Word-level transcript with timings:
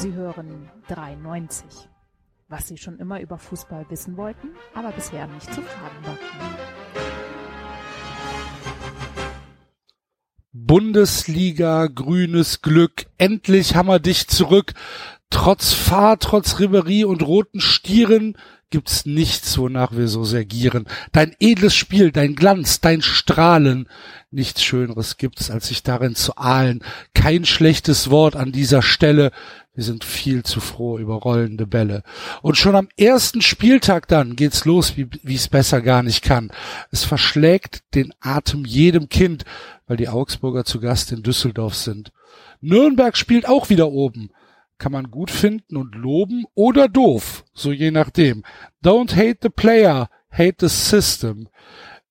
Sie 0.00 0.14
hören 0.14 0.70
93. 0.88 1.62
Was 2.48 2.68
Sie 2.68 2.78
schon 2.78 2.98
immer 2.98 3.20
über 3.20 3.36
Fußball 3.36 3.84
wissen 3.90 4.16
wollten, 4.16 4.48
aber 4.72 4.92
bisher 4.92 5.26
nicht 5.26 5.52
zu 5.52 5.60
fragen 5.60 6.06
war. 6.06 6.16
Bundesliga, 10.52 11.86
grünes 11.88 12.62
Glück, 12.62 13.08
endlich 13.18 13.74
haben 13.74 13.88
wir 13.88 13.98
dich 13.98 14.26
zurück. 14.28 14.72
Trotz 15.28 15.74
Fahr, 15.74 16.18
trotz 16.18 16.58
Ribery 16.58 17.04
und 17.04 17.22
roten 17.22 17.60
Stieren 17.60 18.38
gibt's 18.70 19.04
nichts, 19.04 19.58
wonach 19.58 19.92
wir 19.92 20.08
so 20.08 20.24
sehr 20.24 20.44
gieren. 20.44 20.86
Dein 21.12 21.34
edles 21.40 21.74
Spiel, 21.74 22.12
dein 22.12 22.34
Glanz, 22.36 22.80
dein 22.80 23.02
Strahlen. 23.02 23.88
Nichts 24.30 24.62
Schöneres 24.62 25.16
gibt's, 25.16 25.50
als 25.50 25.68
sich 25.68 25.82
darin 25.82 26.14
zu 26.14 26.36
ahlen. 26.36 26.82
Kein 27.14 27.44
schlechtes 27.44 28.10
Wort 28.10 28.36
an 28.36 28.52
dieser 28.52 28.82
Stelle. 28.82 29.32
Wir 29.74 29.84
sind 29.84 30.04
viel 30.04 30.44
zu 30.44 30.60
froh 30.60 30.98
über 30.98 31.14
rollende 31.14 31.66
Bälle. 31.66 32.02
Und 32.42 32.56
schon 32.56 32.76
am 32.76 32.88
ersten 32.96 33.42
Spieltag 33.42 34.08
dann 34.08 34.36
geht's 34.36 34.64
los, 34.64 34.96
wie 34.96 35.34
es 35.34 35.48
besser 35.48 35.80
gar 35.80 36.02
nicht 36.02 36.22
kann. 36.22 36.50
Es 36.90 37.04
verschlägt 37.04 37.82
den 37.94 38.14
Atem 38.20 38.64
jedem 38.64 39.08
Kind, 39.08 39.44
weil 39.86 39.96
die 39.96 40.08
Augsburger 40.08 40.64
zu 40.64 40.80
Gast 40.80 41.12
in 41.12 41.22
Düsseldorf 41.22 41.74
sind. 41.74 42.12
Nürnberg 42.60 43.16
spielt 43.16 43.48
auch 43.48 43.70
wieder 43.70 43.88
oben 43.88 44.30
kann 44.80 44.90
man 44.90 45.10
gut 45.12 45.30
finden 45.30 45.76
und 45.76 45.94
loben 45.94 46.46
oder 46.54 46.88
doof, 46.88 47.44
so 47.52 47.70
je 47.70 47.92
nachdem. 47.92 48.42
Don't 48.82 49.14
hate 49.14 49.38
the 49.42 49.50
player, 49.50 50.08
hate 50.32 50.56
the 50.58 50.68
system. 50.68 51.48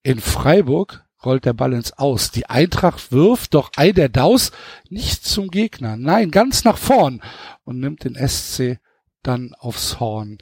In 0.04 0.22
Freiburg 0.22 1.04
rollt 1.26 1.44
der 1.44 1.54
Ball 1.54 1.74
ins 1.74 1.92
Aus. 1.94 2.32
Die 2.32 2.46
Eintracht 2.46 3.12
wirft 3.12 3.56
doch 3.56 3.72
Ei 3.76 3.92
der 3.92 4.08
Daus 4.08 4.52
nicht 4.88 5.26
zum 5.26 5.50
Gegner, 5.50 5.98
nein, 5.98 6.32
ganz 6.32 6.64
nach 6.64 6.78
vorn 6.78 7.22
und 7.66 7.80
nimmt 7.80 8.06
den 8.06 8.16
SC 8.16 8.80
dann 9.24 9.54
aufs 9.60 10.00
Horn. 10.00 10.38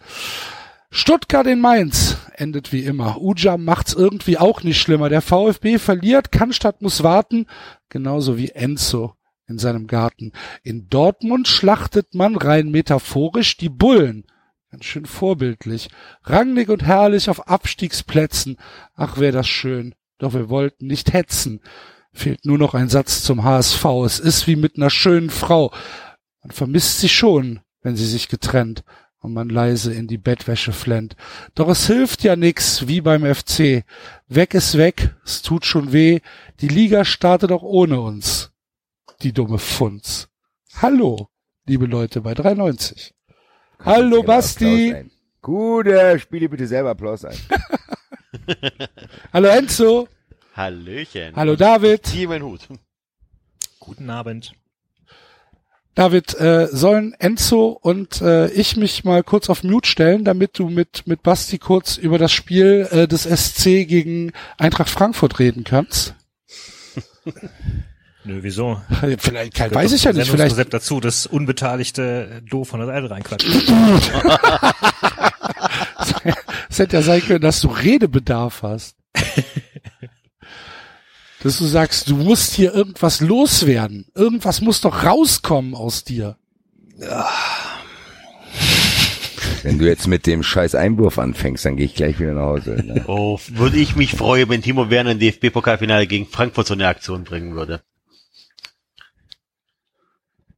Stuttgart 0.89 1.47
in 1.47 1.59
Mainz 1.59 2.17
endet 2.35 2.71
wie 2.71 2.83
immer. 2.83 3.21
Uja 3.21 3.57
macht's 3.57 3.93
irgendwie 3.93 4.37
auch 4.37 4.63
nicht 4.63 4.79
schlimmer. 4.79 5.09
Der 5.09 5.21
VfB 5.21 5.79
verliert, 5.79 6.31
Cannstatt 6.31 6.81
muss 6.81 7.03
warten, 7.03 7.47
genauso 7.89 8.37
wie 8.37 8.51
Enzo 8.51 9.16
in 9.47 9.57
seinem 9.57 9.87
Garten. 9.87 10.33
In 10.63 10.89
Dortmund 10.89 11.47
schlachtet 11.47 12.13
man 12.13 12.35
rein 12.35 12.69
metaphorisch 12.69 13.57
die 13.57 13.69
Bullen. 13.69 14.25
Ganz 14.71 14.85
schön 14.85 15.05
vorbildlich. 15.05 15.89
Ranglig 16.23 16.69
und 16.69 16.83
herrlich 16.83 17.29
auf 17.29 17.47
Abstiegsplätzen. 17.47 18.57
Ach, 18.95 19.17
wär 19.17 19.31
das 19.31 19.47
schön. 19.47 19.95
Doch 20.17 20.33
wir 20.33 20.49
wollten 20.49 20.87
nicht 20.87 21.13
hetzen. 21.13 21.61
Fehlt 22.11 22.45
nur 22.45 22.57
noch 22.57 22.73
ein 22.73 22.89
Satz 22.89 23.23
zum 23.23 23.43
HSV. 23.43 23.85
Es 24.05 24.19
ist 24.19 24.47
wie 24.47 24.55
mit 24.55 24.75
einer 24.75 24.89
schönen 24.89 25.29
Frau. 25.29 25.71
Man 26.41 26.51
vermisst 26.51 26.99
sie 26.99 27.09
schon, 27.09 27.61
wenn 27.81 27.95
sie 27.95 28.05
sich 28.05 28.27
getrennt 28.27 28.83
und 29.19 29.33
man 29.33 29.49
leise 29.49 29.93
in 29.93 30.07
die 30.07 30.17
Bettwäsche 30.17 30.73
flennt. 30.73 31.15
Doch 31.55 31.69
es 31.69 31.87
hilft 31.87 32.23
ja 32.23 32.35
nix, 32.35 32.87
wie 32.87 33.01
beim 33.01 33.23
FC. 33.23 33.83
Weg 34.27 34.53
ist 34.53 34.77
weg, 34.77 35.15
es 35.23 35.41
tut 35.41 35.65
schon 35.65 35.93
weh. 35.93 36.19
Die 36.59 36.67
Liga 36.67 37.05
startet 37.05 37.51
auch 37.51 37.63
ohne 37.63 38.01
uns 38.01 38.51
die 39.21 39.33
dumme 39.33 39.57
Funz. 39.57 40.29
Hallo, 40.81 41.29
liebe 41.65 41.85
Leute 41.85 42.21
bei 42.21 42.33
93. 42.33 43.13
Kann 43.77 43.93
Hallo 43.93 44.23
Basti. 44.23 44.95
Gute, 45.41 46.19
spiele 46.19 46.49
bitte 46.49 46.67
selber 46.67 46.91
Applaus 46.91 47.25
ein. 47.25 47.37
Hallo 49.33 49.47
Enzo. 49.47 50.07
Hallöchen. 50.55 51.35
Hallo 51.35 51.55
David. 51.55 52.05
Zieh 52.05 52.27
meinen 52.27 52.43
Hut. 52.43 52.67
Guten 53.79 54.09
Abend. 54.09 54.53
David, 55.95 56.39
äh, 56.39 56.67
sollen 56.67 57.13
Enzo 57.17 57.69
und 57.69 58.21
äh, 58.21 58.49
ich 58.51 58.77
mich 58.77 59.03
mal 59.03 59.23
kurz 59.23 59.49
auf 59.49 59.63
Mute 59.63 59.89
stellen, 59.89 60.25
damit 60.25 60.59
du 60.59 60.69
mit, 60.69 61.07
mit 61.07 61.23
Basti 61.23 61.57
kurz 61.57 61.97
über 61.97 62.19
das 62.19 62.31
Spiel 62.31 62.87
äh, 62.91 63.07
des 63.07 63.23
SC 63.23 63.87
gegen 63.87 64.31
Eintracht 64.59 64.89
Frankfurt 64.89 65.39
reden 65.39 65.63
kannst? 65.63 66.13
Nö, 68.27 68.39
wieso? 68.41 68.81
Vielleicht, 69.19 69.53
kein, 69.53 69.73
weiß 69.73 69.93
ich 69.93 70.03
ja 70.03 70.11
nicht. 70.11 70.29
Vielleicht 70.29 70.49
Konzept 70.49 70.73
dazu, 70.73 70.99
das 70.99 71.25
unbeteiligte 71.25 72.41
doof 72.49 72.67
von 72.67 72.81
der 72.81 72.87
Seite 72.87 73.09
reinquatscht. 73.09 73.47
es 76.69 76.79
hätte 76.79 76.97
ja 76.97 77.01
sein 77.01 77.21
können, 77.21 77.39
dass 77.39 77.61
du 77.61 77.69
Redebedarf 77.69 78.63
hast. 78.63 78.97
dass 81.41 81.57
du 81.57 81.65
sagst, 81.65 82.09
du 82.09 82.17
musst 82.17 82.53
hier 82.53 82.73
irgendwas 82.73 83.21
loswerden. 83.21 84.07
Irgendwas 84.13 84.59
muss 84.59 84.81
doch 84.81 85.05
rauskommen 85.05 85.73
aus 85.73 86.03
dir. 86.03 86.35
Wenn 89.63 89.79
du 89.79 89.85
jetzt 89.85 90.07
mit 90.07 90.27
dem 90.27 90.43
scheiß 90.43 90.75
Einwurf 90.75 91.17
anfängst, 91.17 91.63
dann 91.63 91.77
gehe 91.77 91.85
ich 91.85 91.95
gleich 91.95 92.19
wieder 92.19 92.33
nach 92.33 92.41
Hause. 92.41 92.83
Ne? 92.85 93.05
Oh, 93.07 93.39
würde 93.47 93.77
ich 93.77 93.95
mich 93.95 94.11
freuen, 94.11 94.49
wenn 94.49 94.61
Timo 94.61 94.89
Werner 94.89 95.11
im 95.11 95.19
DFB-Pokalfinale 95.19 96.07
gegen 96.07 96.25
Frankfurt 96.25 96.67
so 96.67 96.73
eine 96.73 96.87
Aktion 96.87 97.23
bringen 97.23 97.55
würde. 97.55 97.81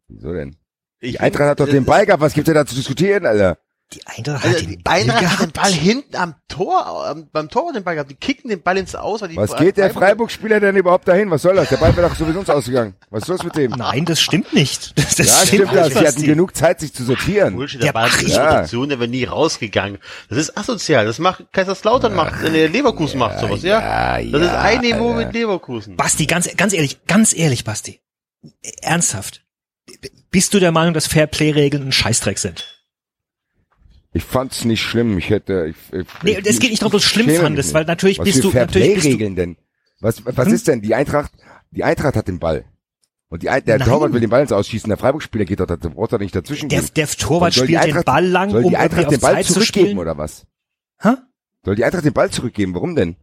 Wieso 0.10 0.34
denn? 0.34 0.56
Ich 1.00 1.14
die 1.14 1.20
Eintracht 1.20 1.50
hat 1.50 1.60
doch 1.60 1.70
den 1.70 1.86
Ball 1.86 2.06
gehabt, 2.06 2.22
was 2.22 2.34
gibt's 2.34 2.48
denn 2.48 2.56
da 2.56 2.66
zu 2.66 2.76
diskutieren, 2.76 3.26
Alter? 3.26 3.58
Die 3.94 4.06
Eintracht 4.06 4.46
also, 4.46 4.60
hat 4.60 4.70
den 4.70 4.84
Ball, 4.84 5.00
Eintracht 5.00 5.40
hat 5.40 5.42
den 5.42 5.52
Ball 5.52 5.72
hinten 5.72 6.16
am 6.16 6.36
Tor, 6.48 7.16
beim 7.32 7.50
Tor 7.50 7.74
den 7.74 7.84
Ball 7.84 7.96
gehabt. 7.96 8.12
Die 8.12 8.16
kicken 8.16 8.52
den 8.52 8.62
Ball 8.62 8.78
ins 8.78 8.94
Aus. 8.94 9.22
Weil 9.22 9.30
die 9.30 9.38
was 9.38 9.56
geht 9.56 9.78
der 9.78 9.90
Freiburg-Spieler 9.90 10.60
denn 10.60 10.76
überhaupt 10.76 11.08
dahin? 11.08 11.32
Was 11.32 11.42
soll 11.42 11.56
das? 11.56 11.70
Der 11.70 11.78
Ball 11.78 11.96
wäre 11.96 12.08
doch 12.08 12.16
sowieso 12.16 12.40
ins 12.40 12.52
Ausgegangen. 12.52 12.94
Was 13.10 13.24
ist 13.24 13.30
los 13.30 13.44
mit 13.44 13.56
dem? 13.56 13.72
Nein, 13.72 14.06
das 14.06 14.22
stimmt 14.22 14.54
nicht. 14.54 14.96
Das, 14.96 15.16
das 15.16 15.28
ja, 15.28 15.48
stimmt 15.48 15.74
das. 15.74 15.94
Sie 15.94 16.08
hatten 16.08 16.22
genug 16.22 16.56
Zeit, 16.56 16.82
sich 16.82 16.94
zu 16.94 17.04
sortieren. 17.04 17.56
Bullshit, 17.56 17.82
der 17.82 17.88
ja, 17.88 17.92
Ball 17.94 18.10
ist 18.10 18.28
ja. 18.28 18.62
der 18.62 19.00
wäre 19.00 19.08
nie 19.08 19.24
rausgegangen. 19.24 19.98
Das 20.30 20.38
ist 20.38 20.56
asozial. 20.56 21.06
Das 21.08 21.18
macht 21.18 21.52
Kaiserslautern 21.52 22.14
macht, 22.14 22.44
äh, 22.44 22.68
Leverkusen 22.68 23.20
ja, 23.20 23.28
macht 23.28 23.40
sowas, 23.40 23.64
ja? 23.64 24.20
ja 24.20 24.32
das 24.32 24.42
ist 24.44 24.50
ein 24.50 24.82
Niveau 24.82 25.14
Alter. 25.14 25.26
mit 25.26 25.34
Leverkusen. 25.34 25.96
Basti, 25.96 26.28
ganz, 26.28 26.56
ganz 26.56 26.74
ehrlich, 26.74 27.06
ganz 27.08 27.36
ehrlich, 27.36 27.64
Basti. 27.64 28.02
Ernsthaft 28.82 29.42
bist 30.32 30.54
du 30.54 30.60
der 30.60 30.72
Meinung, 30.72 30.94
dass 30.94 31.08
Fairplay-Regeln 31.08 31.88
ein 31.88 31.92
Scheißdreck 31.92 32.38
sind? 32.38 32.80
Ich 34.12 34.24
fand's 34.24 34.66
nicht 34.66 34.82
schlimm. 34.82 35.18
Ich 35.18 35.30
hätte. 35.30 35.68
Ich, 35.68 35.94
ich, 35.94 36.08
nee, 36.24 36.42
es 36.44 36.60
geht 36.60 36.72
nicht 36.72 36.82
darum, 36.82 36.92
dass 36.92 37.04
du 37.04 37.06
es 37.06 37.12
schlimm 37.12 37.30
fandest, 37.30 37.74
weil 37.74 37.86
natürlich 37.86 38.18
was 38.20 38.26
bist 38.26 38.44
du. 38.44 38.52
natürlich 38.52 38.96
bist 38.96 39.22
du, 39.22 39.36
denn? 39.36 39.58
Was, 40.00 40.24
was 40.26 40.48
hm? 40.48 40.54
ist 40.54 40.68
denn? 40.68 40.82
Die 40.82 40.96
Eintracht, 40.96 41.32
die 41.72 41.84
Eintracht 41.84 42.16
hat 42.16 42.28
den 42.28 42.40
Ball. 42.40 42.66
Und 43.30 43.44
die, 43.44 43.46
der 43.46 43.62
Nein. 43.78 43.88
Torwart 43.88 44.12
will 44.12 44.22
den 44.22 44.30
Ball 44.32 44.42
ins 44.42 44.52
Ausschießen. 44.52 44.90
Der 44.90 44.98
Freiburg-Spieler 44.98 45.46
geht 45.46 45.60
doch, 45.60 45.68
da 45.68 45.76
braucht 45.76 46.14
er 46.14 46.18
nicht 46.18 46.36
dazwischen 46.36 46.70
der, 46.70 46.82
Der 46.82 47.08
Torwart 47.08 47.54
spielt 47.54 47.84
den 47.84 48.04
Ball 48.04 48.26
lang, 48.26 48.50
soll 48.50 48.64
um 48.64 48.72
die 48.72 48.78
Eintracht 48.78 49.12
den 49.12 49.20
Ball 49.20 49.44
zurückgeben 49.44 50.00
oder 50.00 50.18
was? 50.18 50.48
Hä? 51.00 51.14
Soll 51.64 51.76
die 51.76 51.84
Eintracht 51.84 52.06
den 52.06 52.14
Ball 52.14 52.32
zurückgeben? 52.32 52.74
Warum 52.74 52.96
denn? 52.96 53.18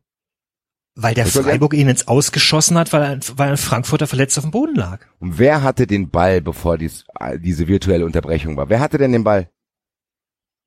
Weil 0.98 1.12
der 1.12 1.26
Freiburg 1.26 1.74
ihn 1.74 1.88
ins 1.88 2.08
Ausgeschossen 2.08 2.78
hat, 2.78 2.90
weil 2.94 3.02
ein, 3.02 3.20
weil 3.36 3.50
ein 3.50 3.56
Frankfurter 3.58 4.06
verletzt 4.06 4.38
auf 4.38 4.44
dem 4.44 4.50
Boden 4.50 4.74
lag. 4.74 5.04
Und 5.18 5.38
wer 5.38 5.62
hatte 5.62 5.86
den 5.86 6.08
Ball, 6.10 6.40
bevor 6.40 6.78
dies, 6.78 7.04
diese 7.38 7.68
virtuelle 7.68 8.06
Unterbrechung 8.06 8.56
war? 8.56 8.70
Wer 8.70 8.80
hatte 8.80 8.96
denn 8.96 9.12
den 9.12 9.22
Ball? 9.22 9.50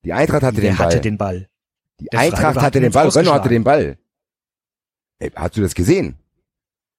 Die 0.04 0.14
Eintracht 0.14 0.44
hatte 0.44 0.62
wer 0.62 0.70
den 0.70 0.78
Ball. 0.78 0.88
hatte 0.88 1.02
den 1.02 1.18
Ball? 1.18 1.50
Die 2.00 2.06
der 2.06 2.20
Eintracht 2.20 2.42
Freiburg 2.42 2.64
hatte 2.64 2.80
den 2.80 2.92
Ball. 2.92 3.10
Renault 3.10 3.36
hatte 3.36 3.50
den 3.50 3.64
Ball. 3.64 3.98
Ey, 5.18 5.32
hast 5.36 5.58
du 5.58 5.62
das 5.62 5.74
gesehen? 5.74 6.16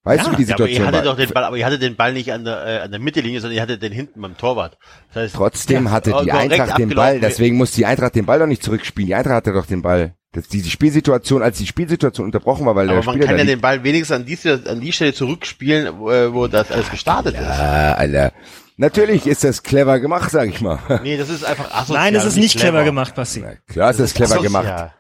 Weißt 0.03 0.25
ja, 0.25 0.25
du, 0.25 0.33
wie 0.33 0.37
die 0.37 0.45
Situation 0.45 0.83
ja, 0.83 0.89
aber 0.89 0.97
ihr 0.97 0.99
hattet 0.99 1.13
doch 1.13 1.17
den 1.17 1.35
Ball, 1.35 1.45
aber 1.45 1.57
ihr 1.57 1.67
hattet 1.67 1.83
den 1.83 1.97
Ball 1.97 2.13
nicht 2.13 2.33
an 2.33 2.45
der, 2.45 2.67
äh, 2.67 2.79
an 2.81 2.91
der 2.91 3.01
Mittellinie, 3.01 3.41
sondern 3.41 3.57
ihr 3.57 3.63
hattet 3.63 3.83
den 3.83 3.93
hinten 3.93 4.21
beim 4.21 4.37
Torwart. 4.37 4.79
Das 5.09 5.25
heißt, 5.25 5.35
Trotzdem 5.37 5.85
ja, 5.85 5.91
hatte 5.91 6.15
die 6.25 6.33
Eintracht 6.33 6.79
den 6.79 6.89
Ball, 6.91 7.21
deswegen 7.21 7.57
muss 7.57 7.73
die 7.73 7.87
Eintracht 7.87 8.15
den 8.15 8.27
Ball 8.27 8.39
doch 8.39 8.47
nicht 8.47 8.63
zurückspielen. 8.63 9.07
Die 9.07 9.15
Eintracht 9.15 9.37
hatte 9.37 9.53
doch 9.53 9.67
den 9.67 9.83
Ball. 9.83 10.17
Das 10.33 10.45
ist 10.45 10.53
diese 10.53 10.71
Spielsituation, 10.71 11.43
als 11.43 11.59
die 11.59 11.67
Spielsituation 11.67 12.25
unterbrochen 12.27 12.65
war, 12.65 12.77
weil 12.77 12.89
Aber 12.89 12.99
der 12.99 13.05
man 13.05 13.15
Spieler 13.15 13.27
kann 13.27 13.39
ja 13.39 13.45
den 13.45 13.61
Ball 13.61 13.83
wenigstens 13.83 14.17
an 14.17 14.27
die, 14.27 14.39
an 14.49 14.81
die 14.81 14.93
Stelle 14.93 15.13
zurückspielen, 15.13 15.99
wo, 15.99 16.11
äh, 16.11 16.33
wo 16.33 16.47
das 16.47 16.71
alles 16.71 16.89
gestartet 16.91 17.35
ja, 17.35 17.41
ist. 17.41 17.59
Ja, 17.59 17.95
Alter. 17.95 18.33
Natürlich 18.77 19.27
ist 19.27 19.43
das 19.43 19.63
clever 19.65 19.99
gemacht, 19.99 20.31
sag 20.31 20.49
ich 20.49 20.61
mal. 20.61 20.79
Nee, 21.03 21.17
das 21.17 21.31
ist 21.31 21.45
einfach 21.45 21.75
asozial. 21.75 22.05
Nein, 22.05 22.15
das 22.15 22.27
ist 22.27 22.37
nicht 22.37 22.53
clever, 22.53 22.71
clever 22.71 22.85
gemacht, 22.85 23.15
Basti. 23.17 23.41
Na, 23.41 23.55
klar 23.67 23.91
ist 23.91 23.99
das, 23.99 24.13
das 24.13 24.15
clever 24.15 24.41
asozial. 24.41 24.63
gemacht. 24.63 24.93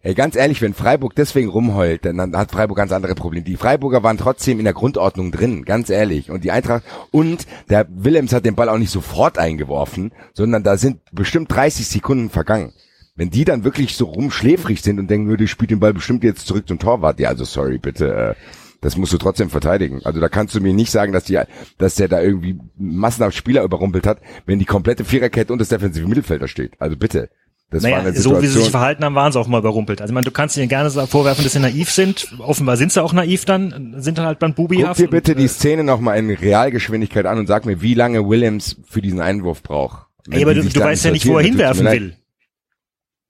Ey, 0.00 0.14
ganz 0.14 0.36
ehrlich, 0.36 0.62
wenn 0.62 0.74
Freiburg 0.74 1.16
deswegen 1.16 1.48
rumheult, 1.48 2.04
dann 2.04 2.36
hat 2.36 2.52
Freiburg 2.52 2.76
ganz 2.76 2.92
andere 2.92 3.16
Probleme. 3.16 3.44
Die 3.44 3.56
Freiburger 3.56 4.04
waren 4.04 4.16
trotzdem 4.16 4.60
in 4.60 4.64
der 4.64 4.74
Grundordnung 4.74 5.32
drin, 5.32 5.64
ganz 5.64 5.90
ehrlich. 5.90 6.30
Und 6.30 6.44
die 6.44 6.52
Eintracht, 6.52 6.84
und 7.10 7.46
der 7.68 7.86
Willems 7.90 8.32
hat 8.32 8.46
den 8.46 8.54
Ball 8.54 8.68
auch 8.68 8.78
nicht 8.78 8.92
sofort 8.92 9.38
eingeworfen, 9.38 10.12
sondern 10.34 10.62
da 10.62 10.76
sind 10.76 11.00
bestimmt 11.10 11.52
30 11.52 11.86
Sekunden 11.88 12.30
vergangen. 12.30 12.72
Wenn 13.18 13.30
die 13.30 13.44
dann 13.44 13.64
wirklich 13.64 13.96
so 13.96 14.04
rumschläfrig 14.04 14.80
sind 14.80 15.00
und 15.00 15.10
denken, 15.10 15.26
nur, 15.26 15.36
die 15.36 15.48
spielt 15.48 15.72
den 15.72 15.80
Ball 15.80 15.92
bestimmt 15.92 16.22
jetzt 16.22 16.46
zurück 16.46 16.68
zum 16.68 16.78
Torwart. 16.78 17.18
Ja, 17.18 17.30
also 17.30 17.44
sorry, 17.44 17.78
bitte. 17.78 18.14
Äh, 18.14 18.34
das 18.80 18.96
musst 18.96 19.12
du 19.12 19.18
trotzdem 19.18 19.50
verteidigen. 19.50 20.02
Also 20.04 20.20
da 20.20 20.28
kannst 20.28 20.54
du 20.54 20.60
mir 20.60 20.72
nicht 20.72 20.92
sagen, 20.92 21.12
dass 21.12 21.24
die, 21.24 21.36
dass 21.78 21.96
der 21.96 22.06
da 22.06 22.22
irgendwie 22.22 22.60
massenhaft 22.76 23.36
Spieler 23.36 23.64
überrumpelt 23.64 24.06
hat, 24.06 24.20
wenn 24.46 24.60
die 24.60 24.64
komplette 24.64 25.04
Viererkette 25.04 25.52
und 25.52 25.58
das 25.58 25.68
defensive 25.68 26.06
Mittelfelder 26.06 26.46
steht. 26.46 26.80
Also 26.80 26.96
bitte. 26.96 27.28
Das 27.72 27.82
naja, 27.82 27.96
war 27.96 28.02
eine 28.02 28.12
Situation. 28.12 28.36
so 28.36 28.42
wie 28.42 28.46
sie 28.46 28.60
sich 28.60 28.70
verhalten 28.70 29.04
haben, 29.04 29.16
waren 29.16 29.32
sie 29.32 29.40
auch 29.40 29.48
mal 29.48 29.58
überrumpelt. 29.58 30.00
Also 30.00 30.12
ich 30.12 30.14
meine, 30.14 30.24
du 30.24 30.30
kannst 30.30 30.56
ihnen 30.56 30.68
gerne 30.68 30.88
vorwerfen, 30.88 31.42
dass 31.42 31.54
sie 31.54 31.58
naiv 31.58 31.90
sind. 31.90 32.32
Offenbar 32.38 32.76
sind 32.76 32.92
sie 32.92 33.02
auch 33.02 33.12
naiv 33.12 33.44
dann, 33.46 33.96
sind 33.98 34.16
dann 34.16 34.26
halt 34.26 34.38
beim 34.38 34.54
Bubihaft. 34.54 35.00
Guck 35.00 35.06
dir 35.06 35.10
bitte 35.10 35.32
und, 35.32 35.38
die 35.38 35.46
äh, 35.46 35.48
Szene 35.48 35.82
nochmal 35.82 36.18
in 36.18 36.30
Realgeschwindigkeit 36.30 37.26
an 37.26 37.38
und 37.38 37.48
sag 37.48 37.66
mir, 37.66 37.82
wie 37.82 37.94
lange 37.94 38.28
Williams 38.28 38.76
für 38.88 39.02
diesen 39.02 39.20
Einwurf 39.20 39.64
braucht. 39.64 40.06
Ey, 40.30 40.44
aber 40.44 40.54
du, 40.54 40.62
du 40.62 40.80
weißt 40.80 41.04
ja 41.06 41.10
nicht, 41.10 41.26
wo 41.26 41.36
er 41.36 41.44
hinwerfen 41.44 41.84
will. 41.84 42.14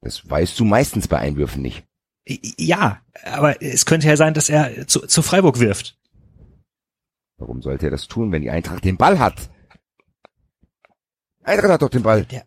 Das 0.01 0.29
weißt 0.29 0.59
du 0.59 0.65
meistens 0.65 1.09
bei 1.09 1.19
Einwürfen 1.19 1.63
nicht. 1.63 1.85
Ja, 2.59 3.01
aber 3.25 3.63
es 3.63 3.87
könnte 3.87 4.07
ja 4.07 4.17
sein, 4.17 4.35
dass 4.35 4.49
er 4.49 4.87
zu, 4.87 5.01
zu 5.01 5.23
Freiburg 5.23 5.61
wirft. 5.61 5.97
Warum 7.39 7.63
sollte 7.63 7.87
er 7.87 7.91
das 7.91 8.07
tun, 8.07 8.33
wenn 8.33 8.43
die 8.43 8.51
Eintracht 8.51 8.85
den 8.85 8.97
Ball 8.97 9.19
hat? 9.19 9.49
Eintracht 11.43 11.73
hat 11.73 11.83
doch 11.83 11.89
den 11.89 12.03
Ball. 12.03 12.25
Der, 12.25 12.45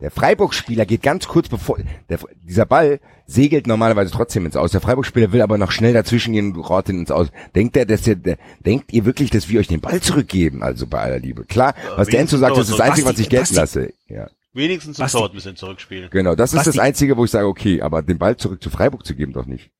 der 0.00 0.10
Freiburg-Spieler 0.10 0.86
geht 0.86 1.02
ganz 1.02 1.26
kurz 1.26 1.48
bevor, 1.48 1.78
der, 2.08 2.18
dieser 2.42 2.64
Ball 2.66 3.00
segelt 3.26 3.66
normalerweise 3.66 4.12
trotzdem 4.12 4.46
ins 4.46 4.56
Aus. 4.56 4.70
Der 4.70 4.80
Freiburg-Spieler 4.80 5.32
will 5.32 5.42
aber 5.42 5.58
noch 5.58 5.72
schnell 5.72 5.92
dazwischen 5.92 6.32
gehen 6.32 6.54
und 6.54 6.62
rot 6.62 6.88
ins 6.88 7.10
Aus. 7.10 7.28
Denkt 7.54 7.76
er, 7.76 7.84
dass 7.84 8.02
der, 8.02 8.14
der, 8.14 8.38
denkt 8.64 8.92
ihr 8.92 9.04
wirklich, 9.04 9.30
dass 9.30 9.48
wir 9.48 9.60
euch 9.60 9.68
den 9.68 9.80
Ball 9.80 10.00
zurückgeben? 10.00 10.62
Also 10.62 10.86
bei 10.86 11.00
aller 11.00 11.18
Liebe. 11.18 11.44
Klar, 11.44 11.74
was 11.96 12.08
der 12.08 12.20
Enzo 12.20 12.38
sagt, 12.38 12.56
das 12.56 12.70
ist 12.70 12.78
das 12.78 12.88
Einzige, 12.88 13.08
was 13.08 13.18
ich 13.18 13.28
gelten 13.28 13.54
lasse. 13.54 13.92
Ja. 14.06 14.30
Wenigstens 14.52 15.00
ein 15.00 15.08
Tor 15.08 15.28
ein 15.28 15.34
bisschen 15.34 15.56
zurückspielen. 15.56 16.10
Genau, 16.10 16.34
das 16.34 16.54
ist 16.54 16.66
das 16.66 16.78
Einzige, 16.78 17.16
wo 17.16 17.24
ich 17.24 17.30
sage, 17.30 17.46
okay, 17.46 17.82
aber 17.82 18.02
den 18.02 18.18
Ball 18.18 18.36
zurück 18.36 18.62
zu 18.62 18.70
Freiburg 18.70 19.04
zu 19.04 19.14
geben 19.14 19.32
doch 19.32 19.46
nicht. 19.46 19.70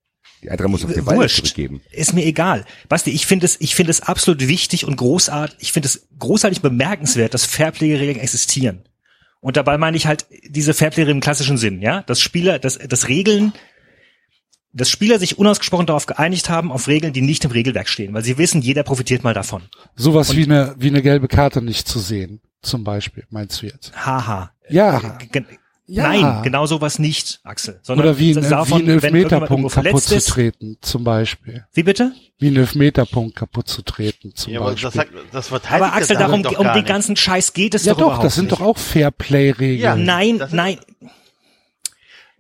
Die 0.43 0.51
Eintracht 0.51 0.69
muss 0.71 0.85
auf 0.85 0.93
den 0.93 1.05
Ball 1.05 1.17
Wurscht. 1.17 1.37
zurückgeben. 1.37 1.81
Ist 1.91 2.15
mir 2.15 2.25
egal. 2.25 2.65
Basti, 2.89 3.11
ich 3.11 3.27
finde 3.27 3.47
es, 3.47 3.61
ich 3.61 3.75
finde 3.75 3.91
es 3.91 4.03
absolut 4.03 4.47
wichtig 4.47 4.85
und 4.87 4.97
großartig, 4.97 5.57
ich 5.61 5.73
finde 5.73 5.89
es 5.89 6.07
großartig 6.19 6.61
bemerkenswert, 6.61 7.35
dass 7.35 7.45
Fairplay-Regeln 7.45 8.21
existieren. 8.21 8.85
Und 9.41 9.57
dabei 9.57 9.79
meine 9.79 9.97
ich 9.97 10.07
halt 10.07 10.27
diese 10.49 10.75
Fairplay 10.75 11.11
im 11.11 11.21
klassischen 11.21 11.59
Sinn, 11.59 11.81
ja? 11.81 12.03
Dass 12.03 12.21
Spieler, 12.21 12.59
dass, 12.59 12.79
dass 12.79 13.09
Regeln, 13.09 13.53
dass 14.73 14.91
Spieler 14.91 15.19
sich 15.19 15.39
unausgesprochen 15.39 15.87
darauf 15.87 16.07
geeinigt 16.07 16.51
haben, 16.51 16.71
auf 16.71 16.89
Regeln, 16.89 17.13
die 17.13 17.21
nicht 17.21 17.45
im 17.45 17.51
Regelwerk 17.51 17.89
stehen, 17.89 18.15
weil 18.15 18.25
sie 18.25 18.39
wissen, 18.39 18.63
jeder 18.63 18.83
profitiert 18.83 19.25
mal 19.25 19.35
davon. 19.35 19.63
Sowas 19.97 20.37
wie 20.37 20.45
eine, 20.45 20.75
wie 20.79 20.89
eine 20.89 21.03
gelbe 21.03 21.29
Karte 21.29 21.63
nicht 21.63 21.89
zu 21.89 21.99
sehen, 21.99 22.41
zum 22.63 22.85
Beispiel, 22.85 23.25
meinst 23.31 23.63
du 23.63 23.67
jetzt? 23.67 23.93
Haha. 23.95 24.53
Ja. 24.71 25.19
Äh, 25.33 25.43
ja. 25.91 26.03
Nein, 26.03 26.43
genau 26.43 26.67
sowas 26.67 26.99
nicht, 26.99 27.41
Axel. 27.45 27.81
Sondern 27.83 28.09
Oder 28.09 28.19
wie, 28.19 28.37
ein, 28.37 28.43
davon, 28.47 28.81
wie 28.81 28.85
ein 28.85 28.91
Elfmeterpunkt 28.91 29.73
kaputt 29.73 30.03
zu 30.03 30.21
treten, 30.21 30.77
zum 30.83 31.03
Beispiel. 31.03 31.65
Wie 31.73 31.83
bitte? 31.83 32.13
Wie 32.39 32.49
ein 32.49 32.57
Elfmeterpunkt 32.57 33.35
kaputt 33.35 33.69
zu 33.69 33.81
treten, 33.81 34.35
zum 34.35 34.53
ja, 34.53 34.61
Beispiel. 34.61 34.91
Das, 35.33 35.49
das 35.49 35.65
aber 35.71 35.95
Axel, 35.95 36.19
darum, 36.19 36.45
um 36.45 36.73
den 36.75 36.85
ganzen 36.85 37.17
Scheiß 37.17 37.55
geht 37.55 37.75
es 37.75 37.87
ja 37.87 37.95
doch, 37.95 38.01
doch 38.01 38.07
überhaupt 38.07 38.25
das 38.25 38.35
sind 38.35 38.51
nicht. 38.51 38.61
doch 38.61 38.61
auch 38.61 38.77
Fairplay-Regeln. 38.77 39.81
Ja, 39.81 39.97
nein, 39.97 40.43
nein. 40.51 40.79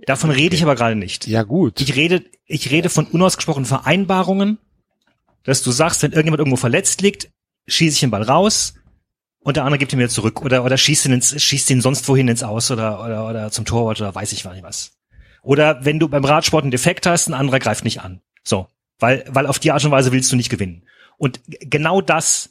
Davon 0.04 0.30
rede 0.30 0.54
ich 0.54 0.62
aber 0.62 0.74
gerade 0.74 0.94
nicht. 0.94 1.26
Ja 1.26 1.42
gut. 1.42 1.80
Ich 1.80 1.96
rede, 1.96 2.24
ich 2.44 2.70
rede 2.70 2.90
von 2.90 3.06
unausgesprochenen 3.06 3.66
Vereinbarungen, 3.66 4.58
dass 5.44 5.62
du 5.62 5.70
sagst, 5.70 6.02
wenn 6.02 6.12
irgendjemand 6.12 6.40
irgendwo 6.40 6.56
verletzt 6.56 7.00
liegt, 7.00 7.30
schieße 7.66 7.94
ich 7.94 8.00
den 8.00 8.10
Ball 8.10 8.22
raus, 8.22 8.74
und 9.48 9.56
der 9.56 9.64
andere 9.64 9.78
gibt 9.78 9.94
ihn 9.94 9.98
mir 9.98 10.10
zurück 10.10 10.42
oder 10.42 10.62
oder 10.62 10.76
schießt 10.76 11.06
ihn 11.06 11.12
ins, 11.14 11.42
schießt 11.42 11.70
ihn 11.70 11.80
sonst 11.80 12.06
wohin 12.06 12.28
ins 12.28 12.42
Aus 12.42 12.70
oder 12.70 13.02
oder 13.02 13.26
oder 13.26 13.50
zum 13.50 13.64
Torwart 13.64 13.98
oder 13.98 14.14
weiß 14.14 14.32
ich 14.32 14.44
nicht 14.44 14.62
was. 14.62 14.92
Oder 15.42 15.86
wenn 15.86 15.98
du 15.98 16.06
beim 16.06 16.26
Radsport 16.26 16.64
einen 16.64 16.70
Defekt 16.70 17.06
hast, 17.06 17.28
ein 17.28 17.34
anderer 17.34 17.58
greift 17.58 17.82
nicht 17.82 18.02
an. 18.02 18.20
So, 18.44 18.68
weil 18.98 19.24
weil 19.28 19.46
auf 19.46 19.58
die 19.58 19.72
Art 19.72 19.82
und 19.82 19.90
Weise 19.90 20.12
willst 20.12 20.30
du 20.30 20.36
nicht 20.36 20.50
gewinnen. 20.50 20.82
Und 21.16 21.40
genau 21.46 22.02
das 22.02 22.50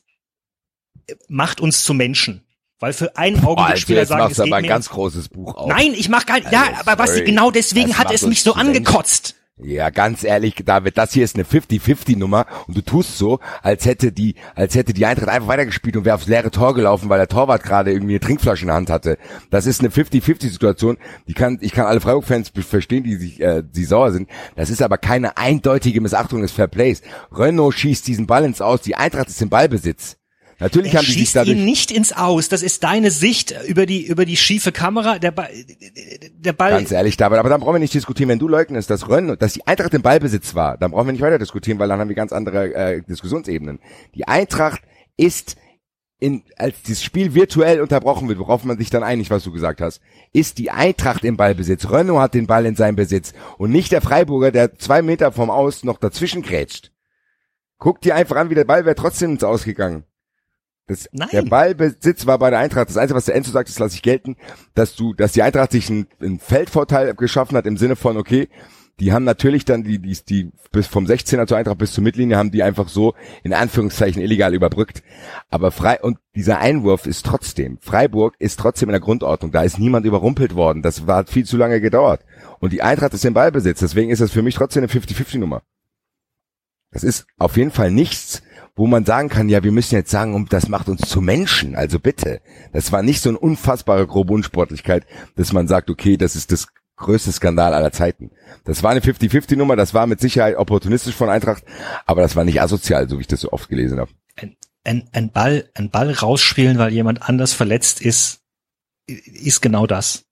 macht 1.27 1.61
uns 1.61 1.83
zu 1.83 1.93
Menschen. 1.93 2.43
Weil 2.79 2.93
für 2.93 3.15
einen 3.15 3.43
Augenblick 3.43 3.77
Spieler 3.77 4.07
sagen, 4.07 4.31
es 4.31 4.37
geht 4.37 4.47
aber 4.47 4.55
ein 4.55 4.65
ganz 4.65 4.89
großes 4.89 5.29
Buch 5.29 5.53
auf. 5.53 5.69
Nein, 5.69 5.93
ich 5.93 6.09
mach 6.09 6.25
gar 6.25 6.39
nicht. 6.39 6.51
Ja, 6.51 6.63
also, 6.63 6.81
aber 6.81 6.97
was 6.97 7.13
genau 7.23 7.51
deswegen 7.51 7.89
das 7.89 7.99
hat 7.99 8.11
es 8.11 8.23
mich 8.23 8.41
so 8.41 8.53
angekotzt. 8.53 9.35
Ja, 9.59 9.89
ganz 9.89 10.23
ehrlich, 10.23 10.53
David, 10.63 10.99
das 10.99 11.13
hier 11.13 11.23
ist 11.23 11.35
eine 11.35 11.43
50-50-Nummer 11.43 12.45
und 12.67 12.77
du 12.77 12.81
tust 12.81 13.17
so, 13.17 13.39
als 13.63 13.87
hätte 13.87 14.11
die, 14.11 14.35
als 14.53 14.75
hätte 14.75 14.93
die 14.93 15.03
Eintracht 15.07 15.29
einfach 15.29 15.47
weitergespielt 15.47 15.97
und 15.97 16.05
wäre 16.05 16.13
aufs 16.13 16.27
leere 16.27 16.51
Tor 16.51 16.75
gelaufen, 16.75 17.09
weil 17.09 17.17
der 17.17 17.27
Torwart 17.27 17.63
gerade 17.63 17.91
irgendwie 17.91 18.13
eine 18.13 18.19
Trinkflasche 18.19 18.61
in 18.61 18.67
der 18.67 18.75
Hand 18.75 18.91
hatte. 18.91 19.17
Das 19.49 19.65
ist 19.65 19.79
eine 19.79 19.89
50-50-Situation. 19.89 20.97
Die 21.27 21.33
kann, 21.33 21.57
ich 21.61 21.71
kann 21.71 21.87
alle 21.87 22.01
Freiburg-Fans 22.01 22.51
verstehen, 22.53 23.03
die 23.03 23.15
sich, 23.15 23.41
äh, 23.41 23.63
die 23.63 23.85
sauer 23.85 24.11
sind. 24.11 24.29
Das 24.55 24.69
ist 24.69 24.83
aber 24.83 24.99
keine 24.99 25.37
eindeutige 25.37 26.01
Missachtung 26.01 26.43
des 26.43 26.51
Fairplays. 26.51 27.01
Renault 27.31 27.73
schießt 27.73 28.05
diesen 28.05 28.27
Ball 28.27 28.45
ins 28.45 28.61
Aus, 28.61 28.81
die 28.81 28.95
Eintracht 28.95 29.29
ist 29.29 29.41
im 29.41 29.49
Ballbesitz. 29.49 30.17
Natürlich 30.59 30.93
er 30.93 30.99
haben 30.99 31.05
die 31.05 31.11
sich 31.13 31.33
dadurch 31.33 31.55
ihn 31.55 31.65
nicht 31.65 31.91
ins 31.91 32.13
Aus. 32.13 32.49
Das 32.49 32.63
ist 32.63 32.83
deine 32.83 33.11
Sicht 33.11 33.53
über 33.67 33.85
die 33.85 34.07
über 34.07 34.25
die 34.25 34.37
schiefe 34.37 34.71
Kamera. 34.71 35.19
Der 35.19 35.31
Ball, 35.31 35.49
der 36.31 36.53
Ball. 36.53 36.71
Ganz 36.71 36.91
ehrlich, 36.91 37.15
David, 37.15 37.37
aber 37.37 37.49
dann 37.49 37.61
brauchen 37.61 37.75
wir 37.75 37.79
nicht 37.79 37.93
diskutieren, 37.93 38.29
wenn 38.29 38.39
du 38.39 38.47
leugnest, 38.47 38.89
dass 38.89 39.07
Rönn, 39.07 39.37
dass 39.37 39.53
die 39.53 39.67
Eintracht 39.67 39.93
im 39.93 40.01
Ballbesitz 40.01 40.55
war. 40.55 40.77
Dann 40.77 40.91
brauchen 40.91 41.07
wir 41.07 41.11
nicht 41.11 41.21
weiter 41.21 41.37
diskutieren, 41.37 41.77
weil 41.77 41.89
dann 41.89 41.99
haben 41.99 42.09
wir 42.09 42.15
ganz 42.15 42.33
andere 42.33 42.73
äh, 42.73 43.01
Diskussionsebenen. 43.03 43.79
Die 44.15 44.27
Eintracht 44.27 44.81
ist 45.15 45.57
in, 46.19 46.43
als 46.55 46.81
dieses 46.81 47.03
Spiel 47.03 47.35
virtuell 47.35 47.79
unterbrochen 47.79 48.27
wird, 48.27 48.39
worauf 48.39 48.63
man 48.63 48.77
sich 48.77 48.89
dann 48.89 49.03
einig, 49.03 49.29
was 49.29 49.43
du 49.43 49.51
gesagt 49.51 49.81
hast, 49.81 50.01
ist 50.33 50.57
die 50.57 50.71
Eintracht 50.71 51.23
im 51.23 51.37
Ballbesitz. 51.37 51.91
Renault 51.91 52.19
hat 52.19 52.33
den 52.33 52.47
Ball 52.47 52.65
in 52.65 52.75
seinem 52.75 52.95
Besitz 52.95 53.33
und 53.57 53.71
nicht 53.71 53.91
der 53.91 54.01
Freiburger, 54.01 54.51
der 54.51 54.75
zwei 54.79 55.01
Meter 55.03 55.31
vom 55.31 55.51
Aus 55.51 55.83
noch 55.83 55.99
dazwischen 55.99 56.41
grätscht. 56.41 56.91
Guck 57.77 58.01
dir 58.01 58.15
einfach 58.15 58.37
an, 58.37 58.49
wie 58.49 58.55
der 58.55 58.65
Ball 58.65 58.85
wäre 58.85 58.95
trotzdem 58.95 59.31
ins 59.31 59.43
Ausgegangen. 59.43 60.05
Das, 60.87 61.09
Nein. 61.11 61.27
Der 61.33 61.41
Ballbesitz 61.43 62.25
war 62.25 62.39
bei 62.39 62.49
der 62.49 62.59
Eintracht. 62.59 62.87
Das 62.89 62.97
Einzige, 62.97 63.17
was 63.17 63.25
der 63.25 63.35
Enzo 63.35 63.51
sagt, 63.51 63.67
das 63.67 63.77
lasse 63.77 63.95
ich 63.95 64.01
gelten, 64.01 64.37
dass 64.73 64.95
du, 64.95 65.13
dass 65.13 65.33
die 65.33 65.41
Eintracht 65.41 65.73
sich 65.73 65.89
einen, 65.89 66.07
einen 66.21 66.39
Feldvorteil 66.39 67.13
geschaffen 67.13 67.57
hat 67.57 67.65
im 67.67 67.75
Sinne 67.75 67.97
von, 67.97 68.15
okay, 68.15 68.47
die 68.99 69.13
haben 69.13 69.25
natürlich 69.25 69.65
dann 69.65 69.83
die, 69.83 69.99
die, 69.99 70.17
die 70.27 70.51
bis 70.71 70.87
vom 70.87 71.05
16er 71.05 71.45
zur 71.45 71.57
Eintracht 71.57 71.77
bis 71.77 71.93
zur 71.93 72.03
Mittellinie 72.03 72.37
haben 72.37 72.51
die 72.51 72.63
einfach 72.63 72.87
so 72.87 73.13
in 73.43 73.53
Anführungszeichen 73.53 74.21
illegal 74.21 74.55
überbrückt. 74.55 75.03
Aber 75.49 75.71
frei, 75.71 75.99
und 76.01 76.17
dieser 76.35 76.59
Einwurf 76.59 77.05
ist 77.05 77.25
trotzdem, 77.25 77.77
Freiburg 77.79 78.35
ist 78.39 78.59
trotzdem 78.59 78.89
in 78.89 78.93
der 78.93 79.01
Grundordnung. 79.01 79.51
Da 79.51 79.61
ist 79.61 79.77
niemand 79.77 80.05
überrumpelt 80.05 80.55
worden. 80.55 80.81
Das 80.81 81.05
war, 81.05 81.17
hat 81.17 81.29
viel 81.29 81.45
zu 81.45 81.57
lange 81.57 81.79
gedauert. 81.79 82.21
Und 82.59 82.73
die 82.73 82.81
Eintracht 82.81 83.13
ist 83.13 83.25
im 83.25 83.35
Ballbesitz. 83.35 83.79
Deswegen 83.79 84.09
ist 84.09 84.21
das 84.21 84.31
für 84.31 84.41
mich 84.41 84.55
trotzdem 84.55 84.83
eine 84.83 84.91
50-50 84.91 85.37
Nummer. 85.37 85.61
Das 86.91 87.03
ist 87.03 87.27
auf 87.37 87.57
jeden 87.57 87.71
Fall 87.71 87.91
nichts, 87.91 88.41
wo 88.77 88.85
man 88.87 89.03
sagen 89.03 89.27
kann, 89.27 89.49
ja, 89.49 89.63
wir 89.63 89.71
müssen 89.71 89.95
jetzt 89.95 90.11
sagen, 90.11 90.45
das 90.49 90.69
macht 90.69 90.87
uns 90.87 91.01
zu 91.09 91.19
Menschen. 91.19 91.75
Also 91.75 91.99
bitte. 91.99 92.41
Das 92.71 92.91
war 92.91 93.01
nicht 93.01 93.21
so 93.21 93.29
eine 93.29 93.39
unfassbare 93.39 94.05
grobe 94.05 94.33
Unsportlichkeit, 94.33 95.05
dass 95.35 95.51
man 95.51 95.67
sagt, 95.67 95.89
okay, 95.89 96.15
das 96.15 96.35
ist 96.35 96.51
das 96.51 96.67
größte 96.95 97.31
Skandal 97.31 97.73
aller 97.73 97.91
Zeiten. 97.91 98.31
Das 98.63 98.83
war 98.83 98.91
eine 98.91 99.01
50-50-Nummer, 99.01 99.75
das 99.75 99.93
war 99.93 100.07
mit 100.07 100.21
Sicherheit 100.21 100.57
opportunistisch 100.57 101.15
von 101.15 101.29
Eintracht, 101.29 101.63
aber 102.05 102.21
das 102.21 102.35
war 102.35 102.43
nicht 102.43 102.61
asozial, 102.61 103.09
so 103.09 103.17
wie 103.17 103.21
ich 103.21 103.27
das 103.27 103.41
so 103.41 103.51
oft 103.51 103.67
gelesen 103.67 103.99
habe. 103.99 104.11
Ein, 104.35 104.55
ein, 104.83 105.09
ein 105.11 105.31
Ball, 105.31 105.69
ein 105.73 105.89
Ball 105.89 106.11
rausspielen, 106.11 106.77
weil 106.77 106.93
jemand 106.93 107.23
anders 107.23 107.53
verletzt 107.53 108.01
ist, 108.01 108.41
ist 109.07 109.61
genau 109.61 109.87
das. 109.87 110.25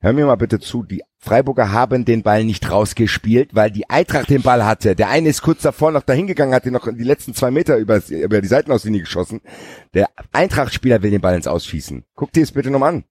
Hör 0.00 0.12
mir 0.12 0.26
mal 0.26 0.36
bitte 0.36 0.60
zu, 0.60 0.82
die 0.82 1.02
Freiburger 1.24 1.72
haben 1.72 2.04
den 2.04 2.22
Ball 2.22 2.44
nicht 2.44 2.70
rausgespielt, 2.70 3.54
weil 3.54 3.70
die 3.70 3.88
Eintracht 3.88 4.28
den 4.28 4.42
Ball 4.42 4.64
hatte. 4.66 4.94
Der 4.94 5.08
eine 5.08 5.30
ist 5.30 5.40
kurz 5.40 5.62
davor 5.62 5.90
noch 5.90 6.02
dahin 6.02 6.26
gegangen, 6.26 6.52
hat 6.52 6.66
den 6.66 6.74
noch 6.74 6.86
die 6.86 7.02
letzten 7.02 7.34
zwei 7.34 7.50
Meter 7.50 7.78
über, 7.78 8.02
über 8.10 8.42
die 8.42 8.48
Seitenauslinie 8.48 9.00
geschossen. 9.00 9.40
Der 9.94 10.10
Eintracht-Spieler 10.32 11.02
will 11.02 11.10
den 11.10 11.22
Ball 11.22 11.34
ins 11.34 11.46
Ausschießen. 11.46 12.04
Guck 12.14 12.32
dir 12.32 12.42
es 12.42 12.52
bitte 12.52 12.70
nochmal 12.70 12.96
an. 12.96 13.04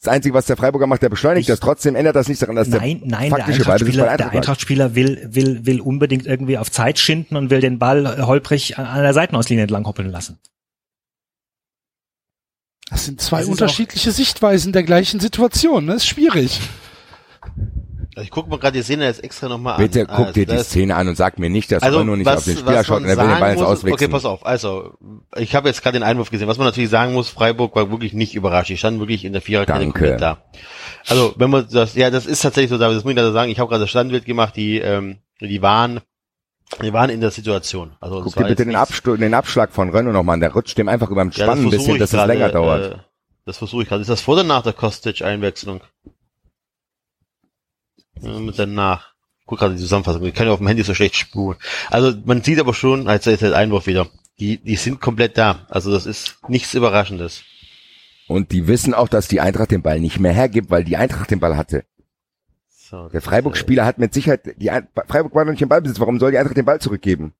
Das 0.00 0.12
Einzige, 0.12 0.34
was 0.34 0.46
der 0.46 0.56
Freiburger 0.56 0.86
macht, 0.86 1.02
der 1.02 1.08
beschleunigt 1.08 1.48
ich, 1.48 1.52
das. 1.52 1.60
Trotzdem 1.60 1.94
ändert 1.94 2.16
das 2.16 2.28
nichts 2.28 2.40
daran, 2.40 2.56
dass 2.56 2.68
nein, 2.68 3.00
der 3.00 3.08
nein, 3.08 3.30
faktische 3.30 3.62
der 3.62 3.72
Eintrachtspieler, 3.72 4.10
Eintracht 4.10 4.32
der 4.32 4.38
Eintrachtspieler 4.38 4.94
will, 4.94 5.28
will, 5.30 5.64
will 5.64 5.80
unbedingt 5.80 6.26
irgendwie 6.26 6.58
auf 6.58 6.70
Zeit 6.70 6.98
schinden 6.98 7.36
und 7.36 7.50
will 7.50 7.60
den 7.60 7.78
Ball 7.78 8.26
holprig 8.26 8.76
an 8.78 9.02
der 9.02 9.14
Seitenauslinie 9.14 9.62
entlang 9.62 9.86
hoppeln 9.86 10.10
lassen. 10.10 10.40
Das 12.94 13.06
sind 13.06 13.20
zwei 13.20 13.40
das 13.40 13.48
unterschiedliche 13.48 14.12
Sichtweisen 14.12 14.72
der 14.72 14.84
gleichen 14.84 15.18
Situation. 15.18 15.88
Das 15.88 15.96
ist 15.96 16.06
schwierig. 16.06 16.60
Ich 18.22 18.30
gucke 18.30 18.48
mal 18.48 18.60
gerade 18.60 18.78
die 18.78 18.84
Szene 18.84 19.06
jetzt 19.06 19.24
extra 19.24 19.48
nochmal 19.48 19.74
an. 19.74 19.80
Bitte 19.80 20.06
guck 20.06 20.32
dir 20.32 20.46
die 20.46 20.58
Szene 20.58 20.94
an 20.94 21.08
und 21.08 21.16
sag 21.16 21.40
mir 21.40 21.50
nicht, 21.50 21.72
dass 21.72 21.82
also, 21.82 21.98
Renault 21.98 22.18
nicht 22.18 22.26
was, 22.26 22.36
auf 22.36 22.44
den 22.44 22.56
Spieler 22.58 22.84
schaut 22.84 23.02
und 23.02 23.08
er 23.08 23.16
will 23.16 23.26
den 23.26 23.40
Ball 23.40 23.54
ins 23.54 23.62
Auswechseln. 23.62 23.94
Okay, 23.94 24.08
pass 24.08 24.24
auf. 24.24 24.46
Also, 24.46 24.92
ich 25.36 25.56
habe 25.56 25.66
jetzt 25.66 25.82
gerade 25.82 25.98
den 25.98 26.04
Einwurf 26.04 26.30
gesehen. 26.30 26.46
Was 26.46 26.56
man 26.56 26.68
natürlich 26.68 26.88
sagen 26.90 27.14
muss, 27.14 27.28
Freiburg 27.28 27.74
war 27.74 27.90
wirklich 27.90 28.12
nicht 28.12 28.36
überrascht. 28.36 28.70
Die 28.70 28.76
standen 28.76 29.00
wirklich 29.00 29.24
in 29.24 29.32
der 29.32 29.42
Viererkette 29.42 29.82
komplett 29.86 30.20
da. 30.20 30.44
Also, 31.08 31.34
wenn 31.36 31.50
man 31.50 31.66
das, 31.68 31.96
ja, 31.96 32.10
das 32.10 32.26
ist 32.26 32.42
tatsächlich 32.42 32.70
so, 32.70 32.78
das 32.78 33.02
muss 33.02 33.10
ich 33.10 33.16
leider 33.16 33.32
sagen. 33.32 33.50
Ich 33.50 33.58
habe 33.58 33.68
gerade 33.68 33.82
das 33.82 33.90
Standbild 33.90 34.24
gemacht, 34.24 34.54
die, 34.54 34.78
ähm, 34.78 35.18
die 35.40 35.60
waren 35.60 36.00
wir 36.80 36.92
waren 36.92 37.10
in 37.10 37.20
der 37.20 37.30
Situation. 37.30 37.92
Also 38.00 38.22
Guck 38.22 38.34
dir 38.34 38.44
bitte 38.44 38.64
den, 38.64 38.76
Abstu 38.76 39.16
den 39.16 39.34
Abschlag 39.34 39.72
von 39.72 39.90
Renault 39.90 40.14
nochmal 40.14 40.34
an. 40.34 40.40
Der 40.40 40.52
rutscht 40.52 40.76
dem 40.78 40.88
einfach 40.88 41.10
über 41.10 41.22
dem 41.22 41.32
Spann 41.32 41.58
ja, 41.58 41.64
ein 41.64 41.70
bisschen, 41.70 41.98
dass 41.98 42.12
es 42.12 42.26
länger 42.26 42.48
dauert. 42.48 42.94
Äh, 42.94 42.98
das 43.44 43.58
versuche 43.58 43.82
ich 43.82 43.88
gerade. 43.88 44.00
Ist 44.00 44.10
das 44.10 44.22
vor 44.22 44.34
oder 44.34 44.44
nach 44.44 44.62
der 44.62 44.72
Kostic-Einwechslung? 44.72 45.82
Ja, 48.20 48.38
mit 48.38 48.58
danach. 48.58 49.12
Guck 49.46 49.58
gerade 49.58 49.74
die 49.74 49.80
Zusammenfassung. 49.80 50.24
Ich 50.24 50.34
kann 50.34 50.46
ja 50.46 50.52
auf 50.52 50.58
dem 50.58 50.66
Handy 50.66 50.82
so 50.82 50.94
schlecht 50.94 51.16
spuren. 51.16 51.58
Also 51.90 52.16
man 52.24 52.42
sieht 52.42 52.58
aber 52.58 52.72
schon, 52.72 53.08
als 53.08 53.26
ist 53.26 53.42
der 53.42 53.54
Einwurf 53.54 53.86
wieder. 53.86 54.08
Die, 54.40 54.56
die 54.58 54.76
sind 54.76 55.00
komplett 55.00 55.36
da. 55.36 55.66
Also 55.68 55.92
das 55.92 56.06
ist 56.06 56.38
nichts 56.48 56.74
Überraschendes. 56.74 57.44
Und 58.26 58.52
die 58.52 58.66
wissen 58.66 58.94
auch, 58.94 59.08
dass 59.08 59.28
die 59.28 59.40
Eintracht 59.40 59.70
den 59.70 59.82
Ball 59.82 60.00
nicht 60.00 60.18
mehr 60.18 60.32
hergibt, 60.32 60.70
weil 60.70 60.82
die 60.82 60.96
Eintracht 60.96 61.30
den 61.30 61.40
Ball 61.40 61.56
hatte. 61.56 61.84
So, 62.94 63.08
der 63.08 63.22
Freiburg-Spieler 63.22 63.84
hat 63.84 63.98
mit 63.98 64.14
Sicherheit, 64.14 64.54
die 64.56 64.70
Freiburg 65.08 65.34
war 65.34 65.44
noch 65.44 65.50
nicht 65.50 65.62
im 65.62 65.68
Ballbesitz, 65.68 65.98
warum 65.98 66.20
soll 66.20 66.30
die 66.30 66.38
Eintracht 66.38 66.56
den 66.56 66.64
Ball 66.64 66.80
zurückgeben? 66.80 67.32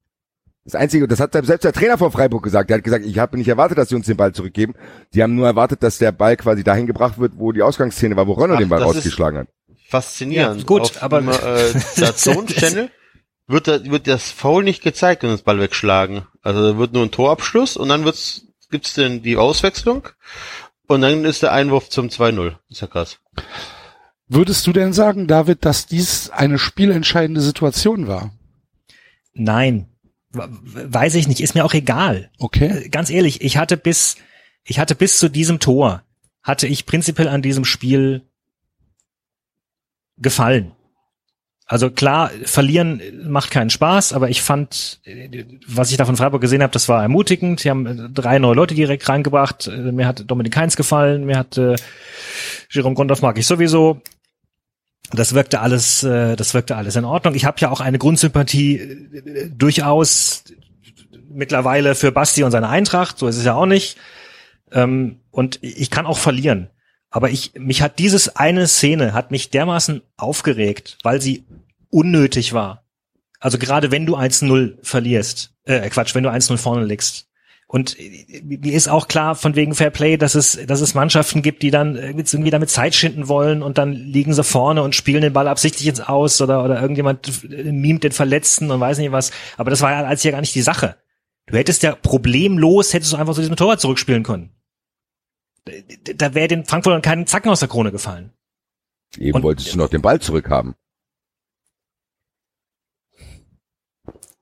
Das 0.64 0.74
Einzige, 0.74 1.06
das 1.06 1.20
hat 1.20 1.32
selbst 1.32 1.62
der 1.62 1.72
Trainer 1.72 1.96
von 1.96 2.10
Freiburg 2.10 2.42
gesagt. 2.42 2.70
Der 2.70 2.78
hat 2.78 2.84
gesagt, 2.84 3.04
ich 3.04 3.18
habe 3.20 3.38
nicht 3.38 3.46
erwartet, 3.46 3.78
dass 3.78 3.90
sie 3.90 3.94
uns 3.94 4.06
den 4.06 4.16
Ball 4.16 4.32
zurückgeben. 4.32 4.74
Die 5.12 5.22
haben 5.22 5.36
nur 5.36 5.46
erwartet, 5.46 5.84
dass 5.84 5.98
der 5.98 6.10
Ball 6.10 6.36
quasi 6.36 6.64
dahin 6.64 6.88
gebracht 6.88 7.18
wird, 7.18 7.34
wo 7.36 7.52
die 7.52 7.62
Ausgangsszene 7.62 8.16
war, 8.16 8.26
wo 8.26 8.32
Ronno 8.32 8.56
den 8.56 8.68
Ball 8.68 8.82
rausgeschlagen 8.82 9.40
hat. 9.40 9.48
Faszinierend. 9.88 10.62
Ja, 10.62 10.66
gut, 10.66 10.80
Auf 10.80 11.02
aber 11.04 11.20
dem, 11.20 11.28
äh, 11.28 11.34
Channel 12.46 12.90
wird, 13.46 13.68
da, 13.68 13.84
wird 13.84 14.08
das 14.08 14.32
Foul 14.32 14.64
nicht 14.64 14.82
gezeigt 14.82 15.22
und 15.22 15.30
das 15.30 15.42
Ball 15.42 15.60
wegschlagen. 15.60 16.22
Also 16.42 16.72
da 16.72 16.78
wird 16.78 16.94
nur 16.94 17.04
ein 17.04 17.12
Torabschluss 17.12 17.76
und 17.76 17.90
dann 17.90 18.04
wird's, 18.04 18.46
gibt's 18.70 18.94
denn 18.94 19.22
die 19.22 19.36
Auswechslung 19.36 20.08
und 20.88 21.02
dann 21.02 21.24
ist 21.24 21.44
der 21.44 21.52
Einwurf 21.52 21.90
zum 21.90 22.08
2-0. 22.08 22.56
Ist 22.70 22.80
ja 22.80 22.88
krass. 22.88 23.18
Würdest 24.26 24.66
du 24.66 24.72
denn 24.72 24.92
sagen, 24.92 25.26
David, 25.26 25.64
dass 25.64 25.86
dies 25.86 26.30
eine 26.30 26.58
spielentscheidende 26.58 27.40
Situation 27.40 28.06
war? 28.06 28.32
Nein, 29.34 29.88
weiß 30.32 31.14
ich 31.14 31.28
nicht, 31.28 31.40
ist 31.40 31.54
mir 31.54 31.64
auch 31.64 31.74
egal. 31.74 32.30
Okay. 32.38 32.84
Äh, 32.84 32.88
ganz 32.88 33.10
ehrlich, 33.10 33.42
ich 33.42 33.56
hatte 33.56 33.76
bis, 33.76 34.16
ich 34.64 34.78
hatte 34.78 34.94
bis 34.94 35.18
zu 35.18 35.28
diesem 35.28 35.60
Tor, 35.60 36.02
hatte 36.42 36.66
ich 36.66 36.86
prinzipiell 36.86 37.28
an 37.28 37.42
diesem 37.42 37.64
Spiel 37.64 38.22
gefallen. 40.16 40.73
Also 41.66 41.90
klar, 41.90 42.30
verlieren 42.44 43.00
macht 43.26 43.50
keinen 43.50 43.70
Spaß, 43.70 44.12
aber 44.12 44.28
ich 44.28 44.42
fand, 44.42 45.00
was 45.66 45.90
ich 45.90 45.96
da 45.96 46.04
von 46.04 46.16
Freiburg 46.16 46.42
gesehen 46.42 46.62
habe, 46.62 46.72
das 46.72 46.90
war 46.90 47.00
ermutigend. 47.00 47.60
Sie 47.60 47.70
haben 47.70 48.12
drei 48.12 48.38
neue 48.38 48.54
Leute 48.54 48.74
direkt 48.74 49.08
reingebracht. 49.08 49.70
Mir 49.74 50.06
hat 50.06 50.30
Dominik 50.30 50.54
Heinz 50.56 50.76
gefallen, 50.76 51.24
mir 51.24 51.38
hat 51.38 51.56
äh, 51.56 51.76
Jerome 52.68 52.94
Grundhoff 52.94 53.22
mag 53.22 53.38
ich 53.38 53.46
sowieso. 53.46 54.02
Das 55.12 55.34
wirkte 55.34 55.60
alles, 55.60 56.02
äh, 56.02 56.36
das 56.36 56.52
wirkte 56.52 56.76
alles 56.76 56.96
in 56.96 57.04
Ordnung. 57.06 57.34
Ich 57.34 57.46
habe 57.46 57.60
ja 57.60 57.70
auch 57.70 57.80
eine 57.80 57.98
Grundsympathie 57.98 58.76
äh, 58.76 59.48
durchaus 59.48 60.44
mittlerweile 61.30 61.94
für 61.94 62.12
Basti 62.12 62.42
und 62.44 62.50
seine 62.50 62.68
Eintracht. 62.68 63.18
So 63.18 63.26
ist 63.26 63.36
es 63.38 63.44
ja 63.44 63.54
auch 63.54 63.66
nicht. 63.66 63.96
Ähm, 64.70 65.20
und 65.30 65.60
ich 65.62 65.90
kann 65.90 66.04
auch 66.04 66.18
verlieren. 66.18 66.68
Aber 67.14 67.30
ich, 67.30 67.52
mich 67.54 67.80
hat 67.80 68.00
dieses 68.00 68.34
eine 68.34 68.66
Szene, 68.66 69.12
hat 69.12 69.30
mich 69.30 69.50
dermaßen 69.50 70.02
aufgeregt, 70.16 70.98
weil 71.04 71.20
sie 71.20 71.44
unnötig 71.88 72.54
war. 72.54 72.82
Also 73.38 73.56
gerade 73.56 73.92
wenn 73.92 74.04
du 74.04 74.16
1-0 74.16 74.78
verlierst, 74.82 75.54
äh, 75.62 75.88
Quatsch, 75.90 76.16
wenn 76.16 76.24
du 76.24 76.30
1-0 76.30 76.56
vorne 76.56 76.84
liegst. 76.84 77.28
Und 77.68 77.96
mir 78.42 78.72
ist 78.72 78.88
auch 78.88 79.06
klar 79.06 79.36
von 79.36 79.54
wegen 79.54 79.76
Fair 79.76 79.90
Play, 79.90 80.16
dass 80.16 80.34
es, 80.34 80.58
dass 80.66 80.80
es 80.80 80.94
Mannschaften 80.94 81.42
gibt, 81.42 81.62
die 81.62 81.70
dann 81.70 81.94
irgendwie 81.94 82.50
damit 82.50 82.70
Zeit 82.70 82.96
schinden 82.96 83.28
wollen 83.28 83.62
und 83.62 83.78
dann 83.78 83.92
liegen 83.92 84.34
sie 84.34 84.42
vorne 84.42 84.82
und 84.82 84.96
spielen 84.96 85.22
den 85.22 85.32
Ball 85.32 85.46
absichtlich 85.46 85.86
ins 85.86 86.00
Aus 86.00 86.42
oder, 86.42 86.64
oder 86.64 86.82
irgendjemand 86.82 87.48
mimt 87.48 88.02
den 88.02 88.10
Verletzten 88.10 88.72
und 88.72 88.80
weiß 88.80 88.98
nicht 88.98 89.12
was. 89.12 89.30
Aber 89.56 89.70
das 89.70 89.82
war 89.82 89.92
ja 89.92 90.02
als 90.04 90.24
ja 90.24 90.32
gar 90.32 90.40
nicht 90.40 90.56
die 90.56 90.62
Sache. 90.62 90.96
Du 91.46 91.56
hättest 91.56 91.84
ja 91.84 91.94
problemlos, 91.94 92.92
hättest 92.92 93.12
du 93.12 93.18
einfach 93.18 93.34
so 93.34 93.40
diesem 93.40 93.54
Torwart 93.54 93.80
zurückspielen 93.80 94.24
können 94.24 94.50
da 96.16 96.34
wäre 96.34 96.48
den 96.48 96.64
Frankfurtern 96.64 97.02
keinen 97.02 97.26
Zacken 97.26 97.50
aus 97.50 97.60
der 97.60 97.68
Krone 97.68 97.90
gefallen. 97.90 98.32
Eben 99.18 99.36
und, 99.36 99.42
wolltest 99.42 99.72
du 99.72 99.78
noch 99.78 99.88
den 99.88 100.02
Ball 100.02 100.20
zurückhaben. 100.20 100.74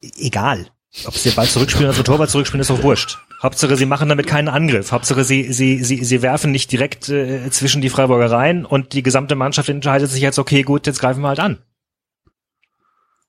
Egal. 0.00 0.70
Ob 1.06 1.16
sie 1.16 1.30
den 1.30 1.36
Ball 1.36 1.46
zurückspielen 1.46 1.88
oder 1.88 1.98
den 1.98 2.04
Torwart 2.04 2.30
zurückspielen, 2.30 2.60
ist 2.60 2.70
doch 2.70 2.82
wurscht. 2.82 3.18
Hauptsache, 3.42 3.76
sie 3.76 3.86
machen 3.86 4.08
damit 4.08 4.26
keinen 4.26 4.48
Angriff. 4.48 4.92
Hauptsache, 4.92 5.24
sie, 5.24 5.52
sie, 5.52 5.82
sie, 5.82 6.04
sie 6.04 6.22
werfen 6.22 6.50
nicht 6.50 6.70
direkt 6.70 7.08
äh, 7.08 7.50
zwischen 7.50 7.82
die 7.82 7.88
Freiburger 7.88 8.30
rein 8.30 8.64
und 8.64 8.92
die 8.92 9.02
gesamte 9.02 9.34
Mannschaft 9.34 9.68
entscheidet 9.68 10.10
sich 10.10 10.20
jetzt, 10.20 10.38
okay, 10.38 10.62
gut, 10.62 10.86
jetzt 10.86 11.00
greifen 11.00 11.22
wir 11.22 11.28
halt 11.28 11.40
an. 11.40 11.58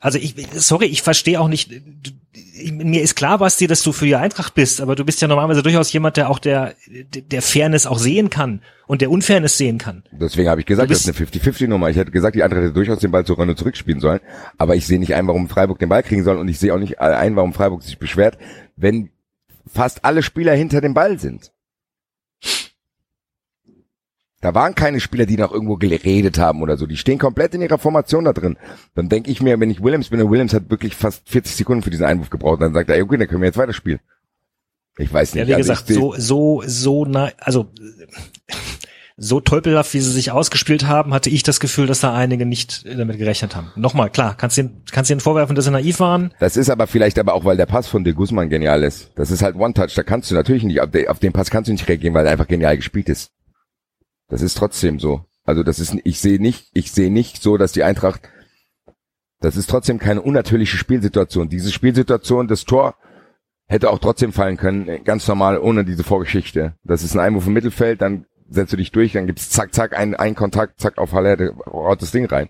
Also 0.04 0.20
ich, 0.20 0.36
sorry, 0.54 0.88
ich 0.88 1.02
verstehe 1.02 1.40
auch 1.40 1.48
nicht, 1.48 1.72
mir 2.74 3.02
ist 3.02 3.16
klar, 3.16 3.38
Basti, 3.38 3.68
dass 3.68 3.84
du 3.84 3.94
für 3.94 4.06
die 4.06 4.18
Eintracht 4.18 4.54
bist, 4.54 4.82
aber 4.82 4.98
du 4.98 5.06
bist 5.06 5.22
ja 5.22 5.30
normalerweise 5.30 5.64
durchaus 5.64 5.94
jemand, 5.94 6.18
der 6.18 6.30
auch 6.30 6.40
der, 6.40 6.76
der 6.90 7.42
Fairness 7.42 7.86
auch 7.86 7.98
sehen 7.98 8.30
kann 8.30 8.62
und 8.86 9.00
der 9.00 9.10
Unfairness 9.10 9.58
sehen 9.58 9.78
kann. 9.78 10.04
Deswegen 10.12 10.50
habe 10.50 10.60
ich 10.60 10.68
gesagt, 10.68 10.92
das 10.92 11.08
ist 11.08 11.08
eine 11.08 11.26
50-50-Nummer. 11.26 11.90
Ich 11.90 11.96
hätte 11.96 12.12
gesagt, 12.12 12.36
die 12.36 12.44
Eintracht 12.44 12.64
hätte 12.64 12.74
durchaus 12.74 13.00
den 13.00 13.12
Ball 13.12 13.26
zur 13.26 13.38
Runde 13.38 13.56
zurückspielen 13.56 14.02
sollen, 14.02 14.20
aber 14.58 14.76
ich 14.76 14.86
sehe 14.86 15.00
nicht 15.00 15.16
ein, 15.16 15.26
warum 15.26 15.48
Freiburg 15.48 15.80
den 15.80 15.88
Ball 15.88 16.04
kriegen 16.04 16.26
soll 16.26 16.36
und 16.36 16.50
ich 16.50 16.60
sehe 16.60 16.74
auch 16.74 16.80
nicht 16.80 17.00
ein, 17.00 17.38
warum 17.38 17.54
Freiburg 17.54 17.82
sich 17.82 17.98
beschwert, 17.98 18.38
wenn 18.76 19.10
fast 19.66 20.04
alle 20.04 20.22
Spieler 20.22 20.54
hinter 20.54 20.82
dem 20.82 20.94
Ball 20.94 21.18
sind. 21.18 21.53
Da 24.44 24.54
waren 24.54 24.76
keine 24.76 25.00
Spieler, 25.00 25.26
die 25.26 25.38
noch 25.38 25.54
irgendwo 25.54 25.78
geredet 25.78 26.38
haben 26.38 26.62
oder 26.62 26.76
so. 26.76 26.86
Die 26.86 26.98
stehen 26.98 27.18
komplett 27.18 27.56
in 27.56 27.62
ihrer 27.62 27.78
Formation 27.78 28.26
da 28.26 28.34
drin. 28.34 28.58
Dann 28.94 29.08
denke 29.08 29.32
ich 29.32 29.42
mir, 29.42 29.58
wenn 29.62 29.72
ich 29.72 29.82
Williams 29.82 30.10
bin, 30.10 30.22
und 30.22 30.30
Williams 30.32 30.54
hat 30.54 30.70
wirklich 30.70 30.98
fast 30.98 31.30
40 31.30 31.56
Sekunden 31.56 31.82
für 31.82 31.90
diesen 31.90 32.06
Einwurf 32.06 32.30
gebraucht, 32.30 32.62
dann 32.62 32.74
sagt 32.74 32.90
er, 32.90 33.02
okay, 33.02 33.16
dann 33.16 33.30
können 33.30 33.42
wir 33.42 33.48
jetzt 33.48 33.58
weiterspielen. 33.58 34.02
Ich 34.98 35.14
weiß 35.14 35.34
nicht. 35.34 35.44
Ja, 35.44 35.48
wie 35.48 35.54
also 35.56 35.72
gesagt, 35.72 35.88
so, 35.88 36.14
so, 36.18 36.62
so, 36.66 37.06
na, 37.06 37.32
also, 37.40 37.72
so 39.16 39.40
teupelhaft, 39.40 39.94
wie 39.94 40.02
sie 40.02 40.12
sich 40.12 40.32
ausgespielt 40.32 40.88
haben, 40.88 41.14
hatte 41.14 41.30
ich 41.30 41.44
das 41.44 41.62
Gefühl, 41.62 41.88
dass 41.88 42.02
da 42.02 42.14
einige 42.14 42.46
nicht 42.46 42.86
damit 42.86 43.18
gerechnet 43.20 43.56
haben. 43.56 43.72
Nochmal, 43.78 44.10
klar, 44.10 44.36
kannst 44.36 44.58
du 44.58 44.70
kannst 44.92 45.10
ihnen 45.10 45.22
vorwerfen, 45.22 45.56
dass 45.56 45.64
sie 45.64 45.72
naiv 45.72 46.02
waren. 46.02 46.34
Das 46.42 46.58
ist 46.58 46.70
aber 46.70 46.88
vielleicht 46.88 47.18
aber 47.18 47.34
auch, 47.34 47.46
weil 47.46 47.56
der 47.56 47.66
Pass 47.66 47.88
von 47.88 48.04
De 48.04 48.12
Guzman 48.12 48.50
genial 48.50 48.84
ist. 48.84 49.12
Das 49.16 49.32
ist 49.32 49.42
halt 49.42 49.56
One-Touch, 49.56 49.96
da 49.96 50.04
kannst 50.04 50.30
du 50.32 50.36
natürlich 50.36 50.64
nicht, 50.64 50.82
auf 50.82 51.20
den 51.20 51.32
Pass 51.32 51.50
kannst 51.50 51.70
du 51.70 51.72
nicht 51.72 51.88
reagieren, 51.88 52.14
weil 52.14 52.26
er 52.26 52.34
einfach 52.34 52.50
genial 52.50 52.76
gespielt 52.76 53.08
ist. 53.08 53.32
Das 54.30 54.42
ist 54.42 54.58
trotzdem 54.58 55.00
so. 55.00 55.26
Also 55.44 55.64
das 55.64 55.80
ist, 55.80 55.96
ich 56.04 56.20
sehe 56.20 56.42
nicht, 56.42 56.70
ich 56.74 56.92
sehe 56.92 57.12
nicht 57.12 57.42
so, 57.42 57.58
dass 57.58 57.74
die 57.74 57.84
Eintracht, 57.84 58.22
das 59.40 59.58
ist 59.58 59.70
trotzdem 59.70 60.00
keine 60.00 60.22
unnatürliche 60.22 60.78
Spielsituation. 60.78 61.50
Diese 61.50 61.72
Spielsituation, 61.72 62.48
das 62.48 62.64
Tor 62.64 62.96
hätte 63.68 63.90
auch 63.90 64.00
trotzdem 64.00 64.32
fallen 64.32 64.58
können, 64.58 65.04
ganz 65.04 65.28
normal, 65.28 65.58
ohne 65.60 65.84
diese 65.84 66.04
Vorgeschichte. 66.04 66.76
Das 66.84 67.04
ist 67.04 67.14
ein 67.14 67.20
Einwurf 67.20 67.48
im 67.48 67.54
Mittelfeld, 67.54 68.02
dann 68.02 68.26
setzt 68.50 68.72
du 68.72 68.78
dich 68.78 68.92
durch, 68.92 69.14
dann 69.14 69.28
gibt's 69.28 69.50
zack, 69.50 69.74
zack, 69.74 69.98
ein, 69.98 70.16
ein 70.16 70.36
Kontakt, 70.36 70.80
zack, 70.80 70.98
auf 70.98 71.12
Halle, 71.12 71.56
haut 71.66 72.02
das 72.02 72.12
Ding 72.12 72.26
rein. 72.26 72.50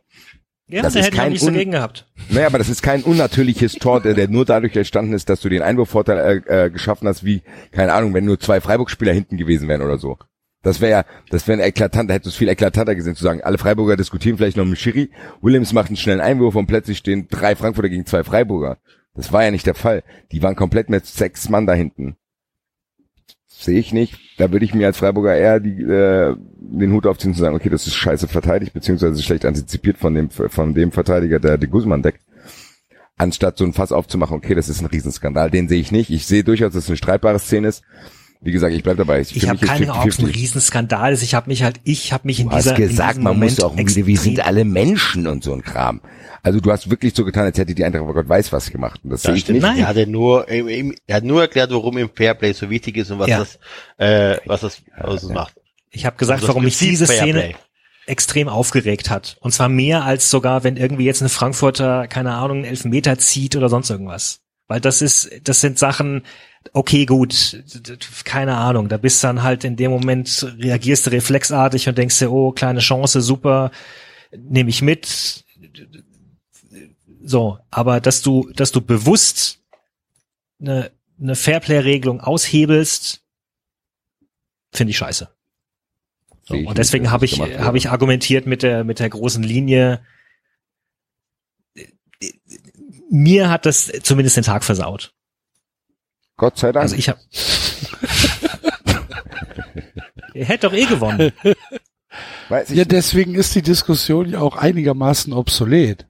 Ja, 0.68 0.82
das 0.82 0.96
ist 0.96 1.12
kein 1.12 1.32
nichts 1.32 1.46
dagegen 1.46 1.72
gehabt. 1.72 2.08
Naja, 2.30 2.48
aber 2.48 2.58
das 2.58 2.70
ist 2.70 2.82
kein 2.82 3.04
unnatürliches 3.04 3.74
Tor, 3.74 4.02
der, 4.02 4.14
der 4.14 4.28
nur 4.30 4.46
dadurch 4.46 4.76
entstanden 4.76 5.14
ist, 5.14 5.30
dass 5.30 5.42
du 5.42 5.50
den 5.50 5.62
Einwurfvorteil 5.62 6.44
äh, 6.48 6.66
äh, 6.66 6.70
geschaffen 6.70 7.08
hast, 7.08 7.24
wie, 7.26 7.42
keine 7.72 7.94
Ahnung, 7.94 8.14
wenn 8.14 8.26
nur 8.26 8.40
zwei 8.40 8.62
Freiburg-Spieler 8.62 9.14
hinten 9.14 9.38
gewesen 9.38 9.68
wären 9.68 9.82
oder 9.82 9.98
so. 9.98 10.18
Das 10.64 10.80
wäre 10.80 10.92
ja, 10.92 11.06
das 11.30 11.46
wäre 11.48 11.62
ein 11.62 11.68
eklatanter, 11.68 12.14
hättest 12.14 12.28
du 12.28 12.30
es 12.30 12.36
viel 12.38 12.48
eklatanter 12.48 12.96
gesehen 12.96 13.16
zu 13.16 13.24
sagen, 13.24 13.42
alle 13.44 13.58
Freiburger 13.58 13.98
diskutieren 13.98 14.38
vielleicht 14.38 14.56
noch 14.56 14.66
mit 14.66 14.80
Schiri, 14.80 15.12
Williams 15.42 15.74
macht 15.74 15.88
einen 15.88 15.98
schnellen 15.98 16.22
Einwurf 16.22 16.56
und 16.56 16.68
plötzlich 16.68 16.98
stehen 16.98 17.28
drei 17.30 17.56
Frankfurter 17.56 17.90
gegen 17.90 18.06
zwei 18.06 18.24
Freiburger. 18.24 18.78
Das 19.14 19.32
war 19.34 19.44
ja 19.44 19.52
nicht 19.52 19.68
der 19.68 19.76
Fall. 19.76 20.04
Die 20.32 20.42
waren 20.42 20.56
komplett 20.56 20.90
mit 20.90 21.06
sechs 21.06 21.50
Mann 21.50 21.68
da 21.68 21.74
hinten. 21.74 22.16
Sehe 23.46 23.78
ich 23.78 23.94
nicht. 23.94 24.18
Da 24.38 24.52
würde 24.52 24.66
ich 24.66 24.74
mir 24.74 24.88
als 24.88 24.98
Freiburger 24.98 25.36
eher 25.36 25.60
die, 25.60 25.82
äh, 25.84 26.36
den 26.58 26.92
Hut 26.94 27.06
aufziehen 27.06 27.34
zu 27.34 27.42
sagen, 27.42 27.56
okay, 27.56 27.70
das 27.70 27.86
ist 27.86 27.94
scheiße 27.94 28.28
verteidigt, 28.28 28.74
beziehungsweise 28.74 29.22
schlecht 29.22 29.46
antizipiert 29.46 29.98
von 29.98 30.16
dem, 30.16 30.30
von 30.32 30.74
dem 30.74 30.92
Verteidiger, 30.92 31.40
der 31.40 31.58
de 31.58 31.70
Guzman 31.70 32.02
deckt. 32.02 32.22
Anstatt 33.16 33.58
so 33.58 33.66
ein 33.66 33.74
Fass 33.74 33.92
aufzumachen, 33.92 34.38
okay, 34.38 34.56
das 34.56 34.70
ist 34.70 34.82
ein 34.82 34.88
Riesenskandal, 34.88 35.52
den 35.52 35.68
sehe 35.68 35.80
ich 35.80 35.92
nicht. 35.92 36.10
Ich 36.10 36.26
sehe 36.26 36.44
durchaus, 36.44 36.74
dass 36.74 36.86
es 36.86 36.90
eine 36.90 36.98
streitbare 36.98 37.38
Szene 37.38 37.68
ist 37.68 37.84
wie 38.44 38.52
gesagt, 38.52 38.74
ich 38.74 38.84
bleib 38.84 38.98
dabei. 38.98 39.22
Ich, 39.22 39.36
ich 39.36 39.48
habe 39.48 39.66
keine 39.66 39.92
Ahnung, 39.92 40.04
ob 40.04 40.10
es 40.10 40.20
ein 40.20 40.26
Riesenskandal 40.26 41.14
ist. 41.14 41.24
Ich 41.24 41.34
habe 41.34 41.50
mich 41.50 41.64
halt, 41.64 41.80
ich 41.86 42.12
habe 42.12 42.28
mich 42.28 42.42
in 42.42 42.50
du 42.50 42.56
dieser 42.56 42.72
hast 42.72 42.78
gesagt, 42.78 43.16
man 43.20 43.36
Moment 43.36 43.58
muss 43.58 43.64
auch, 43.64 43.78
wir 43.78 44.18
sind 44.18 44.46
alle 44.46 44.66
Menschen 44.66 45.28
und 45.28 45.44
so 45.44 45.54
ein 45.54 45.64
Kram. 45.64 46.02
Also 46.42 46.60
du 46.60 46.72
hast 46.72 46.90
wirklich 46.90 47.16
so 47.16 47.24
getan, 47.24 47.46
als 47.46 47.58
hätte 47.58 47.74
die 47.74 47.86
Eintracht, 47.86 48.04
oh 48.06 48.12
Gott 48.12 48.28
weiß 48.28 48.52
was 48.52 48.70
gemacht. 48.70 49.00
Und 49.04 49.12
das, 49.12 49.22
das 49.22 49.32
sehe 49.32 49.38
ich 49.38 49.48
nicht. 49.48 49.62
Nein. 49.62 49.80
Er 49.80 49.88
hat 49.88 49.96
ja 49.96 50.06
nur, 50.06 50.50
er 50.50 51.16
hat 51.16 51.24
nur 51.24 51.42
erklärt, 51.42 51.72
warum 51.72 51.98
im 51.98 52.10
Fairplay 52.14 52.52
so 52.52 52.70
wichtig 52.70 52.98
ist 52.98 53.12
und 53.12 53.20
was 53.20 53.30
ja. 53.30 53.40
das, 53.40 53.60
äh, 53.98 54.38
was 54.46 54.62
das 54.62 54.84
aus 55.00 55.24
ja, 55.24 55.34
macht. 55.34 55.56
Ich 55.90 56.06
habe 56.06 56.18
gesagt, 56.18 56.42
also 56.42 56.50
warum 56.50 56.66
mich 56.66 56.78
diese 56.78 57.08
Szene 57.08 57.54
extrem 58.06 58.50
aufgeregt 58.50 59.10
hat. 59.10 59.38
Und 59.40 59.54
zwar 59.54 59.70
mehr 59.70 60.04
als 60.04 60.30
sogar, 60.30 60.66
wenn 60.66 60.76
irgendwie 60.76 61.06
jetzt 61.06 61.22
eine 61.22 61.30
Frankfurter, 61.30 62.08
keine 62.08 62.34
Ahnung, 62.34 62.58
einen 62.58 62.66
Elfmeter 62.66 63.18
zieht 63.18 63.56
oder 63.56 63.70
sonst 63.70 63.90
irgendwas. 63.90 64.43
Weil 64.74 64.82
das 64.82 65.04
ist, 65.04 65.30
das 65.44 65.62
sind 65.62 65.78
Sachen, 65.78 66.24
okay, 66.72 67.06
gut, 67.06 67.64
keine 68.24 68.58
Ahnung, 68.58 68.90
da 68.90 68.98
bist 68.98 69.24
dann 69.24 69.44
halt 69.44 69.66
in 69.66 69.76
dem 69.76 69.92
Moment, 69.92 70.52
reagierst 70.58 71.06
du 71.06 71.12
reflexartig 71.12 71.88
und 71.88 71.96
denkst 71.96 72.18
dir, 72.18 72.32
oh, 72.32 72.52
kleine 72.52 72.80
Chance, 72.80 73.22
super, 73.22 73.70
nehme 74.36 74.72
ich 74.72 74.82
mit. 74.82 75.46
So, 77.24 77.60
aber 77.70 78.02
dass 78.02 78.24
du, 78.24 78.50
dass 78.56 78.72
du 78.72 78.82
bewusst 78.82 79.60
eine, 80.60 80.90
eine 81.22 81.36
Fairplay-Regelung 81.36 82.22
aushebelst, 82.22 83.22
finde 84.72 84.90
ich 84.90 84.98
scheiße. 84.98 85.30
So, 86.46 86.56
und 86.56 86.80
deswegen 86.80 87.12
habe 87.12 87.26
ich, 87.26 87.40
habe 87.40 87.78
ich 87.78 87.92
argumentiert 87.92 88.48
mit 88.48 88.64
der, 88.64 88.84
mit 88.84 88.98
der 88.98 89.10
großen 89.10 89.44
Linie. 89.44 90.04
Mir 93.16 93.52
hat 93.52 93.68
das 93.68 93.92
zumindest 94.02 94.38
den 94.38 94.44
Tag 94.44 94.64
versaut. 94.64 95.14
Gott 96.36 96.58
sei 96.58 96.72
Dank. 96.72 96.82
Also 96.82 96.96
ich 96.96 97.10
habe. 97.10 97.20
Ihr 100.34 100.46
hättet 100.46 100.64
doch 100.64 100.74
eh 100.74 100.86
gewonnen. 100.86 101.32
ja, 102.70 102.86
deswegen 102.86 103.36
ist 103.36 103.54
die 103.54 103.62
Diskussion 103.62 104.30
ja 104.30 104.40
auch 104.40 104.56
einigermaßen 104.56 105.32
obsolet. 105.32 106.08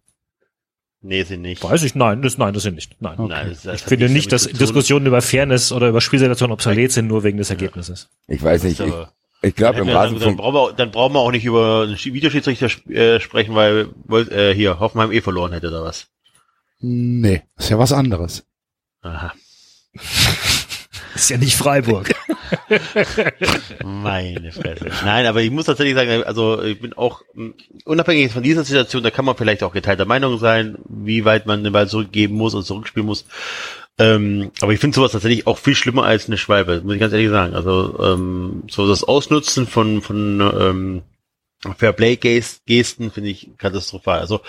Nee, 1.02 1.24
sie 1.24 1.36
nicht. 1.36 1.62
Weiß 1.62 1.84
ich, 1.84 1.96
nein, 1.96 2.22
das, 2.22 2.38
nein, 2.38 2.54
das 2.54 2.64
sind 2.64 2.76
nicht. 2.76 2.96
Nein. 3.02 3.20
Okay. 3.20 3.28
Nein, 3.28 3.50
das, 3.50 3.64
das 3.64 3.82
Ich 3.82 3.86
finde 3.86 4.08
nicht, 4.08 4.32
dass. 4.32 4.48
Diskussionen 4.48 5.06
über 5.06 5.22
Fairness 5.22 5.74
oder 5.74 5.90
über 5.90 6.00
Spielsituationen 6.00 6.54
obsolet 6.54 6.94
sind, 6.94 7.08
nur 7.08 7.26
wegen 7.26 7.38
des 7.38 7.50
Ergebnisses. 7.50 8.08
Ich 8.28 8.42
weiß 8.42 8.64
nicht, 8.64 8.80
ich, 8.80 8.94
ich 9.42 9.56
glaube 9.56 9.80
im 9.80 9.88
dann, 9.88 9.96
dann, 9.96 9.96
dann, 9.96 9.98
Rasenfunk, 9.98 10.38
brauchen 10.38 10.56
wir, 10.56 10.74
dann 10.74 10.92
brauchen 10.92 11.14
wir 11.16 11.20
auch 11.20 11.32
nicht 11.32 11.44
über 11.44 11.82
einen 11.84 11.96
Schi- 11.98 12.14
Videoschiedsrichter 12.14 12.68
sp- 12.72 12.88
äh, 12.96 13.20
sprechen, 13.20 13.54
weil 13.56 13.90
weil, 14.06 14.32
äh, 14.32 14.56
hier 14.56 14.80
Hoffenheim 14.80 15.12
eh 15.12 15.20
verloren 15.20 15.52
hätte 15.52 15.68
oder 15.68 15.84
was. 15.84 16.08
Nee, 16.86 17.44
ist 17.58 17.70
ja 17.70 17.80
was 17.80 17.94
anderes. 17.94 18.46
Aha. 19.02 19.34
Ist 21.16 21.30
ja 21.30 21.38
nicht 21.38 21.56
Freiburg. 21.56 22.10
Meine 23.84 24.52
Fresse. 24.52 24.90
Nein, 25.06 25.28
aber 25.28 25.42
ich 25.42 25.52
muss 25.52 25.66
tatsächlich 25.66 25.96
sagen, 25.96 26.24
also 26.24 26.62
ich 26.64 26.82
bin 26.82 26.94
auch 26.94 27.22
unabhängig 27.86 28.32
von 28.32 28.42
dieser 28.42 28.64
Situation, 28.64 29.04
da 29.04 29.12
kann 29.12 29.24
man 29.24 29.38
vielleicht 29.38 29.62
auch 29.62 29.74
geteilter 29.74 30.06
Meinung 30.06 30.40
sein, 30.40 30.76
wie 30.90 31.24
weit 31.24 31.46
man 31.46 31.64
den 31.64 31.72
Ball 31.72 31.88
zurückgeben 31.88 32.36
muss 32.36 32.56
und 32.56 32.64
zurückspielen 32.64 33.06
muss. 33.06 33.26
Ähm, 34.00 34.52
aber 34.60 34.74
ich 34.74 34.80
finde 34.80 34.96
sowas 34.96 35.12
tatsächlich 35.12 35.46
auch 35.46 35.60
viel 35.60 35.76
schlimmer 35.76 36.04
als 36.04 36.26
eine 36.26 36.38
Schwalbe, 36.38 36.82
muss 36.84 36.96
ich 36.96 37.00
ganz 37.00 37.14
ehrlich 37.14 37.30
sagen. 37.30 37.54
Also 37.54 38.00
ähm, 38.04 38.64
so 38.72 38.88
das 38.88 39.04
Ausnutzen 39.04 39.68
von 39.68 40.02
von 40.02 40.42
ähm, 40.42 41.04
Fairplay-Gesten 41.78 43.12
finde 43.12 43.30
ich 43.30 43.52
katastrophal. 43.58 44.20
Also 44.20 44.42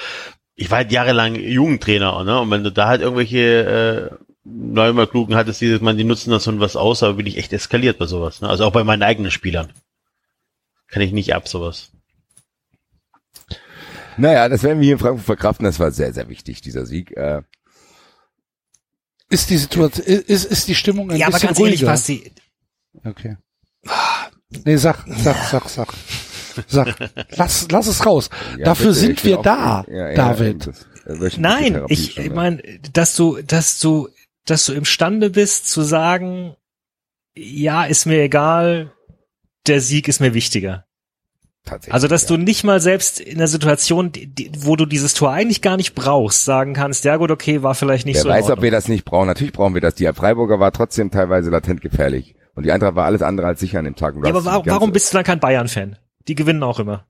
ich 0.56 0.70
war 0.70 0.78
halt 0.78 0.92
jahrelang 0.92 1.34
Jugendtrainer, 1.34 2.22
ne? 2.24 2.40
Und 2.40 2.50
wenn 2.50 2.64
du 2.64 2.70
da 2.72 2.86
halt 2.88 3.00
irgendwelche 3.00 4.10
äh, 4.12 4.24
Neumal 4.46 5.06
klugen 5.06 5.34
hattest, 5.36 5.62
dieses 5.62 5.80
man, 5.80 5.96
die 5.96 6.04
nutzen 6.04 6.30
das 6.30 6.46
und 6.46 6.60
was 6.60 6.76
aus, 6.76 7.02
aber 7.02 7.14
bin 7.14 7.26
ich 7.26 7.38
echt 7.38 7.52
eskaliert 7.54 7.98
bei 7.98 8.04
sowas. 8.06 8.42
Ne? 8.42 8.48
Also 8.50 8.66
auch 8.66 8.72
bei 8.72 8.84
meinen 8.84 9.02
eigenen 9.02 9.30
Spielern. 9.30 9.72
Kann 10.88 11.00
ich 11.02 11.12
nicht 11.12 11.34
ab, 11.34 11.48
sowas. 11.48 11.90
naja, 14.18 14.48
das 14.50 14.62
werden 14.62 14.80
wir 14.80 14.84
hier 14.84 14.92
in 14.94 14.98
Frankfurt 14.98 15.24
verkraften, 15.24 15.64
das 15.64 15.80
war 15.80 15.90
sehr, 15.92 16.12
sehr 16.12 16.28
wichtig, 16.28 16.60
dieser 16.60 16.84
Sieg. 16.84 17.16
Äh, 17.16 17.40
Ist 19.30 19.48
die 19.48 19.56
Situation, 19.56 20.04
ist, 20.06 20.44
ist 20.44 20.68
die 20.68 20.74
Stimmung 20.74 21.10
ein 21.10 21.16
ja, 21.16 21.26
aber 21.28 21.34
bisschen 21.34 21.48
ganz 21.48 21.58
ehrlich, 21.60 21.80
ruhiger? 21.80 21.92
Basti, 21.92 22.30
Okay. 23.02 23.36
Nee, 24.64 24.76
sag, 24.76 25.04
sag, 25.08 25.36
sag, 25.48 25.68
sag. 25.68 25.94
Sag, 26.66 26.94
lass, 27.36 27.66
lass 27.70 27.86
es 27.86 28.04
raus. 28.06 28.30
ja, 28.58 28.64
Dafür 28.64 28.88
bitte, 28.88 28.98
sind 29.00 29.24
wir 29.24 29.38
auch- 29.38 29.42
da, 29.42 29.84
ja, 29.88 30.08
ja, 30.10 30.14
David. 30.14 30.66
das- 30.66 30.86
äh, 31.34 31.38
Nein, 31.38 31.82
ich, 31.88 32.16
ich 32.18 32.30
meine, 32.32 32.62
dass 32.92 33.14
du, 33.16 33.38
dass 33.42 33.78
du, 33.80 34.08
dass 34.46 34.66
du 34.66 34.72
imstande 34.72 35.30
bist 35.30 35.68
zu 35.68 35.82
sagen, 35.82 36.54
ja, 37.34 37.84
ist 37.84 38.06
mir 38.06 38.22
egal, 38.22 38.92
der 39.66 39.80
Sieg 39.80 40.08
ist 40.08 40.20
mir 40.20 40.34
wichtiger. 40.34 40.84
Tatsächlich, 41.64 41.94
Also, 41.94 42.08
dass 42.08 42.22
ja. 42.22 42.28
du 42.28 42.36
nicht 42.36 42.62
mal 42.62 42.78
selbst 42.78 43.20
in 43.20 43.38
der 43.38 43.48
Situation, 43.48 44.12
die, 44.12 44.26
die, 44.26 44.50
wo 44.58 44.76
du 44.76 44.84
dieses 44.84 45.14
Tor 45.14 45.30
eigentlich 45.32 45.62
gar 45.62 45.78
nicht 45.78 45.94
brauchst, 45.94 46.44
sagen 46.44 46.74
kannst, 46.74 47.04
ja 47.04 47.16
gut, 47.16 47.30
okay, 47.30 47.62
war 47.62 47.74
vielleicht 47.74 48.04
nicht 48.04 48.16
Wer 48.16 48.22
so. 48.22 48.28
in 48.28 48.34
weiß, 48.34 48.50
ob 48.50 48.60
wir 48.60 48.70
das 48.70 48.86
nicht 48.88 49.06
brauchen. 49.06 49.26
Natürlich 49.28 49.54
brauchen 49.54 49.72
wir 49.72 49.80
das. 49.80 49.94
Die 49.94 50.06
Freiburger 50.12 50.60
war 50.60 50.72
trotzdem 50.72 51.10
teilweise 51.10 51.48
latent 51.50 51.80
gefährlich. 51.80 52.34
Und 52.54 52.64
die 52.66 52.70
Eintracht 52.72 52.94
war 52.96 53.06
alles 53.06 53.22
andere 53.22 53.46
als 53.46 53.60
sicher 53.60 53.78
an 53.78 53.86
dem 53.86 53.96
Tag. 53.96 54.14
Ja, 54.22 54.28
aber 54.30 54.44
warum, 54.44 54.66
warum 54.66 54.92
bist 54.92 55.12
du 55.12 55.16
dann 55.16 55.24
kein 55.24 55.40
Bayern-Fan? 55.40 55.96
Die 56.28 56.34
gewinnen 56.34 56.62
auch 56.62 56.78
immer. 56.80 57.06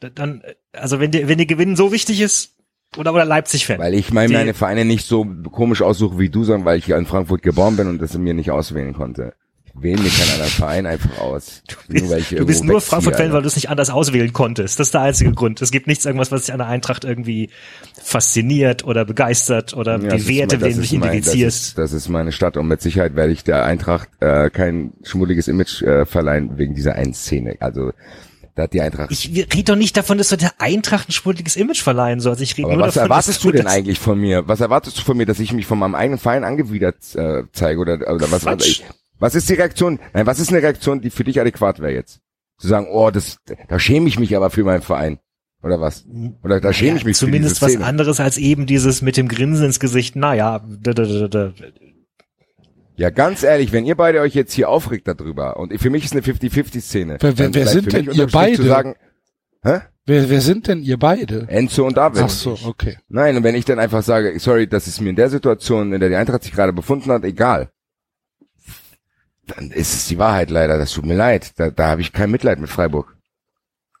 Da- 0.00 0.10
Dann, 0.10 0.42
also 0.72 1.00
wenn 1.00 1.10
dir, 1.10 1.28
wenn 1.28 1.38
dir 1.38 1.46
Gewinnen 1.46 1.76
so 1.76 1.92
wichtig 1.92 2.20
ist, 2.20 2.54
oder, 2.96 3.12
oder 3.12 3.24
Leipzig-Fan. 3.26 3.78
Weil 3.78 3.92
ich 3.94 4.12
meine, 4.12 4.32
meine 4.32 4.54
Vereine 4.54 4.84
nicht 4.86 5.06
so 5.06 5.26
komisch 5.52 5.82
aussuche 5.82 6.18
wie 6.18 6.30
du, 6.30 6.44
sondern 6.44 6.64
weil 6.64 6.78
ich 6.78 6.86
hier 6.86 6.96
in 6.96 7.04
Frankfurt 7.06 7.42
geboren 7.42 7.76
bin 7.76 7.86
und 7.86 8.00
das 8.00 8.16
mir 8.16 8.32
nicht 8.32 8.50
auswählen 8.50 8.94
konnte. 8.94 9.34
Ich 9.66 9.82
wähle 9.82 10.02
mir 10.02 10.08
keinen 10.08 10.30
anderen 10.32 10.50
Verein 10.50 10.86
einfach 10.86 11.18
aus. 11.18 11.62
Nur 11.88 12.08
weil 12.10 12.20
ich 12.20 12.30
Du 12.30 12.46
bist 12.46 12.64
nur 12.64 12.80
Frankfurt-Fan, 12.80 13.32
weil 13.32 13.42
du 13.42 13.46
es 13.48 13.56
nicht 13.56 13.68
anders 13.68 13.90
auswählen 13.90 14.32
konntest. 14.32 14.80
Das 14.80 14.88
ist 14.88 14.94
der 14.94 15.02
einzige 15.02 15.32
Grund. 15.32 15.60
Es 15.60 15.70
gibt 15.70 15.86
nichts 15.86 16.06
irgendwas, 16.06 16.32
was 16.32 16.46
dich 16.46 16.52
an 16.52 16.58
der 16.58 16.66
Eintracht 16.68 17.04
irgendwie 17.04 17.50
fasziniert 18.02 18.84
oder 18.84 19.04
begeistert 19.04 19.74
oder 19.76 20.00
Ja, 20.00 20.16
die 20.16 20.26
Werte, 20.28 20.58
denen 20.58 20.76
du 20.76 20.80
dich 20.80 20.92
identifizierst. 20.94 21.58
Das 21.58 21.68
ist, 21.68 21.78
das 21.78 21.92
ist 21.92 22.08
meine 22.08 22.32
Stadt 22.32 22.56
und 22.56 22.66
mit 22.68 22.80
Sicherheit 22.80 23.14
werde 23.16 23.32
ich 23.32 23.44
der 23.44 23.64
Eintracht 23.64 24.08
äh, 24.20 24.48
kein 24.50 24.94
schmuddeliges 25.02 25.46
Image 25.48 25.82
äh, 25.82 26.06
verleihen 26.06 26.56
wegen 26.58 26.74
dieser 26.74 26.94
einen 26.94 27.12
Szene. 27.14 27.56
Also 27.60 27.92
da 28.58 28.64
hat 28.64 28.72
die 28.72 28.80
Eintracht. 28.80 29.12
Ich 29.12 29.30
rede 29.32 29.62
doch 29.62 29.76
nicht 29.76 29.96
davon, 29.96 30.18
dass 30.18 30.30
du 30.30 30.36
der 30.36 30.60
Eintracht 30.60 31.08
ein 31.08 31.12
schwuliges 31.12 31.54
Image 31.54 31.80
verleihen 31.80 32.18
sollst. 32.18 32.42
Ich 32.42 32.58
rede 32.58 32.68
nur 32.68 32.80
was 32.80 32.94
davon, 32.94 33.08
erwartest 33.08 33.44
du 33.44 33.52
denn 33.52 33.68
eigentlich 33.68 34.00
von 34.00 34.18
mir? 34.18 34.48
Was 34.48 34.60
erwartest 34.60 34.98
du 34.98 35.02
von 35.02 35.16
mir, 35.16 35.26
dass 35.26 35.38
ich 35.38 35.52
mich 35.52 35.64
von 35.64 35.78
meinem 35.78 35.94
eigenen 35.94 36.18
Verein 36.18 36.42
angewidert 36.42 37.14
äh, 37.14 37.44
zeige 37.52 37.78
oder 37.78 37.94
oder 38.12 38.32
was? 38.32 38.42
Quatsch. 38.42 38.82
Was 39.20 39.36
ist 39.36 39.48
die 39.48 39.54
Reaktion? 39.54 40.00
Nein, 40.12 40.26
was 40.26 40.40
ist 40.40 40.48
eine 40.48 40.60
Reaktion, 40.60 41.00
die 41.00 41.10
für 41.10 41.22
dich 41.22 41.40
adäquat 41.40 41.78
wäre 41.78 41.92
jetzt? 41.92 42.18
Zu 42.58 42.66
sagen, 42.66 42.88
oh, 42.90 43.12
das, 43.12 43.38
da 43.68 43.78
schäme 43.78 44.08
ich 44.08 44.18
mich 44.18 44.36
aber 44.36 44.50
für 44.50 44.64
meinen 44.64 44.82
Verein. 44.82 45.20
Oder 45.62 45.80
was? 45.80 46.04
Oder 46.42 46.60
da 46.60 46.72
schäme 46.72 46.96
ich 46.96 47.04
mich 47.04 47.16
Zumindest 47.16 47.62
was 47.62 47.72
Szene. 47.72 47.84
anderes 47.84 48.18
als 48.18 48.38
eben 48.38 48.66
dieses 48.66 49.02
mit 49.02 49.16
dem 49.16 49.28
Grinsen 49.28 49.66
ins 49.66 49.78
Gesicht. 49.78 50.16
Naja, 50.16 50.64
da, 50.80 50.94
da, 50.94 51.04
da, 51.04 51.28
da. 51.28 51.52
Ja, 52.98 53.10
ganz 53.10 53.44
ehrlich, 53.44 53.70
wenn 53.70 53.86
ihr 53.86 53.94
beide 53.94 54.20
euch 54.20 54.34
jetzt 54.34 54.52
hier 54.52 54.68
aufregt 54.68 55.06
darüber 55.06 55.56
und 55.56 55.72
für 55.80 55.88
mich 55.88 56.04
ist 56.04 56.12
eine 56.12 56.20
50-50-Szene. 56.22 57.18
Wer- 57.20 57.38
wer- 57.38 57.44
dann 57.46 57.54
wer 57.54 57.66
sind 57.68 57.92
denn 57.92 58.10
ihr 58.10 58.26
beide? 58.26 58.62
sagen, 58.64 58.96
hä? 59.62 59.82
Wer, 60.04 60.28
wer 60.28 60.40
sind 60.40 60.66
denn 60.66 60.82
ihr 60.82 60.98
beide? 60.98 61.46
Enzo 61.48 61.86
und 61.86 61.96
David. 61.96 62.22
Ach 62.22 62.28
so, 62.28 62.58
okay. 62.64 62.98
Nein, 63.08 63.36
und 63.36 63.44
wenn 63.44 63.54
ich 63.54 63.64
dann 63.64 63.78
einfach 63.78 64.02
sage, 64.02 64.36
sorry, 64.40 64.66
das 64.66 64.88
ist 64.88 65.00
mir 65.00 65.10
in 65.10 65.16
der 65.16 65.30
Situation, 65.30 65.92
in 65.92 66.00
der 66.00 66.08
die 66.08 66.16
Eintracht 66.16 66.42
sich 66.42 66.50
gerade 66.52 66.72
befunden 66.72 67.12
hat, 67.12 67.22
egal. 67.22 67.70
Dann 69.46 69.70
ist 69.70 69.94
es 69.94 70.08
die 70.08 70.18
Wahrheit 70.18 70.50
leider, 70.50 70.76
das 70.76 70.92
tut 70.92 71.06
mir 71.06 71.14
leid. 71.16 71.52
Da, 71.56 71.70
da 71.70 71.86
habe 71.88 72.00
ich 72.00 72.12
kein 72.12 72.32
Mitleid 72.32 72.58
mit 72.58 72.68
Freiburg. 72.68 73.16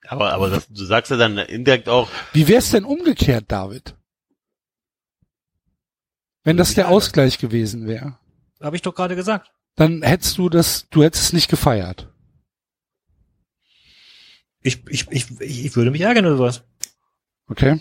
Aber, 0.08 0.32
aber 0.32 0.50
das, 0.50 0.66
du 0.68 0.84
sagst 0.84 1.12
ja 1.12 1.16
dann 1.18 1.38
indirekt 1.38 1.88
auch, 1.88 2.08
Wie 2.32 2.48
wär's 2.48 2.70
denn 2.72 2.84
umgekehrt, 2.84 3.44
David? 3.48 3.94
Wenn 6.42 6.56
das 6.56 6.74
der 6.74 6.88
Ausgleich 6.88 7.38
gewesen 7.38 7.86
wäre, 7.86 8.18
Habe 8.60 8.76
ich 8.76 8.82
doch 8.82 8.94
gerade 8.94 9.16
gesagt. 9.16 9.50
dann 9.76 10.02
hättest 10.02 10.38
du 10.38 10.48
das, 10.48 10.88
du 10.90 11.02
hättest 11.02 11.24
es 11.24 11.32
nicht 11.32 11.48
gefeiert. 11.48 12.12
Ich, 14.60 14.82
ich, 14.88 15.06
ich, 15.10 15.40
ich 15.40 15.76
würde 15.76 15.90
mich 15.90 16.00
ärgern 16.00 16.26
oder 16.26 16.36
sowas. 16.36 16.64
Okay? 17.48 17.80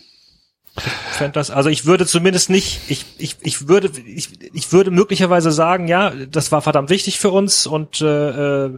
fänd 0.79 1.35
das, 1.35 1.49
also 1.49 1.69
ich 1.69 1.85
würde 1.85 2.05
zumindest 2.05 2.49
nicht, 2.49 2.81
ich, 2.89 3.05
ich, 3.17 3.37
ich 3.41 3.67
würde, 3.67 3.89
ich, 4.05 4.29
ich 4.53 4.71
würde 4.71 4.91
möglicherweise 4.91 5.51
sagen, 5.51 5.87
ja, 5.87 6.11
das 6.11 6.51
war 6.51 6.61
verdammt 6.61 6.89
wichtig 6.89 7.19
für 7.19 7.31
uns 7.31 7.67
und 7.67 8.01
äh, 8.01 8.65
äh, 8.65 8.77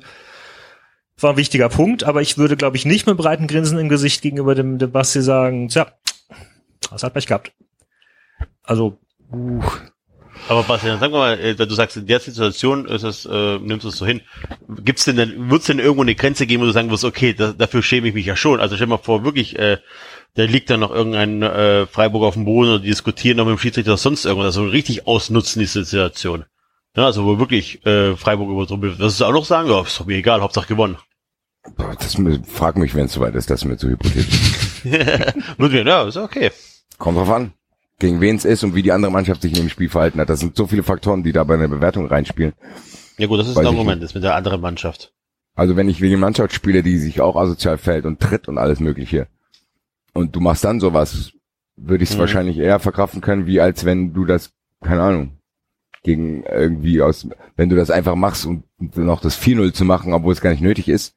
war 1.20 1.32
ein 1.32 1.38
wichtiger 1.38 1.68
Punkt, 1.68 2.06
aber 2.06 2.22
ich 2.22 2.38
würde, 2.38 2.56
glaube 2.56 2.78
ich, 2.78 2.86
nicht 2.86 3.06
mit 3.06 3.18
breiten 3.18 3.48
Grinsen 3.48 3.78
im 3.78 3.90
Gesicht 3.90 4.22
gegenüber 4.22 4.56
dem, 4.56 4.78
dem 4.78 4.92
Basti 4.92 5.22
sagen, 5.22 5.68
tja, 5.68 5.92
das 6.90 7.04
hat 7.04 7.14
Pech 7.14 7.28
gehabt. 7.28 7.52
Also, 8.64 8.98
uh, 9.34 9.62
aber 10.48 10.64
Bastian, 10.64 11.00
sag 11.00 11.12
mal, 11.12 11.40
äh, 11.40 11.56
du 11.56 11.74
sagst, 11.74 11.98
in 11.98 12.08
der 12.08 12.20
Situation 12.20 12.86
ist 12.86 13.04
es, 13.04 13.26
äh, 13.26 13.60
nimmst 13.60 13.84
du 13.84 13.90
es 13.90 13.98
so 13.98 14.06
hin. 14.06 14.22
Gibt's 14.84 15.06
denn 15.06 15.18
denn, 15.18 15.50
wird's 15.50 15.66
denn 15.66 15.80
irgendwo 15.80 16.02
eine 16.02 16.16
Grenze 16.16 16.48
geben, 16.48 16.64
wo 16.64 16.68
du 16.68 16.72
sagen 16.72 16.90
wirst, 16.90 17.04
okay, 17.04 17.34
da, 17.34 17.52
dafür 17.52 17.84
schäme 17.84 18.08
ich 18.08 18.14
mich 18.14 18.26
ja 18.26 18.36
schon. 18.36 18.60
Also 18.60 18.76
stell 18.76 18.88
mal 18.88 18.98
vor, 18.98 19.24
wirklich, 19.24 19.58
äh, 19.60 19.78
da 20.36 20.44
liegt 20.44 20.70
dann 20.70 20.80
noch 20.80 20.92
irgendein 20.92 21.42
äh, 21.42 21.86
Freiburg 21.86 22.24
auf 22.24 22.36
dem 22.36 22.46
Boden 22.46 22.72
und 22.72 22.84
die 22.84 22.90
diskutieren 22.90 23.38
noch 23.38 23.46
mit 23.46 23.58
dem 23.58 23.60
Schiedsrichter 23.60 23.92
oder 23.92 23.98
sonst 23.98 24.26
irgendwas. 24.26 24.58
Also 24.58 24.66
richtig 24.66 25.08
ausnutzen 25.08 25.60
die 25.60 25.66
Situation. 25.66 26.46
Ja, 26.96 27.06
also 27.06 27.26
wo 27.26 27.40
wirklich 27.40 27.86
äh, 27.86 28.16
Freiburg 28.16 28.50
übertrumpelt 28.50 28.94
wird. 28.94 29.02
Das 29.02 29.14
ist 29.14 29.22
auch 29.22 29.32
noch 29.32 29.46
sagen, 29.46 29.70
ja, 29.70 29.82
ist 29.82 30.00
doch 30.00 30.06
mir 30.06 30.18
egal, 30.18 30.42
Hauptsache 30.42 30.68
gewonnen. 30.68 30.98
Das, 31.78 32.18
frag 32.48 32.78
mich, 32.78 32.96
wenn 32.96 33.06
es 33.06 33.14
soweit 33.14 33.36
ist, 33.36 33.50
das 33.50 33.62
ist 33.62 33.66
mir 33.66 33.78
zu 33.78 33.90
hypothetisch. 33.90 34.60
Ja, 35.86 36.08
ist 36.08 36.18
okay. 36.18 36.52
Kommt 36.98 37.18
drauf 37.18 37.30
an, 37.30 37.54
gegen 38.00 38.22
wen 38.22 38.36
es 38.38 38.46
ist 38.46 38.64
und 38.64 38.76
wie 38.76 38.82
die 38.82 38.92
andere 38.92 39.12
Mannschaft 39.12 39.42
sich 39.42 39.52
in 39.52 39.60
dem 39.60 39.70
Spiel 39.70 39.90
verhalten 39.90 40.20
hat. 40.20 40.30
Das 40.30 40.40
sind 40.40 40.56
so 40.56 40.68
viele 40.68 40.84
Faktoren, 40.84 41.24
die 41.24 41.32
da 41.34 41.44
bei 41.44 41.56
einer 41.56 41.68
Bewertung 41.68 42.08
reinspielen. 42.08 42.54
Ja 43.18 43.28
gut, 43.28 43.40
das 43.40 43.48
ist 43.48 43.56
Weiß 43.56 43.66
ein 43.66 43.74
ich 43.74 43.78
Argument, 43.78 44.02
das 44.02 44.14
mit 44.14 44.24
der 44.24 44.36
anderen 44.36 44.62
Mannschaft. 44.62 45.14
Also 45.56 45.76
wenn 45.76 45.90
ich 45.90 46.00
gegen 46.00 46.14
eine 46.14 46.22
Mannschaft 46.22 46.54
spiele, 46.54 46.84
die 46.84 46.98
sich 46.98 47.20
auch 47.20 47.36
asozial 47.36 47.78
fällt 47.78 48.06
und 48.06 48.20
tritt 48.22 48.48
und 48.48 48.58
alles 48.58 48.80
mögliche 48.80 49.28
und 50.14 50.36
du 50.36 50.40
machst 50.40 50.64
dann 50.64 50.80
sowas, 50.80 51.34
würde 51.76 52.04
ich 52.04 52.10
es 52.10 52.16
Mhm. 52.16 52.22
wahrscheinlich 52.22 52.58
eher 52.58 52.80
verkraften 52.80 53.20
können, 53.22 53.46
wie 53.46 53.60
als 53.60 53.84
wenn 53.84 54.14
du 54.14 54.26
das, 54.26 54.52
keine 54.82 55.02
Ahnung, 55.02 55.32
gegen 56.04 56.44
irgendwie 56.44 57.02
aus, 57.02 57.28
wenn 57.58 57.70
du 57.70 57.76
das 57.76 57.92
einfach 57.92 58.16
machst 58.16 58.46
und 58.46 58.64
noch 58.96 59.20
das 59.20 59.36
4-0 59.38 59.74
zu 59.74 59.84
machen, 59.84 60.14
obwohl 60.14 60.32
es 60.32 60.40
gar 60.40 60.52
nicht 60.52 60.62
nötig 60.64 60.88
ist. 60.88 61.14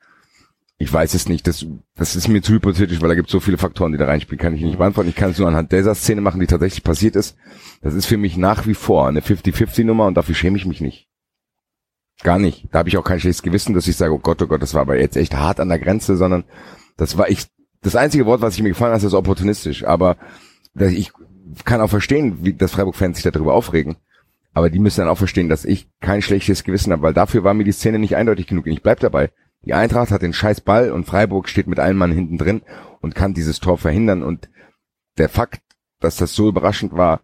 Ich 0.78 0.92
weiß 0.92 1.14
es 1.14 1.28
nicht, 1.28 1.46
das, 1.46 1.64
das 1.94 2.16
ist 2.16 2.28
mir 2.28 2.42
zu 2.42 2.54
hypothetisch, 2.54 3.00
weil 3.00 3.08
da 3.08 3.14
gibt 3.14 3.28
es 3.28 3.32
so 3.32 3.40
viele 3.40 3.58
Faktoren, 3.58 3.92
die 3.92 3.98
da 3.98 4.06
reinspielen, 4.06 4.40
kann 4.40 4.54
ich 4.54 4.62
nicht 4.62 4.78
beantworten. 4.78 5.10
Ich 5.10 5.14
kann 5.14 5.30
es 5.30 5.38
nur 5.38 5.46
anhand 5.46 5.70
dieser 5.70 5.94
Szene 5.94 6.20
machen, 6.20 6.40
die 6.40 6.46
tatsächlich 6.46 6.82
passiert 6.82 7.14
ist. 7.14 7.36
Das 7.82 7.94
ist 7.94 8.06
für 8.06 8.16
mich 8.16 8.36
nach 8.36 8.66
wie 8.66 8.74
vor 8.74 9.06
eine 9.06 9.20
50-50-Nummer 9.20 10.06
und 10.06 10.16
dafür 10.16 10.34
schäme 10.34 10.56
ich 10.56 10.66
mich 10.66 10.80
nicht. 10.80 11.08
Gar 12.22 12.38
nicht. 12.38 12.68
Da 12.72 12.80
habe 12.80 12.88
ich 12.88 12.96
auch 12.96 13.04
kein 13.04 13.20
schlechtes 13.20 13.42
Gewissen, 13.42 13.74
dass 13.74 13.86
ich 13.86 13.96
sage, 13.96 14.12
oh 14.12 14.18
Gott, 14.18 14.42
oh 14.42 14.46
Gott, 14.46 14.62
das 14.62 14.74
war 14.74 14.82
aber 14.82 14.98
jetzt 14.98 15.16
echt 15.16 15.34
hart 15.34 15.60
an 15.60 15.68
der 15.68 15.78
Grenze, 15.78 16.16
sondern 16.16 16.44
das 16.96 17.16
war 17.16 17.28
ich, 17.28 17.46
das 17.80 17.96
einzige 17.96 18.26
Wort, 18.26 18.40
was 18.40 18.56
ich 18.56 18.62
mir 18.62 18.68
gefallen 18.68 18.92
hat, 18.92 19.02
ist 19.02 19.14
opportunistisch. 19.14 19.84
Aber 19.84 20.16
ich 20.76 21.12
kann 21.64 21.80
auch 21.80 21.90
verstehen, 21.90 22.38
wie 22.42 22.54
das 22.54 22.72
Freiburg-Fans 22.72 23.22
sich 23.22 23.30
darüber 23.30 23.54
aufregen. 23.54 23.96
Aber 24.54 24.68
die 24.68 24.78
müssen 24.78 25.00
dann 25.00 25.08
auch 25.08 25.18
verstehen, 25.18 25.48
dass 25.48 25.64
ich 25.64 25.88
kein 26.00 26.22
schlechtes 26.22 26.64
Gewissen 26.64 26.92
habe, 26.92 27.02
weil 27.02 27.14
dafür 27.14 27.42
war 27.42 27.54
mir 27.54 27.64
die 27.64 27.72
Szene 27.72 27.98
nicht 27.98 28.16
eindeutig 28.16 28.46
genug. 28.46 28.66
Und 28.66 28.72
ich 28.72 28.82
bleib 28.82 29.00
dabei. 29.00 29.30
Die 29.64 29.74
Eintracht 29.74 30.10
hat 30.10 30.22
den 30.22 30.32
scheiß 30.32 30.62
Ball 30.62 30.90
und 30.90 31.04
Freiburg 31.04 31.48
steht 31.48 31.66
mit 31.66 31.78
allen 31.78 31.96
Mann 31.96 32.12
hinten 32.12 32.38
drin 32.38 32.62
und 33.00 33.14
kann 33.14 33.34
dieses 33.34 33.60
Tor 33.60 33.78
verhindern. 33.78 34.22
Und 34.22 34.48
der 35.18 35.28
Fakt 35.28 35.62
dass 36.02 36.16
das 36.16 36.34
so 36.34 36.48
überraschend 36.48 36.92
war, 36.92 37.20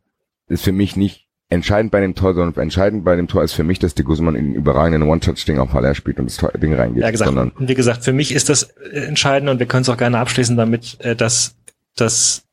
ist 0.48 0.64
für 0.64 0.72
mich 0.72 0.96
nicht 0.96 1.26
entscheidend 1.50 1.90
bei 1.90 2.00
dem 2.00 2.14
Tor, 2.14 2.34
sondern 2.34 2.62
entscheidend 2.62 3.04
bei 3.04 3.16
dem 3.16 3.26
Tor 3.26 3.42
ist 3.42 3.52
für 3.52 3.64
mich, 3.64 3.78
dass 3.78 3.94
die 3.94 4.04
Guzman 4.04 4.34
in 4.34 4.54
überragenden 4.54 5.08
One-Touch-Ding 5.08 5.58
auf 5.58 5.72
Haller 5.72 5.94
spielt 5.94 6.18
und 6.18 6.26
das 6.26 6.36
Tor, 6.36 6.52
Ding 6.52 6.74
reingeht. 6.74 7.02
Ja, 7.02 7.10
gesagt, 7.10 7.28
sondern 7.28 7.52
wie 7.58 7.74
gesagt, 7.74 8.04
für 8.04 8.12
mich 8.12 8.34
ist 8.34 8.48
das 8.48 8.64
äh, 8.64 9.00
entscheidend 9.00 9.50
und 9.50 9.58
wir 9.58 9.66
können 9.66 9.82
es 9.82 9.88
auch 9.88 9.96
gerne 9.96 10.18
abschließen 10.18 10.56
damit, 10.56 11.00
äh, 11.00 11.16
dass 11.16 11.56
dass 11.96 12.44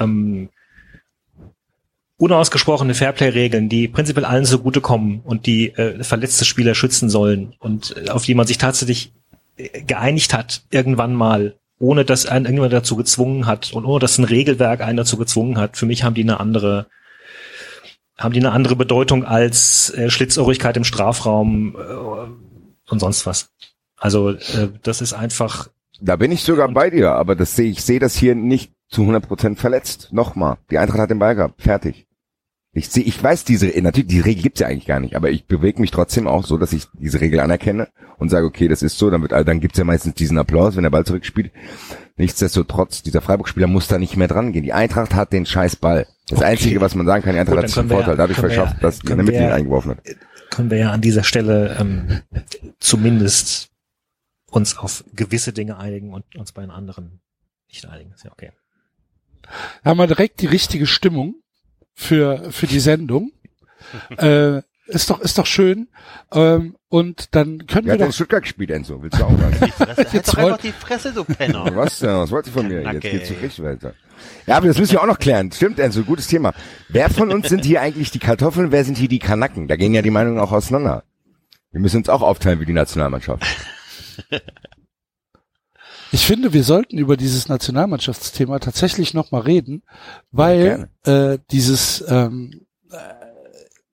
ähm, 0.00 0.50
unausgesprochene 2.18 2.94
Fairplay-Regeln, 2.94 3.68
die 3.68 3.88
prinzipiell 3.88 4.24
allen 4.24 4.44
zugutekommen 4.44 5.20
und 5.20 5.46
die 5.46 5.74
äh, 5.74 6.02
verletzte 6.02 6.44
Spieler 6.44 6.74
schützen 6.74 7.10
sollen 7.10 7.54
und 7.58 7.94
äh, 7.96 8.10
auf 8.10 8.24
die 8.24 8.34
man 8.34 8.46
sich 8.46 8.58
tatsächlich 8.58 9.12
äh, 9.56 9.82
geeinigt 9.82 10.32
hat, 10.32 10.62
irgendwann 10.70 11.14
mal, 11.14 11.56
ohne 11.78 12.04
dass 12.04 12.26
einen 12.26 12.46
irgendjemand 12.46 12.72
dazu 12.72 12.96
gezwungen 12.96 13.46
hat 13.46 13.72
und 13.72 13.84
ohne 13.84 14.00
dass 14.00 14.18
ein 14.18 14.24
Regelwerk 14.24 14.80
einen 14.80 14.96
dazu 14.96 15.18
gezwungen 15.18 15.58
hat. 15.58 15.76
Für 15.76 15.86
mich 15.86 16.04
haben 16.04 16.14
die 16.14 16.22
eine 16.22 16.40
andere 16.40 16.86
haben 18.18 18.32
die 18.32 18.40
eine 18.40 18.52
andere 18.52 18.76
Bedeutung 18.76 19.24
als 19.24 19.90
äh, 19.90 20.08
Schlitzohrigkeit 20.08 20.76
im 20.76 20.84
Strafraum 20.84 21.76
äh, 21.76 22.90
und 22.90 22.98
sonst 22.98 23.26
was. 23.26 23.50
Also 23.98 24.30
äh, 24.30 24.68
das 24.82 25.02
ist 25.02 25.12
einfach. 25.12 25.68
Da 26.00 26.16
bin 26.16 26.32
ich 26.32 26.42
sogar 26.42 26.68
bei 26.68 26.90
dir, 26.90 27.12
aber 27.12 27.34
das 27.36 27.56
sehe 27.56 27.70
ich 27.70 27.82
sehe 27.82 27.98
das 27.98 28.16
hier 28.16 28.34
nicht 28.34 28.72
zu 28.88 29.02
100 29.02 29.26
Prozent 29.26 29.58
verletzt. 29.58 30.08
Nochmal, 30.12 30.58
die 30.70 30.78
Eintracht 30.78 31.00
hat 31.00 31.10
den 31.10 31.18
Ball 31.18 31.34
gehabt, 31.34 31.60
fertig. 31.60 32.05
Ich 32.76 32.90
sehe, 32.90 33.04
ich 33.04 33.22
weiß 33.22 33.44
diese, 33.44 33.68
natürlich 33.80 34.08
die 34.08 34.20
Regel 34.20 34.42
gibt's 34.42 34.60
ja 34.60 34.66
eigentlich 34.66 34.84
gar 34.84 35.00
nicht, 35.00 35.16
aber 35.16 35.30
ich 35.30 35.46
bewege 35.46 35.80
mich 35.80 35.90
trotzdem 35.90 36.28
auch 36.28 36.44
so, 36.44 36.58
dass 36.58 36.74
ich 36.74 36.84
diese 36.92 37.22
Regel 37.22 37.40
anerkenne 37.40 37.88
und 38.18 38.28
sage, 38.28 38.44
okay, 38.44 38.68
das 38.68 38.82
ist 38.82 38.98
so. 38.98 39.08
Dann 39.08 39.22
wird, 39.22 39.32
also 39.32 39.44
dann 39.44 39.60
gibt's 39.60 39.78
ja 39.78 39.84
meistens 39.84 40.12
diesen 40.12 40.36
Applaus, 40.36 40.76
wenn 40.76 40.82
der 40.82 40.90
Ball 40.90 41.06
zurückspielt. 41.06 41.52
Nichtsdestotrotz, 42.16 43.02
dieser 43.02 43.22
Freiburg-Spieler 43.22 43.66
muss 43.66 43.88
da 43.88 43.98
nicht 43.98 44.18
mehr 44.18 44.28
dran 44.28 44.52
gehen. 44.52 44.62
Die 44.62 44.74
Eintracht 44.74 45.14
hat 45.14 45.32
den 45.32 45.46
scheiß 45.46 45.76
Ball. 45.76 46.06
Das 46.28 46.40
okay. 46.40 46.50
Einzige, 46.50 46.80
was 46.82 46.94
man 46.94 47.06
sagen 47.06 47.24
kann, 47.24 47.32
die 47.32 47.40
Eintracht 47.40 47.62
hat 47.62 47.76
den 47.76 47.88
Vorteil 47.88 48.16
dadurch 48.16 48.38
verschafft, 48.38 48.74
ja, 48.74 48.80
dass 48.82 49.00
eine 49.06 49.22
Mitglied 49.22 49.48
eingeworfen 49.48 49.92
hat. 49.92 50.02
Können 50.50 50.70
wir 50.70 50.76
ja 50.76 50.90
an 50.90 51.00
dieser 51.00 51.24
Stelle 51.24 51.78
ähm, 51.80 52.20
zumindest 52.78 53.70
uns 54.50 54.76
auf 54.76 55.02
gewisse 55.14 55.54
Dinge 55.54 55.78
einigen 55.78 56.12
und 56.12 56.36
uns 56.36 56.52
bei 56.52 56.60
den 56.60 56.70
anderen 56.70 57.20
nicht 57.68 57.88
einigen. 57.88 58.12
Ist 58.12 58.24
ja 58.24 58.32
okay. 58.32 58.52
Haben 59.82 59.98
wir 59.98 60.06
direkt 60.06 60.42
die 60.42 60.46
richtige 60.46 60.86
Stimmung 60.86 61.36
für, 61.96 62.52
für 62.52 62.66
die 62.68 62.78
Sendung. 62.78 63.32
äh, 64.18 64.60
ist 64.86 65.10
doch, 65.10 65.20
ist 65.20 65.36
doch 65.36 65.46
schön. 65.46 65.88
Ähm, 66.32 66.76
und 66.88 67.34
dann 67.34 67.66
können 67.66 67.86
Wer 67.86 67.98
wir 67.98 68.06
doch. 68.06 68.12
Stuttgart 68.12 68.42
gespielt, 68.42 68.70
Enzo. 68.70 69.02
Willst 69.02 69.18
du 69.18 69.24
auch 69.24 69.36
sagen? 69.36 69.56
Die 69.64 69.70
Fresse, 69.72 70.12
halt 70.12 70.28
doch 70.28 70.34
einfach 70.36 70.58
die 70.58 70.72
Fresse, 70.72 71.12
du 71.12 71.24
Penner. 71.24 71.64
Was 71.74 71.98
denn? 71.98 72.10
Was 72.10 72.30
wollt 72.30 72.46
ihr 72.46 72.52
von 72.52 72.68
mir? 72.68 72.82
Jetzt 72.92 73.02
geht's 73.02 73.30
richtig 73.30 73.64
weiter. 73.64 73.94
Ja, 74.46 74.56
aber 74.56 74.68
das 74.68 74.78
müssen 74.78 74.92
wir 74.92 75.02
auch 75.02 75.06
noch 75.06 75.18
klären. 75.18 75.50
Stimmt, 75.50 75.78
Enzo, 75.80 76.02
gutes 76.04 76.28
Thema. 76.28 76.54
Wer 76.88 77.10
von 77.10 77.32
uns 77.32 77.48
sind 77.48 77.64
hier 77.64 77.80
eigentlich 77.80 78.12
die 78.12 78.18
Kartoffeln, 78.18 78.70
wer 78.70 78.84
sind 78.84 78.96
hier 78.96 79.08
die 79.08 79.18
Kanacken? 79.18 79.66
Da 79.66 79.76
gehen 79.76 79.92
ja 79.92 80.02
die 80.02 80.10
Meinungen 80.10 80.38
auch 80.38 80.52
auseinander. 80.52 81.02
Wir 81.72 81.80
müssen 81.80 81.98
uns 81.98 82.08
auch 82.08 82.22
aufteilen 82.22 82.60
wie 82.60 82.66
die 82.66 82.72
Nationalmannschaft. 82.72 83.44
Ich 86.16 86.24
finde, 86.24 86.54
wir 86.54 86.64
sollten 86.64 86.96
über 86.96 87.18
dieses 87.18 87.50
Nationalmannschaftsthema 87.50 88.58
tatsächlich 88.58 89.12
nochmal 89.12 89.42
reden, 89.42 89.82
weil 90.32 90.88
ja, 91.04 91.32
äh, 91.32 91.38
dieses 91.50 92.02
ähm, 92.08 92.62
äh, 92.90 92.96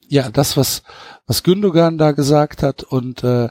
ja 0.07 0.29
das, 0.29 0.55
was 0.55 0.83
was 1.27 1.43
Gündogan 1.43 1.97
da 1.97 2.13
gesagt 2.13 2.63
hat 2.63 2.83
und 2.83 3.25
äh, 3.25 3.49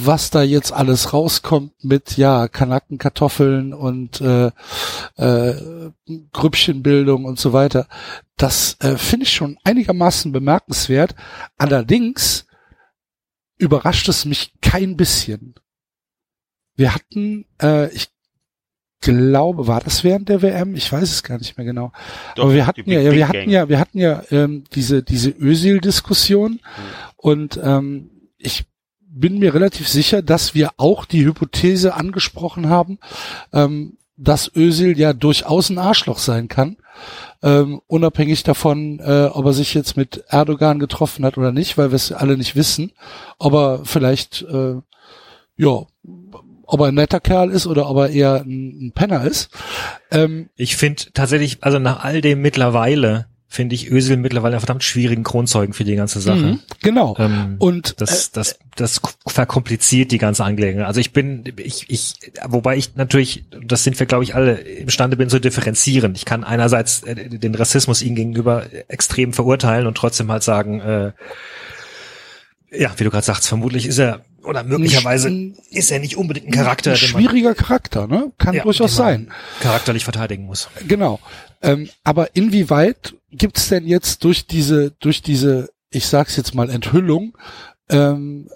was 0.00 0.30
da 0.30 0.42
jetzt 0.44 0.72
alles 0.72 1.12
rauskommt 1.12 1.72
mit 1.82 2.16
ja 2.16 2.46
Kanacken, 2.46 2.98
Kartoffeln 2.98 3.74
und 3.74 4.20
äh, 4.20 4.52
äh, 5.16 5.90
Grüppchenbildung 6.32 7.24
und 7.24 7.40
so 7.40 7.52
weiter, 7.52 7.88
das 8.36 8.76
äh, 8.78 8.96
finde 8.96 9.24
ich 9.24 9.32
schon 9.32 9.58
einigermaßen 9.64 10.30
bemerkenswert. 10.30 11.16
Allerdings 11.56 12.46
überrascht 13.56 14.08
es 14.08 14.24
mich 14.24 14.52
kein 14.60 14.96
bisschen. 14.96 15.56
Wir 16.78 16.94
hatten, 16.94 17.44
äh, 17.60 17.92
ich 17.92 18.08
glaube, 19.00 19.66
war 19.66 19.80
das 19.80 20.04
während 20.04 20.28
der 20.28 20.42
WM? 20.42 20.76
Ich 20.76 20.92
weiß 20.92 21.02
es 21.02 21.24
gar 21.24 21.36
nicht 21.38 21.58
mehr 21.58 21.66
genau. 21.66 21.90
Doch, 22.36 22.44
Aber 22.44 22.54
wir 22.54 22.68
hatten 22.68 22.88
ja, 22.88 23.00
ja, 23.00 23.12
wir 23.12 23.28
hatten 23.28 23.50
ja, 23.50 23.68
wir 23.68 23.80
hatten 23.80 23.98
ja 23.98 24.22
ähm, 24.30 24.62
diese 24.74 25.02
diese 25.02 25.30
Ösil-Diskussion 25.30 26.52
mhm. 26.52 26.58
und 27.16 27.60
ähm, 27.62 28.10
ich 28.38 28.64
bin 29.00 29.38
mir 29.40 29.54
relativ 29.54 29.88
sicher, 29.88 30.22
dass 30.22 30.54
wir 30.54 30.70
auch 30.76 31.04
die 31.04 31.24
Hypothese 31.24 31.94
angesprochen 31.94 32.68
haben, 32.68 33.00
ähm, 33.52 33.98
dass 34.16 34.54
Ösil 34.54 34.96
ja 34.96 35.12
durchaus 35.12 35.70
ein 35.70 35.78
Arschloch 35.78 36.18
sein 36.18 36.46
kann, 36.46 36.76
ähm, 37.42 37.80
unabhängig 37.88 38.44
davon, 38.44 39.00
äh, 39.00 39.30
ob 39.32 39.46
er 39.46 39.52
sich 39.52 39.74
jetzt 39.74 39.96
mit 39.96 40.24
Erdogan 40.28 40.78
getroffen 40.78 41.24
hat 41.24 41.38
oder 41.38 41.50
nicht, 41.50 41.76
weil 41.76 41.90
wir 41.90 41.96
es 41.96 42.12
alle 42.12 42.36
nicht 42.36 42.54
wissen, 42.54 42.92
aber 43.40 43.84
vielleicht 43.84 44.42
äh, 44.42 44.76
ja 45.56 45.86
ob 46.68 46.80
er 46.80 46.86
ein 46.86 46.94
netter 46.94 47.18
Kerl 47.18 47.50
ist 47.50 47.66
oder 47.66 47.88
ob 47.88 47.96
er 47.96 48.10
eher 48.10 48.42
ein, 48.42 48.88
ein 48.88 48.92
Penner 48.94 49.24
ist. 49.24 49.50
Ähm, 50.10 50.50
ich 50.54 50.76
finde 50.76 51.04
tatsächlich, 51.14 51.58
also 51.62 51.78
nach 51.78 52.04
all 52.04 52.20
dem 52.20 52.42
mittlerweile 52.42 53.26
finde 53.50 53.74
ich 53.74 53.90
Ösel 53.90 54.18
mittlerweile 54.18 54.56
einen 54.56 54.60
verdammt 54.60 54.84
schwierigen 54.84 55.24
Kronzeugen 55.24 55.72
für 55.72 55.84
die 55.84 55.96
ganze 55.96 56.20
Sache. 56.20 56.38
Mhm, 56.38 56.60
genau. 56.82 57.16
Ähm, 57.18 57.56
und 57.58 57.98
das, 58.02 58.28
äh, 58.28 58.30
das, 58.34 58.58
das 58.76 59.00
verkompliziert 59.26 60.12
die 60.12 60.18
ganze 60.18 60.44
Angelegenheit. 60.44 60.86
Also 60.86 61.00
ich 61.00 61.14
bin, 61.14 61.44
ich, 61.56 61.86
ich, 61.88 62.16
wobei 62.46 62.76
ich 62.76 62.96
natürlich, 62.96 63.46
das 63.64 63.84
sind 63.84 63.98
wir 63.98 64.04
glaube 64.04 64.24
ich 64.24 64.34
alle 64.34 64.52
imstande 64.52 65.16
bin 65.16 65.30
zu 65.30 65.40
differenzieren. 65.40 66.14
Ich 66.14 66.26
kann 66.26 66.44
einerseits 66.44 67.02
äh, 67.04 67.30
den 67.30 67.54
Rassismus 67.54 68.02
ihm 68.02 68.14
gegenüber 68.14 68.66
extrem 68.88 69.32
verurteilen 69.32 69.86
und 69.86 69.96
trotzdem 69.96 70.30
halt 70.30 70.42
sagen, 70.42 70.80
äh, 70.80 71.12
ja, 72.70 72.92
wie 72.98 73.04
du 73.04 73.10
gerade 73.10 73.24
sagst, 73.24 73.48
vermutlich 73.48 73.86
ist 73.86 73.98
er 73.98 74.20
oder 74.42 74.62
möglicherweise 74.62 75.30
ist 75.70 75.90
er 75.90 75.98
nicht 75.98 76.16
unbedingt 76.16 76.46
ein 76.48 76.52
Charakter. 76.52 76.92
Ein 76.92 76.96
schwieriger 76.96 77.54
Charakter, 77.54 78.06
ne? 78.06 78.32
Kann 78.38 78.54
ja, 78.54 78.62
durchaus 78.62 78.96
sein. 78.96 79.32
Charakterlich 79.60 80.04
verteidigen 80.04 80.44
muss. 80.44 80.68
Genau. 80.86 81.20
Ähm, 81.62 81.88
aber 82.04 82.36
inwieweit 82.36 83.14
gibt's 83.30 83.68
denn 83.68 83.86
jetzt 83.86 84.24
durch 84.24 84.46
diese, 84.46 84.92
durch 84.92 85.22
diese, 85.22 85.70
ich 85.90 86.06
sag's 86.06 86.36
jetzt 86.36 86.54
mal 86.54 86.70
Enthüllung, 86.70 87.36
ähm, 87.88 88.48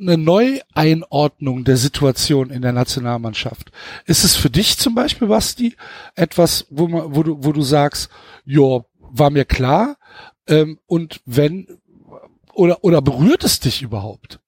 eine 0.00 0.16
Neueinordnung 0.16 1.64
der 1.64 1.76
Situation 1.76 2.50
in 2.50 2.62
der 2.62 2.72
Nationalmannschaft. 2.72 3.72
Ist 4.06 4.24
es 4.24 4.36
für 4.36 4.50
dich 4.50 4.78
zum 4.78 4.94
Beispiel, 4.94 5.28
Basti, 5.28 5.74
etwas, 6.14 6.66
wo 6.70 6.86
man, 6.86 7.14
wo 7.14 7.22
du, 7.22 7.44
wo 7.44 7.52
du 7.52 7.62
sagst, 7.62 8.08
ja, 8.44 8.84
war 9.00 9.30
mir 9.30 9.44
klar, 9.44 9.96
ähm, 10.46 10.78
und 10.86 11.20
wenn, 11.26 11.66
oder, 12.58 12.82
oder 12.82 13.00
berührt 13.00 13.44
es 13.44 13.60
dich 13.60 13.82
überhaupt? 13.82 14.40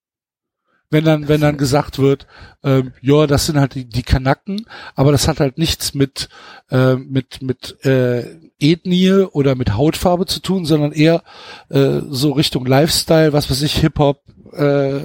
Wenn 0.92 1.04
dann, 1.04 1.28
wenn 1.28 1.40
dann 1.40 1.56
gesagt 1.56 2.00
wird, 2.00 2.26
ähm, 2.64 2.92
ja, 3.00 3.28
das 3.28 3.46
sind 3.46 3.56
halt 3.56 3.76
die, 3.76 3.84
die 3.84 4.02
Kanacken, 4.02 4.66
aber 4.96 5.12
das 5.12 5.28
hat 5.28 5.38
halt 5.38 5.56
nichts 5.56 5.94
mit, 5.94 6.28
äh, 6.68 6.96
mit, 6.96 7.42
mit 7.42 7.84
äh, 7.84 8.24
Ethnie 8.58 9.12
oder 9.30 9.54
mit 9.54 9.74
Hautfarbe 9.74 10.26
zu 10.26 10.40
tun, 10.40 10.64
sondern 10.64 10.90
eher 10.90 11.22
äh, 11.68 12.00
so 12.08 12.32
Richtung 12.32 12.66
Lifestyle, 12.66 13.32
was 13.32 13.48
weiß 13.48 13.62
ich, 13.62 13.76
Hip-Hop, 13.76 14.20
äh, 14.52 15.00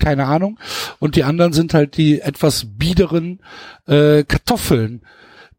keine 0.00 0.24
Ahnung. 0.26 0.58
Und 0.98 1.14
die 1.14 1.22
anderen 1.22 1.52
sind 1.52 1.74
halt 1.74 1.96
die 1.96 2.20
etwas 2.20 2.66
biederen 2.76 3.40
äh, 3.86 4.24
Kartoffeln, 4.24 5.02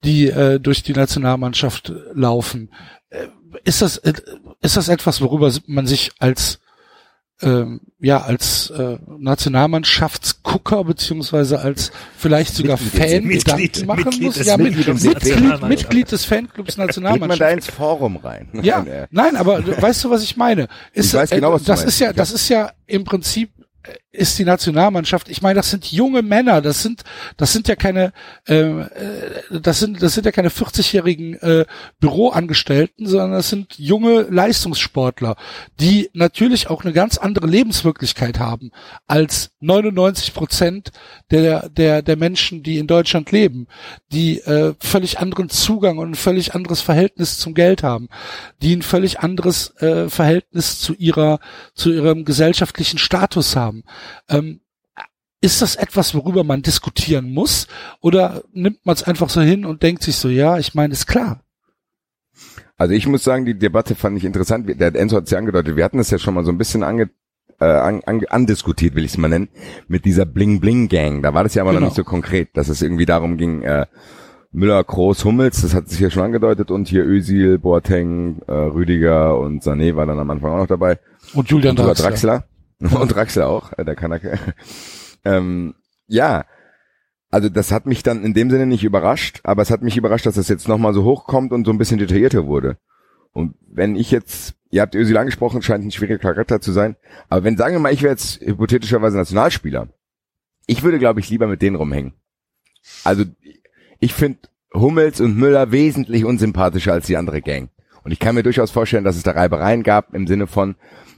die 0.04 0.28
äh, 0.28 0.60
durch 0.60 0.84
die 0.84 0.94
Nationalmannschaft 0.94 1.94
laufen. 2.14 2.70
Äh, 3.10 3.28
ist 3.64 3.82
das, 3.82 3.98
äh, 4.00 4.14
ist 4.62 4.76
das 4.76 4.90
etwas, 4.90 5.22
worüber 5.22 5.50
man 5.66 5.88
sich 5.88 6.12
als 6.20 6.60
ähm, 7.42 7.82
ja 8.00 8.22
als 8.22 8.70
äh, 8.70 8.98
Nationalmannschaftsgucker 9.18 10.84
beziehungsweise 10.86 11.60
als 11.60 11.92
vielleicht 12.18 12.56
sogar 12.56 12.78
Fan 12.78 13.28
Gedanken 13.28 13.86
machen 13.86 14.04
Mitglied 14.06 14.22
muss. 14.22 14.46
Ja, 14.46 14.58
Mitglied, 14.58 14.88
Mitglied, 14.88 15.62
Mitglied 15.64 16.12
des 16.12 16.26
Fanclubs 16.26 16.78
Nationalmannschaft. 16.78 17.40
Geht 17.40 17.40
man 17.40 17.50
da 17.50 17.54
ins 17.54 17.68
Forum 17.68 18.18
rein? 18.18 18.48
Ja, 18.62 18.86
nein, 19.12 19.36
aber 19.36 19.66
weißt 19.66 20.04
du, 20.04 20.10
was 20.10 20.24
ich 20.24 20.38
meine? 20.38 20.68
Ist, 20.94 21.08
ich 21.08 21.14
weiß 21.14 21.30
genau, 21.32 21.54
was 21.54 21.64
äh, 21.64 21.66
das 21.66 21.84
ist 21.84 22.00
ja, 22.00 22.14
das 22.14 22.32
ist 22.32 22.48
ja 22.48 22.72
im 22.88 23.04
Prinzip 23.04 23.52
ist 24.16 24.40
die 24.40 24.46
Nationalmannschaft. 24.46 25.30
Ich 25.30 25.42
meine, 25.42 25.56
das 25.56 25.70
sind 25.70 25.92
junge 25.92 26.22
Männer. 26.22 26.62
Das 26.62 26.82
sind, 26.82 27.04
das 27.38 27.54
sind 27.54 27.68
ja 27.68 27.76
keine, 27.76 28.14
ähm, 28.48 28.82
äh, 28.82 29.60
das 29.60 29.80
sind, 29.80 30.02
das 30.02 30.14
sind 30.14 30.26
ja 30.26 30.32
keine 30.32 30.50
40-jährigen 30.50 31.36
äh, 31.42 31.66
Büroangestellten, 32.00 33.08
sondern 33.08 33.32
das 33.32 33.50
sind 33.50 33.78
junge 33.78 34.22
Leistungssportler, 34.24 35.36
die 35.80 36.10
natürlich 36.14 36.70
auch 36.70 36.84
eine 36.84 36.94
ganz 36.94 37.18
andere 37.18 37.48
Lebenswirklichkeit 37.48 38.40
haben 38.40 38.72
als 39.08 39.52
99 39.60 40.34
Prozent 40.34 40.92
der 41.32 41.70
der 41.70 42.02
der 42.02 42.18
Menschen, 42.18 42.64
die 42.64 42.78
in 42.78 42.88
Deutschland 42.88 43.32
leben, 43.32 43.68
die 44.12 44.40
äh, 44.42 44.74
völlig 44.80 45.20
anderen 45.20 45.50
Zugang 45.50 45.98
und 45.98 46.12
ein 46.12 46.16
völlig 46.16 46.56
anderes 46.56 46.82
Verhältnis 46.82 47.38
zum 47.38 47.54
Geld 47.54 47.84
haben, 47.84 48.10
die 48.62 48.76
ein 48.76 48.82
völlig 48.82 49.20
anderes 49.20 49.76
äh, 49.82 50.10
Verhältnis 50.10 50.80
zu 50.80 50.94
ihrer 50.94 51.40
zu 51.74 51.92
ihrem 51.92 52.26
gesellschaftlichen 52.26 52.98
Status 52.98 53.56
haben. 53.56 53.84
Ähm, 54.30 54.62
ist 55.42 55.62
das 55.62 55.76
etwas, 55.76 56.16
worüber 56.16 56.44
man 56.44 56.62
diskutieren 56.62 57.32
muss? 57.32 57.68
Oder 58.02 58.44
nimmt 58.54 58.86
man 58.86 58.96
es 58.96 59.04
einfach 59.04 59.30
so 59.30 59.42
hin 59.42 59.66
und 59.66 59.84
denkt 59.84 60.02
sich 60.04 60.16
so, 60.16 60.28
ja, 60.28 60.58
ich 60.58 60.74
meine, 60.74 60.94
ist 60.94 61.06
klar. 61.06 61.42
Also 62.78 62.94
ich 62.94 63.08
muss 63.08 63.24
sagen, 63.24 63.46
die 63.46 63.58
Debatte 63.58 63.96
fand 63.96 64.18
ich 64.18 64.26
interessant. 64.26 64.68
Der 64.68 64.96
Enzo 64.96 65.18
hat 65.18 65.26
es 65.26 65.32
ja 65.32 65.38
angedeutet. 65.38 65.76
Wir 65.76 65.84
hatten 65.84 65.98
das 65.98 66.10
ja 66.10 66.18
schon 66.18 66.34
mal 66.34 66.44
so 66.44 66.52
ein 66.52 66.58
bisschen 66.58 66.84
ange, 66.84 67.10
äh, 67.60 67.66
an, 67.66 68.02
an, 68.06 68.26
andiskutiert, 68.28 68.96
will 68.96 69.06
ich 69.06 69.12
es 69.12 69.18
mal 69.18 69.28
nennen, 69.28 69.50
mit 69.88 70.04
dieser 70.06 70.26
Bling 70.26 70.60
Bling 70.60 70.90
Gang. 70.90 71.22
Da 71.22 71.34
war 71.34 71.44
das 71.44 71.54
ja 71.54 71.62
aber 71.62 71.72
genau. 71.72 71.82
noch 71.82 71.88
nicht 71.88 71.96
so 71.96 72.04
konkret, 72.04 72.50
dass 72.58 72.68
es 72.68 72.82
irgendwie 72.82 73.06
darum 73.06 73.38
ging, 73.38 73.62
äh, 73.62 73.86
Müller, 74.52 74.84
Groß, 74.84 75.26
Hummels, 75.26 75.62
das 75.62 75.74
hat 75.74 75.90
sich 75.90 76.00
ja 76.00 76.10
schon 76.10 76.24
angedeutet 76.24 76.72
und 76.72 76.88
hier 76.88 77.06
Özil, 77.06 77.60
Boateng, 77.60 78.42
äh, 78.48 78.52
Rüdiger 78.54 79.38
und 79.38 79.64
Sané 79.64 79.96
war 79.98 80.06
dann 80.06 80.18
am 80.18 80.30
Anfang 80.32 80.54
auch 80.54 80.58
noch 80.60 80.68
dabei. 80.68 80.98
Und 81.34 81.50
Julian 81.50 81.78
und 81.78 81.86
Draxler. 81.86 82.10
Draxler. 82.10 82.44
und 82.80 83.16
Draxler 83.16 83.48
auch, 83.48 83.74
äh, 83.78 83.86
der 83.86 83.96
Kanake. 83.96 84.40
ähm, 85.26 85.76
ja, 86.08 86.46
also 87.30 87.50
das 87.50 87.72
hat 87.72 87.86
mich 87.86 88.04
dann 88.04 88.24
in 88.24 88.34
dem 88.34 88.50
Sinne 88.50 88.66
nicht 88.66 88.84
überrascht, 88.84 89.42
aber 89.44 89.62
es 89.62 89.72
hat 89.72 89.82
mich 89.82 89.98
überrascht, 89.98 90.26
dass 90.26 90.36
das 90.36 90.48
jetzt 90.48 90.68
nochmal 90.68 90.94
so 90.94 91.04
hochkommt 91.04 91.52
und 91.52 91.66
so 91.66 91.72
ein 91.72 91.78
bisschen 91.78 92.00
detaillierter 92.00 92.48
wurde. 92.48 92.78
Und 93.34 93.56
wenn 93.68 93.96
ich 93.96 94.12
jetzt, 94.12 94.56
ihr 94.70 94.82
habt 94.82 94.96
Özil 94.96 95.18
angesprochen, 95.18 95.62
scheint 95.62 95.84
ein 95.84 95.92
schwieriger 95.92 96.20
Charakter 96.20 96.62
zu 96.62 96.72
sein, 96.72 96.96
aber 97.28 97.44
wenn, 97.44 97.58
sagen 97.58 97.76
wir 97.76 97.80
mal, 97.80 97.94
ich 97.94 98.04
wäre 98.04 98.14
jetzt 98.14 98.40
hypothetischerweise 98.40 99.18
Nationalspieler, 99.18 99.90
ich 100.68 100.84
würde, 100.84 101.00
glaube 101.00 101.20
ich, 101.20 101.30
lieber 101.30 101.48
mit 101.48 101.62
denen 101.62 101.76
rumhängen. 101.76 102.14
Also 103.04 103.26
ich 104.00 104.14
finde 104.14 104.40
Hummels 104.74 105.20
und 105.20 105.38
Müller 105.38 105.72
wesentlich 105.72 106.26
unsympathischer 106.26 106.94
als 106.94 107.08
die 107.08 107.18
andere 107.18 107.42
Gang. 107.42 107.70
Und 108.04 108.12
ich 108.12 108.20
kann 108.20 108.36
mir 108.36 108.44
durchaus 108.44 108.72
vorstellen, 108.72 109.04
dass 109.04 109.16
es 109.16 109.24
da 109.24 109.32
Reibereien 109.32 109.84
gab 109.84 110.14
im 110.14 110.28
Sinne 110.28 110.48
von, 110.48 110.76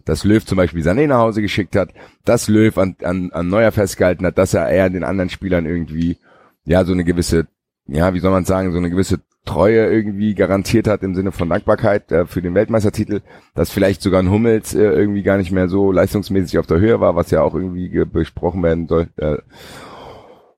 dass 0.07 0.23
Löw 0.23 0.43
zum 0.45 0.55
Beispiel 0.55 0.83
Sané 0.83 1.07
nach 1.07 1.19
Hause 1.19 1.41
geschickt 1.41 1.75
hat, 1.75 1.89
dass 2.23 2.47
Löw 2.47 2.77
an, 2.77 2.95
an, 3.03 3.31
an 3.31 3.49
Neuer 3.49 3.71
festgehalten 3.71 4.25
hat, 4.25 4.37
dass 4.37 4.53
er 4.53 4.69
eher 4.69 4.89
den 4.89 5.03
anderen 5.03 5.29
Spielern 5.29 5.65
irgendwie, 5.65 6.17
ja, 6.65 6.85
so 6.85 6.93
eine 6.93 7.03
gewisse, 7.03 7.47
ja, 7.87 8.13
wie 8.13 8.19
soll 8.19 8.31
man 8.31 8.45
sagen, 8.45 8.71
so 8.71 8.77
eine 8.77 8.89
gewisse 8.89 9.19
Treue 9.45 9.85
irgendwie 9.87 10.33
garantiert 10.33 10.87
hat 10.87 11.03
im 11.03 11.15
Sinne 11.15 11.31
von 11.31 11.49
Dankbarkeit 11.49 12.11
äh, 12.11 12.25
für 12.25 12.41
den 12.41 12.55
Weltmeistertitel, 12.55 13.21
dass 13.53 13.71
vielleicht 13.71 14.01
sogar 14.01 14.21
ein 14.21 14.29
Hummels 14.31 14.73
äh, 14.73 14.83
irgendwie 14.83 15.23
gar 15.23 15.37
nicht 15.37 15.51
mehr 15.51 15.67
so 15.67 15.91
leistungsmäßig 15.91 16.59
auf 16.59 16.67
der 16.67 16.79
Höhe 16.79 16.99
war, 16.99 17.15
was 17.15 17.31
ja 17.31 17.41
auch 17.41 17.55
irgendwie 17.55 18.03
besprochen 18.05 18.63
werden 18.63 18.87
soll. 18.87 19.07
Äh. 19.17 19.37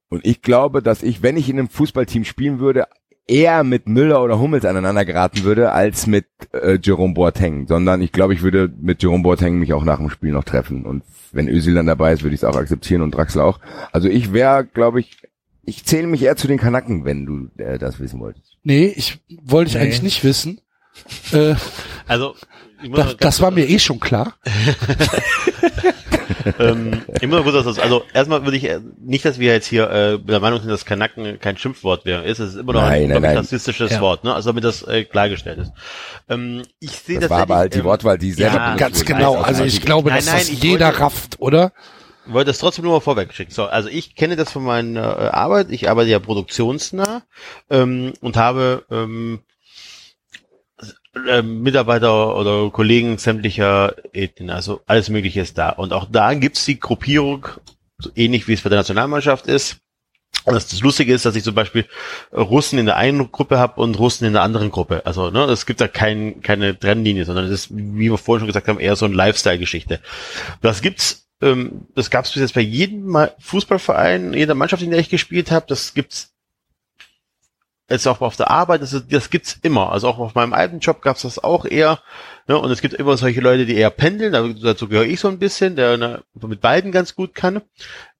Und 0.09 0.25
ich 0.25 0.41
glaube, 0.41 0.81
dass 0.81 1.03
ich, 1.03 1.21
wenn 1.23 1.37
ich 1.37 1.49
in 1.49 1.59
einem 1.59 1.69
Fußballteam 1.69 2.23
spielen 2.23 2.59
würde, 2.59 2.85
eher 3.29 3.63
mit 3.63 3.87
Müller 3.87 4.23
oder 4.23 4.39
Hummels 4.39 4.65
aneinander 4.65 5.05
geraten 5.05 5.43
würde, 5.43 5.71
als 5.71 6.07
mit 6.07 6.25
äh, 6.51 6.79
Jerome 6.81 7.13
Boateng, 7.13 7.67
sondern 7.67 8.01
ich 8.01 8.11
glaube, 8.11 8.33
ich 8.33 8.41
würde 8.41 8.71
mit 8.81 9.01
Jerome 9.01 9.23
Boateng 9.23 9.59
mich 9.59 9.73
auch 9.73 9.83
nach 9.83 9.97
dem 9.97 10.09
Spiel 10.09 10.31
noch 10.31 10.43
treffen. 10.43 10.85
Und 10.85 11.03
wenn 11.31 11.47
Özil 11.47 11.75
dann 11.75 11.85
dabei 11.85 12.13
ist, 12.13 12.23
würde 12.23 12.35
ich 12.35 12.41
es 12.41 12.43
auch 12.43 12.55
akzeptieren 12.55 13.01
und 13.01 13.11
Draxler 13.11 13.45
auch. 13.45 13.59
Also 13.91 14.09
ich 14.09 14.33
wäre, 14.33 14.65
glaube 14.65 14.99
ich, 14.99 15.17
ich 15.63 15.85
zähle 15.85 16.07
mich 16.07 16.23
eher 16.23 16.35
zu 16.35 16.47
den 16.47 16.57
Kanaken, 16.57 17.05
wenn 17.05 17.25
du 17.25 17.63
äh, 17.63 17.77
das 17.77 17.99
wissen 17.99 18.19
wolltest. 18.19 18.57
Nee, 18.63 18.93
ich 18.95 19.19
wollte 19.43 19.69
ich 19.69 19.75
nee. 19.75 19.81
eigentlich 19.81 20.03
nicht 20.03 20.23
wissen. 20.23 20.61
Äh, 21.31 21.55
also 22.07 22.35
das, 22.87 23.17
das 23.17 23.41
war 23.41 23.51
mir 23.51 23.67
eh 23.67 23.79
schon 23.79 23.99
klar. 23.99 24.35
ähm, 26.59 27.01
immer 27.21 27.43
gut, 27.43 27.53
dass 27.53 27.65
das, 27.65 27.79
also 27.79 28.03
erstmal 28.13 28.43
würde 28.43 28.57
ich 28.57 28.65
äh, 28.65 28.79
nicht, 28.99 29.25
dass 29.25 29.39
wir 29.39 29.53
jetzt 29.53 29.67
hier 29.67 29.89
äh, 29.89 30.19
der 30.19 30.39
Meinung 30.39 30.59
sind, 30.59 30.69
dass 30.69 30.85
Kanacken 30.85 31.39
kein 31.39 31.57
Schimpfwort 31.57 32.05
wäre. 32.05 32.23
Ist 32.23 32.39
es 32.39 32.53
ist 32.53 32.59
immer 32.59 32.73
noch 32.73 32.81
nein, 32.81 33.11
ein 33.11 33.21
nein, 33.21 33.37
rassistisches 33.37 33.91
ja. 33.91 34.01
Wort, 34.01 34.23
ne? 34.23 34.33
Also 34.33 34.49
damit 34.49 34.63
das 34.63 34.83
äh, 34.83 35.03
klargestellt 35.03 35.59
ist. 35.59 35.71
Ähm, 36.29 36.63
ich 36.79 36.91
sehe 36.91 37.19
das 37.19 37.29
war 37.29 37.41
aber 37.41 37.57
halt 37.57 37.73
die 37.73 37.79
ähm, 37.79 37.85
Wortwahl, 37.85 38.17
die 38.17 38.31
sehr 38.31 38.51
ja, 38.51 38.75
ganz 38.75 39.05
genau. 39.05 39.35
Also 39.35 39.63
ich 39.63 39.81
glaube, 39.81 40.09
nein, 40.09 40.19
dass 40.19 40.27
nein, 40.27 40.37
das 40.37 40.63
jeder 40.63 40.87
wollte, 40.87 41.01
rafft, 41.01 41.35
oder? 41.39 41.71
wollte 42.25 42.51
das 42.51 42.59
trotzdem 42.59 42.85
nur 42.85 42.93
mal 42.93 42.99
vorweg 42.99 43.33
schicken. 43.33 43.51
So, 43.51 43.65
also 43.65 43.89
ich 43.89 44.15
kenne 44.15 44.35
das 44.35 44.51
von 44.51 44.63
meiner 44.63 45.01
äh, 45.01 45.29
Arbeit. 45.29 45.71
Ich 45.71 45.89
arbeite 45.89 46.11
ja 46.11 46.19
produktionsnah 46.19 47.23
ähm, 47.69 48.13
und 48.21 48.37
habe 48.37 48.85
ähm, 48.91 49.39
äh, 51.27 51.41
Mitarbeiter 51.41 52.35
oder 52.35 52.69
Kollegen 52.69 53.17
sämtlicher 53.17 53.95
Ethnien, 54.13 54.49
also 54.49 54.81
alles 54.85 55.09
Mögliche 55.09 55.41
ist 55.41 55.57
da. 55.57 55.69
Und 55.69 55.93
auch 55.93 56.07
da 56.09 56.33
gibt's 56.33 56.65
die 56.65 56.79
Gruppierung, 56.79 57.47
so 57.97 58.09
ähnlich 58.15 58.47
wie 58.47 58.53
es 58.53 58.61
bei 58.61 58.69
der 58.69 58.79
Nationalmannschaft 58.79 59.47
ist. 59.47 59.77
Und 60.45 60.53
das, 60.53 60.79
Lustige 60.81 61.13
ist, 61.13 61.25
dass 61.25 61.35
ich 61.35 61.43
zum 61.43 61.53
Beispiel 61.53 61.85
Russen 62.31 62.79
in 62.79 62.85
der 62.85 62.95
einen 62.95 63.31
Gruppe 63.31 63.59
habe 63.59 63.81
und 63.81 63.99
Russen 63.99 64.25
in 64.25 64.33
der 64.33 64.41
anderen 64.41 64.71
Gruppe. 64.71 65.05
Also 65.05 65.31
ne, 65.31 65.43
es 65.45 65.65
gibt 65.65 65.81
da 65.81 65.87
kein, 65.87 66.41
keine 66.41 66.77
Trennlinie, 66.77 67.25
sondern 67.25 67.45
es 67.45 67.51
ist, 67.51 67.75
wie 67.75 68.09
wir 68.09 68.17
vorhin 68.17 68.41
schon 68.41 68.47
gesagt 68.47 68.67
haben, 68.67 68.79
eher 68.79 68.95
so 68.95 69.05
ein 69.05 69.13
Lifestyle-Geschichte. 69.13 69.99
Das 70.61 70.81
gibt's, 70.81 71.27
ähm, 71.41 71.87
das 71.93 72.09
gab's 72.09 72.31
bis 72.31 72.41
jetzt 72.41 72.53
bei 72.53 72.61
jedem 72.61 73.15
Fußballverein, 73.39 74.33
jeder 74.33 74.55
Mannschaft, 74.55 74.81
in 74.81 74.91
der 74.91 74.99
ich 74.99 75.09
gespielt 75.09 75.51
habe. 75.51 75.65
Das 75.67 75.93
gibt's 75.93 76.33
jetzt 77.89 78.07
auch 78.07 78.21
auf 78.21 78.35
der 78.35 78.49
Arbeit, 78.49 78.81
das, 78.81 79.03
das 79.09 79.29
gibt's 79.29 79.57
immer. 79.61 79.91
Also 79.91 80.07
auch 80.07 80.19
auf 80.19 80.35
meinem 80.35 80.53
alten 80.53 80.79
Job 80.79 81.01
gab's 81.01 81.23
das 81.23 81.43
auch 81.43 81.65
eher. 81.65 81.99
Ne? 82.47 82.57
Und 82.57 82.71
es 82.71 82.81
gibt 82.81 82.93
immer 82.93 83.17
solche 83.17 83.41
Leute, 83.41 83.65
die 83.65 83.75
eher 83.75 83.89
pendeln. 83.89 84.59
Dazu 84.61 84.87
gehöre 84.87 85.05
ich 85.05 85.19
so 85.19 85.27
ein 85.27 85.39
bisschen, 85.39 85.75
der 85.75 85.97
ne, 85.97 86.23
mit 86.33 86.61
beiden 86.61 86.91
ganz 86.91 87.15
gut 87.15 87.35
kann. 87.35 87.61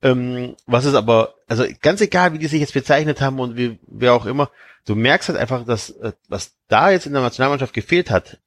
Ähm, 0.02 0.56
was 0.66 0.86
ist 0.86 0.96
aber, 0.96 1.36
also 1.48 1.66
ganz 1.82 2.02
egal, 2.02 2.34
wie 2.34 2.40
die 2.40 2.48
sich 2.48 2.62
jetzt 2.62 2.74
bezeichnet 2.74 3.22
haben 3.22 3.40
und 3.40 3.58
wie, 3.58 3.80
wer 3.88 4.14
auch 4.14 4.26
immer, 4.26 4.50
du 4.86 4.96
merkst 4.96 5.30
halt 5.30 5.40
einfach, 5.40 5.66
dass 5.66 5.92
äh, 5.92 6.14
was 6.28 6.56
da 6.68 6.92
jetzt 6.92 7.06
in 7.06 7.14
der 7.14 7.22
Nationalmannschaft 7.22 7.74
gefehlt 7.74 8.10
hat, 8.10 8.40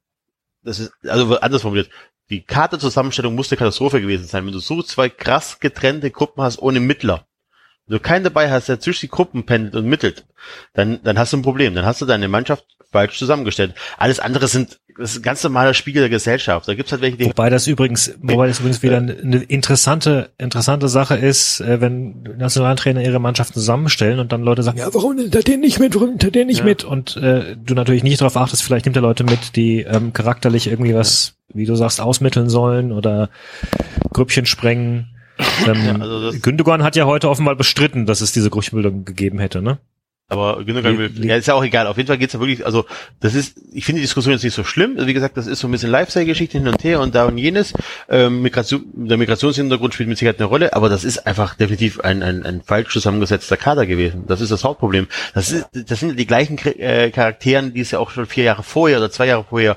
das 0.64 0.78
ist, 0.78 0.92
also 1.04 1.38
anders 1.40 1.62
formuliert, 1.62 1.90
die 2.30 2.42
Karte-Zusammenstellung 2.42 3.34
musste 3.34 3.56
Katastrophe 3.56 4.00
gewesen 4.00 4.26
sein. 4.26 4.46
Wenn 4.46 4.52
du 4.52 4.58
so 4.60 4.82
zwei 4.82 5.08
krass 5.08 5.60
getrennte 5.60 6.10
Gruppen 6.10 6.42
hast 6.42 6.60
ohne 6.60 6.80
Mittler, 6.80 7.26
wenn 7.86 7.96
du 7.96 8.00
keinen 8.00 8.24
dabei 8.24 8.50
hast, 8.50 8.68
der 8.68 8.80
zwischen 8.80 9.06
die 9.06 9.10
Gruppen 9.10 9.44
pendelt 9.44 9.74
und 9.74 9.86
mittelt, 9.86 10.24
dann, 10.74 11.02
dann 11.02 11.18
hast 11.18 11.32
du 11.32 11.36
ein 11.36 11.42
Problem. 11.42 11.74
Dann 11.74 11.84
hast 11.84 12.00
du 12.00 12.06
deine 12.06 12.28
Mannschaft 12.28 12.64
falsch 12.90 13.18
zusammengestellt. 13.18 13.74
Alles 13.98 14.20
andere 14.20 14.48
sind 14.48 14.78
das 14.98 15.12
ist 15.12 15.18
ein 15.18 15.22
ganz 15.22 15.42
normaler 15.42 15.74
Spiegel 15.74 16.02
der 16.02 16.10
Gesellschaft. 16.10 16.68
Da 16.68 16.74
gibt's 16.74 16.92
halt 16.92 17.02
welche, 17.02 17.16
die 17.16 17.26
wobei 17.26 17.50
das 17.50 17.66
übrigens, 17.66 18.14
wobei 18.20 18.46
das 18.46 18.58
übrigens 18.60 18.82
wieder 18.82 18.98
eine 18.98 19.38
interessante 19.38 20.30
interessante 20.38 20.88
Sache 20.88 21.16
ist, 21.16 21.60
äh, 21.60 21.80
wenn 21.80 22.22
Nationaltrainer 22.36 23.02
ihre 23.02 23.18
Mannschaften 23.18 23.54
zusammenstellen 23.54 24.18
und 24.20 24.32
dann 24.32 24.42
Leute 24.42 24.62
sagen, 24.62 24.78
ja, 24.78 24.92
warum 24.92 25.16
nimmt 25.16 25.34
er 25.34 25.42
den 25.42 25.60
nicht 25.60 25.78
mit, 25.78 25.94
warum 25.94 26.10
nimmt 26.10 26.24
er 26.24 26.30
den 26.30 26.46
nicht 26.46 26.58
ja. 26.58 26.64
mit? 26.64 26.84
Und 26.84 27.16
äh, 27.16 27.56
du 27.56 27.74
natürlich 27.74 28.02
nicht 28.02 28.20
darauf 28.20 28.36
achtest, 28.36 28.62
vielleicht 28.62 28.84
nimmt 28.84 28.96
er 28.96 29.02
Leute 29.02 29.24
mit, 29.24 29.56
die 29.56 29.80
ähm, 29.80 30.12
charakterlich 30.12 30.66
irgendwie 30.66 30.94
was, 30.94 31.34
wie 31.52 31.66
du 31.66 31.74
sagst, 31.74 32.00
ausmitteln 32.00 32.48
sollen 32.48 32.92
oder 32.92 33.30
Grüppchen 34.12 34.46
sprengen 34.46 35.08
ähm, 35.66 35.86
ja, 35.86 35.94
also 35.98 36.38
Gündogan 36.40 36.82
hat 36.82 36.96
ja 36.96 37.06
heute 37.06 37.28
offenbar 37.28 37.56
bestritten, 37.56 38.06
dass 38.06 38.20
es 38.20 38.32
diese 38.32 38.50
Gerüchtbildung 38.50 39.04
gegeben 39.04 39.38
hätte, 39.38 39.62
ne? 39.62 39.78
Aber 40.32 40.64
Gündogan 40.64 40.96
will, 40.96 41.12
ja, 41.26 41.36
ist 41.36 41.46
ja 41.46 41.52
auch 41.52 41.62
egal. 41.62 41.86
Auf 41.86 41.98
jeden 41.98 42.06
Fall 42.06 42.16
geht's 42.16 42.32
ja 42.32 42.40
wirklich, 42.40 42.64
also 42.64 42.86
das 43.20 43.34
ist, 43.34 43.60
ich 43.70 43.84
finde 43.84 43.98
die 43.98 44.04
Diskussion 44.04 44.32
jetzt 44.32 44.42
nicht 44.42 44.54
so 44.54 44.64
schlimm. 44.64 44.94
Also, 44.94 45.06
wie 45.06 45.12
gesagt, 45.12 45.36
das 45.36 45.46
ist 45.46 45.58
so 45.58 45.68
ein 45.68 45.70
bisschen 45.70 45.90
Lifestyle-Geschichte 45.90 46.56
hin 46.56 46.68
und 46.68 46.82
her 46.82 47.00
und 47.00 47.14
da 47.14 47.26
und 47.26 47.36
jenes. 47.36 47.74
Ähm, 48.08 48.40
Migration, 48.40 48.84
der 48.94 49.18
Migrationshintergrund 49.18 49.92
spielt 49.92 50.08
mit 50.08 50.16
Sicherheit 50.16 50.38
eine 50.38 50.46
Rolle, 50.46 50.72
aber 50.72 50.88
das 50.88 51.04
ist 51.04 51.26
einfach 51.26 51.54
definitiv 51.54 52.00
ein, 52.00 52.22
ein, 52.22 52.46
ein 52.46 52.62
falsch 52.62 52.94
zusammengesetzter 52.94 53.58
Kader 53.58 53.84
gewesen. 53.84 54.24
Das 54.26 54.40
ist 54.40 54.50
das 54.50 54.64
Hauptproblem. 54.64 55.06
Das, 55.34 55.52
ist, 55.52 55.68
das 55.74 56.00
sind 56.00 56.18
die 56.18 56.26
gleichen 56.26 56.56
äh, 56.56 57.10
Charakteren, 57.10 57.74
die 57.74 57.80
es 57.80 57.90
ja 57.90 57.98
auch 57.98 58.10
schon 58.10 58.24
vier 58.24 58.44
Jahre 58.44 58.62
vorher 58.62 58.98
oder 58.98 59.10
zwei 59.10 59.26
Jahre 59.26 59.44
vorher 59.44 59.76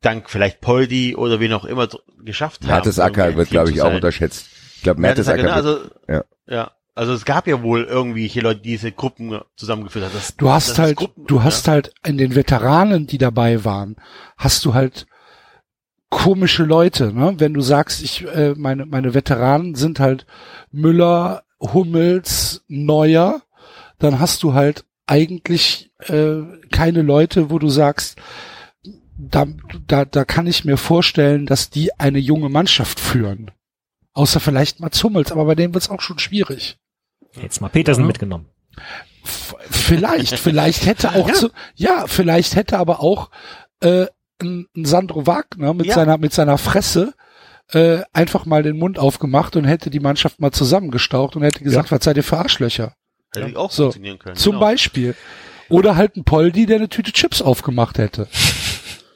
dank 0.00 0.30
vielleicht 0.30 0.60
Poldi 0.60 1.16
oder 1.16 1.38
wen 1.38 1.52
auch 1.52 1.64
immer 1.64 1.88
geschafft 2.24 2.62
haben. 2.62 2.70
Mertesacker 2.70 3.36
wird, 3.36 3.50
glaube 3.50 3.70
ich, 3.70 3.82
auch 3.82 3.92
unterschätzt. 3.92 4.48
Ich 4.82 4.84
glaube, 4.84 5.00
Matt 5.00 5.16
ist 5.16 5.28
ja, 5.28 5.36
genau, 5.36 5.52
also, 5.52 5.78
ja. 6.08 6.24
ja. 6.48 6.72
Also 6.96 7.12
es 7.12 7.24
gab 7.24 7.46
ja 7.46 7.62
wohl 7.62 7.84
irgendwelche 7.84 8.40
Leute, 8.40 8.62
die 8.62 8.70
diese 8.70 8.90
Gruppen 8.90 9.40
zusammengeführt 9.54 10.06
haben. 10.06 10.12
Das, 10.12 10.36
du 10.36 10.50
hast 10.50 10.76
halt, 10.80 10.96
Gruppen, 10.96 11.24
du 11.24 11.36
ja? 11.36 11.44
hast 11.44 11.68
halt 11.68 11.94
in 12.04 12.18
den 12.18 12.34
Veteranen, 12.34 13.06
die 13.06 13.18
dabei 13.18 13.64
waren, 13.64 13.94
hast 14.36 14.64
du 14.64 14.74
halt 14.74 15.06
komische 16.10 16.64
Leute, 16.64 17.12
ne? 17.12 17.34
Wenn 17.38 17.54
du 17.54 17.60
sagst, 17.60 18.02
ich, 18.02 18.26
äh, 18.26 18.56
meine, 18.56 18.84
meine 18.86 19.14
Veteranen 19.14 19.76
sind 19.76 20.00
halt 20.00 20.26
Müller, 20.72 21.44
Hummels, 21.60 22.64
Neuer, 22.66 23.40
dann 24.00 24.18
hast 24.18 24.42
du 24.42 24.54
halt 24.54 24.84
eigentlich 25.06 25.92
äh, 26.08 26.40
keine 26.72 27.02
Leute, 27.02 27.50
wo 27.50 27.60
du 27.60 27.68
sagst, 27.68 28.18
da, 29.16 29.46
da, 29.86 30.04
da 30.04 30.24
kann 30.24 30.48
ich 30.48 30.64
mir 30.64 30.76
vorstellen, 30.76 31.46
dass 31.46 31.70
die 31.70 32.00
eine 32.00 32.18
junge 32.18 32.48
Mannschaft 32.48 32.98
führen. 32.98 33.52
Außer 34.14 34.40
vielleicht 34.40 34.80
Mats 34.80 35.02
Hummels, 35.02 35.32
aber 35.32 35.44
bei 35.44 35.54
dem 35.54 35.74
wird's 35.74 35.90
auch 35.90 36.00
schon 36.00 36.18
schwierig. 36.18 36.76
Jetzt 37.40 37.60
mal 37.60 37.68
Petersen 37.68 38.02
ja. 38.02 38.06
mitgenommen. 38.06 38.48
F 39.24 39.54
vielleicht, 39.70 40.38
vielleicht 40.38 40.86
hätte 40.86 41.14
auch 41.14 41.28
ja. 41.28 41.34
Zu, 41.34 41.50
ja, 41.74 42.06
vielleicht 42.06 42.56
hätte 42.56 42.78
aber 42.78 43.00
auch 43.00 43.30
äh, 43.80 44.06
ein, 44.40 44.66
ein 44.76 44.84
Sandro 44.84 45.26
Wagner 45.26 45.72
mit 45.74 45.86
ja. 45.86 45.94
seiner 45.94 46.18
mit 46.18 46.32
seiner 46.32 46.58
Fresse 46.58 47.14
äh, 47.72 48.02
einfach 48.12 48.44
mal 48.44 48.62
den 48.62 48.78
Mund 48.78 48.98
aufgemacht 48.98 49.56
und 49.56 49.64
hätte 49.64 49.90
die 49.90 50.00
Mannschaft 50.00 50.40
mal 50.40 50.52
zusammengestaucht 50.52 51.36
und 51.36 51.42
hätte 51.42 51.64
gesagt, 51.64 51.90
ja. 51.90 51.96
was 51.96 52.04
seid 52.04 52.16
ihr 52.16 52.24
für 52.24 52.38
Arschlöcher? 52.38 52.94
Hätte 53.34 53.48
ich 53.48 53.56
auch 53.56 53.70
so, 53.70 53.84
funktionieren 53.84 54.18
können. 54.18 54.36
Zum 54.36 54.52
genau. 54.52 54.64
Beispiel. 54.64 55.14
Oder 55.68 55.96
halt 55.96 56.16
ein 56.16 56.24
Poldi, 56.24 56.66
der 56.66 56.76
eine 56.76 56.88
Tüte 56.88 57.12
Chips 57.12 57.40
aufgemacht 57.40 57.96
hätte. 57.96 58.28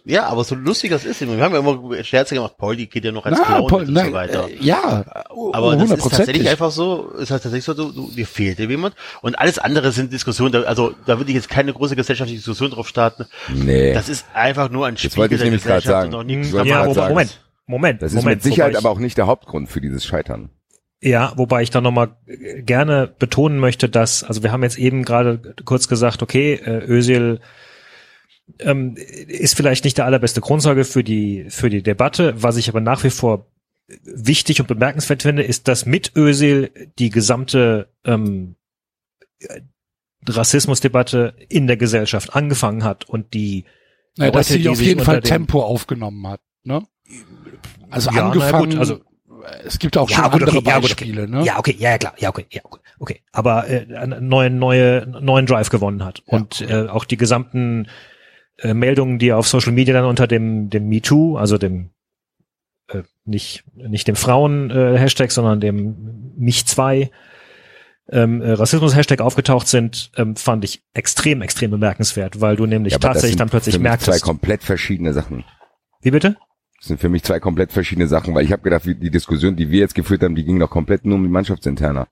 Ja, 0.09 0.27
aber 0.27 0.45
so 0.45 0.55
lustig 0.55 0.91
das 0.91 1.05
ist, 1.05 1.21
wir 1.21 1.43
haben 1.43 1.53
ja 1.53 1.59
immer 1.59 2.05
Scherze 2.05 2.37
gemacht, 2.37 2.57
Pauli 2.59 2.87
geht 2.87 3.05
ja 3.05 3.11
noch 3.11 3.27
als 3.27 3.39
na, 3.41 3.45
Clown 3.45 3.67
Paul, 3.67 3.83
und 3.83 3.93
na, 3.93 4.05
so 4.05 4.13
weiter. 4.13 4.49
Äh, 4.49 4.65
ja, 4.65 5.05
aber 5.53 5.75
das 5.75 5.91
ist 5.91 6.11
tatsächlich 6.11 6.49
einfach 6.49 6.71
so, 6.71 7.11
ist 7.19 7.33
halt 7.33 7.43
tatsächlich 7.43 7.65
so, 7.65 7.75
du, 7.75 7.91
du, 7.91 8.13
dir 8.13 8.25
fehlt 8.25 8.61
jemand 8.61 8.95
und 9.23 9.37
alles 9.37 9.59
andere 9.59 9.91
sind 9.91 10.13
Diskussionen, 10.13 10.53
da, 10.53 10.63
also 10.63 10.95
da 11.07 11.19
würde 11.19 11.33
ich 11.33 11.35
jetzt 11.35 11.49
keine 11.49 11.73
große 11.73 11.97
gesellschaftliche 11.97 12.39
Diskussion 12.39 12.71
drauf 12.71 12.87
starten. 12.87 13.27
Nee. 13.53 13.95
Das 13.95 14.09
ist 14.09 14.27
einfach 14.33 14.71
nur 14.71 14.87
ein 14.87 14.97
Spiel 14.97 15.11
das 15.11 15.17
wollte 15.17 15.35
ich 15.35 15.43
nämlich 15.43 15.65
gerade 15.65 15.85
sagen. 15.85 16.13
Noch 16.13 16.23
nichts 16.23 16.53
ja, 16.53 16.63
Moment, 16.63 16.95
sagen. 16.95 17.15
Moment, 17.15 17.41
Moment. 17.67 18.03
Das 18.03 18.13
ist 18.13 18.17
Moment, 18.17 18.37
mit 18.37 18.43
Sicherheit 18.45 18.77
aber 18.77 18.91
auch 18.91 19.01
nicht 19.01 19.19
der 19.19 19.27
Hauptgrund 19.27 19.69
für 19.69 19.81
dieses 19.81 20.07
Scheitern. 20.07 20.51
Ja, 21.01 21.33
wobei 21.35 21.63
ich 21.63 21.71
da 21.71 21.81
nochmal 21.81 22.17
gerne 22.61 23.13
betonen 23.19 23.59
möchte, 23.59 23.89
dass, 23.89 24.23
also 24.23 24.45
wir 24.45 24.53
haben 24.53 24.63
jetzt 24.63 24.79
eben 24.79 25.05
gerade 25.05 25.55
kurz 25.65 25.89
gesagt, 25.89 26.23
okay, 26.23 26.55
äh, 26.55 26.85
Özil 26.87 27.41
ähm, 28.59 28.97
ist 28.97 29.57
vielleicht 29.57 29.85
nicht 29.85 29.99
der 29.99 30.07
allerbeste 30.07 30.41
Grundlage 30.41 30.85
für 30.85 31.05
die, 31.05 31.47
für 31.49 31.71
die 31.71 31.83
Debatte. 31.83 32.43
Was 32.43 32.57
ich 32.57 32.69
aber 32.69 32.81
nach 32.81 33.05
wie 33.05 33.11
vor 33.11 33.47
wichtig 34.03 34.61
und 34.61 34.67
bemerkenswert 34.67 35.23
finde, 35.23 35.43
ist, 35.43 35.69
dass 35.69 35.87
mit 35.87 36.17
Özil 36.17 36.71
die 36.99 37.11
gesamte 37.11 37.89
ähm, 38.05 38.57
Rassismusdebatte 40.29 41.35
in 41.49 41.67
der 41.67 41.77
Gesellschaft 41.77 42.35
angefangen 42.35 42.85
hat 42.85 43.09
und 43.09 43.35
die 43.35 43.65
naja, 44.17 44.31
Leute, 44.31 44.39
dass 44.39 44.49
sie 44.49 44.69
auf 44.69 44.81
jeden 44.81 45.05
Fall 45.05 45.21
Tempo 45.21 45.63
aufgenommen 45.63 46.27
hat, 46.27 46.41
ne? 46.65 46.83
Also 47.91 48.11
ja, 48.11 48.27
angefangen, 48.27 48.71
gut, 48.71 48.79
also 48.79 49.01
es 49.65 49.79
gibt 49.79 49.97
auch 49.97 50.11
ja, 50.11 50.17
schon 50.17 50.25
gut, 50.25 50.43
andere 50.43 50.59
okay, 50.59 50.81
Beispiele, 50.81 51.23
ja, 51.23 51.29
okay. 51.29 51.37
ne? 51.37 51.45
Ja, 51.45 51.59
okay, 51.59 51.77
ja, 51.79 51.99
klar, 51.99 52.15
ja, 52.19 52.31
okay, 52.31 52.47
ja, 52.51 52.63
okay. 52.99 53.21
Aber 53.33 53.69
äh, 53.69 53.95
einen 53.95 54.27
neuen, 54.29 54.59
neue, 54.59 55.07
neuen 55.07 55.47
Drive 55.47 55.71
gewonnen 55.71 56.05
hat 56.05 56.23
und 56.27 56.63
äh, 56.63 56.89
auch 56.89 57.05
die 57.05 57.17
gesamten 57.17 57.87
äh, 58.59 58.75
Meldungen, 58.75 59.19
die 59.19 59.33
auf 59.33 59.47
Social 59.47 59.73
Media 59.73 59.95
dann 59.95 60.05
unter 60.05 60.27
dem 60.27 60.71
dem 60.71 60.89
MeToo, 60.89 61.37
also 61.37 61.59
dem 61.59 61.91
äh, 62.89 63.03
nicht 63.25 63.65
nicht 63.75 64.09
dem 64.09 64.17
Frauen 64.17 64.71
äh, 64.71 64.99
Hashtag, 64.99 65.33
sondern 65.33 65.61
dem 65.61 66.33
mich 66.37 66.67
zwei 66.67 67.11
ähm, 68.11 68.41
äh, 68.41 68.53
Rassismus-Hashtag 68.53 69.21
aufgetaucht 69.21 69.67
sind, 69.67 70.13
ähm, 70.17 70.37
fand 70.37 70.65
ich 70.65 70.83
extrem, 70.95 71.43
extrem 71.43 71.71
bemerkenswert, 71.73 72.41
weil 72.41 72.57
du 72.57 72.67
nämlich 72.67 72.93
ja, 72.93 72.99
tatsächlich 72.99 73.37
dann 73.37 73.49
plötzlich 73.49 73.79
merkst. 73.79 74.07
Zwei 74.07 74.21
komplett 74.21 74.63
verschiedene 74.63 75.13
Sachen. 75.13 75.45
Wie 76.03 76.13
bitte? 76.13 76.37
Das 76.79 76.89
sind 76.89 77.01
für 77.01 77.09
mich 77.09 77.25
zwei 77.25 77.41
komplett 77.41 77.73
verschiedene 77.73 78.07
Sachen, 78.07 78.35
weil 78.35 78.45
ich 78.45 78.53
habe 78.53 78.63
gedacht, 78.63 78.85
die 78.85 79.11
Diskussion, 79.11 79.57
die 79.57 79.71
wir 79.71 79.81
jetzt 79.81 79.95
geführt 79.95 80.23
haben, 80.23 80.35
die 80.35 80.45
ging 80.45 80.59
noch 80.59 80.71
komplett 80.71 81.05
nur 81.05 81.17
um 81.17 81.23
die 81.23 81.29
Mannschaftsinterner. 81.29 82.07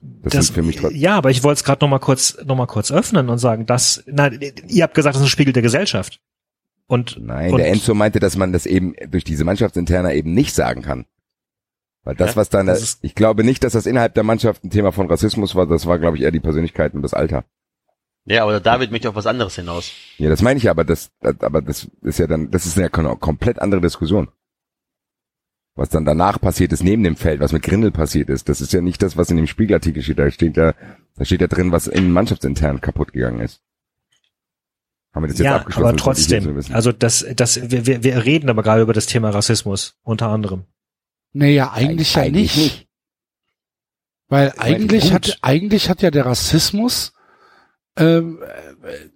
Das, 0.00 0.32
das 0.32 0.50
für 0.50 0.62
mich 0.62 0.80
ja, 0.92 1.16
aber 1.16 1.30
ich 1.30 1.42
wollte 1.42 1.58
es 1.58 1.64
gerade 1.64 1.84
noch 1.84 1.90
mal 1.90 1.98
kurz 1.98 2.36
noch 2.44 2.56
mal 2.56 2.66
kurz 2.66 2.90
öffnen 2.92 3.28
und 3.28 3.38
sagen, 3.38 3.66
dass 3.66 4.02
na, 4.06 4.30
ihr 4.32 4.82
habt 4.82 4.94
gesagt, 4.94 5.14
das 5.14 5.22
ist 5.22 5.28
ein 5.28 5.30
Spiegel 5.30 5.52
der 5.52 5.62
Gesellschaft. 5.62 6.20
Und 6.86 7.18
nein, 7.20 7.52
und, 7.52 7.58
der 7.58 7.68
Enzo 7.68 7.94
meinte, 7.94 8.20
dass 8.20 8.36
man 8.36 8.52
das 8.52 8.66
eben 8.66 8.94
durch 9.08 9.24
diese 9.24 9.44
Mannschaftsinterner 9.44 10.14
eben 10.14 10.34
nicht 10.34 10.54
sagen 10.54 10.82
kann. 10.82 11.06
Weil 12.04 12.14
das, 12.14 12.36
was 12.36 12.48
dann, 12.48 12.66
das 12.66 12.98
ich 13.02 13.16
glaube 13.16 13.42
nicht, 13.42 13.64
dass 13.64 13.72
das 13.72 13.86
innerhalb 13.86 14.14
der 14.14 14.22
Mannschaft 14.22 14.62
ein 14.62 14.70
Thema 14.70 14.92
von 14.92 15.08
Rassismus 15.08 15.56
war, 15.56 15.66
das 15.66 15.86
war, 15.86 15.98
glaube 15.98 16.16
ich, 16.16 16.22
eher 16.22 16.30
die 16.30 16.40
Persönlichkeit 16.40 16.94
und 16.94 17.02
das 17.02 17.14
Alter. 17.14 17.44
Ja, 18.26 18.44
aber 18.44 18.60
David 18.60 18.92
möchte 18.92 19.08
auf 19.08 19.16
was 19.16 19.26
anderes 19.26 19.56
hinaus. 19.56 19.90
Ja, 20.18 20.28
das 20.28 20.42
meine 20.42 20.58
ich 20.58 20.70
aber, 20.70 20.84
das, 20.84 21.10
aber 21.20 21.62
das 21.62 21.88
ist 22.02 22.18
ja 22.18 22.28
dann, 22.28 22.50
das 22.50 22.66
ist 22.66 22.78
eine 22.78 22.90
komplett 22.90 23.60
andere 23.60 23.80
Diskussion 23.80 24.28
was 25.76 25.90
dann 25.90 26.06
danach 26.06 26.40
passiert 26.40 26.72
ist 26.72 26.82
neben 26.82 27.04
dem 27.04 27.16
Feld, 27.16 27.40
was 27.40 27.52
mit 27.52 27.62
Grindel 27.62 27.90
passiert 27.90 28.30
ist. 28.30 28.48
Das 28.48 28.60
ist 28.62 28.72
ja 28.72 28.80
nicht 28.80 29.02
das, 29.02 29.16
was 29.16 29.30
in 29.30 29.36
dem 29.36 29.46
Spiegelartikel 29.46 30.02
steht. 30.02 30.18
Da 30.18 30.30
steht 30.30 30.56
ja, 30.56 30.74
da 31.16 31.24
steht 31.24 31.42
ja 31.42 31.46
drin, 31.46 31.70
was 31.70 31.86
in 31.86 32.10
Mannschaftsintern 32.10 32.80
kaputt 32.80 33.12
gegangen 33.12 33.40
ist. 33.40 33.60
Haben 35.14 35.24
wir 35.24 35.28
das 35.28 35.38
jetzt 35.38 35.44
ja, 35.44 35.56
abgeschlossen? 35.56 35.88
aber 35.88 35.96
trotzdem, 35.96 36.62
also 36.72 36.92
das, 36.92 37.24
das, 37.36 37.70
wir, 37.70 37.86
wir, 37.86 38.02
wir 38.02 38.24
reden 38.24 38.50
aber 38.50 38.62
gerade 38.62 38.82
über 38.82 38.92
das 38.92 39.06
Thema 39.06 39.30
Rassismus, 39.30 39.96
unter 40.02 40.28
anderem. 40.28 40.64
Naja, 41.32 41.72
eigentlich, 41.72 42.16
eigentlich 42.16 42.56
ja 42.56 42.62
nicht. 42.62 42.74
nicht. 42.74 42.88
Weil 44.28 44.52
ich 44.54 44.60
eigentlich 44.60 45.12
hat, 45.12 45.38
eigentlich 45.42 45.88
hat 45.88 46.02
ja 46.02 46.10
der 46.10 46.26
Rassismus, 46.26 47.12
ähm, 47.96 48.42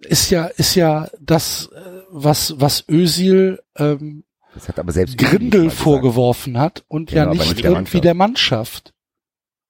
ist 0.01 0.29
ja, 0.29 0.45
ist 0.45 0.75
ja 0.75 1.09
das, 1.19 1.69
äh, 1.75 2.01
was, 2.09 2.59
was 2.59 2.85
Ösil, 2.87 3.61
ähm, 3.77 4.23
das 4.53 4.67
hat 4.67 4.79
aber 4.79 4.91
selbst 4.91 5.17
Grindel 5.17 5.69
vorgeworfen 5.69 6.57
hat 6.57 6.83
und 6.87 7.09
genau, 7.09 7.21
ja 7.21 7.29
nicht, 7.31 7.49
nicht 7.49 7.63
der 7.63 7.71
irgendwie 7.71 8.01
der 8.01 8.13
Mannschaft. 8.13 8.93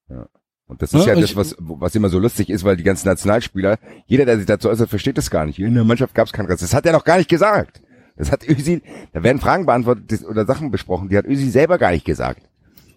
Ja. 0.10 0.28
Und 0.67 0.82
das 0.82 0.94
ist 0.94 1.06
ja, 1.06 1.13
ja 1.13 1.20
das, 1.20 1.36
was, 1.36 1.56
was 1.60 1.96
immer 1.96 2.10
so 2.10 2.17
lustig 2.17 2.50
ist, 2.50 2.63
weil 2.63 2.78
die 2.78 2.84
ganzen 2.84 3.08
Nationalspieler, 3.08 3.78
jeder, 4.06 4.26
der 4.26 4.38
sich 4.38 4.46
dazu 4.46 4.70
äußert, 4.70 4.89
versteht 4.89 5.17
das 5.17 5.30
gar 5.30 5.46
nicht. 5.46 5.60
In 5.60 5.74
der 5.74 5.84
Mannschaft 5.84 6.15
gab 6.15 6.28
es 6.28 6.34
keinen 6.34 6.46
Rest. 6.46 6.63
Das 6.63 6.74
hat 6.74 6.86
er 6.86 6.94
noch 6.94 7.04
gar 7.04 7.17
nicht 7.17 7.30
gesagt. 7.30 7.82
Das 8.15 8.32
hat 8.32 8.48
Özil, 8.48 8.82
da 9.13 9.24
werden 9.24 9.39
Fragen 9.39 9.65
beantwortet 9.65 10.24
oder 10.26 10.46
Sachen 10.46 10.72
besprochen, 10.72 11.10
die 11.10 11.17
hat 11.17 11.26
Özil 11.26 11.50
selber 11.50 11.78
gar 11.78 11.91
nicht 11.91 12.06
gesagt. 12.06 12.44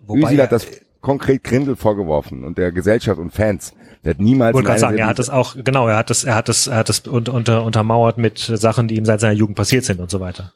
Wobei 0.07 0.29
Özil 0.29 0.43
hat 0.43 0.53
das 0.53 0.67
konkret 1.01 1.45
Grindel 1.45 1.77
vorgeworfen 1.77 2.45
und 2.45 2.59
der 2.59 2.73
Gesellschaft 2.73 3.19
und 3.19 3.33
Fans. 3.33 3.75
Der 4.05 4.11
hat 4.11 4.21
niemals. 4.21 4.55
Wollte 4.55 4.69
gerade 4.69 4.81
sagen, 4.81 4.99
er 4.99 5.07
hat 5.07 5.19
das 5.19 5.31
auch, 5.31 5.57
genau, 5.63 5.89
er 5.89 5.97
hat 5.97 6.11
das, 6.11 6.25
er 6.25 6.35
hat 6.35 6.49
das, 6.49 6.67
er 6.67 6.77
hat 6.77 6.89
das 6.89 7.01
unter, 7.01 7.65
untermauert 7.65 8.19
mit 8.19 8.39
Sachen, 8.39 8.89
die 8.89 8.97
ihm 8.97 9.05
seit 9.05 9.21
seiner 9.21 9.35
Jugend 9.35 9.57
passiert 9.57 9.85
sind 9.85 10.01
und 10.01 10.11
so 10.11 10.21
weiter. 10.21 10.53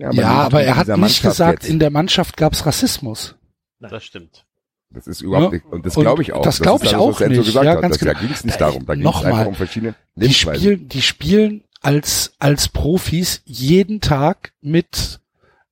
Ja, 0.00 0.08
aber, 0.08 0.20
ja, 0.20 0.28
aber 0.30 0.62
er 0.62 0.76
hat 0.76 0.88
nicht 0.88 1.22
gesagt, 1.22 1.62
jetzt. 1.62 1.70
in 1.70 1.78
der 1.78 1.90
Mannschaft 1.90 2.36
gab 2.38 2.54
es 2.54 2.64
Rassismus. 2.64 3.36
Das 3.80 4.02
stimmt. 4.02 4.46
Das 4.92 5.06
ist 5.06 5.20
überhaupt 5.20 5.52
nicht, 5.52 5.66
und 5.66 5.84
das 5.86 5.94
glaube 5.94 6.22
ich 6.22 6.32
auch. 6.32 6.42
Das 6.42 6.60
glaube 6.60 6.86
ich 6.86 6.96
auch 6.96 7.20
nicht. 7.20 7.54
ja, 7.54 7.74
ganz 7.76 7.98
genau. 7.98 8.12
Da 8.12 8.18
ging 8.18 8.30
es 8.30 8.44
nicht 8.44 8.60
darum, 8.60 8.86
da 8.86 8.94
ging 8.94 9.06
es 9.06 9.24
einfach 9.24 9.46
um 9.46 9.54
verschiedene 9.54 9.94
die 10.16 10.34
spielen, 10.34 10.88
die 10.88 11.02
spielen 11.02 11.64
als, 11.80 12.32
als 12.38 12.68
Profis 12.68 13.42
jeden 13.44 14.00
Tag 14.00 14.52
mit, 14.60 15.20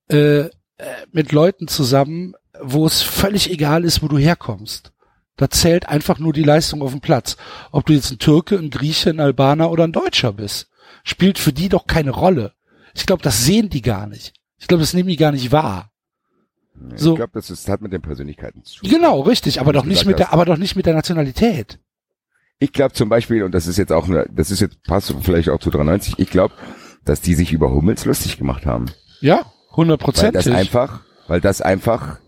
äh, 0.09 0.41
äh, 0.41 0.49
mit 1.11 1.31
Leuten 1.31 1.67
zusammen, 1.67 2.33
wo 2.61 2.85
es 2.85 3.01
völlig 3.01 3.51
egal 3.51 3.83
ist, 3.83 4.01
wo 4.01 4.07
du 4.07 4.17
herkommst. 4.17 4.93
Da 5.37 5.49
zählt 5.49 5.87
einfach 5.89 6.19
nur 6.19 6.33
die 6.33 6.43
Leistung 6.43 6.81
auf 6.81 6.91
dem 6.91 7.01
Platz. 7.01 7.35
Ob 7.71 7.85
du 7.85 7.93
jetzt 7.93 8.11
ein 8.11 8.19
Türke, 8.19 8.57
ein 8.57 8.69
Grieche, 8.69 9.09
ein 9.09 9.19
Albaner 9.19 9.71
oder 9.71 9.85
ein 9.85 9.91
Deutscher 9.93 10.33
bist. 10.33 10.69
Spielt 11.03 11.39
für 11.39 11.53
die 11.53 11.69
doch 11.69 11.87
keine 11.87 12.11
Rolle. 12.11 12.53
Ich 12.93 13.05
glaube, 13.05 13.23
das 13.23 13.45
sehen 13.45 13.69
die 13.69 13.81
gar 13.81 14.07
nicht. 14.07 14.33
Ich 14.57 14.67
glaube, 14.67 14.81
das 14.81 14.93
nehmen 14.93 15.09
die 15.09 15.17
gar 15.17 15.31
nicht 15.31 15.51
wahr. 15.51 15.91
Nee, 16.75 16.95
so. 16.95 17.11
Ich 17.11 17.17
glaube, 17.17 17.31
das 17.33 17.49
ist, 17.49 17.67
hat 17.67 17.81
mit 17.81 17.91
den 17.91 18.01
Persönlichkeiten 18.01 18.63
zu 18.63 18.79
tun. 18.79 18.89
Genau, 18.89 19.21
richtig, 19.21 19.59
aber 19.59 19.73
doch 19.73 19.85
nicht 19.85 20.05
mit 20.05 20.19
der, 20.19 20.33
aber 20.33 20.45
doch 20.45 20.57
nicht 20.57 20.75
mit 20.75 20.85
der 20.85 20.93
Nationalität. 20.93 21.79
Ich 22.59 22.73
glaube 22.73 22.93
zum 22.93 23.09
Beispiel, 23.09 23.43
und 23.43 23.53
das 23.53 23.67
ist 23.67 23.77
jetzt 23.77 23.91
auch, 23.91 24.07
eine, 24.07 24.27
das 24.31 24.51
ist 24.51 24.59
jetzt 24.59 24.83
passt 24.83 25.13
vielleicht 25.21 25.49
auch 25.49 25.59
zu 25.59 25.69
93. 25.69 26.15
Ich 26.17 26.29
glaube, 26.29 26.53
dass 27.05 27.21
die 27.21 27.33
sich 27.33 27.53
über 27.53 27.71
Hummels 27.71 28.05
lustig 28.05 28.37
gemacht 28.37 28.65
haben. 28.65 28.87
Ja, 29.21 29.51
hundertprozentig. 29.71 30.45
Weil 30.45 30.51
das 30.51 30.59
einfach, 30.59 31.01
weil 31.27 31.41
das 31.41 31.61
einfach 31.61 32.19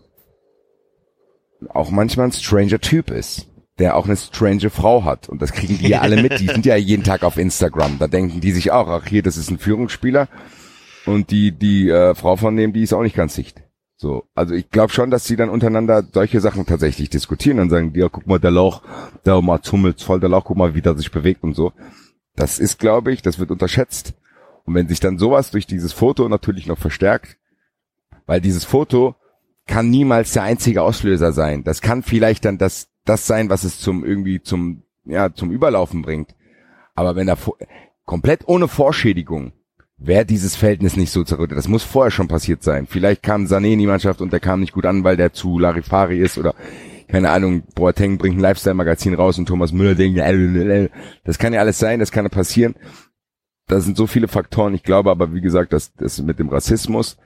auch 1.68 1.90
manchmal 1.90 2.26
ein 2.26 2.32
stranger 2.32 2.80
Typ 2.80 3.10
ist 3.10 3.51
der 3.78 3.96
auch 3.96 4.06
eine 4.06 4.16
strange 4.16 4.70
Frau 4.70 5.04
hat. 5.04 5.28
Und 5.28 5.40
das 5.40 5.52
kriegen 5.52 5.78
die 5.78 5.88
ja 5.88 6.00
alle 6.00 6.20
mit. 6.22 6.40
Die 6.40 6.48
sind 6.48 6.66
ja 6.66 6.76
jeden 6.76 7.04
Tag 7.04 7.22
auf 7.22 7.38
Instagram. 7.38 7.98
Da 7.98 8.06
denken 8.06 8.40
die 8.40 8.52
sich 8.52 8.70
auch, 8.70 8.88
ach 8.88 9.06
hier, 9.06 9.22
das 9.22 9.36
ist 9.36 9.50
ein 9.50 9.58
Führungsspieler. 9.58 10.28
Und 11.06 11.30
die, 11.30 11.52
die 11.52 11.88
äh, 11.88 12.14
Frau 12.14 12.36
von 12.36 12.56
dem, 12.56 12.72
die 12.72 12.82
ist 12.82 12.92
auch 12.92 13.02
nicht 13.02 13.16
ganz 13.16 13.34
sicht. 13.34 13.62
So, 13.96 14.24
also 14.34 14.54
ich 14.54 14.68
glaube 14.70 14.92
schon, 14.92 15.10
dass 15.10 15.24
sie 15.26 15.36
dann 15.36 15.48
untereinander 15.48 16.04
solche 16.12 16.40
Sachen 16.40 16.66
tatsächlich 16.66 17.08
diskutieren 17.08 17.60
und 17.60 17.70
sagen, 17.70 17.92
ja, 17.94 18.08
guck 18.08 18.26
mal, 18.26 18.40
der 18.40 18.50
Lauch, 18.50 18.82
der 19.24 19.40
Mats 19.40 19.70
Hummels 19.70 20.02
voll 20.02 20.20
der 20.20 20.28
Lauch, 20.28 20.44
guck 20.44 20.56
mal, 20.56 20.74
wie 20.74 20.82
der 20.82 20.96
sich 20.96 21.12
bewegt 21.12 21.44
und 21.44 21.54
so. 21.54 21.72
Das 22.34 22.58
ist, 22.58 22.78
glaube 22.78 23.12
ich, 23.12 23.22
das 23.22 23.38
wird 23.38 23.50
unterschätzt. 23.50 24.14
Und 24.64 24.74
wenn 24.74 24.88
sich 24.88 25.00
dann 25.00 25.18
sowas 25.18 25.50
durch 25.50 25.66
dieses 25.66 25.92
Foto 25.92 26.28
natürlich 26.28 26.66
noch 26.66 26.78
verstärkt, 26.78 27.36
weil 28.26 28.40
dieses 28.40 28.64
Foto 28.64 29.14
kann 29.66 29.90
niemals 29.90 30.32
der 30.32 30.42
einzige 30.42 30.82
Auslöser 30.82 31.32
sein. 31.32 31.64
Das 31.64 31.80
kann 31.80 32.02
vielleicht 32.02 32.44
dann 32.44 32.58
das 32.58 32.88
das 33.04 33.26
sein, 33.26 33.50
was 33.50 33.64
es 33.64 33.78
zum 33.78 34.04
irgendwie 34.04 34.42
zum 34.42 34.82
ja 35.04 35.32
zum 35.32 35.50
Überlaufen 35.50 36.02
bringt. 36.02 36.34
Aber 36.94 37.16
wenn 37.16 37.26
da 37.26 37.36
komplett 38.04 38.46
ohne 38.46 38.68
Vorschädigung 38.68 39.52
wäre 40.04 40.26
dieses 40.26 40.56
Verhältnis 40.56 40.96
nicht 40.96 41.10
so 41.10 41.22
zerrüttet. 41.24 41.56
Das 41.56 41.68
muss 41.68 41.84
vorher 41.84 42.10
schon 42.10 42.28
passiert 42.28 42.62
sein. 42.62 42.86
Vielleicht 42.86 43.22
kam 43.22 43.44
Sané 43.46 43.72
in 43.72 43.78
die 43.78 43.86
Mannschaft 43.86 44.20
und 44.20 44.32
der 44.32 44.40
kam 44.40 44.60
nicht 44.60 44.72
gut 44.72 44.86
an, 44.86 45.04
weil 45.04 45.16
der 45.16 45.32
zu 45.32 45.58
Larifari 45.58 46.18
ist 46.18 46.38
oder 46.38 46.54
keine 47.08 47.30
Ahnung, 47.30 47.62
Boateng 47.74 48.16
bringt 48.16 48.38
ein 48.38 48.40
Lifestyle-Magazin 48.40 49.14
raus 49.14 49.38
und 49.38 49.46
Thomas 49.46 49.72
Müller 49.72 49.94
denkt, 49.94 50.18
das 51.24 51.38
kann 51.38 51.52
ja 51.52 51.60
alles 51.60 51.78
sein, 51.78 52.00
das 52.00 52.10
kann 52.10 52.24
ja 52.24 52.30
passieren. 52.30 52.74
Da 53.68 53.80
sind 53.80 53.98
so 53.98 54.06
viele 54.06 54.28
Faktoren. 54.28 54.74
Ich 54.74 54.82
glaube 54.82 55.10
aber, 55.10 55.34
wie 55.34 55.42
gesagt, 55.42 55.74
dass 55.74 55.92
das 55.94 56.22
mit 56.22 56.38
dem 56.38 56.48
Rassismus, 56.48 57.18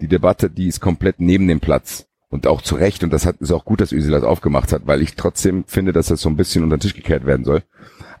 die 0.00 0.08
Debatte, 0.08 0.50
die 0.50 0.68
ist 0.68 0.80
komplett 0.80 1.18
neben 1.18 1.48
dem 1.48 1.60
Platz. 1.60 2.06
Und 2.32 2.46
auch 2.46 2.62
zu 2.62 2.76
Recht, 2.76 3.04
und 3.04 3.12
das 3.12 3.26
hat, 3.26 3.36
ist 3.40 3.52
auch 3.52 3.66
gut, 3.66 3.82
dass 3.82 3.92
Özil 3.92 4.10
das 4.10 4.22
aufgemacht 4.24 4.72
hat, 4.72 4.86
weil 4.86 5.02
ich 5.02 5.16
trotzdem 5.16 5.64
finde, 5.66 5.92
dass 5.92 6.06
das 6.06 6.22
so 6.22 6.30
ein 6.30 6.36
bisschen 6.36 6.64
unter 6.64 6.78
den 6.78 6.80
Tisch 6.80 6.94
gekehrt 6.94 7.26
werden 7.26 7.44
soll. 7.44 7.62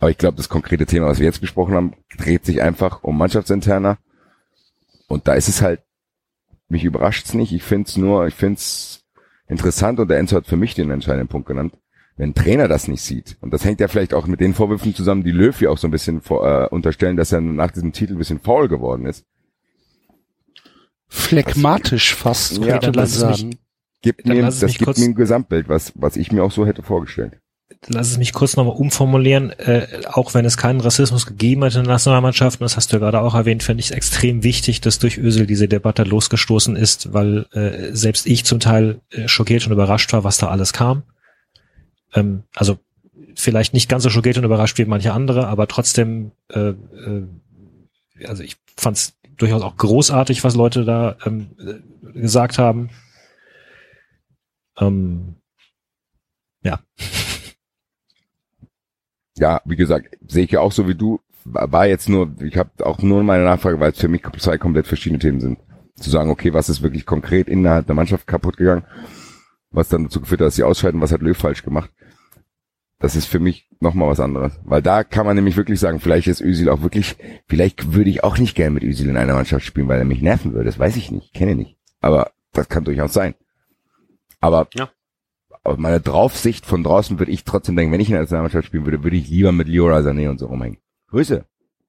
Aber 0.00 0.10
ich 0.10 0.18
glaube, 0.18 0.36
das 0.36 0.50
konkrete 0.50 0.84
Thema, 0.84 1.06
was 1.06 1.18
wir 1.18 1.24
jetzt 1.24 1.40
besprochen 1.40 1.74
haben, 1.74 1.94
dreht 2.18 2.44
sich 2.44 2.60
einfach 2.60 3.02
um 3.02 3.16
Mannschaftsinterner. 3.16 3.96
Und 5.08 5.28
da 5.28 5.32
ist 5.32 5.48
es 5.48 5.62
halt, 5.62 5.80
mich 6.68 6.84
überrascht's 6.84 7.32
nicht. 7.32 7.52
Ich 7.52 7.62
find's 7.62 7.96
nur, 7.96 8.26
ich 8.26 8.34
find's 8.34 9.02
interessant 9.48 9.98
und 9.98 10.08
der 10.08 10.18
Enzo 10.18 10.36
hat 10.36 10.46
für 10.46 10.58
mich 10.58 10.74
den 10.74 10.90
entscheidenden 10.90 11.28
Punkt 11.28 11.48
genannt. 11.48 11.72
Wenn 12.18 12.34
Trainer 12.34 12.68
das 12.68 12.88
nicht 12.88 13.00
sieht, 13.00 13.38
und 13.40 13.50
das 13.54 13.64
hängt 13.64 13.80
ja 13.80 13.88
vielleicht 13.88 14.12
auch 14.12 14.26
mit 14.26 14.40
den 14.40 14.52
Vorwürfen 14.52 14.94
zusammen, 14.94 15.24
die 15.24 15.30
Löw 15.30 15.62
auch 15.68 15.78
so 15.78 15.88
ein 15.88 15.90
bisschen 15.90 16.20
vor, 16.20 16.46
äh, 16.46 16.68
unterstellen, 16.68 17.16
dass 17.16 17.32
er 17.32 17.40
nach 17.40 17.70
diesem 17.70 17.92
Titel 17.94 18.12
ein 18.12 18.18
bisschen 18.18 18.40
faul 18.40 18.68
geworden 18.68 19.06
ist. 19.06 19.24
Phlegmatisch 21.08 22.14
fast, 22.14 22.58
Ja, 22.58 22.78
dann 22.78 22.90
man 22.90 22.94
lass 22.94 23.16
es 23.16 23.24
mich- 23.24 23.36
sagen. 23.40 23.58
Gibt 24.02 24.26
mir, 24.26 24.42
das 24.42 24.60
gibt 24.60 24.82
kurz- 24.82 24.98
mir 24.98 25.06
ein 25.06 25.14
Gesamtbild, 25.14 25.68
was, 25.68 25.92
was 25.94 26.16
ich 26.16 26.32
mir 26.32 26.42
auch 26.44 26.50
so 26.50 26.66
hätte 26.66 26.82
vorgestellt. 26.82 27.38
Lass 27.88 28.10
es 28.10 28.18
mich 28.18 28.32
kurz 28.32 28.56
nochmal 28.56 28.76
umformulieren. 28.76 29.50
Äh, 29.50 29.86
auch 30.06 30.34
wenn 30.34 30.44
es 30.44 30.56
keinen 30.56 30.80
Rassismus 30.80 31.26
gegeben 31.26 31.64
hat 31.64 31.74
in 31.74 31.84
der 31.84 31.94
Nationalmannschaft, 31.94 32.60
und 32.60 32.64
das 32.64 32.76
hast 32.76 32.92
du 32.92 32.96
ja 32.96 33.00
gerade 33.00 33.20
auch 33.20 33.34
erwähnt, 33.34 33.62
finde 33.62 33.80
ich 33.80 33.86
es 33.86 33.90
extrem 33.92 34.44
wichtig, 34.44 34.80
dass 34.80 34.98
durch 34.98 35.18
Ösel 35.18 35.46
diese 35.46 35.68
Debatte 35.68 36.04
losgestoßen 36.04 36.76
ist, 36.76 37.12
weil 37.12 37.46
äh, 37.52 37.94
selbst 37.94 38.26
ich 38.26 38.44
zum 38.44 38.60
Teil 38.60 39.00
äh, 39.10 39.26
schockiert 39.26 39.66
und 39.66 39.72
überrascht 39.72 40.12
war, 40.12 40.22
was 40.22 40.38
da 40.38 40.48
alles 40.48 40.72
kam. 40.72 41.02
Ähm, 42.14 42.42
also 42.54 42.78
vielleicht 43.34 43.72
nicht 43.72 43.88
ganz 43.88 44.02
so 44.02 44.10
schockiert 44.10 44.38
und 44.38 44.44
überrascht 44.44 44.78
wie 44.78 44.84
manche 44.84 45.12
andere, 45.12 45.48
aber 45.48 45.66
trotzdem, 45.66 46.32
äh, 46.50 46.70
äh, 46.70 47.26
also 48.26 48.42
ich 48.42 48.56
fand 48.76 48.96
es 48.96 49.14
durchaus 49.38 49.62
auch 49.62 49.76
großartig, 49.76 50.44
was 50.44 50.54
Leute 50.54 50.84
da 50.84 51.16
ähm, 51.24 51.50
äh, 51.58 52.20
gesagt 52.20 52.58
haben. 52.58 52.90
Ähm, 54.86 55.36
ja. 56.62 56.80
Ja, 59.36 59.60
wie 59.64 59.76
gesagt, 59.76 60.16
sehe 60.26 60.44
ich 60.44 60.50
ja 60.52 60.60
auch 60.60 60.72
so 60.72 60.88
wie 60.88 60.94
du. 60.94 61.20
War 61.44 61.86
jetzt 61.86 62.08
nur, 62.08 62.30
ich 62.40 62.56
habe 62.56 62.70
auch 62.84 62.98
nur 62.98 63.22
meine 63.24 63.44
Nachfrage, 63.44 63.80
weil 63.80 63.92
es 63.92 63.98
für 63.98 64.08
mich 64.08 64.22
zwei 64.38 64.58
komplett 64.58 64.86
verschiedene 64.86 65.18
Themen 65.18 65.40
sind. 65.40 65.58
Zu 65.96 66.10
sagen, 66.10 66.30
okay, 66.30 66.52
was 66.52 66.68
ist 66.68 66.82
wirklich 66.82 67.04
konkret 67.04 67.48
innerhalb 67.48 67.86
der 67.86 67.96
Mannschaft 67.96 68.26
kaputt 68.26 68.56
gegangen, 68.56 68.84
was 69.70 69.88
dann 69.88 70.04
dazu 70.04 70.20
geführt 70.20 70.40
hat, 70.40 70.46
dass 70.46 70.56
sie 70.56 70.62
ausscheiden, 70.62 71.00
was 71.00 71.12
hat 71.12 71.20
Löw 71.20 71.36
falsch 71.36 71.64
gemacht. 71.64 71.90
Das 72.98 73.16
ist 73.16 73.26
für 73.26 73.40
mich 73.40 73.68
nochmal 73.80 74.08
was 74.08 74.20
anderes. 74.20 74.60
Weil 74.62 74.80
da 74.80 75.02
kann 75.02 75.26
man 75.26 75.34
nämlich 75.34 75.56
wirklich 75.56 75.80
sagen, 75.80 75.98
vielleicht 75.98 76.28
ist 76.28 76.40
Özil 76.40 76.68
auch 76.68 76.82
wirklich, 76.82 77.16
vielleicht 77.48 77.94
würde 77.94 78.10
ich 78.10 78.22
auch 78.22 78.38
nicht 78.38 78.54
gerne 78.54 78.70
mit 78.70 78.84
Özil 78.84 79.08
in 79.08 79.16
einer 79.16 79.34
Mannschaft 79.34 79.66
spielen, 79.66 79.88
weil 79.88 79.98
er 79.98 80.04
mich 80.04 80.22
nerven 80.22 80.52
würde. 80.52 80.66
Das 80.66 80.78
weiß 80.78 80.94
ich 80.96 81.10
nicht, 81.10 81.34
kenne 81.34 81.56
nicht. 81.56 81.76
Aber 82.00 82.30
das 82.52 82.68
kann 82.68 82.84
durchaus 82.84 83.12
sein. 83.12 83.34
Aber 84.42 84.68
Ja. 84.74 84.90
aus 85.64 85.78
meiner 85.78 86.00
Draufsicht 86.00 86.66
von 86.66 86.82
draußen 86.84 87.18
würde 87.18 87.32
ich 87.32 87.44
trotzdem 87.44 87.76
denken, 87.76 87.92
wenn 87.92 88.00
ich 88.00 88.08
in 88.08 88.14
einer 88.14 88.22
Nationalmannschaft 88.24 88.66
spielen 88.66 88.84
würde, 88.84 89.02
würde 89.02 89.16
ich 89.16 89.28
lieber 89.28 89.52
mit 89.52 89.68
Leora 89.68 89.98
Sané 90.00 90.28
und 90.28 90.38
so 90.38 90.46
rumhängen. 90.46 90.78
Grüße 91.08 91.46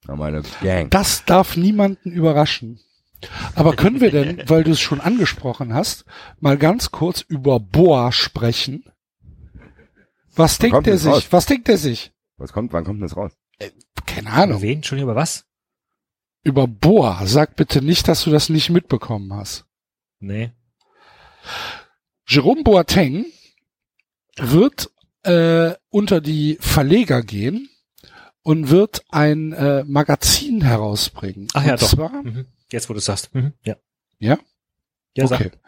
an 0.07 0.19
meine 0.19 0.41
Gang. 0.61 0.89
Das 0.91 1.25
darf 1.25 1.57
niemanden 1.57 2.11
überraschen. 2.11 2.79
Aber 3.55 3.73
können 3.75 4.01
wir 4.01 4.11
denn, 4.11 4.43
weil 4.47 4.63
du 4.63 4.71
es 4.71 4.79
schon 4.79 5.01
angesprochen 5.01 5.73
hast, 5.73 6.05
mal 6.39 6.57
ganz 6.57 6.91
kurz 6.91 7.21
über 7.21 7.59
Boa 7.59 8.11
sprechen? 8.11 8.83
Was 10.35 10.57
denkt 10.57 10.73
kommt 10.75 10.87
er 10.87 10.97
sich? 10.97 11.11
raus? 11.11 11.27
Was 11.31 11.45
denkt 11.45 11.69
er 11.69 11.77
sich? 11.77 12.11
Was 12.37 12.51
kommt, 12.53 12.73
wann 12.73 12.83
kommt 12.83 12.97
denn 12.97 13.07
das 13.07 13.15
raus? 13.15 13.31
Keine 14.05 14.27
Über 14.29 14.37
Ahnung. 14.37 14.61
wen? 14.61 14.77
Entschuldigung, 14.77 15.11
über 15.11 15.19
was? 15.19 15.45
Über 16.43 16.67
Boa. 16.67 17.25
Sag 17.25 17.55
bitte 17.55 17.81
nicht, 17.81 18.07
dass 18.07 18.23
du 18.23 18.29
das 18.31 18.49
nicht 18.49 18.69
mitbekommen 18.69 19.33
hast. 19.33 19.65
Nee. 20.19 20.51
Jerome 22.33 22.63
Boateng 22.63 23.25
wird 24.37 24.89
äh, 25.21 25.73
unter 25.91 26.19
die 26.19 26.57
Verleger 26.59 27.21
gehen 27.21 27.69
und 28.41 28.71
wird 28.71 29.03
ein 29.09 29.53
äh, 29.53 29.83
Magazin 29.85 30.61
herausbringen. 30.61 31.47
Ach 31.53 31.63
ja, 31.63 31.73
und 31.73 31.81
doch. 31.83 31.89
Zwar, 31.89 32.23
Mhm. 32.23 32.47
Jetzt, 32.71 32.89
wo 32.89 32.93
du 32.93 32.97
es 32.97 33.05
sagst. 33.05 33.35
Mhm. 33.35 33.53
Ja. 33.63 33.75
Ja? 34.17 34.39
Ja, 35.15 35.25
okay. 35.25 35.51
sag. 35.51 35.59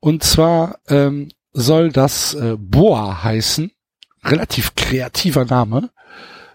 Und 0.00 0.24
zwar 0.24 0.78
ähm, 0.88 1.28
soll 1.52 1.92
das 1.92 2.32
äh, 2.32 2.56
Boa 2.58 3.22
heißen. 3.22 3.70
Relativ 4.24 4.74
kreativer 4.74 5.44
Name 5.44 5.90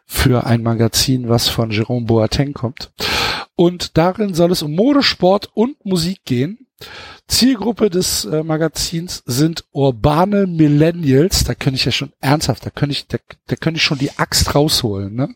für 0.08 0.48
ein 0.48 0.64
Magazin, 0.64 1.30
was 1.30 1.48
von 1.48 1.70
Jerome 1.70 2.08
Boateng 2.08 2.54
kommt. 2.54 2.92
Und 3.58 3.98
darin 3.98 4.36
soll 4.36 4.52
es 4.52 4.62
um 4.62 4.76
Mode, 4.76 5.02
Sport 5.02 5.50
und 5.54 5.84
Musik 5.84 6.24
gehen. 6.26 6.68
Zielgruppe 7.28 7.90
des 7.90 8.24
äh, 8.24 8.44
Magazins 8.44 9.24
sind 9.26 9.66
urbane 9.72 10.46
Millennials. 10.46 11.44
Da 11.44 11.56
könnte 11.56 11.78
ich 11.78 11.86
ja 11.86 11.92
schon 11.92 12.14
ernsthaft, 12.22 12.66
da 12.66 12.70
könnte 12.70 12.94
ich, 12.94 13.08
da, 13.08 13.18
da 13.48 13.56
könnte 13.56 13.80
ich 13.80 13.84
schon 13.84 13.98
die 13.98 14.16
Axt 14.18 14.54
rausholen. 14.54 15.16
Ne? 15.16 15.34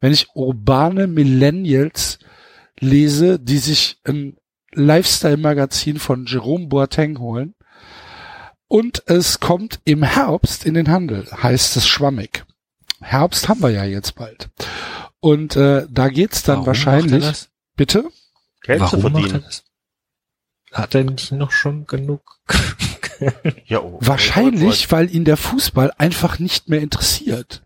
Wenn 0.00 0.12
ich 0.12 0.28
urbane 0.34 1.06
Millennials 1.06 2.18
lese, 2.80 3.38
die 3.38 3.58
sich 3.58 3.98
ein 4.04 4.38
Lifestyle-Magazin 4.72 5.98
von 5.98 6.24
Jerome 6.24 6.68
Boateng 6.68 7.18
holen. 7.18 7.54
Und 8.66 9.02
es 9.06 9.40
kommt 9.40 9.80
im 9.84 10.02
Herbst 10.02 10.64
in 10.64 10.72
den 10.72 10.88
Handel, 10.88 11.26
heißt 11.30 11.76
es 11.76 11.86
schwammig. 11.86 12.44
Herbst 13.00 13.48
haben 13.48 13.62
wir 13.62 13.70
ja 13.70 13.84
jetzt 13.84 14.14
bald. 14.14 14.48
Und 15.20 15.56
äh, 15.56 15.86
da 15.90 16.08
geht's 16.08 16.44
dann 16.44 16.56
Warum 16.56 16.66
wahrscheinlich. 16.68 17.48
Bitte? 17.78 18.04
Geld 18.62 18.80
Warum 18.80 19.00
zu 19.00 19.08
macht 19.08 19.14
er 19.14 19.20
verdienen. 19.30 19.44
das? 19.46 19.64
Hat 20.72 20.94
er 20.94 21.04
nicht 21.04 21.32
noch 21.32 21.50
schon 21.50 21.86
genug? 21.86 22.38
Ja, 23.66 23.80
oh, 23.82 23.98
Wahrscheinlich, 24.00 24.92
weil 24.92 25.12
ihn 25.12 25.24
der 25.24 25.36
Fußball 25.36 25.90
einfach 25.98 26.38
nicht 26.38 26.68
mehr 26.68 26.80
interessiert. 26.80 27.64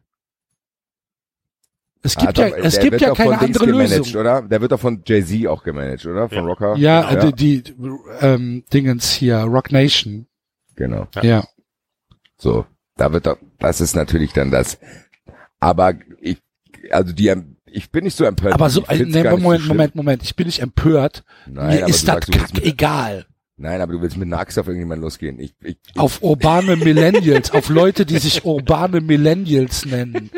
Es 2.03 2.17
gibt 2.17 2.39
Ah, 2.39 2.49
ja, 2.49 2.57
es 2.57 2.73
der 2.77 2.83
gibt 2.85 2.93
wird 2.93 3.01
ja 3.03 3.09
doch 3.11 3.17
von 3.19 3.27
keine 3.33 3.41
andere 3.43 3.67
gemanagt, 3.67 3.91
Lösung. 3.99 4.21
oder? 4.23 4.41
Der 4.41 4.61
wird 4.63 4.73
doch 4.73 4.81
von 4.81 5.03
Jay-Z 5.07 5.47
auch 5.49 5.63
gemanagt, 5.63 6.07
oder? 6.07 6.29
Von 6.31 6.39
Ja. 6.39 6.45
Rocker? 6.45 6.77
Ja, 6.77 7.11
Genau. 7.15 7.31
die, 7.33 7.63
die 7.63 7.75
ähm, 8.21 8.65
Dingens 8.73 9.13
hier, 9.13 9.41
Rock 9.41 9.73
Nation. 9.73 10.27
Genau. 10.75 11.07
Ja. 11.17 11.23
Ja. 11.23 11.45
So, 12.39 12.65
da 12.97 13.13
wird 13.13 13.27
doch, 13.27 13.37
das 13.59 13.83
ist 13.83 13.95
natürlich 13.95 14.33
dann 14.33 14.51
das. 14.51 14.79
Aber 15.61 15.93
ich, 16.23 16.39
also 16.91 17.13
die, 17.13 17.31
ich 17.73 17.91
bin 17.91 18.05
nicht 18.05 18.17
so 18.17 18.25
empört. 18.25 18.55
Aber 18.55 18.71
so, 18.71 18.81
ne, 18.81 18.87
gar 18.87 18.97
nicht 18.97 19.15
Moment, 19.43 19.43
so 19.43 19.55
schlimm. 19.59 19.69
Moment, 19.69 19.95
Moment. 19.95 20.23
Ich 20.23 20.37
bin 20.37 20.47
nicht 20.47 20.61
empört. 20.61 21.25
Nein, 21.47 21.69
Mir 21.77 21.79
aber 21.85 21.89
ist 21.91 22.03
du 22.09 22.13
das 22.13 22.27
kack 22.27 22.55
mit, 22.55 22.65
egal. 22.65 23.27
Nein, 23.57 23.81
aber 23.81 23.93
du 23.93 24.01
willst 24.01 24.17
mit 24.17 24.27
einer 24.27 24.39
Axt 24.39 24.59
auf 24.59 24.67
irgendjemanden 24.67 25.03
losgehen. 25.05 25.39
Ich, 25.39 25.55
ich, 25.63 25.77
ich 25.93 25.99
Auf 25.99 26.23
urbane 26.23 26.77
Millennials, 26.77 27.53
auf 27.53 27.69
Leute, 27.69 28.07
die 28.07 28.19
sich 28.19 28.45
urbane 28.45 29.01
Millennials 29.01 29.85
nennen. 29.85 30.31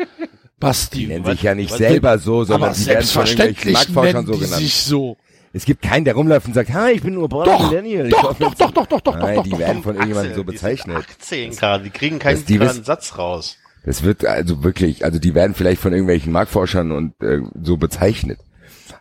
Basti. 0.59 0.99
die 0.99 1.07
nennen 1.07 1.25
was- 1.25 1.31
sich 1.33 1.43
ja 1.43 1.55
nicht 1.55 1.71
was- 1.71 1.77
selber 1.77 2.17
so, 2.19 2.43
sondern 2.43 2.69
aber 2.71 2.77
die 2.79 2.85
werden 2.85 3.05
von 3.05 3.25
irgendwelchen 3.25 3.73
Marktforschern 3.73 4.25
so 4.25 4.33
die 4.33 4.39
genannt. 4.39 4.61
sich 4.61 4.75
so. 4.75 5.17
Es 5.53 5.63
gibt 5.65 5.81
keinen, 5.81 6.03
der 6.05 6.15
rumläuft 6.15 6.47
und 6.47 6.53
sagt, 6.53 6.73
ha, 6.73 6.89
ich 6.89 7.01
bin 7.01 7.15
Border 7.29 7.51
Doch, 7.53 7.69
Millennial. 7.71 8.09
Doch, 8.09 8.33
doch, 8.37 8.49
jetzt- 8.49 8.61
doch, 8.61 8.71
doch, 8.71 8.85
doch, 8.87 9.01
doch, 9.01 9.17
Nein, 9.17 9.35
doch, 9.37 9.43
die 9.43 9.49
doch, 9.51 9.59
werden 9.59 9.77
doch. 9.77 9.83
von 9.83 9.95
irgendjemandem 9.95 10.35
so 10.35 10.41
Axel, 10.41 10.51
die 10.53 10.57
sind 10.57 10.67
bezeichnet. 10.67 10.97
18 11.21 11.51
gerade, 11.55 11.83
die 11.85 11.89
kriegen 11.91 12.19
keinen 12.19 12.47
wissen- 12.47 12.83
Satz 12.83 13.17
raus. 13.17 13.57
Das 13.85 14.03
wird 14.03 14.25
also 14.25 14.63
wirklich, 14.63 15.05
also 15.05 15.19
die 15.19 15.35
werden 15.35 15.53
vielleicht 15.53 15.81
von 15.81 15.93
irgendwelchen 15.93 16.31
Marktforschern 16.31 16.91
und 16.91 17.21
äh, 17.21 17.41
so 17.61 17.77
bezeichnet. 17.77 18.39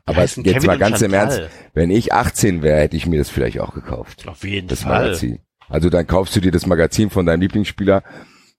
Aber 0.05 0.20
jetzt 0.20 0.35
Kevin 0.43 0.66
mal 0.66 0.74
und 0.74 0.78
ganz 0.80 1.01
im. 1.01 1.14
Ernst, 1.14 1.43
wenn 1.72 1.91
ich 1.91 2.12
18 2.12 2.62
wäre, 2.62 2.80
hätte 2.80 2.97
ich 2.97 3.07
mir 3.07 3.18
das 3.18 3.30
vielleicht 3.30 3.61
auch 3.61 3.74
gekauft. 3.74 4.28
Auf 4.28 4.45
jeden 4.45 4.68
Das 4.68 4.82
Fall. 4.82 5.07
Magazin. 5.07 5.39
Also 5.68 5.89
dann 5.89 6.07
kaufst 6.07 6.37
du 6.37 6.41
dir 6.41 6.53
das 6.53 6.66
Magazin 6.66 7.09
von 7.09 7.24
deinem 7.24 7.41
Lieblingsspieler. 7.41 8.03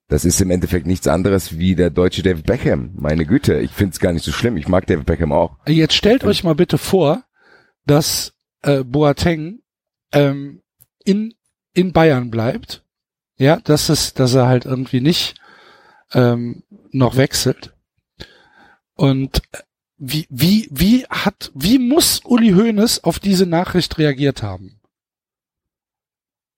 Das 0.07 0.26
ist 0.26 0.41
im 0.41 0.51
Endeffekt 0.51 0.88
nichts 0.88 1.07
anderes 1.07 1.57
wie 1.57 1.76
der 1.76 1.89
deutsche 1.89 2.23
David 2.23 2.45
Beckham. 2.45 2.91
Meine 2.95 3.26
Güte, 3.26 3.59
ich 3.59 3.71
find's 3.71 3.99
gar 3.99 4.11
nicht 4.11 4.26
so 4.26 4.32
schlimm. 4.32 4.57
Ich 4.57 4.67
mag 4.67 4.86
David 4.88 5.05
Beckham 5.05 5.32
auch. 5.32 5.57
Jetzt 5.67 5.95
stellt 5.95 6.23
euch 6.23 6.43
mal 6.43 6.55
bitte 6.55 6.78
vor, 6.78 7.23
dass 7.86 8.34
äh, 8.63 8.84
Boateng 8.84 9.59
ähm, 10.11 10.61
in 11.03 11.34
in 11.73 11.91
Bayern 11.91 12.32
bleibt. 12.32 12.84
Ja, 13.38 13.57
dass 13.57 13.89
es, 13.89 14.13
dass 14.13 14.34
er 14.34 14.47
halt 14.47 14.65
irgendwie 14.65 15.01
nicht 15.01 15.36
ähm, 16.16 16.63
noch 16.91 17.18
wechselt. 17.18 17.74
Und 18.95 19.41
äh, 19.51 19.59
wie 19.97 20.26
wie 20.30 20.68
wie 20.72 21.05
hat 21.09 21.51
wie 21.53 21.78
muss 21.78 22.22
Uli 22.26 22.51
Hoeneß 22.51 23.03
auf 23.03 23.20
diese 23.20 23.45
Nachricht 23.45 23.97
reagiert 23.97 24.41
haben? 24.41 24.80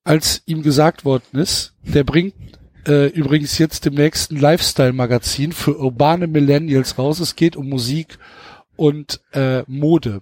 Als 0.04 0.42
ihm 0.46 0.62
gesagt 0.64 1.04
worden 1.04 1.40
ist, 1.40 1.74
der 1.82 2.04
bringt 2.04 2.36
äh, 2.88 3.08
übrigens 3.08 3.58
jetzt 3.58 3.86
im 3.86 3.96
nächsten 3.96 4.38
Lifestyle-Magazin 4.38 5.52
für 5.52 5.78
urbane 5.78 6.28
Millennials 6.28 6.98
raus. 6.98 7.20
Es 7.20 7.36
geht 7.36 7.58
um 7.58 7.68
Musik 7.68 8.18
und 8.78 9.22
äh, 9.34 9.64
Mode. 9.68 10.22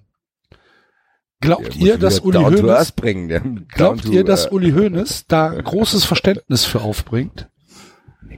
Glaubt 1.41 1.75
ihr, 1.75 1.99
dass 1.99 2.25
wieder 2.25 2.39
Uli 2.47 2.57
Hoeneß, 2.57 2.93
bringen. 2.93 3.67
Glaubt 3.67 4.05
ihr, 4.05 4.23
dass 4.23 4.47
äh, 4.47 4.49
Uli 4.49 4.71
Hoeneß 4.75 5.25
da 5.27 5.49
großes 5.49 6.03
Verständnis 6.05 6.65
für 6.65 6.81
aufbringt? 6.81 7.49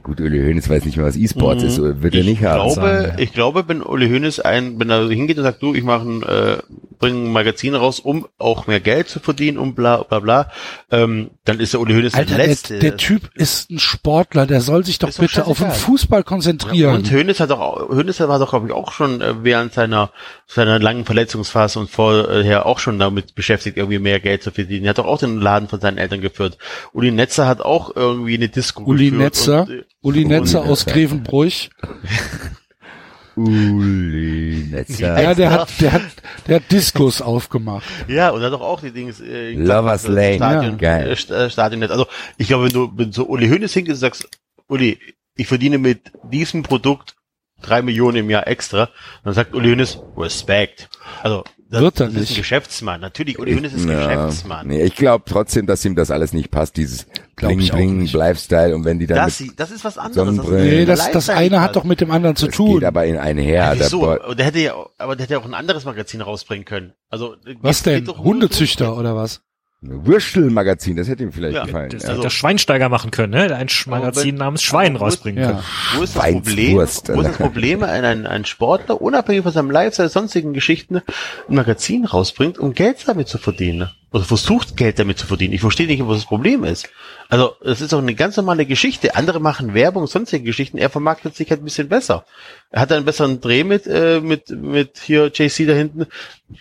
Gut, 0.02 0.20
Uli 0.20 0.38
Hoeneß 0.38 0.68
weiß 0.68 0.84
nicht 0.84 0.96
mehr, 0.96 1.06
was 1.06 1.16
E-Sports 1.16 1.62
ist. 1.62 1.76
so 1.76 2.02
Wird 2.02 2.14
er 2.14 2.20
ich 2.20 2.26
nicht 2.26 2.42
haben. 2.44 2.56
glaube, 2.72 2.74
sagen, 2.74 3.04
ja. 3.16 3.18
ich 3.18 3.32
glaube, 3.32 3.64
wenn 3.68 3.82
Uli 3.82 4.08
Hoeneß 4.08 4.40
ein, 4.40 4.78
wenn 4.78 4.90
er 4.90 5.08
hingeht 5.08 5.38
und 5.38 5.44
sagt, 5.44 5.62
du, 5.62 5.74
ich 5.74 5.82
mache 5.84 6.08
ein, 6.08 6.22
äh, 6.22 6.58
bringe 6.98 7.18
ein 7.28 7.32
Magazin 7.32 7.74
raus, 7.74 8.00
um 8.00 8.26
auch 8.38 8.66
mehr 8.66 8.80
Geld 8.80 9.08
zu 9.08 9.20
verdienen, 9.20 9.58
um 9.58 9.74
bla 9.74 10.02
bla 10.02 10.18
bla, 10.20 10.50
ähm, 10.90 11.30
dann 11.44 11.60
ist 11.60 11.72
der 11.72 11.80
Uli 11.80 11.94
Hoeneß 11.94 12.14
Alter, 12.14 12.28
der 12.28 12.38
der, 12.38 12.46
Letzte. 12.48 12.78
der 12.78 12.96
Typ 12.96 13.30
ist 13.34 13.70
ein 13.70 13.78
Sportler, 13.78 14.46
der 14.46 14.60
soll 14.60 14.84
sich 14.84 14.98
doch 14.98 15.08
Ist 15.08 15.18
doch 15.18 15.22
bitte 15.22 15.46
auf 15.46 15.58
den. 15.58 15.70
Fußball 15.70 16.20
Ja, 16.20 16.24
konzentrieren. 16.24 16.94
und 16.94 17.10
Hönes 17.10 17.40
hat 17.40 17.50
auch, 17.50 17.88
Hönes 17.90 18.18
war 18.20 18.38
doch, 18.38 18.50
glaube 18.50 18.66
ich, 18.66 18.72
auch 18.72 18.92
schon 18.92 19.20
äh, 19.20 19.34
während 19.44 19.72
seiner, 19.74 20.10
seiner 20.46 20.78
langen 20.78 21.04
Verletzungsphase 21.04 21.78
und 21.78 21.90
vorher 21.90 22.66
auch 22.66 22.78
schon 22.78 22.98
damit 22.98 23.34
beschäftigt, 23.34 23.76
irgendwie 23.76 23.98
mehr 23.98 24.18
Geld 24.20 24.42
zu 24.42 24.50
verdienen. 24.50 24.84
Er 24.84 24.90
hat 24.90 24.98
doch 24.98 25.06
auch 25.06 25.18
den 25.18 25.40
Laden 25.40 25.68
von 25.68 25.80
seinen 25.80 25.98
Eltern 25.98 26.20
geführt. 26.20 26.58
Uli 26.92 27.10
Netzer 27.12 27.46
hat 27.46 27.60
auch 27.60 27.94
irgendwie 27.94 28.34
eine 28.34 28.48
Disco 28.48 28.82
Uli 28.84 29.06
geführt. 29.10 29.22
Netzer, 29.22 29.62
und, 29.62 29.70
äh, 29.70 29.84
Uli 30.00 30.24
Netzer 30.24 30.60
Uli 30.62 30.70
aus 30.70 30.86
Netzer. 30.86 30.92
Grevenbruch. 31.00 31.52
Uli 33.36 34.66
Netzer. 34.70 35.20
Ja, 35.22 35.34
der 35.34 35.50
hat, 35.52 35.68
der 35.80 35.92
hat, 35.92 36.02
der 36.46 36.56
hat 36.56 36.72
Diskus 36.72 37.22
aufgemacht. 37.22 37.86
Ja, 38.08 38.30
und 38.30 38.42
hat 38.42 38.52
doch 38.52 38.60
auch 38.60 38.80
die 38.80 38.90
Dings, 38.90 39.20
äh, 39.20 39.52
Lovers 39.52 40.06
Lane. 40.08 40.36
Stadion, 40.36 40.72
Ja, 40.72 40.76
geil. 40.78 41.10
Äh, 41.10 41.12
St- 41.14 41.32
äh, 41.34 41.50
Stadionnetz. 41.50 41.90
Also, 41.90 42.06
ich 42.36 42.48
glaube, 42.48 42.64
wenn 42.66 42.72
du, 42.72 42.90
wenn 42.96 43.12
so 43.12 43.26
Uli 43.26 43.48
Hoeneß 43.48 43.72
hinkst 43.72 43.90
und 43.92 43.96
sagst, 43.98 44.28
Uli, 44.66 44.98
ich 45.36 45.46
verdiene 45.46 45.78
mit 45.78 46.10
diesem 46.24 46.62
Produkt 46.64 47.14
drei 47.62 47.82
Millionen 47.82 48.16
im 48.18 48.30
Jahr 48.30 48.46
extra, 48.46 48.88
dann 49.24 49.34
sagt 49.34 49.54
Uli 49.54 49.70
Hoeneß, 49.70 49.98
Respekt. 50.16 50.88
Also, 51.22 51.44
das, 51.70 51.82
Wird 51.82 52.00
er 52.00 52.06
das 52.06 52.14
ist 52.14 52.20
nicht. 52.20 52.30
ein 52.32 52.36
Geschäftsmann. 52.38 53.00
Natürlich, 53.02 53.38
Uli 53.38 53.54
Hoeneß 53.54 53.74
ist 53.74 53.84
ein 53.84 53.90
Ja. 53.90 54.06
Geschäftsmann. 54.06 54.66
Nee, 54.68 54.82
ich 54.84 54.94
glaube 54.96 55.24
trotzdem, 55.28 55.66
dass 55.66 55.84
ihm 55.84 55.94
das 55.96 56.10
alles 56.10 56.32
nicht 56.32 56.50
passt, 56.50 56.76
dieses 56.78 57.06
Bling 57.36 57.58
Bling. 57.68 58.06
Lifestyle 58.06 58.74
und 58.74 58.84
wenn 58.86 58.98
die 58.98 59.06
dann 59.06 59.18
Das, 59.18 59.42
das 59.56 59.70
ist 59.70 59.84
was 59.84 59.98
anderes. 59.98 60.14
Sonnenbrillen. 60.28 60.64
Nee, 60.66 60.76
Nee, 60.78 60.84
das, 60.86 61.10
das 61.10 61.28
eine 61.28 61.60
hat 61.60 61.76
doch 61.76 61.84
mit 61.84 62.00
dem 62.00 62.10
anderen 62.10 62.36
zu 62.36 62.46
das 62.46 62.54
tun. 62.56 62.74
geht 62.76 62.84
aber 62.84 63.04
in 63.04 63.18
einher. 63.18 63.74
Ja, 63.74 63.86
Und 63.96 64.38
der 64.38 64.46
hätte 64.46 64.58
ja, 64.60 64.74
aber 64.96 65.14
der 65.14 65.24
hätte 65.24 65.34
ja 65.34 65.40
auch 65.40 65.44
ein 65.44 65.52
anderes 65.54 65.84
Magazin 65.84 66.22
rausbringen 66.22 66.64
können. 66.64 66.94
Also, 67.10 67.36
Was 67.60 67.82
denn? 67.82 68.06
Hundezüchter 68.08 68.96
oder 68.96 69.14
was? 69.14 69.42
Würstel-Magazin, 69.80 70.96
das 70.96 71.06
hätte 71.08 71.22
ihm 71.22 71.32
vielleicht 71.32 71.54
Ja, 71.54 71.64
gefallen. 71.64 71.90
Das 71.90 72.02
ja. 72.02 72.10
hätte 72.10 72.22
der 72.22 72.30
Schweinsteiger 72.30 72.88
machen 72.88 73.10
können, 73.12 73.32
ne? 73.32 73.54
Ein 73.54 73.68
Sch- 73.68 73.88
Magazin 73.88 74.32
wenn- 74.32 74.34
namens 74.36 74.62
Schwein 74.62 74.94
wo 74.94 75.04
rausbringen 75.04 75.40
Ja. 75.42 75.48
können. 75.50 75.62
Wo 75.94 76.02
ist 76.02 76.16
das 76.16 76.22
Problem? 76.32 76.76
Wo 76.76 76.80
ist 76.80 77.08
Weinswurst, 77.08 77.08
das 77.10 77.36
Problem, 77.36 77.82
ein, 77.84 78.04
ein, 78.04 78.26
ein 78.26 78.44
Sportler, 78.44 79.00
unabhängig 79.00 79.44
von 79.44 79.52
seinem 79.52 79.70
Lifestyle, 79.70 80.08
sonstigen 80.08 80.52
Geschichten, 80.52 80.96
ein 80.96 81.54
Magazin 81.54 82.04
rausbringt, 82.06 82.58
um 82.58 82.74
Geld 82.74 83.06
damit 83.06 83.28
zu 83.28 83.38
verdienen? 83.38 83.90
Oder 84.10 84.24
versucht 84.24 84.76
Geld 84.76 84.98
damit 84.98 85.18
zu 85.18 85.26
verdienen? 85.26 85.52
Ich 85.54 85.60
verstehe 85.60 85.86
nicht, 85.86 86.04
was 86.06 86.16
das 86.18 86.26
Problem 86.26 86.64
ist. 86.64 86.88
Also, 87.30 87.54
es 87.62 87.82
ist 87.82 87.92
doch 87.92 87.98
eine 87.98 88.14
ganz 88.14 88.36
normale 88.38 88.64
Geschichte. 88.64 89.14
Andere 89.14 89.38
machen 89.38 89.74
Werbung, 89.74 90.06
sonstige 90.06 90.44
Geschichten. 90.44 90.78
Er 90.78 90.88
vermarktet 90.88 91.36
sich 91.36 91.50
halt 91.50 91.60
ein 91.60 91.64
bisschen 91.64 91.88
besser. 91.88 92.24
Er 92.70 92.80
hat 92.80 92.90
einen 92.90 93.04
besseren 93.04 93.40
Dreh 93.40 93.64
mit, 93.64 93.86
äh, 93.86 94.20
mit, 94.20 94.48
mit 94.48 94.98
hier 94.98 95.26
JC 95.26 95.66
da 95.66 95.74
hinten. 95.74 96.06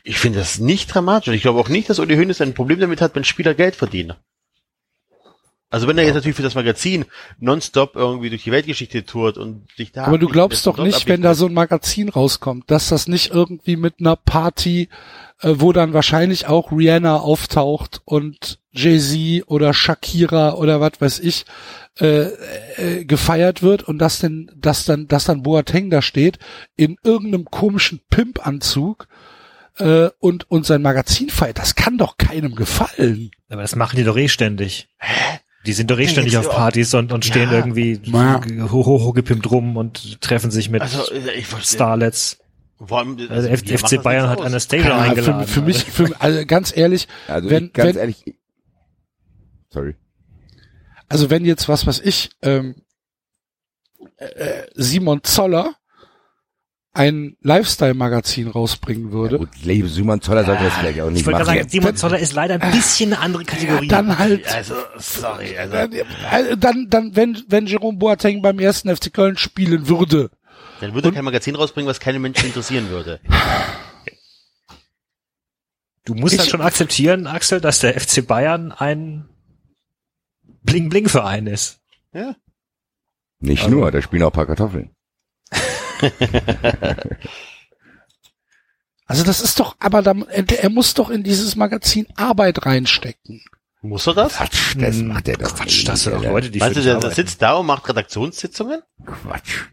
Ich 0.03 0.20
finde 0.20 0.39
das 0.39 0.59
nicht 0.59 0.93
dramatisch. 0.93 1.34
Ich 1.34 1.41
glaube 1.41 1.59
auch 1.59 1.70
nicht, 1.70 1.89
dass 1.89 1.99
Uli 1.99 2.18
Hoeneß 2.18 2.41
ein 2.41 2.53
Problem 2.53 2.82
damit 2.82 2.99
hat, 2.99 3.15
wenn 3.15 3.24
Spieler 3.24 3.53
Geld 3.53 3.76
verdienen. 3.76 4.13
Also 5.70 5.88
wenn 5.88 5.97
er 5.97 6.05
jetzt 6.05 6.15
natürlich 6.15 6.38
für 6.38 6.43
das 6.43 6.55
Magazin 6.55 7.05
nonstop 7.39 7.95
irgendwie 7.95 8.30
durch 8.30 8.43
die 8.43 8.51
Weltgeschichte 8.51 9.05
tourt 9.05 9.38
und 9.38 9.70
sich 9.76 9.91
da 9.91 10.05
Aber 10.05 10.18
du 10.18 10.30
glaubst 10.30 10.65
doch 10.65 10.78
nicht, 10.78 11.07
wenn 11.09 11.22
da 11.22 11.34
so 11.34 11.45
ein 11.45 11.53
Magazin 11.53 12.07
rauskommt, 12.07 12.72
dass 12.72 12.88
das 12.88 13.07
nicht 13.07 13.32
irgendwie 13.32 13.76
mit 13.76 13.95
einer 13.99 14.15
Party, 14.15 14.88
äh, 15.41 15.53
wo 15.57 15.71
dann 15.73 15.93
wahrscheinlich 15.93 16.47
auch 16.47 16.71
Rihanna 16.71 17.17
auftaucht 17.17 18.01
und 18.05 18.59
Jay-Z 18.71 19.47
oder 19.47 19.73
Shakira 19.73 20.53
oder 20.53 20.79
was 20.81 20.93
weiß 20.99 21.19
ich, 21.19 21.45
äh, 21.99 22.27
äh, 22.77 23.05
gefeiert 23.05 23.63
wird 23.63 23.83
und 23.83 23.97
dass 23.99 24.19
denn, 24.19 24.51
dass 24.55 24.85
dann, 24.85 25.07
dass 25.07 25.25
dann 25.25 25.43
Boateng 25.43 25.89
da 25.89 26.01
steht 26.01 26.38
in 26.75 26.97
irgendeinem 27.03 27.45
komischen 27.45 28.01
Pimp-Anzug 28.09 29.07
äh, 29.79 30.09
und 30.19 30.49
und 30.49 30.65
sein 30.65 30.81
Magazin 30.81 31.29
feiert. 31.29 31.57
Das 31.57 31.75
kann 31.75 31.97
doch 31.97 32.17
keinem 32.17 32.55
gefallen. 32.55 33.31
Aber 33.49 33.61
das 33.61 33.75
machen 33.75 33.97
die 33.97 34.03
doch 34.03 34.17
eh 34.17 34.29
ständig. 34.29 34.89
Die 35.65 35.73
sind 35.73 35.91
doch 35.91 35.99
eh 35.99 36.07
ständig 36.07 36.38
auf 36.38 36.49
Partys 36.49 36.93
und, 36.93 37.11
und 37.11 37.25
stehen 37.25 37.49
Ja. 37.49 37.57
irgendwie 37.57 37.99
Ja. 38.05 38.41
hoch, 38.71 38.85
hoch, 38.85 39.15
rum 39.51 39.75
und 39.75 40.21
treffen 40.21 40.51
sich 40.51 40.69
mit 40.69 40.81
Also. 40.81 41.03
Starlets. 41.61 42.39
Vor 42.86 42.99
allem, 42.99 43.17
Also 43.30 43.49
macht 43.49 43.67
FC 43.69 44.03
Bayern 44.03 44.30
hat. 44.30 44.41
Anastasia 44.41 44.88
Ja, 44.88 44.97
für, 45.03 45.09
eingeladen. 45.09 45.47
für 45.47 45.61
mich, 45.61 45.84
für, 45.86 46.21
also 46.21 46.45
ganz 46.45 46.75
ehrlich, 46.75 47.07
Also 47.28 47.49
wenn, 47.49 47.65
ich, 47.65 47.73
ganz 47.73 47.89
wenn, 47.95 47.99
ehrlich, 48.01 48.23
sorry. 49.69 49.95
Also 51.09 51.30
wenn 51.30 51.45
jetzt 51.45 51.67
was 51.69 51.88
was 51.88 51.99
ich 51.99 52.30
ähm, 52.41 52.75
äh, 54.17 54.63
Simon 54.75 55.23
Zoller 55.23 55.73
ein 56.93 57.38
Lifestyle-Magazin 57.41 58.47
rausbringen 58.47 59.11
würde, 59.11 59.38
Gut, 59.38 59.49
Lebe 59.63 59.88
Simon 59.88 60.19
Zoller 60.21 60.43
sollte 60.45 60.63
das 60.63 60.73
vielleicht 60.73 60.99
auch 60.99 61.07
Ich 61.07 61.13
nicht 61.13 61.25
wollte 61.28 61.38
gerade 61.39 61.51
machen. 61.51 61.57
sagen, 61.59 61.69
Simon 61.69 61.95
Zoller 61.95 62.19
ist 62.19 62.34
leider 62.34 62.59
ein 62.59 62.71
bisschen 62.71 63.13
eine 63.13 63.21
andere 63.21 63.43
Kategorie. 63.45 63.88
dann 63.88 64.17
halt 64.17 64.47
Also, 64.53 64.73
sorry, 64.97 65.55
also. 65.57 65.73
dann, 65.73 65.91
äh, 65.93 66.57
dann 66.57 66.88
dann 66.89 67.15
wenn 67.15 67.43
wenn 67.47 67.67
Jerome 67.67 67.97
Boateng 67.99 68.41
beim 68.41 68.57
ersten 68.59 68.95
FC 68.95 69.13
Köln 69.13 69.38
spielen 69.38 69.88
würde, 69.88 70.32
Dann 70.82 70.93
würde 70.93 71.09
er 71.09 71.13
kein 71.13 71.25
Magazin 71.25 71.55
rausbringen, 71.55 71.89
was 71.89 71.99
keine 71.99 72.19
Menschen 72.19 72.45
interessieren 72.47 72.89
würde. 72.89 73.19
Du 76.05 76.13
musst 76.13 76.34
Ich- 76.36 76.39
halt 76.39 76.49
schon 76.49 76.61
akzeptieren, 76.61 77.28
Axel, 77.28 77.59
dass 77.61 77.80
der 77.80 77.99
FC 77.99 78.21
Bayern 78.25 78.71
ein 78.71 79.28
Bling-Bling-Verein 80.63 81.47
ist. 81.47 81.80
Ja. 82.13 82.36
Nicht 83.39 83.63
Also 83.63 83.75
nur, 83.75 83.91
da 83.91 84.01
spielen 84.01 84.23
auch 84.23 84.28
ein 84.28 84.34
paar 84.34 84.45
Kartoffeln. 84.45 84.91
also 89.05 89.23
das 89.23 89.41
ist 89.41 89.59
doch, 89.59 89.75
aber 89.80 90.01
da, 90.01 90.13
er, 90.30 90.69
muss 90.69 90.93
doch 90.93 91.09
in 91.09 91.23
dieses 91.23 91.55
Magazin 91.55 92.07
Arbeit 92.15 92.65
reinstecken. 92.65 93.41
Muss 93.82 94.07
er 94.07 94.13
das? 94.15 94.34
Quatsch, 94.34 94.75
das 94.78 94.95
Hm, 94.97 95.07
macht 95.09 95.28
er 95.28 95.38
doch 95.38 95.55
Quatsch, 95.55 95.88
das 95.88 96.03
sind 96.03 96.13
doch. 96.15 96.23
Leute, 96.23 96.49
die 96.49 96.59
Weißt 96.59 96.75
du, 96.75 96.82
der, 96.82 96.99
der 96.99 97.11
sitzt 97.11 97.41
da 97.41 97.53
und 97.53 97.65
macht 97.67 97.88
Redaktionssitzungen? 97.88 98.82
Quatsch. 99.05 99.65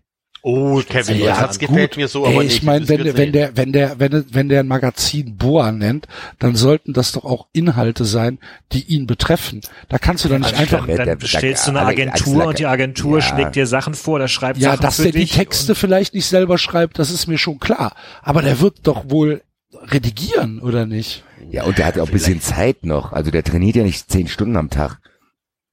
Oh, 0.46 0.82
Kevin, 0.86 1.20
Ja, 1.20 1.46
das 1.46 1.58
gefällt 1.58 1.92
gut. 1.92 1.96
mir 1.96 2.06
so, 2.06 2.26
Ey, 2.26 2.32
aber 2.34 2.44
ich 2.44 2.52
nicht. 2.52 2.62
meine, 2.64 2.86
wenn, 2.86 3.16
wenn 3.16 3.32
der, 3.32 3.56
wenn 3.56 3.72
der, 3.72 3.98
wenn, 3.98 4.12
er- 4.12 4.24
wenn 4.30 4.48
der 4.50 4.60
ein 4.60 4.68
Magazin 4.68 5.38
Boa 5.38 5.72
nennt, 5.72 6.06
dann 6.38 6.54
sollten 6.54 6.92
das 6.92 7.12
doch 7.12 7.24
auch 7.24 7.46
Inhalte 7.54 8.04
sein, 8.04 8.38
die 8.72 8.82
ihn 8.84 9.06
betreffen. 9.06 9.62
Da 9.88 9.96
kannst 9.96 10.22
du 10.26 10.28
doch 10.28 10.36
nicht 10.36 10.50
Also 10.52 10.60
einfach, 10.60 10.86
dann, 10.86 10.96
der- 10.96 11.06
dann 11.06 11.18
der- 11.18 11.26
stellst 11.28 11.66
du 11.66 11.70
eine 11.70 11.80
Agentur 11.80 12.44
und 12.44 12.58
die 12.58 12.66
Agentur 12.66 13.20
Ja. 13.20 13.24
schlägt 13.24 13.56
dir 13.56 13.66
Sachen 13.66 13.94
vor, 13.94 14.18
der 14.18 14.28
schreibt 14.28 14.58
ja, 14.58 14.72
Sachen 14.72 14.82
dass 14.82 14.96
für 14.96 15.04
der 15.04 15.12
die 15.12 15.24
Texte 15.26 15.74
vielleicht 15.74 16.12
nicht 16.12 16.26
selber 16.26 16.58
schreibt, 16.58 16.98
das 16.98 17.10
ist 17.10 17.26
mir 17.26 17.38
schon 17.38 17.58
klar. 17.58 17.94
Aber 18.20 18.42
der 18.42 18.60
wird 18.60 18.80
doch 18.82 19.08
wohl 19.08 19.40
redigieren, 19.72 20.60
oder 20.60 20.84
nicht? 20.84 21.24
Ja, 21.50 21.64
und 21.64 21.78
der 21.78 21.86
hat 21.86 21.96
ja 21.96 22.02
auch 22.02 22.08
ein 22.08 22.12
bisschen 22.12 22.42
Zeit 22.42 22.84
noch. 22.84 23.12
Also 23.12 23.30
der 23.30 23.44
trainiert 23.44 23.76
ja 23.76 23.82
nicht 23.82 24.10
zehn 24.10 24.28
Stunden 24.28 24.56
am 24.58 24.68
Tag. 24.68 24.98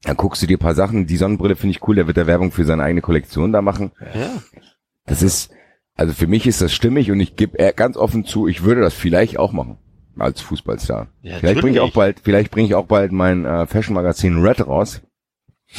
Dann 0.03 0.17
guckst 0.17 0.41
du 0.41 0.47
dir 0.47 0.57
ein 0.57 0.61
paar 0.61 0.75
Sachen. 0.75 1.05
Die 1.05 1.17
Sonnenbrille 1.17 1.55
finde 1.55 1.75
ich 1.75 1.87
cool. 1.87 1.95
Der 1.95 2.07
wird 2.07 2.17
da 2.17 2.27
Werbung 2.27 2.51
für 2.51 2.65
seine 2.65 2.83
eigene 2.83 3.01
Kollektion 3.01 3.51
da 3.51 3.61
machen. 3.61 3.91
Ja. 4.13 4.41
Das 5.05 5.21
ist, 5.21 5.51
also 5.95 6.13
für 6.13 6.27
mich 6.27 6.47
ist 6.47 6.61
das 6.61 6.73
stimmig 6.73 7.11
und 7.11 7.19
ich 7.19 7.35
gebe 7.35 7.73
ganz 7.73 7.97
offen 7.97 8.25
zu, 8.25 8.47
ich 8.47 8.63
würde 8.63 8.81
das 8.81 8.93
vielleicht 8.93 9.37
auch 9.37 9.51
machen. 9.51 9.77
Als 10.17 10.41
Fußballstar. 10.41 11.07
Ja, 11.21 11.37
vielleicht 11.37 11.61
bringe 11.61 11.77
ich 11.77 11.79
auch 11.79 11.93
bald, 11.93 12.19
vielleicht 12.21 12.51
bringe 12.51 12.67
ich 12.67 12.75
auch 12.75 12.85
bald 12.85 13.11
mein 13.11 13.45
äh, 13.45 13.65
Fashion-Magazin 13.65 14.39
Red 14.39 14.67
raus. 14.67 15.01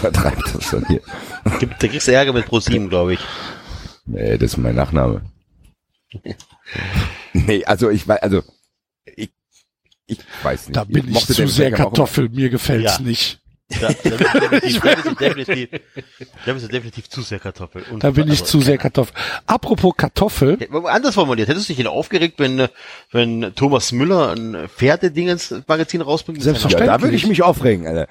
Vertreibt 0.00 0.54
das 0.54 0.70
dann 0.70 0.84
hier. 0.86 1.00
Gibt, 1.60 1.82
da 1.82 1.88
kriegst 1.88 2.08
du 2.08 2.12
Ärger 2.12 2.32
mit 2.32 2.46
Pro7, 2.46 2.88
glaube 2.88 3.14
ich. 3.14 3.20
Nee, 4.06 4.36
das 4.36 4.52
ist 4.52 4.56
mein 4.56 4.74
Nachname. 4.74 5.22
nee, 7.32 7.64
also 7.64 7.88
ich 7.88 8.08
weiß, 8.08 8.20
also 8.20 8.42
ich, 9.04 9.30
ich 10.10 10.18
weiß 10.42 10.66
nicht. 10.68 10.76
Da 10.76 10.84
bin 10.84 11.06
ich 11.08 11.14
mochte 11.14 11.34
zu 11.34 11.46
sehr 11.46 11.70
Beckham 11.70 11.86
auch. 11.86 11.90
Kartoffel, 11.90 12.28
mir 12.28 12.50
gefällt's 12.50 12.98
Ja. 12.98 13.04
nicht. 13.04 13.38
Da, 13.80 13.86
da, 13.86 13.90
bist 13.92 14.02
du 14.04 14.40
definitiv, 14.40 14.80
da, 14.82 14.94
bist 14.96 15.06
du 15.06 15.14
definitiv, 15.14 15.68
da 16.44 16.52
bist 16.54 16.64
du 16.64 16.68
definitiv 16.72 17.08
zu 17.08 17.22
sehr 17.22 17.38
Kartoffel. 17.38 17.84
Und, 17.92 18.02
Da 18.02 18.10
bin 18.10 18.24
ich 18.26 18.40
also, 18.40 18.44
zu 18.46 18.60
sehr 18.62 18.78
Kartoffel. 18.78 19.14
Apropos 19.46 19.92
Kartoffel, 19.96 20.58
Ja, 20.60 20.80
Anders 20.86 21.14
formuliert, 21.14 21.48
hättest 21.48 21.68
du 21.68 21.72
dich 21.74 21.78
nicht 21.78 21.86
aufgeregt, 21.86 22.40
wenn, 22.40 22.66
wenn 23.12 23.52
Thomas 23.54 23.92
Müller 23.92 24.32
ein 24.34 24.68
Pferdedingens-Magazin 24.76 26.00
rausbringt? 26.00 26.42
Selbstverständlich. 26.42 26.88
Ja, 26.88 26.96
da 26.98 27.02
würde 27.04 27.14
ich 27.14 27.28
mich 27.28 27.42
aufregen, 27.44 27.86
Alter. 27.86 28.08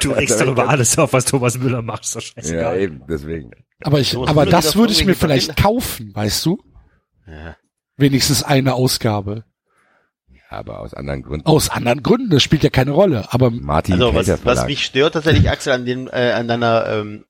Du 0.00 0.12
regst 0.12 0.40
doch 0.40 0.46
über 0.46 0.68
alles 0.68 0.96
auf, 0.96 1.12
was 1.12 1.24
Thomas 1.24 1.58
Müller 1.58 1.82
macht, 1.82 2.04
ist 2.04 2.14
doch 2.14 2.22
Ja, 2.22 2.30
scheißegal. 2.42 2.80
eben, 2.80 3.02
deswegen. 3.08 3.50
aber 3.82 3.98
ich, 3.98 4.12
Thomas 4.12 4.30
aber 4.30 4.44
Müller 4.44 4.56
das 4.56 4.76
würde 4.76 4.92
ich 4.92 5.04
mir 5.04 5.14
vielleicht 5.16 5.56
kaufen, 5.56 6.12
weißt 6.14 6.46
du? 6.46 6.62
Ja. 7.26 7.56
Wenigstens 7.96 8.44
eine 8.44 8.74
Ausgabe. 8.74 9.42
Aber 10.50 10.80
aus 10.80 10.94
anderen 10.94 11.22
Gründen. 11.22 11.46
Aus 11.46 11.68
anderen 11.68 12.02
Gründen, 12.02 12.30
das 12.30 12.42
spielt 12.42 12.62
ja 12.64 12.70
keine 12.70 12.92
Rolle. 12.92 13.26
Aber 13.32 13.50
Martin 13.50 13.94
Also 13.94 14.14
was, 14.14 14.44
was 14.44 14.64
mich 14.66 14.84
stört 14.84 15.12
tatsächlich, 15.14 15.50
Axel, 15.50 15.72
an, 15.74 15.84
den, 15.84 16.08
äh, 16.08 16.32
an 16.34 16.48
deiner 16.48 16.86
ähm, 16.88 17.24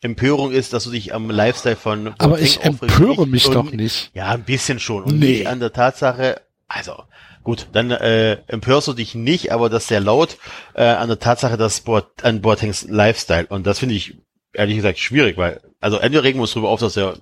Empörung 0.00 0.52
ist, 0.52 0.72
dass 0.72 0.84
du 0.84 0.90
dich 0.90 1.12
am 1.12 1.30
Lifestyle 1.30 1.74
von 1.76 2.08
aber 2.18 2.28
Boateng 2.36 2.44
ich 2.44 2.58
aufregst. 2.58 2.82
empöre 2.82 3.22
Ich- 3.24 3.28
mich 3.28 3.46
und- 3.46 3.54
doch 3.54 3.72
nicht. 3.72 4.10
Ja, 4.14 4.28
ein 4.28 4.44
bisschen 4.44 4.78
schon. 4.78 5.02
Und 5.04 5.18
Nee. 5.18 5.38
nicht 5.38 5.46
an 5.48 5.58
der 5.58 5.72
Tatsache, 5.72 6.40
also 6.68 7.02
gut, 7.42 7.66
dann 7.72 7.90
äh, 7.90 8.34
empörst 8.46 8.86
du 8.86 8.92
dich 8.92 9.16
nicht, 9.16 9.50
aber 9.50 9.68
das 9.68 9.88
sehr 9.88 10.00
laut 10.00 10.36
äh, 10.74 10.84
an 10.84 11.08
der 11.08 11.18
Tatsache, 11.18 11.56
dass 11.56 11.80
Boat, 11.80 12.06
an 12.22 12.40
Boatengs 12.40 12.86
Lifestyle. 12.88 13.46
Und 13.48 13.66
das 13.66 13.80
finde 13.80 13.96
ich 13.96 14.16
ehrlich 14.52 14.76
gesagt 14.76 15.00
schwierig, 15.00 15.36
weil, 15.36 15.60
also 15.80 15.96
entweder 15.98 16.22
regen 16.22 16.38
wir 16.38 16.42
uns 16.42 16.52
drüber 16.52 16.68
auf, 16.68 16.78
dass 16.78 16.96
er 16.96 17.16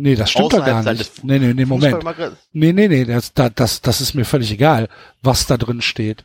Nee, 0.00 0.14
das 0.14 0.30
stimmt 0.30 0.52
doch 0.52 0.64
gar 0.64 0.82
nicht. 0.92 1.24
Nee, 1.24 1.38
nee, 1.40 1.52
nee, 1.54 1.64
Moment. 1.64 2.02
Nee, 2.52 2.72
nee, 2.72 2.88
nee, 2.88 3.04
das, 3.04 3.34
da- 3.34 3.50
das, 3.50 3.82
das 3.82 4.00
ist 4.00 4.14
mir 4.14 4.24
völlig 4.24 4.50
egal, 4.52 4.88
was 5.22 5.46
da 5.46 5.56
drin 5.58 5.82
steht. 5.82 6.24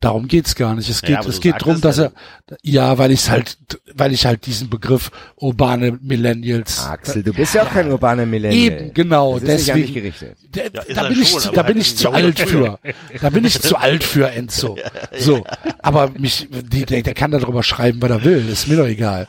Darum 0.00 0.28
geht's 0.28 0.54
gar 0.56 0.74
nicht. 0.74 0.90
Es 0.90 1.00
Ja, 1.00 1.08
geht, 1.08 1.16
aber 1.20 1.28
es 1.30 1.40
geht 1.40 1.54
drum, 1.58 1.76
es 1.76 1.80
dass 1.80 1.96
ja. 1.96 2.04
er, 2.04 2.12
ja, 2.62 2.98
weil 2.98 3.12
ich 3.12 3.30
halt, 3.30 3.56
weil 3.94 4.12
ich 4.12 4.26
halt 4.26 4.44
diesen 4.44 4.68
Begriff 4.68 5.10
urbane 5.36 5.98
Millennials, 6.02 6.84
Axel, 6.84 7.22
du 7.22 7.32
bist 7.32 7.54
ja 7.54 7.62
auch 7.62 7.70
kein 7.70 7.90
urbaner 7.90 8.26
Millennial. 8.26 8.80
eben, 8.82 8.92
genau, 8.92 9.38
Das 9.38 9.48
ist 9.48 9.58
nicht 9.60 9.72
an 9.72 9.76
dich 9.78 9.86
deswegen, 9.94 9.94
gerichtet. 9.94 10.36
Da, 10.50 10.62
Ja, 10.64 10.68
da 10.94 11.02
er 11.04 11.08
bin 11.08 11.22
ich, 11.22 11.38
zu- 11.38 11.50
da 11.52 11.62
bin 11.62 11.78
ich 11.78 11.96
zu 11.96 12.10
alt 12.10 12.38
für. 12.40 12.78
Da 13.22 13.30
bin 13.30 13.44
ich 13.46 13.58
zu 13.62 13.76
alt 13.76 14.04
für 14.04 14.30
Enzo. 14.30 14.76
So, 15.18 15.46
aber 15.78 16.10
mich, 16.10 16.46
die, 16.50 16.84
der, 16.84 17.02
der 17.02 17.14
kann 17.14 17.30
darüber 17.30 17.62
schreiben, 17.62 18.02
was 18.02 18.10
er 18.10 18.24
will. 18.24 18.46
Ist 18.50 18.68
mir 18.68 18.76
doch 18.76 18.86
egal. 18.86 19.28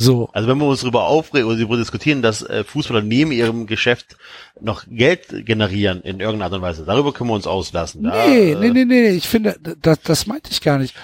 So. 0.00 0.30
Also 0.32 0.48
wenn 0.48 0.56
wir 0.58 0.66
uns 0.66 0.80
darüber 0.80 1.04
aufregen 1.06 1.46
oder 1.46 1.56
darüber 1.58 1.76
diskutieren, 1.76 2.22
dass 2.22 2.42
äh, 2.42 2.64
Fußballer 2.64 3.02
neben 3.02 3.32
ihrem 3.32 3.66
Geschäft 3.66 4.16
noch 4.60 4.84
Geld 4.88 5.44
generieren 5.44 6.00
in 6.00 6.20
irgendeiner 6.20 6.46
Art 6.46 6.54
und 6.54 6.62
Weise, 6.62 6.84
darüber 6.86 7.12
können 7.12 7.28
wir 7.30 7.34
uns 7.34 7.46
auslassen. 7.46 8.04
Da, 8.04 8.26
Nee, 8.26 8.56
nee, 8.58 8.70
nee, 8.70 8.84
nee, 8.86 9.08
ich 9.10 9.28
finde, 9.28 9.58
das, 9.82 10.00
das 10.00 10.26
meinte 10.26 10.50
ich 10.52 10.62
gar 10.62 10.78
nicht. 10.78 10.94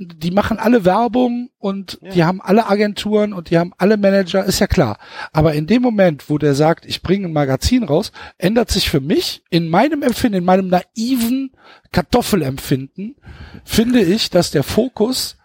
Die 0.00 0.30
machen 0.30 0.60
alle 0.60 0.84
Werbung 0.84 1.50
und 1.58 1.98
Ja. 2.00 2.10
die 2.12 2.24
haben 2.24 2.40
alle 2.40 2.68
Agenturen 2.68 3.32
und 3.32 3.50
die 3.50 3.58
haben 3.58 3.72
alle 3.78 3.96
Manager, 3.96 4.44
ist 4.44 4.60
ja 4.60 4.68
klar. 4.68 4.98
Aber 5.32 5.54
in 5.54 5.66
dem 5.66 5.82
Moment, 5.82 6.30
wo 6.30 6.38
der 6.38 6.54
sagt, 6.54 6.86
ich 6.86 7.02
bringe 7.02 7.26
ein 7.26 7.32
Magazin 7.32 7.82
raus, 7.82 8.12
ändert 8.36 8.70
sich 8.70 8.88
für 8.88 9.00
mich 9.00 9.42
in 9.50 9.68
meinem 9.68 10.02
Empfinden, 10.04 10.38
in 10.38 10.44
meinem 10.44 10.68
naiven 10.68 11.50
Kartoffelempfinden, 11.90 13.16
finde 13.64 14.00
ich, 14.00 14.30
dass 14.30 14.52
der 14.52 14.62
Fokus 14.62 15.36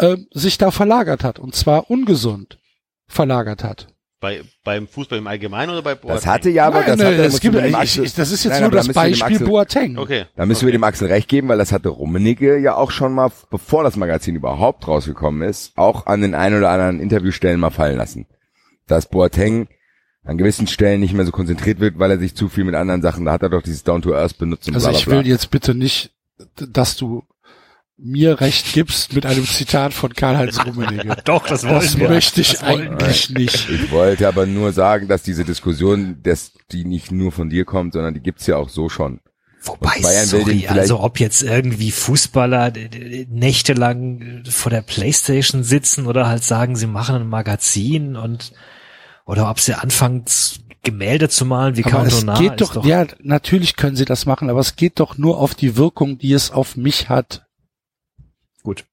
ähm, 0.00 0.26
sich 0.32 0.58
da 0.58 0.70
verlagert 0.70 1.24
hat 1.24 1.38
und 1.38 1.54
zwar 1.54 1.90
ungesund 1.90 2.58
verlagert 3.06 3.64
hat. 3.64 3.88
Bei, 4.20 4.42
beim 4.64 4.86
Fußball 4.86 5.18
im 5.18 5.26
Allgemeinen 5.26 5.70
oder 5.70 5.80
bei 5.82 5.94
Das 5.94 6.02
Boateng? 6.02 6.30
hatte 6.30 6.50
ja 6.50 6.66
aber, 6.66 6.80
Nein, 6.80 6.86
das 6.88 6.98
nee, 6.98 7.04
hatte, 7.06 7.16
da 7.16 7.22
es 7.24 7.30
musst 7.32 7.42
gibt, 7.42 7.54
ich, 7.56 7.74
Axel- 7.74 8.04
ich, 8.04 8.14
das 8.14 8.30
ist 8.30 8.44
jetzt 8.44 8.52
Nein, 8.52 8.62
nur 8.64 8.70
das 8.70 8.88
Beispiel 8.88 9.22
Axel- 9.24 9.46
Boateng. 9.46 9.96
Okay. 9.98 10.26
Da 10.36 10.44
müssen 10.44 10.66
wir 10.66 10.72
dem 10.72 10.84
Axel 10.84 11.08
recht 11.08 11.26
geben, 11.28 11.48
weil 11.48 11.56
das 11.56 11.72
hatte 11.72 11.88
Rummenigge 11.88 12.58
ja 12.58 12.74
auch 12.74 12.90
schon 12.90 13.14
mal, 13.14 13.32
bevor 13.50 13.82
das 13.82 13.96
Magazin 13.96 14.36
überhaupt 14.36 14.86
rausgekommen 14.86 15.48
ist, 15.48 15.72
auch 15.76 16.04
an 16.04 16.20
den 16.20 16.34
ein 16.34 16.54
oder 16.54 16.68
anderen 16.70 17.00
Interviewstellen 17.00 17.58
mal 17.58 17.70
fallen 17.70 17.96
lassen. 17.96 18.26
Dass 18.86 19.08
Boateng 19.08 19.68
an 20.22 20.36
gewissen 20.36 20.66
Stellen 20.66 21.00
nicht 21.00 21.14
mehr 21.14 21.24
so 21.24 21.32
konzentriert 21.32 21.80
wird, 21.80 21.98
weil 21.98 22.10
er 22.10 22.18
sich 22.18 22.34
zu 22.36 22.50
viel 22.50 22.64
mit 22.64 22.74
anderen 22.74 23.00
Sachen, 23.00 23.24
da 23.24 23.32
hat 23.32 23.42
er 23.42 23.48
doch 23.48 23.62
dieses 23.62 23.84
Down 23.84 24.02
to 24.02 24.14
Earth 24.14 24.36
benutzt 24.36 24.68
und 24.68 24.74
Also 24.74 24.88
bla, 24.88 24.90
bla, 24.90 24.98
ich 24.98 25.04
bla. 25.06 25.16
will 25.18 25.26
jetzt 25.26 25.50
bitte 25.50 25.74
nicht, 25.74 26.10
dass 26.56 26.94
du 26.96 27.24
mir 28.02 28.40
recht 28.40 28.72
gibst 28.72 29.14
mit 29.14 29.26
einem 29.26 29.44
Zitat 29.46 29.92
von 29.92 30.12
Karl-Heinz 30.14 30.64
Rummenigge. 30.64 31.16
Doch, 31.24 31.46
das 31.46 31.62
Das 31.62 31.98
wir. 31.98 32.08
möchte 32.08 32.40
ich 32.40 32.52
Das 32.52 32.62
eigentlich 32.62 33.30
nicht. 33.30 33.68
Ich 33.68 33.90
wollte 33.90 34.26
aber 34.28 34.46
nur 34.46 34.72
sagen, 34.72 35.06
dass 35.08 35.22
diese 35.22 35.44
Diskussion, 35.44 36.18
dass 36.22 36.52
die 36.72 36.84
nicht 36.84 37.12
nur 37.12 37.30
von 37.32 37.50
dir 37.50 37.64
kommt, 37.64 37.92
sondern 37.92 38.14
die 38.14 38.20
gibt's 38.20 38.46
ja 38.46 38.56
auch 38.56 38.68
so 38.68 38.88
schon. 38.88 39.20
Wobei, 39.62 40.00
sorry, 40.24 40.66
also 40.68 41.00
ob 41.00 41.20
jetzt 41.20 41.42
irgendwie 41.42 41.90
Fußballer 41.90 42.70
d- 42.70 42.88
d- 42.88 43.26
nächtelang 43.30 44.42
äh, 44.46 44.50
vor 44.50 44.70
der 44.70 44.80
Playstation 44.80 45.62
sitzen 45.64 46.06
oder 46.06 46.26
halt 46.28 46.42
sagen, 46.42 46.76
sie 46.76 46.86
machen 46.86 47.16
ein 47.16 47.28
Magazin 47.28 48.16
und 48.16 48.52
oder 49.26 49.50
ob 49.50 49.60
sie 49.60 49.74
anfangen, 49.74 50.24
Gemälde 50.82 51.28
zu 51.28 51.44
malen 51.44 51.76
wie 51.76 51.84
Aber 51.84 52.06
es 52.06 52.24
Cantona. 52.24 52.38
geht 52.38 52.60
ist 52.62 52.74
doch, 52.74 52.86
ja, 52.86 53.04
natürlich 53.22 53.76
können 53.76 53.96
sie 53.96 54.06
das 54.06 54.24
machen, 54.24 54.48
aber 54.48 54.60
es 54.60 54.76
geht 54.76 54.98
doch 54.98 55.18
nur 55.18 55.36
auf 55.36 55.54
die 55.54 55.76
Wirkung, 55.76 56.16
die 56.16 56.32
es 56.32 56.50
auf 56.50 56.76
mich 56.78 57.10
hat. 57.10 57.46
Gut. 58.62 58.84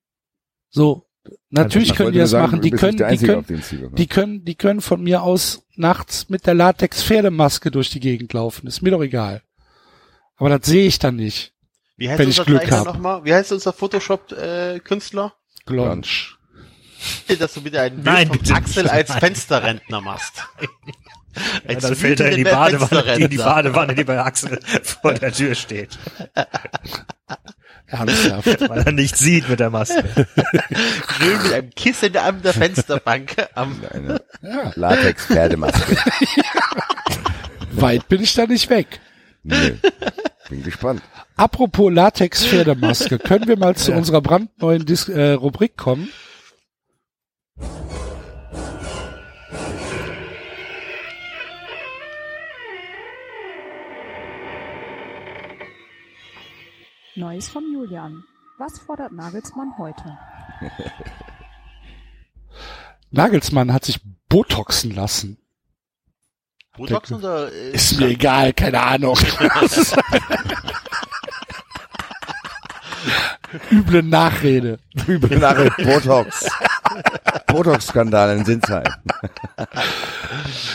So, 0.70 1.06
natürlich 1.50 1.90
Ich 1.92 1.96
können 1.96 2.14
die 2.14 2.20
das 2.20 2.32
sagen, 2.32 2.58
machen. 2.58 2.62
Die 2.62 2.72
können, 2.72 2.98
die 2.98 3.18
können, 3.18 3.64
die 3.96 4.08
können, 4.08 4.46
die 4.46 4.56
können 4.56 4.82
von 4.82 5.02
mir 5.04 5.24
aus 5.24 5.64
nachts 5.76 6.30
mit 6.30 6.46
der 6.46 6.54
Latex-Pferdemaske 6.54 7.72
durch 7.72 7.90
die 7.90 8.00
Gegend 8.00 8.34
laufen. 8.34 8.68
Ist 8.68 8.82
mir 8.82 8.92
doch 8.92 9.02
egal. 9.02 9.42
Aber 10.38 10.50
das 10.58 10.68
sehe 10.68 10.88
ich 10.88 11.00
dann 11.00 11.16
nicht. 11.16 11.54
Wie 11.98 12.10
heißt 12.10 12.20
wenn 12.20 12.30
ich 12.30 12.40
unser 12.40 12.46
Glück 12.46 12.62
Zeichner 12.62 12.78
hab. 12.78 12.86
nochmal? 12.86 13.26
Wie 13.26 13.34
heißt 13.34 13.52
unser 13.52 13.74
Photoshop-Künstler? 13.74 15.34
Glonsch. 15.66 16.38
Dass 17.40 17.54
du 17.54 17.64
wieder 17.64 17.82
ein 17.82 17.96
Bild 17.96 18.06
Nein, 18.06 18.28
von 18.28 18.38
bitte 18.38 18.54
Axel 18.54 18.84
nicht. 18.84 18.92
als. 18.94 19.12
Fensterrentner 19.14 20.02
machst. 20.02 20.44
Ja, 21.68 21.76
dann 21.76 21.96
fällt 21.96 22.20
er 22.20 22.32
in 22.32 22.38
die 22.38 22.44
Badewanne, 22.44 23.16
in 23.16 23.30
die. 23.30 23.38
Badewanne, 23.38 23.94
die 23.96 24.04
bei 24.04 24.20
Axel 24.20 24.60
vor 24.84 25.14
der 25.14 25.32
Tür 25.32 25.54
steht, 25.54 25.98
Ernsthaft. 27.88 28.62
weil 28.70 28.82
er 28.82 28.92
nicht 28.92 29.18
sieht 29.18 29.50
mit 29.50 29.60
der 29.60 29.70
Maske. 29.70 30.04
Schön 31.18 31.44
mit 31.44 31.54
einem 31.54 31.70
Kissen 31.72 32.16
an 32.18 32.42
der 32.42 32.54
Fensterbank. 32.54 33.36
Am, 33.56 33.82
Eine 33.94 34.22
ja, 34.42 34.72
Latex-Pferdemaske. 34.76 35.98
weit 37.72 38.08
bin 38.10 38.22
ich 38.22 38.34
da 38.34 38.46
nicht 38.46 38.70
weg. 38.70 39.00
Nö. 39.44 39.76
Bin 40.50 40.64
gespannt. 40.64 41.02
Apropos 41.36 41.92
Latex-Pferdemaske, 41.94 43.20
können 43.20 43.48
wir 43.48 43.58
mal 43.58 43.76
zu 43.76 43.92
Ja. 43.92 43.98
unserer 43.98 44.22
brandneuen 44.22 44.86
Dis 44.86 45.08
äh, 45.10 45.32
Rubrik 45.32 45.78
kommen? 45.78 46.10
Neues 57.18 57.50
vom 57.50 57.64
Julian. 57.74 58.24
Was 58.60 58.78
fordert 58.78 59.12
Nagelsmann 59.12 59.76
heute? 59.80 60.20
Nagelsmann 63.10 63.74
hat 63.74 63.86
sich 63.86 64.00
Botoxen 64.30 64.94
lassen. 64.94 65.40
Botox 66.78 67.12
oder, 67.12 67.52
äh, 67.52 67.72
Ist 67.72 68.00
mir 68.00 68.10
egal, 68.10 68.54
keine 68.54 68.84
Ahnung. 68.84 69.18
Üble 73.72 74.04
Nachrede. 74.04 74.78
Übel 75.08 75.40
nach 75.40 75.56
Botox. 75.78 76.48
Botox-Skandal 77.48 78.38
in 78.38 78.46
Sinsheim. 78.46 78.84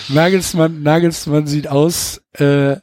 Nagelsmann, 0.09 0.83
Nagelsmann 0.83 1.47
sieht 1.47 1.69
aus, 1.69 2.21
äh, 2.33 2.79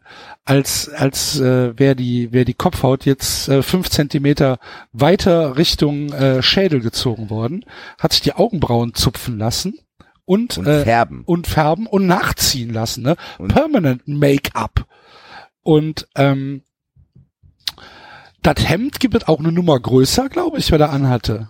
als, 0.50 0.90
als 0.90 1.40
äh, 1.40 1.78
wäre 1.78 1.96
die, 1.96 2.32
wär 2.34 2.44
die 2.46 2.54
Kopfhaut 2.56 3.06
jetzt 3.06 3.48
äh, 3.50 3.62
fünf 3.62 3.90
Zentimeter 3.90 4.60
weiter 4.92 5.58
Richtung 5.58 6.12
äh, 6.12 6.42
Schädel 6.42 6.80
gezogen 6.82 7.30
worden, 7.30 7.64
hat 8.00 8.14
sich 8.14 8.22
die 8.22 8.34
Augenbrauen 8.34 8.94
zupfen 8.96 9.38
lassen 9.38 9.80
und, 10.26 10.58
Und 10.58 10.68
äh, 10.68 10.84
färben. 10.84 11.24
und 11.26 11.48
färben 11.48 11.86
und 11.88 12.08
nachziehen 12.08 12.72
lassen, 12.74 13.04
ne? 13.04 13.16
Und- 13.38 13.54
Permanent 13.54 14.08
Make-up. 14.08 14.86
Und 15.62 16.08
ähm, 16.16 16.64
das 18.42 18.68
Hemd 18.68 19.00
gibt 19.00 19.16
es 19.16 19.28
auch 19.28 19.40
eine 19.40 19.52
Nummer 19.52 19.80
größer, 19.80 20.30
glaube 20.30 20.58
ich, 20.58 20.72
wer 20.72 20.78
da 20.80 20.88
anhatte. 20.88 21.50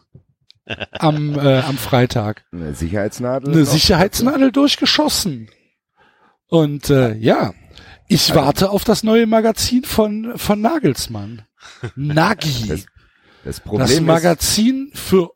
Am, 1.00 1.34
äh, 1.40 1.60
am 1.62 1.78
Freitag 1.78 2.46
Eine 2.52 2.76
Sicherheitsnadel. 2.76 3.54
eine. 3.54 3.66
Sicherheitsnadel 3.66 4.52
durchgeschossen. 4.52 5.50
Und 6.48 6.90
äh, 6.92 7.16
ja, 7.16 7.54
ich 8.10 8.36
warte 8.36 8.70
auf 8.72 8.84
das 8.84 9.04
neue 9.04 9.26
Magazin 9.28 9.86
von 9.86 10.34
von 10.38 10.60
Nagelsmann. 10.60 11.44
Nagi. 11.96 12.68
Das 12.68 12.86
Das, 13.46 13.60
Problem 13.62 13.88
ist, 13.88 14.02
Magazin 14.02 14.92
für 14.94 15.30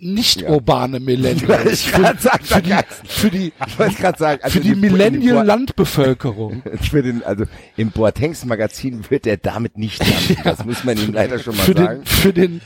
nicht 0.00 0.42
Ja. 0.42 0.50
urbane 0.50 1.00
Millennials. 1.00 1.72
Ich 1.86 1.92
grad 1.92 2.20
sagen, 2.22 2.44
für, 2.44 2.62
die, 2.62 3.52
für 3.66 3.88
die, 3.90 3.96
sagen, 4.16 4.40
also 4.42 4.58
für 4.58 4.60
die 4.60 4.68
in 4.70 4.80
dem 4.82 4.90
Bo- 4.90 4.96
Millennial-Landbevölkerung. 4.96 6.62
Für 6.90 7.02
den, 7.02 7.24
also 7.24 7.44
im 7.76 7.90
Boatengs 7.90 8.44
Magazin 8.44 9.04
wird 9.10 9.26
er 9.26 9.36
damit 9.38 9.76
nicht 9.76 9.98
landen. 9.98 10.36
Das 10.44 10.64
muss 10.64 10.84
man 10.84 10.96
ihm 10.98 11.12
leider 11.12 11.40
schon 11.40 11.56
mal 11.56 11.62
Für 11.64 11.72
sagen. 11.74 11.98
den, 12.00 12.06
für 12.06 12.32
den, 12.32 12.60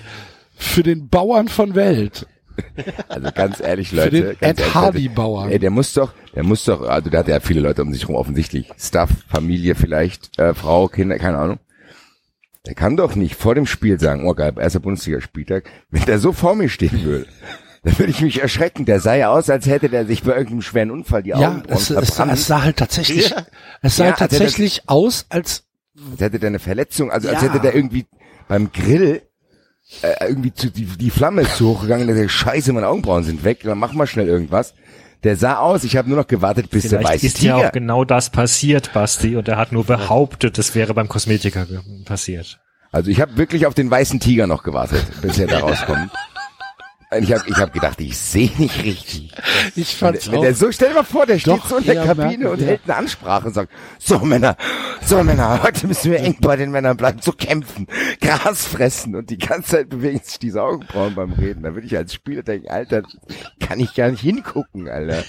für 0.57 0.83
den 0.83 1.09
Bauern 1.09 1.49
von 1.49 1.75
Welt. 1.75 2.27
Also 3.09 3.29
ganz 3.35 3.61
ehrlich, 3.61 3.91
Für 3.91 3.97
Leute. 3.97 4.11
den 4.11 4.25
ganz 4.41 4.41
Ed 4.41 4.59
Leute. 4.61 4.75
Hardy-Bauern. 4.75 5.51
Ey, 5.51 5.59
der 5.59 5.71
muss 5.71 5.93
doch, 5.93 6.13
der 6.35 6.43
muss 6.45 6.65
doch, 6.65 6.83
also 6.83 7.11
der 7.11 7.21
hat 7.21 7.29
ja 7.29 7.41
viele 7.41 7.61
Leute 7.61 7.83
um 7.83 7.93
sich 7.93 8.09
rum 8.09 8.17
offensichtlich. 8.17 8.71
Staff, 8.79 9.11
Familie 9.29 9.75
vielleicht, 9.75 10.39
äh, 10.39 10.55
Frau, 10.55 10.89
Kinder, 10.89 11.19
keine 11.19 11.39
Ahnung. 11.39 11.59
Der 12.67 12.75
kann 12.75 12.97
doch 12.97 13.17
nicht 13.17 13.35
vor 13.35 13.55
dem 13.55 13.67
Spiel 13.67 13.99
sagen, 13.99 14.27
oh 14.29 14.35
geil, 14.35 14.53
erster 14.59 14.81
Bundesligaspieltag, 14.81 15.65
wenn 15.91 16.05
der 16.05 16.19
so 16.19 16.33
vor 16.33 16.55
mir 16.55 16.69
stehen 16.69 17.03
würde. 17.03 17.27
Dann 17.85 17.99
würde 17.99 18.13
ich 18.13 18.21
mich 18.21 18.41
erschrecken. 18.41 18.85
Der 18.85 19.01
sah 19.01 19.17
ja 19.17 19.31
aus, 19.33 19.51
als 19.51 19.67
hätte 19.67 19.89
der 19.89 20.07
sich 20.07 20.23
bei 20.23 20.31
irgendeinem 20.33 20.63
schweren 20.63 20.93
Unfall 20.93 21.25
die 21.25 21.31
Ja, 21.31 21.37
Augenbrauen 21.49 21.65
es, 21.77 21.91
es, 21.91 22.15
verbrannt. 22.15 22.33
es 22.39 22.47
sah 22.47 22.63
halt 22.63 22.77
tatsächlich, 22.77 23.31
Ja. 23.31 23.45
es 23.83 23.97
sah 23.97 24.05
Ja, 24.05 24.11
halt 24.13 24.23
als 24.23 24.31
tatsächlich 24.39 24.83
aus, 24.89 25.27
als 25.29 25.65
als 26.13 26.21
hätte 26.21 26.39
der 26.39 26.47
eine 26.49 26.59
Verletzung, 26.61 27.11
also 27.11 27.29
als 27.29 27.43
Ja. 27.43 27.49
hätte 27.49 27.61
der 27.61 27.75
irgendwie 27.75 28.07
beim 28.47 28.71
Grill 28.73 29.23
äh, 30.03 30.28
irgendwie 30.28 30.53
zu, 30.53 30.70
die, 30.70 30.87
die 30.87 31.11
Flamme 31.11 31.43
ist 31.43 31.57
zu 31.57 31.68
hoch 31.68 31.83
gegangen, 31.83 32.07
der 32.07 32.28
scheiße, 32.28 32.72
meine 32.72 32.89
Augenbrauen 32.89 33.24
sind 33.24 33.45
weg, 33.45 33.61
dann 33.62 33.78
mach 33.78 33.93
mal 33.93 34.07
schnell 34.07 34.28
irgendwas. 34.28 34.74
Der 35.22 35.37
sah 35.37 35.59
aus, 35.59 35.85
ich 35.85 35.97
habe 35.97 36.09
nur 36.09 36.18
noch 36.18 36.26
gewartet, 36.26 36.70
bis 36.70 36.89
der 36.89 36.99
Vielleicht 36.99 37.14
weiße 37.14 37.26
ist 37.26 37.37
Tiger. 37.39 37.59
ja 37.59 37.68
auch 37.68 37.72
genau 37.72 38.05
das 38.05 38.30
passiert, 38.30 38.93
Basti, 38.93 39.37
und 39.37 39.47
er 39.47 39.57
hat 39.57 39.70
nur 39.70 39.85
behauptet, 39.85 40.59
es 40.59 40.74
wäre 40.74 40.95
beim 40.95 41.09
Kosmetiker 41.09 41.66
passiert. 42.05 42.59
Also 42.91 43.11
ich 43.11 43.20
habe 43.20 43.37
wirklich 43.37 43.66
auf 43.66 43.74
den 43.74 43.91
weißen 43.91 44.18
Tiger 44.18 44.47
noch 44.47 44.64
gewartet, 44.64 45.05
bis 45.22 45.39
er 45.39 45.47
da 45.47 45.61
rauskommt. 45.61 46.11
Und 47.15 47.23
Ich 47.25 47.33
habe 47.33 47.45
ich 47.47 47.57
hab 47.57 47.73
gedacht, 47.73 48.01
ich 48.01 48.17
sehe 48.17 48.51
nicht 48.59 48.83
richtig. 48.85 49.33
ich 49.77 50.01
Wenn, 50.01 50.09
fand's 50.09 50.31
wenn 50.31 50.39
auch. 50.39 50.43
der 50.43 50.55
so, 50.55 50.73
stell 50.73 50.89
dir 50.89 50.95
mal 50.95 51.05
vor, 51.05 51.27
der 51.27 51.39
steht 51.39 51.53
Doch, 51.55 51.69
so 51.69 51.77
in 51.77 51.85
der 51.85 52.05
Kabine 52.05 52.51
und 52.51 52.61
hält 52.61 52.81
eine 52.85 52.97
Ansprache 52.97 53.49
und 53.49 53.55
sagt, 53.55 53.71
so 53.99 54.19
Männer, 54.21 54.57
so 55.05 55.23
Männer, 55.23 55.63
heute 55.63 55.87
müssen 55.87 56.11
wir 56.11 56.21
eng 56.21 56.37
bei 56.41 56.57
den 56.57 56.71
Männern 56.71 56.97
bleiben, 56.97 57.19
so 57.21 57.33
kämpfen, 57.33 57.87
Gras 58.21 58.67
fressen 58.67 59.15
und 59.15 59.31
die 59.31 59.39
ganze 59.39 59.73
Zeit 59.77 59.89
bewegen 59.91 60.21
sich 60.25 60.39
diese 60.39 60.63
Augenbrauen 60.63 61.15
beim 61.15 61.33
Reden. 61.33 61.63
Da 61.63 61.75
würde 61.75 61.87
ich 61.87 61.97
als 61.97 62.15
Spieler 62.15 62.43
denken, 62.43 62.71
Alter, 62.71 63.03
kann 63.61 63.79
ich 63.81 63.95
gar 63.95 64.11
nicht 64.11 64.21
hingucken, 64.23 64.89
Alter. 64.89 65.23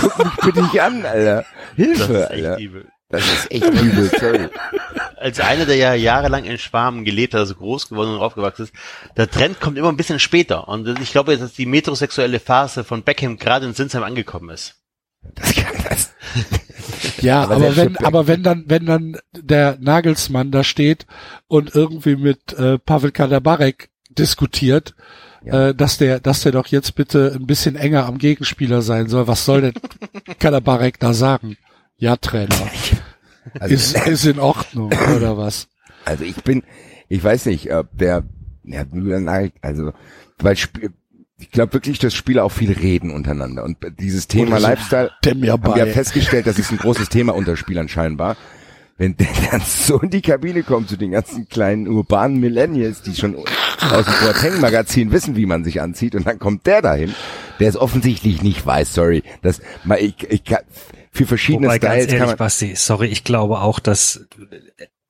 Guck 0.00 0.18
mich 0.24 0.36
bitte 0.42 0.62
nicht 0.62 0.80
an, 0.80 1.04
Alter. 1.04 1.44
das 1.44 1.46
Hilfe, 1.76 2.12
ist 2.14 2.30
echt 2.30 2.46
Alter. 2.46 2.58
übel. 2.60 2.88
Das 3.08 3.22
ist 3.22 3.50
echt 3.52 3.64
übel, 3.64 4.10
sorry. 4.18 4.48
als 5.16 5.40
einer, 5.40 5.66
der 5.66 5.76
ja 5.76 5.94
jahrelang 5.94 6.44
in 6.44 6.58
Schwarmen 6.58 7.04
gelebt 7.04 7.34
hat, 7.34 7.40
also 7.40 7.54
groß 7.54 7.88
geworden 7.88 8.14
und 8.14 8.20
aufgewachsen 8.20 8.64
ist, 8.64 8.74
der 9.16 9.30
Trend 9.30 9.60
kommt 9.60 9.78
immer 9.78 9.88
ein 9.88 9.96
bisschen 9.96 10.18
später. 10.18 10.68
Und 10.68 10.86
ich 11.00 11.12
glaube, 11.12 11.36
dass 11.36 11.52
die 11.52 11.66
metrosexuelle 11.66 12.40
Phase 12.40 12.84
von 12.84 13.02
Beckham 13.02 13.36
gerade 13.36 13.66
in 13.66 13.74
Sinsheim 13.74 14.02
angekommen 14.02 14.50
ist. 14.50 14.76
Das 15.34 15.54
kann 15.54 15.74
das. 15.88 16.14
Ja, 17.20 17.42
aber, 17.42 17.56
aber 17.56 17.76
wenn, 17.76 17.96
aber 17.96 18.26
wenn 18.26 18.42
dann, 18.42 18.64
wenn 18.68 18.86
dann 18.86 19.16
der 19.32 19.78
Nagelsmann 19.80 20.50
da 20.50 20.62
steht 20.62 21.06
und 21.48 21.74
irgendwie 21.74 22.14
mit 22.14 22.52
äh, 22.52 22.78
Pavel 22.78 23.10
Kadabarek 23.10 23.88
diskutiert, 24.10 24.94
ja. 25.44 25.68
äh, 25.68 25.74
dass 25.74 25.98
der, 25.98 26.20
dass 26.20 26.42
der 26.42 26.52
doch 26.52 26.66
jetzt 26.66 26.94
bitte 26.94 27.32
ein 27.34 27.46
bisschen 27.46 27.74
enger 27.74 28.06
am 28.06 28.18
Gegenspieler 28.18 28.82
sein 28.82 29.08
soll. 29.08 29.26
Was 29.26 29.44
soll 29.44 29.62
denn 29.62 29.74
Kadabarek 30.38 31.00
da 31.00 31.12
sagen? 31.14 31.56
Ja, 31.98 32.16
Trainer. 32.16 32.54
Also, 33.58 33.74
ist, 33.74 34.06
ist 34.06 34.26
in 34.26 34.38
Ordnung, 34.38 34.92
oder 35.16 35.38
was? 35.38 35.68
Also 36.04 36.24
ich 36.24 36.42
bin, 36.42 36.62
ich 37.08 37.22
weiß 37.22 37.46
nicht, 37.46 37.72
ob 37.72 37.88
der, 37.96 38.24
ja, 38.64 38.84
also, 39.62 39.92
weil 40.38 40.54
ich 40.54 41.50
glaube 41.50 41.74
wirklich, 41.74 41.98
dass 41.98 42.14
Spieler 42.14 42.44
auch 42.44 42.52
viel 42.52 42.72
reden 42.72 43.10
untereinander. 43.10 43.64
Und 43.64 43.78
dieses 43.98 44.26
Thema 44.26 44.58
Lifestyle 44.58 45.10
haben 45.24 45.42
wir 45.42 45.86
festgestellt, 45.88 46.46
das 46.46 46.58
ist 46.58 46.70
ein 46.70 46.78
großes 46.78 47.08
Thema 47.08 47.34
unter 47.34 47.56
Spielern 47.56 47.88
scheinbar. 47.88 48.36
Wenn 48.98 49.16
der 49.16 49.28
dann 49.50 49.60
so 49.60 50.00
in 50.00 50.10
die 50.10 50.22
Kabine 50.22 50.62
kommt 50.62 50.88
zu 50.88 50.96
den 50.96 51.10
ganzen 51.10 51.48
kleinen 51.48 51.86
urbanen 51.86 52.40
Millennials, 52.40 53.02
die 53.02 53.14
schon 53.14 53.36
aus 53.36 54.06
dem 54.06 54.14
Boateng-Magazin 54.22 55.12
wissen, 55.12 55.36
wie 55.36 55.44
man 55.44 55.64
sich 55.64 55.82
anzieht, 55.82 56.14
und 56.14 56.26
dann 56.26 56.38
kommt 56.38 56.66
der 56.66 56.80
dahin, 56.80 57.14
der 57.60 57.68
es 57.68 57.76
offensichtlich 57.76 58.42
nicht 58.42 58.64
weiß, 58.64 58.94
sorry. 58.94 59.22
Das, 59.42 59.60
ich, 59.98 60.30
ich, 60.30 60.42
für 61.16 61.26
verschiedene 61.26 61.66
Wobei, 61.66 61.76
Styles 61.76 61.92
ganz 61.92 62.04
ehrlich, 62.04 62.18
kann 62.18 62.28
man 62.28 62.36
Basti, 62.36 62.76
sorry, 62.76 63.06
ich 63.08 63.24
glaube 63.24 63.60
auch, 63.60 63.80
dass 63.80 64.26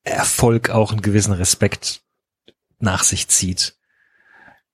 Erfolg 0.04 0.70
auch 0.70 0.92
einen 0.92 1.02
gewissen 1.02 1.32
Respekt 1.32 2.02
nach 2.78 3.02
sich 3.02 3.28
zieht. 3.28 3.76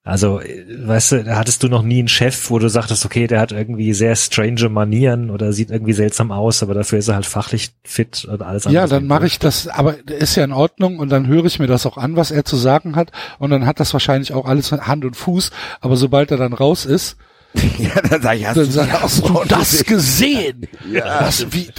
Also, 0.05 0.41
weißt 0.41 1.11
du, 1.13 1.35
hattest 1.35 1.63
du 1.63 1.69
noch 1.69 1.81
nie 1.81 1.99
einen 1.99 2.09
Chef, 2.09 2.49
wo 2.49 2.59
du 2.59 2.67
sagtest, 2.67 3.05
okay, 3.05 3.25
der 3.25 3.39
hat 3.39 3.53
irgendwie 3.53 3.93
sehr 3.93 4.17
strange 4.17 4.67
Manieren 4.67 5.29
oder 5.29 5.53
sieht 5.53 5.71
irgendwie 5.71 5.93
seltsam 5.93 6.29
aus, 6.33 6.61
aber 6.61 6.73
dafür 6.73 6.99
ist 6.99 7.07
er 7.07 7.15
halt 7.15 7.25
fachlich 7.25 7.71
fit 7.85 8.25
und 8.25 8.41
alles 8.41 8.67
andere. 8.67 8.83
Ja, 8.83 8.87
dann 8.87 9.07
mache 9.07 9.25
ich 9.27 9.39
das, 9.39 9.69
aber 9.69 9.95
ist 10.09 10.35
ja 10.35 10.43
in 10.43 10.51
Ordnung 10.51 10.99
und 10.99 11.07
dann 11.07 11.27
höre 11.27 11.45
ich 11.45 11.57
mir 11.57 11.67
das 11.67 11.85
auch 11.85 11.95
an, 11.95 12.17
was 12.17 12.31
er 12.31 12.43
zu 12.43 12.57
sagen 12.57 12.97
hat 12.97 13.13
und 13.39 13.49
dann 13.49 13.65
hat 13.65 13.79
das 13.79 13.93
wahrscheinlich 13.93 14.33
auch 14.33 14.45
alles 14.45 14.73
Hand 14.73 15.05
und 15.05 15.15
Fuß, 15.15 15.51
aber 15.79 15.95
sobald 15.95 16.31
er 16.31 16.37
dann 16.37 16.51
raus 16.51 16.85
ist, 16.85 17.15
ja, 17.77 18.01
dann 18.01 18.21
sag 18.21 18.37
ich, 18.37 18.45
hast, 18.45 18.57
dann 18.57 18.65
du, 18.65 18.71
sag, 18.71 19.01
hast 19.01 19.27
du 19.27 19.43
das 19.47 19.83
gesehen? 19.85 20.67
Ja. 20.91 21.21
Das, 21.21 21.51
wie, 21.53 21.69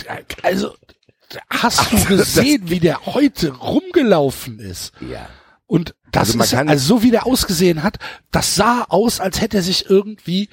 also, 0.42 0.74
hast 1.50 1.92
du 1.92 2.04
gesehen, 2.04 2.70
wie 2.70 2.80
der 2.80 3.06
heute 3.06 3.52
rumgelaufen 3.52 4.58
ist? 4.58 4.92
Ja. 5.00 5.28
Und 5.66 5.94
das 6.12 6.38
also, 6.38 6.42
ist, 6.42 6.54
also 6.54 6.96
so 6.96 7.02
wie 7.02 7.10
der 7.10 7.26
ausgesehen 7.26 7.82
hat, 7.82 7.98
das 8.30 8.54
sah 8.54 8.84
aus, 8.88 9.18
als 9.18 9.40
hätte 9.40 9.56
er 9.56 9.62
sich 9.62 9.90
irgendwie 9.90 10.48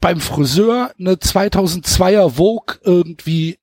beim 0.00 0.20
Friseur 0.20 0.92
eine 0.98 1.14
2002er 1.14 2.30
Vogue 2.30 2.76
irgendwie 2.82 3.58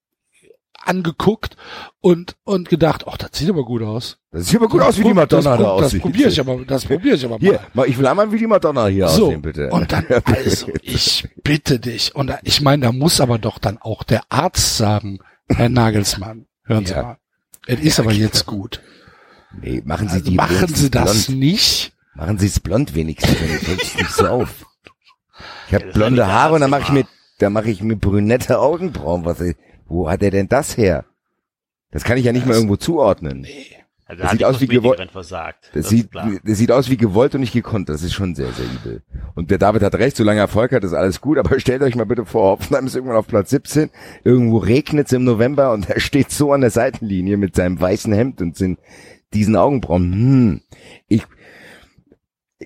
angeguckt 0.89 1.55
und 2.01 2.35
und 2.43 2.69
gedacht, 2.69 3.05
ach, 3.07 3.17
das 3.17 3.29
sieht 3.33 3.49
aber 3.49 3.63
gut 3.63 3.81
aus. 3.81 4.17
Das 4.31 4.47
sieht 4.47 4.57
aber 4.57 4.67
gut 4.67 4.81
aus, 4.81 4.97
wie 4.97 5.03
die 5.03 5.13
Madonna 5.13 5.51
das, 5.51 5.59
da 5.59 5.69
aussieht. 5.71 5.93
Das 5.93 6.01
probiere 6.01 6.29
ich 6.29 6.39
aber, 6.39 6.65
das 6.65 6.85
probiere 6.85 7.15
ich 7.15 7.25
aber 7.25 7.39
mal. 7.39 7.59
Hier, 7.75 7.87
ich 7.87 7.97
will 7.97 8.07
einmal 8.07 8.31
wie 8.31 8.37
die 8.37 8.47
Madonna 8.47 8.87
hier 8.87 9.07
so, 9.07 9.27
aussehen, 9.27 9.41
bitte. 9.41 9.69
Und 9.69 9.91
dann, 9.91 10.05
also, 10.25 10.67
ich 10.81 11.27
bitte 11.43 11.79
dich. 11.79 12.15
Und 12.15 12.33
ich 12.43 12.61
meine, 12.61 12.87
da 12.87 12.91
muss 12.91 13.21
aber 13.21 13.37
doch 13.37 13.59
dann 13.59 13.77
auch 13.77 14.03
der 14.03 14.23
Arzt 14.29 14.77
sagen, 14.77 15.19
Herr 15.47 15.69
Nagelsmann, 15.69 16.45
hören 16.65 16.85
Sie 16.85 16.93
ja. 16.93 17.03
mal. 17.03 17.17
Es 17.67 17.79
ist 17.79 17.97
ja, 17.97 18.03
aber 18.03 18.13
jetzt 18.13 18.45
gut. 18.45 18.81
Nee, 19.61 19.81
machen 19.85 20.07
Sie 20.09 20.15
also 20.15 20.29
die 20.29 20.35
Machen 20.35 20.67
Sie 20.67 20.89
das 20.89 21.25
blond. 21.25 21.39
nicht. 21.39 21.93
Machen 22.15 22.37
Sie 22.37 22.47
es 22.47 22.59
blond 22.59 22.95
wenigstens, 22.95 23.37
dann 23.39 23.47
fällt 23.47 23.83
es 23.83 23.95
nicht 23.95 24.11
so 24.11 24.27
auf. 24.27 24.65
Ich 25.67 25.73
habe 25.73 25.91
blonde 25.93 26.27
Haare 26.27 26.55
und 26.55 26.61
dann 26.61 26.69
mache 26.69 26.81
ich 26.81 26.89
mir, 26.89 27.05
da 27.37 27.49
mache 27.49 27.69
ich 27.69 27.81
mir 27.81 27.95
brünette 27.95 28.59
Augenbrauen. 28.59 29.23
Was, 29.25 29.39
wo 29.89 30.09
hat 30.09 30.23
er 30.23 30.31
denn 30.31 30.47
das 30.47 30.77
her? 30.77 31.05
Das 31.91 32.03
kann 32.03 32.17
ich 32.17 32.25
ja 32.25 32.31
nicht 32.31 32.43
das, 32.43 32.49
mal 32.49 32.55
irgendwo 32.55 32.75
zuordnen. 32.75 33.41
Nee. 33.41 33.79
Also 34.09 34.23
das 34.23 34.31
sieht 34.31 34.43
aus 34.43 34.59
wie 34.59 34.67
gewollt. 34.67 35.07
Das, 35.13 35.29
das 35.71 35.89
sieht, 35.89 36.09
das 36.15 36.57
sieht 36.57 36.71
aus 36.71 36.89
wie 36.89 36.97
gewollt 36.97 37.35
und 37.35 37.41
nicht 37.41 37.53
gekonnt. 37.53 37.89
Das 37.89 38.01
ist 38.01 38.13
schon 38.13 38.33
sehr, 38.33 38.51
sehr 38.53 38.65
übel. 38.65 39.03
Und 39.35 39.51
der 39.51 39.59
David 39.59 39.83
hat 39.83 39.93
recht, 39.95 40.17
solange 40.17 40.39
Erfolg 40.39 40.71
hat, 40.71 40.83
ist 40.83 40.93
alles 40.93 41.21
gut. 41.21 41.37
Aber 41.37 41.59
stellt 41.59 41.83
euch 41.83 41.95
mal 41.95 42.07
bitte 42.07 42.25
vor, 42.25 42.57
Hoffenheim 42.57 42.87
ist 42.87 42.95
irgendwann 42.95 43.17
auf 43.17 43.27
Platz 43.27 43.51
17. 43.51 43.91
Irgendwo 44.23 44.57
regnet 44.57 45.05
es 45.07 45.13
im 45.13 45.25
November 45.25 45.73
und 45.73 45.91
er 45.91 45.99
steht 45.99 46.31
so 46.31 46.53
an 46.53 46.61
der 46.61 46.71
Seitenlinie 46.71 47.37
mit 47.37 47.55
seinem 47.55 47.79
weißen 47.79 48.11
Hemd 48.11 48.41
und 48.41 48.57
sind 48.57 48.79
diesen 49.35 49.55
Augenbrauen. 49.55 50.11
Hm, 50.11 50.61
ich 51.07 51.23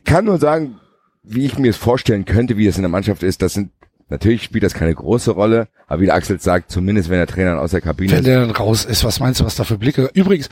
kann 0.05 0.23
nur 0.23 0.37
sagen, 0.37 0.79
wie 1.23 1.45
ich 1.45 1.57
mir 1.57 1.71
es 1.71 1.77
vorstellen 1.77 2.23
könnte, 2.23 2.55
wie 2.55 2.67
es 2.67 2.77
in 2.77 2.83
der 2.83 2.89
Mannschaft 2.89 3.21
ist. 3.21 3.41
Das 3.41 3.53
sind 3.53 3.71
Natürlich 4.13 4.43
spielt 4.43 4.63
das 4.63 4.75
keine 4.75 4.93
große 4.93 5.31
Rolle, 5.31 5.69
aber 5.87 6.01
wie 6.01 6.05
der 6.05 6.13
Axel 6.13 6.39
sagt, 6.39 6.69
zumindest 6.69 7.09
wenn 7.09 7.17
der 7.17 7.25
Trainer 7.25 7.59
aus 7.59 7.71
der 7.71 7.81
Kabine 7.81 8.11
wenn 8.11 8.19
ist. 8.19 8.25
Wenn 8.27 8.31
der 8.31 8.41
dann 8.41 8.55
raus 8.55 8.85
ist, 8.85 9.03
was 9.03 9.19
meinst 9.19 9.39
du, 9.39 9.43
was 9.43 9.55
da 9.55 9.63
für 9.63 9.79
Blicke? 9.79 10.11
Übrigens, 10.13 10.49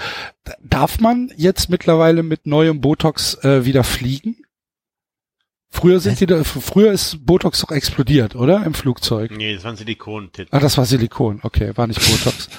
darf 0.64 1.00
man 1.00 1.32
jetzt 1.38 1.70
mittlerweile 1.70 2.24
mit 2.24 2.48
neuem 2.48 2.82
Botox 2.82 3.36
äh, 3.44 3.64
wieder 3.64 3.84
fliegen? 3.84 4.38
Früher 5.70 6.00
sind 6.00 6.20
die 6.20 6.26
da, 6.26 6.44
früher 6.44 6.92
ist 6.92 7.24
Botox 7.24 7.62
doch 7.62 7.70
explodiert, 7.70 8.36
oder? 8.36 8.66
Im 8.66 8.74
Flugzeug. 8.74 9.30
Nee, 9.38 9.54
das 9.54 9.64
waren 9.64 9.76
Silikon. 9.76 10.32
Ah, 10.50 10.60
das 10.60 10.80
war 10.80 10.86
Silikon, 10.88 11.42
okay, 11.44 11.72
war 11.76 11.86
nicht 11.86 12.00
Botox. 12.00 12.50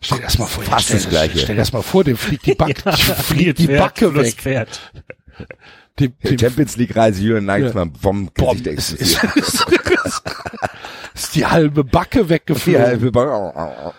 Stell 0.00 0.18
dir 0.18 0.24
das 0.24 0.38
mal 0.38 0.46
vor, 0.46 0.64
Fast 0.64 0.86
stell, 0.86 0.96
das 0.96 1.08
Gleiche. 1.08 1.38
stell 1.38 1.54
dir 1.54 1.60
das 1.60 1.72
mal 1.72 1.82
vor, 1.82 2.02
dem 2.02 2.16
fliegt 2.16 2.46
die 2.46 2.56
Backe, 2.56 2.74
ja, 2.84 2.92
fliegt 2.96 3.58
die 3.60 3.68
Backe 3.68 4.12
weg. 4.16 4.34
Pferd. 4.34 4.80
Dem, 6.00 6.14
dem 6.24 6.38
Champions 6.38 6.76
League 6.76 6.96
Reise 6.96 7.22
Jürgen 7.22 7.46
Nagelsmann 7.46 7.92
ja. 7.94 8.00
vom 8.00 8.30
Gesicht 8.34 8.66
ist, 8.66 8.92
ist, 8.92 9.22
ist, 9.36 9.66
ist 11.14 11.34
die 11.34 11.44
halbe 11.46 11.84
Backe 11.84 12.28
weggeflogen. 12.28 12.80
Die 12.80 12.86
halbe 12.86 13.12
Backe. 13.12 13.94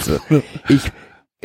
so. 0.00 0.18
so. 0.30 0.42
Ich, 0.68 0.90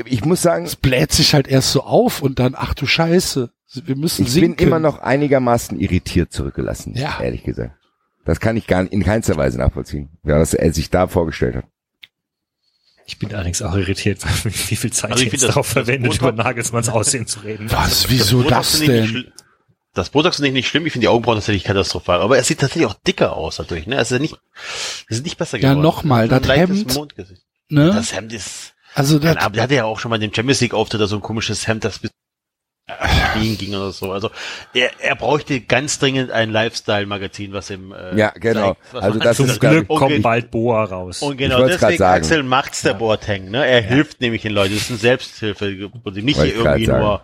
ich 0.06 0.26
muss 0.26 0.42
sagen. 0.42 0.66
Es 0.66 0.76
bläht 0.76 1.12
sich 1.12 1.34
halt 1.34 1.48
erst 1.48 1.72
so 1.72 1.84
auf 1.84 2.22
und 2.22 2.40
dann, 2.40 2.56
ach 2.56 2.74
du 2.74 2.86
Scheiße, 2.86 3.52
wir 3.74 3.96
müssen 3.96 4.26
Ich 4.26 4.32
sinken. 4.32 4.56
bin 4.56 4.68
immer 4.68 4.80
noch 4.80 5.00
einigermaßen 5.00 5.80
irritiert 5.80 6.32
zurückgelassen, 6.32 6.94
ja. 6.96 7.20
ehrlich 7.22 7.44
gesagt. 7.44 7.76
Das 8.26 8.40
kann 8.40 8.56
ich 8.56 8.68
gar 8.68 8.84
nicht, 8.84 8.94
in 8.94 9.04
keinster 9.04 9.36
Weise 9.36 9.58
nachvollziehen, 9.58 10.10
ja, 10.24 10.40
was 10.40 10.54
er 10.54 10.72
sich 10.74 10.90
da 10.90 11.08
vorgestellt 11.08 11.56
hat. 11.56 11.66
Ich 13.12 13.20
bin 13.20 13.34
allerdings 13.34 13.62
auch 13.62 13.76
irritiert, 13.76 14.20
wie 14.46 14.76
viel 14.78 14.94
Zeit 14.94 15.12
also 15.12 15.26
jetzt 15.26 15.44
darauf 15.44 15.68
verwendet, 15.68 16.16
über 16.16 16.32
Nagelsmanns 16.32 16.88
Aussehen 16.88 17.28
zu 17.28 17.42
reden. 17.42 17.70
Was, 17.70 18.10
wieso 18.10 18.42
das, 18.42 18.72
das 18.72 18.80
denn? 18.80 19.34
Das 19.94 20.12
Botox 20.12 20.38
ist 20.38 20.42
nicht, 20.42 20.54
nicht 20.54 20.70
schlimm, 20.70 20.86
ich 20.86 20.94
finde 20.94 21.04
die 21.04 21.08
Augenbrauen 21.10 21.36
tatsächlich 21.36 21.66
katastrophal, 21.66 22.22
aber 22.22 22.38
er 22.38 22.46
sieht 22.46 22.62
tatsächlich 22.62 22.86
auch 22.86 22.94
dicker 22.94 23.34
aus 23.34 23.58
dadurch, 23.58 23.86
ne? 23.86 23.98
Also 23.98 24.18
nicht, 24.18 24.40
es 25.10 25.18
ist 25.18 25.26
nicht 25.26 25.38
besser 25.38 25.60
geworden. 25.60 25.80
Ja, 25.80 25.84
nochmal, 25.84 26.30
das 26.30 26.48
Hemd, 26.48 26.96
ne? 27.68 27.92
Das 27.94 28.14
Hemd 28.14 28.32
ist, 28.32 28.76
also 28.96 29.20
das, 29.20 29.36
der 29.52 29.64
hatte 29.64 29.76
ja 29.76 29.84
auch 29.84 30.00
schon 30.00 30.10
mal 30.10 30.18
den 30.18 30.34
Champions 30.34 30.62
League 30.62 30.74
Auftritt, 30.74 31.06
so 31.10 31.18
ein 31.18 31.22
komisches 31.22 31.68
Hemd, 31.68 31.84
das 31.84 32.00
bis 32.00 32.12
Spielen 33.32 33.58
ging 33.58 33.76
oder 33.76 33.92
so. 33.92 34.12
Also 34.12 34.30
er, 34.74 34.92
er 35.00 35.16
bräuchte 35.16 35.62
ganz 35.62 36.00
dringend 36.00 36.32
ein 36.32 36.52
Lifestyle-Magazin, 36.52 37.54
was 37.54 37.70
ihm 37.70 37.94
äh, 37.94 38.18
Ja, 38.18 38.34
genau. 38.40 38.76
Zeigt, 38.92 39.04
also 39.04 39.20
das 39.20 39.40
ist 39.40 39.60
Glück 39.60 39.88
kommt 39.88 40.22
bald 40.22 40.52
Boa 40.52 40.84
raus. 40.84 41.22
Und 41.22 41.38
genau 41.38 41.66
deswegen 41.66 41.98
sagen. 41.98 42.24
Axel 42.24 42.44
macht's 42.44 42.82
der 42.82 42.94
ja. 42.94 42.98
Boateng. 42.98 43.50
Ne? 43.50 43.66
Er 43.66 43.82
ja. 43.82 43.88
hilft 43.88 44.22
nämlich 44.22 44.42
den 44.42 44.54
Leuten. 44.54 44.74
Das 44.74 44.84
ist 44.84 44.90
eine 44.90 45.00
Selbsthilfe, 45.00 45.90
nicht 46.14 46.42
hier 46.42 46.56
irgendwie 46.56 46.88
nur. 46.88 47.22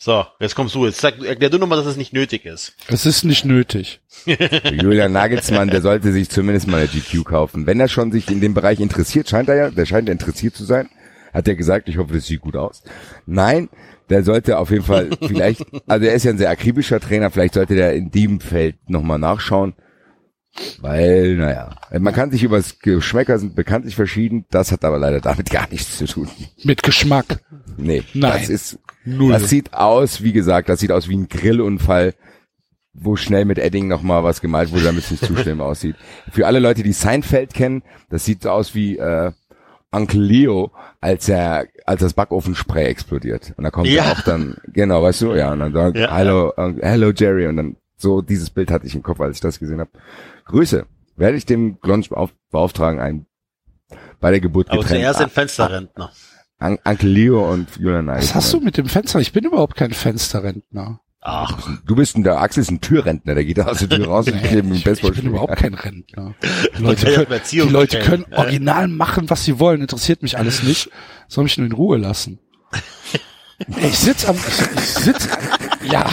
So, 0.00 0.24
jetzt 0.38 0.54
kommst 0.54 0.76
du. 0.76 0.86
Jetzt 0.86 1.00
sag, 1.00 1.20
erklär 1.24 1.50
du 1.50 1.58
nochmal, 1.58 1.78
dass 1.78 1.86
es 1.88 1.96
nicht 1.96 2.12
nötig 2.12 2.46
ist. 2.46 2.74
Es 2.86 3.04
ist 3.04 3.24
nicht 3.24 3.44
nötig. 3.44 4.00
Julian 4.26 5.10
Nagelsmann, 5.10 5.68
der 5.70 5.82
sollte 5.82 6.12
sich 6.12 6.30
zumindest 6.30 6.68
mal 6.68 6.78
eine 6.78 6.86
GQ 6.86 7.24
kaufen. 7.24 7.66
Wenn 7.66 7.80
er 7.80 7.88
schon 7.88 8.12
sich 8.12 8.30
in 8.30 8.40
dem 8.40 8.54
Bereich 8.54 8.78
interessiert, 8.78 9.28
scheint 9.28 9.48
er 9.48 9.56
ja, 9.56 9.70
der 9.70 9.86
scheint 9.86 10.08
interessiert 10.08 10.54
zu 10.54 10.64
sein. 10.64 10.88
Hat 11.34 11.48
er 11.48 11.56
gesagt, 11.56 11.88
ich 11.88 11.98
hoffe, 11.98 12.14
das 12.14 12.26
sieht 12.26 12.40
gut 12.40 12.56
aus. 12.56 12.84
Nein, 13.26 13.68
der 14.10 14.22
sollte 14.22 14.58
auf 14.58 14.70
jeden 14.70 14.84
Fall 14.84 15.10
vielleicht, 15.26 15.64
also 15.86 16.06
er 16.06 16.14
ist 16.14 16.24
ja 16.24 16.32
ein 16.32 16.38
sehr 16.38 16.50
akribischer 16.50 17.00
Trainer, 17.00 17.30
vielleicht 17.30 17.54
sollte 17.54 17.74
der 17.74 17.94
in 17.94 18.10
dem 18.10 18.40
Feld 18.40 18.76
nochmal 18.88 19.18
nachschauen. 19.18 19.74
Weil, 20.80 21.36
naja, 21.36 21.76
man 22.00 22.14
kann 22.14 22.30
sich 22.30 22.42
über 22.42 22.56
das 22.56 22.80
Geschmäcker 22.80 23.38
sind 23.38 23.54
bekanntlich 23.54 23.94
verschieden, 23.94 24.44
das 24.50 24.72
hat 24.72 24.84
aber 24.84 24.98
leider 24.98 25.20
damit 25.20 25.50
gar 25.50 25.68
nichts 25.68 25.98
zu 25.98 26.06
tun. 26.06 26.28
Mit 26.64 26.82
Geschmack? 26.82 27.40
Nee, 27.76 28.02
Nein. 28.14 28.32
das 28.32 28.48
ist, 28.48 28.78
Null. 29.04 29.32
das 29.32 29.48
sieht 29.48 29.74
aus, 29.74 30.22
wie 30.22 30.32
gesagt, 30.32 30.68
das 30.68 30.80
sieht 30.80 30.90
aus 30.90 31.08
wie 31.08 31.16
ein 31.16 31.28
Grillunfall, 31.28 32.14
wo 32.92 33.14
schnell 33.14 33.44
mit 33.44 33.58
Edding 33.58 33.86
nochmal 33.86 34.24
was 34.24 34.40
gemalt 34.40 34.72
wurde, 34.72 34.84
damit 34.84 35.04
es 35.04 35.10
nicht 35.12 35.24
zu 35.24 35.36
schlimm 35.36 35.60
aussieht. 35.60 35.94
Für 36.32 36.46
alle 36.46 36.58
Leute, 36.58 36.82
die 36.82 36.92
Seinfeld 36.92 37.54
kennen, 37.54 37.82
das 38.10 38.24
sieht 38.24 38.42
so 38.42 38.50
aus 38.50 38.74
wie, 38.74 38.96
äh, 38.96 39.32
Uncle 39.90 40.20
Leo, 40.20 40.72
als 41.00 41.28
er, 41.28 41.66
als 41.86 42.00
das 42.00 42.12
Backofenspray 42.12 42.86
explodiert. 42.86 43.54
Und 43.56 43.64
da 43.64 43.70
kommt 43.70 43.88
ja. 43.88 44.04
er 44.04 44.12
auch 44.12 44.20
dann, 44.22 44.56
genau, 44.66 45.02
weißt 45.02 45.22
du, 45.22 45.34
ja, 45.34 45.52
und 45.52 45.60
dann 45.60 45.72
sagt, 45.72 45.96
ja. 45.96 46.14
hello, 46.14 46.52
hello 46.80 47.10
Jerry, 47.10 47.46
und 47.46 47.56
dann 47.56 47.76
so 47.96 48.22
dieses 48.22 48.50
Bild 48.50 48.70
hatte 48.70 48.86
ich 48.86 48.94
im 48.94 49.02
Kopf, 49.02 49.20
als 49.20 49.36
ich 49.36 49.40
das 49.40 49.58
gesehen 49.58 49.80
habe. 49.80 49.90
Grüße. 50.44 50.86
Werde 51.16 51.36
ich 51.36 51.46
dem 51.46 51.80
Glonsch 51.80 52.10
beauftragen, 52.50 53.00
ein 53.00 53.26
bei 54.20 54.30
der 54.30 54.40
Geburt 54.40 54.68
getrennt. 54.68 54.84
Aber 54.84 54.94
zuerst 54.94 55.18
sind 55.18 55.32
Fensterrentner. 55.32 56.12
An 56.58 56.78
Onkel 56.84 57.08
Leo 57.08 57.52
und 57.52 57.76
Julian 57.76 58.06
Neidl. 58.06 58.22
Was 58.22 58.34
hast 58.34 58.52
du 58.52 58.60
mit 58.60 58.76
dem 58.76 58.86
Fenster? 58.86 59.20
Ich 59.20 59.32
bin 59.32 59.44
überhaupt 59.44 59.76
kein 59.76 59.92
Fensterrentner. 59.92 61.00
Ach, 61.20 61.68
du 61.84 61.96
bist 61.96 62.16
ein, 62.16 62.22
der 62.22 62.40
Axel 62.40 62.60
ist 62.62 62.70
ein 62.70 62.80
Türrentner, 62.80 63.34
der 63.34 63.44
geht 63.44 63.58
aus 63.60 63.78
der 63.78 63.88
Tür 63.88 64.06
raus 64.06 64.28
und 64.28 64.34
nee, 64.42 64.76
ich, 64.76 64.86
ich 64.86 65.12
bin 65.12 65.26
überhaupt 65.26 65.56
kein 65.56 65.74
Rentner. 65.74 66.34
Die 66.76 66.82
Leute, 66.82 67.12
können, 67.12 67.40
die 67.50 67.58
Leute 67.60 67.98
können 68.00 68.26
original 68.32 68.86
machen, 68.88 69.28
was 69.28 69.44
sie 69.44 69.58
wollen, 69.58 69.80
interessiert 69.80 70.22
mich 70.22 70.38
alles 70.38 70.62
nicht. 70.62 70.90
Soll 71.26 71.44
mich 71.44 71.58
nur 71.58 71.66
in 71.66 71.72
Ruhe 71.72 71.98
lassen. 71.98 72.38
Ich 73.82 73.98
sitz 73.98 74.24
am, 74.24 74.36
ich, 74.36 74.76
ich 74.76 74.88
sitz, 74.88 75.28
ja. 75.90 76.08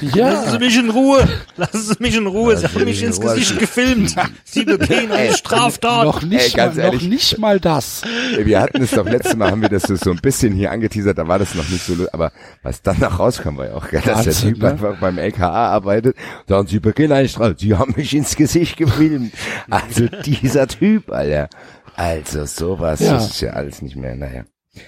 Ja. 0.00 0.30
Lassen 0.30 0.50
Sie 0.52 0.58
mich 0.58 0.78
in 0.78 0.90
Ruhe. 0.90 1.28
Lassen 1.56 1.80
Sie 1.80 1.96
mich 1.98 2.16
in 2.16 2.26
Ruhe. 2.26 2.56
Sie 2.56 2.66
haben 2.66 2.84
mich 2.84 3.02
ins 3.02 3.20
Gesicht 3.20 3.58
gefilmt. 3.58 4.14
Sie 4.44 4.64
begehen 4.64 5.12
eine 5.12 5.36
Straftat. 5.36 6.04
Noch 6.04 6.22
nicht, 6.22 6.56
Ey, 6.56 6.66
mal, 6.66 6.78
ehrlich, 6.78 7.02
noch 7.02 7.08
nicht 7.08 7.38
mal 7.38 7.60
das. 7.60 8.02
Wir 8.38 8.60
hatten 8.60 8.82
es 8.82 8.90
doch 8.90 9.06
letztes 9.06 9.36
Mal, 9.36 9.50
haben 9.50 9.62
wir 9.62 9.68
das 9.68 9.82
so 9.82 10.10
ein 10.10 10.18
bisschen 10.18 10.54
hier 10.54 10.70
angeteasert, 10.70 11.18
da 11.18 11.28
war 11.28 11.38
das 11.38 11.54
noch 11.54 11.68
nicht 11.68 11.84
so, 11.84 11.94
aber 12.12 12.32
was 12.62 12.82
dann 12.82 12.98
noch 12.98 13.18
rauskam, 13.18 13.56
war 13.56 13.66
ja 13.66 13.74
auch 13.74 13.88
geil, 13.88 14.02
dass 14.04 14.24
der 14.24 14.34
Typ 14.34 14.58
ne? 14.58 14.70
einfach 14.70 14.96
beim 14.98 15.18
LKA 15.18 15.50
arbeitet, 15.50 16.16
sagen, 16.48 16.66
Sie 16.66 16.80
begehen 16.80 17.12
eine 17.12 17.28
Straftat. 17.28 17.60
Sie 17.60 17.74
haben 17.74 17.94
mich 17.96 18.14
ins 18.14 18.36
Gesicht 18.36 18.76
gefilmt. 18.76 19.32
Also 19.68 20.06
dieser 20.24 20.66
Typ, 20.66 21.10
Alter. 21.10 21.48
Also 21.96 22.46
sowas, 22.46 23.00
ja. 23.00 23.14
das 23.14 23.30
ist 23.30 23.40
ja 23.40 23.50
alles 23.50 23.82
nicht 23.82 23.96
mehr, 23.96 24.16
naja. 24.16 24.44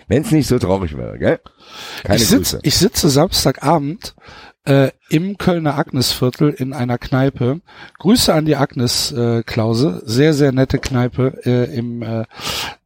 Wenn 0.08 0.22
es 0.22 0.30
nicht 0.30 0.46
so 0.46 0.58
traurig 0.58 0.96
wäre, 0.96 1.18
gell? 1.18 1.40
Keine 2.04 2.16
ich, 2.16 2.28
sitz, 2.28 2.52
Grüße. 2.52 2.60
ich 2.62 2.76
sitze 2.76 3.08
Samstagabend 3.10 4.14
äh, 4.64 4.90
im 5.08 5.38
Kölner 5.38 5.76
Agnesviertel 5.76 6.50
in 6.50 6.72
einer 6.72 6.98
Kneipe. 6.98 7.60
Grüße 7.98 8.32
an 8.32 8.44
die 8.44 8.56
Agnes 8.56 9.12
äh, 9.12 9.42
Klause, 9.42 10.02
sehr 10.04 10.34
sehr 10.34 10.52
nette 10.52 10.78
Kneipe 10.78 11.40
äh, 11.44 11.76
im, 11.76 12.02
äh, 12.02 12.24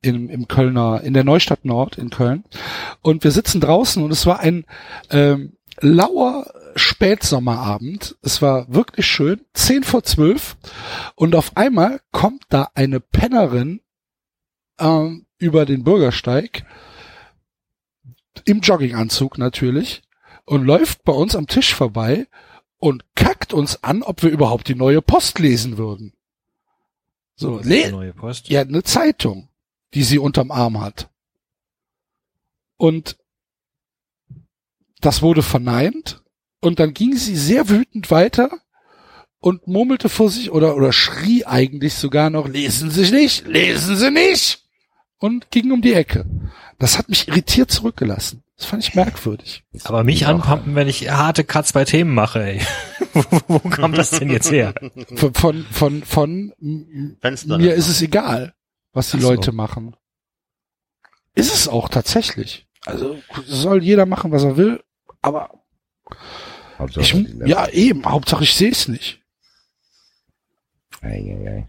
im 0.02 0.30
im 0.30 0.48
Kölner 0.48 1.02
in 1.02 1.14
der 1.14 1.24
Neustadt 1.24 1.64
Nord 1.64 1.98
in 1.98 2.10
Köln. 2.10 2.44
Und 3.02 3.24
wir 3.24 3.30
sitzen 3.30 3.60
draußen 3.60 4.02
und 4.02 4.10
es 4.10 4.26
war 4.26 4.40
ein 4.40 4.64
ähm, 5.10 5.56
lauer 5.80 6.46
Spätsommerabend. 6.76 8.16
Es 8.22 8.40
war 8.40 8.72
wirklich 8.72 9.06
schön, 9.06 9.40
zehn 9.54 9.84
vor 9.84 10.02
zwölf 10.02 10.56
und 11.14 11.34
auf 11.34 11.56
einmal 11.56 12.00
kommt 12.12 12.44
da 12.48 12.68
eine 12.74 13.00
Pennerin 13.00 13.80
ähm, 14.78 15.26
über 15.38 15.66
den 15.66 15.84
Bürgersteig 15.84 16.64
im 18.44 18.60
Jogginganzug 18.60 19.38
natürlich 19.38 20.02
und 20.46 20.64
läuft 20.64 21.04
bei 21.04 21.12
uns 21.12 21.36
am 21.36 21.46
Tisch 21.46 21.74
vorbei 21.74 22.26
und 22.78 23.04
kackt 23.14 23.52
uns 23.52 23.82
an, 23.82 24.02
ob 24.02 24.22
wir 24.22 24.30
überhaupt 24.30 24.68
die 24.68 24.74
neue 24.74 25.02
Post 25.02 25.38
lesen 25.38 25.76
würden. 25.76 26.14
So, 27.34 27.60
le 27.62 27.90
neue 27.90 28.14
Post? 28.14 28.48
Ja, 28.48 28.62
eine 28.62 28.82
Zeitung, 28.82 29.48
die 29.92 30.02
sie 30.02 30.18
unterm 30.18 30.50
Arm 30.50 30.80
hat. 30.80 31.10
Und 32.78 33.18
das 35.00 35.20
wurde 35.20 35.42
verneint 35.42 36.22
und 36.60 36.78
dann 36.80 36.94
ging 36.94 37.16
sie 37.16 37.36
sehr 37.36 37.68
wütend 37.68 38.10
weiter 38.10 38.50
und 39.40 39.66
murmelte 39.66 40.08
vor 40.08 40.30
sich 40.30 40.50
oder, 40.50 40.76
oder 40.76 40.92
schrie 40.92 41.44
eigentlich 41.44 41.94
sogar 41.94 42.30
noch, 42.30 42.48
lesen 42.48 42.90
Sie 42.90 43.10
nicht, 43.10 43.46
lesen 43.46 43.96
Sie 43.96 44.10
nicht! 44.10 44.64
Und 45.18 45.50
ging 45.50 45.72
um 45.72 45.80
die 45.80 45.94
Ecke. 45.94 46.26
Das 46.78 46.98
hat 46.98 47.08
mich 47.08 47.28
irritiert 47.28 47.70
zurückgelassen. 47.70 48.42
Das 48.56 48.66
fand 48.66 48.82
ich 48.82 48.94
merkwürdig. 48.94 49.64
Aber 49.84 50.04
mich 50.04 50.26
anpumpen, 50.26 50.74
wenn 50.74 50.88
ich 50.88 51.10
harte 51.10 51.44
Cuts 51.44 51.72
bei 51.72 51.84
Themen 51.84 52.14
mache, 52.14 52.42
ey. 52.42 52.60
wo, 53.12 53.40
wo 53.48 53.58
kam 53.68 53.92
das 53.92 54.10
denn 54.10 54.30
jetzt 54.30 54.50
her? 54.50 54.74
Von, 55.14 55.34
von, 55.34 55.64
von, 55.64 56.02
von 56.02 56.52
mir 56.58 57.74
ist 57.74 57.88
es 57.88 58.00
egal, 58.02 58.54
was 58.92 59.10
die 59.10 59.20
so. 59.20 59.30
Leute 59.30 59.52
machen. 59.52 59.96
Ist 61.34 61.54
es 61.54 61.68
auch 61.68 61.88
tatsächlich. 61.88 62.66
Also 62.86 63.18
soll 63.44 63.82
jeder 63.82 64.06
machen, 64.06 64.32
was 64.32 64.44
er 64.44 64.56
will, 64.56 64.82
aber 65.20 65.50
Hauptsache 66.78 67.18
ich, 67.18 67.34
ja 67.46 67.68
eben, 67.68 68.04
Hauptsache 68.06 68.44
ich 68.44 68.54
sehe 68.54 68.70
es 68.70 68.86
nicht. 68.88 69.20
Ei, 71.00 71.08
ei, 71.08 71.50
ei. 71.50 71.68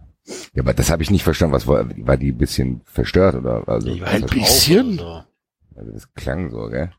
Ja, 0.54 0.64
aber 0.64 0.74
das 0.74 0.90
habe 0.90 1.04
ich 1.04 1.10
nicht 1.10 1.24
verstanden. 1.24 1.54
Was 1.54 1.68
war, 1.68 1.90
war 2.06 2.18
die 2.18 2.32
ein 2.32 2.38
bisschen 2.38 2.82
verstört 2.86 3.36
oder? 3.36 3.68
Also, 3.68 3.92
ein 4.04 4.26
bisschen. 4.26 5.02
Also 5.78 5.92
das 5.92 6.14
klang 6.14 6.50
so, 6.50 6.68
gell? 6.70 6.92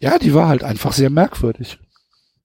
Ja, 0.00 0.18
die 0.18 0.34
war 0.34 0.48
halt 0.48 0.64
einfach 0.64 0.92
sehr 0.92 1.10
merkwürdig. 1.10 1.78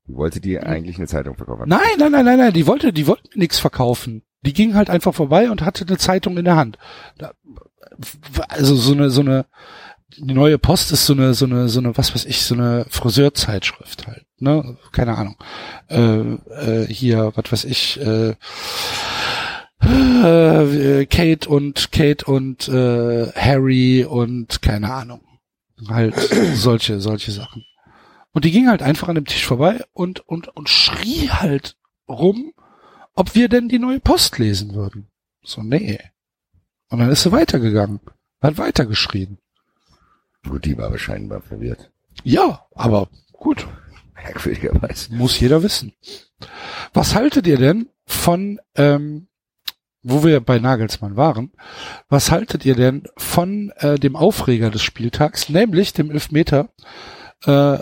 Die 0.08 0.16
wollte 0.16 0.42
die 0.42 0.60
eigentlich 0.60 0.98
eine 0.98 1.08
Zeitung 1.08 1.36
verkaufen? 1.36 1.68
Nein, 1.68 1.80
nein, 1.98 2.12
nein, 2.12 2.26
nein, 2.26 2.38
nein, 2.38 2.54
die 2.54 2.68
wollte, 2.68 2.92
die 2.94 3.08
wollte 3.08 3.38
nichts 3.38 3.60
verkaufen. 3.60 4.24
Die 4.42 4.54
ging 4.54 4.76
halt 4.76 4.90
einfach 4.90 5.14
vorbei 5.14 5.50
und 5.50 5.62
hatte 5.62 5.86
eine 5.88 5.98
Zeitung 5.98 6.38
in 6.38 6.46
der 6.46 6.58
Hand. 6.58 6.78
Also 8.50 8.76
so 8.76 8.94
eine, 8.94 9.10
so 9.10 9.22
eine, 9.22 9.46
die 10.18 10.34
neue 10.34 10.58
Post 10.58 10.92
ist 10.92 11.06
so 11.06 11.14
eine, 11.14 11.34
so 11.34 11.46
eine, 11.46 11.70
so 11.70 11.80
eine, 11.80 11.98
was 11.98 12.14
weiß 12.14 12.26
ich, 12.26 12.42
so 12.42 12.56
eine 12.56 12.86
Friseurzeitschrift 12.90 14.08
halt, 14.08 14.26
ne? 14.40 14.78
Keine 14.92 15.18
Ahnung. 15.18 15.38
Äh, 15.90 16.34
äh, 16.34 16.88
hier, 16.88 17.32
was 17.36 17.52
weiß 17.52 17.64
ich, 17.66 18.00
äh, 18.02 18.36
äh, 19.82 21.06
Kate 21.06 21.50
und 21.50 21.92
Kate 21.92 22.26
und 22.26 22.68
äh, 22.68 23.32
Harry 23.34 24.06
und 24.06 24.62
keine 24.62 24.94
Ahnung. 24.94 25.22
Halt 25.90 26.16
solche, 26.56 27.00
solche 27.00 27.32
Sachen. 27.32 27.66
Und 28.32 28.46
die 28.46 28.52
ging 28.52 28.68
halt 28.68 28.82
einfach 28.82 29.10
an 29.10 29.16
dem 29.16 29.26
Tisch 29.26 29.46
vorbei 29.46 29.84
und, 29.94 30.28
und, 30.28 30.48
und 30.50 30.70
schrie 30.70 31.30
halt 31.30 31.78
rum, 32.08 32.54
ob 33.14 33.36
wir 33.36 33.48
denn 33.48 33.70
die 33.70 33.80
neue 33.80 34.00
Post 34.00 34.40
lesen 34.40 34.74
würden. 34.74 35.08
So, 35.44 35.62
nee. 35.62 36.00
Und 36.90 37.00
dann 37.00 37.10
ist 37.10 37.24
sie 37.24 37.32
weitergegangen. 37.32 38.00
Hat 38.42 38.58
weitergeschrien. 38.58 39.38
Gut, 40.48 40.66
die 40.66 40.78
war 40.78 40.92
wahrscheinlich 40.92 41.44
verwirrt. 41.44 41.92
Ja, 42.24 42.66
aber 42.74 43.10
gut. 43.32 43.68
Merkwürdigerweise. 44.16 45.14
Muss 45.14 45.40
jeder 45.40 45.64
wissen. 45.64 45.94
Was 46.94 47.16
haltet 47.16 47.48
ihr 47.48 47.58
denn 47.58 47.90
von 48.06 48.60
ähm, 48.76 49.28
wo 50.04 50.24
wir 50.24 50.42
bei 50.42 50.60
Nagelsmann 50.60 51.16
waren, 51.16 51.52
was 52.10 52.30
haltet 52.30 52.66
ihr 52.66 52.76
denn 52.76 53.04
von 53.18 53.72
äh, 53.78 53.98
dem 53.98 54.16
Aufreger 54.16 54.70
des 54.70 54.84
Spieltags, 54.84 55.50
nämlich 55.50 55.94
dem 55.94 56.12
Elfmeter 56.12 56.70
äh, 57.46 57.78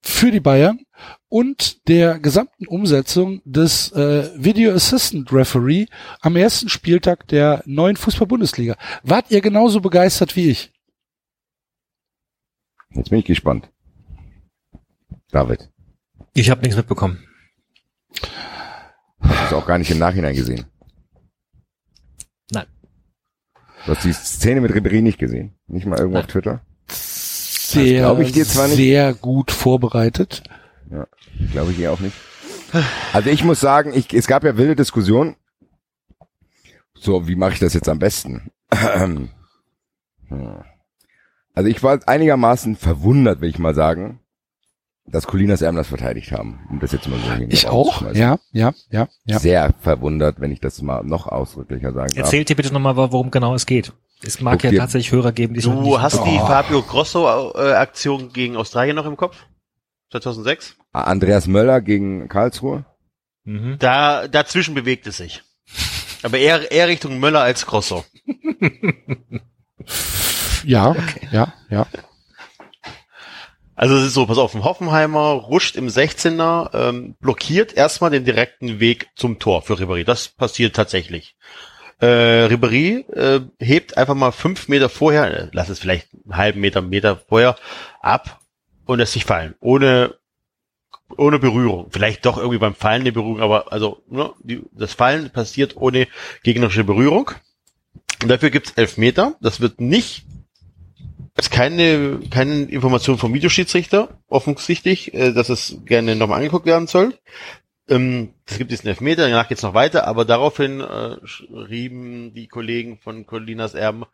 für 0.00 0.30
die 0.30 0.40
Bayern 0.40 0.80
und 1.28 1.88
der 1.88 2.18
gesamten 2.18 2.66
Umsetzung 2.66 3.42
des 3.44 3.92
äh, 3.92 4.30
Video 4.36 4.72
Assistant 4.72 5.32
Referee 5.32 5.86
am 6.20 6.36
ersten 6.36 6.68
Spieltag 6.68 7.26
der 7.28 7.62
neuen 7.66 7.96
Fußball-Bundesliga. 7.96 8.76
Wart 9.02 9.30
ihr 9.30 9.40
genauso 9.40 9.80
begeistert 9.80 10.36
wie 10.36 10.50
ich? 10.50 10.72
Jetzt 12.90 13.10
bin 13.10 13.18
ich 13.18 13.26
gespannt. 13.26 13.70
David. 15.30 15.70
Ich 16.34 16.50
habe 16.50 16.62
nichts 16.62 16.76
mitbekommen. 16.76 17.22
Hast 19.20 19.52
du 19.52 19.56
auch 19.56 19.66
gar 19.66 19.78
nicht 19.78 19.90
im 19.90 19.98
Nachhinein 19.98 20.34
gesehen. 20.34 20.64
Du 23.86 23.92
hast 23.92 24.04
die 24.04 24.12
Szene 24.12 24.60
mit 24.60 24.72
Ribéry 24.72 25.02
nicht 25.02 25.18
gesehen? 25.18 25.54
Nicht 25.66 25.86
mal 25.86 25.98
irgendwo 25.98 26.18
auf 26.18 26.26
Twitter? 26.26 26.60
Sehr, 26.88 28.18
ich 28.18 28.32
dir 28.32 28.46
zwar 28.46 28.66
nicht. 28.66 28.76
sehr 28.76 29.14
gut 29.14 29.50
vorbereitet. 29.50 30.42
Ja, 30.90 31.06
glaube 31.52 31.72
ich 31.72 31.78
ihr 31.78 31.92
auch 31.92 32.00
nicht. 32.00 32.16
Also 33.12 33.30
ich 33.30 33.44
muss 33.44 33.60
sagen, 33.60 33.92
ich, 33.94 34.12
es 34.14 34.26
gab 34.26 34.44
ja 34.44 34.56
wilde 34.56 34.76
Diskussionen. 34.76 35.36
So, 36.94 37.28
wie 37.28 37.36
mache 37.36 37.52
ich 37.52 37.58
das 37.58 37.74
jetzt 37.74 37.88
am 37.88 37.98
besten? 37.98 38.50
Also 41.54 41.70
ich 41.70 41.82
war 41.82 41.98
einigermaßen 42.06 42.76
verwundert, 42.76 43.40
will 43.40 43.48
ich 43.48 43.58
mal 43.58 43.74
sagen, 43.74 44.20
dass 45.10 45.26
Colinas 45.26 45.62
Erben 45.62 45.76
das 45.76 45.88
verteidigt 45.88 46.32
haben. 46.32 46.60
Um 46.70 46.80
das 46.80 46.92
jetzt 46.92 47.08
mal 47.08 47.18
so 47.18 47.44
Ich 47.48 47.66
auch, 47.66 48.02
ja, 48.14 48.38
ja, 48.52 48.72
ja, 48.90 49.08
ja. 49.24 49.38
Sehr 49.38 49.74
verwundert, 49.80 50.40
wenn 50.40 50.50
ich 50.52 50.60
das 50.60 50.80
mal 50.82 51.02
noch 51.04 51.26
ausdrücklicher 51.26 51.92
sagen 51.92 52.08
darf. 52.08 52.24
Erzählt 52.24 52.48
dir 52.48 52.56
bitte 52.56 52.72
nochmal, 52.72 52.96
worum 52.96 53.30
genau 53.30 53.54
es 53.54 53.66
geht. 53.66 53.92
Es 54.22 54.40
mag 54.40 54.60
Guck 54.60 54.72
ja 54.72 54.78
tatsächlich 54.78 55.12
Hörer 55.12 55.32
geben, 55.32 55.54
die 55.54 55.60
Du 55.60 56.00
hast 56.00 56.24
die 56.24 56.38
oh. 56.40 56.46
Fabio 56.46 56.82
Grosso-Aktion 56.82 58.32
gegen 58.32 58.56
Australien 58.56 58.96
noch 58.96 59.06
im 59.06 59.16
Kopf? 59.16 59.46
2006? 60.10 60.76
Andreas 60.92 61.46
Möller 61.46 61.80
gegen 61.80 62.28
Karlsruhe? 62.28 62.84
Mhm. 63.44 63.76
Da, 63.78 64.26
dazwischen 64.26 64.74
bewegt 64.74 65.06
es 65.06 65.18
sich. 65.18 65.42
Aber 66.22 66.38
eher, 66.38 66.70
eher 66.72 66.88
Richtung 66.88 67.20
Möller 67.20 67.42
als 67.42 67.66
Grosso. 67.66 68.04
ja, 70.64 70.90
okay. 70.90 71.28
ja, 71.30 71.52
ja. 71.70 71.86
Also 73.78 73.96
es 73.96 74.06
ist 74.06 74.14
so, 74.14 74.26
pass 74.26 74.38
auf, 74.38 74.56
ein 74.56 74.64
Hoffenheimer 74.64 75.34
ruscht 75.34 75.76
im 75.76 75.86
16er, 75.86 76.74
ähm, 76.74 77.14
blockiert 77.20 77.72
erstmal 77.72 78.10
den 78.10 78.24
direkten 78.24 78.80
Weg 78.80 79.08
zum 79.14 79.38
Tor 79.38 79.62
für 79.62 79.74
Ribéry. 79.74 80.02
Das 80.02 80.26
passiert 80.26 80.74
tatsächlich. 80.74 81.36
Äh, 82.00 82.48
Ribéry 82.48 83.08
äh, 83.12 83.40
hebt 83.60 83.96
einfach 83.96 84.16
mal 84.16 84.32
fünf 84.32 84.66
Meter 84.66 84.88
vorher, 84.88 85.32
äh, 85.32 85.48
lass 85.52 85.68
es 85.68 85.78
vielleicht 85.78 86.08
einen 86.12 86.36
halben 86.36 86.60
Meter, 86.60 86.82
Meter 86.82 87.22
vorher 87.28 87.54
ab 88.00 88.40
und 88.84 88.98
lässt 88.98 89.12
sich 89.12 89.24
fallen. 89.24 89.54
Ohne 89.60 90.16
ohne 91.16 91.38
Berührung. 91.38 91.86
Vielleicht 91.90 92.26
doch 92.26 92.36
irgendwie 92.36 92.58
beim 92.58 92.74
Fallen 92.74 93.02
eine 93.02 93.12
Berührung, 93.12 93.40
aber 93.40 93.72
also 93.72 94.02
ne, 94.08 94.32
die, 94.42 94.60
das 94.72 94.92
Fallen 94.92 95.30
passiert 95.30 95.76
ohne 95.76 96.08
gegnerische 96.42 96.82
Berührung. 96.82 97.30
Und 98.22 98.28
dafür 98.28 98.50
gibt's 98.50 98.72
Elfmeter. 98.72 99.36
Das 99.40 99.60
wird 99.60 99.80
nicht 99.80 100.26
ist 101.38 101.50
keine, 101.50 102.20
keine 102.30 102.64
Information 102.64 103.18
vom 103.18 103.32
Videoschiedsrichter, 103.32 104.20
offensichtlich, 104.28 105.14
äh, 105.14 105.32
dass 105.32 105.48
es 105.48 105.78
gerne 105.84 106.16
nochmal 106.16 106.38
angeguckt 106.38 106.66
werden 106.66 106.88
soll. 106.88 107.14
Ähm, 107.88 108.34
es 108.46 108.58
gibt 108.58 108.70
diesen 108.70 108.88
Elfmeter, 108.88 109.28
danach 109.28 109.48
geht's 109.48 109.62
noch 109.62 109.74
weiter, 109.74 110.06
aber 110.06 110.24
daraufhin 110.24 110.80
äh, 110.80 111.16
schrieben 111.24 112.34
die 112.34 112.48
Kollegen 112.48 112.98
von 112.98 113.24
Colinas 113.24 113.74
Erben, 113.74 114.04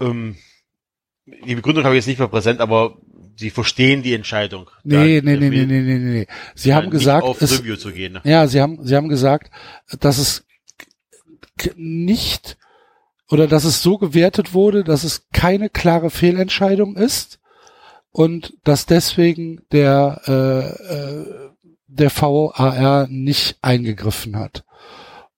ähm, 0.00 0.36
die 1.44 1.54
Begründung 1.54 1.84
habe 1.84 1.94
ich 1.94 1.98
jetzt 1.98 2.06
nicht 2.06 2.18
mehr 2.18 2.28
präsent, 2.28 2.60
aber 2.60 2.96
sie 3.36 3.50
verstehen 3.50 4.02
die 4.02 4.14
Entscheidung. 4.14 4.70
Nee, 4.84 5.20
nee, 5.22 5.36
nee, 5.36 5.50
nee, 5.50 5.66
nee, 5.66 5.80
nee, 5.82 5.98
nee. 5.98 6.26
Sie 6.54 6.74
haben 6.74 6.88
gesagt, 6.88 7.24
auf 7.24 7.42
es, 7.42 7.60
Review 7.60 7.76
zu 7.76 7.92
gehen. 7.92 8.18
Ja, 8.24 8.46
sie 8.46 8.60
haben, 8.60 8.84
sie 8.86 8.96
haben 8.96 9.08
gesagt, 9.08 9.50
dass 10.00 10.18
es 10.18 10.46
nicht 11.76 12.56
oder 13.30 13.46
dass 13.46 13.64
es 13.64 13.82
so 13.82 13.98
gewertet 13.98 14.54
wurde, 14.54 14.84
dass 14.84 15.04
es 15.04 15.28
keine 15.32 15.68
klare 15.68 16.10
Fehlentscheidung 16.10 16.96
ist 16.96 17.40
und 18.10 18.54
dass 18.64 18.86
deswegen 18.86 19.62
der 19.70 20.22
äh, 20.26 20.94
äh, 20.94 21.50
der 21.86 22.10
VAR 22.10 23.06
nicht 23.08 23.58
eingegriffen 23.62 24.36
hat. 24.36 24.64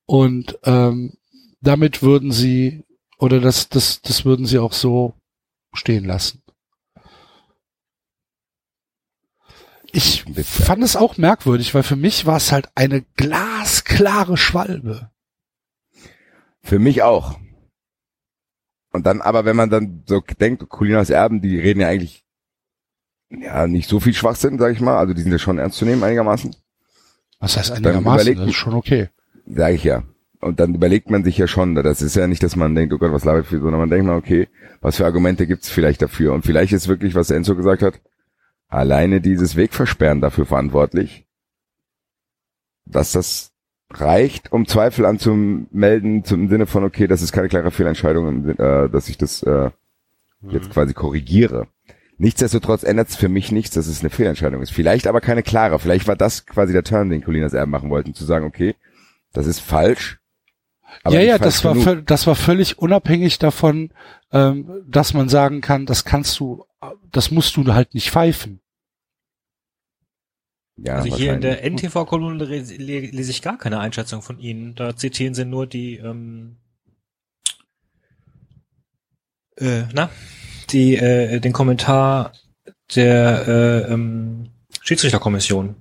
Und 0.06 0.58
ähm, 0.64 1.14
damit 1.60 2.02
würden 2.02 2.32
sie 2.32 2.84
oder 3.18 3.40
das 3.40 3.68
das 3.68 4.02
das 4.02 4.24
würden 4.24 4.46
sie 4.46 4.58
auch 4.58 4.72
so 4.72 5.14
stehen 5.72 6.04
lassen. 6.04 6.42
Ich 9.92 10.24
fand 10.44 10.84
es 10.84 10.94
auch 10.94 11.16
merkwürdig, 11.16 11.74
weil 11.74 11.82
für 11.82 11.96
mich 11.96 12.24
war 12.24 12.36
es 12.36 12.52
halt 12.52 12.68
eine 12.76 13.02
glasklare 13.16 14.36
Schwalbe. 14.36 15.10
Für 16.62 16.78
mich 16.78 17.02
auch. 17.02 17.38
Und 18.92 19.06
dann, 19.06 19.20
aber 19.20 19.44
wenn 19.44 19.56
man 19.56 19.70
dann 19.70 20.02
so 20.06 20.20
denkt, 20.40 20.68
Colinas 20.68 21.10
Erben, 21.10 21.40
die 21.40 21.58
reden 21.58 21.80
ja 21.80 21.88
eigentlich 21.88 22.24
ja 23.30 23.66
nicht 23.66 23.88
so 23.88 24.00
viel 24.00 24.14
Schwachsinn, 24.14 24.58
sag 24.58 24.72
ich 24.72 24.80
mal. 24.80 24.98
Also 24.98 25.14
die 25.14 25.22
sind 25.22 25.32
ja 25.32 25.38
schon 25.38 25.58
ernst 25.58 25.78
zu 25.78 25.84
nehmen 25.84 26.02
einigermaßen. 26.02 26.54
Was 27.38 27.56
heißt 27.56 27.72
einigermaßen? 27.72 28.36
Das 28.36 28.48
ist 28.48 28.54
schon 28.54 28.74
okay. 28.74 29.08
Sag 29.46 29.74
ich 29.74 29.84
ja. 29.84 30.02
Und 30.40 30.58
dann 30.58 30.74
überlegt 30.74 31.10
man 31.10 31.22
sich 31.22 31.36
ja 31.36 31.46
schon, 31.46 31.74
das 31.74 32.00
ist 32.00 32.16
ja 32.16 32.26
nicht, 32.26 32.42
dass 32.42 32.56
man 32.56 32.74
denkt, 32.74 32.94
oh 32.94 32.98
Gott, 32.98 33.12
was 33.12 33.24
labert 33.24 33.46
viel, 33.46 33.60
sondern 33.60 33.80
man 33.80 33.90
denkt 33.90 34.06
mal, 34.06 34.16
okay, 34.16 34.48
was 34.80 34.96
für 34.96 35.04
Argumente 35.04 35.46
gibt's 35.46 35.68
vielleicht 35.68 36.00
dafür? 36.00 36.32
Und 36.32 36.46
vielleicht 36.46 36.72
ist 36.72 36.88
wirklich, 36.88 37.14
was 37.14 37.30
Enzo 37.30 37.54
gesagt 37.54 37.82
hat, 37.82 38.00
alleine 38.68 39.20
dieses 39.20 39.56
Wegversperren 39.56 40.22
dafür 40.22 40.46
verantwortlich, 40.46 41.26
dass 42.86 43.12
das 43.12 43.49
reicht, 43.92 44.52
um 44.52 44.66
Zweifel 44.66 45.04
anzumelden, 45.04 46.24
zum 46.24 46.48
Sinne 46.48 46.66
von, 46.66 46.84
okay, 46.84 47.06
das 47.06 47.22
ist 47.22 47.32
keine 47.32 47.48
klare 47.48 47.70
Fehlentscheidung, 47.70 48.50
äh, 48.50 48.88
dass 48.88 49.08
ich 49.08 49.18
das 49.18 49.42
äh, 49.42 49.70
mhm. 50.40 50.50
jetzt 50.50 50.70
quasi 50.70 50.94
korrigiere. 50.94 51.66
Nichtsdestotrotz 52.18 52.82
ändert 52.82 53.08
es 53.08 53.16
für 53.16 53.30
mich 53.30 53.50
nichts, 53.50 53.74
dass 53.74 53.86
es 53.86 54.00
eine 54.00 54.10
Fehlentscheidung 54.10 54.60
ist. 54.60 54.70
Vielleicht 54.70 55.06
aber 55.06 55.22
keine 55.22 55.42
klare. 55.42 55.78
Vielleicht 55.78 56.06
war 56.06 56.16
das 56.16 56.44
quasi 56.44 56.72
der 56.72 56.84
Turn, 56.84 57.08
den 57.08 57.24
Colinas 57.24 57.54
Erben 57.54 57.70
machen 57.70 57.88
wollten, 57.88 58.14
zu 58.14 58.26
sagen, 58.26 58.44
okay, 58.44 58.74
das 59.32 59.46
ist 59.46 59.60
falsch. 59.60 60.18
ja, 61.08 61.20
ja, 61.20 61.38
das 61.38 61.64
war, 61.64 61.74
das 61.96 62.26
war 62.26 62.34
völlig 62.34 62.78
unabhängig 62.78 63.38
davon, 63.38 63.90
ähm, 64.32 64.82
dass 64.86 65.14
man 65.14 65.30
sagen 65.30 65.62
kann, 65.62 65.86
das 65.86 66.04
kannst 66.04 66.38
du, 66.38 66.64
das 67.10 67.30
musst 67.30 67.56
du 67.56 67.66
halt 67.72 67.94
nicht 67.94 68.10
pfeifen. 68.10 68.60
Ja, 70.82 70.96
also 70.96 71.14
hier 71.14 71.34
in 71.34 71.42
der 71.42 71.62
NTV-Kolumne 71.62 72.44
lese 72.44 73.30
ich 73.30 73.42
gar 73.42 73.58
keine 73.58 73.80
Einschätzung 73.80 74.22
von 74.22 74.38
Ihnen. 74.38 74.74
Da 74.74 74.96
zitieren 74.96 75.34
Sie 75.34 75.44
nur 75.44 75.66
die, 75.66 75.96
ähm, 75.96 76.56
äh, 79.56 79.82
na, 79.92 80.10
die, 80.70 80.96
äh, 80.96 81.38
den 81.40 81.52
Kommentar 81.52 82.32
der 82.94 83.46
äh, 83.46 83.92
ähm, 83.92 84.50
Schiedsrichterkommission. 84.82 85.76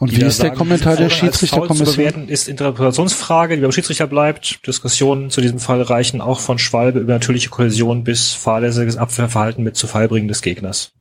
Und 0.00 0.16
wie 0.16 0.22
ist 0.22 0.42
der 0.42 0.52
Kommentar 0.52 0.96
der 0.96 1.10
Schiedsrichterkommission? 1.10 2.28
Ist 2.28 2.48
Interpretationsfrage, 2.48 3.56
die 3.56 3.62
beim 3.62 3.72
Schiedsrichter 3.72 4.06
bleibt. 4.06 4.64
Diskussionen 4.66 5.30
zu 5.30 5.40
diesem 5.40 5.58
Fall 5.58 5.82
reichen 5.82 6.20
auch 6.20 6.38
von 6.38 6.58
Schwalbe 6.58 7.00
über 7.00 7.14
natürliche 7.14 7.50
Kollision 7.50 8.04
bis 8.04 8.32
fahrlässiges 8.32 8.96
Abwehrverhalten 8.96 9.64
mit 9.64 9.76
zu 9.76 9.88
Fallbringen 9.88 10.28
des 10.28 10.40
Gegners. 10.40 10.92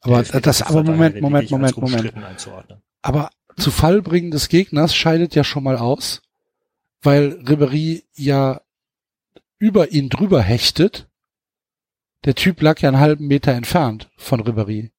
Aber 0.00 0.22
das, 0.22 0.62
aber 0.62 0.82
Moment, 0.84 1.20
Moment, 1.20 1.50
Moment, 1.50 1.76
Moment. 1.76 2.12
Aber 3.02 3.30
zu 3.56 3.70
Fallbringen 3.70 4.30
des 4.30 4.48
Gegners 4.48 4.94
scheidet 4.94 5.34
ja 5.34 5.42
schon 5.42 5.64
mal 5.64 5.76
aus, 5.76 6.22
weil 7.02 7.42
Ribery 7.48 8.04
ja 8.14 8.60
über 9.58 9.92
ihn 9.92 10.08
drüber 10.08 10.42
hechtet. 10.42 11.08
Der 12.24 12.34
Typ 12.34 12.60
lag 12.60 12.80
ja 12.80 12.88
einen 12.88 13.00
halben 13.00 13.26
Meter 13.26 13.52
entfernt 13.52 14.10
von 14.16 14.40
Ribery. 14.40 14.92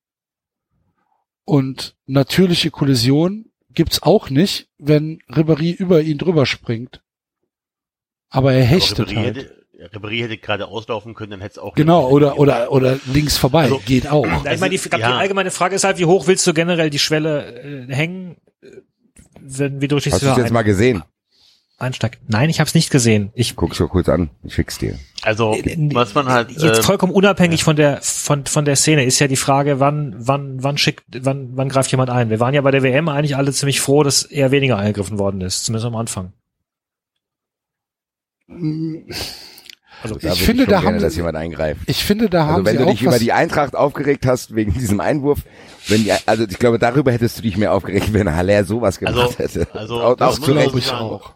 Und 1.46 1.96
natürliche 2.06 2.72
Kollision 2.72 3.52
gibt's 3.70 4.02
auch 4.02 4.30
nicht, 4.30 4.70
wenn 4.78 5.22
Ribery 5.34 5.72
über 5.72 6.02
ihn 6.02 6.18
drüber 6.18 6.46
springt. 6.46 7.02
Aber 8.30 8.54
er 8.54 8.66
hechtet 8.66 9.10
Aber 9.10 9.18
halt. 9.18 9.38
Hätte, 9.38 9.67
Ribéry 9.80 10.22
hätte 10.22 10.38
gerade 10.38 10.68
auslaufen 10.68 11.14
können, 11.14 11.32
dann 11.32 11.42
hätte 11.42 11.54
es 11.54 11.60
auch. 11.60 11.76
Genau, 11.76 12.10
oder, 12.10 12.40
oder, 12.40 12.72
oder 12.72 12.98
links 13.06 13.38
vorbei, 13.38 13.64
also, 13.64 13.82
geht 13.86 14.08
auch. 14.08 14.26
Ich 14.26 14.60
meine, 14.60 14.76
die, 14.76 14.90
ja. 14.90 14.98
die 14.98 15.04
allgemeine 15.04 15.52
Frage 15.52 15.76
ist 15.76 15.84
halt, 15.84 16.00
wie 16.00 16.06
hoch 16.06 16.28
willst 16.28 16.46
du 16.48 16.54
generell 16.54 16.90
die 16.90 17.00
Schwelle 17.00 17.88
äh, 17.88 17.94
hängen, 17.94 18.38
wenn, 19.40 19.82
wie 19.82 19.88
du 19.88 19.98
Hast 19.98 20.06
du 20.06 20.10
es 20.10 20.38
jetzt 20.38 20.52
mal 20.52 20.64
gesehen? 20.64 21.04
Einsteig. 21.80 22.18
Nein, 22.28 22.50
ich 22.50 22.60
habe 22.60 22.68
es 22.68 22.74
nicht 22.74 22.90
gesehen. 22.90 23.30
Ich 23.36 23.56
guck's 23.56 23.78
so 23.78 23.88
kurz 23.88 24.10
an. 24.10 24.32
Ich 24.44 24.56
schick's 24.56 24.80
dir. 24.80 24.98
Also 25.22 25.54
äh, 25.54 25.78
was 25.94 26.16
man 26.16 26.28
halt 26.28 26.50
jetzt 26.50 26.80
äh, 26.80 26.84
vollkommen 26.84 27.14
unabhängig 27.14 27.64
von 27.64 27.76
der 27.76 28.00
von 28.02 28.48
von 28.48 28.66
der 28.66 28.76
Szene 28.76 29.06
ist 29.06 29.20
ja 29.20 29.28
die 29.28 29.36
Frage, 29.36 29.80
wann 29.80 30.16
wann 30.18 30.64
wann 30.64 30.80
schickt 30.80 31.04
wann 31.20 31.52
wann 31.54 31.70
greift 31.70 31.92
jemand 31.92 32.10
ein? 32.10 32.32
Wir 32.32 32.40
waren 32.40 32.56
ja 32.56 32.62
bei 32.62 32.72
der 32.72 32.82
WM 32.82 33.10
eigentlich 33.10 33.36
alle 33.36 33.54
ziemlich 33.54 33.80
froh, 33.80 34.02
dass 34.02 34.24
eher 34.24 34.50
weniger 34.50 34.78
eingegriffen 34.78 35.20
worden 35.20 35.42
ist, 35.42 35.66
zumindest 35.66 35.86
am 35.86 35.96
Anfang. 35.96 36.34
Also 40.04 40.16
ich 40.16 40.44
finde, 40.44 40.64
ich 40.64 40.70
da 40.70 40.80
gerne, 40.80 40.96
haben 40.96 41.02
dass 41.02 41.16
jemand 41.16 41.38
eingreift. 41.38 41.82
Ich 41.88 42.04
finde, 42.04 42.30
da 42.30 42.42
also 42.42 42.54
haben 42.54 42.66
wenn 42.66 42.78
du 42.78 42.86
dich 42.86 43.02
über 43.02 43.20
die 43.20 43.32
Eintracht 43.32 43.76
aufgeregt 43.76 44.26
hast 44.26 44.56
wegen 44.56 44.74
diesem 44.74 45.00
Einwurf, 45.00 45.40
wenn 45.88 46.04
die, 46.04 46.12
also 46.26 46.44
ich 46.44 46.60
glaube, 46.60 46.80
darüber 46.80 47.12
hättest 47.12 47.40
du 47.40 47.42
dich 47.42 47.58
mehr 47.58 47.74
aufgeregt, 47.74 48.14
wenn 48.14 48.34
Haller 48.36 48.64
sowas 48.64 49.00
gemacht 49.00 49.18
also, 49.18 49.38
hätte. 49.38 49.68
Also 49.74 50.02
auch, 50.02 50.20
auch 50.20 50.40
zu 50.40 50.52
Recht 50.52 50.76
ich 50.76 50.92
auch. 50.92 51.34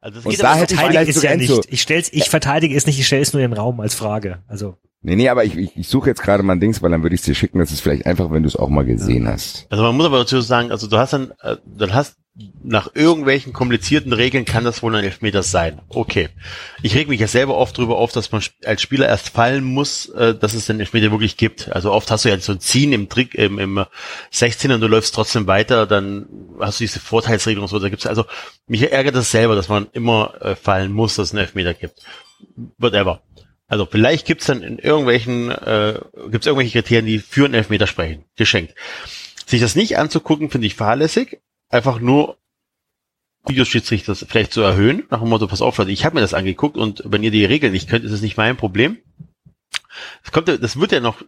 Also 0.00 0.16
das 0.16 0.26
und 0.26 0.42
da 0.42 0.56
hätte 0.56 0.74
ich 0.74 0.80
vielleicht 0.80 1.10
ist 1.10 1.22
ja 1.22 1.36
nicht. 1.36 1.66
Ich 1.68 1.82
stell's, 1.82 2.12
ich 2.12 2.28
verteidige 2.28 2.74
es 2.74 2.86
nicht, 2.86 2.98
ich 2.98 3.06
stelle 3.06 3.22
es 3.22 3.32
nur 3.32 3.42
in 3.42 3.50
den 3.50 3.58
Raum 3.58 3.78
als 3.80 3.94
Frage. 3.94 4.42
Also 4.48 4.76
Nee, 5.04 5.16
nee, 5.16 5.28
aber 5.28 5.44
ich, 5.44 5.56
ich, 5.56 5.76
ich 5.76 5.88
suche 5.88 6.10
jetzt 6.10 6.22
gerade 6.22 6.44
mal 6.44 6.52
ein 6.52 6.60
Dings, 6.60 6.80
weil 6.80 6.92
dann 6.92 7.02
würde 7.02 7.16
ich 7.16 7.22
es 7.22 7.24
dir 7.24 7.34
schicken, 7.34 7.58
das 7.58 7.72
ist 7.72 7.80
vielleicht 7.80 8.06
einfach, 8.06 8.30
wenn 8.30 8.44
du 8.44 8.48
es 8.48 8.54
auch 8.54 8.68
mal 8.68 8.84
gesehen 8.84 9.26
hast. 9.26 9.66
Also 9.68 9.82
man 9.82 9.96
muss 9.96 10.06
aber 10.06 10.18
dazu 10.18 10.40
sagen, 10.40 10.70
also 10.70 10.86
du 10.86 10.96
hast 10.96 11.12
dann, 11.12 11.32
äh, 11.42 11.56
dann 11.66 11.92
hast 11.92 12.16
nach 12.34 12.94
irgendwelchen 12.94 13.52
komplizierten 13.52 14.12
Regeln 14.14 14.46
kann 14.46 14.64
das 14.64 14.82
wohl 14.82 14.94
ein 14.96 15.04
Elfmeter 15.04 15.42
sein. 15.42 15.82
Okay. 15.90 16.30
Ich 16.82 16.94
reg 16.94 17.08
mich 17.08 17.20
ja 17.20 17.26
selber 17.26 17.56
oft 17.56 17.76
drüber 17.76 17.98
auf, 17.98 18.10
dass 18.12 18.32
man 18.32 18.42
als 18.64 18.80
Spieler 18.80 19.06
erst 19.06 19.28
fallen 19.28 19.64
muss, 19.64 20.08
äh, 20.08 20.34
dass 20.34 20.54
es 20.54 20.66
den 20.66 20.80
Elfmeter 20.80 21.10
wirklich 21.10 21.36
gibt. 21.36 21.70
Also 21.72 21.92
oft 21.92 22.10
hast 22.10 22.24
du 22.24 22.30
ja 22.30 22.38
so 22.38 22.52
ein 22.52 22.60
Ziehen 22.60 22.94
im 22.94 23.10
Trick, 23.10 23.34
im, 23.34 23.58
im 23.58 23.84
16 24.30 24.72
und 24.72 24.80
du 24.80 24.86
läufst 24.86 25.14
trotzdem 25.14 25.46
weiter, 25.46 25.86
dann 25.86 26.26
hast 26.58 26.80
du 26.80 26.84
diese 26.84 27.00
Vorteilsregelung 27.00 27.64
und 27.64 27.68
so. 27.68 27.78
Da 27.78 27.90
gibt's 27.90 28.06
also, 28.06 28.24
mich 28.66 28.90
ärgert 28.90 29.14
das 29.14 29.30
selber, 29.30 29.54
dass 29.54 29.68
man 29.68 29.88
immer 29.92 30.34
äh, 30.40 30.56
fallen 30.56 30.92
muss, 30.92 31.16
dass 31.16 31.28
es 31.28 31.32
einen 31.32 31.44
Elfmeter 31.44 31.74
gibt. 31.74 32.00
Whatever. 32.78 33.20
Also 33.68 33.86
vielleicht 33.90 34.26
gibt's 34.26 34.46
dann 34.46 34.62
in 34.62 34.78
irgendwelchen, 34.78 35.50
äh, 35.50 36.00
gibt's 36.30 36.46
irgendwelche 36.46 36.80
Kriterien, 36.80 37.06
die 37.06 37.18
für 37.18 37.44
einen 37.44 37.54
Elfmeter 37.54 37.86
sprechen. 37.86 38.24
Geschenkt. 38.36 38.74
Sich 39.44 39.60
das 39.60 39.76
nicht 39.76 39.98
anzugucken, 39.98 40.48
finde 40.48 40.66
ich 40.66 40.76
fahrlässig 40.76 41.40
einfach 41.72 41.98
nur 41.98 42.38
Videoschiedsrichter 43.44 44.14
vielleicht 44.14 44.52
zu 44.52 44.60
erhöhen, 44.60 45.04
nach 45.10 45.20
dem 45.20 45.28
Motto, 45.28 45.48
pass 45.48 45.62
auf, 45.62 45.78
ich 45.80 46.04
habe 46.04 46.14
mir 46.14 46.20
das 46.20 46.34
angeguckt 46.34 46.76
und 46.76 47.02
wenn 47.04 47.24
ihr 47.24 47.32
die 47.32 47.44
Regeln 47.44 47.72
nicht 47.72 47.88
könnt, 47.88 48.04
ist 48.04 48.12
es 48.12 48.22
nicht 48.22 48.36
mein 48.36 48.56
Problem. 48.56 48.98
Das, 50.22 50.32
kommt, 50.32 50.48
das 50.48 50.78
wird 50.78 50.92
ja 50.92 51.00
noch 51.00 51.22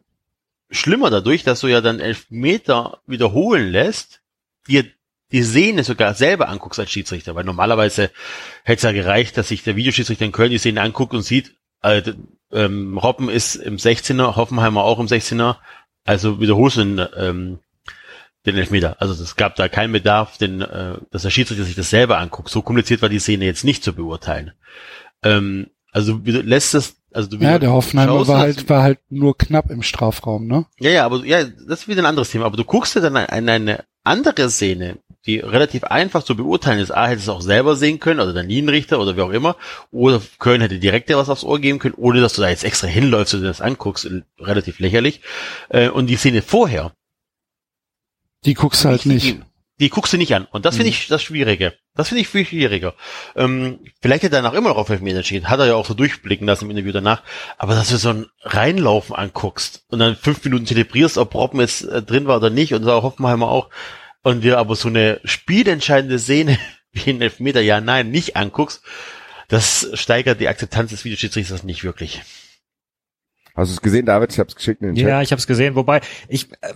schlimmer 0.70 1.10
dadurch, 1.10 1.42
dass 1.42 1.60
du 1.60 1.66
ja 1.66 1.80
dann 1.80 2.00
elf 2.00 2.26
Meter 2.30 3.00
wiederholen 3.06 3.70
lässt, 3.70 4.20
dir 4.68 4.84
die 5.32 5.42
Szene 5.42 5.82
sogar 5.82 6.14
selber 6.14 6.48
anguckst 6.48 6.78
als 6.78 6.92
Schiedsrichter, 6.92 7.34
weil 7.34 7.44
normalerweise 7.44 8.10
hätte 8.62 8.76
es 8.76 8.82
ja 8.82 8.92
gereicht, 8.92 9.36
dass 9.36 9.48
sich 9.48 9.64
der 9.64 9.74
Videoschiedsrichter 9.74 10.24
in 10.24 10.32
Köln 10.32 10.50
die 10.50 10.58
Szene 10.58 10.80
anguckt 10.80 11.14
und 11.14 11.22
sieht, 11.22 11.56
äh, 11.82 12.02
ähm, 12.52 12.96
Robben 12.96 13.28
ist 13.28 13.56
im 13.56 13.76
16er, 13.76 14.36
Hoffenheimer 14.36 14.84
auch 14.84 15.00
im 15.00 15.06
16er, 15.06 15.56
also 16.04 16.40
wiederholst 16.40 16.76
du 16.76 16.84
den, 16.84 17.06
ähm, 17.16 17.58
den 18.46 18.56
Elfmeter. 18.56 18.96
Also 19.00 19.20
es 19.22 19.36
gab 19.36 19.56
da 19.56 19.68
keinen 19.68 19.92
Bedarf, 19.92 20.38
den, 20.38 20.60
äh, 20.60 20.98
dass 21.10 21.22
der 21.22 21.30
Schiedsrichter 21.30 21.64
sich 21.64 21.76
das 21.76 21.90
selber 21.90 22.18
anguckt. 22.18 22.50
So 22.50 22.62
kompliziert 22.62 23.02
war 23.02 23.08
die 23.08 23.18
Szene 23.18 23.44
jetzt 23.44 23.64
nicht 23.64 23.82
zu 23.82 23.94
beurteilen. 23.94 24.52
Ähm, 25.22 25.68
also 25.92 26.18
du 26.18 26.32
lässt 26.42 26.74
es, 26.74 26.96
also 27.12 27.30
du 27.30 27.36
Ja, 27.36 27.58
der 27.58 27.72
Hoffenheimer 27.72 28.26
war 28.26 28.38
halt, 28.40 28.68
war 28.68 28.82
halt 28.82 28.98
nur 29.08 29.38
knapp 29.38 29.70
im 29.70 29.82
Strafraum, 29.82 30.46
ne? 30.46 30.66
Ja, 30.78 30.90
ja, 30.90 31.06
aber 31.06 31.24
ja, 31.24 31.44
das 31.44 31.82
ist 31.82 31.88
wieder 31.88 32.02
ein 32.02 32.06
anderes 32.06 32.30
Thema. 32.30 32.46
Aber 32.46 32.56
du 32.56 32.64
guckst 32.64 32.96
dir 32.96 33.00
dann 33.00 33.16
eine, 33.16 33.52
eine 33.52 33.84
andere 34.02 34.50
Szene 34.50 34.98
die 35.26 35.38
relativ 35.38 35.84
einfach 35.84 36.22
zu 36.22 36.36
beurteilen 36.36 36.80
ist. 36.80 36.90
A, 36.90 37.06
hätte 37.06 37.20
es 37.20 37.28
auch 37.28 37.40
selber 37.40 37.76
sehen 37.76 37.98
können, 37.98 38.20
also 38.20 38.32
der 38.32 38.42
Linienrichter 38.42 39.00
oder 39.00 39.16
wie 39.16 39.22
auch 39.22 39.30
immer. 39.30 39.56
Oder 39.90 40.20
Köln 40.38 40.60
hätte 40.60 40.78
direkt 40.78 41.08
dir 41.08 41.16
was 41.16 41.30
aufs 41.30 41.44
Ohr 41.44 41.58
geben 41.60 41.78
können, 41.78 41.94
ohne 41.96 42.20
dass 42.20 42.34
du 42.34 42.42
da 42.42 42.48
jetzt 42.48 42.64
extra 42.64 42.86
hinläufst 42.86 43.34
und 43.34 43.40
dir 43.40 43.46
das 43.46 43.60
anguckst. 43.60 44.08
Relativ 44.38 44.78
lächerlich. 44.80 45.22
Äh, 45.70 45.88
und 45.88 46.08
die 46.08 46.16
Szene 46.16 46.42
vorher. 46.42 46.92
Die 48.44 48.54
guckst 48.54 48.84
du 48.84 48.88
halt 48.88 49.06
nicht. 49.06 49.24
Die, 49.24 49.42
die 49.80 49.88
guckst 49.90 50.12
du 50.12 50.16
nicht 50.16 50.34
an. 50.34 50.46
Und 50.50 50.64
das 50.64 50.76
finde 50.76 50.90
mhm. 50.90 50.94
ich 50.94 51.08
das 51.08 51.22
Schwierige. 51.22 51.74
Das 51.94 52.08
finde 52.08 52.22
ich 52.22 52.28
viel 52.28 52.44
schwieriger. 52.44 52.94
Ähm, 53.36 53.80
vielleicht 54.02 54.22
hätte 54.24 54.36
er 54.36 54.42
danach 54.42 54.56
immer 54.56 54.70
noch 54.70 54.76
auf 54.76 54.90
Elfmeter 54.90 55.18
entschieden. 55.18 55.48
Hat 55.48 55.60
er 55.60 55.66
ja 55.66 55.74
auch 55.74 55.86
so 55.86 55.94
durchblicken 55.94 56.46
lassen 56.46 56.64
im 56.64 56.70
Interview 56.70 56.92
danach. 56.92 57.22
Aber 57.58 57.74
dass 57.74 57.88
du 57.88 57.96
so 57.96 58.10
ein 58.10 58.26
Reinlaufen 58.42 59.14
anguckst 59.14 59.84
und 59.88 59.98
dann 59.98 60.16
fünf 60.16 60.44
Minuten 60.44 60.66
zelebrierst, 60.66 61.18
ob 61.18 61.34
Robben 61.34 61.60
jetzt 61.60 61.82
äh, 61.82 62.02
drin 62.02 62.26
war 62.26 62.36
oder 62.36 62.50
nicht 62.50 62.74
und 62.74 62.84
so 62.84 62.90
Hoffenheimer 63.02 63.48
auch 63.48 63.70
und 64.22 64.42
dir 64.42 64.58
aber 64.58 64.74
so 64.74 64.88
eine 64.88 65.20
spielentscheidende 65.24 66.18
Szene 66.18 66.58
wie 66.92 67.10
ein 67.10 67.22
Elfmeter, 67.22 67.60
ja, 67.60 67.80
nein, 67.80 68.10
nicht 68.10 68.36
anguckst, 68.36 68.82
das 69.48 69.88
steigert 69.94 70.40
die 70.40 70.48
Akzeptanz 70.48 70.90
des 70.90 71.04
Videoschiedsrichters 71.04 71.62
nicht 71.62 71.84
wirklich. 71.84 72.22
Hast 73.54 73.70
du 73.70 73.74
es 73.74 73.82
gesehen, 73.82 74.06
David? 74.06 74.32
Ich 74.32 74.38
habe 74.40 74.48
es 74.48 74.56
geschickt 74.56 74.80
in 74.80 74.88
den 74.88 74.96
Chat. 74.96 75.08
Ja, 75.08 75.22
ich 75.22 75.30
habe 75.30 75.38
es 75.38 75.46
gesehen. 75.46 75.76
Wobei 75.76 76.00
ich 76.28 76.50
äh, 76.60 76.74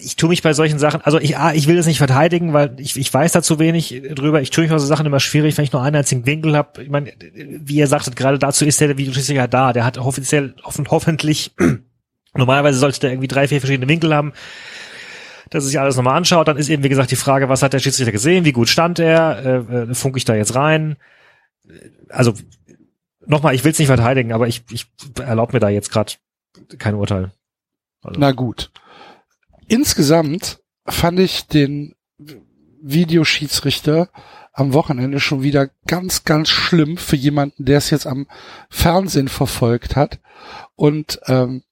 ich 0.00 0.16
tue 0.16 0.28
mich 0.28 0.42
bei 0.42 0.52
solchen 0.52 0.78
Sachen, 0.78 1.00
also 1.02 1.18
ich, 1.18 1.36
ah, 1.36 1.52
ich 1.52 1.66
will 1.66 1.76
das 1.76 1.86
nicht 1.86 1.98
verteidigen, 1.98 2.52
weil 2.52 2.74
ich, 2.78 2.96
ich 2.96 3.12
weiß 3.12 3.32
da 3.32 3.42
zu 3.42 3.58
wenig 3.58 4.02
drüber. 4.14 4.40
Ich 4.40 4.50
tue 4.50 4.62
mich 4.62 4.70
bei 4.70 4.78
so 4.78 4.86
Sachen 4.86 5.06
immer 5.06 5.20
schwierig, 5.20 5.56
wenn 5.56 5.64
ich 5.64 5.72
nur 5.72 5.82
einen 5.82 5.96
einzigen 5.96 6.26
Winkel 6.26 6.56
habe. 6.56 6.82
Ich 6.82 6.90
meine, 6.90 7.12
wie 7.34 7.76
ihr 7.76 7.86
sagtet, 7.86 8.16
gerade 8.16 8.38
dazu 8.38 8.64
ist 8.64 8.80
der 8.80 8.96
Videoschiedsrichter 8.96 9.48
da. 9.48 9.72
Der 9.72 9.84
hat 9.84 9.98
offiziell 9.98 10.54
hoffen, 10.62 10.86
hoffentlich, 10.90 11.52
normalerweise 12.34 12.78
sollte 12.78 13.00
der 13.00 13.10
irgendwie 13.10 13.28
drei, 13.28 13.48
vier 13.48 13.60
verschiedene 13.60 13.88
Winkel 13.88 14.14
haben 14.14 14.32
dass 15.50 15.64
er 15.64 15.68
sich 15.68 15.80
alles 15.80 15.96
nochmal 15.96 16.16
anschaut. 16.16 16.48
Dann 16.48 16.56
ist 16.56 16.68
eben, 16.68 16.82
wie 16.82 16.88
gesagt, 16.88 17.10
die 17.10 17.16
Frage, 17.16 17.48
was 17.48 17.62
hat 17.62 17.72
der 17.72 17.78
Schiedsrichter 17.78 18.12
gesehen, 18.12 18.44
wie 18.44 18.52
gut 18.52 18.68
stand 18.68 18.98
er, 18.98 19.64
äh, 19.70 19.74
äh, 19.74 19.94
funke 19.94 20.18
ich 20.18 20.24
da 20.24 20.34
jetzt 20.34 20.54
rein? 20.54 20.96
Also 22.08 22.34
nochmal, 23.26 23.54
ich 23.54 23.64
will 23.64 23.72
es 23.72 23.78
nicht 23.78 23.88
verteidigen, 23.88 24.32
aber 24.32 24.48
ich, 24.48 24.64
ich 24.70 24.86
erlaube 25.18 25.54
mir 25.54 25.60
da 25.60 25.68
jetzt 25.68 25.90
gerade 25.90 26.12
kein 26.78 26.94
Urteil. 26.94 27.30
Also. 28.02 28.20
Na 28.20 28.32
gut. 28.32 28.70
Insgesamt 29.68 30.60
fand 30.86 31.20
ich 31.20 31.46
den 31.46 31.94
Videoschiedsrichter 32.80 34.08
am 34.52 34.72
Wochenende 34.72 35.20
schon 35.20 35.42
wieder 35.42 35.70
ganz, 35.86 36.24
ganz 36.24 36.48
schlimm 36.48 36.96
für 36.96 37.16
jemanden, 37.16 37.64
der 37.64 37.78
es 37.78 37.90
jetzt 37.90 38.06
am 38.06 38.26
Fernsehen 38.70 39.28
verfolgt 39.28 39.94
hat. 39.94 40.18
Und 40.74 41.20
ähm, 41.26 41.62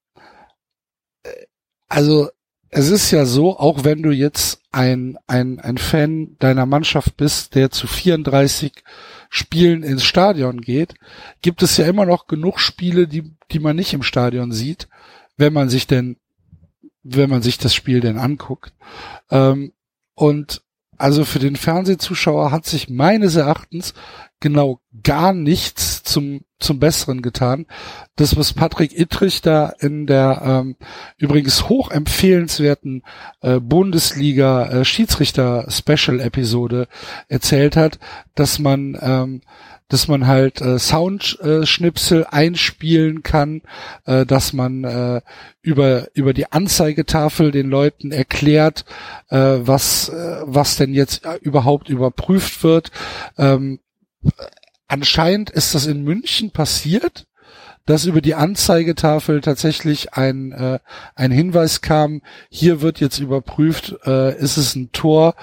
äh, 1.25 1.47
also 1.89 2.29
es 2.69 2.91
ist 2.91 3.11
ja 3.11 3.25
so, 3.25 3.59
auch 3.59 3.85
wenn 3.85 4.03
du 4.03 4.11
jetzt 4.11 4.61
ein, 4.71 5.17
ein, 5.27 5.61
ein 5.61 5.79
Fan 5.79 6.37
deiner 6.39 6.67
Mannschaft 6.67 7.17
bist, 7.17 7.55
der 7.55 7.71
zu 7.71 7.87
34 7.87 8.73
Spielen 9.31 9.83
ins 9.83 10.05
Stadion 10.05 10.61
geht, 10.61 10.95
gibt 11.43 11.63
es 11.63 11.77
ja 11.79 11.87
immer 11.87 12.07
noch 12.07 12.27
genug 12.27 12.61
Spiele, 12.61 13.09
die, 13.09 13.35
die 13.51 13.59
man 13.59 13.77
nicht 13.77 13.95
im 13.95 14.03
Stadion 14.03 14.53
sieht, 14.53 14.89
wenn 15.37 15.53
man 15.53 15.71
sich 15.71 15.87
denn, 15.87 16.19
wenn 17.15 17.31
man 17.31 17.43
sich 17.43 17.59
das 17.59 17.75
Spiel 17.75 18.01
denn 18.01 18.19
anguckt. 18.19 18.73
Ähm, 19.31 19.73
und 20.15 20.63
also 20.99 21.25
für 21.25 21.39
den 21.39 21.57
Fernsehzuschauer 21.57 22.51
hat 22.51 22.65
sich 22.65 22.89
meines 22.89 23.37
Erachtens 23.37 23.93
genau 24.41 24.81
gar 25.03 25.33
nichts 25.33 26.03
zum 26.03 26.41
zum 26.59 26.79
Besseren 26.79 27.21
getan. 27.21 27.67
Das, 28.17 28.37
was 28.37 28.55
Patrick 28.55 28.99
Ittrich 28.99 29.43
da 29.43 29.75
in 29.79 30.07
der 30.07 30.41
ähm, 30.43 30.77
übrigens 31.19 31.69
hochempfehlenswerten 31.69 33.03
äh, 33.43 33.61
Bundesliga 33.61 34.67
äh, 34.67 34.85
Schiedsrichter 34.85 35.67
Special 35.71 36.21
Episode 36.21 36.89
erzählt 37.29 37.77
hat, 37.77 37.99
dass 38.35 38.59
man 38.59 38.97
ähm, 39.01 39.43
dass 39.89 40.09
man 40.09 40.27
halt 40.27 40.61
äh, 40.61 40.79
Soundschnipsel 40.79 42.23
äh, 42.23 42.27
einspielen 42.27 43.23
kann, 43.23 43.63
äh, 44.05 44.27
dass 44.27 44.53
man 44.53 44.85
äh, 44.85 45.21
über 45.63 46.09
über 46.15 46.33
die 46.33 46.51
Anzeigetafel 46.51 47.53
den 47.53 47.69
Leuten 47.69 48.11
erklärt, 48.11 48.85
äh, 49.29 49.37
was 49.37 50.09
äh, 50.09 50.43
was 50.45 50.77
denn 50.77 50.93
jetzt 50.93 51.25
äh, 51.25 51.37
überhaupt 51.41 51.89
überprüft 51.89 52.65
wird. 52.65 52.91
Ähm, 53.39 53.79
anscheinend 54.89 55.51
ist 55.51 55.75
das 55.75 55.87
in 55.87 56.03
München 56.03 56.51
passiert, 56.51 57.26
dass 57.87 58.05
über 58.05 58.21
die 58.21 58.35
Anzeigetafel 58.35 59.41
tatsächlich 59.41 60.15
ein, 60.15 60.53
äh, 60.53 60.79
ein 61.15 61.31
Hinweis 61.31 61.81
kam, 61.81 62.21
hier 62.51 62.81
wird 62.81 63.01
jetzt 63.01 63.19
überprüft, 63.19 63.97
äh, 64.05 64.37
ist 64.39 64.57
es 64.57 64.75
ein 64.75 64.91
Tor 64.93 65.35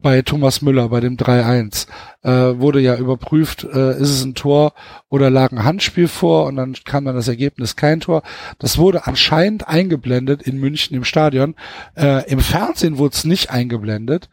bei 0.00 0.22
Thomas 0.22 0.62
Müller, 0.62 0.88
bei 0.88 1.00
dem 1.00 1.16
3-1. 1.16 1.86
Äh, 2.22 2.58
wurde 2.58 2.80
ja 2.80 2.96
überprüft, 2.96 3.64
äh, 3.64 3.92
ist 3.92 4.10
es 4.10 4.24
ein 4.24 4.34
Tor 4.34 4.74
oder 5.08 5.30
lag 5.30 5.52
ein 5.52 5.64
Handspiel 5.64 6.08
vor 6.08 6.46
und 6.46 6.56
dann 6.56 6.74
kam 6.84 7.04
dann 7.04 7.14
das 7.14 7.28
Ergebnis 7.28 7.76
kein 7.76 8.00
Tor. 8.00 8.22
Das 8.58 8.78
wurde 8.78 9.06
anscheinend 9.06 9.68
eingeblendet 9.68 10.42
in 10.42 10.58
München 10.58 10.96
im 10.96 11.04
Stadion. 11.04 11.54
Äh, 11.96 12.28
Im 12.30 12.40
Fernsehen 12.40 12.98
wurde 12.98 13.14
es 13.14 13.24
nicht 13.24 13.50
eingeblendet 13.50 14.28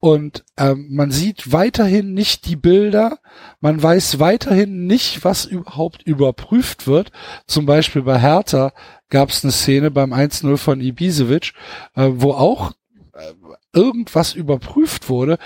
und 0.00 0.44
ähm, 0.56 0.88
man 0.90 1.10
sieht 1.10 1.52
weiterhin 1.52 2.14
nicht 2.14 2.46
die 2.46 2.56
Bilder, 2.56 3.18
man 3.60 3.80
weiß 3.82 4.18
weiterhin 4.18 4.86
nicht, 4.86 5.24
was 5.24 5.44
überhaupt 5.44 6.02
überprüft 6.02 6.86
wird. 6.86 7.12
Zum 7.46 7.66
Beispiel 7.66 8.02
bei 8.02 8.18
Hertha 8.18 8.72
gab 9.10 9.28
es 9.28 9.44
eine 9.44 9.52
Szene 9.52 9.90
beim 9.90 10.14
1-0 10.14 10.56
von 10.56 10.80
Ibisevic, 10.80 11.52
äh, 11.94 12.08
wo 12.14 12.32
auch 12.32 12.72
äh, 13.12 13.34
irgendwas 13.74 14.32
überprüft 14.32 15.10
wurde. 15.10 15.38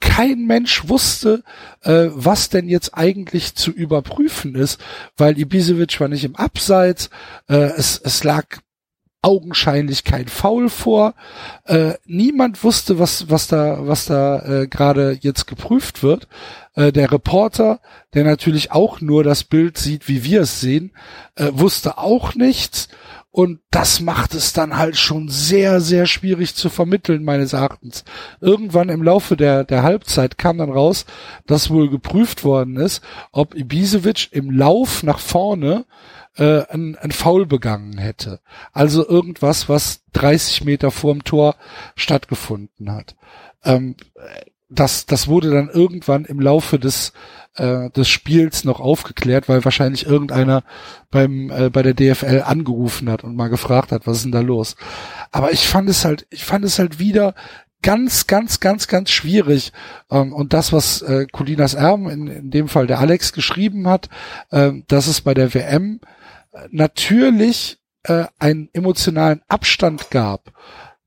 Kein 0.00 0.46
Mensch 0.46 0.88
wusste, 0.88 1.44
äh, 1.82 2.08
was 2.10 2.48
denn 2.48 2.68
jetzt 2.68 2.94
eigentlich 2.94 3.54
zu 3.54 3.70
überprüfen 3.70 4.56
ist, 4.56 4.80
weil 5.16 5.38
Ibisevic 5.38 6.00
war 6.00 6.08
nicht 6.08 6.24
im 6.24 6.34
Abseits, 6.34 7.08
äh, 7.48 7.54
es, 7.54 8.00
es 8.02 8.24
lag 8.24 8.46
augenscheinlich 9.22 10.02
kein 10.02 10.26
Foul 10.26 10.68
vor. 10.68 11.14
Äh, 11.64 11.94
niemand 12.04 12.62
wusste, 12.64 12.98
was, 12.98 13.30
was 13.30 13.46
da, 13.46 13.86
was 13.86 14.04
da 14.06 14.62
äh, 14.62 14.66
gerade 14.66 15.16
jetzt 15.20 15.46
geprüft 15.46 16.02
wird. 16.02 16.28
Äh, 16.74 16.92
der 16.92 17.10
Reporter, 17.12 17.80
der 18.14 18.24
natürlich 18.24 18.72
auch 18.72 19.00
nur 19.00 19.22
das 19.22 19.44
Bild 19.44 19.78
sieht, 19.78 20.08
wie 20.08 20.24
wir 20.24 20.42
es 20.42 20.60
sehen, 20.60 20.92
äh, 21.36 21.48
wusste 21.52 21.98
auch 21.98 22.34
nichts. 22.34 22.88
Und 23.30 23.60
das 23.70 24.00
macht 24.00 24.34
es 24.34 24.52
dann 24.52 24.76
halt 24.76 24.98
schon 24.98 25.30
sehr, 25.30 25.80
sehr 25.80 26.04
schwierig 26.04 26.54
zu 26.54 26.68
vermitteln, 26.68 27.24
meines 27.24 27.54
Erachtens. 27.54 28.04
Irgendwann 28.42 28.90
im 28.90 29.02
Laufe 29.02 29.38
der, 29.38 29.64
der 29.64 29.82
Halbzeit 29.82 30.36
kam 30.36 30.58
dann 30.58 30.70
raus, 30.70 31.06
dass 31.46 31.70
wohl 31.70 31.88
geprüft 31.88 32.44
worden 32.44 32.76
ist, 32.76 33.02
ob 33.30 33.54
Ibisevic 33.54 34.28
im 34.32 34.50
Lauf 34.50 35.02
nach 35.02 35.18
vorne 35.18 35.86
äh, 36.36 36.62
ein, 36.68 36.96
ein 36.96 37.12
Foul 37.12 37.46
begangen 37.46 37.98
hätte. 37.98 38.40
Also 38.72 39.06
irgendwas, 39.06 39.68
was 39.68 40.02
30 40.12 40.64
Meter 40.64 40.90
vorm 40.90 41.24
Tor 41.24 41.56
stattgefunden 41.96 42.92
hat. 42.92 43.16
Ähm, 43.64 43.96
das, 44.68 45.04
das 45.04 45.28
wurde 45.28 45.50
dann 45.50 45.68
irgendwann 45.68 46.24
im 46.24 46.40
Laufe 46.40 46.78
des, 46.78 47.12
äh, 47.56 47.90
des 47.90 48.08
Spiels 48.08 48.64
noch 48.64 48.80
aufgeklärt, 48.80 49.48
weil 49.48 49.64
wahrscheinlich 49.64 50.06
irgendeiner 50.06 50.64
beim, 51.10 51.50
äh, 51.50 51.68
bei 51.68 51.82
der 51.82 51.94
DFL 51.94 52.42
angerufen 52.46 53.10
hat 53.10 53.22
und 53.22 53.36
mal 53.36 53.48
gefragt 53.48 53.92
hat, 53.92 54.06
was 54.06 54.18
ist 54.18 54.24
denn 54.24 54.32
da 54.32 54.40
los? 54.40 54.76
Aber 55.30 55.52
ich 55.52 55.68
fand 55.68 55.90
es 55.90 56.04
halt, 56.06 56.26
ich 56.30 56.44
fand 56.44 56.64
es 56.64 56.78
halt 56.78 56.98
wieder 56.98 57.34
ganz, 57.82 58.26
ganz, 58.26 58.60
ganz, 58.60 58.88
ganz 58.88 59.10
schwierig. 59.10 59.72
Ähm, 60.10 60.32
und 60.32 60.54
das, 60.54 60.72
was 60.72 61.02
äh, 61.02 61.26
Colinas 61.30 61.74
Erben, 61.74 62.08
in, 62.08 62.26
in 62.28 62.50
dem 62.50 62.68
Fall 62.68 62.86
der 62.86 63.00
Alex, 63.00 63.32
geschrieben 63.32 63.88
hat, 63.88 64.08
äh, 64.50 64.72
dass 64.88 65.06
es 65.06 65.20
bei 65.20 65.34
der 65.34 65.52
WM 65.52 66.00
natürlich 66.70 67.78
äh, 68.04 68.24
einen 68.38 68.68
emotionalen 68.72 69.42
Abstand 69.48 70.10
gab 70.10 70.52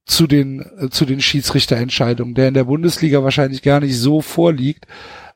zu 0.06 0.28
den 0.28 0.62
äh, 0.80 0.90
zu 0.90 1.06
den 1.06 1.22
Schiedsrichterentscheidungen, 1.22 2.36
der 2.36 2.48
in 2.48 2.54
der 2.54 2.66
Bundesliga 2.66 3.24
wahrscheinlich 3.24 3.62
gar 3.62 3.80
nicht 3.80 3.98
so 3.98 4.22
vorliegt. 4.22 4.86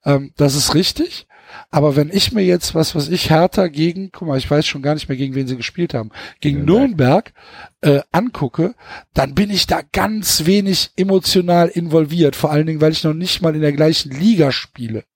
Ähm, 0.05 0.31
das 0.37 0.55
ist 0.55 0.75
richtig. 0.75 1.27
Aber 1.71 1.95
wenn 1.95 2.09
ich 2.11 2.31
mir 2.31 2.43
jetzt 2.43 2.75
was, 2.75 2.93
was 2.95 3.09
ich 3.09 3.29
härter 3.29 3.69
gegen, 3.69 4.11
guck 4.11 4.27
mal, 4.27 4.37
ich 4.37 4.49
weiß 4.49 4.67
schon 4.67 4.83
gar 4.83 4.93
nicht 4.93 5.09
mehr, 5.09 5.17
gegen 5.17 5.33
wen 5.33 5.47
sie 5.47 5.57
gespielt 5.57 5.95
haben, 5.95 6.11
gegen 6.41 6.63
Nürnberg, 6.63 7.33
Nürnberg 7.81 8.03
äh, 8.05 8.07
angucke, 8.11 8.75
dann 9.13 9.33
bin 9.33 9.49
ich 9.49 9.65
da 9.65 9.81
ganz 9.91 10.45
wenig 10.45 10.91
emotional 10.95 11.67
involviert. 11.67 12.35
Vor 12.35 12.51
allen 12.51 12.67
Dingen, 12.67 12.81
weil 12.81 12.91
ich 12.91 13.03
noch 13.03 13.13
nicht 13.13 13.41
mal 13.41 13.55
in 13.55 13.61
der 13.61 13.73
gleichen 13.73 14.11
Liga 14.11 14.51
spiele. 14.51 15.03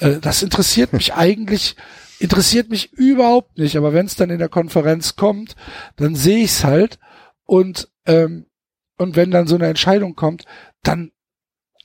Äh, 0.00 0.18
das 0.20 0.42
interessiert 0.42 0.92
mich 0.92 1.14
eigentlich 1.14 1.76
interessiert 2.18 2.70
mich 2.70 2.92
überhaupt 2.92 3.58
nicht, 3.58 3.76
aber 3.76 3.92
wenn 3.92 4.06
es 4.06 4.16
dann 4.16 4.30
in 4.30 4.38
der 4.38 4.48
Konferenz 4.48 5.16
kommt, 5.16 5.56
dann 5.96 6.14
sehe 6.14 6.44
ich 6.44 6.50
es 6.50 6.64
halt 6.64 6.98
und 7.44 7.88
ähm, 8.06 8.46
und 8.96 9.16
wenn 9.16 9.30
dann 9.30 9.46
so 9.46 9.56
eine 9.56 9.66
Entscheidung 9.66 10.14
kommt, 10.14 10.44
dann 10.82 11.10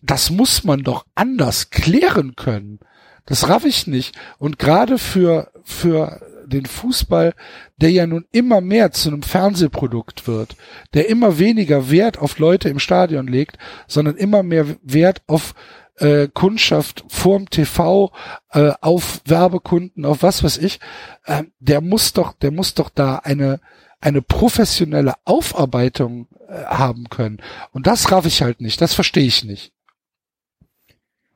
das 0.02 0.30
muss 0.30 0.64
man 0.64 0.84
doch 0.84 1.06
anders 1.16 1.72
klären 1.72 2.36
können. 2.36 2.80
Das 3.26 3.50
raff 3.50 3.66
ich 3.66 3.88
nicht. 3.88 4.18
Und 4.38 4.60
gerade 4.60 4.98
für 4.98 5.52
für 5.64 6.22
den 6.48 6.66
Fußball, 6.66 7.34
der 7.78 7.92
ja 7.92 8.08
nun 8.08 8.26
immer 8.32 8.60
mehr 8.60 8.92
zu 8.92 9.10
einem 9.10 9.22
Fernsehprodukt 9.22 10.28
wird, 10.28 10.56
der 10.94 11.10
immer 11.10 11.38
weniger 11.38 11.92
Wert 11.92 12.18
auf 12.18 12.40
Leute 12.40 12.70
im 12.70 12.80
Stadion 12.80 13.28
legt, 13.28 13.58
sondern 13.88 14.16
immer 14.16 14.42
mehr 14.42 14.66
Wert 14.82 15.22
auf 15.28 15.54
äh, 16.00 16.28
Kundschaft 16.28 17.06
vorm 17.08 17.50
TV, 17.50 18.12
äh, 18.52 18.72
auf 18.82 19.22
Werbekunden, 19.26 20.06
auf 20.06 20.24
was 20.24 20.44
weiß 20.44 20.58
ich, 20.58 20.80
äh, 21.26 21.44
der 21.60 21.82
muss 21.82 22.14
doch, 22.14 22.34
der 22.34 22.52
muss 22.52 22.74
doch 22.74 22.90
da 22.90 23.18
eine 23.18 23.60
eine 24.02 24.22
professionelle 24.22 25.16
Aufarbeitung 25.26 26.28
äh, 26.48 26.64
haben 26.66 27.10
können. 27.10 27.42
Und 27.72 27.88
das 27.88 28.12
raff 28.12 28.26
ich 28.26 28.42
halt 28.42 28.62
nicht, 28.62 28.82
das 28.82 28.94
verstehe 28.94 29.26
ich 29.26 29.44
nicht. 29.44 29.74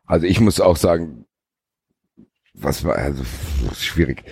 Also 0.05 0.25
ich 0.25 0.39
muss 0.39 0.59
auch 0.59 0.77
sagen, 0.77 1.25
was 2.53 2.83
war 2.83 2.95
also 2.95 3.23
schwierig. 3.75 4.23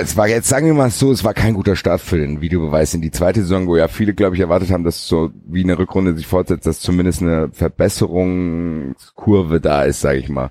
Es 0.00 0.16
war 0.16 0.28
jetzt, 0.28 0.48
sagen 0.48 0.66
wir 0.66 0.74
mal 0.74 0.90
so, 0.90 1.12
es 1.12 1.24
war 1.24 1.34
kein 1.34 1.54
guter 1.54 1.76
Start 1.76 2.00
für 2.00 2.18
den 2.18 2.40
Videobeweis 2.40 2.94
in 2.94 3.02
die 3.02 3.10
zweite 3.10 3.40
Saison, 3.40 3.66
wo 3.66 3.76
ja 3.76 3.88
viele, 3.88 4.14
glaube 4.14 4.36
ich, 4.36 4.40
erwartet 4.40 4.70
haben, 4.70 4.84
dass 4.84 5.06
so 5.06 5.30
wie 5.46 5.64
eine 5.64 5.78
Rückrunde 5.78 6.16
sich 6.16 6.26
fortsetzt, 6.26 6.66
dass 6.66 6.80
zumindest 6.80 7.22
eine 7.22 7.50
Verbesserungskurve 7.52 9.60
da 9.60 9.84
ist, 9.84 10.00
sage 10.00 10.18
ich 10.18 10.28
mal. 10.28 10.50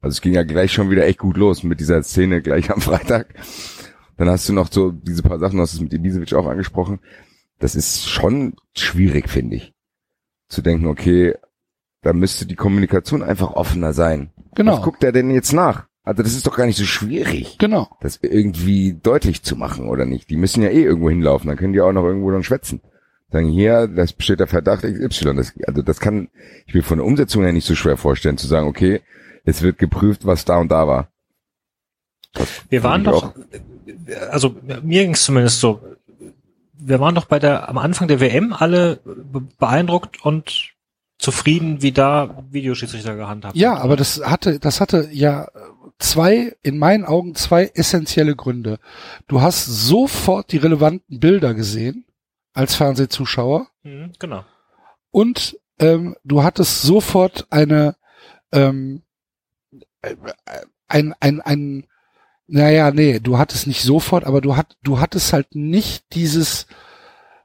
Also 0.00 0.16
es 0.16 0.20
ging 0.20 0.34
ja 0.34 0.44
gleich 0.44 0.72
schon 0.72 0.90
wieder 0.90 1.06
echt 1.06 1.18
gut 1.18 1.36
los 1.36 1.62
mit 1.62 1.80
dieser 1.80 2.02
Szene 2.02 2.42
gleich 2.42 2.70
am 2.70 2.80
Freitag. 2.80 3.34
Dann 4.16 4.28
hast 4.28 4.48
du 4.48 4.52
noch 4.52 4.70
so 4.70 4.90
diese 4.90 5.22
paar 5.22 5.38
Sachen, 5.38 5.56
du 5.56 5.62
hast 5.62 5.74
es 5.74 5.80
mit 5.80 5.92
Ibisevic 5.92 6.34
auch 6.34 6.46
angesprochen. 6.46 7.00
Das 7.58 7.74
ist 7.74 8.08
schon 8.08 8.54
schwierig, 8.76 9.28
finde 9.28 9.56
ich. 9.56 9.72
Zu 10.48 10.62
denken, 10.62 10.86
okay, 10.86 11.34
da 12.02 12.12
müsste 12.12 12.46
die 12.46 12.54
Kommunikation 12.54 13.22
einfach 13.22 13.52
offener 13.52 13.92
sein. 13.92 14.30
Genau. 14.54 14.76
Was 14.76 14.82
guckt 14.82 15.02
er 15.02 15.12
denn 15.12 15.30
jetzt 15.30 15.52
nach? 15.52 15.86
Also 16.04 16.22
das 16.22 16.34
ist 16.34 16.46
doch 16.46 16.56
gar 16.56 16.66
nicht 16.66 16.76
so 16.76 16.84
schwierig. 16.84 17.56
Genau. 17.58 17.88
Das 18.00 18.18
irgendwie 18.20 18.92
deutlich 19.02 19.42
zu 19.42 19.56
machen, 19.56 19.88
oder 19.88 20.04
nicht? 20.04 20.28
Die 20.28 20.36
müssen 20.36 20.62
ja 20.62 20.68
eh 20.68 20.82
irgendwo 20.82 21.08
hinlaufen, 21.08 21.48
dann 21.48 21.56
können 21.56 21.72
die 21.72 21.80
auch 21.80 21.92
noch 21.92 22.04
irgendwo 22.04 22.30
dann 22.30 22.42
schwätzen. 22.44 22.82
Sagen 23.30 23.48
hier, 23.48 23.88
das 23.88 24.12
besteht 24.12 24.38
der 24.38 24.46
Verdacht 24.46 24.82
XY. 24.84 25.34
Das, 25.34 25.54
also 25.66 25.82
das 25.82 26.00
kann 26.00 26.28
ich 26.66 26.74
mir 26.74 26.82
von 26.82 26.98
der 26.98 27.06
Umsetzung 27.06 27.42
her 27.42 27.52
nicht 27.52 27.66
so 27.66 27.74
schwer 27.74 27.96
vorstellen, 27.96 28.36
zu 28.36 28.46
sagen, 28.46 28.68
okay, 28.68 29.00
es 29.44 29.62
wird 29.62 29.78
geprüft, 29.78 30.26
was 30.26 30.44
da 30.44 30.58
und 30.58 30.70
da 30.70 30.86
war. 30.86 31.08
Das 32.34 32.48
Wir 32.68 32.82
waren 32.82 33.02
doch, 33.02 33.24
auch. 33.24 33.34
also 34.30 34.54
mir 34.82 35.02
ging 35.02 35.12
es 35.14 35.24
zumindest 35.24 35.60
so, 35.60 35.80
wir 36.74 37.00
waren 37.00 37.14
doch 37.14 37.24
bei 37.24 37.38
der, 37.38 37.68
am 37.68 37.78
Anfang 37.78 38.08
der 38.08 38.20
WM 38.20 38.52
alle 38.52 39.00
beeindruckt 39.58 40.22
und 40.24 40.74
zufrieden, 41.18 41.80
wie 41.80 41.92
da 41.92 42.44
Videoschiedsrichter 42.50 43.16
gehandhabt 43.16 43.56
Ja, 43.56 43.76
aber 43.78 43.96
das 43.96 44.20
hatte, 44.24 44.58
das 44.58 44.80
hatte 44.80 45.08
ja 45.10 45.48
zwei, 45.98 46.54
in 46.62 46.78
meinen 46.78 47.04
Augen 47.04 47.34
zwei 47.34 47.70
essentielle 47.74 48.36
Gründe. 48.36 48.78
Du 49.28 49.40
hast 49.40 49.66
sofort 49.66 50.52
die 50.52 50.58
relevanten 50.58 51.20
Bilder 51.20 51.54
gesehen 51.54 52.06
als 52.52 52.74
Fernsehzuschauer. 52.74 53.68
Mhm, 53.82 54.12
genau. 54.18 54.44
Und 55.10 55.58
ähm, 55.78 56.16
du 56.24 56.42
hattest 56.42 56.82
sofort 56.82 57.46
eine 57.50 57.96
ähm, 58.52 59.02
äh, 60.02 60.16
ein, 60.86 61.14
ein, 61.20 61.40
ein, 61.40 61.86
naja, 62.46 62.90
nee, 62.90 63.20
du 63.20 63.38
hattest 63.38 63.66
nicht 63.66 63.82
sofort, 63.82 64.24
aber 64.24 64.40
du 64.40 64.56
hat, 64.56 64.76
du 64.82 65.00
hattest 65.00 65.32
halt 65.32 65.54
nicht 65.54 66.04
dieses 66.12 66.66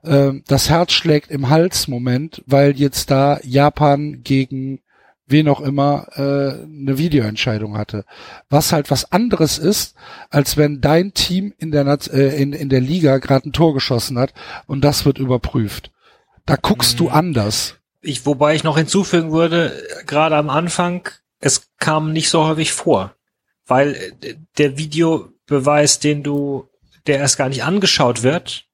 äh, 0.04 0.34
das 0.48 0.70
Herz 0.70 0.92
schlägt 0.92 1.32
im 1.32 1.50
Hals 1.50 1.88
Moment, 1.88 2.44
weil 2.46 2.78
jetzt 2.78 3.12
da 3.12 3.40
Japan 3.44 4.24
gegen 4.24 4.82
wen 5.30 5.48
auch 5.48 5.62
immer 5.62 6.08
äh, 6.16 6.64
eine 6.64 6.98
Videoentscheidung 6.98 7.78
hatte. 7.78 8.06
Was 8.50 8.72
halt 8.72 8.92
was 8.92 9.12
anderes 9.12 9.58
ist, 9.58 9.96
als 10.30 10.58
wenn 10.58 10.82
dein 10.82 11.14
Team 11.14 11.54
in 11.58 11.72
der 11.72 11.86
äh, 12.12 12.42
in, 12.42 12.54
in 12.54 12.70
der 12.70 12.82
Liga 12.82 13.18
gerade 13.18 13.50
ein 13.50 13.54
Tor 13.54 13.74
geschossen 13.74 14.18
hat 14.18 14.34
und 14.68 14.82
das 14.84 15.06
wird 15.06 15.20
überprüft. 15.20 15.92
Da 16.46 16.56
guckst 16.56 16.94
mhm. 16.94 16.98
du 16.98 17.10
anders. 17.10 17.76
Ich, 18.02 18.26
wobei 18.26 18.56
ich 18.56 18.64
noch 18.64 18.78
hinzufügen 18.78 19.32
würde, 19.32 19.74
gerade 20.06 20.36
am 20.36 20.50
Anfang, 20.50 21.08
es 21.40 21.70
kam 21.78 22.14
nicht 22.14 22.30
so 22.30 22.46
häufig 22.46 22.72
vor, 22.72 23.14
weil 23.68 23.96
äh, 24.22 24.36
der 24.58 24.78
Videobeweis, 24.78 26.00
den 26.00 26.24
du, 26.24 26.70
der 27.08 27.20
erst 27.20 27.38
gar 27.38 27.50
nicht 27.50 27.64
angeschaut 27.64 28.24
wird, 28.24 28.69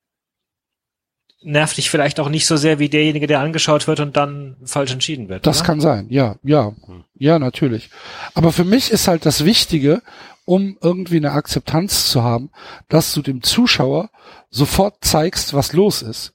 nervt 1.45 1.77
dich 1.77 1.89
vielleicht 1.89 2.19
auch 2.19 2.29
nicht 2.29 2.47
so 2.47 2.57
sehr 2.57 2.79
wie 2.79 2.89
derjenige, 2.89 3.27
der 3.27 3.39
angeschaut 3.39 3.87
wird 3.87 3.99
und 3.99 4.17
dann 4.17 4.57
falsch 4.65 4.91
entschieden 4.91 5.29
wird. 5.29 5.45
Das 5.45 5.59
oder? 5.59 5.65
kann 5.67 5.81
sein, 5.81 6.07
ja, 6.09 6.35
ja, 6.43 6.73
ja, 7.13 7.39
natürlich. 7.39 7.89
Aber 8.33 8.51
für 8.51 8.65
mich 8.65 8.91
ist 8.91 9.07
halt 9.07 9.25
das 9.25 9.45
Wichtige, 9.45 10.01
um 10.45 10.77
irgendwie 10.81 11.17
eine 11.17 11.31
Akzeptanz 11.31 12.09
zu 12.09 12.23
haben, 12.23 12.51
dass 12.89 13.13
du 13.13 13.21
dem 13.21 13.41
Zuschauer 13.43 14.09
sofort 14.49 15.03
zeigst, 15.03 15.53
was 15.53 15.73
los 15.73 16.01
ist. 16.01 16.33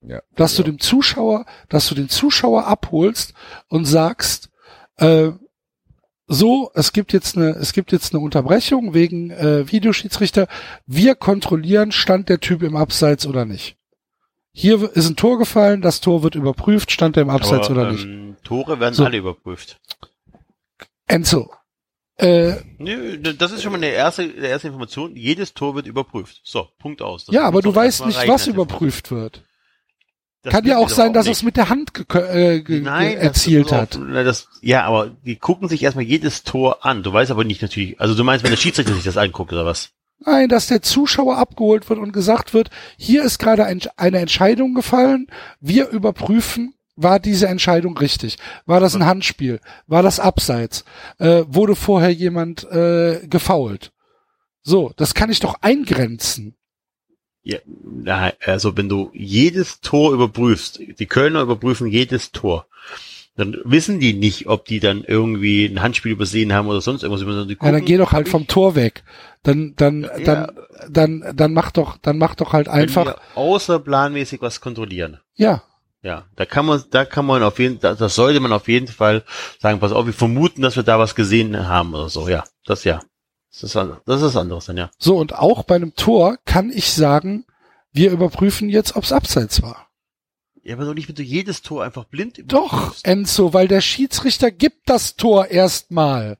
Ja, 0.00 0.20
dass 0.36 0.56
ja. 0.56 0.64
du 0.64 0.70
dem 0.70 0.78
Zuschauer, 0.78 1.44
dass 1.68 1.88
du 1.88 1.94
den 1.94 2.08
Zuschauer 2.08 2.66
abholst 2.66 3.34
und 3.68 3.84
sagst, 3.84 4.48
äh, 4.96 5.30
so, 6.28 6.70
es 6.74 6.92
gibt 6.92 7.12
jetzt 7.14 7.36
eine, 7.36 7.50
es 7.50 7.72
gibt 7.72 7.90
jetzt 7.90 8.12
eine 8.12 8.22
Unterbrechung 8.22 8.92
wegen 8.92 9.30
äh, 9.30 9.70
Videoschiedsrichter. 9.72 10.46
Wir 10.86 11.14
kontrollieren, 11.14 11.90
stand 11.90 12.28
der 12.28 12.38
Typ 12.38 12.62
im 12.62 12.76
Abseits 12.76 13.26
oder 13.26 13.46
nicht. 13.46 13.77
Hier 14.60 14.90
ist 14.96 15.08
ein 15.08 15.14
Tor 15.14 15.38
gefallen, 15.38 15.82
das 15.82 16.00
Tor 16.00 16.24
wird 16.24 16.34
überprüft, 16.34 16.90
stand 16.90 17.16
er 17.16 17.22
im 17.22 17.30
Abseits 17.30 17.70
Aber, 17.70 17.82
oder 17.82 17.92
nicht. 17.92 18.04
Ähm, 18.04 18.36
Tore 18.42 18.80
werden 18.80 18.92
so. 18.92 19.04
alle 19.04 19.16
überprüft. 19.16 19.78
Enzo. 21.06 21.52
Äh, 22.16 22.54
Nö, 22.78 23.18
das 23.18 23.52
ist 23.52 23.62
schon 23.62 23.70
mal 23.70 23.78
eine 23.78 23.90
erste, 23.90 24.22
eine 24.22 24.48
erste 24.48 24.66
Information. 24.66 25.14
Jedes 25.14 25.54
Tor 25.54 25.76
wird 25.76 25.86
überprüft. 25.86 26.40
So, 26.42 26.66
Punkt 26.80 27.02
aus. 27.02 27.26
Das 27.26 27.34
ja, 27.36 27.44
aber 27.44 27.62
du 27.62 27.72
weißt 27.72 28.06
nicht, 28.06 28.26
was 28.26 28.48
überprüft 28.48 29.12
wird. 29.12 29.44
Das 30.42 30.52
Kann 30.52 30.64
ja 30.64 30.78
auch 30.78 30.88
sein, 30.88 31.12
dass 31.12 31.26
er 31.26 31.32
es 31.32 31.44
mit 31.44 31.56
der 31.56 31.68
Hand 31.68 31.92
äh, 32.16 32.60
Nein, 32.66 33.16
erzielt 33.16 33.70
hat. 33.70 33.96
Auch, 33.96 34.12
das, 34.12 34.48
ja, 34.60 34.82
aber 34.82 35.10
die 35.24 35.36
gucken 35.36 35.68
sich 35.68 35.84
erstmal 35.84 36.04
jedes 36.04 36.42
Tor 36.42 36.84
an. 36.84 37.04
Du 37.04 37.12
weißt 37.12 37.30
aber 37.30 37.44
nicht 37.44 37.62
natürlich, 37.62 38.00
also 38.00 38.16
du 38.16 38.24
meinst, 38.24 38.42
wenn 38.42 38.50
der 38.50 38.58
Schiedsrichter 38.58 38.94
sich 38.94 39.04
das 39.04 39.18
anguckt 39.18 39.52
oder 39.52 39.66
was? 39.66 39.92
Nein, 40.20 40.48
dass 40.48 40.66
der 40.66 40.82
Zuschauer 40.82 41.38
abgeholt 41.38 41.88
wird 41.88 41.98
und 42.00 42.12
gesagt 42.12 42.52
wird, 42.52 42.70
hier 42.96 43.22
ist 43.22 43.38
gerade 43.38 43.64
ein, 43.64 43.80
eine 43.96 44.18
Entscheidung 44.18 44.74
gefallen, 44.74 45.28
wir 45.60 45.88
überprüfen, 45.88 46.74
war 46.96 47.20
diese 47.20 47.46
Entscheidung 47.46 47.96
richtig? 47.96 48.38
War 48.66 48.80
das 48.80 48.96
ein 48.96 49.06
Handspiel? 49.06 49.60
War 49.86 50.02
das 50.02 50.18
abseits? 50.18 50.84
Äh, 51.18 51.44
wurde 51.46 51.76
vorher 51.76 52.12
jemand 52.12 52.64
äh, 52.70 53.20
gefault? 53.28 53.92
So, 54.62 54.92
das 54.96 55.14
kann 55.14 55.30
ich 55.30 55.38
doch 55.38 55.54
eingrenzen. 55.60 56.56
Ja, 57.44 57.58
also 58.44 58.76
wenn 58.76 58.88
du 58.88 59.10
jedes 59.14 59.80
Tor 59.80 60.12
überprüfst, 60.12 60.80
die 60.98 61.06
Kölner 61.06 61.42
überprüfen 61.42 61.86
jedes 61.86 62.32
Tor 62.32 62.66
dann 63.38 63.56
wissen 63.64 64.00
die 64.00 64.14
nicht, 64.14 64.48
ob 64.48 64.64
die 64.64 64.80
dann 64.80 65.04
irgendwie 65.04 65.64
ein 65.64 65.80
Handspiel 65.80 66.10
übersehen 66.10 66.52
haben 66.52 66.66
oder 66.66 66.80
sonst 66.80 67.04
irgendwas. 67.04 67.24
Gucken, 67.24 67.56
ja, 67.62 67.70
dann 67.70 67.84
geh 67.84 67.96
doch 67.96 68.10
halt 68.10 68.28
vom 68.28 68.48
Tor 68.48 68.74
weg. 68.74 69.04
Dann, 69.44 69.74
dann, 69.76 70.02
ja, 70.02 70.18
dann, 70.18 70.52
dann, 70.90 71.36
dann 71.36 71.52
mach 71.52 71.70
doch, 71.70 71.98
dann 71.98 72.18
mach 72.18 72.34
doch 72.34 72.52
halt 72.52 72.68
einfach. 72.68 73.16
Außerplanmäßig 73.36 74.42
was 74.42 74.60
kontrollieren. 74.60 75.20
Ja. 75.36 75.62
Ja, 76.02 76.24
da 76.34 76.46
kann 76.46 76.66
man, 76.66 76.82
da 76.90 77.04
kann 77.04 77.26
man 77.26 77.44
auf 77.44 77.60
jeden, 77.60 77.78
das 77.78 78.14
sollte 78.14 78.40
man 78.40 78.52
auf 78.52 78.66
jeden 78.66 78.88
Fall 78.88 79.22
sagen, 79.60 79.78
pass 79.78 79.92
auf, 79.92 80.06
wir 80.06 80.12
vermuten, 80.12 80.62
dass 80.62 80.74
wir 80.74 80.82
da 80.82 80.98
was 80.98 81.14
gesehen 81.14 81.68
haben 81.68 81.94
oder 81.94 82.08
so. 82.08 82.28
Ja, 82.28 82.42
das 82.66 82.82
ja. 82.82 83.00
Das 83.52 83.62
ist, 83.62 83.74
das 84.04 84.22
ist 84.22 84.36
anderes 84.36 84.66
dann, 84.66 84.76
ja. 84.76 84.90
So, 84.98 85.16
und 85.16 85.34
auch 85.34 85.62
bei 85.62 85.76
einem 85.76 85.94
Tor 85.94 86.38
kann 86.44 86.70
ich 86.70 86.92
sagen, 86.92 87.44
wir 87.92 88.10
überprüfen 88.10 88.68
jetzt, 88.68 88.96
ob's 88.96 89.12
abseits 89.12 89.62
war. 89.62 89.87
Ja, 90.68 90.74
aber 90.74 90.84
doch 90.84 90.92
nicht, 90.92 91.08
wenn 91.08 91.14
du 91.14 91.22
jedes 91.22 91.62
Tor 91.62 91.82
einfach 91.82 92.04
blind 92.04 92.42
Doch, 92.44 92.94
Enzo, 93.02 93.54
weil 93.54 93.68
der 93.68 93.80
Schiedsrichter 93.80 94.50
gibt 94.50 94.90
das 94.90 95.16
Tor 95.16 95.46
erstmal. 95.46 96.36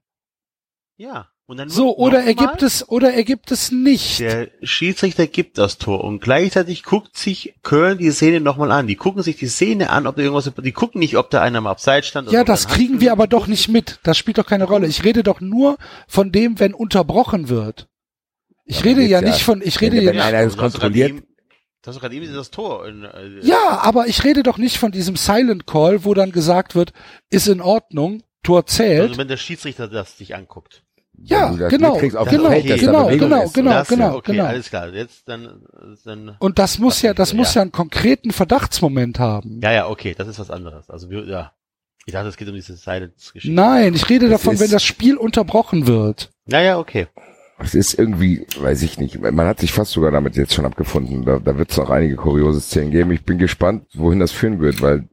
Ja. 0.99 1.31
Und 1.47 1.57
dann 1.57 1.71
so, 1.71 1.97
oder 1.97 2.23
er 2.25 2.35
gibt 2.35 2.61
es, 2.61 2.87
oder 2.87 3.15
er 3.15 3.25
gibt 3.25 3.51
es 3.53 3.73
nicht. 3.73 4.21
Der 4.21 4.51
Schiedsrichter 4.63 5.27
gibt 5.27 5.57
das 5.57 5.79
Tor 5.79 6.05
und 6.05 6.21
gleichzeitig 6.21 6.83
guckt 6.83 7.17
sich 7.17 7.55
Köln 7.63 7.97
die 7.97 8.11
Szene 8.11 8.41
nochmal 8.41 8.71
an. 8.71 8.87
Die 8.87 8.97
gucken 8.97 9.23
sich 9.23 9.37
die 9.37 9.47
Szene 9.47 9.89
an, 9.89 10.07
ob 10.07 10.17
da 10.17 10.21
irgendwas, 10.21 10.53
die 10.63 10.73
gucken 10.73 10.99
nicht, 10.99 11.17
ob 11.17 11.31
da 11.31 11.41
einer 11.41 11.57
am 11.57 11.67
Abseits 11.67 12.09
stand. 12.09 12.31
Ja, 12.31 12.45
das 12.45 12.69
kriegen 12.69 13.01
wir 13.01 13.13
aber 13.13 13.29
doch 13.29 13.47
nicht 13.47 13.69
mit. 13.69 13.99
Das 14.03 14.19
spielt 14.19 14.37
doch 14.37 14.45
keine 14.45 14.65
Rolle. 14.65 14.89
Ich 14.89 15.05
rede 15.05 15.23
doch 15.23 15.41
nur 15.41 15.79
von 16.07 16.33
dem, 16.33 16.61
wenn 16.61 16.75
unterbrochen 16.75 17.49
wird. 17.49 17.89
Ich 18.67 18.85
rede 18.85 19.01
ja, 19.01 19.23
nicht 19.23 19.43
von, 19.43 19.63
ich 19.63 19.81
rede 19.81 19.97
ja 19.97 20.13
nicht. 20.13 20.21
Wenn 20.21 20.21
einer 20.21 20.47
es 20.47 20.59
kontrolliert, 20.59 21.23
das 21.89 21.97
ist 21.97 22.01
gerade 22.03 22.15
eben 22.15 22.35
das 22.35 22.51
Tor. 22.51 22.87
In, 22.87 23.05
äh, 23.05 23.41
ja, 23.41 23.81
aber 23.83 24.09
ich 24.09 24.23
rede 24.23 24.43
doch 24.43 24.59
nicht 24.59 24.77
von 24.77 24.93
diesem 24.93 25.17
Silent 25.17 25.67
Call, 25.67 26.05
wo 26.05 26.13
dann 26.13 26.33
gesagt 26.33 26.75
wird, 26.75 26.93
ist 27.31 27.49
in 27.49 27.63
Ordnung, 27.63 28.23
Tor 28.43 28.67
zählt. 28.67 29.09
Also 29.09 29.17
wenn 29.17 29.29
der 29.29 29.39
Schiedsrichter 29.39 29.89
das 29.89 30.19
sich 30.19 30.35
anguckt. 30.35 30.83
Ja, 31.21 31.49
genau, 31.49 31.69
genau, 31.69 31.97
genau, 31.99 32.49
okay, 32.51 32.77
genau, 32.77 33.09
genau, 33.09 33.49
genau, 33.49 33.71
das, 33.71 33.89
genau, 33.89 34.17
okay, 34.17 34.33
genau. 34.33 34.45
Alles 34.45 34.69
klar, 34.69 34.91
jetzt 34.91 35.27
dann, 35.29 35.63
dann. 36.05 36.37
Und 36.39 36.59
das 36.59 36.79
muss 36.79 37.01
ja, 37.01 37.15
das 37.15 37.33
muss 37.33 37.55
ja 37.55 37.63
einen 37.63 37.73
konkreten 37.73 38.31
Verdachtsmoment 38.33 39.19
haben. 39.19 39.61
Ja, 39.63 39.73
ja, 39.73 39.89
okay, 39.89 40.15
das 40.17 40.29
ist 40.29 40.39
was 40.39 40.51
anderes. 40.51 40.91
Also 40.91 41.09
wir, 41.09 41.25
ja, 41.25 41.53
ich 42.05 42.13
dachte, 42.13 42.29
es 42.29 42.37
geht 42.37 42.49
um 42.49 42.55
diese 42.55 42.77
Silence-Geschichte. 42.77 43.55
Nein, 43.55 43.95
ich 43.95 44.09
rede 44.11 44.29
das 44.29 44.43
davon, 44.43 44.61
wenn 44.61 44.71
das 44.71 44.85
Spiel 44.85 45.17
unterbrochen 45.17 45.87
wird. 45.87 46.31
Ja, 46.47 46.61
ja, 46.61 46.79
okay. 46.79 47.09
Es 47.61 47.75
ist 47.75 47.99
irgendwie, 47.99 48.47
weiß 48.61 48.83
ich 48.83 48.99
nicht, 48.99 49.21
man 49.21 49.47
hat 49.47 49.61
sich 49.61 49.73
fast 49.73 49.93
sogar 49.93 50.11
damit 50.11 50.37
jetzt 50.37 50.55
schon 50.55 50.65
abgefunden. 50.65 51.25
Da, 51.25 51.39
da 51.39 51.59
wird 51.59 51.71
es 51.71 51.77
noch 51.77 51.91
einige 51.91 52.17
kuriose 52.17 52.61
Szenen 52.61 52.91
geben. 52.91 53.11
Ich 53.11 53.25
bin 53.25 53.39
gespannt, 53.39 53.85
wohin 53.95 54.21
das 54.21 54.31
führen 54.31 54.61
wird, 54.61 54.81
weil 54.81 55.09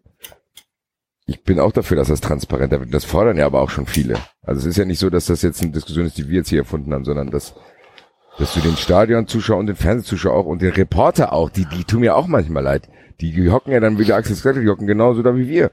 ich 1.26 1.44
bin 1.44 1.60
auch 1.60 1.72
dafür, 1.72 1.98
dass 1.98 2.08
das 2.08 2.22
transparenter 2.22 2.80
wird. 2.80 2.94
Das 2.94 3.04
fordern 3.04 3.38
ja 3.38 3.48
aber 3.48 3.62
auch 3.62 3.72
schon 3.72 3.88
viele. 3.88 4.16
Also 4.44 4.62
es 4.62 4.66
ist 4.68 4.78
ja 4.78 4.86
nicht 4.86 5.00
so, 5.00 5.10
dass 5.10 5.26
das 5.26 5.42
jetzt 5.42 5.62
eine 5.62 5.72
Diskussion 5.72 6.06
ist, 6.06 6.18
die 6.18 6.30
wir 6.30 6.38
jetzt 6.38 6.50
hier 6.50 6.60
erfunden 6.60 6.94
haben, 6.94 7.04
sondern 7.04 7.32
dass, 7.32 7.56
dass 8.38 8.54
du 8.54 8.60
den 8.60 8.78
Stadionzuschauer 8.78 9.58
und 9.58 9.68
den 9.68 9.76
Fernsehzuschauer 9.76 10.36
auch 10.36 10.46
und 10.46 10.62
den 10.62 10.74
Reporter 10.74 11.34
auch, 11.34 11.50
die, 11.50 11.66
die 11.66 11.84
tun 11.84 12.02
mir 12.02 12.16
auch 12.16 12.28
manchmal 12.28 12.64
leid. 12.64 12.88
Die, 13.22 13.50
hocken 13.50 13.72
ja 13.72 13.80
dann 13.80 13.98
wieder 13.98 14.18
Axel 14.18 14.36
Sklettel, 14.36 14.64
die 14.64 14.70
hocken 14.70 14.88
genauso 14.88 15.24
da 15.24 15.36
wie 15.36 15.48
wir. 15.48 15.72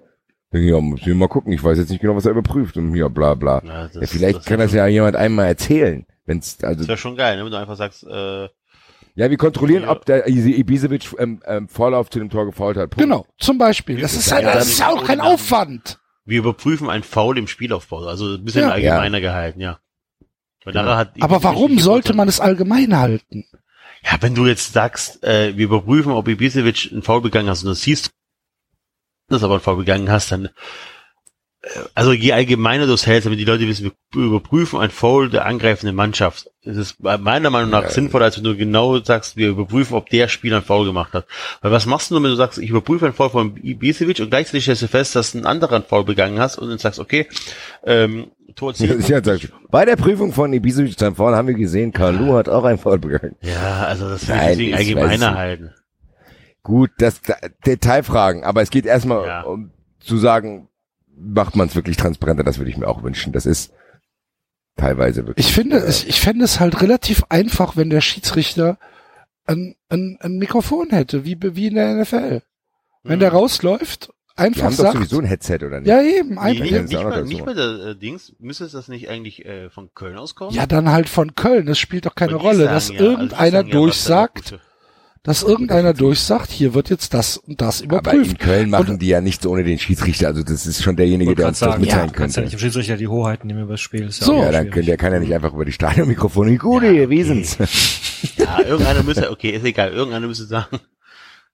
Ja, 0.52 0.80
muss 0.80 1.00
ich 1.06 1.14
mal 1.14 1.28
gucken. 1.28 1.52
Ich 1.52 1.64
weiß 1.64 1.76
jetzt 1.76 1.90
nicht 1.90 2.00
genau, 2.00 2.14
was 2.14 2.24
er 2.24 2.32
überprüft 2.32 2.76
und 2.76 2.94
ja, 2.94 3.08
bla 3.08 3.34
bla. 3.34 3.62
Ja, 3.64 3.88
das, 3.88 3.94
ja 3.94 4.06
vielleicht 4.06 4.38
das 4.38 4.44
kann 4.44 4.58
das 4.58 4.72
ja 4.72 4.86
jemand 4.86 5.16
einmal 5.16 5.46
erzählen. 5.46 6.06
Wenn's, 6.32 6.58
also, 6.62 6.80
das 6.80 6.88
wäre 6.88 6.98
schon 6.98 7.16
geil, 7.16 7.36
ne? 7.36 7.44
wenn 7.44 7.52
du 7.52 7.58
einfach 7.58 7.76
sagst, 7.76 8.04
äh, 8.04 8.48
ja, 9.14 9.28
wir 9.28 9.36
kontrollieren, 9.36 9.84
ob 9.84 10.06
der 10.06 10.26
Ibisevic 10.26 11.14
ähm, 11.18 11.42
ähm, 11.44 11.68
Vorlauf 11.68 12.08
zu 12.08 12.18
dem 12.18 12.30
Tor 12.30 12.46
gefault 12.46 12.78
hat. 12.78 12.90
Punkt. 12.90 13.02
Genau, 13.02 13.26
zum 13.38 13.58
Beispiel. 13.58 14.00
Das 14.00 14.14
ist, 14.14 14.32
halt, 14.32 14.46
das 14.46 14.68
ist 14.68 14.82
auch 14.82 15.04
kein 15.04 15.20
Aufwand. 15.20 15.98
Wir 16.24 16.38
überprüfen 16.38 16.88
ein 16.88 17.02
Foul 17.02 17.36
im 17.36 17.46
Spielaufbau, 17.46 18.06
also 18.06 18.36
ein 18.36 18.44
bisschen 18.44 18.62
ja. 18.62 18.70
allgemeiner 18.70 19.18
ja. 19.18 19.28
gehalten, 19.28 19.60
ja. 19.60 19.78
Genau. 20.64 20.96
Hat 20.96 21.14
Aber 21.20 21.42
warum 21.42 21.78
sollte 21.78 22.14
man 22.14 22.28
es 22.28 22.40
allgemein 22.40 22.96
halten? 22.96 23.44
Ja, 24.04 24.16
wenn 24.20 24.34
du 24.34 24.46
jetzt 24.46 24.72
sagst, 24.72 25.22
äh, 25.24 25.56
wir 25.56 25.64
überprüfen, 25.66 26.12
ob 26.12 26.28
Ibisevic 26.28 26.90
ein 26.92 27.02
Foul 27.02 27.20
begangen 27.20 27.48
hast 27.48 27.64
und 27.64 27.68
du 27.68 27.74
siehst, 27.74 28.10
dass 29.28 29.42
aber 29.42 29.54
ein 29.54 29.60
Foul 29.60 29.76
begangen 29.76 30.10
hast, 30.10 30.32
dann 30.32 30.48
also 31.94 32.12
je 32.12 32.32
allgemeiner 32.32 32.86
du 32.86 32.92
es 32.92 33.06
hältst, 33.06 33.26
damit 33.26 33.38
die 33.38 33.44
Leute 33.44 33.68
wissen, 33.68 33.92
wir 34.12 34.24
überprüfen 34.24 34.80
ein 34.80 34.90
Foul 34.90 35.30
der 35.30 35.46
angreifenden 35.46 35.94
Mannschaft. 35.94 36.50
Es 36.64 36.76
ist 36.76 37.00
meiner 37.00 37.50
Meinung 37.50 37.70
nach 37.70 37.84
ja. 37.84 37.90
sinnvoller, 37.90 38.24
als 38.26 38.36
wenn 38.36 38.44
du 38.44 38.56
genau 38.56 38.98
sagst, 38.98 39.36
wir 39.36 39.48
überprüfen, 39.48 39.94
ob 39.94 40.08
der 40.10 40.28
Spieler 40.28 40.56
ein 40.58 40.64
Foul 40.64 40.86
gemacht 40.86 41.12
hat. 41.12 41.26
Weil 41.60 41.70
was 41.70 41.86
machst 41.86 42.10
du, 42.10 42.16
wenn 42.16 42.22
du 42.24 42.34
sagst, 42.34 42.58
ich 42.58 42.70
überprüfe 42.70 43.06
ein 43.06 43.12
Foul 43.12 43.30
von 43.30 43.56
Ibisevic 43.62 44.18
und 44.20 44.30
gleichzeitig 44.30 44.64
stellst 44.64 44.82
du 44.82 44.88
fest, 44.88 45.14
dass 45.14 45.34
ein 45.34 45.46
anderer 45.46 45.76
ein 45.76 45.84
Foul 45.84 46.04
begangen 46.04 46.40
hast 46.40 46.58
und 46.58 46.68
dann 46.68 46.78
sagst, 46.78 46.98
okay, 46.98 47.28
ähm, 47.84 48.32
Tor 48.56 48.74
ja, 48.74 49.20
Bei 49.70 49.84
der 49.84 49.96
Prüfung 49.96 50.32
von 50.32 50.52
Ibisevic 50.52 50.98
sein 50.98 51.14
Foul 51.14 51.34
haben 51.34 51.48
wir 51.48 51.54
gesehen, 51.54 51.92
Carlo 51.92 52.34
hat 52.34 52.48
auch 52.48 52.64
ein 52.64 52.78
Foul 52.78 52.98
begangen. 52.98 53.36
Ja, 53.40 53.86
also 53.86 54.08
das 54.08 54.28
will 54.28 54.34
ich 54.34 54.42
deswegen 54.42 54.74
allgemeiner 54.76 55.36
halten. 55.36 55.70
Gut, 56.62 56.90
das, 56.98 57.22
das 57.22 57.36
Detailfragen, 57.66 58.44
aber 58.44 58.62
es 58.62 58.70
geht 58.70 58.84
erstmal 58.84 59.26
ja. 59.26 59.42
um 59.42 59.70
zu 60.00 60.16
sagen, 60.18 60.68
macht 61.16 61.56
man 61.56 61.68
es 61.68 61.74
wirklich 61.74 61.96
transparenter, 61.96 62.44
das 62.44 62.58
würde 62.58 62.70
ich 62.70 62.76
mir 62.76 62.88
auch 62.88 63.02
wünschen. 63.02 63.32
Das 63.32 63.46
ist 63.46 63.72
teilweise 64.76 65.26
wirklich. 65.26 65.46
Ich 65.46 65.52
finde, 65.52 65.76
äh, 65.76 65.84
es, 65.84 66.04
ich 66.04 66.20
fände 66.20 66.44
es 66.44 66.60
halt 66.60 66.80
relativ 66.82 67.24
einfach, 67.28 67.76
wenn 67.76 67.90
der 67.90 68.00
Schiedsrichter 68.00 68.78
ein, 69.44 69.74
ein, 69.88 70.18
ein 70.20 70.38
Mikrofon 70.38 70.90
hätte, 70.90 71.24
wie, 71.24 71.36
wie 71.40 71.66
in 71.66 71.74
der 71.74 71.94
NFL. 71.94 72.42
Wenn 73.02 73.16
mhm. 73.16 73.20
der 73.20 73.32
rausläuft, 73.32 74.12
einfach 74.36 74.60
Die 74.60 74.64
haben 74.64 74.74
sagt. 74.74 74.94
Doch 74.94 75.00
sowieso 75.00 75.18
ein 75.18 75.24
Headset 75.24 75.58
oder 75.66 75.80
nicht? 75.80 75.88
Ja, 75.88 76.00
eben. 76.00 76.38
Einfach. 76.38 76.64
Nee, 76.64 76.70
nicht, 76.70 76.88
nicht, 76.90 77.02
mal, 77.02 77.24
nicht 77.24 77.44
mal 77.44 77.54
der 77.54 77.90
äh, 77.90 77.96
Dings. 77.96 78.34
Müsste 78.38 78.68
das 78.68 78.88
nicht 78.88 79.08
eigentlich 79.08 79.44
äh, 79.44 79.70
von 79.70 79.92
Köln 79.94 80.16
auskommen? 80.16 80.54
Ja, 80.54 80.66
dann 80.66 80.90
halt 80.90 81.08
von 81.08 81.34
Köln. 81.34 81.66
Das 81.66 81.78
spielt 81.78 82.06
doch 82.06 82.14
keine 82.14 82.36
Rolle, 82.36 82.64
sagen, 82.64 82.74
dass 82.74 82.88
ja, 82.88 83.00
irgendeiner 83.00 83.58
also 83.58 83.70
durchsagt 83.70 84.60
dass 85.22 85.44
irgendeiner 85.44 85.94
durchsagt, 85.94 86.50
hier 86.50 86.74
wird 86.74 86.90
jetzt 86.90 87.14
das 87.14 87.36
und 87.36 87.60
das 87.60 87.80
überprüft. 87.80 88.14
Aber 88.14 88.24
in 88.24 88.38
Köln 88.38 88.70
machen 88.70 88.90
und, 88.94 89.02
die 89.02 89.06
ja 89.08 89.20
nichts 89.20 89.46
ohne 89.46 89.62
den 89.62 89.78
Schiedsrichter, 89.78 90.26
also 90.28 90.42
das 90.42 90.66
ist 90.66 90.82
schon 90.82 90.96
derjenige, 90.96 91.36
der 91.36 91.48
uns 91.48 91.60
sagen, 91.60 91.72
das 91.72 91.80
mitteilen 91.80 92.08
ja, 92.08 92.12
könnte. 92.12 92.36
ja 92.36 92.42
nicht 92.42 92.54
im 92.54 92.58
Schiedsrichter 92.58 92.96
die 92.96 93.06
Hoheit 93.06 93.44
nehmen 93.44 93.62
über 93.62 93.74
das 93.74 93.80
Spiel. 93.80 94.06
Ist 94.06 94.20
ja 94.20 94.26
so, 94.26 94.42
ja, 94.42 94.50
dann 94.50 94.70
kann, 94.70 94.84
der 94.84 94.96
kann 94.96 95.12
ja 95.12 95.20
nicht 95.20 95.32
einfach 95.32 95.52
über 95.52 95.64
die 95.64 95.72
Stadionmikrofone, 95.72 96.56
gute, 96.58 96.90
ja, 96.90 97.08
wir 97.08 97.24
sind's. 97.24 97.56
Ja, 98.36 98.60
irgendeiner 98.60 99.02
müsste, 99.02 99.30
okay, 99.30 99.50
ist 99.50 99.64
egal, 99.64 99.92
irgendeiner 99.92 100.26
müsste 100.26 100.46
sagen, 100.46 100.78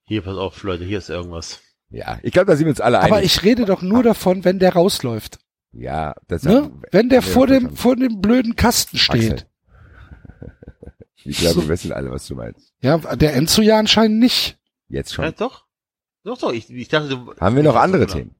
hier, 0.04 0.22
pass 0.22 0.36
auf, 0.36 0.62
Leute, 0.62 0.84
hier 0.84 0.98
ist 0.98 1.10
irgendwas. 1.10 1.60
Ja, 1.90 2.18
ich 2.22 2.32
glaube, 2.32 2.46
da 2.46 2.56
sind 2.56 2.66
wir 2.66 2.70
uns 2.70 2.80
alle 2.80 2.98
einig. 3.00 3.12
Aber 3.12 3.22
ich 3.22 3.42
rede 3.42 3.64
doch 3.64 3.82
nur 3.82 4.02
davon, 4.02 4.44
wenn 4.44 4.58
der 4.58 4.74
rausläuft. 4.74 5.38
Ja, 5.72 6.14
das 6.26 6.42
ne? 6.42 6.70
Wenn 6.90 7.08
der 7.08 7.22
vor 7.22 7.46
dem, 7.46 7.76
vor 7.76 7.96
dem 7.96 8.20
blöden 8.20 8.56
Kasten 8.56 8.98
steht. 8.98 9.46
Ich 11.24 11.38
glaube, 11.38 11.54
so. 11.54 11.62
wir 11.62 11.68
wissen 11.68 11.92
alle, 11.92 12.10
was 12.10 12.26
du 12.26 12.34
meinst. 12.34 12.72
Ja, 12.80 12.98
der 12.98 13.34
Enzo 13.34 13.62
ja 13.62 13.78
anscheinend 13.78 14.18
nicht. 14.18 14.58
Jetzt 14.88 15.14
schon. 15.14 15.24
Ja, 15.24 15.32
doch. 15.32 15.64
Doch, 16.24 16.38
doch. 16.38 16.52
Ich, 16.52 16.70
ich 16.70 16.88
dachte, 16.88 17.08
du, 17.08 17.34
Haben 17.40 17.56
wir 17.56 17.62
noch 17.62 17.76
andere 17.76 18.06
Themen? 18.06 18.34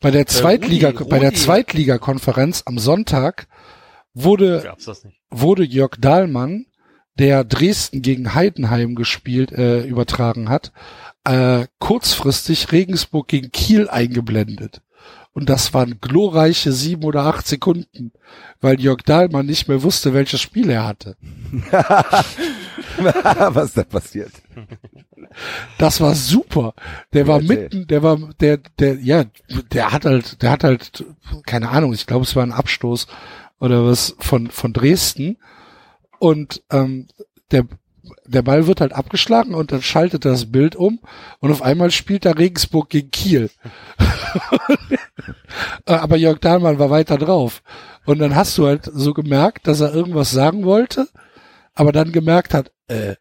Bei 0.00 0.10
der 0.10 0.26
Zweitliga, 0.26 0.88
äh, 0.88 0.92
Rudi, 0.92 1.10
bei 1.10 1.18
der 1.20 1.32
Zweitligakonferenz 1.34 2.64
am 2.66 2.78
Sonntag 2.78 3.46
wurde, 4.14 4.74
wurde 5.30 5.62
Jörg 5.62 5.96
Dahlmann, 6.00 6.66
der 7.18 7.44
Dresden 7.44 8.02
gegen 8.02 8.34
Heidenheim 8.34 8.96
gespielt, 8.96 9.52
äh, 9.52 9.84
übertragen 9.84 10.48
hat, 10.48 10.72
äh, 11.24 11.66
kurzfristig 11.78 12.72
Regensburg 12.72 13.28
gegen 13.28 13.52
Kiel 13.52 13.88
eingeblendet. 13.88 14.82
Und 15.34 15.48
das 15.48 15.72
waren 15.72 15.98
glorreiche 16.00 16.72
sieben 16.72 17.04
oder 17.04 17.22
acht 17.24 17.46
Sekunden, 17.46 18.12
weil 18.60 18.78
Jörg 18.80 19.02
Dahlmann 19.02 19.46
nicht 19.46 19.66
mehr 19.66 19.82
wusste, 19.82 20.12
welches 20.12 20.42
Spiel 20.42 20.68
er 20.68 20.86
hatte. 20.86 21.16
Was 22.98 23.72
da 23.72 23.84
passiert? 23.84 24.32
Das 25.78 26.02
war 26.02 26.14
super. 26.14 26.74
Der 27.14 27.26
war 27.26 27.40
mitten, 27.40 27.86
der 27.86 28.02
war, 28.02 28.18
der, 28.40 28.58
der, 28.78 28.96
ja, 28.96 29.24
der 29.72 29.92
hat 29.92 30.04
halt, 30.04 30.42
der 30.42 30.50
hat 30.50 30.64
halt, 30.64 31.04
keine 31.46 31.70
Ahnung, 31.70 31.94
ich 31.94 32.06
glaube, 32.06 32.24
es 32.24 32.36
war 32.36 32.42
ein 32.42 32.52
Abstoß 32.52 33.06
oder 33.58 33.86
was 33.86 34.14
von, 34.18 34.50
von 34.50 34.74
Dresden. 34.74 35.38
Und 36.18 36.62
ähm, 36.70 37.08
der 37.50 37.66
der 38.32 38.42
Ball 38.42 38.66
wird 38.66 38.80
halt 38.80 38.92
abgeschlagen 38.92 39.54
und 39.54 39.72
dann 39.72 39.82
schaltet 39.82 40.24
das 40.24 40.50
Bild 40.50 40.76
um 40.76 41.00
und 41.40 41.50
auf 41.50 41.62
einmal 41.62 41.90
spielt 41.90 42.24
da 42.24 42.32
Regensburg 42.32 42.90
gegen 42.90 43.10
Kiel. 43.10 43.50
Aber 45.84 46.16
Jörg 46.16 46.38
Dahlmann 46.40 46.78
war 46.78 46.90
weiter 46.90 47.18
drauf. 47.18 47.62
Und 48.04 48.18
dann 48.18 48.34
hast 48.34 48.58
du 48.58 48.66
halt 48.66 48.90
so 48.92 49.14
gemerkt, 49.14 49.66
dass 49.66 49.80
er 49.80 49.94
irgendwas 49.94 50.30
sagen 50.30 50.64
wollte, 50.64 51.08
aber 51.74 51.92
dann 51.92 52.10
gemerkt 52.10 52.52
hat, 52.52 52.72
äh, 52.88 53.14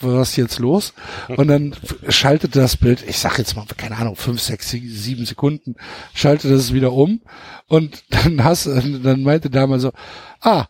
was 0.00 0.30
ist 0.30 0.36
jetzt 0.36 0.58
los? 0.58 0.94
Und 1.28 1.48
dann 1.48 1.74
schaltete 2.08 2.58
das 2.58 2.76
Bild, 2.76 3.04
ich 3.06 3.18
sag 3.18 3.38
jetzt 3.38 3.56
mal, 3.56 3.66
keine 3.76 3.96
Ahnung, 3.96 4.16
fünf, 4.16 4.40
sechs, 4.40 4.70
sieben 4.70 5.26
Sekunden, 5.26 5.76
schaltete 6.14 6.54
es 6.54 6.72
wieder 6.72 6.92
um 6.92 7.20
und 7.66 8.04
dann 8.10 8.44
hast, 8.44 8.66
dann 8.66 9.22
meinte 9.22 9.50
damals 9.50 9.82
so, 9.82 9.92
ah, 10.40 10.66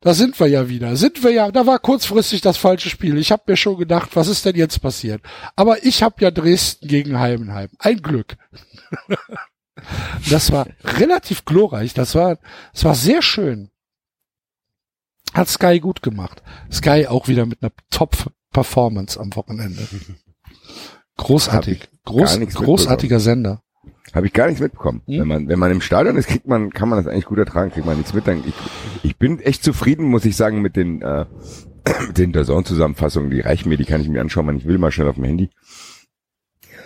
da 0.00 0.14
sind 0.14 0.38
wir 0.38 0.46
ja 0.46 0.68
wieder. 0.68 0.96
Sind 0.96 1.24
wir 1.24 1.32
ja, 1.32 1.50
da 1.50 1.66
war 1.66 1.78
kurzfristig 1.78 2.40
das 2.40 2.56
falsche 2.56 2.88
Spiel. 2.88 3.18
Ich 3.18 3.32
habe 3.32 3.42
mir 3.46 3.56
schon 3.56 3.76
gedacht, 3.76 4.14
was 4.14 4.28
ist 4.28 4.44
denn 4.44 4.54
jetzt 4.54 4.80
passiert? 4.80 5.22
Aber 5.56 5.84
ich 5.84 6.02
habe 6.02 6.16
ja 6.20 6.30
Dresden 6.30 6.86
gegen 6.86 7.18
Heimenheim. 7.18 7.68
Ein 7.78 8.00
Glück. 8.00 8.36
das 10.30 10.52
war 10.52 10.68
relativ 10.84 11.44
glorreich. 11.44 11.94
Das 11.94 12.14
war, 12.14 12.38
das 12.72 12.84
war 12.84 12.94
sehr 12.94 13.22
schön. 13.22 13.70
Hat 15.34 15.48
Sky 15.48 15.80
gut 15.80 16.02
gemacht. 16.02 16.42
Sky 16.72 17.06
auch 17.08 17.28
wieder 17.28 17.44
mit 17.44 17.62
einer 17.62 17.72
Top-Performance 17.90 19.18
am 19.18 19.34
Wochenende. 19.34 19.86
Großartig. 21.16 21.88
Groß, 22.04 22.38
großartiger 22.54 23.18
Sender. 23.18 23.62
Habe 24.14 24.26
ich 24.26 24.32
gar 24.32 24.46
nichts 24.46 24.60
mitbekommen. 24.60 25.02
Hm? 25.06 25.20
Wenn 25.20 25.28
man 25.28 25.48
wenn 25.48 25.58
man 25.58 25.70
im 25.70 25.80
Stadion 25.80 26.16
ist, 26.16 26.28
kriegt 26.28 26.46
man 26.46 26.70
kann 26.70 26.88
man 26.88 27.02
das 27.02 27.06
eigentlich 27.06 27.26
gut 27.26 27.38
ertragen, 27.38 27.70
kriegt 27.70 27.86
man 27.86 27.96
nichts 27.96 28.14
mit. 28.14 28.26
Dann, 28.26 28.42
ich, 28.46 28.54
ich 29.02 29.16
bin 29.16 29.40
echt 29.40 29.62
zufrieden, 29.62 30.06
muss 30.06 30.24
ich 30.24 30.36
sagen, 30.36 30.62
mit 30.62 30.76
den 30.76 31.02
äh, 31.02 31.26
mit 32.06 32.18
den 32.18 32.32
Dazone-Zusammenfassungen. 32.32 33.30
Die 33.30 33.40
reichen 33.40 33.68
mir, 33.68 33.76
die 33.76 33.84
kann 33.84 34.00
ich 34.00 34.08
mir 34.08 34.20
anschauen, 34.20 34.46
wann 34.46 34.56
ich 34.56 34.66
will, 34.66 34.78
mal 34.78 34.92
schnell 34.92 35.08
auf 35.08 35.16
dem 35.16 35.24
Handy. 35.24 35.50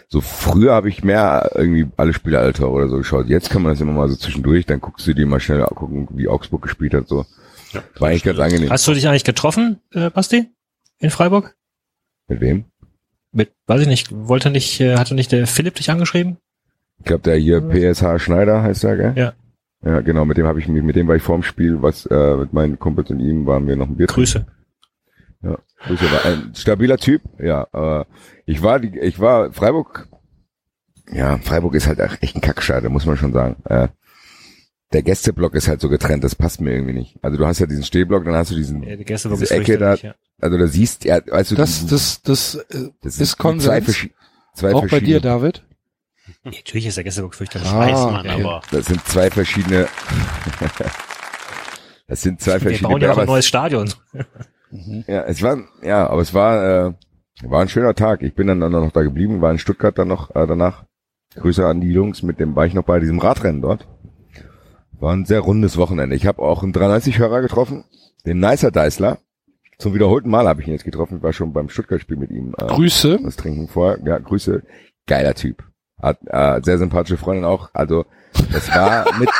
So 0.08 0.20
früher 0.20 0.74
habe 0.74 0.90
ich 0.90 1.02
mehr 1.02 1.52
irgendwie 1.54 1.86
alle 1.96 2.12
Spiele 2.12 2.38
Alter 2.38 2.70
oder 2.70 2.88
so 2.88 2.98
geschaut. 2.98 3.28
Jetzt 3.28 3.48
kann 3.48 3.62
man 3.62 3.72
das 3.72 3.80
immer 3.80 3.92
mal 3.92 4.10
so 4.10 4.16
zwischendurch, 4.16 4.66
dann 4.66 4.80
guckst 4.80 5.06
du 5.06 5.14
dir 5.14 5.26
mal 5.26 5.40
schnell 5.40 5.64
gucken, 5.74 6.06
wie 6.12 6.28
Augsburg 6.28 6.60
gespielt 6.60 6.92
hat. 6.92 7.08
So 7.08 7.24
ja, 7.72 7.82
war 7.98 8.10
eigentlich 8.10 8.24
ganz 8.24 8.38
angenehm. 8.38 8.68
Hast 8.68 8.86
du 8.86 8.92
dich 8.92 9.08
eigentlich 9.08 9.24
getroffen, 9.24 9.80
äh, 9.92 10.10
Basti, 10.10 10.50
in 10.98 11.08
Freiburg? 11.08 11.56
Mit 12.28 12.40
wem? 12.42 12.64
Mit, 13.32 13.52
weiß 13.66 13.80
ich 13.80 13.86
nicht, 13.86 14.08
wollte 14.12 14.50
nicht, 14.50 14.80
äh, 14.80 14.98
hatte 14.98 15.14
nicht 15.14 15.32
der 15.32 15.46
Philipp 15.46 15.76
dich 15.76 15.90
angeschrieben? 15.90 16.36
Ich 17.02 17.06
glaube, 17.06 17.22
der 17.24 17.36
hier 17.36 17.60
PSH 17.60 18.22
Schneider 18.22 18.62
heißt 18.62 18.84
er, 18.84 18.96
gell? 18.96 19.12
Ja. 19.16 19.32
Ja, 19.84 20.00
genau, 20.02 20.24
mit 20.24 20.36
dem 20.36 20.46
habe 20.46 20.60
ich 20.60 20.68
mich, 20.68 20.84
mit 20.84 20.94
dem 20.94 21.08
war 21.08 21.16
ich 21.16 21.22
vorm 21.22 21.42
Spiel, 21.42 21.82
was 21.82 22.06
äh, 22.06 22.36
mit 22.36 22.52
meinen 22.52 22.78
Kumpels 22.78 23.10
und 23.10 23.18
ihm 23.18 23.44
waren 23.44 23.66
wir 23.66 23.74
noch 23.74 23.88
ein 23.88 23.96
Bier. 23.96 24.06
Grüße. 24.06 24.46
Ja, 25.42 25.58
Grüße 25.84 26.04
war 26.12 26.24
ein 26.24 26.54
stabiler 26.54 26.98
Typ. 26.98 27.22
Ja, 27.40 27.66
äh, 27.72 28.04
ich 28.46 28.62
war 28.62 28.78
die, 28.78 28.96
ich 29.00 29.18
war 29.18 29.52
Freiburg. 29.52 30.06
Ja, 31.12 31.38
Freiburg 31.38 31.74
ist 31.74 31.88
halt 31.88 31.98
echt 31.98 32.36
ein 32.36 32.40
Kackschade, 32.40 32.88
muss 32.88 33.06
man 33.06 33.16
schon 33.16 33.32
sagen. 33.32 33.56
Äh, 33.64 33.88
der 34.92 35.02
Gästeblock 35.02 35.56
ist 35.56 35.66
halt 35.66 35.80
so 35.80 35.88
getrennt, 35.88 36.22
das 36.22 36.36
passt 36.36 36.60
mir 36.60 36.72
irgendwie 36.72 36.92
nicht. 36.92 37.18
Also 37.20 37.36
du 37.36 37.44
hast 37.44 37.58
ja 37.58 37.66
diesen 37.66 37.82
Stehblock, 37.82 38.24
dann 38.24 38.34
hast 38.34 38.52
du 38.52 38.54
diesen 38.54 38.84
ja, 38.84 38.94
diese 38.94 39.50
Ecke 39.50 39.78
da. 39.78 39.94
Ja. 39.96 40.14
Also 40.40 40.58
da 40.58 40.68
siehst 40.68 41.04
ja, 41.04 41.20
weißt 41.26 41.50
du, 41.50 41.54
das, 41.56 41.86
das, 41.86 42.22
das, 42.22 42.54
äh, 42.54 42.90
das 43.02 43.18
ist 43.18 43.36
Konsens. 43.36 43.86
Zwei, 43.86 44.10
zwei 44.54 44.74
Auch 44.74 44.86
bei 44.86 45.00
dir, 45.00 45.18
David? 45.20 45.64
Natürlich 46.44 46.86
ist 46.86 46.96
der 46.96 47.04
Gästeblock 47.04 47.34
fürchterlich. 47.34 47.68
Ah, 47.68 47.78
weiß 47.78 48.04
man, 48.06 48.26
okay. 48.26 48.42
aber. 48.42 48.62
Das 48.70 48.86
sind 48.86 49.04
zwei 49.06 49.30
verschiedene. 49.30 49.88
Das 52.08 52.20
sind 52.20 52.42
zwei 52.42 52.60
verschiedene. 52.60 52.82
Wir 52.82 52.88
bauen 52.88 53.00
ja 53.00 53.12
auch 53.12 53.18
ein 53.18 53.26
neues 53.26 53.46
Stadion. 53.46 53.90
ja, 55.06 55.22
es 55.22 55.40
war, 55.40 55.56
ja, 55.82 56.06
aber 56.08 56.20
es 56.20 56.34
war, 56.34 56.88
äh, 56.88 56.92
war 57.42 57.62
ein 57.62 57.70
schöner 57.70 57.94
Tag. 57.94 58.22
Ich 58.22 58.34
bin 58.34 58.48
dann, 58.48 58.60
dann 58.60 58.72
noch 58.72 58.92
da 58.92 59.02
geblieben, 59.02 59.40
war 59.40 59.50
in 59.50 59.58
Stuttgart 59.58 59.96
dann 59.96 60.08
noch 60.08 60.28
äh, 60.36 60.46
danach. 60.46 60.84
Grüße 61.36 61.66
an 61.66 61.80
die 61.80 61.90
Jungs, 61.90 62.22
mit 62.22 62.38
dem 62.38 62.54
war 62.54 62.66
ich 62.66 62.74
noch 62.74 62.84
bei 62.84 63.00
diesem 63.00 63.18
Radrennen 63.18 63.62
dort. 63.62 63.88
War 65.00 65.14
ein 65.14 65.24
sehr 65.24 65.40
rundes 65.40 65.78
Wochenende. 65.78 66.14
Ich 66.14 66.26
habe 66.26 66.42
auch 66.42 66.62
einen 66.62 66.74
93-Hörer 66.74 67.40
getroffen, 67.40 67.84
den 68.26 68.40
Nicer 68.40 68.70
Deisler. 68.70 69.18
Zum 69.78 69.94
wiederholten 69.94 70.28
Mal 70.28 70.46
habe 70.46 70.60
ich 70.60 70.66
ihn 70.66 70.74
jetzt 70.74 70.84
getroffen. 70.84 71.16
Ich 71.16 71.22
war 71.22 71.32
schon 71.32 71.54
beim 71.54 71.70
Stuttgart-Spiel 71.70 72.18
mit 72.18 72.30
ihm. 72.30 72.54
Äh, 72.58 72.66
Grüße. 72.66 73.20
Das 73.24 73.36
Trinken 73.36 73.68
vorher. 73.68 73.98
Ja, 74.04 74.18
Grüße. 74.18 74.62
Geiler 75.06 75.34
Typ. 75.34 75.64
Hat 76.02 76.18
äh, 76.26 76.60
sehr 76.62 76.78
sympathische 76.78 77.16
Freundin 77.16 77.44
auch. 77.44 77.70
Also 77.72 78.04
das 78.52 78.68
war 78.74 79.06
mit, 79.18 79.30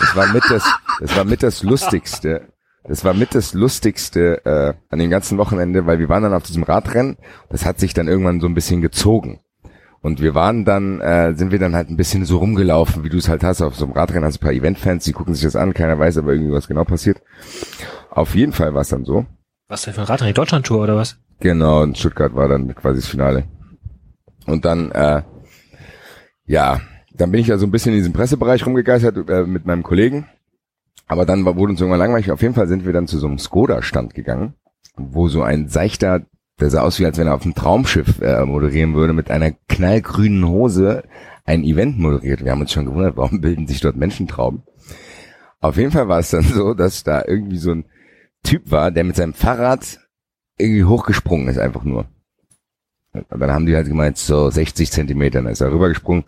das 0.00 0.16
war 0.16 0.26
mit 0.32 0.42
das, 0.50 0.64
das 1.00 1.16
war 1.16 1.24
mit 1.24 1.42
das 1.42 1.62
lustigste. 1.62 2.48
Das 2.84 3.04
war 3.04 3.14
mit 3.14 3.34
das 3.34 3.54
lustigste 3.54 4.44
äh, 4.44 4.74
an 4.88 4.98
dem 4.98 5.10
ganzen 5.10 5.38
Wochenende, 5.38 5.86
weil 5.86 5.98
wir 5.98 6.08
waren 6.08 6.22
dann 6.22 6.34
auf 6.34 6.42
diesem 6.42 6.62
Radrennen. 6.62 7.18
Das 7.50 7.64
hat 7.64 7.78
sich 7.78 7.94
dann 7.94 8.08
irgendwann 8.08 8.40
so 8.40 8.46
ein 8.46 8.54
bisschen 8.54 8.80
gezogen. 8.80 9.40
Und 10.02 10.22
wir 10.22 10.34
waren 10.34 10.64
dann, 10.64 11.00
äh, 11.00 11.34
sind 11.34 11.52
wir 11.52 11.58
dann 11.58 11.76
halt 11.76 11.90
ein 11.90 11.98
bisschen 11.98 12.24
so 12.24 12.38
rumgelaufen, 12.38 13.04
wie 13.04 13.10
du 13.10 13.18
es 13.18 13.28
halt 13.28 13.44
hast, 13.44 13.60
auf 13.60 13.76
so 13.76 13.84
einem 13.84 13.92
Radrennen 13.92 14.24
hast 14.24 14.36
du 14.36 14.40
ein 14.40 14.46
paar 14.46 14.52
Eventfans, 14.52 15.04
die 15.04 15.12
gucken 15.12 15.34
sich 15.34 15.44
das 15.44 15.56
an, 15.56 15.74
keiner 15.74 15.98
weiß 15.98 16.16
aber 16.16 16.32
irgendwie, 16.32 16.52
was 16.52 16.68
genau 16.68 16.84
passiert. 16.84 17.20
Auf 18.10 18.34
jeden 18.34 18.52
Fall 18.52 18.72
war 18.72 18.80
es 18.80 18.88
dann 18.88 19.04
so. 19.04 19.26
Was 19.68 19.82
denn 19.82 19.92
für 19.92 20.00
ein 20.00 20.06
Radrennen? 20.06 20.34
Deutschland-Tour 20.34 20.82
oder 20.82 20.96
was? 20.96 21.18
Genau, 21.40 21.82
in 21.82 21.94
Stuttgart 21.94 22.34
war 22.34 22.48
dann 22.48 22.74
quasi 22.74 23.00
das 23.00 23.08
Finale. 23.08 23.44
Und 24.46 24.64
dann, 24.64 24.90
äh, 24.92 25.22
ja, 26.50 26.80
dann 27.14 27.30
bin 27.30 27.40
ich 27.40 27.46
ja 27.46 27.58
so 27.58 27.66
ein 27.66 27.70
bisschen 27.70 27.92
in 27.92 27.98
diesem 27.98 28.12
Pressebereich 28.12 28.66
rumgegeistert 28.66 29.28
äh, 29.30 29.44
mit 29.44 29.66
meinem 29.66 29.84
Kollegen. 29.84 30.26
Aber 31.06 31.24
dann 31.24 31.44
wurde 31.44 31.72
uns 31.72 31.80
irgendwann 31.80 32.00
langweilig. 32.00 32.32
Auf 32.32 32.42
jeden 32.42 32.54
Fall 32.54 32.66
sind 32.66 32.84
wir 32.84 32.92
dann 32.92 33.06
zu 33.06 33.18
so 33.18 33.28
einem 33.28 33.38
Skoda-Stand 33.38 34.14
gegangen, 34.14 34.54
wo 34.96 35.28
so 35.28 35.42
ein 35.42 35.68
seichter 35.68 36.22
der 36.60 36.68
sah 36.68 36.82
aus 36.82 36.98
wie, 36.98 37.06
als 37.06 37.16
wenn 37.16 37.26
er 37.26 37.34
auf 37.34 37.44
einem 37.44 37.54
Traumschiff 37.54 38.20
äh, 38.20 38.44
moderieren 38.44 38.94
würde, 38.94 39.14
mit 39.14 39.30
einer 39.30 39.52
knallgrünen 39.68 40.46
Hose 40.46 41.04
ein 41.44 41.64
Event 41.64 41.98
moderiert. 41.98 42.44
Wir 42.44 42.52
haben 42.52 42.60
uns 42.60 42.72
schon 42.72 42.84
gewundert, 42.84 43.16
warum 43.16 43.40
bilden 43.40 43.66
sich 43.66 43.80
dort 43.80 43.96
Menschentrauben. 43.96 44.62
Auf 45.60 45.76
jeden 45.76 45.90
Fall 45.90 46.08
war 46.08 46.18
es 46.18 46.30
dann 46.30 46.42
so, 46.42 46.74
dass 46.74 47.02
da 47.02 47.24
irgendwie 47.26 47.58
so 47.58 47.72
ein 47.72 47.86
Typ 48.42 48.70
war, 48.70 48.90
der 48.90 49.04
mit 49.04 49.16
seinem 49.16 49.34
Fahrrad 49.34 50.00
irgendwie 50.58 50.84
hochgesprungen 50.84 51.48
ist, 51.48 51.58
einfach 51.58 51.84
nur. 51.84 52.06
Und 53.12 53.40
dann 53.40 53.50
haben 53.50 53.66
die 53.66 53.74
halt 53.74 53.88
gemeint, 53.88 54.18
so 54.18 54.50
60 54.50 54.90
Zentimeter, 54.90 55.42
dann 55.42 55.52
ist 55.52 55.60
er 55.60 55.72
rübergesprungen, 55.72 56.24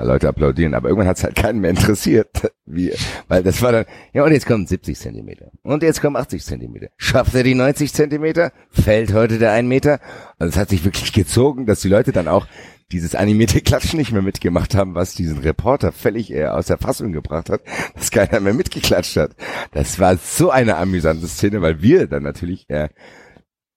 Leute 0.00 0.28
applaudieren, 0.28 0.72
aber 0.74 0.88
irgendwann 0.88 1.08
hat 1.08 1.18
es 1.18 1.24
halt 1.24 1.34
keinen 1.34 1.60
mehr 1.60 1.70
interessiert, 1.70 2.28
wie, 2.66 2.92
weil 3.28 3.42
das 3.42 3.60
war 3.60 3.72
dann, 3.72 3.84
ja 4.14 4.24
und 4.24 4.32
jetzt 4.32 4.46
kommen 4.46 4.66
70 4.66 4.98
Zentimeter 4.98 5.50
und 5.62 5.82
jetzt 5.82 6.00
kommen 6.00 6.16
80 6.16 6.42
Zentimeter. 6.42 6.88
Schafft 6.96 7.34
er 7.34 7.42
die 7.42 7.54
90 7.54 7.92
Zentimeter? 7.92 8.52
Fällt 8.70 9.12
heute 9.12 9.38
der 9.38 9.52
1 9.52 9.68
Meter? 9.68 10.00
Also 10.38 10.50
es 10.50 10.56
hat 10.56 10.70
sich 10.70 10.84
wirklich 10.84 11.12
gezogen, 11.12 11.66
dass 11.66 11.80
die 11.80 11.88
Leute 11.88 12.12
dann 12.12 12.26
auch 12.26 12.46
dieses 12.90 13.14
animierte 13.14 13.60
Klatschen 13.60 13.98
nicht 13.98 14.12
mehr 14.12 14.22
mitgemacht 14.22 14.74
haben, 14.74 14.94
was 14.94 15.14
diesen 15.14 15.38
Reporter 15.38 15.92
völlig 15.92 16.32
äh, 16.32 16.46
aus 16.46 16.66
der 16.66 16.78
Fassung 16.78 17.12
gebracht 17.12 17.50
hat, 17.50 17.62
dass 17.94 18.10
keiner 18.10 18.40
mehr 18.40 18.54
mitgeklatscht 18.54 19.16
hat. 19.16 19.32
Das 19.72 19.98
war 19.98 20.16
so 20.16 20.50
eine 20.50 20.76
amüsante 20.76 21.26
Szene, 21.26 21.62
weil 21.62 21.82
wir 21.82 22.06
dann 22.06 22.22
natürlich 22.22 22.68
äh, 22.68 22.88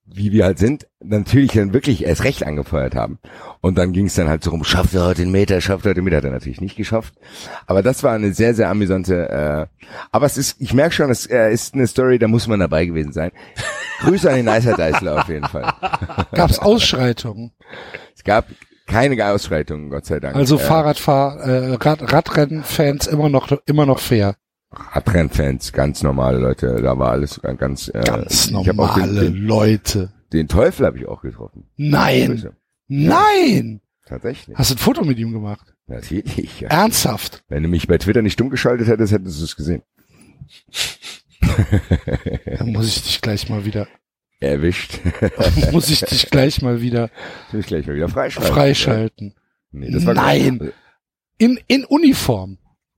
wie 0.05 0.31
wir 0.31 0.45
halt 0.45 0.59
sind, 0.59 0.87
natürlich 1.03 1.53
dann 1.53 1.73
wirklich 1.73 2.05
erst 2.05 2.23
recht 2.23 2.45
angefeuert 2.45 2.95
haben. 2.95 3.19
Und 3.61 3.77
dann 3.77 3.91
ging 3.91 4.05
es 4.05 4.13
dann 4.13 4.27
halt 4.27 4.43
so 4.43 4.51
rum, 4.51 4.63
schafft 4.63 4.93
er 4.93 5.05
heute 5.05 5.23
den 5.23 5.31
Meter, 5.31 5.59
schafft 5.61 5.85
er 5.85 5.89
heute 5.89 5.95
den 5.95 6.03
Meter, 6.03 6.17
hat 6.17 6.25
er 6.25 6.31
natürlich 6.31 6.61
nicht 6.61 6.75
geschafft. 6.75 7.15
Aber 7.65 7.81
das 7.81 8.03
war 8.03 8.13
eine 8.13 8.33
sehr, 8.33 8.53
sehr 8.53 8.69
amüsante, 8.69 9.29
äh, 9.29 9.87
aber 10.11 10.25
es 10.27 10.37
ist, 10.37 10.61
ich 10.61 10.73
merke 10.73 10.93
schon, 10.93 11.09
es 11.09 11.25
äh, 11.25 11.51
ist 11.51 11.73
eine 11.73 11.87
Story, 11.87 12.19
da 12.19 12.27
muss 12.27 12.47
man 12.47 12.59
dabei 12.59 12.85
gewesen 12.85 13.13
sein. 13.13 13.31
Grüße 14.01 14.29
an 14.29 14.35
den 14.35 14.45
Nicer 14.45 14.75
Deisler 14.75 15.21
auf 15.21 15.29
jeden 15.29 15.47
Fall. 15.47 15.73
Gab 16.33 16.51
es 16.51 16.59
Ausschreitungen? 16.59 17.53
Es 18.15 18.23
gab 18.23 18.45
keine 18.85 19.25
Ausschreitungen, 19.25 19.89
Gott 19.89 20.05
sei 20.05 20.19
Dank. 20.19 20.35
Also 20.35 20.57
Fahrradfahr, 20.57 21.39
äh, 21.39 21.73
Rad, 21.75 22.13
Radrennfans 22.13 23.07
immer 23.07 23.29
noch, 23.29 23.51
immer 23.65 23.85
noch 23.85 23.99
fair. 23.99 24.35
Radrennfans, 24.71 25.71
ganz 25.71 26.03
normale 26.03 26.39
Leute, 26.39 26.81
da 26.81 26.97
war 26.97 27.11
alles 27.11 27.39
ganz 27.41 27.87
äh, 27.89 28.01
ganz 28.03 28.51
normale 28.51 29.13
den, 29.13 29.33
den, 29.33 29.43
Leute. 29.43 30.11
Den 30.33 30.47
Teufel 30.47 30.85
habe 30.85 30.97
ich 30.97 31.07
auch 31.07 31.21
getroffen. 31.21 31.69
Nein, 31.77 32.51
nein. 32.87 33.81
Tatsächlich. 34.05 34.55
Hast 34.57 34.69
du 34.69 34.75
ein 34.75 34.79
Foto 34.79 35.03
mit 35.03 35.17
ihm 35.17 35.31
gemacht? 35.31 35.73
Natürlich. 35.87 36.61
Ja. 36.61 36.69
Ernsthaft? 36.69 37.43
Wenn 37.47 37.63
du 37.63 37.69
mich 37.69 37.87
bei 37.87 37.97
Twitter 37.97 38.21
nicht 38.21 38.33
stumm 38.33 38.49
geschaltet 38.49 38.87
hättest, 38.87 39.13
hättest 39.13 39.39
du 39.39 39.43
es 39.45 39.55
gesehen. 39.55 39.81
Dann 42.57 42.71
muss 42.71 42.87
ich 42.87 43.03
dich 43.03 43.21
gleich 43.21 43.49
mal 43.49 43.65
wieder 43.65 43.87
erwischt. 44.39 44.99
muss 45.71 45.89
ich 45.89 46.01
dich 46.01 46.29
gleich 46.29 46.61
mal 46.61 46.81
wieder 46.81 47.09
ich 47.53 47.65
gleich 47.65 47.87
mal 47.87 47.95
wieder 47.95 48.09
freischalten. 48.09 48.53
Freischalten. 48.53 49.35
Nee, 49.71 49.91
das 49.91 50.05
war 50.05 50.13
Nein. 50.13 50.71
In 51.37 51.59
in 51.67 51.85
Uniform. 51.85 52.57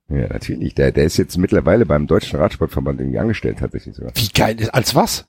Ja, 0.09 0.27
natürlich. 0.27 0.73
Der, 0.75 0.91
der 0.91 1.03
ist 1.03 1.17
jetzt 1.17 1.37
mittlerweile 1.37 1.85
beim 1.85 2.07
Deutschen 2.07 2.39
Radsportverband 2.39 3.01
irgendwie 3.01 3.19
angestellt, 3.19 3.59
tatsächlich 3.59 3.95
sogar. 3.95 4.13
Wie 4.15 4.29
geil 4.29 4.59
ist, 4.59 4.73
als 4.73 4.95
was? 4.95 5.25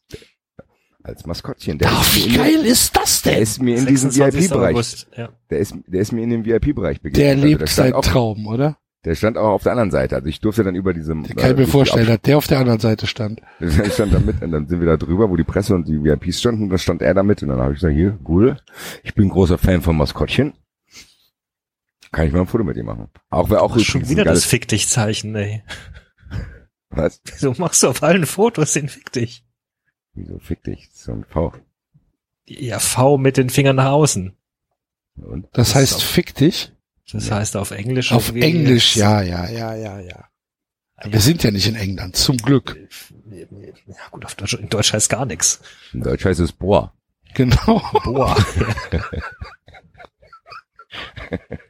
Als 1.02 1.26
Maskottchen. 1.26 1.78
Der 1.78 1.88
Ach, 1.90 2.16
wie 2.16 2.36
geil 2.36 2.64
ist 2.64 2.96
das 2.96 3.22
denn? 3.22 3.32
Der 3.32 3.42
ist 3.42 3.62
mir 3.62 3.76
in 3.76 3.86
diesem 3.86 4.14
VIP-Bereich. 4.14 5.06
Ja. 5.16 5.30
Der 5.50 5.58
ist, 5.58 5.74
der 5.86 6.00
ist 6.00 6.12
mir 6.12 6.22
in 6.22 6.30
dem 6.30 6.44
VIP-Bereich 6.44 7.00
begegnet. 7.00 7.26
Der 7.26 7.36
lebt 7.36 7.62
also, 7.62 7.82
seinen 7.82 8.02
Traum, 8.02 8.46
oder? 8.46 8.78
Der 9.04 9.14
stand 9.14 9.38
auch 9.38 9.50
auf 9.50 9.62
der 9.62 9.72
anderen 9.72 9.90
Seite. 9.90 10.16
Also 10.16 10.28
ich 10.28 10.40
durfte 10.40 10.64
dann 10.64 10.74
über 10.74 10.92
diese. 10.92 11.14
Der 11.14 11.34
kann 11.34 11.52
ich 11.52 11.56
mir 11.56 11.66
vorstellen, 11.66 12.08
dass 12.08 12.20
der 12.20 12.36
auf 12.36 12.46
der 12.46 12.58
anderen 12.58 12.80
Seite 12.80 13.06
stand. 13.06 13.40
Der 13.60 13.90
stand 13.90 14.12
da 14.12 14.18
mit 14.18 14.42
und 14.42 14.50
dann 14.50 14.66
sind 14.66 14.80
wir 14.80 14.86
da 14.86 14.96
drüber, 14.96 15.30
wo 15.30 15.36
die 15.36 15.44
Presse 15.44 15.74
und 15.74 15.86
die 15.86 16.02
VIPs 16.02 16.40
standen. 16.40 16.68
Da 16.68 16.78
stand 16.78 17.00
er 17.00 17.14
da 17.14 17.22
mit 17.22 17.42
und 17.42 17.48
dann 17.48 17.58
habe 17.58 17.72
ich 17.72 17.80
gesagt, 17.80 17.94
hier, 17.94 18.18
cool. 18.28 18.56
Ich 19.04 19.14
bin 19.14 19.28
großer 19.28 19.56
Fan 19.56 19.82
von 19.82 19.96
Maskottchen. 19.96 20.52
Kann 22.12 22.26
ich 22.26 22.32
mal 22.32 22.40
ein 22.40 22.46
Foto 22.46 22.64
mit 22.64 22.76
dir 22.76 22.84
machen. 22.84 23.08
Auch 23.30 23.50
wer 23.50 23.62
auch 23.62 23.76
Ach, 23.76 23.80
schon 23.80 24.08
wieder 24.08 24.24
das 24.24 24.44
Fick 24.44 24.68
dich 24.68 24.88
Zeichen, 24.88 25.34
ey. 25.34 25.62
Was? 26.90 27.20
Wieso 27.24 27.54
machst 27.58 27.82
du 27.82 27.88
auf 27.88 28.02
allen 28.02 28.26
Fotos 28.26 28.72
den 28.72 28.88
Fick 28.88 29.12
dich? 29.12 29.44
Wieso 30.14 30.38
Fick 30.38 30.64
dich? 30.64 30.88
So 30.92 31.12
ein 31.12 31.24
V. 31.24 31.52
Ja, 32.46 32.78
V 32.78 33.18
mit 33.18 33.36
den 33.36 33.50
Fingern 33.50 33.76
nach 33.76 33.90
außen. 33.90 34.34
Und? 35.16 35.44
Das, 35.52 35.72
das 35.72 35.74
heißt 35.74 36.02
Fick 36.02 36.34
dich? 36.34 36.72
Das 37.12 37.28
ja. 37.28 37.36
heißt 37.36 37.56
auf 37.56 37.70
Englisch. 37.70 38.12
Auf 38.12 38.34
Englisch, 38.34 38.96
ja, 38.96 39.22
ja, 39.22 39.48
ja, 39.48 39.74
ja, 39.74 40.00
ja. 40.00 40.28
Wir 41.04 41.12
ja. 41.12 41.20
sind 41.20 41.42
ja 41.42 41.50
nicht 41.50 41.66
in 41.66 41.76
England, 41.76 42.16
zum 42.16 42.38
Glück. 42.38 42.76
Ja 43.30 44.08
gut, 44.10 44.24
auf 44.24 44.34
Deutsch, 44.34 44.54
in 44.54 44.68
Deutsch 44.68 44.92
heißt 44.92 45.08
gar 45.08 45.26
nichts. 45.26 45.60
In 45.92 46.02
Deutsch 46.02 46.24
heißt 46.24 46.40
es 46.40 46.52
Boah. 46.52 46.92
Genau. 47.34 47.82
Boah. 48.04 48.36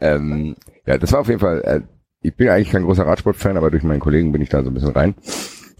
ähm, 0.00 0.56
ja, 0.86 0.98
das 0.98 1.12
war 1.12 1.20
auf 1.20 1.28
jeden 1.28 1.40
Fall, 1.40 1.60
äh, 1.62 1.80
ich 2.22 2.34
bin 2.34 2.48
eigentlich 2.48 2.70
kein 2.70 2.84
großer 2.84 3.06
Radsportfan, 3.06 3.56
aber 3.56 3.70
durch 3.70 3.82
meinen 3.82 4.00
Kollegen 4.00 4.32
bin 4.32 4.42
ich 4.42 4.48
da 4.48 4.62
so 4.62 4.70
ein 4.70 4.74
bisschen 4.74 4.90
rein. 4.90 5.14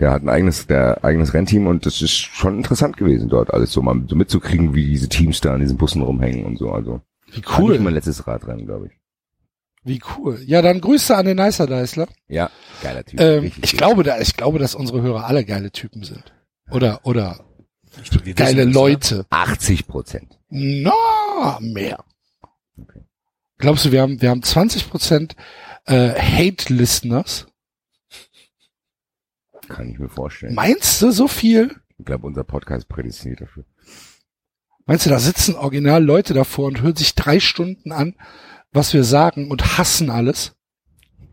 Der 0.00 0.10
hat 0.10 0.22
ein 0.22 0.28
eigenes, 0.28 0.66
der 0.66 1.04
eigenes 1.04 1.34
Rennteam 1.34 1.66
und 1.68 1.86
das 1.86 2.02
ist 2.02 2.12
schon 2.14 2.56
interessant 2.56 2.96
gewesen, 2.96 3.28
dort 3.28 3.54
alles 3.54 3.72
so 3.72 3.80
mal 3.80 4.02
so 4.08 4.16
mitzukriegen, 4.16 4.74
wie 4.74 4.86
diese 4.86 5.08
Teams 5.08 5.40
da 5.40 5.54
an 5.54 5.60
diesen 5.60 5.76
Bussen 5.76 6.02
rumhängen 6.02 6.44
und 6.44 6.58
so. 6.58 6.72
Also 6.72 7.00
wie 7.32 7.42
cool. 7.56 7.64
War 7.64 7.70
nicht 7.70 7.82
mein 7.82 7.94
letztes 7.94 8.26
Radrennen, 8.26 8.66
glaube 8.66 8.88
ich. 8.88 8.92
Wie 9.84 10.00
cool. 10.16 10.40
Ja, 10.44 10.62
dann 10.62 10.80
Grüße 10.80 11.14
an 11.14 11.26
den 11.26 11.36
Nicer 11.36 11.66
Deisler. 11.66 12.08
Ja, 12.26 12.50
geiler 12.82 13.04
Typ. 13.04 13.20
Ähm, 13.20 13.44
ich 13.44 13.72
gut. 13.72 13.78
glaube, 13.78 14.02
da, 14.02 14.18
ich 14.18 14.34
glaube, 14.36 14.58
dass 14.58 14.74
unsere 14.74 15.02
Hörer 15.02 15.26
alle 15.26 15.44
geile 15.44 15.70
Typen 15.70 16.02
sind. 16.02 16.32
Oder, 16.70 17.00
oder 17.04 17.44
geile 18.34 18.64
Leute. 18.64 19.26
80 19.28 19.86
Prozent. 19.86 20.38
Na, 20.48 21.58
mehr. 21.60 22.02
Glaubst 23.64 23.86
du, 23.86 23.92
wir 23.92 24.02
haben, 24.02 24.20
wir 24.20 24.28
haben 24.28 24.42
20 24.42 24.90
Prozent 24.90 25.36
äh, 25.86 26.10
Hate-Listeners? 26.10 27.46
Kann 29.68 29.88
ich 29.88 29.98
mir 29.98 30.10
vorstellen. 30.10 30.54
Meinst 30.54 31.00
du 31.00 31.10
so 31.10 31.28
viel? 31.28 31.74
Ich 31.96 32.04
glaube, 32.04 32.26
unser 32.26 32.44
Podcast 32.44 32.90
prädestiniert 32.90 33.40
dafür. 33.40 33.64
Meinst 34.84 35.06
du, 35.06 35.10
da 35.10 35.18
sitzen 35.18 35.54
original 35.54 36.04
Leute 36.04 36.34
davor 36.34 36.66
und 36.66 36.82
hören 36.82 36.94
sich 36.94 37.14
drei 37.14 37.40
Stunden 37.40 37.90
an, 37.90 38.16
was 38.70 38.92
wir 38.92 39.02
sagen 39.02 39.50
und 39.50 39.78
hassen 39.78 40.10
alles? 40.10 40.54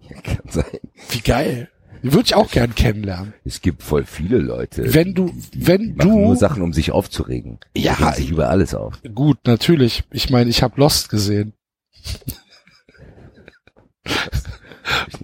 Ja, 0.09 0.21
kann 0.21 0.49
sein. 0.49 0.79
Wie 1.09 1.19
geil. 1.19 1.69
Würde 2.01 2.27
ich 2.27 2.35
auch 2.35 2.49
gern 2.49 2.75
kennenlernen. 2.75 3.33
Es 3.43 3.59
gibt 3.59 3.83
voll 3.83 4.05
viele 4.05 4.37
Leute. 4.37 4.93
Wenn 4.93 5.13
du, 5.13 5.33
die, 5.53 5.67
wenn 5.67 5.81
die 5.81 5.97
du 5.97 6.17
nur 6.17 6.37
Sachen, 6.37 6.61
um 6.61 6.71
sich 6.71 6.93
aufzuregen. 6.93 7.59
Die 7.75 7.81
ja, 7.81 8.13
sich 8.13 8.29
über 8.29 8.49
alles 8.49 8.73
auf. 8.73 9.01
Gut, 9.13 9.39
natürlich. 9.43 10.05
Ich 10.11 10.29
meine, 10.29 10.49
ich 10.49 10.63
habe 10.63 10.79
Lost 10.79 11.09
gesehen. 11.09 11.55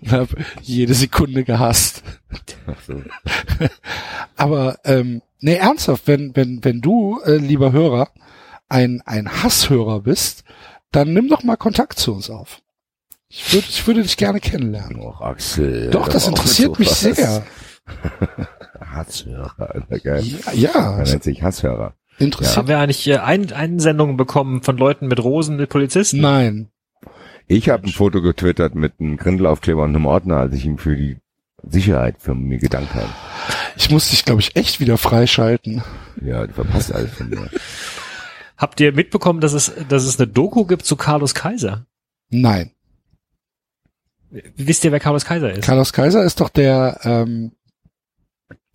Und 0.02 0.12
habe 0.12 0.36
jede 0.62 0.94
Sekunde 0.94 1.44
gehasst. 1.44 2.04
So. 2.86 3.02
Aber 4.36 4.78
ähm, 4.84 5.22
nee, 5.40 5.56
ernsthaft, 5.56 6.08
wenn 6.08 6.36
wenn 6.36 6.64
wenn 6.64 6.82
du, 6.82 7.20
äh, 7.26 7.38
lieber 7.38 7.72
Hörer, 7.72 8.10
ein 8.70 9.02
ein 9.06 9.44
Hasshörer 9.44 10.02
bist, 10.02 10.44
dann 10.92 11.14
nimm 11.14 11.28
doch 11.28 11.44
mal 11.44 11.58
Kontakt 11.58 12.00
zu 12.00 12.14
uns 12.14 12.30
auf. 12.30 12.62
Ich 13.30 13.54
würde, 13.54 13.68
ich 13.70 13.88
würde 13.88 14.02
dich 14.04 14.16
gerne 14.16 14.40
kennenlernen. 14.40 15.00
Och, 15.02 15.22
Axel. 15.22 15.90
Doch, 15.90 16.08
das 16.08 16.28
interessiert 16.28 16.80
mich 16.80 16.90
sehr. 16.90 17.44
Hasshörer, 18.80 19.84
geil. 20.02 20.24
Ja, 20.24 20.54
ja. 20.54 20.98
Er 21.00 21.06
nennt 21.06 21.24
sich 21.24 21.44
Hasshörer. 21.44 21.94
Interessiert. 22.18 22.58
Haben 22.58 22.68
wir 22.68 22.80
eigentlich 22.80 23.08
äh, 23.08 23.18
ein, 23.18 23.52
Einsendungen 23.52 24.18
bekommen 24.18 24.64
von 24.64 24.78
Leuten 24.78 25.08
mit 25.08 25.24
Rosen, 25.24 25.58
mit 25.58 25.70
Polizisten? 25.70 26.20
Nein. 26.20 26.70
Ich 27.48 27.70
habe 27.70 27.88
ein 27.88 27.92
Foto 27.92 28.22
getwittert 28.22 28.76
mit 28.76 29.00
einem 29.00 29.18
Grindelaufkleber 29.18 29.84
und 29.84 29.96
einem 29.96 30.06
Ordner, 30.06 30.38
als 30.38 30.54
ich 30.54 30.66
ihm 30.66 30.78
für 30.78 30.96
die 30.96 31.18
Sicherheit 31.64 32.18
für 32.20 32.36
mir 32.36 32.58
gedankt 32.58 32.94
habe. 32.94 33.10
Ich 33.78 33.90
muss 33.90 34.10
dich, 34.10 34.26
glaube 34.26 34.42
ich, 34.42 34.56
echt 34.56 34.80
wieder 34.80 34.98
freischalten. 34.98 35.84
Ja, 36.22 36.46
du 36.46 36.54
verpasst 36.54 36.94
alles 36.94 37.12
von 37.14 37.30
mir. 37.30 37.50
Habt 38.58 38.80
ihr 38.80 38.92
mitbekommen, 38.92 39.40
dass 39.40 39.54
es, 39.54 39.72
dass 39.88 40.04
es 40.04 40.20
eine 40.20 40.28
Doku 40.28 40.66
gibt 40.66 40.86
zu 40.86 40.96
Carlos 40.96 41.36
Kaiser? 41.36 41.86
Nein. 42.30 42.72
Wisst 44.30 44.84
ihr, 44.84 44.92
wer 44.92 45.00
Carlos 45.00 45.26
Kaiser 45.26 45.54
ist? 45.54 45.64
Carlos 45.64 45.94
Kaiser 45.94 46.24
ist 46.24 46.42
doch 46.42 46.50
der, 46.50 47.00
ähm, 47.04 47.52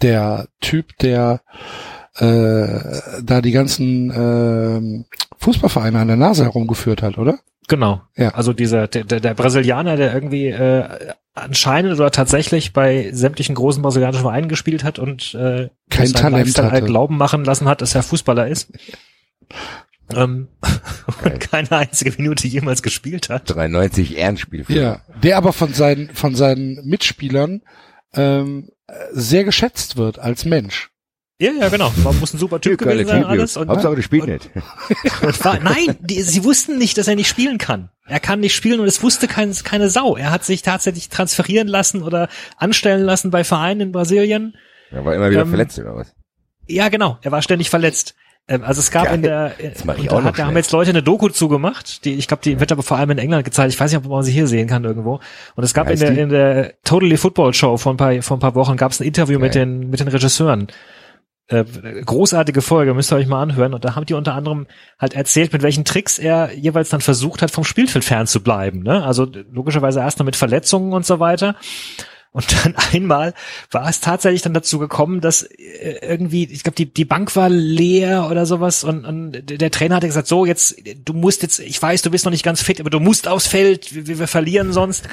der 0.01 0.49
Typ, 0.61 0.97
der 0.99 1.43
äh, 2.19 2.67
da 3.23 3.41
die 3.41 3.53
ganzen 3.53 4.13
ähm, 4.15 5.05
Fußballvereine 5.39 5.99
an 5.99 6.09
der 6.09 6.17
Nase 6.17 6.45
herumgeführt 6.45 7.03
hat, 7.03 7.19
oder? 7.19 7.39
Genau. 7.69 8.03
Ja. 8.17 8.31
Also 8.31 8.53
dieser 8.53 8.89
der, 8.89 9.05
der, 9.05 9.21
der 9.21 9.35
Brasilianer, 9.35 9.97
der 9.97 10.13
irgendwie 10.13 10.49
äh, 10.49 10.85
anscheinend 11.35 11.93
oder 11.95 12.11
tatsächlich 12.11 12.73
bei 12.73 13.11
sämtlichen 13.13 13.55
großen 13.55 13.83
brasilianischen 13.83 14.23
Vereinen 14.23 14.49
gespielt 14.49 14.85
hat 14.85 14.99
und 14.99 15.35
äh, 15.35 15.69
Kein 15.89 16.13
Talent 16.13 16.59
hatte. 16.59 16.83
glauben 16.85 17.17
machen 17.17 17.45
lassen 17.45 17.69
hat, 17.69 17.81
dass 17.81 17.95
er 17.95 18.03
Fußballer 18.03 18.49
ist. 18.49 18.73
ähm, 20.15 20.49
und 21.25 21.41
keine 21.41 21.71
einzige 21.73 22.13
Minute 22.19 22.47
jemals 22.47 22.83
gespielt 22.83 23.29
hat. 23.31 23.49
93 23.55 24.19
Ehrenspiel 24.19 24.65
Ja. 24.69 25.01
Der 25.23 25.39
aber 25.39 25.53
von 25.53 25.73
seinen 25.73 26.11
von 26.11 26.35
seinen 26.35 26.85
Mitspielern 26.85 27.63
ähm, 28.15 28.69
sehr 29.13 29.45
geschätzt 29.45 29.97
wird 29.97 30.19
als 30.19 30.45
Mensch. 30.45 30.92
Ja, 31.43 31.51
ja, 31.59 31.69
genau. 31.71 31.93
Man 32.05 32.21
muss 32.21 32.33
ein 32.33 32.39
super 32.39 32.61
Typ 32.61 32.79
gewesen 32.79 33.09
sein, 33.09 33.25
alles. 33.25 33.57
Und, 33.57 33.69
Hauptsache, 33.69 33.97
du 33.97 34.03
spielst 34.03 34.29
nicht. 34.29 34.51
war, 35.45 35.59
nein, 35.59 35.97
die, 35.99 36.23
sie 36.23 36.45
wussten 36.45 36.79
nicht, 36.79 36.97
dass 36.99 37.09
er 37.09 37.17
nicht 37.17 37.27
spielen 37.27 37.59
kann. 37.59 37.91
Er 38.07 38.21
kann 38.21 38.39
nicht 38.39 38.55
spielen 38.55 38.79
und 38.79 38.87
es 38.87 39.03
wusste 39.03 39.27
kein, 39.27 39.53
keine 39.65 39.91
Sau. 39.91 40.17
Er 40.17 40.31
hat 40.31 40.45
sich 40.45 40.63
tatsächlich 40.63 41.09
transferieren 41.09 41.67
lassen 41.67 42.03
oder 42.05 42.29
anstellen 42.59 43.03
lassen 43.05 43.33
bei 43.33 43.43
Vereinen 43.43 43.81
in 43.81 43.93
Brasilien. 43.93 44.55
Er 44.93 45.05
war 45.05 45.17
immer 45.17 45.31
wieder 45.31 45.43
Ähm, 45.43 45.49
verletzt 45.49 45.81
oder 45.81 45.97
was? 45.97 46.15
Ja, 46.69 46.89
genau. 46.91 47.19
Er 47.23 47.33
war 47.33 47.43
ständig 47.43 47.71
verletzt. 47.71 48.15
Ähm, 48.47 48.63
Also 48.63 48.79
es 48.79 48.93
gab 48.93 49.07
Geil. 49.07 49.17
in 49.17 49.23
der, 49.23 49.55
auch 50.11 50.21
da, 50.21 50.25
hat, 50.25 50.39
da 50.39 50.47
haben 50.47 50.57
jetzt 50.57 50.71
Leute 50.71 50.91
eine 50.91 51.03
Doku 51.03 51.29
zugemacht, 51.29 52.05
die, 52.05 52.15
ich 52.15 52.29
glaube, 52.29 52.43
die 52.45 52.61
wird 52.61 52.71
aber 52.71 52.85
vor 52.85 52.99
allem 52.99 53.11
in 53.11 53.19
England 53.19 53.45
gezeigt. 53.45 53.73
Ich 53.73 53.81
weiß 53.81 53.91
nicht, 53.91 54.05
ob 54.05 54.09
man 54.09 54.23
sie 54.23 54.33
hier 54.33 54.47
sehen 54.47 54.69
kann 54.69 54.85
irgendwo. 54.85 55.19
Und 55.57 55.65
es 55.65 55.75
gab 55.75 55.91
in 55.91 55.99
der, 55.99 56.11
die? 56.13 56.21
in 56.21 56.29
der 56.29 56.75
Totally 56.85 57.17
Football 57.17 57.53
Show 57.55 57.77
vor 57.79 57.95
ein 57.95 57.97
paar, 57.97 58.23
vor 58.23 58.37
ein 58.37 58.41
paar 58.41 58.55
Wochen 58.55 58.77
gab 58.77 58.93
es 58.93 59.01
ein 59.01 59.07
Interview 59.09 59.41
mit 59.41 59.55
Geil. 59.55 59.67
den, 59.67 59.91
mit 59.91 59.99
den 59.99 60.09
Regisseuren. 60.09 60.69
Äh, 61.53 61.65
großartige 62.05 62.63
Folge, 62.63 62.95
müsst 62.95 63.13
ihr 63.13 63.17
euch 63.17 63.27
mal 63.27 63.43
anhören. 63.43 63.75
Und 63.75 63.85
da 63.85 63.95
haben 63.95 64.07
die 64.07 64.15
unter 64.15 64.35
anderem 64.35 64.67
halt 64.99 65.15
erzählt, 65.15 65.53
mit 65.53 65.63
welchen 65.63 65.85
Tricks 65.85 66.19
er 66.19 66.55
jeweils 66.55 66.89
dann 66.89 67.03
versucht 67.03 67.43
hat, 67.43 67.51
vom 67.51 67.65
Spielfeld 67.65 68.05
fern 68.05 68.27
zu 68.27 68.43
bleiben. 68.43 68.83
Ne? 68.83 69.05
Also 69.05 69.29
logischerweise 69.53 70.01
erst 70.01 70.19
noch 70.19 70.27
mit 70.27 70.37
Verletzungen 70.37 70.93
und 70.93 71.05
so 71.05 71.21
weiter. 71.21 71.57
Und 72.33 72.65
dann 72.65 72.75
einmal 72.93 73.35
war 73.71 73.89
es 73.89 74.01
tatsächlich 74.01 74.43
dann 74.43 74.55
dazu 74.55 74.79
gekommen, 74.79 75.21
dass 75.21 75.43
äh, 75.43 75.99
irgendwie, 76.01 76.45
ich 76.45 76.63
glaube, 76.63 76.77
die, 76.77 76.87
die 76.87 77.05
Bank 77.05 77.37
war 77.37 77.51
leer 77.51 78.29
oder 78.31 78.47
sowas 78.47 78.85
und, 78.85 79.05
und 79.05 79.33
der 79.33 79.71
Trainer 79.71 79.97
hatte 79.97 80.07
gesagt, 80.07 80.29
so 80.29 80.47
jetzt, 80.47 80.77
du 81.05 81.13
musst 81.13 81.43
jetzt, 81.43 81.59
ich 81.59 81.81
weiß, 81.81 82.03
du 82.03 82.11
bist 82.11 82.25
noch 82.25 82.33
nicht 82.33 82.45
ganz 82.45 82.63
fit, 82.63 82.81
aber 82.81 82.91
du 82.91 83.01
musst 83.01 83.29
aufs 83.29 83.47
Feld, 83.47 83.95
wir, 83.95 84.19
wir 84.19 84.29
verlieren 84.29 84.73
sonst. 84.73 85.09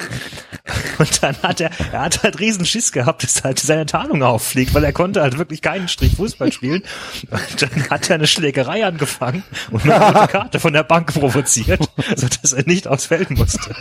Und 0.98 1.22
dann 1.22 1.36
hat 1.42 1.60
er, 1.60 1.70
er 1.92 2.02
hat 2.02 2.22
halt 2.22 2.38
riesen 2.38 2.64
Schiss 2.64 2.92
gehabt, 2.92 3.22
dass 3.22 3.42
halt 3.42 3.58
seine 3.58 3.86
Tarnung 3.86 4.22
auffliegt, 4.22 4.74
weil 4.74 4.84
er 4.84 4.92
konnte 4.92 5.22
halt 5.22 5.38
wirklich 5.38 5.62
keinen 5.62 5.88
Strich 5.88 6.16
Fußball 6.16 6.52
spielen. 6.52 6.82
Und 7.30 7.62
dann 7.62 7.90
hat 7.90 8.08
er 8.08 8.16
eine 8.16 8.26
Schlägerei 8.26 8.84
angefangen 8.84 9.42
und 9.70 9.82
eine 9.82 9.98
rote 9.98 10.28
Karte 10.28 10.60
von 10.60 10.72
der 10.72 10.84
Bank 10.84 11.12
provoziert, 11.12 11.88
sodass 12.14 12.52
er 12.52 12.66
nicht 12.66 12.86
aufs 12.86 13.06
Feld 13.06 13.30
musste. 13.30 13.74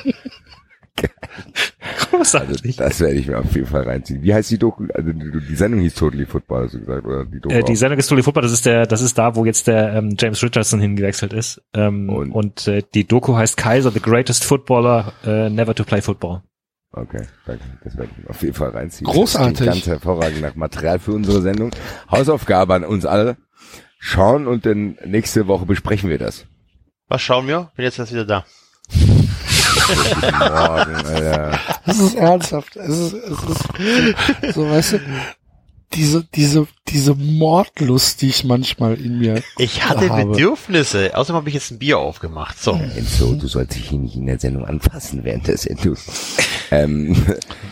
Großartig. 2.19 2.75
Das 2.75 2.99
werde 2.99 3.15
ich 3.15 3.27
mir 3.27 3.39
auf 3.39 3.55
jeden 3.55 3.65
Fall 3.67 3.83
reinziehen. 3.83 4.21
Wie 4.21 4.33
heißt 4.33 4.51
die 4.51 4.57
Doku? 4.57 4.85
Also 4.93 5.13
die, 5.13 5.31
die 5.47 5.55
Sendung 5.55 5.79
hieß 5.79 5.95
Totally 5.95 6.25
Football, 6.25 6.65
hast 6.65 6.73
du 6.73 6.79
gesagt, 6.79 7.05
oder 7.05 7.23
die 7.23 7.39
Doku? 7.39 7.55
Äh, 7.55 7.63
die 7.63 7.71
auch? 7.71 7.77
Sendung 7.77 7.97
ist 7.97 8.07
Totally 8.07 8.23
Football, 8.23 8.43
das 8.43 8.51
ist 8.51 8.65
der, 8.65 8.85
das 8.85 9.01
ist 9.01 9.17
da, 9.17 9.35
wo 9.35 9.45
jetzt 9.45 9.67
der 9.67 9.93
ähm, 9.93 10.15
James 10.19 10.43
Richardson 10.43 10.81
hingewechselt 10.81 11.31
ist. 11.31 11.61
Ähm, 11.73 12.09
Und? 12.09 12.31
und 12.33 12.67
äh, 12.67 12.83
die 12.93 13.07
Doku 13.07 13.37
heißt 13.37 13.55
Kaiser, 13.55 13.91
the 13.91 14.01
greatest 14.01 14.43
footballer 14.43 15.13
äh, 15.25 15.49
never 15.49 15.73
to 15.73 15.85
play 15.85 16.01
football. 16.01 16.41
Okay, 16.91 17.21
danke. 17.45 17.63
Das 17.83 17.95
werde 17.97 18.11
ich 18.11 18.23
mir 18.23 18.29
auf 18.29 18.41
jeden 18.41 18.53
Fall 18.55 18.69
reinziehen. 18.71 19.09
Großartig. 19.09 19.65
Ganz 19.65 19.87
hervorragend 19.87 20.41
nach 20.41 20.55
Material 20.55 20.99
für 20.99 21.13
unsere 21.13 21.41
Sendung. 21.41 21.71
Hausaufgabe 22.11 22.73
an 22.73 22.83
uns 22.83 23.05
alle. 23.05 23.37
Schauen 23.99 24.47
und 24.47 24.65
dann 24.65 24.97
nächste 25.05 25.47
Woche 25.47 25.65
besprechen 25.65 26.09
wir 26.09 26.17
das. 26.17 26.47
Was 27.07 27.21
schauen 27.21 27.47
wir? 27.47 27.71
Bin 27.75 27.85
jetzt 27.85 27.99
erst 27.99 28.11
wieder 28.11 28.25
da. 28.25 28.45
Morgen, 29.89 30.95
Alter. 31.05 31.59
Das 31.85 31.99
ist 31.99 32.15
ernsthaft. 32.15 32.75
Es 32.75 32.89
ist, 32.89 33.13
es 33.13 33.31
ist 33.31 34.55
so, 34.55 34.69
weißt 34.69 34.93
du, 34.93 34.99
diese, 35.93 36.23
diese, 36.35 36.67
diese 36.87 37.15
Mordlust, 37.15 38.21
die 38.21 38.29
ich 38.29 38.43
manchmal 38.43 38.93
in 38.99 39.17
mir 39.19 39.41
Ich 39.57 39.83
hatte 39.85 40.09
habe. 40.09 40.27
Bedürfnisse. 40.27 41.15
Außerdem 41.17 41.37
habe 41.37 41.49
ich 41.49 41.55
jetzt 41.55 41.71
ein 41.71 41.79
Bier 41.79 41.97
aufgemacht. 41.97 42.61
So. 42.61 42.73
Enzo, 42.95 43.33
du 43.33 43.47
sollst 43.47 43.75
dich 43.75 43.89
hier 43.89 43.99
nicht 43.99 44.15
in 44.15 44.27
der 44.27 44.39
Sendung 44.39 44.65
anfassen 44.65 45.23
während 45.23 45.47
der 45.47 45.57
Sendung. 45.57 45.97
ähm, 46.71 47.15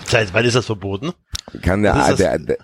Seit 0.07 0.33
wann 0.33 0.45
ist 0.45 0.55
das 0.55 0.65
verboten? 0.65 1.13
kann 1.61 1.83
der, 1.83 2.15
der, 2.15 2.39
der, 2.39 2.57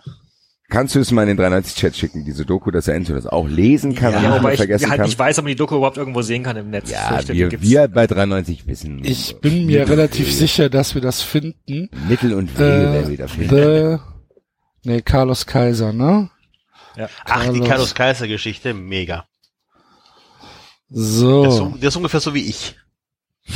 kannst 0.73 0.95
du 0.95 0.99
es 0.99 1.11
mal 1.11 1.27
in 1.29 1.37
den 1.37 1.45
93-Chat 1.53 1.95
schicken, 1.95 2.25
diese 2.25 2.45
Doku, 2.45 2.71
dass 2.71 2.85
der 2.85 2.95
Enzo 2.95 3.13
das 3.13 3.27
auch 3.27 3.47
lesen 3.47 3.95
kann 3.95 4.11
Ja, 4.11 4.17
und 4.17 4.23
Ja, 4.23 4.31
nicht 4.33 4.41
mehr 4.43 4.51
ich 4.53 4.57
vergessen 4.57 4.89
halt 4.89 4.97
kann? 4.99 5.05
nicht 5.07 5.17
weiß, 5.19 5.37
ob 5.39 5.45
man 5.45 5.49
die 5.51 5.55
Doku 5.55 5.75
überhaupt 5.77 5.97
irgendwo 5.97 6.21
sehen 6.23 6.43
kann 6.43 6.57
im 6.57 6.69
Netz. 6.71 6.89
Ich 6.89 6.95
ja, 6.95 7.21
die 7.21 7.33
wir, 7.33 7.61
wir 7.61 7.87
bei 7.87 8.07
93 8.07 8.67
wissen. 8.67 9.01
Ich 9.05 9.37
bin 9.39 9.65
mir 9.67 9.87
relativ 9.87 10.33
sicher, 10.33 10.69
dass 10.69 10.95
wir 10.95 11.01
das 11.01 11.21
finden. 11.21 11.89
Mittel 12.09 12.33
und 12.33 12.51
Wege 12.57 12.59
werden 12.91 13.05
Äh, 13.05 13.09
wieder 13.11 13.27
finden. 13.29 13.49
the, 13.55 13.97
nee, 14.89 15.01
Carlos 15.01 15.45
Kaiser, 15.45 15.93
ne? 15.93 16.29
ja. 16.97 17.07
Ach, 17.25 17.43
die 17.43 17.49
Carlos. 17.51 17.67
Carlos 17.69 17.95
Kaiser 17.95 18.27
Geschichte, 18.27 18.73
mega. 18.73 19.25
Der 20.89 20.99
ist, 21.01 21.07
So. 21.19 21.49
so, 21.51 21.69
der 21.79 21.87
ist 21.89 21.95
ungefähr 21.95 22.19
so 22.19 22.33
wie 22.33 22.49
ich. 22.49 22.75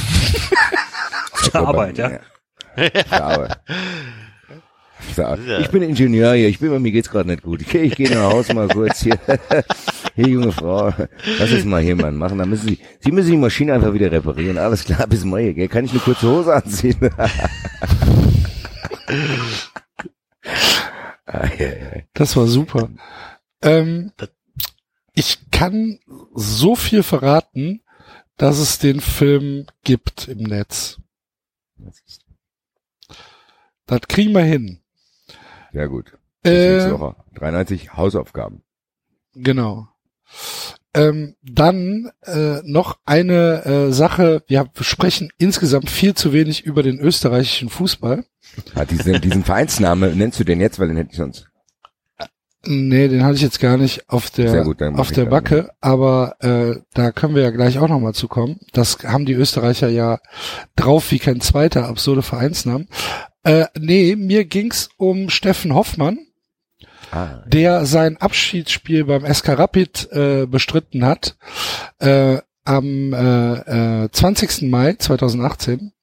Auf 1.34 1.50
der 1.52 1.62
Arbeit, 1.62 1.98
ja. 1.98 2.06
Auf 2.08 2.92
der 2.92 3.22
Arbeit. 3.24 3.58
Ich 5.62 5.70
bin 5.70 5.82
Ingenieur 5.82 6.34
hier, 6.34 6.48
ich 6.48 6.60
bin, 6.60 6.82
mir 6.82 6.92
geht's 6.92 7.10
gerade 7.10 7.30
nicht 7.30 7.44
gut. 7.44 7.62
Okay, 7.62 7.84
ich 7.84 7.96
gehe 7.96 8.10
nach 8.10 8.32
Hause 8.32 8.54
mal 8.54 8.68
kurz 8.68 9.02
hier. 9.02 9.18
Hier, 10.16 10.30
junge 10.30 10.52
Frau, 10.52 10.92
lass 11.38 11.52
es 11.52 11.64
mal 11.64 11.80
hier, 11.80 11.96
Mann, 11.96 12.16
machen. 12.16 12.40
Dann 12.40 12.50
müssen 12.50 12.70
Sie, 12.70 12.80
Sie 13.02 13.12
müssen 13.12 13.30
die 13.30 13.38
Maschine 13.38 13.74
einfach 13.76 13.94
wieder 13.94 14.12
reparieren. 14.12 14.58
Alles 14.58 14.84
klar, 14.84 15.06
bis 15.06 15.24
morgen, 15.24 15.54
gell? 15.54 15.68
Kann 15.68 15.86
ich 15.86 15.92
eine 15.92 16.00
kurze 16.00 16.28
Hose 16.28 16.56
anziehen? 16.56 16.98
Das 22.14 22.36
war 22.36 22.48
super. 22.48 22.90
Ähm, 23.62 24.12
ich 25.14 25.52
kann 25.52 26.00
so 26.34 26.76
viel 26.76 27.04
verraten, 27.04 27.82
dass 28.38 28.60
es 28.60 28.80
den 28.80 29.02
Film 29.02 29.68
gibt 29.84 30.28
im 30.28 30.44
Netz. 30.44 31.00
Das 33.86 34.02
kriegen 34.08 34.34
wir 34.34 34.44
hin. 34.44 34.82
Sehr 35.78 35.90
gut. 35.90 36.18
Äh, 36.44 36.92
Woche. 36.92 37.16
93 37.36 37.94
Hausaufgaben. 37.94 38.64
genau. 39.36 39.88
Ähm, 40.96 41.36
dann 41.44 42.10
äh, 42.24 42.62
noch 42.64 42.98
eine 43.06 43.64
äh, 43.64 43.92
Sache. 43.92 44.42
Wir 44.48 44.68
sprechen 44.80 45.30
insgesamt 45.38 45.92
viel 45.92 46.16
zu 46.16 46.34
wenig 46.34 46.66
über 46.66 46.82
den 46.82 47.00
österreichischen 47.00 47.70
Fußball. 47.70 48.26
Hat 48.74 48.90
diesen, 48.90 49.22
diesen 49.22 49.44
Vereinsname, 49.44 50.16
nennst 50.16 50.40
du 50.40 50.44
den 50.44 50.60
jetzt, 50.60 50.80
weil 50.80 50.88
den 50.88 50.98
hätte 50.98 51.12
ich 51.12 51.18
sonst. 51.18 51.48
Nee, 52.66 53.08
den 53.08 53.24
hatte 53.24 53.36
ich 53.36 53.44
jetzt 53.44 53.60
gar 53.60 53.78
nicht 53.78 54.10
auf 54.10 54.32
der 54.32 54.64
gut, 54.64 54.82
auf 54.82 55.12
der. 55.12 55.26
Backe, 55.26 55.70
aber 55.80 56.38
äh, 56.40 56.82
da 56.96 57.12
können 57.12 57.36
wir 57.36 57.44
ja 57.44 57.52
gleich 57.52 57.78
auch 57.78 57.88
nochmal 57.88 58.14
zu 58.14 58.28
kommen. 58.28 58.60
Das 58.74 58.98
haben 59.04 59.28
die 59.28 59.34
Österreicher 59.34 59.90
ja 59.90 60.18
drauf 60.76 61.12
wie 61.12 61.20
kein 61.20 61.40
zweiter, 61.40 61.88
absurde 61.88 62.24
Vereinsnamen. 62.24 62.88
Äh, 63.48 63.68
nee, 63.80 64.18
mir 64.18 64.44
ging's 64.44 64.90
um 64.98 65.30
Steffen 65.30 65.74
Hoffmann, 65.74 66.20
Ah, 67.12 67.44
der 67.48 67.86
sein 67.86 68.18
Abschiedsspiel 68.18 69.06
beim 69.06 69.26
SK 69.34 69.58
Rapid 69.58 70.12
äh, 70.12 70.46
bestritten 70.46 71.06
hat 71.06 71.38
äh, 72.00 72.40
am 72.66 73.14
äh, 73.14 74.04
äh, 74.04 74.12
20. 74.12 74.64
Mai 74.64 74.96
2018. 74.96 75.94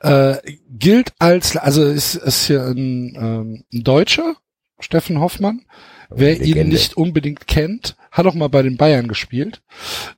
Äh, 0.00 0.36
gilt 0.68 1.14
als, 1.18 1.56
also 1.56 1.84
ist, 1.86 2.16
ist 2.16 2.46
hier 2.46 2.64
ein, 2.64 3.16
ähm, 3.16 3.64
ein 3.72 3.82
Deutscher, 3.82 4.36
Steffen 4.78 5.20
Hoffmann. 5.20 5.62
Wer 6.10 6.36
ihn 6.36 6.42
Legende. 6.42 6.74
nicht 6.74 6.98
unbedingt 6.98 7.46
kennt, 7.46 7.96
hat 8.10 8.26
auch 8.26 8.34
mal 8.34 8.50
bei 8.50 8.60
den 8.60 8.76
Bayern 8.76 9.08
gespielt. 9.08 9.62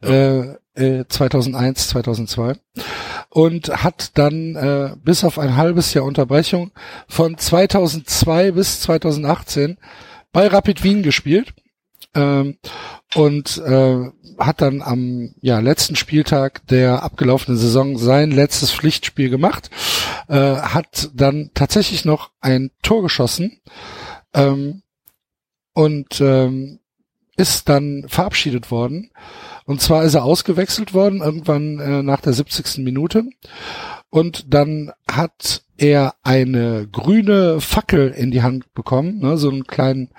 Äh, 0.03 0.57
äh, 0.75 1.05
2001, 1.09 1.89
2002. 1.89 2.55
und 3.31 3.69
hat 3.83 4.17
dann 4.19 4.57
äh, 4.57 4.97
bis 5.03 5.25
auf 5.25 5.39
ein 5.39 5.57
halbes 5.57 5.95
Jahr 5.95 6.05
Unterbrechung 6.05 6.73
von 7.09 7.39
2002 7.39 8.53
bis 8.53 8.81
2018 8.83 9.79
bei 10.33 10.47
Rapid 10.49 10.83
Wien 10.83 11.03
gespielt 11.03 11.55
ähm, 12.15 12.59
und 13.15 13.59
äh, 13.59 14.11
hat 14.39 14.61
dann 14.61 14.83
am 14.83 15.35
ja, 15.41 15.61
letzten 15.61 15.97
Spieltag 15.97 16.67
der 16.67 17.03
abgelaufenen 17.03 17.59
Saison 17.59 17.99
sein 17.99 18.31
letztes 18.31 18.73
Pflichtspiel 18.73 19.31
gemacht, 19.31 19.71
äh, 20.29 20.57
hat 20.57 21.11
dann 21.15 21.51
tatsächlich 21.55 22.05
noch 22.05 22.31
ein 22.41 22.71
Tor 22.83 23.03
geschossen 23.03 23.61
ähm, 24.33 24.83
und 25.73 26.21
ähm, 26.21 26.81
ist 27.37 27.69
dann 27.69 28.07
verabschiedet 28.09 28.71
worden. 28.71 29.11
Und 29.67 29.81
zwar 29.81 30.05
ist 30.05 30.15
er 30.15 30.25
ausgewechselt 30.25 30.95
worden, 30.95 31.21
irgendwann 31.21 31.79
äh, 31.79 32.03
nach 32.03 32.21
der 32.21 32.33
70. 32.33 32.79
Minute. 32.79 33.25
Und 34.11 34.53
dann 34.53 34.93
hat 35.11 35.63
er 35.77 36.15
eine 36.23 36.87
grüne 36.91 37.61
Fackel 37.61 38.11
in 38.11 38.31
die 38.31 38.43
Hand 38.43 38.73
bekommen, 38.75 39.19
ne, 39.19 39.37
so 39.37 39.51
einen 39.51 39.67
kleinen, 39.67 40.11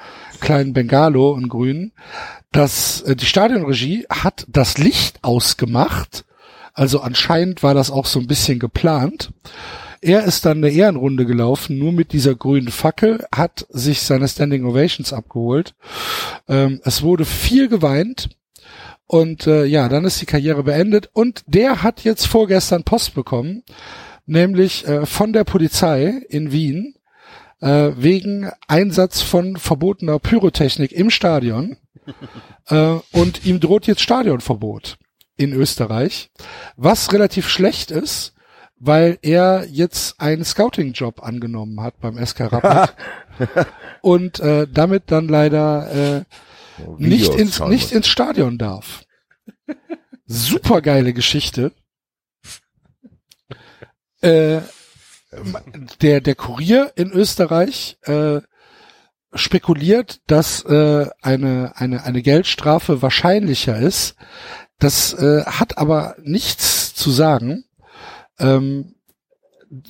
kleinen 0.42 0.74
Bengalo 0.74 1.36
in 1.38 1.48
grün. 1.48 1.94
Das, 2.52 3.02
äh, 3.04 3.16
die 3.16 3.26
Stadionregie 3.26 4.06
hat 4.10 4.46
das 4.50 4.78
Licht 4.78 5.20
ausgemacht. 5.24 6.26
Also 6.74 7.00
anscheinend 7.00 7.64
war 7.64 7.74
das 7.74 7.90
auch 7.90 8.06
so 8.06 8.20
ein 8.20 8.28
bisschen 8.28 8.60
geplant. 8.60 9.32
Er 10.02 10.24
ist 10.26 10.46
dann 10.46 10.58
eine 10.58 10.70
Ehrenrunde 10.70 11.26
gelaufen, 11.26 11.80
nur 11.80 11.92
mit 11.92 12.12
dieser 12.12 12.36
grünen 12.36 12.68
Fackel, 12.68 13.26
hat 13.34 13.66
sich 13.70 14.02
seine 14.02 14.28
Standing 14.28 14.66
Ovations 14.66 15.14
abgeholt. 15.14 15.74
Ähm, 16.48 16.82
es 16.84 17.02
wurde 17.02 17.26
viel 17.26 17.70
geweint. 17.70 18.30
Und 19.08 19.48
äh, 19.48 19.66
ja, 19.66 19.88
dann 19.88 20.06
ist 20.06 20.22
die 20.22 20.26
Karriere 20.26 20.64
beendet. 20.64 21.10
Und 21.14 21.44
der 21.48 21.84
hat 21.84 22.04
jetzt 22.04 22.26
vorgestern 22.26 22.84
Post 22.84 23.14
bekommen, 23.14 23.64
nämlich 24.26 24.88
äh, 24.88 25.06
von 25.06 25.34
der 25.34 25.44
Polizei 25.44 26.22
in 26.30 26.52
Wien, 26.52 26.96
äh, 27.62 27.92
wegen 27.96 28.50
Einsatz 28.68 29.22
von 29.22 29.58
verbotener 29.58 30.20
Pyrotechnik 30.20 30.92
im 30.92 31.10
Stadion. 31.10 31.78
äh, 32.68 32.98
und 33.12 33.46
ihm 33.46 33.60
droht 33.60 33.88
jetzt 33.88 34.02
Stadionverbot 34.02 34.98
in 35.38 35.54
Österreich, 35.54 36.32
was 36.78 37.12
relativ 37.12 37.50
schlecht 37.50 37.92
ist, 37.92 38.34
weil 38.78 39.18
er 39.22 39.66
jetzt 39.70 40.20
einen 40.20 40.44
Scouting-Job 40.44 41.24
angenommen 41.24 41.82
hat 41.82 42.00
beim 42.00 42.24
SK 42.24 42.52
Rapid 42.52 42.96
und 44.02 44.40
äh, 44.40 44.68
damit 44.72 45.04
dann 45.08 45.28
leider 45.28 46.18
äh, 46.18 46.24
nicht 46.98 47.34
ins, 47.34 47.60
nicht 47.60 47.92
ins 47.92 48.08
Stadion 48.08 48.58
darf. 48.58 49.04
Supergeile 50.26 51.14
Geschichte. 51.14 51.72
Äh, 54.22 54.62
der, 56.02 56.22
der 56.22 56.36
Kurier 56.36 56.94
in 56.96 57.12
Österreich 57.12 57.98
äh, 58.04 58.42
spekuliert, 59.34 60.22
dass 60.28 60.64
äh, 60.64 61.08
eine, 61.22 61.74
eine, 61.76 62.04
eine 62.04 62.22
Geldstrafe 62.22 63.02
wahrscheinlicher 63.02 63.78
ist. 63.78 64.16
Das 64.80 65.14
äh, 65.14 65.44
hat 65.46 65.78
aber 65.78 66.16
nichts 66.22 66.94
zu 66.96 67.12
sagen. 67.12 67.66
Ähm, 68.40 68.96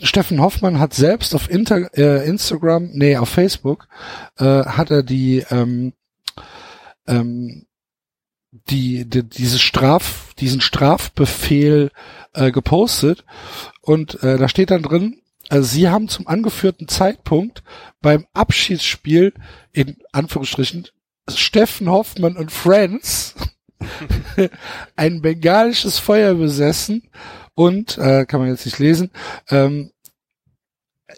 Steffen 0.02 0.42
Hoffmann 0.42 0.80
hat 0.80 0.94
selbst 0.94 1.36
auf 1.36 1.50
Inter, 1.50 1.96
äh, 1.98 2.28
Instagram, 2.28 2.90
nee, 2.94 3.18
auf 3.18 3.30
Facebook, 3.30 3.88
äh, 4.38 4.66
hat 4.66 4.90
er 4.90 5.04
die, 5.04 5.46
ähm, 5.50 5.94
ähm, 7.08 7.66
die, 8.70 9.06
die 9.06 9.24
diese 9.24 9.60
Straf, 9.60 10.34
diesen 10.36 10.62
Strafbefehl 10.62 11.92
äh, 12.34 12.52
gepostet. 12.52 13.26
Und 13.82 14.22
äh, 14.24 14.38
da 14.38 14.48
steht 14.48 14.72
dann 14.72 14.84
drin, 14.84 15.22
also 15.50 15.68
sie 15.68 15.90
haben 15.90 16.08
zum 16.08 16.28
angeführten 16.28 16.88
Zeitpunkt 16.88 17.64
beim 18.02 18.26
Abschiedsspiel 18.34 19.34
in 19.72 19.98
Anführungsstrichen 20.12 20.88
Steffen 21.30 21.90
Hoffmann 21.90 22.38
und 22.38 22.52
Friends 22.52 23.36
ein 24.96 25.22
bengalisches 25.22 26.00
Feuer 26.00 26.36
besessen 26.36 27.10
und 27.54 27.98
äh, 27.98 28.26
kann 28.26 28.40
man 28.40 28.50
jetzt 28.50 28.66
nicht 28.66 28.80
lesen 28.80 29.12
ähm, 29.50 29.92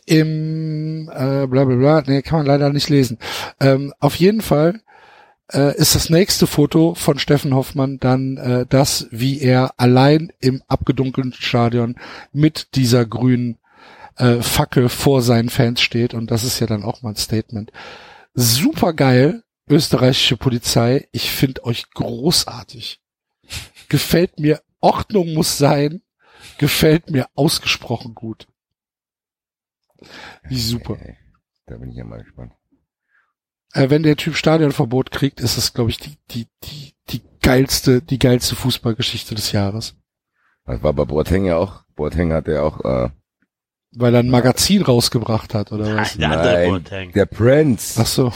im 0.05 1.09
äh, 1.09 1.47
bla 1.47 1.65
bla 1.65 1.75
bla 1.75 2.03
nee 2.05 2.21
kann 2.21 2.39
man 2.39 2.45
leider 2.45 2.69
nicht 2.69 2.89
lesen. 2.89 3.19
Ähm, 3.59 3.93
auf 3.99 4.15
jeden 4.15 4.41
Fall 4.41 4.81
äh, 5.53 5.75
ist 5.77 5.95
das 5.95 6.09
nächste 6.09 6.47
Foto 6.47 6.95
von 6.95 7.19
Steffen 7.19 7.53
Hoffmann 7.53 7.99
dann 7.99 8.37
äh, 8.37 8.65
das, 8.67 9.07
wie 9.11 9.39
er 9.41 9.73
allein 9.77 10.31
im 10.39 10.61
abgedunkelten 10.67 11.33
Stadion 11.33 11.95
mit 12.33 12.75
dieser 12.75 13.05
grünen 13.05 13.57
äh, 14.17 14.41
Fackel 14.41 14.89
vor 14.89 15.21
seinen 15.21 15.49
Fans 15.49 15.81
steht. 15.81 16.13
Und 16.13 16.31
das 16.31 16.43
ist 16.43 16.59
ja 16.59 16.67
dann 16.67 16.83
auch 16.83 17.01
mal 17.01 17.09
ein 17.09 17.15
Statement. 17.15 17.71
Super 18.33 18.93
geil, 18.93 19.43
österreichische 19.69 20.37
Polizei. 20.37 21.07
Ich 21.11 21.31
finde 21.31 21.63
euch 21.63 21.89
großartig. 21.91 23.01
Gefällt 23.89 24.39
mir. 24.39 24.61
Ordnung 24.79 25.33
muss 25.33 25.57
sein. 25.57 26.01
Gefällt 26.59 27.09
mir 27.09 27.27
ausgesprochen 27.35 28.13
gut. 28.13 28.47
Wie 30.43 30.59
super. 30.59 30.97
Da 31.65 31.77
bin 31.77 31.89
ich 31.89 31.97
ja 31.97 32.03
mal 32.03 32.21
gespannt 32.21 32.56
äh, 33.77 33.89
wenn 33.89 34.03
der 34.03 34.17
Typ 34.17 34.35
Stadionverbot 34.35 35.11
kriegt, 35.11 35.39
ist 35.39 35.57
das, 35.57 35.73
glaube 35.73 35.89
ich, 35.89 35.97
die, 35.97 36.17
die, 36.31 36.47
die, 36.63 36.93
die 37.09 37.21
geilste, 37.41 38.01
die 38.01 38.19
geilste 38.19 38.55
Fußballgeschichte 38.55 39.35
des 39.35 39.51
Jahres. 39.51 39.95
Das 40.65 40.83
war 40.83 40.93
bei 40.93 41.05
Boateng 41.05 41.45
ja 41.45 41.57
auch. 41.57 41.83
Boateng 41.95 42.33
hat 42.33 42.47
ja 42.47 42.61
auch, 42.61 42.83
äh, 42.83 43.09
weil 43.95 44.13
er 44.13 44.19
ein 44.19 44.29
Magazin 44.29 44.81
rausgebracht 44.81 45.53
hat, 45.53 45.71
oder 45.71 45.95
was? 45.95 46.17
Der 46.17 46.31
andere 46.31 46.67
Boateng. 46.67 47.11
Der 47.13 47.25
Prince. 47.25 47.99
Ach 48.01 48.05
so. 48.05 48.33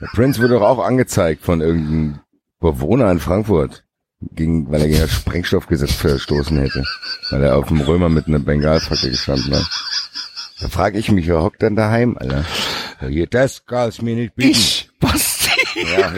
Der 0.00 0.08
Prince 0.08 0.42
wurde 0.42 0.54
doch 0.54 0.62
auch 0.62 0.84
angezeigt 0.84 1.42
von 1.42 1.60
irgendeinem 1.60 2.20
Bewohner 2.58 3.10
in 3.10 3.20
Frankfurt. 3.20 3.84
Gegen, 4.20 4.70
weil 4.70 4.82
er 4.82 4.88
gegen 4.88 5.00
das 5.00 5.12
Sprengstoffgesetz 5.12 5.92
verstoßen 5.92 6.58
hätte. 6.58 6.84
Weil 7.30 7.44
er 7.44 7.56
auf 7.56 7.68
dem 7.68 7.80
Römer 7.80 8.10
mit 8.10 8.26
einer 8.26 8.40
Bengalfackel 8.40 9.10
gestanden 9.10 9.54
hat. 9.54 9.66
Da 10.60 10.68
frage 10.68 10.98
ich 10.98 11.10
mich, 11.10 11.26
wer 11.26 11.42
hockt 11.42 11.62
denn 11.62 11.76
daheim, 11.76 12.18
Alter? 12.18 12.44
Das 13.30 13.64
kannst 13.64 14.02
mir 14.02 14.14
nicht 14.14 14.34
bieten. 14.34 14.50
Ich? 14.50 14.90
Was? 15.00 15.48
Ja, 15.74 16.12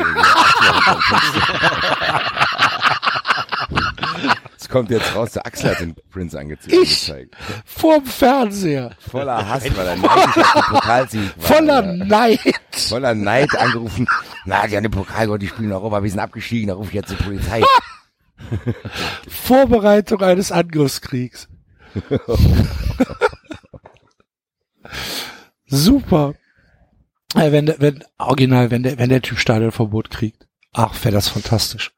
Es 4.59 4.69
kommt 4.69 4.91
jetzt 4.91 5.15
raus, 5.15 5.33
der 5.33 5.47
Axel 5.47 5.71
hat 5.71 5.81
den 5.81 5.95
Prince 6.11 6.39
angeze 6.39 6.69
ich? 6.71 6.75
angezeigt. 7.11 7.37
Vorm 7.65 8.05
Fernseher. 8.05 8.91
Voller 8.99 9.47
Hass, 9.49 9.65
weil 9.77 9.87
er 9.87 9.97
neidisch 9.97 10.37
auf 10.39 10.53
den 10.53 10.63
Pokalsieg 10.75 11.33
war. 11.37 11.45
Voller. 11.57 11.83
Neid. 11.83 12.41
Voller 12.73 13.15
Neid 13.15 13.55
angerufen. 13.57 14.09
Na, 14.45 14.67
die 14.67 14.77
haben 14.77 14.83
den 14.83 14.91
Pokal, 14.93 15.39
die 15.39 15.49
spielen 15.49 15.69
in 15.69 15.73
Europa, 15.75 16.03
wir 16.03 16.11
sind 16.11 16.21
abgestiegen, 16.21 16.69
da 16.69 16.75
rufe 16.75 16.89
ich 16.89 16.95
jetzt 16.95 17.11
die 17.11 17.17
Polizei. 17.23 17.63
Vorbereitung 19.29 20.21
eines 20.23 20.51
Angriffskriegs. 20.51 21.49
Super. 25.67 26.35
Äh, 27.35 27.53
wenn, 27.53 27.67
der- 27.67 27.81
wenn, 27.81 28.05
original, 28.19 28.71
wenn 28.71 28.83
der, 28.83 28.99
wenn 28.99 29.09
der 29.09 29.23
Typ 29.23 29.39
Stadionverbot 29.39 30.11
kriegt. 30.11 30.47
Ach, 30.73 30.95
wäre 31.05 31.15
das 31.15 31.29
fantastisch. 31.29 31.93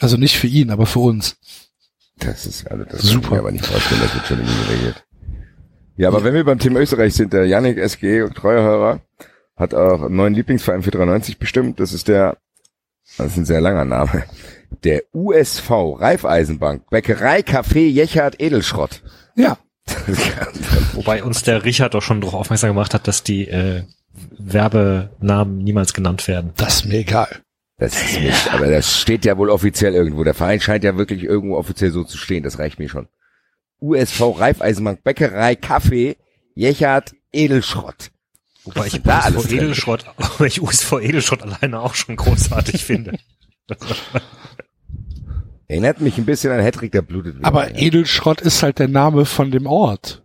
Also 0.00 0.16
nicht 0.16 0.38
für 0.38 0.46
ihn, 0.46 0.70
aber 0.70 0.86
für 0.86 1.00
uns. 1.00 1.36
Das 2.18 2.46
ist, 2.46 2.70
also, 2.70 2.84
das 2.84 3.02
Super. 3.02 3.12
kann 3.12 3.22
ich 3.24 3.30
mir 3.30 3.38
aber 3.40 3.52
nicht 3.52 3.66
vorstellen, 3.66 4.00
das 4.02 4.14
wird 4.14 4.26
schon 4.26 4.38
irgendwie 4.38 4.64
geregelt. 4.66 5.04
Ja, 5.96 6.08
aber 6.08 6.24
wenn 6.24 6.34
wir 6.34 6.44
beim 6.44 6.58
Thema 6.58 6.80
Österreich 6.80 7.14
sind, 7.14 7.32
der 7.32 7.46
Yannick 7.46 7.76
SG 7.78 8.22
und 8.22 8.34
Treuhörer 8.34 9.00
hat 9.56 9.74
auch 9.74 10.02
einen 10.02 10.16
neuen 10.16 10.34
Lieblingsverein 10.34 10.82
für 10.82 10.90
93 10.90 11.38
bestimmt. 11.38 11.78
Das 11.80 11.92
ist 11.92 12.08
der, 12.08 12.38
das 13.18 13.32
ist 13.32 13.36
ein 13.36 13.44
sehr 13.44 13.60
langer 13.60 13.84
Name. 13.84 14.24
Der 14.84 15.02
USV 15.12 15.70
Raiffeisenbank 15.70 16.88
Bäckerei 16.88 17.40
Café 17.40 17.86
Jechert 17.88 18.40
Edelschrott. 18.40 19.02
Ja. 19.36 19.58
Wobei 20.94 21.22
uns 21.22 21.42
der 21.42 21.64
Richard 21.64 21.94
doch 21.94 22.02
schon 22.02 22.20
darauf 22.20 22.34
aufmerksam 22.40 22.70
gemacht 22.70 22.94
hat, 22.94 23.06
dass 23.06 23.22
die 23.22 23.46
äh, 23.48 23.82
Werbenamen 24.30 25.58
niemals 25.58 25.92
genannt 25.92 26.26
werden. 26.28 26.52
Das 26.56 26.76
ist 26.76 26.86
mir 26.86 26.98
egal. 26.98 27.42
Das 27.78 28.00
ist 28.00 28.20
nicht, 28.20 28.52
aber 28.52 28.70
das 28.70 29.00
steht 29.00 29.24
ja 29.24 29.36
wohl 29.36 29.50
offiziell 29.50 29.94
irgendwo. 29.94 30.22
Der 30.22 30.34
Verein 30.34 30.60
scheint 30.60 30.84
ja 30.84 30.96
wirklich 30.96 31.24
irgendwo 31.24 31.56
offiziell 31.56 31.90
so 31.90 32.04
zu 32.04 32.16
stehen. 32.16 32.44
Das 32.44 32.58
reicht 32.58 32.78
mir 32.78 32.88
schon. 32.88 33.08
USV 33.80 34.38
Raiffeisenbank 34.38 35.02
Bäckerei 35.02 35.56
Kaffee 35.56 36.16
Jechert 36.54 37.14
Edelschrott. 37.32 38.10
Wobei 38.64 38.86
ich 38.86 39.02
da 39.02 39.20
alles 39.20 39.44
USV? 39.44 39.52
Edelschrott, 39.52 40.04
wobei 40.16 40.46
ich 40.46 40.62
USV 40.62 40.92
Edelschrott 41.00 41.42
alleine 41.42 41.80
auch 41.80 41.94
schon 41.94 42.14
großartig 42.16 42.84
finde. 42.84 43.18
Erinnert 45.66 46.00
mich 46.00 46.18
ein 46.18 46.26
bisschen 46.26 46.52
an 46.52 46.60
Hedrick, 46.60 46.92
der 46.92 47.02
blutet. 47.02 47.38
wieder. 47.38 47.46
Aber 47.46 47.74
Edelschrott 47.74 48.40
ist 48.40 48.62
halt 48.62 48.78
der 48.78 48.88
Name 48.88 49.24
von 49.24 49.50
dem 49.50 49.66
Ort. 49.66 50.22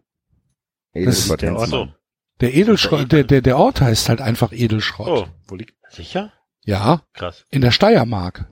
Edelschrott 0.93 1.41
der 1.41 1.55
Hensmann. 1.55 1.79
Ort. 1.79 1.96
Der 2.39 2.53
Edelschrott, 2.53 3.11
der, 3.11 3.23
der, 3.23 3.41
der 3.41 3.57
Ort 3.57 3.81
heißt 3.81 4.09
halt 4.09 4.21
einfach 4.21 4.51
Edelschrott. 4.51 5.07
Oh, 5.07 5.27
wo 5.47 5.55
liegt? 5.55 5.73
Sicher? 5.89 6.31
Ja, 6.63 7.01
Krass. 7.13 7.45
in 7.49 7.61
der 7.61 7.71
Steiermark. 7.71 8.45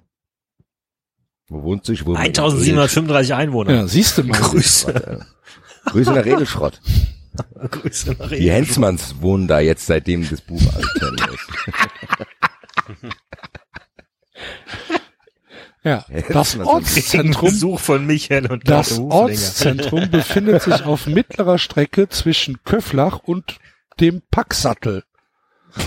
Wo 1.48 1.62
wohnt 1.64 1.86
sich? 1.86 2.06
Wo 2.06 2.16
1735 2.16 3.34
Einwohner. 3.36 3.74
Ja, 3.74 3.88
siehst 3.88 4.18
du 4.18 4.24
mal. 4.24 4.40
Grüße. 4.40 5.26
Grüße 5.86 6.12
nach 6.14 6.26
Redelschrott. 6.26 6.82
Grüße 7.72 8.16
nach 8.18 8.30
Die 8.30 8.50
Hensmanns 8.50 9.22
wohnen 9.22 9.48
da 9.48 9.60
jetzt, 9.60 9.86
seitdem 9.86 10.28
das 10.28 10.42
Buch 10.42 10.62
alt 10.74 10.86
ist. 11.32 11.48
Ja, 15.84 16.04
das 16.30 16.58
Ortszentrum, 16.58 17.50
Besuch 17.52 17.80
von 17.80 18.06
Michael 18.08 18.52
und 18.52 18.68
das. 18.68 18.98
Ortszentrum 18.98 20.10
befindet 20.10 20.64
sich 20.64 20.84
auf 20.84 21.06
mittlerer 21.06 21.60
Strecke 21.60 22.10
zwischen 22.10 22.64
Köflach 22.64 23.20
und 23.20 23.60
dem 24.00 24.22
Packsattel. 24.32 25.04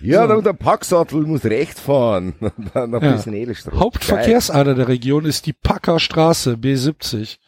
ja, 0.00 0.26
dann 0.26 0.42
der 0.42 0.52
Packsattel 0.54 1.22
muss 1.26 1.44
rechts 1.44 1.80
fahren. 1.80 2.34
Dann 2.74 2.94
ein 2.94 3.02
Ja. 3.02 3.12
bisschen 3.12 3.34
Edelstraße. 3.34 3.78
Hauptverkehrsader 3.78 4.74
der 4.74 4.88
Region 4.88 5.24
ist 5.26 5.46
die 5.46 5.52
Packer 5.52 6.00
Straße 6.00 6.54
B70, 6.54 7.38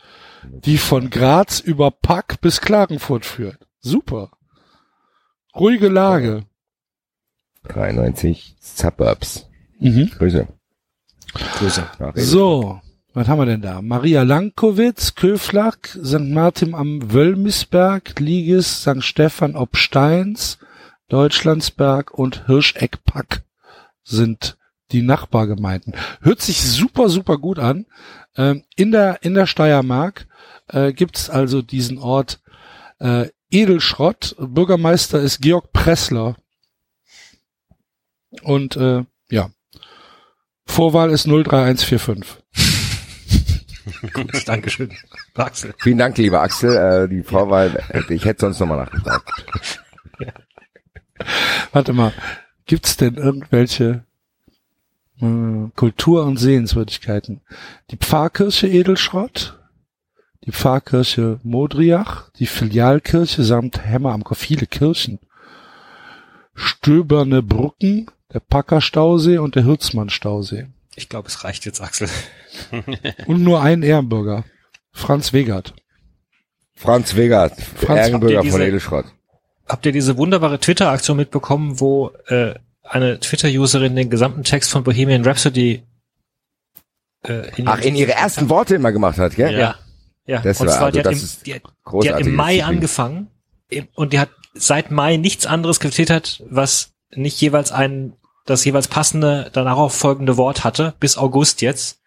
die 0.44 0.76
von 0.78 1.08
Graz 1.10 1.60
über 1.60 1.90
Pack 1.90 2.40
bis 2.40 2.60
Klagenfurt 2.60 3.24
führt. 3.24 3.58
Super. 3.80 4.30
Ruhige 5.54 5.88
Lage. 5.88 6.44
93 7.68 8.56
Suburbs. 8.60 9.48
Mhm. 9.78 10.10
Grüße. 10.18 10.48
Grüße. 11.58 11.86
So, 12.16 12.80
was 13.14 13.28
haben 13.28 13.38
wir 13.38 13.46
denn 13.46 13.62
da? 13.62 13.82
Maria 13.82 14.22
Lankowitz, 14.22 15.14
Köflach, 15.14 15.76
St. 15.84 16.30
Martin 16.30 16.74
am 16.74 17.12
Wölmisberg, 17.12 18.18
Liges, 18.18 18.82
St. 18.82 19.02
Stephan 19.02 19.56
ob 19.56 19.76
Steins, 19.76 20.58
Deutschlandsberg 21.08 22.12
und 22.12 22.46
Hirscheckpack 22.46 23.42
sind 24.02 24.56
die 24.92 25.02
Nachbargemeinden. 25.02 25.94
Hört 26.20 26.40
sich 26.40 26.62
super, 26.62 27.08
super 27.08 27.38
gut 27.38 27.58
an. 27.58 27.86
Ähm, 28.36 28.64
in 28.76 28.92
der, 28.92 29.22
in 29.22 29.34
der 29.34 29.46
Steiermark 29.46 30.26
äh, 30.68 30.92
gibt's 30.92 31.28
also 31.28 31.62
diesen 31.62 31.98
Ort 31.98 32.40
äh, 32.98 33.28
Edelschrott. 33.50 34.36
Bürgermeister 34.38 35.20
ist 35.20 35.40
Georg 35.42 35.72
Pressler. 35.72 36.36
Und 38.42 38.76
äh, 38.76 39.04
ja, 39.30 39.50
Vorwahl 40.64 41.10
ist 41.10 41.26
03145. 41.26 42.41
Gut, 44.12 44.48
Dankeschön. 44.48 44.90
Axel. 45.34 45.74
Vielen 45.78 45.98
Dank, 45.98 46.18
lieber 46.18 46.40
Axel. 46.40 46.76
Äh, 46.76 47.08
die 47.08 47.22
Vorwahl, 47.22 47.82
äh, 47.88 48.12
ich 48.12 48.24
hätte 48.24 48.42
sonst 48.42 48.60
nochmal 48.60 48.78
nachgefragt. 48.78 49.46
Warte 51.72 51.92
mal, 51.92 52.12
gibt's 52.66 52.96
denn 52.96 53.14
irgendwelche 53.14 54.04
äh, 55.20 55.68
Kultur- 55.76 56.24
und 56.24 56.38
Sehenswürdigkeiten? 56.38 57.40
Die 57.90 57.96
Pfarrkirche 57.96 58.68
Edelschrott, 58.68 59.58
die 60.44 60.52
Pfarrkirche 60.52 61.38
Modriach, 61.42 62.30
die 62.38 62.46
Filialkirche 62.46 63.44
samt 63.44 63.84
Hämmer 63.84 64.12
am 64.12 64.24
Kopf, 64.24 64.38
viele 64.38 64.66
Kirchen. 64.66 65.18
Stöberne 66.54 67.42
Brücken, 67.42 68.10
der 68.32 68.40
Packerstausee 68.40 69.38
und 69.38 69.54
der 69.54 69.64
Hirzmannstausee. 69.64 70.66
Ich 70.96 71.08
glaube, 71.08 71.28
es 71.28 71.44
reicht 71.44 71.64
jetzt, 71.64 71.80
Axel. 71.80 72.08
Und 73.26 73.42
nur 73.42 73.62
ein 73.62 73.82
Ehrenbürger. 73.82 74.44
Franz 74.92 75.32
Wegert. 75.32 75.74
Franz 76.74 77.14
Wegert, 77.16 77.60
Franz, 77.60 78.08
Ehrenbürger 78.08 78.34
ihr 78.34 78.50
von 78.50 78.60
diese- 78.60 78.64
Edelschrott. 78.66 79.06
Habt 79.68 79.86
ihr 79.86 79.92
diese 79.92 80.16
wunderbare 80.16 80.58
Twitter-Aktion 80.58 81.16
mitbekommen, 81.16 81.80
wo 81.80 82.10
äh, 82.26 82.54
eine 82.82 83.20
Twitter-Userin 83.20 83.94
den 83.96 84.10
gesamten 84.10 84.42
Text 84.42 84.70
von 84.70 84.82
Bohemian 84.84 85.24
Rhapsody 85.24 85.82
äh, 87.22 87.42
Ach, 87.64 87.78
in 87.80 87.94
ihre 87.94 88.12
ersten 88.12 88.48
Worte 88.48 88.74
immer 88.74 88.92
gemacht 88.92 89.18
hat, 89.18 89.36
gell? 89.36 89.56
Ja. 89.58 89.76
Ja, 90.26 90.40
Das 90.40 90.60
und 90.60 90.66
war- 90.68 90.74
zwar, 90.76 90.86
also 90.86 91.00
die, 91.00 91.06
hat 91.06 91.12
das 91.14 91.34
im, 91.36 91.42
die, 91.44 91.54
hat, 91.54 91.62
die 92.04 92.12
hat 92.12 92.20
im 92.20 92.34
Mai 92.34 92.54
Disziplin. 92.54 92.74
angefangen 92.76 93.30
im- 93.68 93.88
und 93.94 94.12
die 94.12 94.18
hat 94.20 94.30
seit 94.54 94.90
Mai 94.90 95.16
nichts 95.16 95.46
anderes 95.46 95.80
getwittert, 95.80 96.42
was 96.48 96.90
nicht 97.14 97.40
jeweils 97.40 97.72
ein, 97.72 98.14
das 98.44 98.64
jeweils 98.64 98.88
passende, 98.88 99.50
auch 99.54 99.90
folgende 99.90 100.36
Wort 100.36 100.64
hatte, 100.64 100.94
bis 101.00 101.16
August 101.16 101.62
jetzt. 101.62 102.00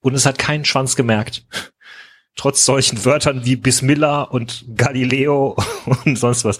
Und 0.00 0.14
es 0.14 0.26
hat 0.26 0.38
keinen 0.38 0.64
Schwanz 0.64 0.96
gemerkt. 0.96 1.46
Trotz 2.36 2.64
solchen 2.64 3.04
Wörtern 3.04 3.44
wie 3.44 3.56
Bismillah 3.56 4.22
und 4.22 4.64
Galileo 4.76 5.56
und 6.04 6.16
sonst 6.16 6.44
was. 6.44 6.58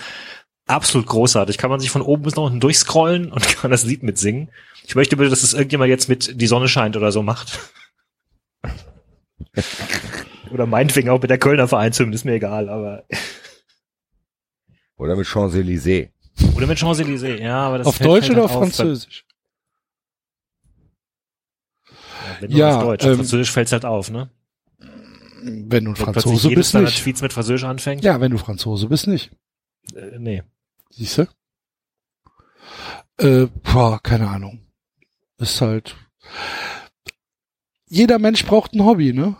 Absolut 0.66 1.06
großartig. 1.06 1.56
Kann 1.56 1.70
man 1.70 1.80
sich 1.80 1.90
von 1.90 2.02
oben 2.02 2.24
bis 2.24 2.34
nach 2.36 2.44
unten 2.44 2.60
durchscrollen 2.60 3.32
und 3.32 3.46
kann 3.56 3.70
das 3.70 3.84
Lied 3.84 4.02
mitsingen. 4.02 4.50
Ich 4.84 4.94
möchte 4.94 5.16
bitte, 5.16 5.30
dass 5.30 5.42
es 5.42 5.54
irgendjemand 5.54 5.90
jetzt 5.90 6.08
mit 6.08 6.40
Die 6.40 6.46
Sonne 6.46 6.68
scheint 6.68 6.96
oder 6.96 7.12
so 7.12 7.22
macht. 7.22 7.58
oder 10.50 10.66
meinetwegen 10.66 11.10
auch 11.10 11.20
mit 11.20 11.30
der 11.30 11.38
Kölner 11.38 11.68
Vereinshymne, 11.68 12.14
ist 12.14 12.24
mir 12.24 12.34
egal, 12.34 12.68
aber. 12.68 13.04
Oder 14.96 15.14
mit 15.14 15.26
Champs-Élysées. 15.26 16.10
Oder 16.54 16.66
mit 16.66 16.78
Champs-Élysées, 16.78 17.40
ja, 17.40 17.66
aber 17.66 17.78
das 17.78 17.86
Auf 17.86 17.98
Deutsch 17.98 18.26
fällt 18.26 18.36
oder 18.38 18.44
auf 18.44 18.50
halt 18.52 18.60
Französisch? 18.74 19.24
weil- 19.28 19.38
Wenn 22.40 22.50
Ja, 22.50 22.76
auf 22.76 22.82
Deutsch, 22.84 23.04
ähm, 23.04 23.10
auf 23.12 23.16
Französisch 23.16 23.50
fällt's 23.50 23.72
halt 23.72 23.84
auf, 23.84 24.10
ne? 24.10 24.30
Wenn 25.40 25.84
du 25.84 25.90
ein 25.92 25.96
Wenn 25.96 25.96
Franzose 25.96 26.50
bist, 26.50 26.74
nicht. 26.74 27.02
Tweets 27.02 27.22
mit 27.22 27.32
Französisch 27.32 27.64
anfängt. 27.64 28.04
Ja, 28.04 28.20
wenn 28.20 28.32
du 28.32 28.38
Franzose 28.38 28.88
bist, 28.88 29.06
nicht. 29.06 29.30
Äh, 29.94 30.18
nee. 30.18 30.42
Siehst 30.90 31.18
du? 31.18 31.26
Äh, 33.18 33.46
boah, 33.62 34.00
keine 34.02 34.28
Ahnung. 34.28 34.66
Ist 35.38 35.60
halt. 35.60 35.96
Jeder 37.86 38.18
Mensch 38.18 38.44
braucht 38.44 38.74
ein 38.74 38.84
Hobby, 38.84 39.12
ne? 39.12 39.36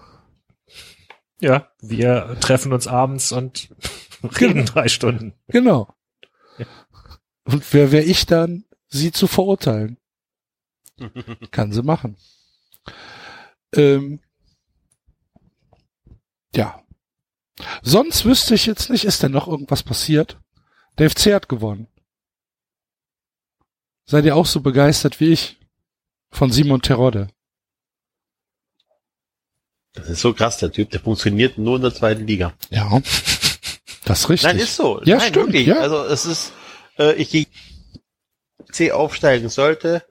Ja, 1.40 1.68
wir 1.80 2.36
treffen 2.40 2.72
uns 2.72 2.86
abends 2.86 3.32
und 3.32 3.68
reden 4.40 4.64
drei 4.64 4.88
Stunden. 4.88 5.34
Genau. 5.48 5.88
Und 7.48 7.72
wer 7.72 7.92
wäre 7.92 8.04
ich 8.04 8.26
dann, 8.26 8.64
sie 8.88 9.10
zu 9.10 9.26
verurteilen? 9.26 9.96
Kann 11.50 11.72
sie 11.72 11.82
machen. 11.82 12.18
Ähm, 13.74 14.20
ja. 16.54 16.82
Sonst 17.82 18.26
wüsste 18.26 18.54
ich 18.54 18.66
jetzt 18.66 18.90
nicht, 18.90 19.04
ist 19.04 19.22
denn 19.22 19.32
noch 19.32 19.48
irgendwas 19.48 19.82
passiert? 19.82 20.38
Der 20.98 21.08
FC 21.08 21.32
hat 21.32 21.48
gewonnen. 21.48 21.88
Seid 24.04 24.26
ihr 24.26 24.36
auch 24.36 24.46
so 24.46 24.60
begeistert 24.60 25.18
wie 25.18 25.32
ich? 25.32 25.58
Von 26.30 26.52
Simon 26.52 26.82
Terodde. 26.82 27.28
Das 29.94 30.10
ist 30.10 30.20
so 30.20 30.34
krass, 30.34 30.58
der 30.58 30.70
Typ, 30.70 30.90
der 30.90 31.00
funktioniert 31.00 31.56
nur 31.56 31.76
in 31.76 31.82
der 31.82 31.94
zweiten 31.94 32.26
Liga. 32.26 32.52
Ja. 32.68 33.00
Das 34.04 34.20
ist 34.20 34.28
richtig. 34.30 34.48
Nein, 34.48 34.58
ist 34.58 34.76
so. 34.76 35.02
Ja, 35.04 35.18
Nein, 35.18 35.28
stimmt, 35.28 35.46
wirklich. 35.48 35.66
ja. 35.66 35.80
Also 35.80 36.02
es 36.04 36.24
ist, 36.24 36.52
äh, 36.98 37.14
ich 37.14 37.30
gehe 37.30 37.46
C 38.70 38.92
aufsteigen 38.92 39.48
sollte, 39.48 40.04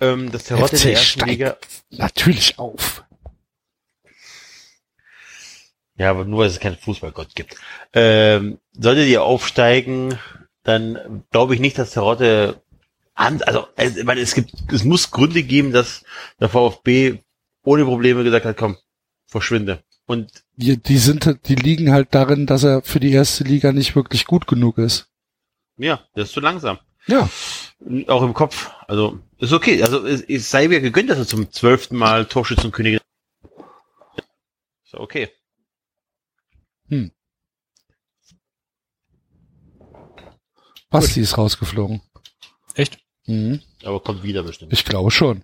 ähm, 0.00 0.30
dass 0.32 0.44
der 0.44 0.58
Rotte 0.58 0.76
in 0.76 0.78
FC 0.78 0.82
der 0.84 0.92
ersten 0.92 1.28
Liga, 1.28 1.56
natürlich 1.90 2.58
auf. 2.58 3.04
ja, 5.96 6.10
aber 6.10 6.24
nur 6.24 6.40
weil 6.40 6.48
es 6.48 6.60
keinen 6.60 6.76
Fußballgott 6.76 7.34
gibt. 7.34 7.56
Ähm, 7.92 8.58
sollte 8.72 9.06
die 9.06 9.18
aufsteigen, 9.18 10.18
dann 10.64 11.24
glaube 11.30 11.54
ich 11.54 11.60
nicht, 11.60 11.78
dass 11.78 11.92
der 11.92 12.02
Rotte 12.02 12.62
an, 13.14 13.42
also, 13.42 13.68
also 13.76 13.98
ich 13.98 14.04
meine, 14.04 14.20
es 14.20 14.34
gibt, 14.34 14.50
es 14.72 14.84
muss 14.84 15.10
Gründe 15.10 15.42
geben, 15.44 15.72
dass 15.72 16.04
der 16.40 16.48
VfB 16.48 17.18
ohne 17.64 17.84
Probleme 17.84 18.24
gesagt 18.24 18.44
hat, 18.44 18.56
komm, 18.56 18.76
verschwinde. 19.26 19.82
Und 20.06 20.44
Die, 20.56 20.76
die 20.76 20.98
sind, 20.98 21.38
die 21.48 21.54
liegen 21.54 21.92
halt 21.92 22.08
darin, 22.14 22.46
dass 22.46 22.64
er 22.64 22.82
für 22.82 23.00
die 23.00 23.12
erste 23.12 23.44
Liga 23.44 23.72
nicht 23.72 23.96
wirklich 23.96 24.26
gut 24.26 24.46
genug 24.46 24.78
ist. 24.78 25.08
Ja, 25.76 26.06
der 26.16 26.24
ist 26.24 26.32
zu 26.32 26.40
langsam. 26.40 26.78
Ja. 27.06 27.28
Auch 28.06 28.22
im 28.22 28.34
Kopf. 28.34 28.70
Also, 28.88 29.18
ist 29.38 29.52
okay. 29.52 29.82
Also, 29.82 30.06
es, 30.06 30.22
es 30.22 30.50
sei 30.50 30.68
mir 30.68 30.80
gegönnt, 30.80 31.10
dass 31.10 31.18
er 31.18 31.26
zum 31.26 31.50
zwölften 31.52 31.96
Mal 31.96 32.26
Torschützenkönig 32.26 32.94
ist. 32.94 33.04
Ist 34.84 34.94
okay. 34.94 35.30
Basti 40.90 41.20
ist 41.20 41.36
rausgeflogen. 41.36 42.02
Echt? 42.74 42.98
Mhm. 43.26 43.60
Aber 43.82 44.00
kommt 44.00 44.22
wieder 44.22 44.42
bestimmt. 44.42 44.72
Ich 44.72 44.84
glaube 44.84 45.10
schon. 45.10 45.42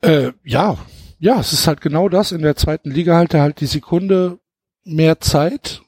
Äh, 0.00 0.32
ja, 0.44 0.76
ja, 1.20 1.38
es 1.40 1.52
ist 1.52 1.66
halt 1.66 1.80
genau 1.80 2.08
das. 2.08 2.32
In 2.32 2.42
der 2.42 2.56
zweiten 2.56 2.90
Liga 2.90 3.16
halt 3.16 3.34
er 3.34 3.42
halt 3.42 3.60
die 3.60 3.66
Sekunde 3.66 4.40
mehr 4.84 5.20
Zeit 5.20 5.82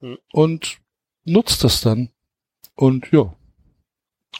Hm. 0.00 0.16
und 0.32 0.78
nutzt 1.24 1.64
das 1.64 1.80
dann. 1.80 2.10
Und 2.78 3.10
ja, 3.10 3.34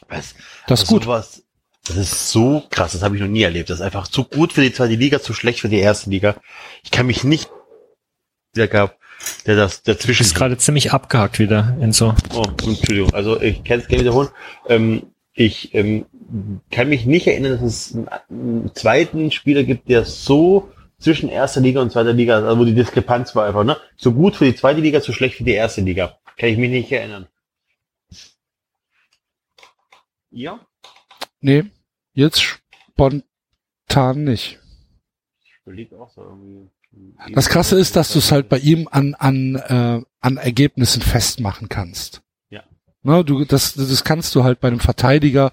Was? 0.09 0.35
das 0.69 0.83
ist 0.83 0.87
Also 0.87 0.95
gut. 0.95 1.05
Sowas, 1.05 1.43
das 1.85 1.97
ist 1.97 2.31
so 2.31 2.63
krass, 2.71 2.93
das 2.93 3.03
habe 3.03 3.17
ich 3.17 3.21
noch 3.21 3.29
nie 3.29 3.43
erlebt. 3.43 3.69
Das 3.69 3.81
ist 3.81 3.85
einfach 3.85 4.07
zu 4.07 4.23
gut 4.23 4.53
für 4.53 4.61
die 4.61 4.73
zweite 4.73 4.95
Liga, 4.95 5.21
zu 5.21 5.33
schlecht 5.35 5.59
für 5.61 5.69
die 5.69 5.81
erste 5.81 6.09
Liga. 6.09 6.37
Ich 6.85 6.93
kann 6.93 7.07
mich 7.07 7.25
nicht 7.25 7.51
der 8.55 8.69
gab, 8.69 8.97
der 9.47 9.57
das 9.57 9.83
dazwischen. 9.83 10.23
Ist 10.23 10.37
gerade 10.37 10.57
ziemlich 10.57 10.93
abgehakt 10.93 11.41
wieder, 11.41 11.77
Enzo. 11.81 12.15
Oh, 12.33 12.45
Entschuldigung. 12.65 13.13
Also 13.13 13.41
ich 13.41 13.65
kann 13.65 13.81
es 13.81 13.89
gerne 13.89 14.03
wiederholen. 14.03 14.29
Ähm, 14.69 15.03
ich 15.33 15.75
ähm, 15.75 16.07
kann 16.71 16.89
mich 16.89 17.07
nicht 17.07 17.27
erinnern, 17.27 17.53
dass 17.53 17.63
es 17.63 17.99
einen 18.31 18.71
zweiten 18.75 19.33
Spieler 19.33 19.65
gibt, 19.65 19.89
der 19.89 20.05
so 20.05 20.71
zwischen 21.01 21.29
erster 21.29 21.61
Liga 21.61 21.81
und 21.83 21.91
zweiter 21.91 22.13
Liga, 22.13 22.37
also 22.37 22.57
wo 22.57 22.65
die 22.65 22.75
Diskrepanz 22.75 23.35
war 23.35 23.47
einfach, 23.47 23.65
ne? 23.65 23.77
So 23.97 24.13
gut 24.13 24.37
für 24.37 24.45
die 24.45 24.55
zweite 24.55 24.81
Liga, 24.81 25.01
so 25.01 25.13
schlecht 25.13 25.37
für 25.37 25.45
die 25.45 25.53
erste 25.53 25.81
Liga. 25.81 26.19
Kann 26.37 26.51
ich 26.51 26.59
mich 26.59 26.71
nicht 26.71 26.93
erinnern. 26.93 27.27
Ja? 30.31 30.67
Nee, 31.41 31.65
jetzt 32.13 32.43
spontan 32.43 34.25
nicht. 34.25 34.59
Das 37.33 37.49
Krasse 37.49 37.79
ist, 37.79 37.97
dass 37.97 38.13
du 38.13 38.19
es 38.19 38.33
halt 38.33 38.49
bei 38.49 38.59
ihm 38.59 38.89
an, 38.91 39.15
an, 39.15 39.57
äh, 39.57 40.03
an 40.21 40.37
Ergebnissen 40.37 41.03
festmachen 41.03 41.69
kannst. 41.69 42.23
Ja. 42.49 42.63
Ne, 43.03 43.25
du, 43.25 43.45
das, 43.45 43.75
das 43.75 44.05
kannst 44.05 44.35
du 44.35 44.45
halt 44.45 44.61
bei 44.61 44.69
einem 44.69 44.81
Verteidiger 44.81 45.53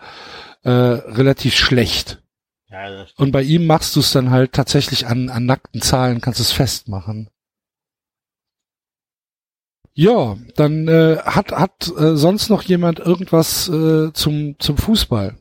äh, 0.63 0.69
relativ 0.69 1.55
schlecht. 1.55 2.21
Ja, 2.69 3.05
Und 3.17 3.31
bei 3.31 3.43
ihm 3.43 3.67
machst 3.67 3.95
du 3.95 3.99
es 3.99 4.11
dann 4.11 4.31
halt 4.31 4.53
tatsächlich 4.53 5.07
an, 5.07 5.29
an 5.29 5.45
nackten 5.45 5.81
Zahlen, 5.81 6.19
kannst 6.21 6.39
es 6.39 6.51
festmachen. 6.51 7.29
Ja, 9.97 10.35
dann 10.55 10.89
äh, 10.89 11.17
hat 11.23 11.53
hat 11.53 11.91
äh, 11.97 12.17
sonst 12.17 12.49
noch 12.49 12.63
jemand 12.63 12.99
irgendwas 12.99 13.69
äh, 13.69 14.11
zum 14.11 14.59
zum 14.59 14.77
Fußball? 14.77 15.37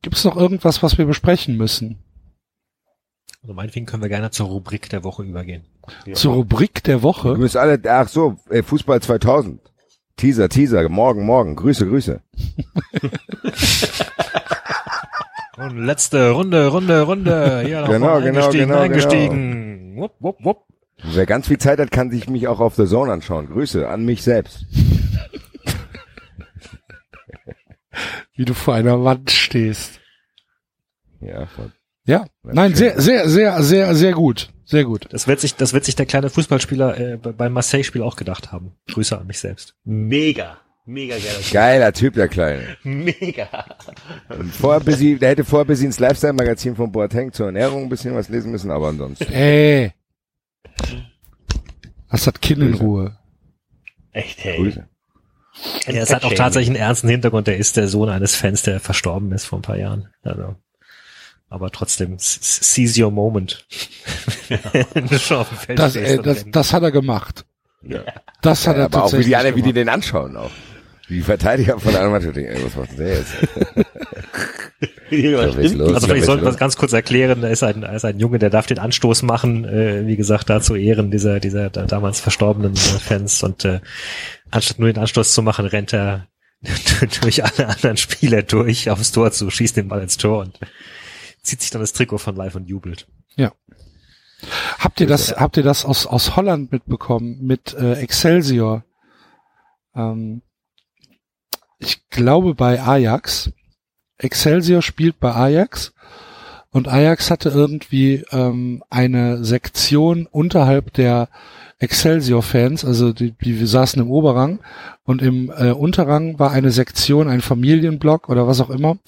Gibt 0.00 0.16
es 0.16 0.24
noch 0.24 0.36
irgendwas, 0.36 0.82
was 0.82 0.96
wir 0.96 1.04
besprechen 1.04 1.58
müssen? 1.58 2.02
Also 3.42 3.52
meinetwegen 3.52 3.84
können 3.84 4.02
wir 4.02 4.08
gerne 4.08 4.30
zur 4.30 4.46
Rubrik 4.48 4.88
der 4.88 5.04
Woche 5.04 5.22
übergehen. 5.22 5.66
Ja. 6.06 6.14
Zur 6.14 6.32
Rubrik 6.34 6.82
der 6.84 7.02
Woche? 7.02 7.34
Du 7.34 7.40
bist 7.40 7.58
alle, 7.58 7.78
ach 7.88 8.08
so, 8.08 8.36
äh, 8.48 8.62
Fußball 8.62 9.02
2000. 9.02 9.60
Teaser, 10.16 10.48
Teaser, 10.48 10.88
morgen, 10.88 11.24
morgen. 11.24 11.54
Grüße, 11.56 11.86
Grüße. 11.86 12.22
Und 15.58 15.76
letzte 15.76 16.30
Runde, 16.30 16.68
Runde, 16.68 17.02
Runde. 17.02 17.66
Ja, 17.68 17.86
genau, 17.86 18.20
genau, 18.20 18.28
eingestiegen, 18.28 18.68
genau, 18.68 18.80
eingestiegen. 18.80 19.94
Genau. 19.94 20.02
Wupp, 20.02 20.12
wupp, 20.20 20.44
wupp. 20.44 20.69
Wer 21.02 21.26
ganz 21.26 21.48
viel 21.48 21.58
Zeit 21.58 21.78
hat, 21.78 21.90
kann 21.90 22.10
sich 22.10 22.28
mich 22.28 22.48
auch 22.48 22.60
auf 22.60 22.76
der 22.76 22.86
Zone 22.86 23.12
anschauen. 23.12 23.48
Grüße 23.48 23.88
an 23.88 24.04
mich 24.04 24.22
selbst. 24.22 24.66
Wie 28.34 28.44
du 28.44 28.54
vor 28.54 28.74
einer 28.74 29.02
Wand 29.04 29.30
stehst. 29.30 30.00
Ja, 31.20 31.46
voll. 31.46 31.72
Ja, 32.04 32.26
nein, 32.42 32.74
sehr, 32.74 33.00
sehr, 33.00 33.28
sehr, 33.28 33.62
sehr, 33.62 33.94
sehr 33.94 34.12
gut. 34.12 34.50
Sehr 34.64 34.84
gut. 34.84 35.06
Das 35.10 35.26
wird 35.26 35.40
sich, 35.40 35.56
das 35.56 35.72
wird 35.72 35.84
sich 35.84 35.96
der 35.96 36.06
kleine 36.06 36.30
Fußballspieler 36.30 36.98
äh, 36.98 37.16
beim 37.16 37.52
Marseille-Spiel 37.52 38.02
auch 38.02 38.16
gedacht 38.16 38.52
haben. 38.52 38.72
Grüße 38.88 39.18
an 39.18 39.26
mich 39.26 39.38
selbst. 39.38 39.74
Mega. 39.84 40.58
Mega 40.86 41.16
geiler 41.16 41.40
Typ. 41.40 41.52
Geiler 41.52 41.92
Typ, 41.92 42.14
der 42.14 42.28
Kleine. 42.28 42.76
Mega. 42.82 43.64
Und 44.28 44.52
vorher 44.54 44.80
bis 44.80 44.98
der 44.98 45.28
hätte 45.28 45.44
vorher 45.44 45.66
bis 45.66 45.82
ins 45.82 45.98
Lifestyle-Magazin 46.00 46.74
von 46.74 46.90
Boateng 46.90 47.32
zur 47.32 47.46
Ernährung 47.46 47.84
ein 47.84 47.88
bisschen 47.88 48.14
was 48.14 48.28
lesen 48.28 48.50
müssen, 48.50 48.70
aber 48.70 48.88
ansonsten. 48.88 49.32
Ey. 49.32 49.92
Was 52.08 52.26
hat 52.26 52.42
Kind 52.42 52.62
in 52.62 52.74
Ruhe? 52.74 53.16
Echt, 54.12 54.42
hey. 54.42 54.56
Grüße. 54.56 54.88
Er 55.86 56.06
hat 56.06 56.24
auch 56.24 56.34
tatsächlich 56.34 56.70
einen 56.70 56.76
ernsten 56.76 57.08
Hintergrund. 57.08 57.48
Er 57.48 57.56
ist 57.56 57.76
der 57.76 57.88
Sohn 57.88 58.08
eines 58.08 58.34
Fans, 58.34 58.62
der 58.62 58.80
verstorben 58.80 59.32
ist 59.32 59.44
vor 59.44 59.58
ein 59.58 59.62
paar 59.62 59.76
Jahren. 59.76 60.08
Also, 60.22 60.56
aber 61.48 61.70
trotzdem, 61.70 62.16
seize 62.18 63.02
your 63.02 63.10
moment. 63.10 63.66
das, 65.76 65.96
ey, 65.96 66.22
das, 66.22 66.44
das 66.46 66.72
hat 66.72 66.82
er 66.82 66.92
gemacht. 66.92 67.44
Ja. 67.82 68.04
Das 68.42 68.66
hat 68.66 68.76
ja, 68.76 68.82
er 68.82 68.84
aber 68.86 69.04
auch 69.04 69.12
wie 69.12 69.24
die 69.24 69.36
alle, 69.36 69.54
wie 69.56 69.62
die 69.62 69.72
den 69.72 69.88
anschauen 69.88 70.36
auch. 70.36 70.50
Die 71.10 71.22
Verteidiger 71.22 71.78
von 71.80 71.90
der 71.90 72.02
anderen 72.02 72.24
Mannschaft, 72.24 72.36
ey, 72.36 72.64
was 72.64 72.76
macht 72.76 72.90
denn 72.92 72.98
der 72.98 73.18
jetzt? 73.18 73.34
ja, 75.10 75.44
los, 75.44 75.94
also 75.94 76.06
vielleicht 76.06 76.26
sollten 76.26 76.44
wir 76.44 76.50
es 76.50 76.56
ganz 76.56 76.76
kurz 76.76 76.92
erklären, 76.92 77.42
da 77.42 77.48
ist 77.48 77.64
ein, 77.64 77.80
da 77.80 77.92
ist 77.92 78.04
ein 78.04 78.20
Junge, 78.20 78.38
der 78.38 78.48
darf 78.48 78.66
den 78.66 78.78
Anstoß 78.78 79.22
machen, 79.24 79.64
äh, 79.64 80.06
wie 80.06 80.14
gesagt, 80.14 80.48
da 80.48 80.60
zu 80.60 80.76
Ehren 80.76 81.10
dieser, 81.10 81.40
dieser 81.40 81.68
da, 81.68 81.84
damals 81.86 82.20
verstorbenen 82.20 82.74
äh, 82.74 82.76
Fans 82.76 83.42
und 83.42 83.64
äh, 83.64 83.80
anstatt 84.52 84.78
nur 84.78 84.92
den 84.92 85.02
Anstoß 85.02 85.34
zu 85.34 85.42
machen, 85.42 85.66
rennt 85.66 85.92
er 85.92 86.28
durch 87.22 87.42
alle 87.44 87.68
anderen 87.68 87.96
Spieler 87.96 88.44
durch 88.44 88.88
aufs 88.88 89.10
Tor 89.10 89.32
zu, 89.32 89.50
schießt 89.50 89.76
den 89.76 89.88
Ball 89.88 90.02
ins 90.02 90.16
Tor 90.16 90.38
und 90.38 90.60
zieht 91.42 91.60
sich 91.60 91.70
dann 91.70 91.80
das 91.80 91.92
Trikot 91.92 92.18
von 92.18 92.36
live 92.36 92.54
und 92.54 92.68
jubelt. 92.68 93.08
Ja. 93.34 93.52
Habt 94.78 95.00
ihr 95.00 95.08
das, 95.08 95.34
habt 95.36 95.56
ihr 95.56 95.64
das 95.64 95.84
aus, 95.84 96.06
aus 96.06 96.36
Holland 96.36 96.70
mitbekommen 96.70 97.40
mit 97.42 97.74
äh, 97.74 97.94
Excelsior? 97.94 98.84
Ähm, 99.96 100.42
ich 101.80 102.08
glaube 102.10 102.54
bei 102.54 102.80
Ajax. 102.80 103.50
Excelsior 104.18 104.82
spielt 104.82 105.18
bei 105.18 105.34
Ajax 105.34 105.92
und 106.72 106.86
Ajax 106.86 107.30
hatte 107.30 107.48
irgendwie 107.48 108.24
ähm, 108.30 108.82
eine 108.90 109.44
Sektion 109.44 110.26
unterhalb 110.30 110.92
der 110.92 111.28
Excelsior-Fans, 111.78 112.84
also 112.84 113.12
die, 113.12 113.32
die 113.32 113.66
saßen 113.66 114.02
im 114.02 114.10
Oberrang 114.10 114.60
und 115.02 115.22
im 115.22 115.50
äh, 115.50 115.72
Unterrang 115.72 116.38
war 116.38 116.50
eine 116.50 116.70
Sektion, 116.70 117.26
ein 117.26 117.40
Familienblock 117.40 118.28
oder 118.28 118.46
was 118.46 118.60
auch 118.60 118.68
immer, 118.68 118.98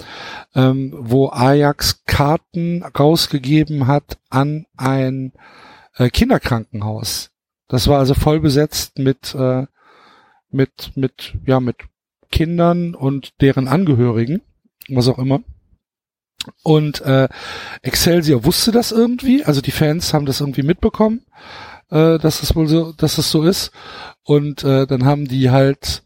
ähm, 0.54 0.94
wo 0.96 1.28
Ajax 1.28 2.04
Karten 2.06 2.82
rausgegeben 2.98 3.86
hat 3.86 4.18
an 4.30 4.64
ein 4.76 5.32
äh, 5.96 6.08
Kinderkrankenhaus. 6.08 7.30
Das 7.68 7.86
war 7.88 7.98
also 7.98 8.14
voll 8.14 8.40
besetzt 8.40 8.98
mit 8.98 9.34
äh, 9.34 9.66
mit 10.50 10.92
mit 10.94 11.34
ja 11.44 11.60
mit 11.60 11.76
Kindern 12.32 12.96
und 12.96 13.40
deren 13.40 13.68
Angehörigen, 13.68 14.42
was 14.88 15.06
auch 15.06 15.18
immer. 15.18 15.40
Und 16.64 17.00
äh, 17.02 17.28
Excelsior 17.82 18.44
wusste 18.44 18.72
das 18.72 18.90
irgendwie, 18.90 19.44
also 19.44 19.60
die 19.60 19.70
Fans 19.70 20.12
haben 20.12 20.26
das 20.26 20.40
irgendwie 20.40 20.64
mitbekommen 20.64 21.24
äh, 21.92 22.18
dass 22.18 22.42
es 22.42 22.56
wohl 22.56 22.66
so, 22.66 22.92
dass 22.92 23.18
es 23.18 23.30
so 23.30 23.44
ist. 23.44 23.70
Und 24.24 24.64
äh, 24.64 24.86
dann 24.86 25.04
haben 25.04 25.28
die 25.28 25.50
halt 25.50 26.02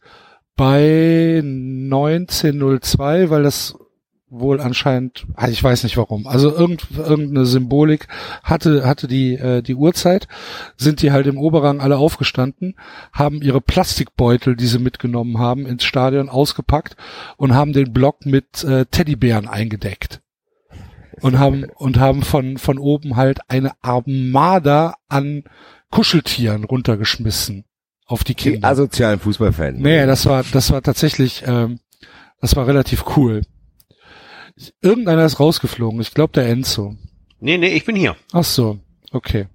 bei 0.57 1.39
1902, 1.39 3.31
weil 3.31 3.44
das 3.44 3.77
wohl 4.28 4.61
anscheinend, 4.61 5.27
also 5.35 5.53
ich 5.53 5.62
weiß 5.62 5.85
nicht 5.85 5.97
warum, 5.97 6.27
also 6.27 6.53
irgend, 6.53 6.86
irgendeine 6.97 7.47
Symbolik 7.47 8.09
hatte 8.43 8.85
hatte 8.85 9.07
die 9.07 9.35
äh, 9.35 9.62
die 9.62 9.77
Uhrzeit, 9.77 10.27
sind 10.77 11.01
die 11.03 11.12
halt 11.12 11.27
im 11.27 11.39
Oberrang 11.39 11.81
alle 11.81 11.98
aufgestanden, 11.98 12.74
haben 13.12 13.40
ihre 13.40 13.61
Plastikbeutel, 13.61 14.57
die 14.57 14.66
sie 14.66 14.81
mitgenommen 14.81 15.39
haben, 15.39 15.65
ins 15.65 15.85
Stadion 15.85 16.28
ausgepackt 16.28 16.97
und 17.36 17.55
haben 17.55 17.73
den 17.73 17.93
Block 17.93 18.27
mit 18.27 18.65
äh, 18.65 18.86
Teddybären 18.86 19.47
eingedeckt 19.47 20.20
und 21.20 21.39
haben 21.39 21.65
und 21.77 21.98
haben 21.98 22.23
von 22.23 22.59
von 22.59 22.78
oben 22.78 23.16
halt 23.16 23.39
eine 23.48 23.73
Armada 23.81 24.94
an 25.09 25.44
Kuscheltieren 25.90 26.65
runtergeschmissen 26.65 27.65
auf 28.07 28.24
die 28.24 28.35
Kinder. 28.35 28.59
Die 28.59 28.65
asozialen 28.65 29.19
Fußballfans. 29.19 29.78
Nee, 29.78 30.07
das 30.07 30.27
war, 30.27 30.44
das 30.53 30.70
war 30.70 30.82
tatsächlich, 30.82 31.43
ähm, 31.47 31.81
das 32.40 32.57
war 32.57 32.66
relativ 32.66 33.05
cool. 33.16 33.43
Irgendeiner 34.80 35.24
ist 35.24 35.40
rausgeflogen. 35.40 36.00
Ich 36.00 36.14
glaube 36.14 36.32
der 36.32 36.48
Enzo. 36.48 36.96
Nee, 37.40 37.58
nee, 37.58 37.74
ich 37.74 37.84
bin 37.84 37.96
hier. 37.96 38.16
Ach 38.32 38.44
so, 38.44 38.78
okay. 39.12 39.48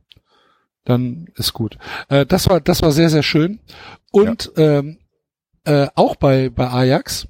Dann 0.86 1.28
ist 1.36 1.54
gut. 1.54 1.78
Äh, 2.10 2.26
das 2.26 2.50
war, 2.50 2.62
das 2.62 2.82
war 2.82 2.92
sehr, 2.92 3.10
sehr 3.10 3.24
schön. 3.24 3.60
Und 4.12 4.52
ja. 4.56 4.80
ähm, 4.80 5.00
äh, 5.64 5.88
auch 5.96 6.16
bei, 6.16 6.50
bei 6.50 6.70
Ajax 6.70 7.28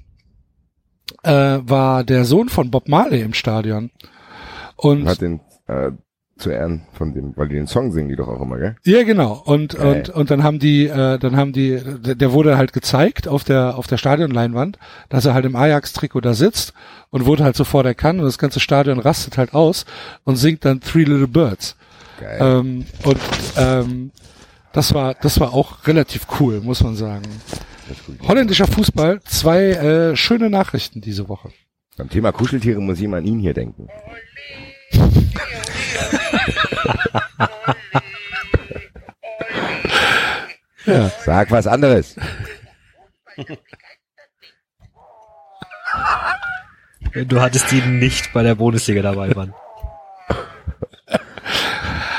äh, 1.22 1.58
war 1.62 2.04
der 2.04 2.24
Sohn 2.24 2.48
von 2.48 2.70
Bob 2.70 2.88
Marley 2.88 3.20
im 3.20 3.34
Stadion. 3.34 3.90
Und 4.76 5.06
hat 5.06 5.20
den 5.20 5.40
äh, 5.66 5.92
zu 6.36 6.50
Ehren 6.50 6.82
von 6.92 7.14
dem, 7.14 7.36
weil 7.36 7.48
die 7.48 7.54
den 7.54 7.66
Song 7.66 7.92
singen 7.92 8.08
die 8.08 8.16
doch 8.16 8.28
auch 8.28 8.40
immer, 8.40 8.58
gell? 8.58 8.76
Ja, 8.84 9.02
genau. 9.04 9.40
Und 9.44 9.74
äh. 9.74 9.78
und 9.78 10.08
und 10.10 10.30
dann 10.30 10.42
haben 10.42 10.58
die, 10.58 10.86
äh, 10.86 11.18
dann 11.18 11.36
haben 11.36 11.52
die, 11.52 11.80
der 12.00 12.32
wurde 12.32 12.56
halt 12.56 12.72
gezeigt 12.72 13.28
auf 13.28 13.44
der 13.44 13.76
auf 13.76 13.86
der 13.86 13.98
Stadionleinwand, 13.98 14.78
dass 15.08 15.24
er 15.24 15.34
halt 15.34 15.44
im 15.44 15.56
Ajax-Trikot 15.56 16.20
da 16.20 16.34
sitzt 16.34 16.72
und 17.10 17.26
wurde 17.26 17.44
halt 17.44 17.56
sofort 17.56 17.86
erkannt 17.86 18.18
und 18.18 18.26
das 18.26 18.38
ganze 18.38 18.60
Stadion 18.60 18.98
rastet 18.98 19.38
halt 19.38 19.54
aus 19.54 19.84
und 20.24 20.36
singt 20.36 20.64
dann 20.64 20.80
Three 20.80 21.04
Little 21.04 21.28
Birds. 21.28 21.76
Geil. 22.20 22.38
Ähm, 22.40 22.86
und 23.04 23.18
ähm, 23.56 24.10
das 24.72 24.94
war 24.94 25.14
das 25.14 25.38
war 25.38 25.52
auch 25.52 25.86
relativ 25.86 26.26
cool, 26.40 26.60
muss 26.60 26.82
man 26.82 26.96
sagen. 26.96 27.22
Holländischer 28.26 28.66
Fußball, 28.66 29.20
zwei 29.24 29.70
äh, 29.70 30.16
schöne 30.16 30.48
Nachrichten 30.50 31.00
diese 31.00 31.28
Woche. 31.28 31.50
Beim 31.96 32.08
Thema 32.08 32.32
Kuscheltiere 32.32 32.80
muss 32.80 33.00
ich 33.00 33.08
mal 33.08 33.18
an 33.18 33.26
ihn 33.26 33.38
hier 33.38 33.52
denken. 33.54 33.88
ja. 40.86 41.10
Sag 41.24 41.50
was 41.50 41.66
anderes. 41.66 42.16
Du 47.28 47.40
hattest 47.40 47.70
die 47.70 47.80
nicht 47.80 48.32
bei 48.32 48.42
der 48.42 48.54
Bundesliga 48.54 49.02
dabei, 49.02 49.28
Mann. 49.34 49.54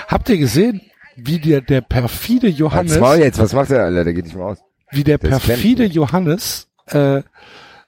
Habt 0.07 0.29
ihr 0.29 0.37
gesehen, 0.37 0.81
wie 1.15 1.39
der, 1.39 1.61
der 1.61 1.81
perfide 1.81 2.47
Johannes. 2.47 2.99
Mal 2.99 3.19
jetzt, 3.19 3.39
was 3.39 3.53
macht 3.53 3.71
der, 3.71 3.85
Alter? 3.85 4.03
Der 4.03 4.13
geht 4.13 4.25
nicht 4.25 4.35
mehr 4.35 4.45
aus. 4.45 4.59
Wie 4.91 5.03
der, 5.03 5.17
der 5.17 5.39
perfide 5.39 5.85
Johannes 5.85 6.69
äh, 6.87 7.23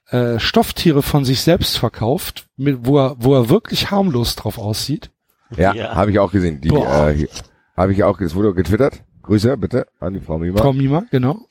äh, 0.08 0.38
Stofftiere 0.38 1.02
von 1.02 1.24
sich 1.24 1.40
selbst 1.40 1.78
verkauft, 1.78 2.46
mit, 2.56 2.84
wo 2.84 2.98
er, 2.98 3.16
wo 3.18 3.34
er 3.34 3.48
wirklich 3.48 3.90
harmlos 3.90 4.36
drauf 4.36 4.58
aussieht. 4.58 5.10
Ja, 5.56 5.74
ja. 5.74 5.94
habe 5.94 6.10
ich 6.10 6.18
auch 6.18 6.32
gesehen. 6.32 6.60
Die 6.60 6.68
äh, 6.68 7.28
habe 7.76 7.92
ich 7.92 8.02
auch, 8.04 8.20
es 8.20 8.34
wurde 8.34 8.54
getwittert. 8.54 9.02
Grüße 9.22 9.56
bitte 9.56 9.86
an 10.00 10.14
die 10.14 10.20
Frau 10.20 10.38
Mima. 10.38 10.58
Frau 10.58 10.72
Mima, 10.72 11.04
genau. 11.10 11.46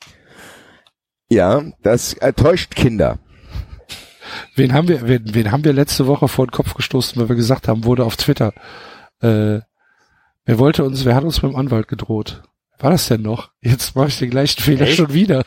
Ja, 1.28 1.62
das 1.82 2.14
enttäuscht 2.14 2.74
Kinder. 2.74 3.18
Wen 4.54 4.72
haben 4.72 4.88
wir, 4.88 5.06
wen, 5.06 5.34
wen 5.34 5.52
haben 5.52 5.64
wir 5.64 5.72
letzte 5.72 6.06
Woche 6.06 6.28
vor 6.28 6.46
den 6.46 6.52
Kopf 6.52 6.74
gestoßen, 6.74 7.20
weil 7.20 7.28
wir 7.28 7.36
gesagt 7.36 7.68
haben, 7.68 7.84
wurde 7.84 8.04
auf 8.04 8.16
Twitter, 8.16 8.52
äh, 9.20 9.60
wer 10.44 10.58
wollte 10.58 10.84
uns, 10.84 11.04
wer 11.04 11.14
hat 11.14 11.24
uns 11.24 11.42
mit 11.42 11.52
dem 11.52 11.56
Anwalt 11.56 11.88
gedroht? 11.88 12.42
War 12.78 12.90
das 12.90 13.08
denn 13.08 13.22
noch? 13.22 13.50
Jetzt 13.60 13.96
mache 13.96 14.08
ich 14.08 14.18
den 14.18 14.30
gleichen 14.30 14.60
Fehler 14.60 14.86
Echt? 14.86 14.96
schon 14.96 15.12
wieder. 15.12 15.44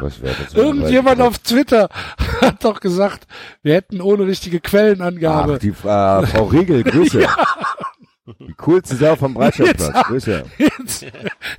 Was 0.00 0.20
wäre 0.20 0.34
das? 0.42 0.54
Irgendjemand 0.54 1.20
auf 1.20 1.38
Twitter 1.38 1.88
hat 2.40 2.64
doch 2.64 2.80
gesagt, 2.80 3.26
wir 3.62 3.74
hätten 3.74 4.00
ohne 4.00 4.26
richtige 4.26 4.60
Quellenangabe. 4.60 5.54
Ach, 5.54 5.58
die 5.58 5.68
äh, 5.68 6.26
Frau 6.26 6.44
Riegel, 6.44 6.82
Grüße. 6.82 7.22
ja. 7.22 7.36
Die 8.38 8.54
coolste 8.54 8.96
Sau 8.96 9.16
vom 9.16 9.34
Breitscheidplatz. 9.34 10.06
Grüße. 10.06 10.44
Jetzt, 10.56 11.06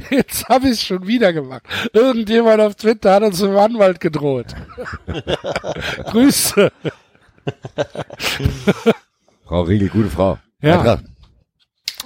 jetzt 0.09 0.49
habe 0.49 0.65
ich 0.65 0.71
es 0.71 0.83
schon 0.83 1.05
wieder 1.05 1.31
gemacht. 1.31 1.61
Irgendjemand 1.93 2.59
auf 2.59 2.73
Twitter 2.75 3.13
hat 3.13 3.23
uns 3.23 3.39
im 3.41 3.55
Anwalt 3.55 3.99
gedroht. 3.99 4.47
Grüße. 6.05 6.71
Frau 9.45 9.61
Riegel, 9.61 9.89
gute 9.89 10.09
Frau. 10.09 10.39
Ja. 10.61 10.97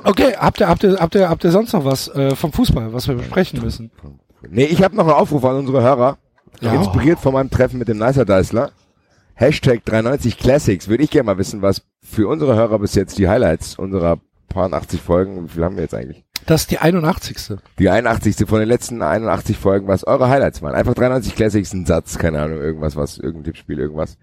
Okay, 0.04 0.36
habt 0.38 0.60
ihr, 0.60 0.68
habt 0.68 0.84
ihr, 0.84 0.98
habt 1.00 1.16
ihr, 1.16 1.30
habt 1.30 1.44
ihr 1.46 1.52
sonst 1.52 1.72
noch 1.72 1.86
was 1.86 2.10
äh, 2.10 2.36
vom 2.36 2.52
Fußball, 2.52 2.92
was 2.92 3.08
wir 3.08 3.16
besprechen 3.16 3.62
müssen? 3.62 3.92
Nee, 4.48 4.66
ich 4.66 4.84
habe 4.84 4.96
noch 4.96 5.06
einen 5.06 5.14
Aufruf 5.14 5.44
an 5.46 5.58
unsere 5.58 5.82
Hörer. 5.82 6.18
Ja. 6.62 6.74
Inspiriert 6.74 7.20
von 7.20 7.34
meinem 7.34 7.50
Treffen 7.50 7.80
mit 7.80 7.88
dem 7.88 7.98
Nicer 7.98 8.26
Deißler. 8.26 8.72
Hashtag 9.36 9.86
93 9.86 10.38
Classics. 10.38 10.88
Würde 10.88 11.04
ich 11.04 11.12
gerne 11.12 11.26
mal 11.26 11.38
wissen, 11.38 11.62
was 11.62 11.84
für 12.02 12.28
unsere 12.28 12.56
Hörer 12.56 12.80
bis 12.80 12.96
jetzt 12.96 13.18
die 13.18 13.30
Highlights 13.30 13.78
unserer 13.78 14.20
paar 14.50 14.74
80 14.74 15.02
Folgen, 15.02 15.46
wie 15.46 15.50
viel 15.50 15.64
haben 15.64 15.76
wir 15.76 15.84
jetzt 15.84 15.94
eigentlich? 15.94 16.26
Das 16.46 16.62
ist 16.62 16.72
die 16.72 16.80
81. 16.80 17.58
Die 17.78 17.90
81. 17.90 18.48
von 18.48 18.60
den 18.60 18.68
letzten 18.68 19.02
81 19.02 19.58
Folgen, 19.58 19.88
was 19.88 20.06
eure 20.06 20.30
Highlights 20.30 20.62
waren. 20.62 20.74
Einfach 20.74 20.96
93 20.96 21.36
Classics, 21.36 21.74
ein 21.74 21.86
Satz, 21.86 22.18
keine 22.18 22.42
Ahnung, 22.42 22.60
irgendwas, 22.60 22.96
was, 22.96 23.18
irgendein 23.18 23.46
Tippspiel, 23.46 23.80
irgendwas. 23.80 24.18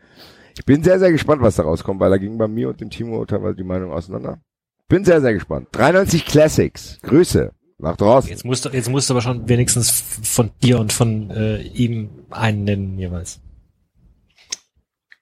Ich 0.58 0.64
bin 0.64 0.82
sehr, 0.82 0.98
sehr 0.98 1.12
gespannt, 1.12 1.42
was 1.42 1.56
da 1.56 1.62
rauskommt, 1.62 2.00
weil 2.00 2.10
da 2.10 2.16
ging 2.18 2.36
bei 2.36 2.48
mir 2.48 2.68
und 2.70 2.80
dem 2.80 2.90
Timo 2.90 3.24
teilweise 3.24 3.56
die 3.56 3.64
Meinung 3.64 3.92
auseinander. 3.92 4.40
Bin 4.88 5.04
sehr, 5.04 5.20
sehr 5.20 5.34
gespannt. 5.34 5.68
93 5.72 6.24
Classics. 6.24 6.98
Grüße. 7.02 7.52
Nach 7.78 7.96
draußen. 7.96 8.30
Jetzt 8.30 8.44
musst 8.44 8.64
du, 8.64 8.70
jetzt 8.70 8.88
musst 8.88 9.10
du 9.10 9.14
aber 9.14 9.20
schon 9.20 9.48
wenigstens 9.48 9.90
von 9.90 10.50
dir 10.62 10.80
und 10.80 10.92
von 10.92 11.30
äh, 11.30 11.60
ihm 11.60 12.08
einen 12.30 12.64
nennen 12.64 12.98
jeweils. 12.98 13.40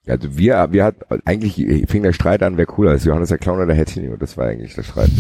Also 0.06 0.36
wir, 0.36 0.68
wir 0.70 0.84
hat 0.84 0.96
eigentlich 1.24 1.54
fing 1.88 2.02
der 2.02 2.12
Streit 2.12 2.42
an, 2.42 2.56
wer 2.58 2.66
cooler 2.66 2.94
ist, 2.94 3.06
Johannes 3.06 3.30
der 3.30 3.38
Clown 3.38 3.60
oder 3.60 3.74
Hertinho, 3.74 4.16
das 4.16 4.36
war 4.36 4.48
eigentlich 4.48 4.74
der 4.74 4.82
Streit. 4.82 5.10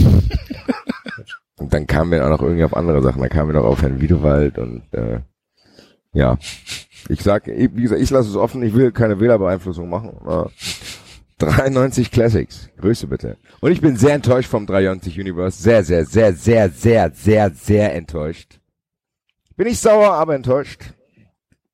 und 1.56 1.72
dann 1.72 1.86
kamen 1.86 2.10
wir 2.10 2.24
auch 2.24 2.30
noch 2.30 2.42
irgendwie 2.42 2.64
auf 2.64 2.76
andere 2.76 3.02
Sachen, 3.02 3.22
dann 3.22 3.30
kamen 3.30 3.48
wir 3.48 3.60
noch 3.60 3.66
auf 3.66 3.80
Herrn 3.80 4.00
Wiedewald 4.00 4.58
und 4.58 4.82
äh, 4.92 5.20
ja. 6.12 6.38
Ich 7.08 7.22
sag, 7.22 7.46
wie 7.46 7.68
gesagt, 7.68 8.00
ich 8.00 8.10
lasse 8.10 8.30
es 8.30 8.36
offen, 8.36 8.62
ich 8.62 8.74
will 8.74 8.92
keine 8.92 9.20
Wählerbeeinflussung 9.20 9.88
machen. 9.88 10.16
Äh, 11.40 11.46
93 11.46 12.10
Classics. 12.10 12.70
Grüße 12.78 13.06
bitte. 13.06 13.36
Und 13.60 13.72
ich 13.72 13.80
bin 13.80 13.96
sehr 13.96 14.14
enttäuscht 14.14 14.48
vom 14.48 14.66
93 14.66 15.18
Universe. 15.18 15.60
Sehr, 15.60 15.84
sehr, 15.84 16.04
sehr, 16.06 16.34
sehr, 16.34 16.70
sehr, 16.70 17.10
sehr, 17.10 17.50
sehr 17.50 17.94
enttäuscht. 17.94 18.60
Bin 19.56 19.66
ich 19.66 19.78
sauer, 19.78 20.12
aber 20.12 20.34
enttäuscht. 20.34 20.94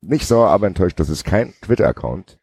Nicht 0.00 0.26
sauer, 0.26 0.48
aber 0.48 0.66
enttäuscht. 0.66 0.98
Das 0.98 1.08
ist 1.08 1.24
kein 1.24 1.54
Twitter-Account 1.62 2.38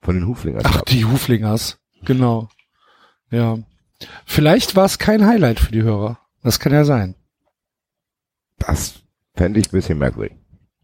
von 0.00 0.14
den 0.16 0.26
Huflingers. 0.26 0.64
Ach, 0.66 0.82
die 0.82 1.04
Huflingers. 1.04 1.78
Genau. 2.04 2.48
Ja. 3.30 3.58
Vielleicht 4.26 4.74
war 4.74 4.84
es 4.84 4.98
kein 4.98 5.26
Highlight 5.26 5.60
für 5.60 5.72
die 5.72 5.82
Hörer. 5.82 6.18
Das 6.42 6.58
kann 6.58 6.72
ja 6.72 6.84
sein. 6.84 7.14
Das 8.58 9.02
fände 9.34 9.60
ich 9.60 9.68
ein 9.68 9.72
bisschen 9.72 9.98
merkwürdig. 9.98 10.36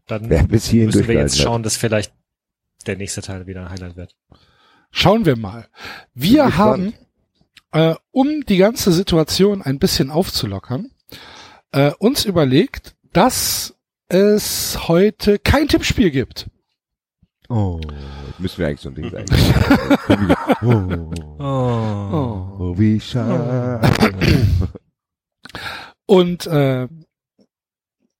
Dann 0.07 0.29
Wer 0.29 0.43
bis 0.43 0.67
hierhin 0.67 0.87
müssen 0.87 1.07
wir 1.07 1.15
jetzt 1.15 1.37
schauen, 1.37 1.63
dass 1.63 1.75
vielleicht 1.77 2.13
der 2.87 2.97
nächste 2.97 3.21
Teil 3.21 3.45
wieder 3.45 3.61
ein 3.61 3.69
Highlight 3.69 3.95
wird. 3.95 4.15
Schauen 4.91 5.25
wir 5.25 5.37
mal. 5.37 5.67
Wir 6.13 6.57
haben, 6.57 6.93
äh, 7.71 7.95
um 8.11 8.45
die 8.45 8.57
ganze 8.57 8.91
Situation 8.91 9.61
ein 9.61 9.79
bisschen 9.79 10.09
aufzulockern, 10.09 10.91
äh, 11.71 11.91
uns 11.99 12.25
überlegt, 12.25 12.95
dass 13.13 13.75
es 14.07 14.87
heute 14.87 15.39
kein 15.39 15.67
Tippspiel 15.67 16.11
gibt. 16.11 16.49
Oh, 17.47 17.79
müssen 18.37 18.59
wir 18.59 18.67
eigentlich 18.67 18.81
so 18.81 18.89
ein 18.89 18.95
Ding 18.95 19.09
sagen. 19.09 19.25
oh, 21.39 21.43
oh, 21.43 22.57
oh, 22.59 22.77
wie 22.77 22.99
schade. 22.99 23.81
Und 26.05 26.45
äh, 26.47 26.87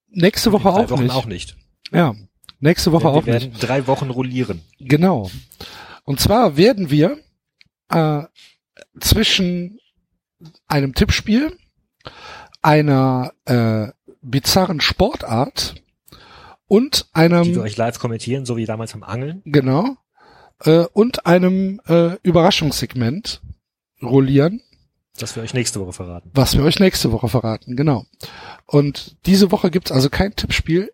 nächste 0.10 0.52
Woche 0.52 0.70
auch 0.70 0.90
Wochen 0.90 1.04
nicht. 1.04 1.14
auch 1.14 1.26
nicht. 1.26 1.58
Ja, 1.92 2.16
nächste 2.60 2.92
Woche 2.92 3.04
wir 3.06 3.10
auch 3.12 3.26
werden 3.26 3.50
nicht. 3.50 3.68
Drei 3.68 3.86
Wochen 3.88 4.10
rollieren. 4.10 4.62
Genau. 4.80 5.30
Und 6.10 6.20
zwar 6.20 6.58
werden 6.58 6.90
wir 6.90 7.20
äh, 7.90 8.24
zwischen 9.00 9.80
einem 10.68 10.96
Tippspiel, 10.96 11.56
einer 12.64 13.32
äh, 13.46 13.90
bizarren 14.20 14.82
Sportart 14.82 15.76
und 16.66 17.08
einem... 17.14 17.44
Die 17.44 17.54
wir 17.54 17.62
euch 17.62 17.78
live 17.78 18.00
kommentieren, 18.00 18.48
so 18.48 18.58
wie 18.58 18.66
damals 18.66 18.94
beim 18.94 19.04
Angeln. 19.04 19.44
Genau. 19.46 19.98
Äh, 20.62 20.86
und 20.94 21.28
einem 21.28 21.80
äh, 21.86 22.16
Überraschungssegment 22.24 23.44
rollieren. 24.02 24.64
Das 25.16 25.36
wir 25.36 25.44
euch 25.44 25.54
nächste 25.54 25.80
Woche 25.80 25.94
verraten. 25.94 26.32
Was 26.34 26.58
wir 26.58 26.64
euch 26.64 26.80
nächste 26.80 27.12
Woche 27.12 27.30
verraten, 27.30 27.76
genau. 27.76 28.08
Und 28.66 29.16
diese 29.28 29.52
Woche 29.52 29.70
gibt's 29.70 29.92
also 29.92 30.10
kein 30.10 30.36
Tippspiel. 30.36 30.92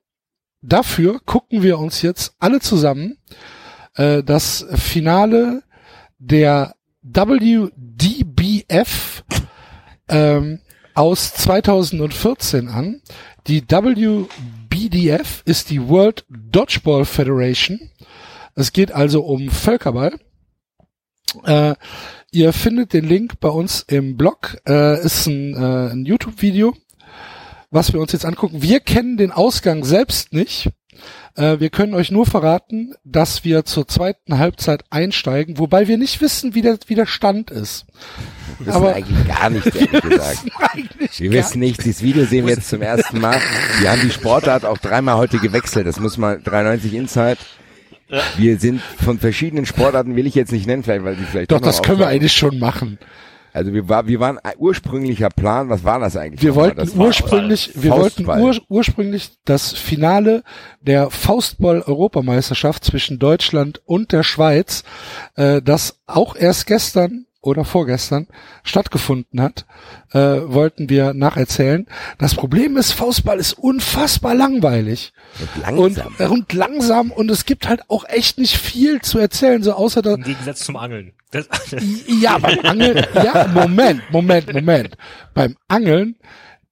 Dafür 0.62 1.22
gucken 1.22 1.64
wir 1.64 1.80
uns 1.80 2.02
jetzt 2.02 2.36
alle 2.40 2.60
zusammen 2.60 3.18
äh, 3.96 4.24
das 4.24 4.66
Finale 4.76 5.64
der 6.20 6.76
WDBF 7.02 7.96
ähm, 10.08 10.60
aus 10.94 11.34
2014 11.34 12.68
an. 12.68 13.02
Die 13.48 13.62
WBDF 13.62 15.44
ist 15.46 15.70
die 15.70 15.88
World 15.88 16.26
Dodgeball 16.30 17.06
Federation. 17.06 17.92
Es 18.56 18.74
geht 18.74 18.92
also 18.92 19.22
um 19.24 19.50
Völkerball. 19.50 20.20
Äh, 21.44 21.76
ihr 22.32 22.54
findet 22.54 22.94
den 22.94 23.06
Link 23.06 23.40
bei 23.40 23.50
uns 23.50 23.82
im 23.88 24.18
Blog. 24.18 24.58
Äh, 24.68 25.04
ist 25.04 25.28
ein, 25.28 25.54
äh, 25.54 25.92
ein 25.92 26.06
YouTube-Video, 26.06 26.74
was 27.70 27.94
wir 27.94 28.00
uns 28.00 28.14
jetzt 28.14 28.26
angucken. 28.26 28.62
Wir 28.62 28.80
kennen 28.80 29.18
den 29.18 29.32
Ausgang 29.32 29.84
selbst 29.84 30.34
nicht. 30.34 30.70
Äh, 31.36 31.60
wir 31.60 31.70
können 31.70 31.94
euch 31.94 32.12
nur 32.12 32.26
verraten, 32.26 32.94
dass 33.04 33.44
wir 33.44 33.66
zur 33.66 33.88
zweiten 33.88 34.38
Halbzeit 34.38 34.84
einsteigen, 34.90 35.58
wobei 35.58 35.88
wir 35.88 35.98
nicht 35.98 36.22
wissen, 36.22 36.56
wie 36.56 36.62
der, 36.62 36.78
wie 36.88 36.96
der 36.96 37.06
Stand 37.06 37.52
ist. 37.52 37.86
Wir 38.60 38.68
wissen 38.68 38.78
Aber 38.78 38.96
eigentlich 38.96 39.28
gar 39.28 39.50
nicht, 39.50 39.66
ehrlich 39.76 39.92
wir 39.92 40.02
gesagt. 40.02 40.46
Wissen 40.98 41.24
wir 41.24 41.32
wissen 41.32 41.60
nicht, 41.60 41.84
dieses 41.84 42.02
Video 42.02 42.26
sehen 42.26 42.46
wir 42.46 42.56
jetzt 42.56 42.70
zum 42.70 42.82
ersten 42.82 43.20
Mal. 43.20 43.40
Wir 43.80 43.92
haben 43.92 44.02
die 44.02 44.12
Sportart 44.12 44.66
auch 44.66 44.78
dreimal 44.78 45.18
heute 45.18 45.40
gewechselt. 45.40 45.88
Das 45.88 46.00
muss 46.00 46.18
mal 46.18 46.40
93 46.42 46.94
Inside. 46.94 47.38
Wir 48.38 48.60
sind 48.60 48.82
von 48.82 49.20
verschiedenen 49.20 49.66
Sportarten, 49.66 50.16
will 50.16 50.28
ich 50.28 50.36
jetzt 50.36 50.52
nicht 50.52 50.68
nennen, 50.68 50.84
vielleicht, 50.84 51.04
weil 51.04 51.16
die 51.16 51.24
vielleicht. 51.24 51.52
Doch, 51.52 51.60
das 51.60 51.82
können 51.82 52.00
wir 52.00 52.08
eigentlich 52.08 52.34
schon 52.34 52.60
machen. 52.60 53.00
Also 53.56 53.74
wir, 53.74 53.88
war, 53.88 54.06
wir 54.06 54.20
waren 54.20 54.38
ursprünglicher 54.58 55.30
Plan, 55.30 55.70
was 55.70 55.86
war 55.86 55.98
das 56.00 56.18
eigentlich? 56.18 56.44
Wir 56.44 56.56
wollten 56.56 56.90
ursprünglich, 57.00 57.72
wir 57.76 57.92
wollten 57.92 58.28
ur, 58.28 58.58
ursprünglich 58.68 59.32
das 59.46 59.72
Finale 59.72 60.44
der 60.82 61.10
Faustball-Europameisterschaft 61.10 62.84
zwischen 62.84 63.18
Deutschland 63.18 63.82
und 63.86 64.12
der 64.12 64.24
Schweiz, 64.24 64.84
äh, 65.36 65.62
das 65.62 66.02
auch 66.06 66.36
erst 66.36 66.68
gestern 66.68 67.25
oder 67.46 67.66
vorgestern 67.66 68.28
stattgefunden 68.64 69.42
hat, 69.42 69.66
äh, 70.12 70.18
wollten 70.20 70.90
wir 70.90 71.14
nacherzählen. 71.14 71.88
Das 72.18 72.36
Problem 72.36 72.78
ist, 72.78 72.92
Faustball 72.92 73.40
ist 73.40 73.54
unfassbar 73.54 74.36
langweilig. 74.36 75.14
Und 75.40 75.62
langsam. 75.62 76.16
Und, 76.18 76.30
und 76.30 76.54
langsam 76.54 77.12
und 77.12 77.30
es 77.32 77.46
gibt 77.46 77.68
halt 77.68 77.82
auch 77.90 78.06
echt 78.08 78.38
nicht 78.38 78.58
viel 78.58 79.02
zu 79.02 79.20
erzählen, 79.20 79.62
so 79.64 79.74
außer 79.74 80.02
da. 80.02 80.16
Im 80.16 80.24
Gegensatz 80.24 80.66
zum 80.66 80.78
Angeln. 80.78 81.14
Das, 81.32 81.48
ja, 82.08 82.38
beim 82.38 82.60
Angeln, 82.64 83.06
ja, 83.14 83.48
Moment, 83.54 84.02
Moment, 84.12 84.54
Moment. 84.54 84.98
Beim 85.34 85.58
Angeln 85.68 86.16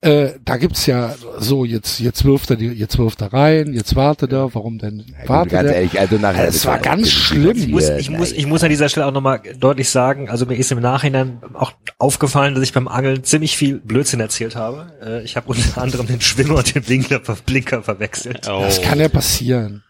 äh, 0.04 0.34
da 0.44 0.58
gibt's 0.58 0.86
ja 0.86 1.16
so, 1.40 1.64
jetzt, 1.64 2.02
jetzt 2.02 2.26
wirft 2.26 2.50
er 2.50 2.58
die, 2.58 2.68
jetzt 2.68 2.98
wirft 2.98 3.22
er 3.22 3.32
rein, 3.32 3.74
jetzt 3.74 3.96
wartet 3.96 4.34
er, 4.34 4.54
warum 4.54 4.78
denn 4.78 5.00
ja, 5.00 5.30
wartet 5.30 5.54
ganz 5.54 5.70
er? 5.70 5.76
Ehrlich, 5.76 5.98
also 5.98 6.18
nachher, 6.18 6.48
es 6.48 6.66
war 6.66 6.80
ganz 6.80 7.10
schlimm. 7.10 7.56
Ich 7.56 7.68
muss, 7.70 7.90
ich 7.90 8.10
muss, 8.10 8.32
ich 8.34 8.46
muss 8.46 8.64
an 8.64 8.70
dieser 8.70 8.90
Stelle 8.90 9.06
auch 9.06 9.14
nochmal 9.14 9.42
deutlich 9.58 9.90
sagen, 9.90 10.30
also 10.30 10.46
mir 10.46 10.56
ist 10.58 10.72
im 10.74 10.82
Nachhinein 10.82 11.40
auch 11.54 11.72
aufgefallen, 12.00 12.54
dass 12.54 12.64
ich 12.64 12.74
beim 12.74 12.90
Angeln 12.90 13.24
ziemlich 13.24 13.56
viel 13.56 13.80
Blödsinn 13.80 14.20
erzählt 14.20 14.58
habe. 14.58 14.92
Äh, 15.02 15.24
ich 15.24 15.38
habe 15.38 15.48
unter 15.48 15.82
anderem 15.82 16.06
den 16.06 16.20
Schwimmer 16.20 16.56
und 16.56 16.76
den 16.76 16.84
Blinker, 16.84 17.22
Blinker 17.46 17.82
verwechselt. 17.82 18.50
Oh. 18.50 18.60
Das 18.62 18.82
kann 18.82 19.00
ja 19.00 19.08
passieren. 19.08 19.84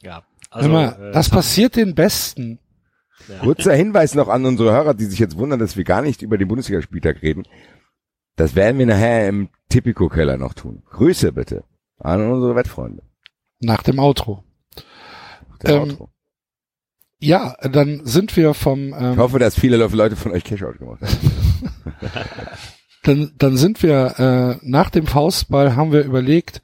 Ja, 0.00 0.22
Also, 0.50 0.68
Immer, 0.68 0.96
äh, 0.96 1.12
das 1.12 1.28
passiert 1.28 1.74
den 1.74 1.96
Besten. 1.96 2.60
Kurzer 3.40 3.74
Hinweis 3.74 4.14
noch 4.14 4.28
an 4.28 4.44
unsere 4.44 4.70
Hörer, 4.70 4.94
die 4.94 5.06
sich 5.06 5.18
jetzt 5.18 5.36
wundern, 5.38 5.58
dass 5.58 5.76
wir 5.76 5.84
gar 5.84 6.02
nicht 6.02 6.22
über 6.22 6.36
den 6.36 6.46
Bundesligaspieltag 6.46 7.22
reden. 7.22 7.44
Das 8.36 8.54
werden 8.56 8.78
wir 8.78 8.86
nachher 8.86 9.28
im 9.28 9.48
Tipico-Keller 9.68 10.36
noch 10.36 10.54
tun. 10.54 10.82
Grüße 10.90 11.32
bitte 11.32 11.64
an 11.98 12.20
unsere 12.30 12.54
Wettfreunde. 12.56 13.02
Nach 13.60 13.82
dem 13.82 13.98
Outro. 13.98 14.44
Der 15.62 15.76
Ähm, 15.76 15.82
Outro. 15.82 16.10
Ja, 17.20 17.56
dann 17.62 18.02
sind 18.04 18.36
wir 18.36 18.52
vom, 18.54 18.88
Ich 18.88 18.94
ähm, 19.00 19.16
hoffe, 19.16 19.38
dass 19.38 19.58
viele 19.58 19.76
Leute 19.76 20.16
von 20.16 20.32
euch 20.32 20.44
Cash-Out 20.44 20.78
gemacht 20.78 21.00
haben. 21.00 21.30
dann, 23.04 23.32
dann 23.38 23.56
sind 23.56 23.82
wir 23.82 24.18
äh, 24.18 24.66
nach 24.68 24.90
dem 24.90 25.06
Faustball 25.06 25.76
haben 25.76 25.92
wir 25.92 26.04
überlegt, 26.04 26.60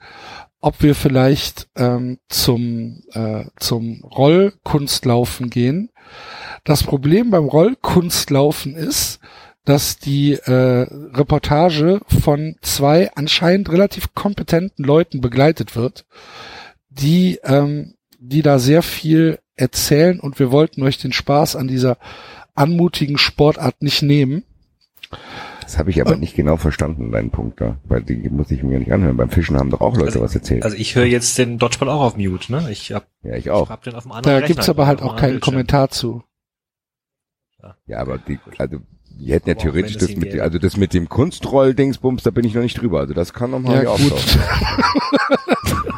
ob 0.60 0.82
wir 0.82 0.94
vielleicht 0.94 1.70
ähm, 1.76 2.18
zum 2.28 3.02
äh, 3.12 3.44
zum 3.56 4.04
Rollkunstlaufen 4.04 5.48
gehen. 5.48 5.90
Das 6.64 6.82
Problem 6.82 7.30
beim 7.30 7.46
Rollkunstlaufen 7.46 8.74
ist, 8.74 9.20
dass 9.64 9.98
die 9.98 10.32
äh, 10.34 10.86
Reportage 11.12 12.00
von 12.22 12.56
zwei 12.62 13.12
anscheinend 13.14 13.70
relativ 13.70 14.14
kompetenten 14.14 14.84
Leuten 14.84 15.20
begleitet 15.20 15.76
wird, 15.76 16.06
die 16.88 17.38
ähm, 17.44 17.94
die 18.18 18.42
da 18.42 18.58
sehr 18.58 18.82
viel 18.82 19.38
erzählen 19.56 20.20
und 20.20 20.38
wir 20.38 20.50
wollten 20.50 20.82
euch 20.82 20.98
den 20.98 21.12
Spaß 21.12 21.56
an 21.56 21.68
dieser 21.68 21.98
anmutigen 22.54 23.16
Sportart 23.18 23.80
nicht 23.82 24.02
nehmen. 24.02 24.44
Das 25.62 25.78
habe 25.78 25.90
ich 25.90 26.00
aber 26.00 26.16
nicht 26.16 26.34
genau 26.34 26.56
verstanden, 26.56 27.12
deinen 27.12 27.30
Punkt 27.30 27.60
da. 27.60 27.78
Weil 27.84 28.02
die 28.02 28.28
muss 28.28 28.50
ich 28.50 28.62
mir 28.62 28.78
nicht 28.78 28.92
anhören. 28.92 29.16
Beim 29.16 29.30
Fischen 29.30 29.56
haben 29.56 29.70
doch 29.70 29.80
auch 29.80 29.94
Leute 29.94 30.06
Also- 30.06 30.20
was 30.22 30.34
erzählt. 30.34 30.64
Also 30.64 30.76
ich 30.76 30.94
höre 30.96 31.04
jetzt 31.04 31.38
den 31.38 31.58
Dodgeball 31.58 31.88
auch 31.88 32.00
auf 32.02 32.16
Mute, 32.16 32.50
ne? 32.52 32.66
Ich 32.70 32.92
hab, 32.92 33.06
ja, 33.22 33.36
ich 33.36 33.50
auch. 33.50 33.70
hab 33.70 33.82
den 33.84 33.94
auf 33.94 34.02
dem 34.02 34.12
anderen 34.12 34.34
Da 34.34 34.38
Rechner, 34.40 34.46
gibt's 34.48 34.68
aber 34.68 34.86
halt 34.86 35.00
auch 35.00 35.16
keinen 35.16 35.32
Bildschirm. 35.34 35.52
Kommentar 35.52 35.90
zu. 35.90 36.24
Ja, 37.86 37.98
aber 37.98 38.18
die, 38.18 38.38
also, 38.58 38.78
die 39.18 39.32
hätten 39.32 39.48
ja 39.48 39.54
Aber 39.54 39.58
auch 39.60 39.62
theoretisch 39.62 39.98
das 39.98 40.14
mit, 40.16 40.38
also 40.40 40.58
das 40.58 40.76
mit 40.76 40.94
dem 40.94 41.08
Kunstroll-Dingsbums, 41.08 42.22
da 42.22 42.30
bin 42.30 42.44
ich 42.44 42.54
noch 42.54 42.62
nicht 42.62 42.80
drüber. 42.80 43.00
Also 43.00 43.14
das 43.14 43.32
kann 43.32 43.50
nochmal 43.50 43.76
Ja, 43.76 43.82
ja, 43.82 43.96
gut. 43.96 44.12
auftauchen. 44.12 44.40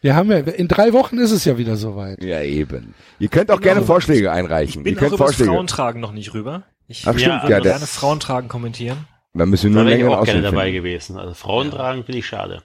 Wir 0.00 0.14
haben 0.14 0.30
ja, 0.30 0.38
in 0.38 0.68
drei 0.68 0.92
Wochen 0.92 1.18
ist 1.18 1.32
es 1.32 1.44
ja 1.44 1.58
wieder 1.58 1.76
soweit. 1.76 2.22
Ja, 2.22 2.40
eben. 2.42 2.94
Ihr 3.18 3.28
könnt 3.28 3.50
auch 3.50 3.56
bin 3.56 3.64
gerne 3.64 3.80
auch- 3.82 3.86
Vorschläge 3.86 4.22
Ich 4.22 4.30
einreichen. 4.30 4.82
bin 4.82 4.92
Ihr 4.94 4.96
auch 4.96 5.00
könnt 5.00 5.12
über 5.14 5.18
das 5.18 5.26
Vorschläge. 5.34 5.50
Frauentragen 5.50 6.00
noch 6.00 6.12
nicht 6.12 6.32
rüber. 6.34 6.62
Ich 6.86 7.02
Ach 7.02 7.08
würde 7.08 7.20
stimmt, 7.20 7.42
ja, 7.44 7.48
ja, 7.50 7.58
gerne 7.60 7.80
das- 7.80 7.90
Frauentragen 7.94 8.48
kommentieren. 8.48 8.98
Da 9.34 9.44
müssen 9.44 9.70
wir 9.70 9.76
Da 9.76 9.82
nur 9.82 9.92
einen 9.92 10.00
wäre 10.02 10.10
ich 10.12 10.16
auch 10.16 10.24
gerne 10.24 10.42
dabei 10.42 10.64
finden. 10.66 10.76
gewesen. 10.82 11.16
Also 11.18 11.34
Frauen 11.34 11.70
tragen 11.70 12.04
finde 12.04 12.18
ich 12.18 12.26
schade. 12.26 12.62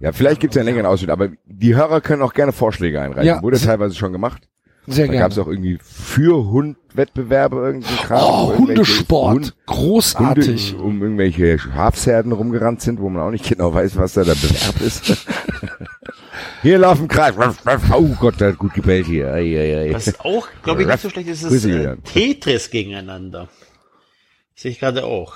Ja, 0.00 0.12
vielleicht 0.12 0.40
gibt's 0.40 0.56
ja 0.56 0.60
einen 0.60 0.66
längeren 0.68 0.86
Ausschnitt, 0.86 1.10
aber 1.10 1.30
die 1.44 1.74
Hörer 1.74 2.00
können 2.00 2.22
auch 2.22 2.32
gerne 2.34 2.52
Vorschläge 2.52 3.00
einreichen. 3.00 3.26
Ja. 3.26 3.42
Wurde 3.42 3.60
teilweise 3.60 3.94
schon 3.94 4.12
gemacht. 4.12 4.48
Sehr 4.86 5.06
Da 5.06 5.12
gerne. 5.12 5.18
gab's 5.28 5.38
auch 5.38 5.46
irgendwie 5.46 5.78
für 5.82 6.50
Hund-Wettbewerbe 6.50 7.56
irgendein 7.56 7.96
Kram. 7.96 8.20
wo 8.20 8.24
oh, 8.24 8.50
irgendwelche 8.52 8.80
Hundesport. 8.80 9.34
Hund- 9.34 9.54
Großartig. 9.66 10.72
Hunde 10.72 10.84
um 10.84 11.02
irgendwelche 11.02 11.58
Schafsherden 11.58 12.32
rumgerannt 12.32 12.82
sind, 12.82 13.00
wo 13.00 13.08
man 13.08 13.22
auch 13.22 13.30
nicht 13.30 13.48
genau 13.48 13.72
weiß, 13.72 13.96
was 13.96 14.12
da 14.12 14.24
der 14.24 14.34
Bewerb 14.34 14.80
ist. 14.82 15.26
hier 16.62 16.78
laufen 16.78 17.08
Kreis. 17.08 17.34
Oh 17.92 18.08
Gott, 18.20 18.40
der 18.40 18.48
hat 18.48 18.58
gut 18.58 18.74
gebellt 18.74 19.06
hier. 19.06 19.32
Ei, 19.32 19.40
ei, 19.58 19.88
ei. 19.88 19.94
Was 19.94 20.20
auch, 20.20 20.48
glaube 20.62 20.82
ich, 20.82 20.88
nicht 20.88 21.00
so 21.00 21.08
schlecht 21.08 21.28
ist, 21.28 21.42
ist 21.42 21.64
äh. 21.64 21.96
Tetris 22.04 22.70
gegeneinander. 22.70 23.48
Sehe 24.54 24.70
ich 24.70 24.80
gerade 24.80 25.04
auch. 25.04 25.34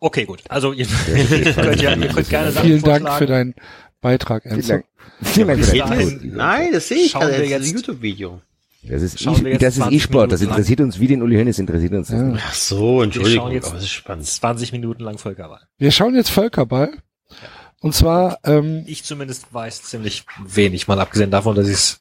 Okay, 0.00 0.26
gut. 0.26 0.42
Also 0.48 0.72
ihr, 0.72 0.86
ihr 0.86 1.52
könnt 1.54 1.82
ja, 1.82 1.94
ihr 1.94 2.08
könnt 2.08 2.28
gerne 2.28 2.52
Sachen 2.52 2.66
Vielen 2.66 2.82
Dank 2.82 3.02
für 3.08 3.08
vorschlagen. 3.18 3.54
Beitrag, 4.00 4.42
Vielen 4.44 4.54
Enzo. 4.56 4.72
Dank. 4.72 4.84
Vielen 5.22 5.48
Dank 5.48 5.60
dahin. 5.66 5.82
Antwort. 5.82 6.24
Nein, 6.24 6.68
das 6.72 6.88
sehe 6.88 6.98
ich 6.98 7.10
Schauen 7.10 7.22
gerade. 7.22 7.36
wir 7.48 7.56
ein 7.56 7.62
jetzt- 7.62 7.72
YouTube-Video. 7.72 8.40
Das 8.84 9.02
ist, 9.02 9.20
Schauen 9.20 9.44
wir 9.44 9.52
jetzt 9.52 9.62
das 9.62 9.74
ist 9.74 9.80
20 9.82 9.96
E-Sport. 9.98 10.32
Das 10.32 10.40
Minuten 10.40 10.50
lang. 10.50 10.58
interessiert 10.58 10.80
uns 10.80 11.00
wie 11.00 11.06
den 11.08 11.22
Uli 11.22 11.36
Hönes 11.36 11.58
interessiert 11.58 11.92
uns 11.94 12.08
Ja. 12.10 12.22
nicht. 12.22 12.42
Ach 12.46 12.54
so, 12.54 12.98
Wir 12.98 13.04
Entschuldigung, 13.04 13.44
schauen 13.46 13.52
jetzt 13.52 13.66
aber 13.66 13.74
das 13.74 13.84
ist 13.84 13.90
spannend. 13.90 14.26
20 14.26 14.72
Minuten 14.72 15.02
lang 15.02 15.18
Völkerball. 15.18 15.60
Wir 15.78 15.90
schauen 15.90 16.14
jetzt 16.14 16.30
Völkerball. 16.30 16.92
Und 17.80 17.94
zwar, 17.94 18.38
ähm, 18.44 18.84
Ich 18.86 19.04
zumindest 19.04 19.52
weiß 19.52 19.82
ziemlich 19.82 20.24
wenig, 20.46 20.88
mal 20.88 20.98
abgesehen 21.00 21.30
davon, 21.30 21.54
dass 21.56 21.66
ich 21.68 21.74
es, 21.74 22.00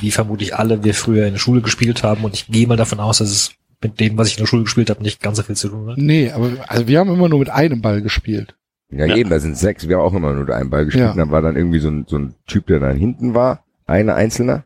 wie 0.00 0.10
vermutlich 0.10 0.54
alle, 0.56 0.84
wir 0.84 0.94
früher 0.94 1.26
in 1.26 1.32
der 1.34 1.38
Schule 1.40 1.62
gespielt 1.62 2.02
haben 2.02 2.24
und 2.24 2.34
ich 2.34 2.46
gehe 2.46 2.66
mal 2.66 2.76
davon 2.76 3.00
aus, 3.00 3.18
dass 3.18 3.30
es 3.30 3.52
mit 3.82 3.98
dem, 4.00 4.16
was 4.16 4.28
ich 4.28 4.34
in 4.36 4.42
der 4.42 4.46
Schule 4.46 4.62
gespielt 4.64 4.88
habe, 4.90 5.02
nicht 5.02 5.20
ganz 5.22 5.38
so 5.38 5.42
viel 5.42 5.56
zu 5.56 5.68
tun 5.68 5.90
hat. 5.90 5.98
nee, 5.98 6.30
aber 6.30 6.50
also 6.68 6.86
wir 6.86 6.98
haben 6.98 7.12
immer 7.12 7.28
nur 7.30 7.38
mit 7.38 7.50
einem 7.50 7.80
Ball 7.82 8.02
gespielt. 8.02 8.54
Ja, 8.90 9.06
Ja. 9.06 9.16
eben, 9.16 9.30
da 9.30 9.38
sind 9.38 9.56
sechs. 9.56 9.88
Wir 9.88 9.96
haben 9.98 10.04
auch 10.04 10.14
immer 10.14 10.32
nur 10.32 10.48
einen 10.54 10.70
Ball 10.70 10.84
gespielt. 10.84 11.06
Ja. 11.06 11.14
Dann 11.14 11.30
war 11.30 11.42
dann 11.42 11.56
irgendwie 11.56 11.78
so 11.78 11.88
ein, 11.88 12.06
so 12.08 12.18
ein 12.18 12.34
Typ, 12.46 12.66
der 12.66 12.80
da 12.80 12.90
hinten 12.90 13.34
war. 13.34 13.64
Einer 13.86 14.14
einzelner. 14.16 14.64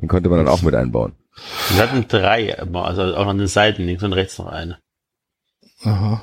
Den 0.00 0.08
konnte 0.08 0.28
man 0.28 0.38
dann 0.38 0.48
auch 0.48 0.62
mit 0.62 0.74
einbauen. 0.74 1.12
Wir 1.70 1.82
hatten 1.82 2.06
drei, 2.08 2.48
immer, 2.50 2.84
also 2.86 3.02
auch 3.16 3.26
an 3.26 3.38
den 3.38 3.46
Seiten, 3.48 3.82
links 3.84 4.02
und 4.02 4.12
rechts 4.12 4.38
noch 4.38 4.46
eine. 4.46 4.78
Aha. 5.82 6.22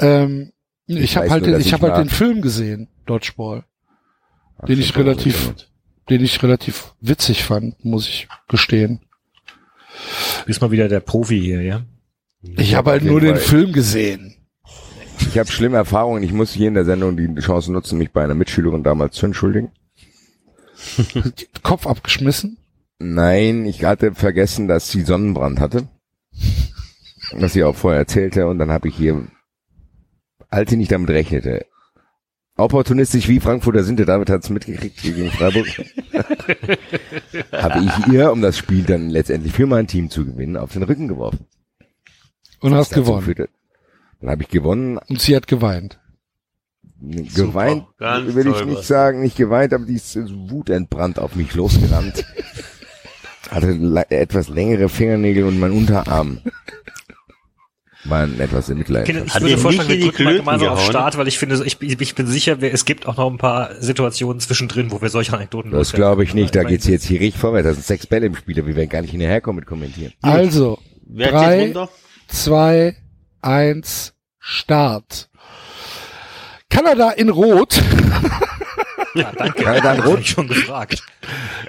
Ähm, 0.00 0.52
ich 0.86 0.98
Ich 1.00 1.16
habe 1.16 1.30
halt, 1.30 1.42
nur, 1.44 1.52
den, 1.52 1.60
ich 1.60 1.66
ich 1.68 1.72
habe 1.72 1.92
halt 1.92 2.06
den 2.06 2.10
Film 2.10 2.42
gesehen, 2.42 2.88
Dodgeball, 3.06 3.64
Ach, 4.58 4.66
Den 4.66 4.78
ich 4.80 4.96
relativ- 4.96 5.54
den 6.10 6.22
ich 6.22 6.42
relativ 6.42 6.94
witzig 7.00 7.44
fand, 7.44 7.82
muss 7.84 8.08
ich 8.08 8.28
gestehen. 8.48 9.00
Du 10.40 10.46
bist 10.46 10.60
mal 10.60 10.70
wieder 10.70 10.88
der 10.88 11.00
Profi 11.00 11.40
hier, 11.40 11.62
ja? 11.62 11.82
Ich 12.42 12.74
habe 12.74 12.90
halt 12.90 13.02
auf 13.02 13.08
nur 13.08 13.20
den 13.20 13.36
Fall- 13.36 13.44
Film 13.44 13.72
gesehen. 13.72 14.33
Ich 15.28 15.38
habe 15.38 15.50
schlimme 15.50 15.76
Erfahrungen. 15.76 16.22
Ich 16.22 16.32
muss 16.32 16.52
hier 16.52 16.68
in 16.68 16.74
der 16.74 16.84
Sendung 16.84 17.16
die 17.16 17.32
Chance 17.40 17.72
nutzen, 17.72 17.98
mich 17.98 18.10
bei 18.12 18.22
einer 18.22 18.34
Mitschülerin 18.34 18.82
damals 18.82 19.16
zu 19.16 19.26
entschuldigen. 19.26 19.72
Kopf 21.62 21.86
abgeschmissen. 21.86 22.58
Nein, 22.98 23.64
ich 23.66 23.84
hatte 23.84 24.14
vergessen, 24.14 24.68
dass 24.68 24.90
sie 24.90 25.02
Sonnenbrand 25.02 25.60
hatte. 25.60 25.88
Was 27.32 27.52
sie 27.54 27.64
auch 27.64 27.74
vorher 27.74 28.00
erzählte. 28.00 28.46
Und 28.46 28.58
dann 28.58 28.70
habe 28.70 28.88
ich 28.88 28.96
hier, 28.96 29.26
als 30.50 30.70
sie 30.70 30.76
nicht 30.76 30.92
damit 30.92 31.10
rechnete, 31.10 31.66
opportunistisch 32.56 33.26
wie 33.28 33.40
Frankfurter 33.40 33.82
sind, 33.82 33.98
der 33.98 34.06
David 34.06 34.30
hat's 34.30 34.50
mitgekriegt 34.50 35.02
gegen 35.02 35.30
Freiburg, 35.30 35.66
habe 37.52 37.84
ich 37.84 38.12
ihr, 38.12 38.30
um 38.30 38.40
das 38.42 38.56
Spiel 38.56 38.84
dann 38.84 39.10
letztendlich 39.10 39.52
für 39.52 39.66
mein 39.66 39.88
Team 39.88 40.10
zu 40.10 40.24
gewinnen, 40.24 40.56
auf 40.56 40.72
den 40.72 40.84
Rücken 40.84 41.08
geworfen. 41.08 41.46
Und 42.60 42.74
hast 42.74 42.94
gewonnen. 42.94 43.22
führte- 43.24 43.48
Dann 44.24 44.30
habe 44.32 44.42
ich 44.42 44.48
gewonnen, 44.48 44.96
Und 45.08 45.20
sie 45.20 45.36
hat 45.36 45.46
geweint. 45.46 45.98
geweint, 46.98 47.84
ganz 47.98 48.34
will 48.34 48.46
ich 48.46 48.54
toll, 48.54 48.64
nicht 48.64 48.78
was. 48.78 48.88
sagen, 48.88 49.20
nicht 49.20 49.36
geweint, 49.36 49.74
aber 49.74 49.84
die 49.84 49.96
ist 49.96 50.16
wutentbrannt 50.16 51.18
auf 51.18 51.34
mich 51.36 51.52
losgerannt. 51.54 52.24
Hatte 53.50 54.06
etwas 54.08 54.48
längere 54.48 54.88
Fingernägel 54.88 55.44
und 55.44 55.60
mein 55.60 55.72
Unterarm 55.72 56.40
waren 58.04 58.40
etwas 58.40 58.70
in 58.70 58.78
Mitleid. 58.78 59.06
Ich 59.10 59.14
Hat 59.34 59.42
würde 59.42 59.50
ihr 59.52 59.58
vorschlagen, 59.58 59.90
wir 59.90 60.00
drücken 60.00 60.24
mal 60.24 60.36
gemeinsam 60.38 60.68
auf 60.70 60.78
gehauen? 60.78 60.90
Start, 60.90 61.18
weil 61.18 61.28
ich 61.28 61.38
finde, 61.38 61.62
ich, 61.62 61.78
ich 61.82 62.14
bin 62.14 62.26
sicher, 62.26 62.56
es 62.62 62.86
gibt 62.86 63.06
auch 63.06 63.18
noch 63.18 63.30
ein 63.30 63.36
paar 63.36 63.74
Situationen 63.82 64.40
zwischendrin, 64.40 64.90
wo 64.90 65.02
wir 65.02 65.10
solche 65.10 65.34
Anekdoten 65.34 65.70
Das 65.70 65.92
glaube 65.92 66.24
ich 66.24 66.32
nicht, 66.32 66.54
da 66.56 66.62
Ich 66.62 66.68
geht's 66.68 66.86
jetzt 66.86 67.04
hier 67.04 67.20
richtig 67.20 67.38
vorwärts. 67.42 67.66
Da 67.68 67.74
sind 67.74 67.84
sechs 67.84 68.06
Bälle 68.06 68.24
im 68.26 68.36
Spiel, 68.36 68.56
wir 68.56 68.74
werden 68.74 68.88
gar 68.88 69.02
nicht 69.02 69.10
hinterherkommen 69.10 69.56
mit 69.60 69.66
kommentieren. 69.66 70.14
Also, 70.22 70.78
Wer 71.06 71.30
Drei. 71.30 71.74
zwei, 72.28 72.96
eins, 73.44 74.12
Start. 74.40 75.28
Kanada 76.70 77.14
in 77.16 77.30
Rot. 77.30 77.80
Ja, 79.14 79.32
danke. 79.36 79.64
Er 79.64 79.82
Hab 79.82 80.06
rot? 80.06 80.20
ich 80.20 80.30
schon 80.30 80.48
gefragt. 80.48 81.02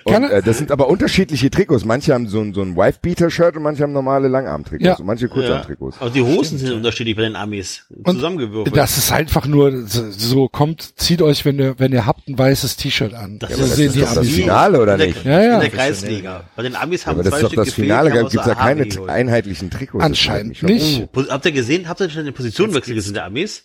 Und, 0.03 0.23
äh, 0.23 0.41
das 0.41 0.57
sind 0.57 0.72
aber 0.72 0.88
unterschiedliche 0.89 1.49
Trikots. 1.49 1.85
Manche 1.85 2.13
haben 2.13 2.27
so 2.27 2.41
ein, 2.41 2.53
so 2.53 2.61
ein 2.61 2.76
Wife-Beater-Shirt 2.76 3.55
und 3.55 3.63
manche 3.63 3.84
haben 3.84 3.93
normale 3.93 4.27
Langarm-Trikots 4.27 4.84
Ja. 4.85 4.95
und 4.95 5.05
manche 5.05 5.27
Kurzarm-Trikots. 5.27 5.97
Aber 5.99 6.09
die 6.09 6.22
Hosen 6.22 6.57
sind 6.57 6.73
unterschiedlich 6.73 7.15
bei 7.15 7.22
den 7.23 7.35
Amis. 7.35 7.84
Zusammengewürfelt. 8.05 8.76
Das 8.76 8.97
ist 8.97 9.11
einfach 9.11 9.45
nur 9.45 9.85
so, 9.88 10.09
so 10.11 10.47
kommt, 10.47 10.99
zieht 10.99 11.22
euch, 11.22 11.45
wenn 11.45 11.59
ihr, 11.59 11.76
wenn 11.80 11.91
ihr 11.93 12.05
habt, 12.05 12.27
ein 12.27 12.38
weißes 12.38 12.77
T-Shirt 12.77 13.13
an. 13.13 13.39
Das 13.39 13.51
so 13.55 13.63
ist- 13.63 13.76
sehen 13.76 13.85
das 13.88 13.93
die 13.95 13.99
ist 13.99 14.05
doch 14.09 14.15
das 14.15 14.17
Amis. 14.17 14.35
Finale, 14.35 14.81
oder 14.81 14.91
in 14.93 14.97
der, 14.99 15.07
nicht? 15.07 15.26
Ja, 15.26 15.41
ja. 15.41 15.53
In 15.55 15.59
der 15.61 15.69
Kreisliga. 15.69 16.43
Bei 16.55 16.63
den 16.63 16.76
Amis 16.76 17.05
haben 17.05 17.19
Aber 17.19 17.23
das 17.23 17.31
zwei 17.31 17.38
ist 17.38 17.43
doch 17.43 17.49
Stück 17.51 17.65
das 17.65 17.73
Finale, 17.73 18.11
die 18.11 18.17
gibt's 18.19 18.38
aus 18.38 18.45
da 18.45 18.55
keine 18.55 18.88
einheitlichen 19.07 19.69
Trikots. 19.69 20.01
Das 20.01 20.05
Anscheinend 20.05 20.63
nicht. 20.63 21.07
Oh, 21.15 21.23
habt 21.30 21.45
ihr 21.45 21.51
gesehen, 21.51 21.88
habt 21.88 21.99
ihr 22.01 22.09
schon 22.09 22.26
den 22.26 22.34
Positionenwechsel 22.34 22.95
gesehen 22.95 23.13
der 23.13 23.26
Amis? 23.26 23.63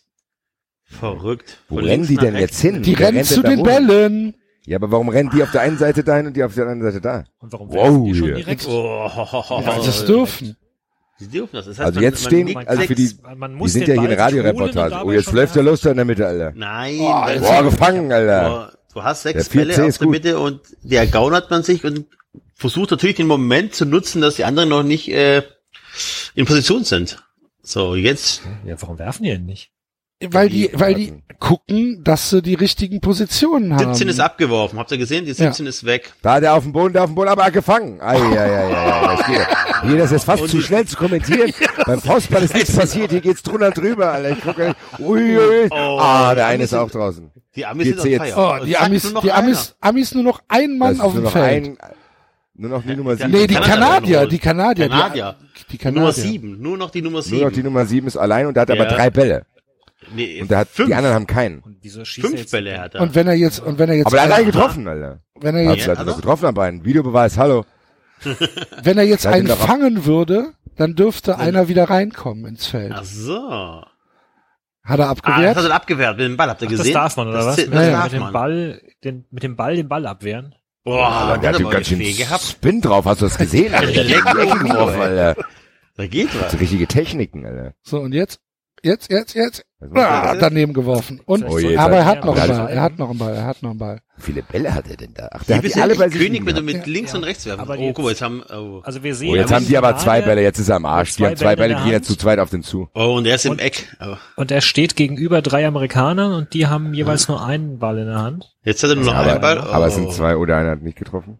Verrückt. 0.91 1.59
Wo 1.69 1.77
Von 1.77 1.85
rennen 1.85 2.07
die 2.07 2.17
denn 2.17 2.35
rechts. 2.35 2.63
jetzt 2.63 2.75
hin? 2.75 2.83
Die 2.83 2.99
Wer 2.99 3.09
rennen 3.09 3.25
zu 3.25 3.43
den? 3.43 3.63
Bällen. 3.63 4.35
Ja, 4.67 4.77
aber 4.77 4.91
warum 4.91 5.09
rennen 5.09 5.31
die 5.35 5.43
auf 5.43 5.51
der 5.53 5.63
einen 5.63 5.79
Seite 5.79 6.05
dahin 6.05 6.27
und 6.27 6.37
die 6.37 6.43
auf 6.45 6.55
der 6.55 6.67
anderen 6.67 6.93
Seite 6.93 7.01
da? 7.01 7.25
Und 7.39 7.53
warum 7.53 7.69
Wow, 7.69 7.75
werfen 7.77 8.05
die 8.05 8.15
schon 8.15 8.27
hier. 8.27 8.35
direkt? 8.37 8.67
Oh, 8.69 9.11
Ja, 9.65 9.77
das 9.85 10.05
dürfen. 10.05 10.57
Sie 11.19 11.29
dürfen 11.29 11.51
das. 11.53 11.67
das 11.67 11.79
heißt, 11.79 11.87
Also 11.87 11.95
man- 12.01 12.03
jetzt 12.05 12.23
man 12.23 12.31
stehen, 12.31 12.47
legt 12.49 12.69
also 12.69 12.83
für 12.83 12.95
die, 12.95 13.11
Man 13.37 13.59
die 13.59 13.69
sind 13.69 13.89
ja 13.89 13.95
hier 14.01 14.11
in 14.11 14.19
Radioreportage. 14.19 14.95
und 14.97 15.03
Oh, 15.05 15.13
jetzt 15.13 15.33
läuft 15.33 15.55
der 15.55 15.63
da 15.65 15.91
in 15.91 15.97
der 15.97 16.05
Mitte, 16.05 16.27
Alter. 16.27 16.53
Nein. 16.57 16.97
Oh, 16.99 17.41
Boah, 17.41 17.63
gefangen, 17.63 18.11
Alter. 18.13 18.73
Du 18.93 19.03
hast 19.03 19.25
Der 19.25 19.33
sechs 19.35 19.49
4C 19.51 19.57
Bälle 19.57 19.73
ist 19.87 19.97
auf 19.97 19.99
der. 19.99 20.09
Mitte 20.09 20.39
und 20.41 20.61
die 20.83 20.97
ergaunert 20.97 21.51
man 21.51 21.63
sich 21.63 21.85
und 21.85 22.07
versucht 22.55 22.91
natürlich 22.91 23.17
den 23.17 23.27
Moment 23.27 23.75
zu 23.75 23.85
nutzen, 23.87 24.21
dass 24.21 24.37
die 24.37 24.45
anderen 24.45 24.69
noch 24.71 24.83
nicht 24.83 25.09
äh, 25.13 25.43
in 26.35 26.45
Position 26.47 26.85
sind. 26.85 27.23
So, 27.63 27.95
jetzt, 27.95 28.43
Ja, 28.65 28.81
warum 28.81 28.99
werfen 28.99 29.23
die 29.25 29.31
denn 29.31 29.45
nicht? 29.47 29.71
Weil 30.29 30.49
die, 30.51 30.71
weil 30.75 30.95
die 30.95 31.13
gucken, 31.39 32.05
dass 32.05 32.29
sie 32.29 32.43
die 32.43 32.55
richtigen 32.55 33.01
Positionen 33.01 33.75
haben. 33.75 33.95
17 33.95 34.09
ist 34.09 34.21
abgeworfen. 34.21 34.79
Habt 34.79 34.91
ihr 34.93 34.99
gesehen? 34.99 35.25
Die 35.25 35.33
17 35.33 35.67
ist 35.67 35.85
weg. 35.87 36.13
Da 36.21 36.39
der 36.41 36.55
auf 36.55 36.65
dem 36.65 36.73
Boden, 36.73 36.93
der 36.93 37.05
auf 37.05 37.09
dem 37.11 37.15
Boden, 37.15 37.29
aber 37.29 37.51
gefangen. 37.51 37.99
Ei, 38.03 38.17
ei, 38.17 38.39
ei, 38.39 38.57
ei, 38.59 38.77
ei, 38.77 39.17
das 39.17 39.27
geht. 39.27 39.47
Hier, 39.83 39.97
das 39.99 40.13
ist 40.13 40.25
fast 40.25 40.47
zu 40.49 40.61
schnell 40.61 40.85
zu 40.87 40.97
kommentieren. 40.97 41.51
Beim 41.87 42.01
Faustball 42.03 42.43
ist 42.43 42.55
nichts 42.55 42.77
passiert. 42.77 43.11
Hier 43.11 43.23
geht's 43.23 43.43
drunter 43.43 43.69
und 43.69 43.79
drüber, 43.79 44.13
Alter. 44.13 44.31
Ich 44.31 44.41
gucke, 44.43 44.75
ui, 44.99 45.39
ui. 45.39 45.69
Oh, 45.71 45.99
ah, 45.99 46.35
der 46.35 46.47
eine 46.49 46.59
die 46.59 46.65
ist 46.65 46.75
auch 46.75 46.91
draußen. 46.91 47.31
Die 47.57 47.65
Amis 47.65 47.87
Geht's 47.87 48.03
sind 48.03 48.11
jetzt? 48.13 48.37
Oh, 48.37 48.57
die 48.65 48.77
Amis, 48.77 49.05
nur 49.05 49.13
noch 49.15 49.23
die 49.23 49.33
Amis, 49.33 49.75
Amis 49.81 50.15
nur 50.15 50.25
noch 50.25 50.43
ein 50.49 50.77
Mann 50.79 51.01
auf 51.01 51.15
dem 51.15 51.27
Feld. 51.27 51.65
ein, 51.67 51.79
nur 52.55 52.71
noch 52.71 52.83
die 52.83 52.95
Nummer 52.95 53.13
Ja, 53.13 53.17
sieben. 53.17 53.31
nee, 53.33 53.47
die 53.47 53.55
Kanadier, 53.55 54.27
die 54.27 54.39
Kanadier, 54.39 54.89
Kanadier. 54.89 55.37
die, 55.71 55.79
die 55.79 55.83
einer. 55.87 55.93
Nummer 55.93 56.13
Kanadier. 56.13 56.31
7. 56.31 56.61
Nur 56.61 56.77
noch 56.77 56.91
die 56.91 57.01
Nummer 57.03 57.23
7. 57.23 57.39
Nur 57.39 57.47
noch 57.49 57.55
die 57.55 57.63
Nummer 57.63 57.87
sieben 57.87 58.07
ist 58.07 58.17
allein 58.19 58.47
und 58.47 58.55
der 58.55 58.61
hat 58.63 58.71
aber 58.71 58.85
Ja. 58.85 58.95
drei 58.95 59.09
Bälle. 59.11 59.47
Nee, 60.15 60.41
Und 60.43 60.51
der 60.51 60.59
hat, 60.59 60.69
fünf. 60.69 60.89
die 60.89 60.95
anderen 60.95 61.15
haben 61.15 61.27
keinen. 61.27 61.61
Und 61.61 61.79
wieso 61.83 62.05
schießt 62.05 62.25
er 62.25 62.29
fünf 62.31 62.41
jetzt? 62.41 62.51
Bälle 62.53 62.81
hat 62.81 62.95
er. 62.95 63.01
Und 63.03 63.15
wenn 63.15 63.27
er 63.27 63.35
jetzt, 63.35 63.61
und 63.61 63.79
wenn 63.79 63.89
er 63.89 63.97
jetzt, 63.97 64.07
Aber 64.07 64.17
er 64.17 64.23
hat 64.25 64.31
ein- 64.31 64.37
einen 64.39 64.47
getroffen, 64.47 64.89
Alter. 64.89 65.21
wenn 65.41 65.57
er 65.57 65.69
Hat 65.69 65.77
jetzt, 65.77 65.87
Ja, 65.87 65.93
er 65.95 65.99
hat 65.99 66.07
er? 66.09 66.15
getroffen 66.15 66.47
am 66.47 66.55
Bein. 66.55 66.85
Videobeweis, 66.85 67.37
hallo. 67.39 67.65
wenn 68.83 68.99
er 68.99 69.05
jetzt 69.05 69.27
einen 69.27 69.49
fangen 69.49 70.05
würde, 70.05 70.53
dann 70.77 70.95
dürfte 70.95 71.39
einer 71.39 71.69
wieder 71.69 71.89
reinkommen 71.91 72.45
ins 72.47 72.67
Feld. 72.67 72.93
Ach 72.95 73.05
so. 73.05 73.83
Hat 74.83 74.99
er 74.99 75.07
Ah, 75.07 75.11
abgewehrt? 75.11 75.57
das 75.57 75.65
hat 75.65 75.71
er 75.71 75.77
abgewehrt 75.77 76.17
mit 76.17 76.27
dem 76.27 76.37
Ball. 76.37 76.49
Habt 76.51 76.63
ihr 76.63 76.67
Ach, 76.67 76.71
das 76.71 76.79
gesehen? 76.81 76.95
darf 76.95 77.17
man, 77.17 77.29
oder 77.29 77.37
das 77.39 77.47
was? 77.47 77.57
Mit, 77.59 77.67
Das 77.75 77.75
Ja, 77.75 77.83
ja. 77.83 77.91
darf 77.93 78.05
mit 78.05 78.13
dem 78.15 78.21
man. 78.23 78.33
Ball, 78.33 78.83
den, 79.05 79.25
mit 79.31 79.43
dem 79.43 79.57
Ball 79.57 79.77
den 79.77 79.89
Ball 79.89 80.07
abwehren. 80.07 80.55
Boah, 80.85 81.39
der 81.41 81.53
der 81.53 81.61
hat 81.61 81.65
hat 81.67 81.71
ganz 81.73 81.89
schön. 81.89 82.03
Spin 82.41 82.81
drauf. 82.81 83.05
Hast 83.05 83.21
du 83.21 83.27
das 83.27 83.37
gesehen? 83.37 83.75
Alter? 83.75 83.93
Der 84.05 84.25
hat 84.25 84.61
geworfen. 84.61 85.01
Alter. 85.01 85.37
Da 85.97 86.07
geht 86.07 86.29
was. 86.41 86.59
richtige 86.59 86.87
Techniken, 86.87 87.45
Alter. 87.45 87.75
so, 87.83 88.01
und 88.01 88.13
jetzt? 88.15 88.41
Jetzt, 88.83 89.11
jetzt, 89.11 89.35
jetzt? 89.35 89.63
Ah, 89.95 90.35
daneben 90.37 90.73
geworfen. 90.75 91.21
Und, 91.25 91.45
Oh 91.49 91.59
je, 91.59 91.77
aber 91.77 91.97
er 91.97 92.05
hat 92.05 92.25
noch 92.25 92.37
ja, 92.37 92.43
einen 92.45 92.57
Ball, 92.57 92.69
er 92.69 92.83
hat 92.83 92.99
noch 92.99 93.11
einen 93.11 93.19
Ball, 93.19 93.35
er 93.35 93.45
hat 93.47 93.63
noch 93.63 93.71
einen 93.71 93.79
Ball. 93.79 94.01
Wie 94.17 94.23
viele 94.23 94.43
Bälle 94.43 94.75
hat 94.75 94.89
er 94.91 94.97
denn 94.97 95.15
da? 95.15 95.29
Ach, 95.33 95.43
der 95.45 95.57
hat 95.57 95.65
die 95.65 95.69
ja 95.69 95.83
alle 95.83 95.95
bei 95.97 96.09
sich 96.09 96.19
König, 96.21 96.45
wenn 96.45 96.55
du 96.55 96.63
mit 96.63 96.87
links 96.87 97.15
und 97.15 97.25
rechts 97.25 97.47
werfen. 97.47 97.61
Aber 97.61 97.79
Oh, 97.79 97.83
jetzt- 97.83 97.95
guck 97.95 98.05
mal, 98.05 98.11
jetzt 98.11 98.23
haben, 98.23 98.43
oh. 98.53 98.81
Also 98.85 99.03
wir 99.03 99.15
sehen. 99.15 99.31
Oh, 99.33 99.37
jetzt 99.37 99.53
haben 99.53 99.67
die 99.67 99.77
aber 99.79 99.97
zwei 99.97 100.21
Bälle, 100.23 100.43
jetzt 100.43 100.59
ist 100.59 100.69
er 100.69 100.77
am 100.77 100.85
Arsch. 100.85 101.17
Die 101.17 101.25
haben 101.25 101.37
zwei 101.37 101.57
Bälle 101.57 101.77
die 101.77 101.83
gehen 101.83 101.93
jetzt 101.93 102.09
zu 102.09 102.17
zweit 102.17 102.39
auf 102.39 102.51
den 102.51 102.63
zu. 102.63 102.89
Oh, 102.95 103.15
und 103.17 103.27
er 103.27 103.37
ist 103.37 103.47
im 103.47 103.53
Und- 103.53 103.61
Eck. 103.61 103.89
Oh. 104.01 104.17
Und 104.37 104.51
er 104.51 104.61
steht 104.61 104.97
gegenüber 104.97 105.41
drei 105.43 105.67
Amerikanern 105.67 106.33
und 106.33 106.53
die 106.53 106.67
haben 106.67 106.93
jeweils 106.95 107.29
nur 107.29 107.43
einen 107.45 107.79
Ball 107.79 107.99
in 107.99 108.07
der 108.07 108.19
Hand. 108.21 108.55
Jetzt 108.65 108.83
hat 108.83 108.91
er 108.91 108.97
nur 108.97 109.07
noch 109.07 109.15
aber, 109.15 109.33
einen 109.33 109.41
Ball. 109.41 109.59
Oh. 109.59 109.73
aber 109.73 109.87
es 109.87 109.95
sind 109.95 110.13
zwei 110.13 110.37
oder 110.37 110.57
einer 110.59 110.71
hat 110.73 110.83
nicht 110.83 110.99
getroffen. 110.99 111.39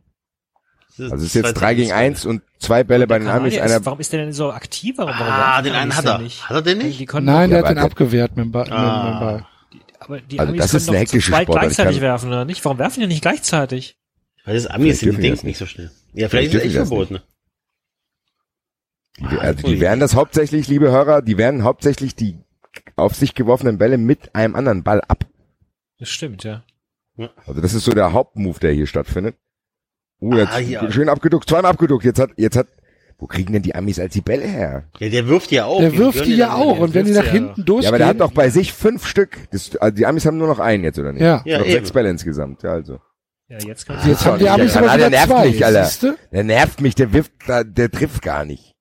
Also 0.99 1.15
es 1.17 1.23
ist 1.23 1.35
jetzt 1.35 1.55
drei 1.55 1.75
gegen 1.75 1.93
eins 1.93 2.27
und 2.27 2.43
zwei 2.59 2.85
Bälle 2.85 3.07
bei 3.07 3.19
den 3.19 3.29
Amis. 3.29 3.55
ist, 3.55 3.61
Einer, 3.61 3.85
warum 3.87 4.01
ist 4.01 4.13
der 4.13 4.21
denn 4.25 4.33
so 4.33 4.53
aktiv? 4.53 4.99
Warum, 4.99 5.13
Ah, 5.15 5.63
den 5.63 5.75
einen 5.75 5.97
hat 5.97 6.05
er. 6.05 6.19
nicht? 6.19 6.49
Hat 6.49 6.57
er 6.57 6.63
den 6.63 6.81
Die 6.81 6.87
nicht? 6.87 7.13
Nein, 7.15 7.51
der 7.51 7.61
hat 7.61 7.71
den 7.71 7.79
abgewehrt 7.79 8.37
mit 8.37 8.47
dem 8.47 8.53
Ball. 8.53 8.71
Ah. 8.71 9.05
Mit 9.05 9.15
dem 9.15 9.21
Ball. 9.21 9.47
aber 10.01 10.21
die 10.21 10.39
Also 10.41 10.51
Amis 10.51 10.63
das 10.63 10.71
können 10.73 10.81
ist 10.83 10.89
eine 10.89 10.97
doch 10.97 11.01
hektische 11.01 11.33
Sportart. 11.33 11.49
Ich 11.71 11.77
gleichzeitig 11.77 12.01
werfen, 12.01 12.29
oder 12.29 12.45
nicht? 12.45 12.65
Warum 12.65 12.79
werfen 12.79 13.01
die 13.01 13.07
nicht 13.07 13.23
gleichzeitig? 13.23 13.97
Weil 14.45 14.55
das 14.55 14.67
Amis 14.67 14.99
Vielleicht 14.99 15.01
sind, 15.01 15.17
die 15.19 15.29
denken 15.29 15.47
nicht 15.47 15.59
so 15.59 15.67
schnell. 15.67 15.91
Ja, 16.13 16.29
vielleicht 16.29 16.55
ist 16.55 16.61
es 16.61 16.65
echt 16.67 16.75
verboten. 16.75 17.21
die, 19.19 19.39
also 19.39 19.67
die 19.67 19.81
werden 19.81 20.01
das 20.01 20.15
hauptsächlich, 20.15 20.67
liebe 20.69 20.91
Hörer, 20.91 21.23
die 21.23 21.39
werden 21.39 21.63
hauptsächlich 21.63 22.15
die 22.15 22.39
auf 22.97 23.15
sich 23.15 23.35
geworfenen 23.35 23.79
Bälle 23.79 23.99
mit 23.99 24.35
einem 24.35 24.55
anderen 24.55 24.83
Ball 24.83 25.01
ab. 25.03 25.25
Das 25.99 26.09
stimmt, 26.09 26.45
ja. 26.45 26.63
Also 27.47 27.61
das 27.61 27.75
ist 27.75 27.85
so 27.85 27.93
der 27.93 28.13
Hauptmove, 28.13 28.59
der 28.61 28.73
hier 28.73 28.87
stattfindet. 28.87 29.37
Uh, 30.21 30.35
jetzt 30.37 30.53
Ah, 30.53 30.59
ja. 30.59 30.91
schön 30.93 31.09
abgeduckt, 31.09 31.49
zweimal 31.49 31.71
abgeduckt. 31.73 32.05
Jetzt 32.05 32.19
hat, 32.21 32.31
jetzt 32.37 32.57
hat, 32.57 32.67
wo 33.19 33.27
kriegen 33.27 33.53
denn 33.53 33.63
die 33.63 33.75
Amis 33.75 33.99
als 33.99 34.13
die 34.13 34.21
Bälle 34.21 34.47
her? 34.47 34.85
Ja, 34.99 35.09
der 35.09 35.29
wirft 35.29 35.51
ja 35.51 35.65
auch. 35.67 35.81
Der 35.81 35.91
Die 35.91 35.99
wirft 35.99 36.25
die 36.27 36.37
ja 36.37 36.55
auch 36.55 36.79
und 36.79 36.95
wenn 36.95 37.07
die 37.07 37.13
nach 37.13 37.23
sie 37.23 37.27
ja 37.27 37.33
hinten 37.33 37.65
Ja, 37.83 37.89
aber 37.89 37.99
der 37.99 38.07
hat 38.09 38.15
durchgehen, 38.15 38.19
doch 38.19 38.33
bei 38.33 38.51
sich 38.51 38.73
fünf 38.73 39.07
Stück. 39.07 39.39
Das, 39.51 39.77
also 39.77 39.97
die 39.97 40.07
Amis 40.07 40.27
haben 40.27 40.37
nur 40.39 40.49
noch 40.49 40.59
einen 40.59 40.85
jetzt, 40.85 40.99
oder 40.99 41.13
nicht? 41.13 41.23
Ja. 41.23 41.43
Ja, 41.45 41.59
noch 41.59 41.65
eben. 41.67 41.73
sechs 41.75 41.93
Bälle 41.93 42.11
insgesamt, 42.11 42.63
ja 42.63 42.71
also. 42.73 42.99
Ja, 43.49 43.59
jetzt 43.67 43.87
kann 43.87 43.99
jetzt 44.09 44.25
haben 44.25 44.39
die 44.39 44.45
Der 44.45 44.55
Amis 44.55 44.77
aber 44.77 44.95
wieder 44.95 45.11
nervt 45.11 45.27
zwei, 45.29 45.47
mich, 45.49 45.65
Alter. 45.65 45.85
siehste? 45.85 46.17
Der 46.33 46.45
nervt 46.45 46.81
mich, 46.81 46.95
der 46.95 47.13
wirft, 47.13 47.33
der 47.49 47.91
trifft 47.91 48.23
gar 48.23 48.45
nicht. 48.45 48.75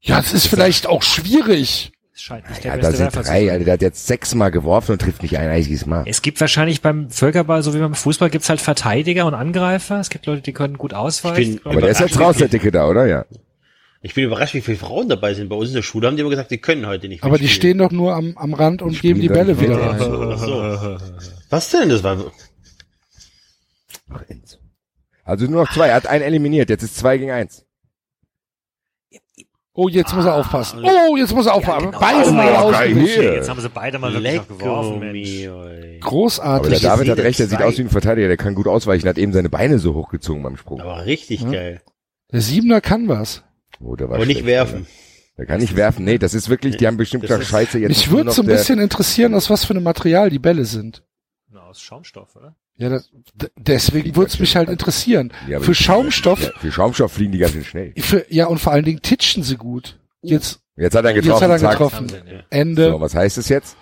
Ja, 0.00 0.16
das 0.16 0.34
ist 0.34 0.46
vielleicht 0.48 0.86
auch 0.86 1.02
schwierig. 1.02 1.92
Es 2.14 2.22
scheint 2.22 2.48
nicht 2.48 2.62
der 2.62 2.72
Ja, 2.72 2.76
da 2.76 2.82
beste 2.82 2.96
sind 2.96 3.06
Werfer 3.06 3.22
zu 3.22 3.30
drei, 3.30 3.40
sein. 3.40 3.50
Alter, 3.50 3.64
der 3.64 3.74
hat 3.74 3.82
jetzt 3.82 4.06
sechsmal 4.06 4.50
geworfen 4.50 4.92
und 4.92 5.00
trifft 5.00 5.22
nicht 5.22 5.38
ein 5.38 5.48
einziges 5.48 5.86
Mal. 5.86 6.04
Es 6.06 6.20
gibt 6.20 6.40
wahrscheinlich 6.40 6.82
beim 6.82 7.10
Völkerball, 7.10 7.62
so 7.62 7.74
wie 7.74 7.78
beim 7.78 7.94
Fußball, 7.94 8.28
gibt's 8.28 8.48
halt 8.48 8.60
Verteidiger 8.60 9.24
und 9.26 9.34
Angreifer. 9.34 9.98
Es 9.98 10.10
gibt 10.10 10.26
Leute, 10.26 10.42
die 10.42 10.52
können 10.52 10.76
gut 10.76 10.92
ausweichen. 10.92 11.60
Aber 11.64 11.80
der 11.80 11.90
ist 11.90 12.00
jetzt 12.00 12.20
raus, 12.20 12.36
der 12.36 12.48
Dicke 12.48 12.70
da, 12.70 12.86
oder? 12.86 13.06
Ja. 13.06 13.24
Ich 14.02 14.14
bin 14.14 14.24
überrascht, 14.24 14.54
wie 14.54 14.60
viele 14.60 14.76
Frauen 14.76 15.08
dabei 15.08 15.32
sind. 15.32 15.48
Bei 15.48 15.56
uns 15.56 15.68
in 15.68 15.76
der 15.76 15.82
Schule 15.82 16.08
haben 16.08 16.16
die 16.16 16.22
immer 16.22 16.30
gesagt, 16.30 16.50
die 16.50 16.58
können 16.58 16.86
heute 16.86 17.08
nicht 17.08 17.22
Aber 17.22 17.38
die 17.38 17.48
stehen 17.48 17.78
doch 17.78 17.92
nur 17.92 18.14
am, 18.14 18.36
am 18.36 18.52
Rand 18.52 18.82
und 18.82 19.00
geben 19.00 19.20
die 19.20 19.28
Bälle 19.28 19.60
wieder 19.60 19.80
rein. 19.80 20.00
Ach 20.00 20.38
so. 20.38 20.98
Was 21.50 21.70
denn? 21.70 21.88
Das 21.88 22.02
war, 22.02 22.18
Ach. 24.10 24.22
Also 25.24 25.46
nur 25.46 25.62
noch 25.62 25.72
zwei, 25.72 25.88
er 25.88 25.94
hat 25.94 26.06
einen 26.06 26.24
eliminiert, 26.24 26.68
jetzt 26.68 26.82
ist 26.82 26.96
zwei 26.96 27.16
gegen 27.16 27.30
eins. 27.30 27.64
Oh, 29.74 29.88
jetzt 29.88 30.14
muss 30.14 30.26
er 30.26 30.34
aufpassen. 30.34 30.84
Oh, 30.84 31.16
jetzt 31.16 31.34
muss 31.34 31.46
er 31.46 31.54
aufpassen. 31.54 31.86
genau. 31.86 31.98
Beide 32.00 32.28
Oh, 32.28 32.32
mal 32.32 32.46
geil, 32.46 32.56
ausgewichen. 32.56 33.06
hier. 33.22 33.34
Jetzt 33.36 33.48
haben 33.48 33.60
sie 33.60 33.68
beide 33.70 33.98
mal 33.98 34.12
wirklich 34.12 34.34
noch 34.34 34.42
Lecco 34.42 34.54
geworfen, 34.56 34.98
Mensch. 35.00 35.28
ey. 35.28 35.48
Aber 35.48 35.98
Großartig. 36.10 36.80
der 36.80 36.90
David 36.90 37.08
hat 37.08 37.18
recht, 37.18 37.38
der 37.38 37.46
sieht 37.48 37.62
aus 37.62 37.78
wie 37.78 37.82
ein 37.82 37.88
Verteidiger, 37.88 38.28
der 38.28 38.36
kann 38.36 38.54
gut 38.54 38.66
ausweichen, 38.68 39.08
hat 39.08 39.16
eben 39.16 39.32
seine 39.32 39.48
Beine 39.48 39.78
so 39.78 39.94
hochgezogen 39.94 40.42
beim 40.42 40.56
Sprung. 40.58 40.80
Aber 40.82 41.06
richtig 41.06 41.40
Ja. 41.42 41.50
geil. 41.50 41.80
Der 42.32 42.40
Siebener 42.42 42.80
kann 42.82 43.08
was. 43.08 43.42
Oh, 43.80 43.96
der 43.96 44.08
war 44.10 44.16
Aber 44.16 44.26
nicht 44.26 44.44
werfen. 44.44 44.86
Der 45.38 45.46
kann 45.46 45.60
nicht 45.60 45.74
werfen, 45.74 46.04
nee, 46.04 46.18
das 46.18 46.34
ist 46.34 46.50
wirklich, 46.50 46.76
die 46.76 46.86
haben 46.86 46.98
bestimmt 46.98 47.22
gesagt, 47.22 47.44
scheiße, 47.44 47.78
jetzt 47.78 47.88
Mich 47.88 48.10
würde 48.10 48.30
so 48.30 48.42
ein 48.42 48.48
bisschen 48.48 48.78
interessieren, 48.78 49.34
aus 49.34 49.48
was 49.48 49.64
für 49.64 49.72
einem 49.72 49.82
Material 49.82 50.28
die 50.28 50.38
Bälle 50.38 50.66
sind. 50.66 51.02
Na, 51.50 51.62
aus 51.62 51.80
Schaumstoff, 51.80 52.36
oder? 52.36 52.54
Ja, 52.82 52.88
das, 52.88 53.08
deswegen 53.56 54.16
würde 54.16 54.28
es 54.30 54.38
mich 54.40 54.56
halt 54.56 54.68
interessieren. 54.68 55.32
Ja, 55.48 55.60
Für 55.60 55.74
Schaumstoff, 55.74 56.42
Ja, 56.42 56.50
für 56.58 56.72
Schaumstoff 56.72 57.12
fliegen 57.12 57.30
die 57.32 57.38
ganz 57.38 57.52
schön 57.52 57.64
schnell. 57.64 57.92
für, 57.98 58.26
ja, 58.28 58.46
und 58.46 58.58
vor 58.58 58.72
allen 58.72 58.84
Dingen 58.84 59.00
titschen 59.02 59.42
sie 59.44 59.56
gut. 59.56 59.98
Jetzt 60.20 60.60
Jetzt 60.76 60.96
hat 60.96 61.04
er 61.04 61.14
Jetzt 61.14 61.24
getroffen, 61.24 61.44
hat 61.44 61.50
er 61.50 61.58
zack. 61.58 61.70
getroffen. 61.72 62.06
Ende. 62.50 62.90
So, 62.90 63.00
was 63.00 63.14
heißt 63.14 63.38
es 63.38 63.48
jetzt? 63.48 63.76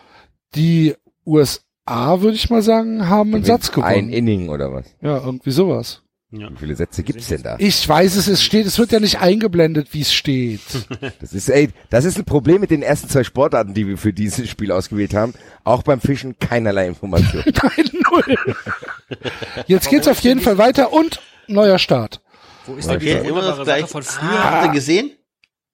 Die 0.54 0.94
USA, 1.24 2.20
würde 2.20 2.34
ich 2.34 2.50
mal 2.50 2.62
sagen, 2.62 3.08
haben 3.08 3.34
einen 3.34 3.44
Satz 3.44 3.68
Ein 3.70 3.74
gewonnen. 3.74 4.10
Inning 4.10 4.48
oder 4.48 4.72
was? 4.72 4.86
Ja, 5.00 5.16
irgendwie 5.24 5.50
sowas. 5.52 6.02
Wie 6.32 6.46
viele 6.60 6.76
Sätze 6.76 7.02
gibt's 7.02 7.26
denn 7.26 7.42
da? 7.42 7.56
Ich 7.58 7.88
weiß 7.88 8.14
es, 8.14 8.28
es 8.28 8.40
steht, 8.42 8.64
es 8.64 8.78
wird 8.78 8.92
ja 8.92 9.00
nicht 9.00 9.20
eingeblendet, 9.20 9.88
wie 9.92 10.02
es 10.02 10.12
steht. 10.12 10.60
Das 11.20 11.32
ist, 11.32 11.48
ey, 11.48 11.70
das 11.90 12.04
ist 12.04 12.18
ein 12.18 12.24
Problem 12.24 12.60
mit 12.60 12.70
den 12.70 12.82
ersten 12.82 13.08
zwei 13.08 13.24
Sportarten, 13.24 13.74
die 13.74 13.86
wir 13.88 13.98
für 13.98 14.12
dieses 14.12 14.48
Spiel 14.48 14.70
ausgewählt 14.70 15.12
haben. 15.12 15.34
Auch 15.64 15.82
beim 15.82 16.00
Fischen 16.00 16.38
keinerlei 16.38 16.86
Information. 16.86 17.42
Nein, 17.62 17.90
null. 18.12 18.36
Jetzt 19.66 19.88
geht's 19.90 20.06
auf 20.06 20.20
jeden 20.20 20.40
Fall 20.40 20.56
weiter 20.58 20.92
und 20.92 21.20
neuer 21.48 21.78
Start. 21.78 22.20
Wo 22.66 22.74
ist 22.74 22.88
Okay, 22.88 22.98
denn 22.98 23.00
diese 23.00 23.18
immer 23.28 23.36
wunderbare. 23.40 23.64
Sache 23.64 23.86
von 23.88 24.02
früher? 24.04 24.30
Ah, 24.30 24.50
habt 24.52 24.66
ihr 24.66 24.72
gesehen? 24.72 25.10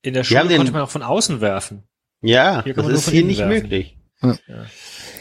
In 0.03 0.15
der 0.15 0.23
Die 0.23 0.29
Schule 0.29 0.41
haben 0.41 0.49
den- 0.49 0.57
konnte 0.59 0.73
man 0.73 0.83
auch 0.83 0.91
von 0.91 1.03
außen 1.03 1.41
werfen. 1.43 1.83
Ja, 2.23 2.65
Hier 2.65 2.73
das 2.75 2.87
ist 2.89 3.11
hier 3.11 3.25
nicht 3.25 3.41
werfen. 3.41 3.53
möglich. 3.55 3.99
Ja. 4.23 4.35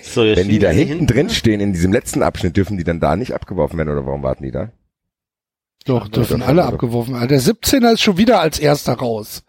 So, 0.02 0.22
Wenn 0.24 0.48
die 0.48 0.60
da 0.60 0.70
hinten 0.70 1.07
drin 1.07 1.30
stehen, 1.30 1.60
in 1.60 1.74
diesem 1.74 1.91
letzten 1.91 2.24
Abschnitt, 2.24 2.56
dürfen 2.56 2.78
die 2.78 2.86
dann 2.86 3.02
da 3.02 3.18
nicht 3.18 3.34
abgeworfen 3.34 3.78
werden 3.78 3.90
oder 3.90 4.06
warum 4.06 4.24
warten 4.24 4.44
die 4.44 4.52
da? 4.52 4.72
Doch, 5.86 6.07
dürfen 6.07 6.40
doch, 6.41 6.48
alle 6.48 6.66
abgeworfen 6.66 7.14
werden. 7.14 7.30
Der 7.30 7.41
17er 7.41 7.94
ist 7.94 8.02
schon 8.02 8.18
wieder 8.18 8.40
als 8.41 8.60
erster 8.60 8.94
raus. 8.94 9.44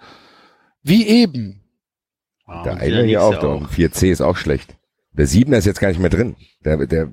Wie 0.83 1.07
eben. 1.07 1.63
Ah, 2.45 2.63
Der 2.63 2.77
eine 2.77 3.05
hier 3.05 3.23
auch, 3.23 3.43
unten. 3.43 3.67
4C 3.67 4.11
ist 4.13 4.21
auch 4.21 4.37
schlecht. 4.37 4.77
Der 5.13 5.27
7er 5.27 5.57
ist 5.57 5.65
jetzt 5.65 5.81
gar 5.81 5.89
nicht 5.89 5.99
mehr 5.99 6.11
drin. 6.11 6.37
Der, 6.65 6.87
der 6.87 7.11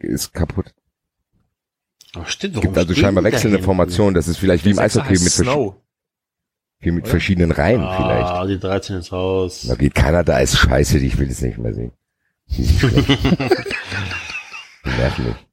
ist 0.00 0.32
kaputt. 0.32 0.74
Oh, 2.16 2.24
stimmt, 2.24 2.54
Es 2.54 2.56
warum 2.56 2.74
gibt 2.74 2.78
also 2.78 2.94
scheinbar 2.94 3.22
wechselnde? 3.22 3.62
Formationen. 3.62 4.14
Das 4.14 4.28
ist 4.28 4.38
vielleicht 4.38 4.64
wie 4.64 4.70
im 4.70 4.76
Der 4.76 4.86
Eishockey 4.86 5.12
mit, 5.12 5.32
vers 5.32 5.74
wie 6.80 6.90
mit 6.90 7.06
verschiedenen 7.06 7.52
Reihen 7.52 7.80
vielleicht. 7.80 8.28
Ah, 8.30 8.46
die 8.46 8.58
13 8.58 8.96
ist 8.96 9.12
raus. 9.12 9.66
Da 9.68 9.74
geht 9.74 9.94
keiner 9.94 10.24
da, 10.24 10.38
ist 10.38 10.56
scheiße, 10.56 10.98
ich 10.98 11.18
will 11.18 11.28
das 11.28 11.42
nicht 11.42 11.58
mehr 11.58 11.74
sehen. 11.74 11.92
Die 12.46 12.64
sind 12.64 12.80
schlecht. 12.80 13.08
die 14.84 14.90
nerven 14.96 15.26
mich. 15.26 15.47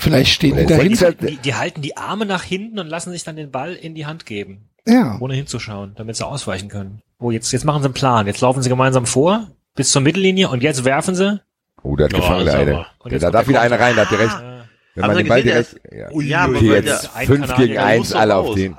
Vielleicht 0.00 0.32
stehen 0.32 0.56
die 0.56 0.66
dahinter. 0.66 1.12
Die, 1.12 1.36
die 1.36 1.54
halten 1.54 1.82
die 1.82 1.96
Arme 1.96 2.26
nach 2.26 2.42
hinten 2.42 2.78
und 2.78 2.86
lassen 2.88 3.10
sich 3.12 3.22
dann 3.24 3.36
den 3.36 3.50
Ball 3.50 3.74
in 3.74 3.94
die 3.94 4.06
Hand 4.06 4.26
geben, 4.26 4.68
Ja. 4.86 5.18
ohne 5.20 5.34
hinzuschauen, 5.34 5.92
damit 5.96 6.16
sie 6.16 6.26
ausweichen 6.26 6.68
können. 6.68 7.02
Oh, 7.18 7.30
jetzt, 7.30 7.52
jetzt 7.52 7.64
machen 7.64 7.82
sie 7.82 7.86
einen 7.86 7.94
Plan. 7.94 8.26
Jetzt 8.26 8.40
laufen 8.40 8.62
sie 8.62 8.68
gemeinsam 8.70 9.04
vor, 9.06 9.48
bis 9.74 9.92
zur 9.92 10.00
Mittellinie 10.02 10.48
und 10.48 10.62
jetzt 10.62 10.84
werfen 10.84 11.14
sie. 11.14 11.40
Oh, 11.82 11.96
der 11.96 12.06
hat 12.06 12.14
Oh, 12.14 12.16
gefangen, 12.16 12.44
der 12.46 12.54
eine. 12.58 12.86
da 13.18 13.30
darf 13.30 13.44
der 13.44 13.48
wieder 13.48 13.60
einer 13.60 13.78
rein, 13.78 13.94
da 13.96 14.02
habt 14.02 14.12
ihr 14.12 14.18
recht. 14.20 14.34
Ah, 14.34 14.64
Wenn 14.94 15.06
man 15.06 15.16
ihr 15.16 15.22
den 15.24 15.28
Ball 15.28 15.42
direkt, 15.42 15.80
ja. 15.92 16.10
Ui, 16.12 16.26
ja, 16.26 16.40
aber 16.44 16.56
okay, 16.56 16.72
jetzt 16.72 17.04
der- 17.04 17.16
ein 17.16 17.26
5 17.26 17.40
Kanadier, 17.42 17.66
gegen 17.66 17.74
der 17.74 17.84
1, 17.86 17.98
muss 17.98 18.12
alle 18.14 18.36
auf 18.36 18.54
den. 18.54 18.76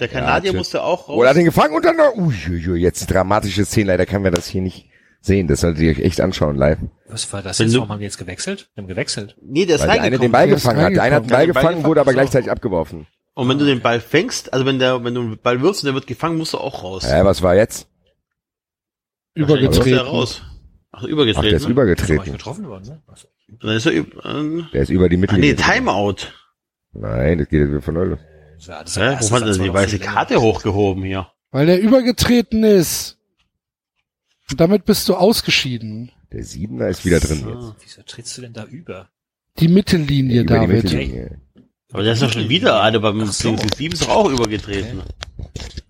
Der 0.00 0.08
Kanadier 0.08 0.50
tschüss. 0.50 0.58
musste 0.58 0.82
auch 0.82 1.08
raus. 1.08 1.16
Oh, 1.18 1.22
er 1.22 1.30
hat 1.30 1.36
ihn 1.36 1.44
gefangen 1.44 1.74
und 1.74 1.84
dann 1.84 1.96
noch, 1.96 2.16
uiuiui, 2.16 2.80
jetzt 2.80 3.06
dramatische 3.10 3.64
Szene, 3.64 3.88
leider 3.88 4.06
können 4.06 4.24
wir 4.24 4.30
das 4.32 4.46
hier 4.48 4.62
nicht 4.62 4.88
sehen. 5.22 5.48
Das 5.48 5.60
solltet 5.60 5.82
ihr 5.82 5.90
euch 5.90 6.00
echt 6.00 6.20
anschauen 6.20 6.56
live. 6.56 6.78
Was 7.08 7.32
war 7.32 7.42
das 7.42 7.58
Wenn 7.58 7.68
jetzt? 7.68 7.76
Warum 7.76 7.88
haben 7.88 7.98
die 8.00 8.04
jetzt 8.04 8.18
gewechselt? 8.18 8.68
Die 8.76 8.80
haben 8.80 8.88
gewechselt. 8.88 9.36
nee, 9.40 9.64
der 9.64 9.76
ist 9.76 9.82
Weil 9.82 9.94
der 9.94 10.02
eine 10.02 10.18
den. 10.18 10.30
Ball 10.32 10.48
ist 10.48 10.62
gefangen 10.62 10.82
hat. 10.82 10.92
Der 10.92 11.02
eine 11.02 11.14
hat 11.16 11.24
den 11.24 11.30
Ball 11.30 11.46
gefangen, 11.46 11.84
wurde 11.84 12.00
aber 12.00 12.10
so. 12.10 12.16
gleichzeitig 12.16 12.50
abgeworfen. 12.50 13.06
Und 13.34 13.48
wenn 13.48 13.58
du 13.58 13.64
den 13.64 13.80
Ball 13.80 14.00
fängst, 14.00 14.52
also 14.52 14.66
wenn 14.66 14.78
der, 14.78 15.02
wenn 15.04 15.14
du 15.14 15.22
einen 15.22 15.38
Ball 15.38 15.62
wirfst 15.62 15.82
und 15.82 15.86
der 15.86 15.94
wird 15.94 16.06
gefangen, 16.06 16.36
musst 16.36 16.52
du 16.52 16.58
auch 16.58 16.84
raus. 16.84 17.04
Ja, 17.08 17.24
was 17.24 17.40
war 17.40 17.54
jetzt? 17.54 17.88
Übergetreten. 19.34 19.98
raus. 20.00 20.42
Ach, 20.90 21.04
übergetreten. 21.04 21.38
Ach, 21.38 21.48
der 21.48 21.56
ist 21.56 21.62
ne? 21.62 21.68
Ist 21.68 21.70
übergetreten. 21.70 22.32
getroffen 22.32 22.68
worden, 22.68 22.86
ne? 22.88 23.02
Also, 23.06 23.28
Dann 23.60 23.76
ist 23.76 23.86
er 23.86 23.92
ähm, 23.92 24.68
Der 24.74 24.82
ist 24.82 24.90
über 24.90 25.08
die 25.08 25.16
ah, 25.16 25.20
Mittellinie. 25.20 25.54
nee, 25.54 25.56
Timeout. 25.56 26.16
Nein, 26.92 27.38
das 27.38 27.48
geht 27.48 27.60
jetzt 27.60 27.70
wieder 27.70 27.80
von 27.80 27.94
null. 27.94 28.08
los. 28.10 28.66
ja, 28.66 28.82
das 28.82 28.96
Hä? 28.96 29.16
Wo 29.20 29.36
hat 29.36 29.42
er 29.42 29.52
die 29.52 29.72
weiße. 29.72 29.98
Karte 29.98 30.40
hochgehoben 30.40 31.04
hier? 31.04 31.28
Weil 31.50 31.66
der 31.66 31.80
übergetreten 31.80 32.64
ist. 32.64 33.18
Und 34.52 34.60
damit 34.60 34.84
bist 34.84 35.08
du 35.08 35.14
ausgeschieden. 35.14 36.12
Der 36.32 36.44
Siebener 36.44 36.88
ist 36.88 37.04
wieder 37.04 37.20
drin 37.20 37.40
So. 37.40 37.50
jetzt. 37.50 37.74
Wieso 37.84 38.02
trittst 38.02 38.36
du 38.38 38.42
denn 38.42 38.52
da 38.52 38.64
über? 38.64 39.08
Die 39.58 39.68
Mittellinie, 39.68 40.42
Über 40.42 40.54
die 40.60 40.66
David. 40.66 40.84
Mittellinie. 40.84 41.40
Aber 41.92 42.02
der 42.02 42.12
ist 42.14 42.22
doch 42.22 42.32
schon 42.32 42.48
wieder, 42.48 42.80
Alter, 42.82 43.00
beim 43.00 43.24
so. 43.26 43.56
7 43.56 43.92
ist 43.92 44.02
doch 44.02 44.08
auch 44.08 44.30
übergetreten. 44.30 45.02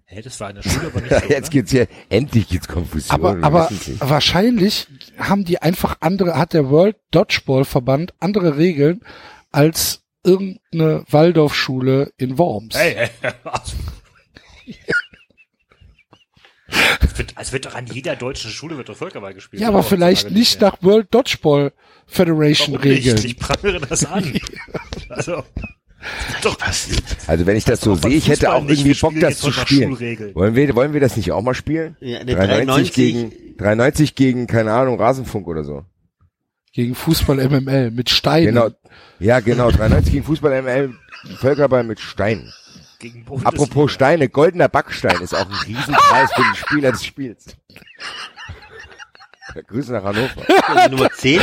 Hä, 0.04 0.20
das 0.20 0.38
war 0.40 0.50
in 0.50 0.56
der 0.56 0.62
Schule 0.62 0.86
aber 0.88 1.00
nicht 1.00 1.10
so, 1.10 1.16
Jetzt 1.28 1.30
oder? 1.48 1.50
geht's 1.50 1.70
hier, 1.70 1.88
endlich 2.08 2.48
geht's 2.48 2.68
Konfusion. 2.68 3.14
Aber, 3.14 3.38
aber 3.42 3.70
wahrscheinlich 4.00 4.86
haben 5.16 5.44
die 5.44 5.62
einfach 5.62 5.96
andere, 6.00 6.36
hat 6.36 6.52
der 6.54 6.70
World 6.70 6.96
Dodgeball 7.12 7.64
Verband 7.64 8.12
andere 8.20 8.56
Regeln 8.58 9.00
als 9.52 10.02
irgendeine 10.24 11.04
Waldorfschule 11.08 12.12
in 12.16 12.36
Worms. 12.36 12.76
Hey, 12.76 13.08
hey. 13.20 13.32
Es 17.00 17.18
wird, 17.18 17.34
es 17.38 17.52
wird 17.52 17.66
doch 17.66 17.74
an 17.74 17.86
jeder 17.86 18.16
deutschen 18.16 18.50
Schule 18.50 18.76
wird 18.76 18.88
doch 18.88 18.96
Völkerball 18.96 19.34
gespielt. 19.34 19.60
ja, 19.62 19.68
aber 19.68 19.82
vielleicht 19.82 20.30
nicht 20.30 20.60
mehr. 20.60 20.70
nach 20.70 20.82
World 20.82 21.08
Dodgeball 21.10 21.72
Federation 22.06 22.74
Warum 22.74 22.88
nicht? 22.88 23.06
Regeln. 23.06 23.24
Ich 23.26 23.38
prangere 23.38 23.80
das 23.80 24.04
an. 24.04 24.32
Also, 25.08 25.44
doch 26.42 26.58
passiert. 26.58 27.02
Also 27.26 27.46
wenn 27.46 27.56
ich 27.56 27.64
das 27.64 27.80
so 27.82 27.94
sehe, 27.94 28.12
ich 28.12 28.28
hätte 28.28 28.52
auch 28.52 28.66
irgendwie 28.66 28.94
Bock, 28.94 29.12
das 29.20 29.38
zu 29.38 29.52
spielen. 29.52 29.90
Wollen 30.34 30.54
wir, 30.54 30.74
wollen 30.74 30.94
wir 30.94 31.00
das 31.00 31.16
nicht 31.16 31.30
auch 31.32 31.42
mal 31.42 31.54
spielen? 31.54 31.96
Ja, 32.00 32.24
der 32.24 32.34
93 32.36 32.92
93 32.92 32.94
gegen, 32.94 33.56
93 33.58 34.14
gegen, 34.14 34.46
keine 34.46 34.72
Ahnung, 34.72 34.98
Rasenfunk 34.98 35.46
oder 35.46 35.64
so. 35.64 35.84
Gegen 36.72 36.94
Fußball 36.94 37.36
MML 37.48 37.90
mit 37.90 38.08
Steinen. 38.08 38.54
Genau. 38.54 38.70
Ja, 39.20 39.40
genau, 39.40 39.70
93 39.70 40.12
gegen 40.12 40.24
Fußball 40.24 40.62
ML, 40.62 40.94
Völkerball 41.38 41.84
mit 41.84 42.00
Steinen. 42.00 42.52
Gegen 43.02 43.24
Bundesliga. 43.24 43.48
Apropos 43.62 43.90
Steine, 43.92 44.28
goldener 44.28 44.68
Backstein 44.68 45.20
ist 45.20 45.34
auch 45.34 45.44
ein 45.46 45.52
Riesenpreis 45.66 46.30
für 46.34 46.42
den 46.42 46.54
Spieler 46.54 46.92
des 46.92 47.04
Spiels. 47.04 47.56
Ja, 49.54 49.60
Grüße 49.66 49.92
nach 49.92 50.04
Hannover. 50.04 50.42
Die 50.86 50.90
Nummer 50.90 51.10
10? 51.10 51.40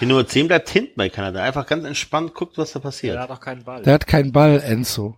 Die 0.00 0.06
Nummer 0.06 0.26
10 0.26 0.48
bleibt 0.48 0.68
hinten 0.68 0.92
bei 0.96 1.08
Kanada. 1.08 1.42
Einfach 1.42 1.66
ganz 1.66 1.84
entspannt 1.84 2.34
guckt, 2.34 2.58
was 2.58 2.72
da 2.72 2.78
Der 2.78 2.82
passiert. 2.84 3.18
hat 3.18 3.30
doch 3.30 3.40
keinen 3.40 3.64
Ball. 3.64 3.82
Der 3.82 3.94
hat 3.94 4.06
keinen 4.06 4.32
Ball, 4.32 4.60
Enzo. 4.60 5.16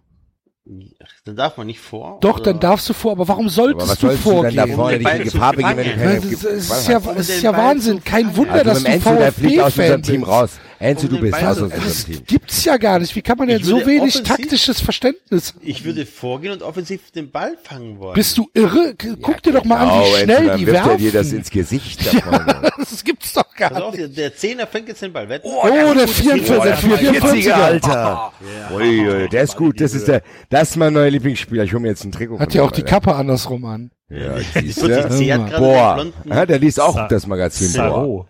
Dann 1.25 1.35
darf 1.35 1.57
man 1.57 1.67
nicht 1.67 1.81
vor. 1.81 2.19
Doch, 2.21 2.37
oder? 2.37 2.45
dann 2.53 2.61
darfst 2.61 2.89
du 2.89 2.93
vor, 2.93 3.13
aber 3.13 3.27
warum 3.27 3.47
Aber 3.47 3.49
was 3.49 3.55
solltest 3.55 4.03
du 4.03 4.07
sollst 4.09 4.25
du 4.25 4.43
denn 4.43 4.55
da 4.55 4.67
vorgehen? 4.67 4.77
vorne 4.77 4.99
Um 4.99 5.05
zu 5.19 5.25
Gefahr 5.33 5.53
begeben, 5.55 5.77
wenn 5.77 6.21
du 6.23 6.29
Es 6.29 6.45
ist, 6.45 6.89
ja, 6.89 6.99
es 7.17 7.29
ist 7.31 7.43
ja 7.43 7.57
Wahnsinn. 7.57 8.05
Kein. 8.05 8.37
Wunder, 8.37 8.53
Also 8.53 8.65
dass 8.65 8.79
du 8.79 8.85
dem 8.85 8.93
Enzo, 8.93 9.15
der 9.17 9.33
fliegt 9.33 9.61
aus 9.61 9.79
unserem 9.79 10.03
VfB-Fan 10.03 10.03
Team 10.03 10.21
bist. 10.21 10.31
raus. 10.31 10.51
Enzo, 10.81 11.07
Um 11.09 11.15
du 11.15 11.21
bist 11.21 11.35
raus 11.43 11.59
aus 11.63 11.71
Das 11.75 12.07
gibt's 12.27 12.65
ja 12.65 12.77
gar 12.77 12.99
nicht. 13.01 13.15
Wie 13.17 13.23
kann 13.23 13.37
man 13.37 13.49
denn 13.49 13.59
Ich 13.61 13.67
so 13.67 13.85
wenig 13.85 14.15
offensiv- 14.15 14.23
taktisches 14.29 14.81
Verständnis? 14.81 15.55
Ich 15.61 15.85
würde 15.85 16.07
vorgehen 16.07 16.53
und 16.53 16.63
offensiv 16.63 17.11
den 17.11 17.31
Ball 17.31 17.57
fangen 17.63 17.99
wollen. 17.99 18.15
Bist 18.15 18.39
du 18.39 18.49
irre? 18.55 18.95
Guck 19.21 19.43
dir 19.43 19.53
doch 19.53 19.65
mal 19.65 19.77
an, 19.79 19.89
Genau, 19.89 20.01
wie 20.01 20.05
Enzo, 20.07 20.25
schnell 20.25 20.47
dann 20.47 20.59
die 20.59 20.67
wirft 20.67 20.79
er 20.79 20.87
werfen. 20.87 20.99
dir 20.99 21.13
das 21.13 21.33
ins 21.33 21.51
Gesicht. 21.51 22.03
vorne. 22.05 22.71
das 22.79 23.03
gibt's 23.05 23.33
doch 23.33 23.55
gar 23.57 23.71
Pass 23.71 23.83
auf, 23.83 23.91
nicht. 23.95 24.03
der, 24.17 24.31
der 24.31 24.37
Zehner 24.37 24.67
fängt 24.67 24.89
jetzt 24.89 25.03
den 25.03 25.13
Ball. 25.13 25.29
Wetten? 25.29 25.49
Oh, 25.49 25.67
der 25.95 26.07
44, 26.07 26.89
der 26.89 27.13
44er. 27.23 27.53
Alter. 27.53 28.33
Ui, 28.75 29.09
ui, 29.09 29.29
der 29.29 29.43
ist 29.43 29.57
gut. 29.57 29.81
Das 29.81 29.95
ist 29.95 30.07
der, 30.09 30.23
das 30.49 30.71
ist 30.71 30.77
mein 30.77 30.93
neuer 30.93 31.11
Lieblingsspieler. 31.11 31.65
Ich 31.65 31.73
hole 31.73 31.83
mir 31.83 31.89
jetzt 31.89 32.05
ein 32.05 32.13
Trikot. 32.13 32.39
Hat 32.39 32.55
ja 32.55 32.63
auch 32.63 32.71
die. 32.71 32.83
Kappe 32.83 33.15
andersrum 33.15 33.65
an. 33.65 33.91
Ja, 34.09 34.37
Die 34.61 34.69
siehst 34.69 34.81
40 34.81 35.03
du? 35.11 35.17
C 35.19 35.33
hat 35.35 35.57
Boah. 35.59 36.07
Ja, 36.25 36.47
der 36.47 36.59
liest 36.59 36.81
auch 36.81 36.95
Sa- 36.95 37.09
das 37.09 37.27
Magazin 37.27 37.73
Boah. 37.75 38.27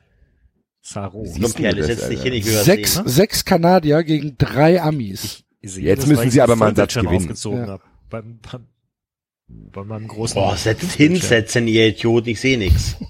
Setz 0.89 2.09
dich 2.09 2.23
hin, 2.23 2.45
was 2.45 2.65
Sechs, 2.65 2.95
sehen. 2.95 3.09
sechs 3.09 3.45
Kanadier 3.45 4.03
gegen 4.03 4.37
drei 4.39 4.81
Amis. 4.81 5.45
Sehe 5.63 5.85
Jetzt 5.85 6.03
das, 6.03 6.09
müssen 6.09 6.31
sie 6.31 6.41
aber 6.41 6.57
mal 6.57 6.69
einen 6.69 6.77
Satz 6.77 6.95
gewinnen. 6.95 7.35
Ja. 7.35 7.67
hab. 7.73 7.83
Beim, 8.09 8.39
beim, 8.41 8.67
bei 9.49 9.85
meinem 9.85 10.09
großen 10.09 10.35
Boah, 10.35 10.57
setzt 10.57 10.93
hinsetzen, 10.93 11.69
ihr 11.69 11.89
Idioten, 11.89 12.31
ich 12.31 12.41
sehe 12.41 12.59
nix. 12.59 12.97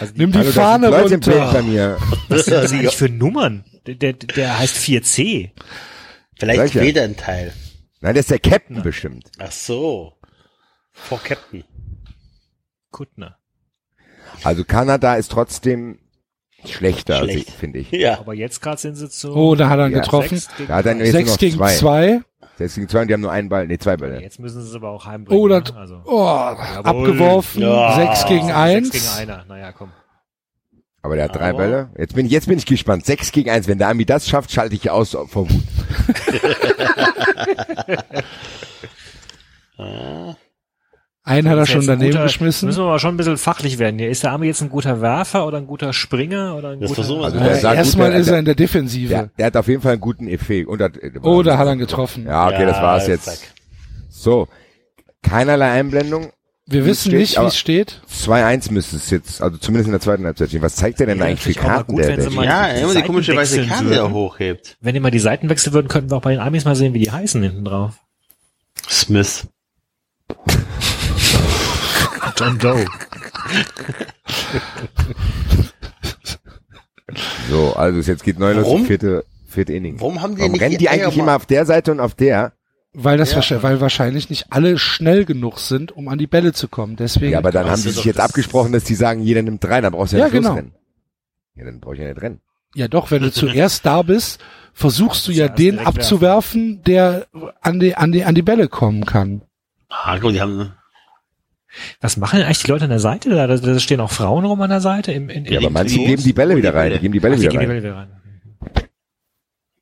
Also 0.00 0.12
Nimm 0.16 0.32
die 0.32 0.42
sind 0.42 0.52
Fahne 0.52 0.90
Leute 0.90 1.14
im 1.14 1.20
Bild 1.20 1.36
bei 1.38 1.44
runter. 1.44 1.62
mir. 1.62 1.98
was 2.28 2.44
sind 2.44 2.54
das 2.54 2.72
eigentlich 2.72 2.94
für 2.94 3.08
Nummern? 3.08 3.64
Der, 3.86 3.94
der, 3.94 4.12
der 4.12 4.58
heißt 4.58 4.76
4C. 4.76 5.50
Vielleicht 6.38 6.74
weder 6.74 7.04
ein 7.04 7.16
Teil. 7.16 7.54
Nein, 8.02 8.14
das 8.14 8.24
ist 8.24 8.30
der 8.30 8.38
Captain 8.38 8.82
bestimmt. 8.82 9.30
Ach 9.38 9.50
so. 9.50 10.12
Vor 10.92 11.20
Captain. 11.22 11.64
Kuttner. 12.90 13.38
Also 14.44 14.62
Kanada 14.64 15.14
ist 15.14 15.32
trotzdem 15.32 15.98
schlechter, 16.66 17.18
Schlecht. 17.18 17.48
also, 17.48 17.58
finde 17.58 17.78
ich. 17.80 17.90
Ja. 17.90 18.18
Aber 18.18 18.34
jetzt 18.34 18.60
gerade 18.60 18.78
sind 18.80 18.96
sie 18.96 19.08
zu 19.08 19.34
Oh, 19.34 19.54
da 19.54 19.68
hat 19.68 19.78
er 19.78 19.88
Ja, 19.88 19.98
getroffen. 20.00 20.36
sechs 20.38 20.48
gegen 20.56 20.68
Da 20.68 20.76
hat 20.76 20.86
er 20.86 20.94
drei. 20.94 21.10
Sechs 21.10 21.30
noch 21.30 21.38
gegen 21.38 21.56
zwei. 21.56 21.74
zwei. 21.76 22.20
Sechs 22.56 22.74
gegen 22.74 22.88
zwei 22.88 23.02
und 23.02 23.08
die 23.08 23.14
haben 23.14 23.20
nur 23.20 23.30
einen 23.30 23.48
Ball, 23.48 23.66
nee, 23.68 23.78
zwei 23.78 23.96
Bälle. 23.96 24.20
Jetzt 24.20 24.40
müssen 24.40 24.60
sie 24.62 24.68
es 24.68 24.74
aber 24.74 24.90
auch 24.90 25.06
heimbringen. 25.06 25.40
Oh, 25.42 25.46
das, 25.48 25.72
ne? 25.72 25.76
also, 25.78 26.00
oh, 26.04 26.26
abgeworfen. 26.26 27.62
Ja. 27.62 27.94
Sechs 27.94 28.26
gegen 28.26 28.46
Sechs 28.46 28.56
eins. 28.58 28.90
gegen 28.90 29.08
einer. 29.30 29.44
Naja, 29.48 29.72
komm. 29.72 29.92
Aber 31.02 31.14
der 31.14 31.26
hat 31.26 31.36
drei 31.36 31.50
Aber- 31.50 31.58
Bälle. 31.58 31.90
Jetzt 31.96 32.14
bin 32.16 32.26
ich, 32.26 32.32
jetzt 32.32 32.48
bin 32.48 32.58
ich 32.58 32.66
gespannt. 32.66 33.06
Sechs 33.06 33.30
gegen 33.30 33.48
eins. 33.50 33.68
Wenn 33.68 33.78
der 33.78 33.88
Ami 33.88 34.04
das 34.04 34.28
schafft, 34.28 34.50
schalte 34.50 34.74
ich 34.74 34.90
aus 34.90 35.10
vor 35.12 35.48
Wut. 35.48 35.50
Einen 41.28 41.48
hat 41.48 41.58
er 41.58 41.66
schon 41.66 41.86
daneben 41.86 42.10
guter, 42.12 42.22
geschmissen. 42.24 42.66
Müssen 42.66 42.78
wir 42.82 42.86
aber 42.88 42.98
schon 42.98 43.14
ein 43.14 43.16
bisschen 43.18 43.36
fachlich 43.36 43.78
werden. 43.78 43.98
hier. 43.98 44.08
Ist 44.08 44.22
der 44.22 44.32
Arme 44.32 44.46
jetzt 44.46 44.62
ein 44.62 44.68
guter 44.70 45.00
Werfer 45.00 45.46
oder 45.46 45.58
ein 45.58 45.66
guter 45.66 45.92
Springer 45.92 46.56
oder 46.56 46.70
ein 46.70 46.80
Das 46.80 46.90
guter... 46.94 47.02
Also 47.24 47.38
Ja, 47.38 47.44
der 47.44 47.54
sah 47.56 47.68
gut, 47.70 47.78
Erstmal 47.78 48.12
ist 48.14 48.28
er 48.28 48.38
in 48.38 48.44
der 48.44 48.54
Defensive. 48.54 49.08
Der, 49.08 49.30
der 49.38 49.46
hat 49.46 49.56
auf 49.56 49.68
jeden 49.68 49.82
Fall 49.82 49.92
einen 49.92 50.00
guten 50.00 50.26
Effekt. 50.28 50.68
Und 50.68 50.80
hat, 50.80 50.92
Oh, 51.22 51.42
da 51.42 51.58
hat 51.58 51.66
er 51.66 51.74
ihn 51.74 51.78
getroffen. 51.78 52.26
Ja, 52.26 52.46
okay, 52.48 52.64
das 52.64 52.78
war's 52.78 53.06
jetzt. 53.06 53.24
zack. 53.26 53.38
So. 54.08 54.48
Keinerlei 55.22 55.70
Einblendung. 55.72 56.32
Wir 56.70 56.84
wissen 56.84 57.08
steht, 57.10 57.20
nicht, 57.20 57.40
wie 57.40 57.44
es 57.46 57.56
steht. 57.58 58.02
2-1 58.12 58.72
müsste 58.72 58.96
es 58.96 59.08
jetzt, 59.10 59.40
also 59.40 59.56
zumindest 59.56 59.86
in 59.88 59.92
der 59.92 60.00
zweiten 60.02 60.24
Halbzeit 60.26 60.48
stehen. 60.50 60.60
Was 60.60 60.76
zeigt 60.76 61.00
der 61.00 61.06
denn 61.06 61.18
Ja, 61.18 61.24
eigentlich 61.24 61.56
für 61.56 61.60
Karten, 61.60 61.92
gut, 61.94 62.04
der, 62.04 62.16
der 62.18 62.30
Ja, 62.30 62.74
die 62.74 62.80
immer 62.82 62.94
die 62.94 63.02
komische 63.02 63.32
Seiten 63.32 63.38
weiße 63.40 63.66
Karte, 63.66 63.84
würden. 63.86 64.12
hochhebt. 64.12 64.76
Wenn 64.82 64.92
die 64.92 65.00
mal 65.00 65.10
die 65.10 65.18
Seiten 65.18 65.48
wechseln 65.48 65.72
würden, 65.72 65.88
könnten 65.88 66.10
wir 66.10 66.16
auch 66.18 66.22
bei 66.22 66.32
den 66.32 66.40
Amis 66.40 66.66
mal 66.66 66.76
sehen, 66.76 66.92
wie 66.92 66.98
die 66.98 67.10
heißen 67.10 67.42
hinten 67.42 67.64
drauf. 67.64 67.94
Smith. 68.86 69.46
John 72.38 72.58
Doe. 72.58 72.84
So, 77.48 77.72
also 77.74 78.00
jetzt 78.10 78.22
geht 78.22 78.38
neu 78.38 78.52
los, 78.52 78.86
vierte, 78.86 79.24
vierte 79.46 79.72
Inning. 79.72 79.98
Warum 80.00 80.20
haben 80.20 80.34
die 80.34 80.40
Warum 80.40 80.52
nicht 80.52 80.60
rennen 80.62 80.78
die 80.78 80.88
eigentlich 80.88 81.16
immer 81.16 81.36
auf 81.36 81.46
der 81.46 81.64
Seite 81.64 81.92
und 81.92 82.00
auf 82.00 82.14
der? 82.14 82.52
Weil 82.92 83.16
das 83.16 83.30
Ja. 83.30 83.36
wahrscheinlich, 83.36 83.62
weil 83.62 83.80
wahrscheinlich 83.80 84.30
nicht 84.30 84.46
alle 84.50 84.78
schnell 84.78 85.24
genug 85.24 85.58
sind, 85.58 85.92
um 85.92 86.08
an 86.08 86.18
die 86.18 86.26
Bälle 86.26 86.52
zu 86.52 86.68
kommen. 86.68 86.96
Deswegen. 86.96 87.32
Ja, 87.32 87.38
aber 87.38 87.50
dann 87.52 87.66
haben 87.70 87.76
sie 87.80 87.90
sich 87.90 88.04
jetzt 88.04 88.18
das- 88.18 88.26
abgesprochen, 88.26 88.72
dass 88.72 88.84
die 88.84 88.94
sagen, 88.94 89.22
jeder 89.22 89.42
nimmt 89.42 89.62
drei, 89.64 89.80
dann 89.80 89.92
brauchst 89.92 90.12
du 90.12 90.16
ja, 90.16 90.24
Ja, 90.26 90.26
nicht 90.26 90.34
genau. 90.34 90.48
losrennen. 90.50 90.74
Ja, 91.54 91.64
dann 91.64 91.80
brauch 91.80 91.92
ich 91.94 92.00
ja 92.00 92.08
nicht 92.08 92.20
rennen. 92.20 92.40
Ja, 92.74 92.88
doch, 92.88 93.10
wenn 93.10 93.22
du 93.22 93.32
zuerst 93.32 93.86
da 93.86 94.02
bist, 94.02 94.40
versuchst 94.74 95.26
du 95.26 95.32
ja 95.32 95.48
den 95.48 95.78
abzuwerfen, 95.78 96.82
der 96.82 97.26
an 97.62 97.80
die, 97.80 97.94
an 97.94 98.12
die, 98.12 98.24
an 98.24 98.34
die 98.34 98.42
Bälle 98.42 98.68
kommen 98.68 99.06
kann. 99.06 99.42
Ah, 99.88 100.18
guck, 100.18 100.32
die 100.32 100.40
haben, 100.40 100.72
Was 102.00 102.16
machen 102.16 102.36
denn 102.38 102.46
eigentlich 102.46 102.62
die 102.62 102.70
Leute 102.70 102.84
an 102.84 102.90
der 102.90 102.98
Seite? 102.98 103.30
Da, 103.30 103.46
da 103.46 103.78
stehen 103.78 104.00
auch 104.00 104.10
Frauen 104.10 104.44
rum 104.44 104.60
an 104.62 104.70
der 104.70 104.80
Seite. 104.80 105.12
Im, 105.12 105.28
in, 105.28 105.44
Ja, 105.44 105.52
in, 105.52 105.66
aber 105.66 105.70
manche 105.70 105.98
die- 105.98 106.04
geben 106.06 106.22
die 106.22 106.32
Bälle 106.32 106.56
wieder 106.56 106.74
rein, 106.74 106.92
die 106.92 106.98
geben 106.98 107.12
die 107.12 107.20
Bälle 107.20 107.34
Ach, 107.34 107.38
die 107.38 107.42
wieder 107.44 107.50
die 107.52 107.56
rein. 107.58 107.68
Bälle 107.68 107.82
wieder 107.82 107.96
rein. 107.96 108.08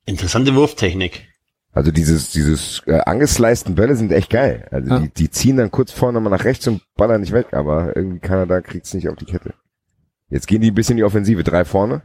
interessante 0.05 0.55
Wurftechnik. 0.55 1.29
Also 1.73 1.91
dieses, 1.93 2.31
dieses 2.31 2.83
äh, 2.87 3.01
angesleisten 3.01 3.75
Bälle 3.75 3.97
sind 3.97 4.11
echt 4.11 4.31
geil. 4.31 4.67
Also 4.71 4.89
Ja. 4.91 4.99
die, 5.01 5.11
die 5.11 5.31
ziehen 5.31 5.59
dann 5.59 5.71
kurz 5.71 5.93
vorne 5.93 6.21
mal 6.21 6.31
nach 6.31 6.45
rechts 6.45 6.67
und 6.67 6.83
ballern 6.97 7.21
nicht 7.21 7.33
weg, 7.33 7.49
aber 7.53 7.95
irgendwie 7.97 8.19
Kanada 8.21 8.61
kriegt's 8.63 8.95
nicht 8.95 9.09
auf 9.09 9.17
die 9.17 9.27
Kette. 9.27 9.53
Jetzt 10.31 10.47
gehen 10.49 10.61
die 10.63 10.71
ein 10.71 10.75
bisschen 10.75 10.93
in 10.93 10.99
die 10.99 11.05
Offensive, 11.05 11.45
drei 11.45 11.65
vorne. 11.65 12.03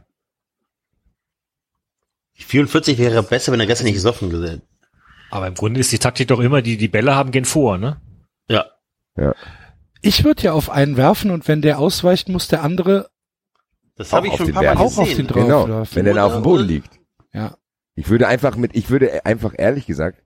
44 2.34 2.98
wäre 2.98 3.22
besser, 3.22 3.52
wenn 3.52 3.60
er 3.60 3.66
gestern 3.66 3.84
nicht 3.86 3.94
gesoffen 3.94 4.30
gesehen. 4.30 4.62
Aber 5.30 5.46
im 5.46 5.54
Grunde 5.54 5.80
ist 5.80 5.92
die 5.92 5.98
Taktik 5.98 6.28
doch 6.28 6.40
immer, 6.40 6.60
die 6.60 6.76
die 6.76 6.88
Bälle 6.88 7.14
haben, 7.14 7.30
gehen 7.30 7.44
vor, 7.44 7.78
ne? 7.78 8.00
Ja. 8.48 8.66
Ich 10.02 10.24
würde 10.24 10.42
ja 10.42 10.52
auf 10.52 10.68
einen 10.70 10.96
werfen 10.96 11.30
und 11.30 11.48
wenn 11.48 11.62
der 11.62 11.78
ausweicht, 11.78 12.28
muss 12.28 12.48
der 12.48 12.62
andere 12.62 13.08
Das 13.96 14.12
Auch 14.12 14.18
habe 14.18 14.26
ich 14.26 14.32
auf 14.34 14.38
schon 14.38 14.46
ein 14.46 14.48
den 14.48 14.54
paar 14.54 14.62
Mal 14.64 14.68
Berg. 14.74 14.80
auch 14.80 14.98
auf 14.98 15.08
gesehen. 15.08 15.16
den 15.18 15.26
drauf 15.28 15.64
Genau, 15.66 15.86
wenn 15.92 16.04
der 16.04 16.14
dann 16.14 16.24
auf 16.24 16.32
dem 16.34 16.42
Boden 16.42 16.66
liegt. 16.66 17.00
Ja. 17.32 17.56
Ich 17.94 18.08
würde 18.08 18.26
einfach 18.26 18.56
mit, 18.56 18.74
ich 18.74 18.90
würde 18.90 19.24
einfach 19.26 19.54
ehrlich 19.56 19.86
gesagt 19.86 20.22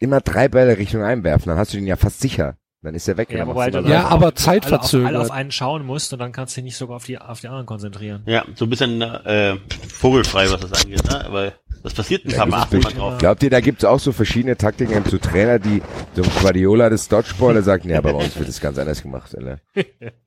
immer 0.00 0.20
drei 0.20 0.48
Bälle 0.48 0.76
Richtung 0.76 1.02
einwerfen, 1.02 1.48
dann 1.48 1.56
hast 1.58 1.72
du 1.72 1.78
den 1.78 1.86
ja 1.86 1.96
fast 1.96 2.20
sicher. 2.20 2.56
Dann 2.82 2.94
ist 2.94 3.08
er 3.08 3.16
weg. 3.16 3.30
Ja, 3.32 3.38
Dann 3.38 3.48
wobei 3.48 3.70
du 3.70 3.78
Ja, 3.78 3.82
dann 3.82 3.90
weiter. 3.92 4.06
aber 4.10 4.24
alle 4.26 4.34
auf, 4.34 4.34
zeitverzögert. 4.34 5.08
alle 5.08 5.20
auf 5.20 5.30
einen 5.30 5.50
schauen 5.50 5.86
musst 5.86 6.12
und 6.12 6.18
dann 6.18 6.32
kannst 6.32 6.54
du 6.54 6.60
dich 6.60 6.64
nicht 6.64 6.76
sogar 6.76 6.96
auf 6.96 7.04
die, 7.06 7.16
auf 7.18 7.40
die 7.40 7.48
anderen 7.48 7.64
konzentrieren. 7.64 8.22
Ja, 8.26 8.44
so 8.56 8.66
ein 8.66 8.70
bisschen 8.70 9.00
äh, 9.00 9.56
vogelfrei, 9.88 10.50
was 10.50 10.60
das 10.60 10.84
angeht, 10.84 11.02
ne? 11.04 11.24
Weil 11.30 11.54
Was 11.84 11.94
passiert 11.94 12.24
denn? 12.24 12.32
Da 12.32 12.44
achten 12.44 12.80
drauf. 12.80 13.18
Glaubt 13.18 13.42
ihr, 13.42 13.50
da 13.50 13.60
gibt's 13.60 13.84
auch 13.84 14.00
so 14.00 14.10
verschiedene 14.12 14.56
Taktiken 14.56 15.04
zu 15.04 15.18
Trainer, 15.18 15.58
die 15.58 15.82
so 16.16 16.22
ein 16.22 16.30
Guardiola 16.40 16.88
des 16.88 17.08
Dodgeball, 17.08 17.52
der 17.54 17.62
sagt, 17.62 17.84
nee, 17.84 17.94
aber 17.94 18.14
bei 18.14 18.24
uns 18.24 18.36
wird 18.38 18.48
es 18.48 18.60
ganz 18.60 18.78
anders 18.78 19.02
gemacht, 19.02 19.36
Alter. 19.36 19.58
Und 19.76 19.84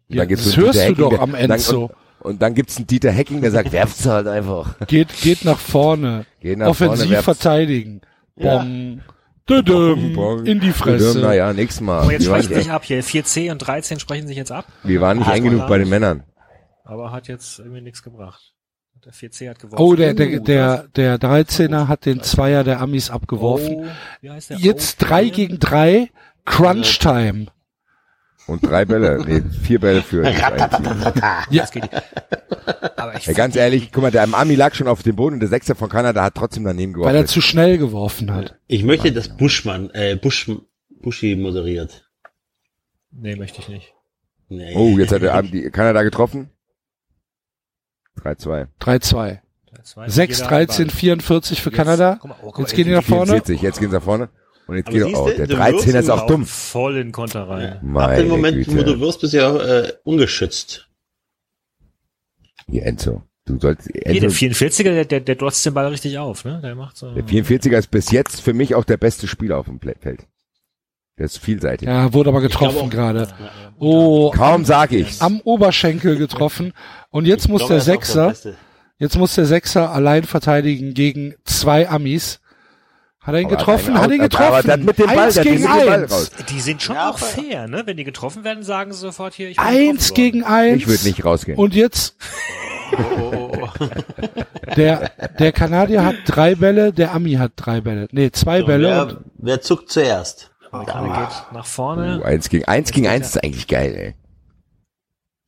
Ja, 0.07 0.25
gibt's 0.25 0.45
das 0.45 0.53
so 0.53 0.61
hörst 0.61 0.79
Dieter 0.79 0.93
du 0.93 1.01
doch 1.01 1.11
Hecking, 1.13 1.23
am 1.23 1.35
Ende 1.35 1.47
dann, 1.49 1.59
so. 1.59 1.83
Und, 1.85 1.91
und 2.21 2.41
dann 2.41 2.53
gibt's 2.53 2.77
einen 2.77 2.87
Dieter 2.87 3.11
Hecking, 3.11 3.41
der 3.41 3.51
sagt, 3.51 3.71
werft's 3.71 4.05
halt 4.05 4.27
einfach. 4.27 4.77
Geht, 4.87 5.09
geht 5.21 5.43
nach 5.45 5.57
vorne. 5.59 6.25
Geht 6.39 6.59
nach 6.59 6.67
Offensiv 6.67 6.97
vorne, 6.99 7.11
werft's. 7.11 7.25
verteidigen. 7.25 8.01
Ja. 8.35 8.59
Bong. 8.59 9.01
Düdüm. 9.49 10.13
Bong. 10.13 10.45
In 10.45 10.59
die 10.59 10.71
Fresse. 10.71 11.19
Naja, 11.19 11.53
nächstes 11.53 11.81
Mal. 11.81 12.01
Aber 12.03 12.11
jetzt 12.11 12.25
sprechen 12.25 12.53
sich 12.53 12.69
ab 12.69 12.83
hier. 12.85 13.03
4C 13.03 13.51
und 13.51 13.57
13 13.59 13.99
sprechen 13.99 14.27
sich 14.27 14.37
jetzt 14.37 14.51
ab, 14.51 14.65
wir 14.83 15.01
waren 15.01 15.17
nicht 15.17 15.27
Ah, 15.27 15.33
eng 15.35 15.43
genug 15.45 15.67
bei 15.67 15.77
den 15.79 15.89
Männern. 15.89 16.23
aber 16.83 17.11
hat 17.11 17.27
jetzt 17.27 17.57
irgendwie 17.59 17.81
nichts 17.81 18.03
gebracht. 18.03 18.53
Der 19.07 19.13
4C 19.13 19.49
hat 19.49 19.59
geworfen. 19.59 19.81
Oh, 19.81 19.95
der, 19.95 20.13
der, 20.13 20.27
Uh, 20.27 20.39
der, 20.43 20.87
der 20.89 21.17
13er 21.17 21.87
hat 21.87 22.05
den 22.05 22.21
Zweier 22.23 22.65
der 22.65 22.81
Amis 22.81 23.09
abgeworfen. 23.09 23.75
Oh, 23.77 23.85
wie 24.19 24.29
heißt 24.29 24.49
der? 24.49 24.57
Jetzt 24.57 25.01
Oh, 25.01 25.05
drei 25.07 25.29
gegen 25.29 25.59
drei. 25.59 26.09
Crunch 26.43 26.99
Time. 26.99 27.45
Und 28.47 28.65
drei 28.65 28.83
Bälle, 28.83 29.23
nee, 29.25 29.41
vier 29.63 29.79
Bälle 29.79 30.01
für. 30.01 30.29
Ja. 30.29 30.51
Aber 32.97 33.15
ich 33.17 33.25
Ja, 33.25 33.33
ganz 33.33 33.55
ehrlich, 33.55 33.93
guck 33.93 34.03
mal, 34.03 34.11
der 34.11 34.23
Ami 34.23 34.55
lag 34.55 34.75
schon 34.75 34.89
auf 34.89 35.03
dem 35.03 35.15
Boden 35.15 35.35
und 35.35 35.39
der 35.39 35.47
Sechser 35.49 35.75
von 35.75 35.87
Kanada 35.87 36.21
hat 36.23 36.35
trotzdem 36.35 36.65
daneben 36.65 36.93
weil 36.95 37.07
er 37.07 37.11
geworfen. 37.13 37.27
zu 37.27 37.39
schnell 37.39 37.77
geworfen 37.77 38.33
hat. 38.33 38.57
Ich 38.67 38.83
möchte, 38.83 39.13
dass 39.13 39.29
Buschmann, 39.37 39.89
äh, 39.91 40.17
Busch, 40.17 40.51
Buschi 41.01 41.37
moderiert. 41.37 42.09
Nee, 43.11 43.37
möchte 43.37 43.59
ich 43.61 43.69
nicht. 43.69 43.93
Nee. 44.49 44.73
Oh, 44.75 44.97
jetzt 44.97 45.13
hat 45.13 45.21
der 45.21 45.33
Ami 45.33 45.49
die 45.51 45.69
Kanada 45.69 46.03
getroffen. 46.03 46.49
3-2. 48.17 48.67
3-2. 48.81 49.39
Der 49.75 49.83
zweite 49.83 50.11
6, 50.11 50.37
jeder 50.39 50.49
13, 50.49 50.87
Ball. 50.87 50.95
44 50.95 51.61
für 51.61 51.69
Jetzt- 51.69 51.75
Kanada. 51.77 52.17
guck 52.19 52.29
mal, 52.29 52.37
oh, 52.41 52.51
mal, 52.51 52.59
Jetzt 52.59 52.73
gehen 52.75 52.85
die 52.87 52.93
nach 52.93 53.03
vorne. 53.03 53.25
44, 53.31 53.61
jetzt 53.61 53.79
gehen 53.79 53.89
sie 53.89 53.95
nach 53.95 54.03
vorne. 54.03 54.29
Und 54.67 54.75
jetzt 54.75 54.87
Aber 54.87 54.97
geht 54.97 55.05
siehst 55.05 55.17
oh, 55.17 55.29
der 55.29 55.47
du 55.47 55.55
13 55.55 55.95
ist 55.95 56.09
auch 56.09 56.27
dumm. 56.27 56.45
Voll 56.45 56.97
in 56.97 57.11
Konter 57.13 57.47
rein. 57.47 57.73
Ab 57.73 57.79
Meine 57.83 58.23
dem 58.23 58.27
Moment, 58.29 58.57
Güte. 58.57 58.77
wo 58.77 58.83
du 58.83 58.99
wirst, 58.99 59.21
bist 59.21 59.33
du 59.33 59.37
ja 59.37 59.55
äh, 59.55 59.93
ungeschützt. 60.03 60.89
Hier, 62.69 62.85
Enzo. 62.85 63.23
Du 63.45 63.57
sollst, 63.59 63.87
Hier, 63.93 64.01
der 64.01 64.23
Enzo, 64.23 64.27
44er, 64.45 64.83
der, 64.83 65.05
der, 65.05 65.19
der 65.21 65.35
dotzt 65.35 65.65
den 65.65 65.73
Ball 65.73 65.87
richtig 65.87 66.17
auf, 66.17 66.43
ne? 66.43 66.59
Der 66.61 66.75
macht 66.75 66.97
so. 66.97 67.13
der 67.13 67.23
44er 67.23 67.77
ist 67.77 67.91
bis 67.91 68.11
jetzt 68.11 68.41
für 68.41 68.53
mich 68.53 68.75
auch 68.75 68.83
der 68.83 68.97
beste 68.97 69.25
Spieler 69.27 69.57
auf 69.57 69.67
dem 69.67 69.79
Feld. 69.79 70.27
Der 71.17 71.25
ist 71.25 71.39
vielseitig. 71.39 71.87
Ja, 71.87 72.13
wurde 72.13 72.29
aber 72.29 72.41
getroffen 72.41 72.89
gerade. 72.89 73.27
Oh, 73.79 74.29
Kaum 74.31 74.65
sag 74.65 74.91
ich's. 74.91 75.19
am 75.21 75.39
Oberschenkel 75.41 76.15
getroffen. 76.17 76.73
Und 77.09 77.25
jetzt 77.25 77.49
muss 77.49 77.61
Ich 77.63 77.67
der 77.67 77.77
glaube, 77.79 77.91
er 77.91 78.01
ist 78.01 78.09
auch 78.17 78.33
Sechser, 78.35 78.53
jetzt 78.99 79.17
muss 79.17 79.35
der 79.35 79.45
Sechser 79.45 79.91
allein 79.91 80.23
verteidigen 80.25 80.93
gegen 80.93 81.33
zwei 81.43 81.89
Amis. 81.89 82.39
Hat 83.19 83.33
er 83.33 83.41
ihn 83.41 83.47
Aber 83.47 83.57
getroffen? 83.57 83.93
hat 83.95 84.03
Hat 84.03 84.11
ihn 84.11 84.21
aber 84.21 84.29
getroffen? 84.29 84.61
der 84.67 84.73
hat 84.73 84.79
mit 84.83 84.97
dem 84.99 85.07
Ball, 85.07 85.19
eins 85.19 85.33
der 85.33 85.43
gegen 85.43 85.67
eins. 85.67 86.11
raus. 86.13 86.31
Die 86.49 86.59
sind 86.61 86.81
schon 86.81 86.95
Ja, 86.95 87.09
auch 87.09 87.15
aber- 87.17 87.25
fair, 87.25 87.67
ne? 87.67 87.81
Wenn 87.85 87.97
die 87.97 88.03
getroffen 88.05 88.43
werden, 88.43 88.63
sagen 88.63 88.93
sie 88.93 88.99
sofort 88.99 89.33
hier, 89.33 89.49
ich 89.49 89.57
bin 89.57 89.65
Eins 89.65 90.13
gegen 90.13 90.43
eins. 90.43 90.77
Ich 90.77 90.87
würde 90.87 91.03
nicht 91.03 91.25
rausgehen. 91.25 91.57
Und 91.57 91.73
jetzt, 91.75 92.15
Oh, 92.93 93.51
oh, 93.51 93.51
oh. 93.63 93.85
der, 94.77 95.11
der 95.39 95.51
Kanadier 95.51 96.05
hat 96.05 96.15
drei 96.25 96.55
Bälle, 96.55 96.93
der 96.93 97.13
Ami 97.13 97.33
hat 97.33 97.51
drei 97.57 97.81
Bälle. 97.81 98.07
Nee, 98.11 98.31
zwei 98.31 98.61
Bälle. 98.61 99.01
Und 99.01 99.07
Wer, 99.09 99.17
wer 99.39 99.61
zuckt 99.61 99.89
zuerst? 99.91 100.51
Amerikaner 100.71 101.27
geht 101.27 101.53
nach 101.53 101.65
vorne. 101.65 102.19
Uh, 102.19 102.23
eins 102.23 102.49
gegen 102.49 102.65
eins 102.65 102.91
gegen 102.91 103.07
eins 103.07 103.27
ist 103.27 103.43
eigentlich 103.43 103.67
geil, 103.67 103.95
ey. 103.95 104.15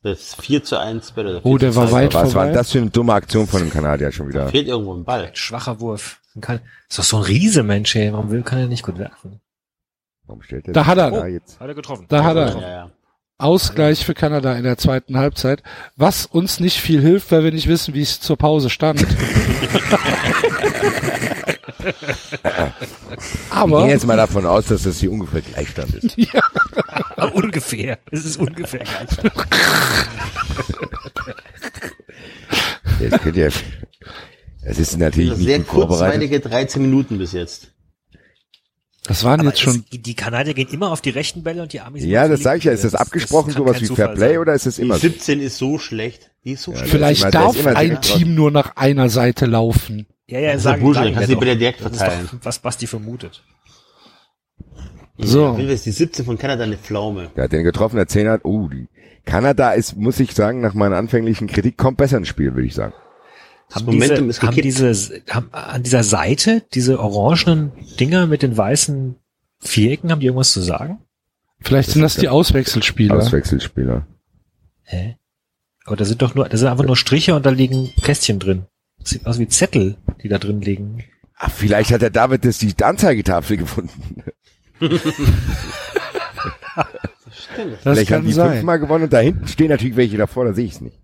Das 0.01 0.19
ist 0.19 0.41
4 0.41 0.63
zu 0.63 0.77
1 0.79 1.11
Bälle. 1.11 1.39
oder 1.41 1.45
Oh, 1.45 1.57
4 1.57 1.59
der 1.59 1.75
war 1.75 1.87
2. 1.87 1.91
weit 1.93 2.13
Was 2.13 2.23
war 2.23 2.31
vorbei. 2.43 2.51
das 2.53 2.71
für 2.71 2.77
eine 2.79 2.89
dumme 2.89 3.13
Aktion 3.13 3.47
von 3.47 3.59
dem 3.59 3.69
Kanadier 3.69 4.13
schon 4.13 4.29
wieder? 4.29 4.47
Fehlt 4.47 4.67
irgendwo 4.69 4.93
ein 4.93 5.03
Ball. 5.03 5.29
Schwacher 5.33 5.81
Wurf. 5.81 6.21
Kann, 6.39 6.61
ist 6.87 6.99
doch 6.99 7.03
so 7.03 7.17
ein 7.17 7.23
Riese, 7.23 7.63
Mensch, 7.63 7.93
ey. 7.97 8.13
Warum 8.13 8.31
will, 8.31 8.43
kann 8.43 8.59
er 8.59 8.67
nicht 8.67 8.83
gut 8.83 8.97
werfen? 8.97 9.41
Warum 10.25 10.41
stellt 10.41 10.67
er 10.67 10.73
Da 10.73 10.85
hat 10.85 10.97
er. 10.97 11.11
da 11.11 11.27
jetzt? 11.27 11.59
Hat 11.59 11.67
er 11.67 11.73
getroffen. 11.73 12.05
Da 12.07 12.23
hat 12.23 12.37
Ja, 12.37 12.45
er. 12.47 12.61
ja. 12.61 12.89
Ausgleich 13.39 14.05
für 14.05 14.13
Kanada 14.13 14.53
in 14.53 14.63
der 14.63 14.77
zweiten 14.77 15.17
Halbzeit. 15.17 15.63
Was 15.97 16.25
uns 16.25 16.61
nicht 16.61 16.79
viel 16.79 17.01
hilft, 17.01 17.31
weil 17.31 17.43
wir 17.43 17.51
nicht 17.51 17.67
wissen, 17.67 17.93
wie 17.93 18.01
es 18.01 18.21
zur 18.21 18.37
Pause 18.37 18.69
stand. 18.69 19.05
Wir 21.79 21.93
Aber 23.51 23.81
gehen 23.81 23.89
jetzt 23.91 24.05
mal 24.05 24.17
davon 24.17 24.45
aus, 24.45 24.65
dass 24.67 24.83
das 24.83 24.99
hier 24.99 25.11
ungefähr 25.11 25.41
Gleichstand 25.41 25.93
ist. 25.95 26.15
Aber 27.17 27.33
ungefähr. 27.35 27.97
Es 28.11 28.25
ist 28.25 28.37
ungefähr 28.37 28.81
gleich. 28.81 29.31
Jetzt 32.99 33.21
könnt 33.21 33.37
ihr, 33.37 33.51
es 34.63 34.77
ist 34.79 34.97
natürlich 34.97 35.37
nicht 35.37 35.45
Sehr 35.45 35.59
kurzweilige 35.63 36.39
13 36.39 36.81
Minuten 36.81 37.17
bis 37.17 37.31
jetzt. 37.31 37.71
das 39.05 39.23
waren 39.23 39.39
Aber 39.39 39.49
jetzt 39.49 39.61
schon 39.61 39.85
es, 39.91 40.01
die 40.01 40.15
Kanadier 40.15 40.53
gehen 40.53 40.67
immer 40.69 40.91
auf 40.91 41.01
die 41.01 41.09
rechten 41.11 41.43
Bälle 41.43 41.61
und 41.61 41.71
die 41.73 41.79
Amis 41.79 42.03
Ja, 42.03 42.27
das 42.27 42.39
die 42.39 42.43
sage 42.43 42.57
ich 42.59 42.63
ja. 42.65 42.71
Ist 42.73 42.83
das 42.83 42.91
Bälle. 42.91 43.01
abgesprochen, 43.01 43.51
sowas 43.51 43.79
wie 43.81 43.85
Zufall 43.85 44.07
Fair 44.07 44.15
Play 44.15 44.29
sein. 44.31 44.37
oder 44.39 44.53
ist 44.53 44.65
es 44.65 44.75
Die 44.75 44.81
immer 44.81 44.95
so? 44.95 45.01
17 45.01 45.39
ist 45.39 45.57
so 45.57 45.79
schlecht. 45.79 46.31
Die 46.43 46.51
ist 46.53 46.63
so 46.63 46.75
schlecht. 46.75 46.91
Vielleicht 46.91 47.21
immer- 47.21 47.31
darf 47.31 47.55
immer 47.57 47.75
ein 47.75 48.01
Team 48.01 48.35
nur 48.35 48.51
nach 48.51 48.75
einer 48.75 49.09
Seite 49.09 49.45
laufen. 49.45 50.07
Ja, 50.29 50.39
ja, 50.39 50.51
ist 50.51 50.63
sagen, 50.63 50.81
ja 50.81 50.85
Bullshit, 50.85 51.03
sagen 51.03 51.15
kannst 51.15 51.29
wir 51.29 51.35
du 51.35 51.45
doch. 51.45 51.57
direkt 51.57 51.81
Das 51.83 51.97
verteilen. 51.97 52.29
doch, 52.31 52.39
was 52.43 52.59
Basti 52.59 52.85
vermutet. 52.85 53.43
So. 55.17 55.53
Fall 55.53 55.69
ist 55.69 55.85
die 55.85 55.91
17 55.91 56.23
von 56.23 56.37
Kanada 56.37 56.63
eine 56.63 56.77
Pflaume. 56.77 57.31
Der 57.35 57.45
hat 57.45 57.51
den 57.51 57.63
getroffen, 57.63 57.95
der 57.97 58.07
Zehner 58.07 58.33
hat, 58.33 58.45
uh, 58.45 58.69
die 58.69 58.87
Kanada 59.25 59.71
ist, 59.71 59.97
muss 59.97 60.19
ich 60.19 60.33
sagen, 60.33 60.61
nach 60.61 60.75
meiner 60.75 60.97
anfänglichen 60.97 61.47
Kritik, 61.47 61.77
kommt 61.77 61.97
besser 61.97 62.17
ins 62.17 62.27
Spiel, 62.27 62.53
würde 62.53 62.67
ich 62.67 62.75
sagen. 62.75 62.93
Das 63.67 63.77
Haben 63.77 63.85
Momentum 63.87 64.27
diese, 64.27 64.29
ist 64.29 64.41
haben 64.41 64.55
diese, 64.55 65.21
haben 65.29 65.49
an 65.51 65.83
dieser 65.83 66.03
Seite, 66.03 66.63
diese 66.73 66.99
orangenen 66.99 67.71
Dinger 67.99 68.27
mit 68.27 68.43
den 68.43 68.55
weißen 68.55 69.15
Vierecken, 69.59 70.11
haben 70.11 70.19
die 70.19 70.27
irgendwas 70.27 70.53
zu 70.53 70.61
sagen? 70.61 70.99
Vielleicht 71.59 71.89
sind 71.89 72.01
das 72.03 72.15
die 72.15 72.29
Auswechselspieler. 72.29 73.17
Auswechselspieler. 73.17 74.07
Hä? 74.83 75.17
Aber 75.85 75.95
da 75.97 76.05
sind 76.05 76.21
doch 76.21 76.35
nur, 76.35 76.47
da 76.47 76.55
sind 76.55 76.67
einfach 76.67 76.85
nur 76.85 76.95
Striche 76.95 77.35
und 77.35 77.45
da 77.45 77.49
liegen 77.49 77.91
Kästchen 78.01 78.39
drin. 78.39 78.67
Aus 79.25 79.39
wie 79.39 79.47
Zettel, 79.47 79.97
die 80.21 80.29
da 80.29 80.37
drin 80.37 80.61
liegen. 80.61 81.03
Ach, 81.35 81.51
vielleicht 81.51 81.91
hat 81.91 82.01
der 82.01 82.09
David 82.09 82.43
das 82.45 82.57
die 82.57 82.73
Anzeigetafel 82.83 83.57
gefunden. 83.57 84.23
Stimmt. 87.31 87.73
das 87.83 87.97
vielleicht 87.97 88.11
haben 88.11 88.25
die 88.25 88.33
sein. 88.33 88.51
fünfmal 88.53 88.79
gewonnen 88.79 89.05
und 89.05 89.13
da 89.13 89.19
hinten 89.19 89.47
stehen 89.47 89.69
natürlich 89.69 89.95
welche 89.95 90.17
davor, 90.17 90.45
da 90.45 90.53
sehe 90.53 90.65
ich 90.65 90.73
es 90.73 90.81
nicht. 90.81 90.99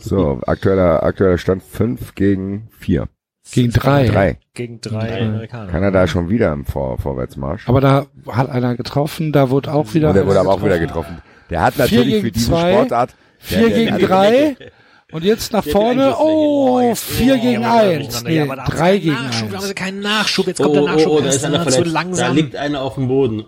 So, 0.00 0.40
aktueller, 0.46 1.02
aktueller 1.02 1.38
Stand 1.38 1.62
5 1.62 2.14
gegen 2.14 2.68
4. 2.78 3.08
Gegen 3.50 3.72
drei. 3.72 4.06
3. 4.06 4.38
Gegen 4.52 4.80
drei 4.82 5.08
Drei. 5.08 5.22
Amerikaner. 5.22 5.70
Kanada 5.70 6.06
schon 6.06 6.28
wieder 6.28 6.52
im 6.52 6.66
Vor 6.66 6.98
Vorwärtsmarsch. 6.98 7.66
Aber 7.66 7.80
da 7.80 8.06
hat 8.26 8.50
einer 8.50 8.76
getroffen, 8.76 9.32
da 9.32 9.48
wurde 9.48 9.72
auch 9.72 9.94
wieder. 9.94 10.08
und 10.08 10.14
der 10.14 10.26
wurde 10.26 10.40
aber 10.40 10.52
auch 10.52 10.62
wieder 10.62 10.78
getroffen. 10.78 11.22
Der 11.48 11.62
hat 11.62 11.74
Vier 11.74 11.84
natürlich 11.84 12.20
für 12.20 12.30
diese 12.32 12.46
zwei. 12.50 12.72
Sportart 12.72 13.14
Vier 13.38 13.58
der- 13.60 13.68
der- 13.68 13.78
gegen 13.78 13.98
der- 13.98 14.08
drei. 14.08 14.56
Und 15.10 15.24
jetzt 15.24 15.52
nach 15.54 15.64
Der 15.64 15.72
vorne. 15.72 16.16
Oh, 16.18 16.80
jetzt- 16.80 17.04
vier 17.04 17.36
oh, 17.36 17.40
gegen 17.40 17.62
ja, 17.62 17.70
aber 17.70 17.80
eins. 17.80 18.22
durcheinander. 18.22 18.28
Nee, 18.30 18.36
Ja, 18.36 18.42
aber 18.44 18.56
da 18.56 18.62
haben 18.64 18.70
sie 18.70 18.76
drei 18.76 18.88
keinen 18.90 19.00
gegen 19.00 19.14
Nachschub, 19.14 19.48
Da 19.50 19.54
haben 19.56 19.62
sie 19.62 19.66
eins. 19.68 19.74
keinen 19.74 20.00
Nachschub. 20.00 20.46
Jetzt 20.48 20.60
Oh, 20.60 20.64
kommt 20.64 20.76
der 20.76 20.82
Nachschub. 20.84 21.06
oh, 21.12 21.20
da 21.20 21.28
ist 21.28 21.44
einer 21.44 21.56
zu 21.64 21.70
verletzt. 21.72 21.86
Da 21.86 21.90
langsam. 21.92 22.36
liegt 22.36 22.56
einer 22.56 22.82
auf 22.82 22.94
dem 22.94 23.08
Boden. 23.08 23.44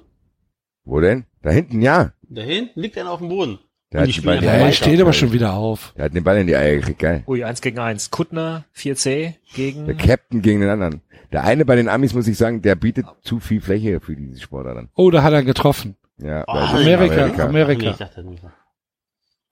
Wo 0.84 1.00
denn? 1.00 1.24
Da 1.42 1.50
hinten, 1.50 1.82
ja. 1.82 2.12
Da 2.22 2.42
hinten 2.42 2.80
liegt 2.80 2.96
einer 2.96 3.10
auf 3.10 3.18
dem 3.18 3.28
Boden. 3.28 3.58
Der 3.92 4.02
hat 4.02 4.10
spielen 4.12 4.24
Ball- 4.40 4.44
er 4.44 4.60
weiter. 4.60 4.72
steht 4.72 5.00
aber 5.00 5.12
schon 5.12 5.32
wieder 5.32 5.52
auf. 5.54 5.92
Der 5.96 6.04
hat 6.06 6.14
den 6.14 6.22
Ball 6.24 6.38
in 6.38 6.46
die 6.46 6.54
Eier 6.56 6.76
gekriegt, 6.76 7.00
geil. 7.00 7.24
Ui, 7.26 7.42
eins 7.44 7.60
gegen 7.60 7.78
eins. 7.80 8.10
Kuttner, 8.10 8.64
4C 8.74 9.34
gegen... 9.54 9.86
Der 9.86 9.96
Captain 9.96 10.40
gegen 10.42 10.60
den 10.60 10.70
anderen. 10.70 11.02
Der 11.32 11.42
eine 11.44 11.64
bei 11.64 11.74
den 11.76 11.88
Amis, 11.88 12.14
muss 12.14 12.26
ich 12.28 12.38
sagen, 12.38 12.62
der 12.62 12.76
bietet 12.76 13.06
zu 13.22 13.38
viel 13.40 13.60
Fläche 13.60 14.00
für 14.00 14.14
diese 14.16 14.40
Sportler 14.40 14.74
dann. 14.74 14.88
Oh, 14.94 15.10
da 15.10 15.22
hat 15.24 15.32
er 15.32 15.42
getroffen. 15.42 15.96
Ja, 16.18 16.44
Oh, 16.46 16.52
Amerika, 16.52 17.14
Amerika. 17.14 17.44
Amerika. 17.46 17.82
Nee, 17.82 17.90
ich 17.90 17.96
dachte 17.96 18.22
nicht. 18.24 18.42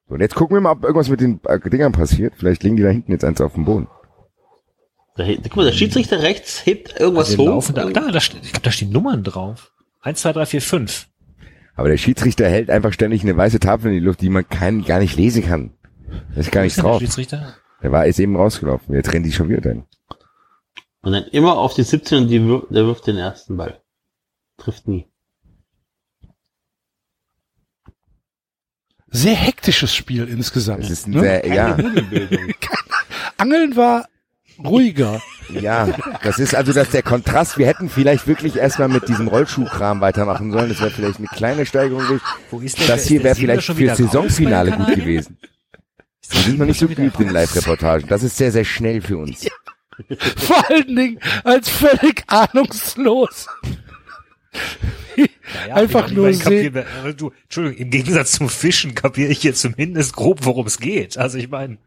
So, 0.09 0.15
und 0.15 0.21
jetzt 0.21 0.35
gucken 0.35 0.57
wir 0.57 0.61
mal, 0.61 0.73
ob 0.73 0.83
irgendwas 0.85 1.09
mit 1.09 1.21
den 1.21 1.41
äh, 1.45 1.59
Dingern 1.71 1.93
passiert. 1.93 2.35
Vielleicht 2.37 2.63
liegen 2.63 2.77
die 2.77 2.83
da 2.83 2.89
hinten 2.89 3.13
jetzt 3.13 3.25
eins 3.25 3.41
auf 3.41 3.55
dem 3.55 3.65
Boden. 3.65 3.89
Da, 5.17 5.25
hinten- 5.25 5.43
guck 5.45 5.57
mal, 5.57 5.65
der 5.67 5.73
Schiedsrichter 5.73 6.23
rechts 6.23 6.65
hebt 6.65 6.99
irgendwas 6.99 7.37
Wir 7.37 7.51
hoch. 7.53 7.71
da, 7.73 7.87
da, 7.91 8.11
da 8.11 8.21
steht, 8.21 8.45
ich 8.45 8.53
glaube, 8.53 8.65
da 8.65 8.71
stehen 8.71 8.91
Nummern 8.91 9.25
drauf. 9.25 9.73
Eins, 10.01 10.21
zwei, 10.21 10.33
drei, 10.33 10.47
vier, 10.47 10.63
fünf. 10.63 11.09
Aber 11.75 11.89
der 11.89 11.97
Schiedsrichter 11.97 12.49
hält 12.49 12.71
einfach 12.71 12.93
ständig 12.93 13.23
eine 13.23 13.37
weiße 13.37 13.61
Tafel 13.61 13.89
in 13.89 13.95
die 13.95 14.05
Luft, 14.05 14.21
die 14.21 14.31
man 14.31 14.49
kein, 14.49 14.85
gar 14.85 14.99
nicht 15.01 15.17
lesen 15.17 15.45
kann. 15.45 15.73
Da 16.35 16.41
ist 16.41 16.51
gar 16.53 16.63
nichts 16.63 16.77
denn 16.77 16.85
der 16.85 16.93
drauf. 16.93 17.01
Schiedsrichter? 17.01 17.55
Der 17.83 17.93
war 17.93 18.07
ist 18.07 18.19
eben 18.19 18.37
rausgelaufen. 18.37 18.95
Jetzt 18.95 19.13
rennen 19.13 19.25
die 19.25 19.33
schon 19.33 19.49
wieder 19.49 19.61
dahin. 19.61 19.85
Und 21.03 21.13
dann 21.13 21.25
immer 21.25 21.57
auf 21.59 21.75
die 21.75 21.83
17 21.85 22.23
und 22.23 22.29
die 22.29 22.45
wirf, 22.45 22.65
der 22.71 22.87
wirft 22.87 23.07
den 23.07 23.17
ersten 23.19 23.57
Ball. 23.57 23.81
Trifft 24.57 24.89
nie. 24.89 25.08
Sehr 29.11 29.35
hektisches 29.35 29.95
Spiel 29.95 30.29
insgesamt. 30.29 30.85
Es 30.85 30.91
ist 30.91 31.07
ein 31.07 31.13
ne? 31.13 31.21
sehr, 31.21 31.47
ja. 31.47 31.77
Angeln 33.39 33.77
war 33.77 34.07
ruhiger. 34.63 35.21
ja, 35.49 35.89
das 36.23 36.39
ist 36.39 36.55
also 36.55 36.73
das 36.73 36.91
der 36.91 37.03
Kontrast. 37.03 37.59
Wir 37.59 37.67
hätten 37.67 37.89
vielleicht 37.89 38.27
wirklich 38.27 38.57
erstmal 38.57 38.89
mit 38.89 39.09
diesem 39.09 39.29
Rollschuhkram 39.29 40.01
weitermachen 40.01 40.51
sollen. 40.53 40.69
Das 40.69 40.81
wäre 40.81 40.91
vielleicht 40.91 41.19
eine 41.19 41.29
kleine 41.29 41.65
Steigerung 41.65 42.03
gewesen. 42.03 42.25
Wo 42.51 42.61
ist 42.61 42.79
der? 42.79 42.89
Das 42.89 43.07
hier 43.07 43.23
wäre 43.23 43.35
vielleicht 43.35 43.65
für 43.65 43.95
Saisonfinale 43.95 44.73
gut 44.73 44.95
gewesen. 44.95 45.39
Ist 46.21 46.35
Wir 46.35 46.43
sind 46.43 46.59
noch 46.59 46.67
nicht 46.67 46.81
so 46.81 46.89
geübt 46.89 47.19
in 47.21 47.31
Live-Reportagen. 47.31 48.09
Das 48.09 48.23
ist 48.23 48.37
sehr, 48.37 48.53
sehr 48.53 48.65
schnell 48.65 49.01
für 49.01 49.17
uns. 49.17 49.47
Vor 50.37 50.71
allen 50.71 50.95
Dingen 50.95 51.21
als 51.45 51.69
völlig 51.69 52.25
ahnungslos. 52.27 53.47
Ja, 55.67 55.75
Einfach 55.75 56.09
ich 56.09 56.15
nur 56.15 56.33
sehen. 56.33 56.73
kapier- 56.73 56.87
aber 57.01 57.13
du, 57.13 57.33
Entschuldigung, 57.45 57.79
im 57.79 57.91
Gegensatz 57.91 58.33
zum 58.33 58.49
Fischen 58.49 58.95
kapiere 58.95 59.31
ich 59.31 59.43
jetzt 59.43 59.61
zumindest 59.61 60.15
grob, 60.15 60.45
worum 60.45 60.67
es 60.67 60.79
geht. 60.79 61.17
Also 61.19 61.39
ich 61.39 61.49
meine, 61.49 61.79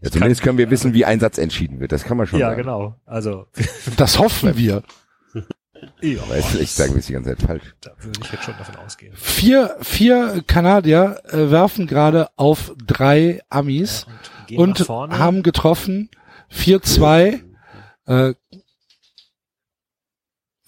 Ja, 0.00 0.10
zumindest 0.10 0.42
können 0.42 0.58
wir 0.58 0.70
wissen, 0.70 0.94
wie 0.94 1.04
ein 1.04 1.20
Satz 1.20 1.38
entschieden 1.38 1.80
wird. 1.80 1.92
Das 1.92 2.04
kann 2.04 2.16
man 2.16 2.26
schon 2.26 2.40
ja 2.40 2.48
sagen. 2.50 2.62
genau. 2.62 2.96
Also 3.04 3.46
Das 3.96 4.18
hoffen 4.18 4.56
wir. 4.56 4.82
ja, 6.00 6.22
Aber 6.22 6.36
jetzt 6.36 6.48
vielleicht 6.48 6.74
sagen 6.74 6.92
wir 6.94 7.00
es 7.00 7.06
die 7.06 7.12
ganze 7.12 7.36
Zeit 7.36 7.46
falsch. 7.46 7.62
da 7.82 7.90
würde 8.00 8.20
ich 8.22 8.32
jetzt 8.32 8.44
schon 8.44 8.54
davon 8.58 8.76
ausgehen. 8.76 9.12
Vier, 9.16 9.76
vier 9.82 10.42
Kanadier 10.46 11.20
äh, 11.28 11.50
werfen 11.50 11.86
gerade 11.86 12.28
auf 12.36 12.72
drei 12.86 13.40
Amis 13.50 14.04
Und, 14.06 14.46
gehen 14.48 14.58
und 14.58 14.78
vorne. 14.78 15.18
haben 15.18 15.42
getroffen. 15.42 16.08
4-2. 16.52 17.40
Äh, 18.06 18.34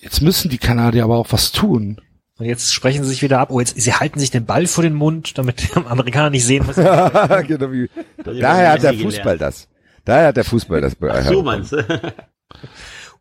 jetzt 0.06 0.22
müssen 0.22 0.48
die 0.50 0.58
Kanadier 0.58 1.04
aber 1.04 1.16
auch 1.16 1.26
was 1.30 1.52
tun. 1.52 2.00
Und 2.38 2.46
jetzt 2.46 2.72
sprechen 2.72 3.02
sie 3.02 3.10
sich 3.10 3.22
wieder 3.22 3.38
ab. 3.40 3.48
Oh, 3.50 3.60
jetzt, 3.60 3.80
sie 3.80 3.92
halten 3.94 4.18
sich 4.20 4.30
den 4.30 4.44
Ball 4.46 4.66
vor 4.66 4.82
den 4.82 4.94
Mund, 4.94 5.36
damit 5.38 5.62
die 5.62 5.74
Amerikaner 5.76 6.30
nicht 6.30 6.44
sehen, 6.44 6.66
was 6.66 6.76
genau 7.46 7.72
wie, 7.72 7.88
daher 8.24 8.72
hat 8.72 8.82
der 8.82 8.94
Fußball 8.94 9.38
das. 9.38 9.68
Daher 10.04 10.28
hat 10.28 10.36
der 10.36 10.44
Fußball 10.44 10.80
das. 10.80 10.96
Ach 11.00 11.24
so 11.26 11.42
meinst 11.42 11.72
du? 11.72 11.78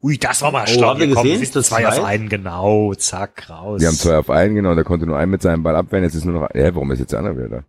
Ui, 0.01 0.17
das 0.19 0.41
war 0.41 0.51
mal 0.51 0.65
Oh, 0.67 0.71
stark. 0.71 0.89
habt 0.91 0.99
ihr 0.99 1.13
Komm, 1.13 1.23
gesehen? 1.23 1.39
wir 1.39 1.45
sind 1.47 1.55
Das 1.55 1.67
zwei 1.67 1.87
auf 1.87 2.03
einen, 2.03 2.29
genau. 2.29 2.93
Zack, 2.93 3.49
raus. 3.49 3.79
Die 3.81 3.87
haben 3.87 3.95
zwei 3.95 4.17
auf 4.17 4.29
einen, 4.29 4.53
genau, 4.55 4.71
und 4.71 4.77
da 4.77 4.83
konnte 4.83 5.05
nur 5.07 5.17
ein 5.17 5.29
mit 5.29 5.41
seinem 5.41 5.63
Ball 5.63 5.75
abwehren, 5.75 6.03
jetzt 6.03 6.13
ist 6.15 6.25
nur 6.25 6.41
noch, 6.41 6.49
ja, 6.53 6.75
warum 6.75 6.91
ist 6.91 6.99
jetzt 6.99 7.11
der 7.13 7.19
andere 7.19 7.37
wieder 7.37 7.49
da? 7.49 7.63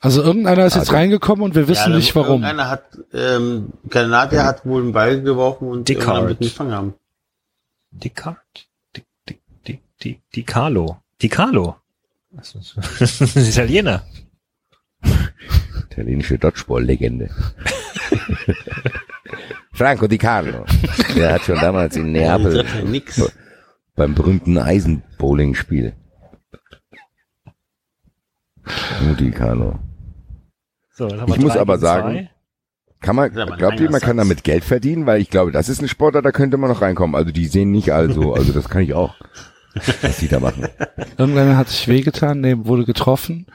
Also 0.00 0.22
irgendeiner 0.22 0.64
ist 0.66 0.74
jetzt 0.74 0.82
Also- 0.88 0.92
reingekommen 0.94 1.44
und 1.44 1.54
wir 1.54 1.68
wissen 1.68 1.90
Ja, 1.90 1.96
nicht 1.96 2.14
warum. 2.16 2.42
Einer 2.44 2.70
hat, 2.70 2.84
ähm, 3.12 3.72
Kanadier 3.90 4.44
hat 4.44 4.64
wohl 4.64 4.82
einen 4.82 4.92
Ball 4.92 5.20
geworfen 5.20 5.68
und 5.68 5.88
Dickard. 5.88 6.06
irgendwann 6.06 6.28
wird 6.28 6.40
ihn 6.40 6.48
gefangen 6.48 6.72
haben. 6.72 6.94
Die 7.92 8.10
Card. 8.10 8.68
Die, 8.96 9.04
die, 9.28 9.38
die, 9.66 9.80
die, 10.02 10.20
die 10.34 10.44
Carlo. 10.44 11.00
Die 11.20 11.28
Carlo. 11.28 11.76
Das 12.30 12.54
ist, 12.54 12.76
das 12.98 13.20
ist 13.20 13.36
ein 13.36 13.44
Italiener. 13.44 14.06
Italienische 15.90 16.38
Dodgeball-Legende. 16.38 17.30
Franco 19.72 20.06
Di 20.06 20.18
Carlo. 20.18 20.64
Der 21.14 21.34
hat 21.34 21.42
schon 21.42 21.56
damals 21.56 21.96
in 21.96 22.12
Neapel 22.12 22.64
beim 23.94 24.14
berühmten 24.14 24.58
Eisenbowling-Spiel. 24.58 25.94
Di 29.18 29.30
Carlo. 29.30 29.78
So, 30.90 31.08
dann 31.08 31.20
haben 31.20 31.28
wir 31.28 31.36
Ich 31.36 31.42
muss 31.42 31.56
aber 31.56 31.78
sagen, 31.78 32.12
zwei. 32.12 32.30
Kann 33.02 33.16
man, 33.16 33.30
glaubt 33.32 33.50
ihr, 33.50 33.56
man 33.66 33.78
langer 33.78 34.00
kann 34.00 34.16
Satz. 34.16 34.26
damit 34.28 34.44
Geld 34.44 34.64
verdienen? 34.64 35.06
Weil 35.06 35.20
ich 35.20 35.28
glaube, 35.30 35.50
das 35.52 35.68
ist 35.68 35.82
ein 35.82 35.88
Sportler, 35.88 36.22
da 36.22 36.30
könnte 36.32 36.56
man 36.56 36.70
noch 36.70 36.80
reinkommen. 36.82 37.16
Also 37.16 37.32
die 37.32 37.46
sehen 37.46 37.70
nicht 37.70 37.92
also, 37.92 38.32
also 38.34 38.52
das 38.52 38.68
kann 38.68 38.82
ich 38.82 38.94
auch. 38.94 39.14
Was 40.02 40.18
die 40.18 40.28
da 40.28 40.38
machen. 40.40 40.66
Irgendeiner 41.18 41.56
hat 41.56 41.68
sich 41.68 41.88
wehgetan, 41.88 42.40
nee, 42.40 42.54
wurde 42.58 42.84
getroffen. 42.84 43.46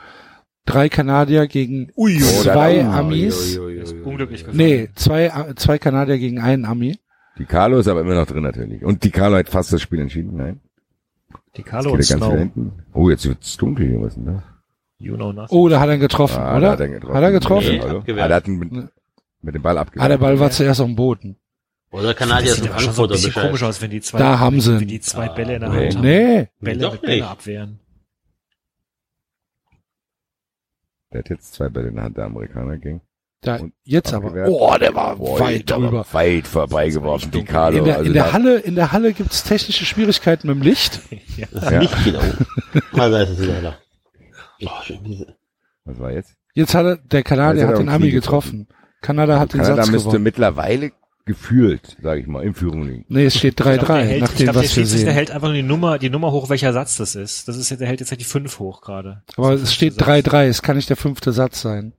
Drei 0.66 0.90
Kanadier 0.90 1.48
gegen 1.48 1.88
da- 1.96 2.44
zwei 2.44 2.86
oh, 2.86 2.90
Amis. 2.92 3.58
Unglücklich 4.04 4.42
gefallen. 4.42 4.58
Nee, 4.58 4.90
zwei, 4.96 5.32
zwei 5.56 5.78
Kanadier 5.78 6.18
gegen 6.18 6.40
einen 6.40 6.66
Ami. 6.66 7.00
Die 7.38 7.46
Carlo 7.46 7.78
ist 7.80 7.88
aber 7.88 8.02
immer 8.02 8.16
noch 8.16 8.26
drin 8.26 8.44
natürlich. 8.44 8.84
Und 8.84 9.04
die 9.04 9.12
Carlo 9.12 9.38
hat 9.38 9.48
fast 9.48 9.72
das 9.72 9.82
Spiel 9.82 10.00
entschieden. 10.02 10.36
Nein. 10.36 10.60
Die 11.56 11.62
Jetzt 11.62 11.70
Carlo 11.70 11.92
und 11.92 11.98
ganz 11.98 12.10
nach 12.12 12.18
Snow. 12.28 12.38
hinten. 12.38 12.72
Oh, 12.94 13.10
jetzt 13.10 13.26
wird's 13.28 13.56
dunkel 13.58 13.88
hier. 13.88 14.02
Was 14.02 14.16
denn 14.16 14.26
das? 14.26 14.42
You 15.00 15.16
know 15.16 15.32
nothing. 15.32 15.56
Oh, 15.58 15.70
da 15.70 15.80
hat 15.80 15.90
er 15.90 15.96
ihn 15.96 16.00
getroffen, 16.02 16.40
Ah, 16.40 16.54
da 16.54 16.58
oder? 16.58 16.72
Hat 16.72 16.80
er 16.80 16.88
getroffen. 16.90 17.16
Hat 17.16 17.24
er 17.24 17.32
getroffen? 17.32 17.70
Nee. 17.70 17.82
Abgewehrt. 17.82 18.32
Ah, 18.32 18.36
hat 18.36 18.48
ihn 18.48 18.90
mit, 19.48 19.56
dem 19.56 19.62
Ball 19.64 19.78
abgewehrt. 19.78 20.06
Ah, 20.06 20.10
der 20.10 20.18
Ball 20.18 20.40
war 20.40 20.52
zuerst 20.52 20.80
auf 20.82 20.88
dem 20.88 20.96
Boden. 20.96 21.38
Oder 21.92 22.14
Kanadier 22.14 22.52
ist 22.52 22.58
sieht 22.58 22.66
ein 22.66 22.72
aber 22.74 22.82
schon 22.82 22.94
so 22.94 23.04
ein 23.04 23.10
bisschen 23.10 23.30
Bescheid. 23.30 23.46
komisch 23.48 23.64
aus, 23.64 23.82
wenn 23.82 23.90
die 23.90 24.02
zwei, 24.02 24.20
Da 24.20 24.40
haben 24.40 24.60
sie 24.62 24.80
wenn 24.82 24.88
die 24.88 25.00
zwei 25.00 25.30
Bälle 25.30 25.56
in 25.56 25.62
der 25.62 25.70
nee. 25.70 25.86
Hand 25.86 25.96
haben. 25.96 26.02
Nee, 26.02 26.48
Bälle, 26.60 26.80
Doch 26.82 26.98
Bälle 26.98 27.14
nicht. 27.16 27.24
abwehren. 27.24 27.80
Der 31.14 31.20
hat 31.20 31.30
jetzt 31.30 31.54
zwei 31.54 31.70
Bälle 31.70 31.88
in 31.90 31.96
der 31.96 32.04
Hand, 32.04 32.18
der 32.18 32.26
Amerikaner 32.26 32.78
ging. 32.78 33.00
da, 33.42 33.56
Und 33.56 33.74
jetzt 33.84 34.14
aber. 34.14 34.28
abgewehrt. 34.28 34.50
Oh, 34.52 34.76
der 34.78 34.94
war 34.94 35.16
Boah, 35.16 35.40
weit 35.40 35.70
der 35.70 35.78
war 35.78 35.84
drüber. 35.90 36.06
Weit 36.12 36.48
vorbeigeworfen, 36.48 37.32
die. 37.32 37.44
Carlo. 37.46 37.78
In 37.78 37.86
der, 37.86 37.96
also 37.96 38.08
in 38.08 38.14
der 38.14 38.24
da- 38.26 38.34
Halle, 38.34 38.58
in 38.60 38.76
der 38.76 38.92
Halle 38.92 39.14
gibt's 39.14 39.44
technische 39.44 39.86
Schwierigkeiten 39.86 40.48
mit 40.48 40.58
dem 40.58 40.62
Licht. 40.64 41.00
ja. 41.38 41.48
Das 41.52 41.72
Ja. 41.72 41.80
Licht 41.80 42.04
geht 42.04 42.16
auf. 42.18 42.46
Ah, 42.94 43.10
da 43.10 43.22
ist 43.22 43.30
es 43.30 43.42
wieder 43.42 43.62
da. 43.62 43.78
Was 45.86 46.00
war 46.00 46.12
jetzt? 46.12 46.36
Jetzt 46.54 46.74
hat 46.76 46.86
er, 46.86 46.98
der 46.98 47.24
Kanadier 47.24 47.64
hat 47.64 47.76
hat 47.76 47.80
den 47.80 47.88
am 47.88 47.96
Ami 47.96 48.06
Knie 48.08 48.16
getroffen. 48.16 48.68
Kanada 49.08 49.40
hat 49.40 49.54
den 49.54 49.62
Kanada 49.62 49.84
Satz 49.84 49.92
müsste 49.92 50.08
gewonnen. 50.10 50.24
mittlerweile 50.24 50.92
gefühlt, 51.26 51.98
sage 52.02 52.22
ich 52.22 52.28
mal, 52.28 52.44
in 52.44 52.54
Führung 52.54 52.84
liegen. 52.88 53.06
Nee, 53.10 53.26
es 53.26 53.38
steht 53.38 53.60
Ich 53.60 53.64
glaub, 53.66 53.80
der 53.80 53.88
3-3, 53.88 54.02
hält- 54.06 54.22
nach 54.22 54.32
ich 54.32 54.38
dem, 54.38 54.46
der 54.46 54.56
was 54.56 54.76
wir 54.78 54.86
sehen. 54.86 55.08
hält 55.10 55.32
einfach 55.32 55.48
nur 55.48 55.56
die 55.56 55.64
Nummer, 55.64 56.00
die 56.00 56.10
Nummer 56.10 56.32
hoch, 56.32 56.50
welcher 56.50 56.72
Satz 56.74 56.96
das 56.98 57.16
ist. 57.16 57.48
Das 57.48 57.58
ist 57.58 57.70
der 57.72 57.86
hält 57.88 58.00
jetzt 58.00 58.12
halt 58.12 58.22
die 58.22 58.26
5 58.26 58.60
hoch 58.60 58.82
gerade. 58.82 59.24
Aber 59.36 59.52
es 59.54 59.62
der 59.62 59.68
steht 59.68 59.94
fünfte 59.96 60.06
Satz. 60.06 60.34
3-3, 60.34 60.48
es 60.48 60.62
kann 60.62 60.76
nicht 60.78 60.90
der 60.90 60.96
fünfte 60.98 61.32
Satz 61.34 61.62
sein. 61.62 61.94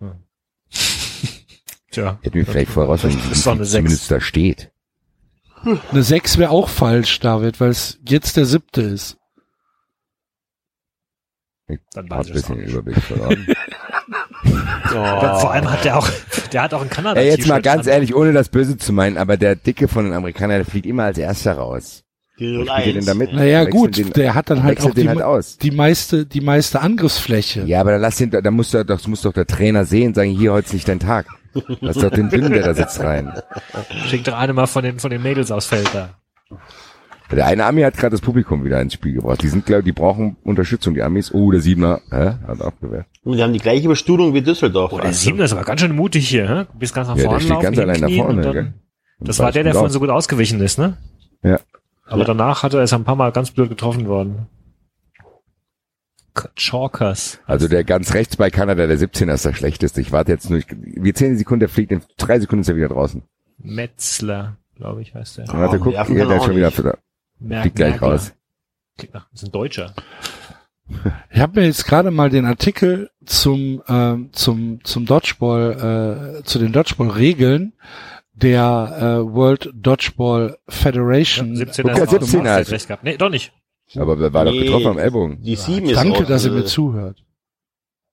Tja. 1.90 2.18
Hätten 2.22 2.34
wir 2.34 2.46
vielleicht 2.46 2.70
voraus, 2.70 3.02
wenn 3.04 3.16
Das 3.16 3.30
ist 3.38 3.46
doch 3.46 3.52
eine 3.52 3.64
Sechs. 3.64 3.72
zumindest 3.84 4.10
da 4.10 4.20
steht. 4.20 4.70
Eine 5.90 6.02
6 6.02 6.38
wäre 6.38 6.50
auch 6.50 6.68
falsch, 6.68 7.18
David, 7.20 7.60
weil 7.60 7.70
es 7.70 7.98
jetzt 8.06 8.36
der 8.36 8.44
siebte 8.46 8.82
ist. 8.82 9.16
Ich 11.66 11.80
Dann 11.92 12.08
hab 12.10 12.20
ein 12.20 12.26
es 12.26 12.30
bisschen. 12.32 12.60
Überblick 12.60 13.02
verloren. 13.02 13.46
Aber 14.96 15.40
Vor 15.40 15.52
allem 15.52 15.70
hat 15.70 15.84
der 15.84 15.98
auch, 15.98 16.08
der 16.52 16.62
hat 16.62 16.74
auch 16.74 16.82
in 16.82 16.90
Kanada. 16.90 17.20
Ey, 17.20 17.28
jetzt 17.30 17.46
mal 17.46 17.62
ganz 17.62 17.86
an. 17.86 17.92
ehrlich, 17.94 18.14
ohne 18.14 18.32
das 18.32 18.48
Böse 18.48 18.76
zu 18.76 18.92
meinen, 18.92 19.16
aber 19.16 19.36
der 19.36 19.56
Dicke 19.56 19.88
von 19.88 20.04
den 20.04 20.14
Amerikanern, 20.14 20.58
der 20.58 20.64
fliegt 20.66 20.86
immer 20.86 21.04
als 21.04 21.18
erster 21.18 21.54
raus. 21.54 22.04
Die 22.38 22.56
Wo 22.56 22.64
spielt 22.64 22.86
ihr 22.86 22.92
denn 22.94 23.04
da 23.06 23.14
mit? 23.14 23.32
Naja, 23.32 23.64
gut, 23.64 23.96
den- 23.96 24.12
der 24.12 24.34
hat 24.34 24.48
dann 24.48 24.62
halt 24.62 24.80
auch 24.80 24.90
die, 24.90 25.00
den 25.00 25.08
halt 25.08 25.22
aus. 25.22 25.58
die 25.58 25.72
meiste, 25.72 26.24
die 26.24 26.40
meiste 26.40 26.80
Angriffsfläche. 26.80 27.64
Ja, 27.64 27.80
aber 27.80 27.90
dann 27.92 28.00
lass 28.00 28.16
den, 28.16 28.30
da 28.30 28.50
muss 28.52 28.70
doch, 28.70 28.84
das 28.84 29.08
muss 29.08 29.22
doch 29.22 29.32
der 29.32 29.46
Trainer 29.46 29.84
sehen, 29.84 30.14
sagen, 30.14 30.30
hier, 30.30 30.52
heute 30.52 30.66
ist 30.68 30.72
nicht 30.74 30.86
dein 30.88 31.00
Tag. 31.00 31.26
Lass 31.80 31.96
doch 31.96 32.10
den 32.10 32.28
Dünnen, 32.28 32.52
der 32.52 32.62
da 32.62 32.74
sitzt, 32.74 33.00
rein. 33.00 33.32
Schickt 34.06 34.28
doch 34.28 34.38
eine 34.38 34.52
mal 34.52 34.66
von 34.68 34.84
den, 34.84 35.00
von 35.00 35.10
den 35.10 35.20
Mädels 35.22 35.50
aus 35.50 35.66
Feld 35.66 35.88
da. 35.92 36.10
Der 37.30 37.46
eine 37.46 37.66
Ami 37.66 37.82
hat 37.82 37.96
gerade 37.96 38.12
das 38.12 38.22
Publikum 38.22 38.64
wieder 38.64 38.80
ins 38.80 38.94
Spiel 38.94 39.14
gebracht. 39.14 39.42
Die 39.42 39.48
sind, 39.48 39.66
glaube 39.66 39.82
die 39.82 39.92
brauchen 39.92 40.36
Unterstützung, 40.44 40.94
die 40.94 41.02
Amis. 41.02 41.32
Oh, 41.32 41.50
der 41.50 41.60
Siebener, 41.60 42.00
hä? 42.10 42.34
Hat 42.46 42.62
abgewehrt. 42.62 43.06
Und 43.22 43.36
die 43.36 43.42
haben 43.42 43.52
die 43.52 43.58
gleiche 43.58 43.86
Bestuhlung 43.88 44.32
wie 44.32 44.40
Düsseldorf. 44.40 44.92
Oh, 44.92 44.98
der 44.98 45.12
Siebener 45.12 45.44
ist 45.44 45.52
aber 45.52 45.64
ganz 45.64 45.80
schön 45.80 45.94
mutig 45.94 46.26
hier, 46.26 46.48
hä? 46.48 46.64
Du 46.72 46.78
bist 46.78 46.94
ganz 46.94 47.08
nach 47.08 47.16
Ja, 47.16 47.22
der 47.22 47.30
vorne 47.30 47.40
steht 47.40 47.50
laufen, 47.50 47.62
ganz 47.64 47.78
allein 47.78 48.00
nach 48.00 48.10
vorne, 48.10 48.42
dann, 48.42 48.52
gell? 48.52 48.74
Das 49.20 49.38
war 49.40 49.52
der, 49.52 49.64
der 49.64 49.74
vorhin 49.74 49.90
so 49.90 50.00
gut 50.00 50.10
ausgewichen 50.10 50.60
ist, 50.60 50.78
ne? 50.78 50.96
Ja. 51.42 51.60
Aber 52.06 52.24
danach 52.24 52.62
hat 52.62 52.72
er 52.72 52.82
ist 52.82 52.92
er 52.92 52.98
ein 52.98 53.04
paar 53.04 53.16
Mal 53.16 53.32
ganz 53.32 53.50
blöd 53.50 53.68
getroffen 53.68 54.06
worden. 54.06 54.46
Chalkers. 56.56 57.40
Also 57.46 57.68
der 57.68 57.84
ganz 57.84 58.14
rechts 58.14 58.36
bei 58.36 58.48
Kanada, 58.48 58.86
der 58.86 58.96
17er 58.96 59.34
ist 59.34 59.44
der 59.44 59.54
schlechteste. 59.54 60.00
Ich 60.00 60.12
warte 60.12 60.32
jetzt 60.32 60.48
nur, 60.48 60.60
ich, 60.60 60.66
wir 60.70 61.14
zählen 61.14 61.32
die 61.32 61.38
Sekunde, 61.38 61.66
der 61.66 61.68
fliegt 61.68 61.92
in 61.92 62.00
drei 62.16 62.38
Sekunden 62.38 62.62
ist 62.62 62.68
er 62.68 62.76
wieder 62.76 62.88
draußen. 62.88 63.22
Metzler, 63.58 64.56
glaube 64.76 65.02
ich, 65.02 65.14
heißt 65.14 65.38
der. 65.38 65.46
Oh, 65.48 65.76
guck, 65.78 65.90
die 65.90 65.98
Affen 65.98 66.14
hier, 66.14 66.24
kann 66.24 66.28
der 66.28 66.38
ist 66.38 66.44
schon 66.44 66.56
wieder, 66.56 66.98
Merk, 67.40 67.62
fliegt 67.62 67.76
gleich 67.76 67.90
Merkler. 67.92 68.08
raus. 68.08 68.32
Klingt 68.96 69.14
nach- 69.14 69.32
ist 69.32 69.44
ein 69.44 69.52
Deutscher. 69.52 69.94
Ich 71.30 71.38
habe 71.40 71.60
mir 71.60 71.66
jetzt 71.66 71.84
gerade 71.86 72.10
mal 72.10 72.30
den 72.30 72.46
Artikel 72.46 73.10
zum 73.26 73.82
ähm, 73.88 74.30
zum 74.32 74.82
zum 74.84 75.04
Dodgeball 75.04 76.38
äh, 76.40 76.44
zu 76.44 76.58
den 76.58 76.72
Dodgeball-Regeln 76.72 77.74
der 78.32 78.96
äh, 79.28 79.32
World 79.34 79.70
Dodgeball 79.74 80.56
Federation. 80.68 81.54
17er 81.54 81.92
auch 81.92 82.06
17er 82.12 82.36
normal, 82.38 82.62
ist- 82.62 82.70
recht 82.72 82.86
gehabt. 82.88 83.04
Nee, 83.04 83.16
doch 83.18 83.28
nicht. 83.30 83.52
Aber 83.96 84.16
der 84.16 84.32
war 84.32 84.44
doch 84.46 84.52
Nee. 84.52 84.60
getroffen 84.64 84.86
am 84.88 84.98
Ellbogen. 84.98 85.42
Die 85.42 85.56
sieben 85.56 85.88
ist 85.90 85.96
Danke, 85.96 86.24
dass 86.24 86.44
ihr 86.44 86.52
äh, 86.52 86.54
mir 86.54 86.64
zuhört. 86.64 87.22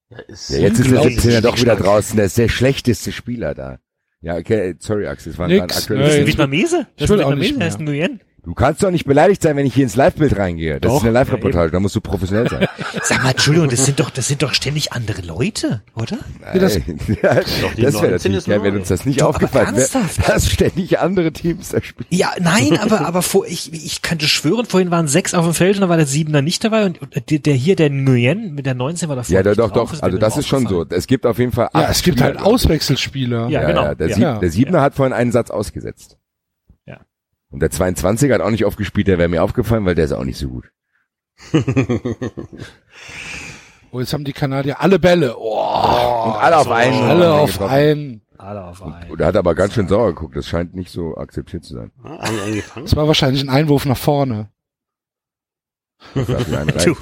ja, 0.10 0.18
ist 0.20 0.50
Ja, 0.50 0.58
jetzt 0.60 0.80
ist 0.80 0.90
der 0.92 1.02
Unglaublich. 1.02 1.20
17er 1.20 1.42
doch 1.42 1.58
wieder 1.60 1.76
draußen. 1.78 2.16
Der 2.18 2.26
ist 2.26 2.38
der 2.38 2.50
schlechteste 2.50 3.12
Spieler 3.14 3.54
da. 3.56 3.80
Ja, 4.22 4.36
okay, 4.38 4.76
sorry, 4.80 5.08
Axel, 5.08 5.32
es 5.34 5.38
war 5.38 5.48
ein 5.48 5.60
aktuelles. 5.62 5.90
nee. 5.90 5.98
Das 5.98 6.14
ist 6.14 6.20
ein 6.20 6.28
Vietnamese? 6.28 6.88
Das 6.98 7.10
ist 7.10 7.12
ein 7.12 7.20
Vietnamese, 7.20 7.58
der 7.60 7.68
ist 7.68 7.80
ein 7.80 7.86
Nguyen. 7.86 8.22
Du 8.46 8.54
kannst 8.54 8.84
doch 8.84 8.92
nicht 8.92 9.06
beleidigt 9.06 9.42
sein, 9.42 9.56
wenn 9.58 9.66
ich 9.66 9.74
hier 9.74 9.84
ins 9.84 9.96
Live-Bild 9.96 10.38
reingehe. 10.38 10.80
Das 10.80 10.90
Doch. 10.90 10.98
ist 10.98 11.04
eine 11.04 11.12
Live-Reportage, 11.14 11.72
da 11.72 11.80
musst 11.80 11.96
du 11.96 12.02
professionell 12.02 12.48
sein. 12.48 12.68
Sag 13.04 13.24
mal, 13.24 13.32
Entschuldigung, 13.32 13.70
das 13.70 13.86
sind 13.86 14.00
doch, 14.00 14.12
das 14.12 14.28
sind 14.28 14.44
doch 14.44 14.54
ständig 14.54 14.94
andere 14.94 15.22
Leute, 15.24 15.82
oder? 15.96 16.18
Ja, 16.54 16.60
das- 16.60 16.76
Ey, 16.76 16.84
ja, 17.24 17.34
das 17.36 17.46
die 17.76 17.82
wäre 17.82 17.92
19 17.92 18.12
natürlich 18.12 18.46
geil, 18.46 18.64
wenn 18.64 18.76
uns 18.78 18.88
das 18.90 19.06
nicht 19.06 19.20
Doch, 19.22 19.26
aber 19.28 19.36
aufgefallen 19.36 19.76
wäre, 19.76 19.90
dass 20.28 20.50
ständig 20.50 21.00
andere 21.00 21.32
Teams 21.34 21.70
da 21.70 21.82
spielen. 21.82 22.06
Ja, 22.12 22.34
nein, 22.40 22.78
aber, 22.82 23.02
aber 23.02 23.22
vor, 23.24 23.48
ich, 23.48 23.74
ich 23.74 24.02
könnte 24.04 24.28
schwören, 24.28 24.66
vorhin 24.68 24.92
waren 24.92 25.08
sechs 25.08 25.34
auf 25.34 25.44
dem 25.46 25.54
Feld 25.56 25.76
und 25.78 25.82
dann 25.82 25.90
war 25.90 25.98
der 25.98 26.06
Siebener 26.06 26.42
nicht 26.44 26.64
dabei 26.64 26.86
und, 26.86 27.02
und 27.02 27.30
der, 27.32 27.40
der 27.40 27.54
hier, 27.56 27.76
der 27.76 27.90
Nguyen 27.90 28.54
mit 28.54 28.66
der 28.68 28.76
19 28.76 29.10
war 29.10 29.16
davor. 29.16 29.34
Ja, 29.34 29.42
doch, 29.42 29.56
doch, 29.56 29.72
drauf, 29.72 29.92
doch. 29.92 30.04
Also 30.04 30.18
das 30.20 30.38
ist 30.38 30.48
schon 30.48 30.68
so. 30.68 30.86
Es 30.88 31.08
gibt 31.08 31.26
auf 31.26 31.40
jeden 31.40 31.52
Fall 31.52 31.70
Ja, 31.74 31.90
es 31.90 32.04
gibt 32.04 32.18
Spieler, 32.20 32.26
halt 32.26 32.38
glaub 32.38 32.48
ich. 32.48 32.54
Auswechselspieler. 32.54 33.48
Ja, 33.50 33.62
Ja, 33.62 33.68
genau. 33.68 33.84
ja, 33.86 33.96
der, 33.96 34.08
Ja. 34.10 34.16
Sieb, 34.34 34.40
der 34.42 34.52
Siebner 34.52 34.82
hat 34.82 34.94
vorhin 34.96 35.14
einen 35.14 35.32
Satz 35.32 35.50
ausgesetzt. 35.50 36.18
Und 37.50 37.62
der 37.62 37.72
22er 37.72 38.34
hat 38.34 38.42
auch 38.42 38.50
nicht 38.50 38.66
aufgespielt, 38.66 39.08
der 39.08 39.18
wäre 39.18 39.30
mir 39.30 39.44
aufgefallen, 39.44 39.86
weil 39.86 39.96
der 39.96 40.06
ist 40.06 40.12
auch 40.12 40.24
nicht 40.24 40.38
so 40.38 40.50
gut. 40.50 40.72
Oh, 43.96 44.00
jetzt 44.02 44.12
haben 44.12 44.26
die 44.26 44.34
Kanadier 44.34 44.82
alle 44.82 45.00
Bälle. 45.00 45.38
Oh, 45.38 46.24
und 46.26 46.36
alle 46.36 46.58
auf 46.58 46.70
einen. 46.70 47.02
Alle 47.02 47.32
auf 47.32 47.62
einen. 47.62 48.22
Alle 48.38 48.66
auf 48.66 48.84
einen. 48.84 49.10
Und 49.10 49.22
er 49.22 49.28
hat 49.28 49.38
aber 49.38 49.56
ganz 49.56 49.74
schön 49.74 49.88
sauer 49.88 50.08
geguckt. 50.08 50.36
Das 50.36 50.50
scheint 50.50 50.76
nicht 50.76 50.92
so 50.92 51.16
akzeptiert 51.16 51.64
zu 51.64 51.76
sein. 51.76 51.94
Gefangen? 52.52 52.86
Das 52.86 52.98
war 52.98 53.08
wahrscheinlich 53.08 53.42
ein 53.42 53.48
Einwurf 53.48 53.86
nach 53.86 53.96
vorne. 53.96 54.50
Das 56.14 56.28
darf 56.28 56.78
ich 56.78 56.86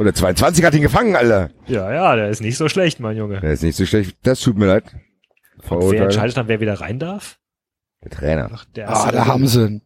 einen 0.00 0.08
rein. 0.08 0.14
Ich 0.14 0.20
glaub, 0.20 0.30
einer- 0.30 0.52
Schachse. 0.52 0.60
Und 0.60 0.60
der 0.60 0.60
22 0.60 0.64
hat 0.64 0.74
ihn 0.74 0.82
gefangen, 0.82 1.16
Alter. 1.16 1.50
Ja, 1.66 1.92
ja, 1.92 2.16
der 2.16 2.28
ist 2.30 2.40
nicht 2.40 2.56
so 2.56 2.68
schlecht, 2.68 3.00
mein 3.00 3.16
Junge. 3.16 3.40
Der 3.40 3.52
ist 3.52 3.62
nicht 3.62 3.76
so 3.76 3.86
schlecht. 3.86 4.16
Das 4.22 4.40
tut 4.40 4.56
mir 4.56 4.66
leid. 4.66 4.84
Und 5.68 5.90
wer 5.92 6.04
entscheidet 6.04 6.36
dann, 6.36 6.48
wer 6.48 6.60
wieder 6.60 6.80
rein 6.80 6.98
darf? 6.98 7.38
Der 8.02 8.10
Trainer. 8.10 8.50
Ach, 8.52 8.64
der 8.64 8.88
Ah, 8.88 9.12
da 9.12 9.26
haben 9.26 9.46
sie 9.46 9.66
ihn. 9.66 9.82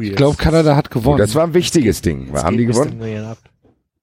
Ich 0.00 0.16
glaube, 0.16 0.36
Kanada 0.36 0.74
hat 0.74 0.90
gewonnen. 0.90 1.18
Das 1.18 1.34
war 1.34 1.44
ein 1.44 1.54
wichtiges 1.54 2.00
Ding. 2.02 2.32
Haben 2.34 2.56
die 2.56 2.66
gewonnen? 2.66 3.00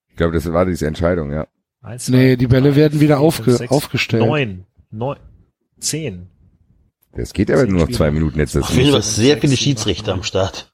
Ich 0.08 0.16
glaube, 0.16 0.34
das 0.34 0.52
war 0.52 0.66
diese 0.66 0.88
Entscheidung, 0.88 1.32
ja. 1.32 1.48
Eins, 1.82 2.10
Nee, 2.10 2.36
die 2.36 2.48
Bälle 2.48 2.70
drei, 2.72 2.76
werden 2.76 3.00
wieder 3.00 3.18
vier, 3.18 3.26
aufge 3.26 3.52
sechs, 3.54 3.72
aufgestellt. 3.72 4.26
Neun, 4.26 4.66
neun, 4.92 5.18
zehn. 5.80 6.30
Das 7.14 7.34
geht 7.34 7.50
aber 7.50 7.66
nur 7.66 7.82
noch 7.88 7.92
zwei 7.92 8.12
Minuten 8.12 8.38
jetzt. 8.38 8.54
Das 8.56 8.70
jeden 8.74 8.92
Fall 8.92 9.00
nicht. 9.00 9.10
sehr 9.10 9.38
viele 9.38 9.58
Schiedsrichter 9.58 10.14
am 10.14 10.24
Start. 10.24 10.72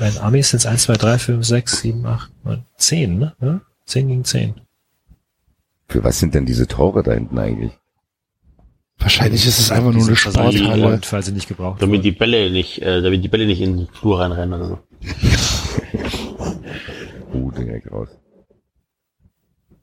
Bei 0.00 0.08
den 0.08 0.18
Amis 0.18 0.48
sind 0.48 0.60
es 0.60 0.66
eins, 0.66 0.84
zwei, 0.84 0.94
drei, 0.94 1.18
fünf, 1.18 1.44
sechs, 1.44 1.82
sieben, 1.82 2.06
acht, 2.06 2.32
neun, 2.42 2.64
zehn, 2.78 3.18
ne? 3.18 3.34
Ja? 3.42 3.60
Zehn 3.84 4.08
gegen 4.08 4.24
zehn. 4.24 4.54
Für 5.88 6.02
was 6.02 6.18
sind 6.18 6.34
denn 6.34 6.46
diese 6.46 6.66
Tore 6.66 7.02
da 7.02 7.12
hinten 7.12 7.38
eigentlich? 7.38 7.72
Wahrscheinlich 8.96 9.46
ist 9.46 9.58
es 9.58 9.70
einfach 9.70 9.92
nur 9.92 10.06
eine 10.06 10.16
Sporthalle. 10.16 10.82
worden, 10.82 11.02
weil 11.10 11.22
sie 11.22 11.32
nicht 11.32 11.48
gebraucht 11.48 11.82
Damit 11.82 11.98
wurden. 11.98 12.02
die 12.02 12.12
Bälle 12.12 12.50
nicht, 12.50 12.80
äh, 12.80 13.02
damit 13.02 13.22
die 13.22 13.28
Bälle 13.28 13.44
nicht 13.44 13.60
in 13.60 13.76
den 13.76 13.88
Flur 13.88 14.20
reinrennen 14.20 14.54
oder 14.54 14.68
so. 14.68 14.78
Uh, 17.34 17.50
direkt 17.50 17.92
raus. 17.92 18.08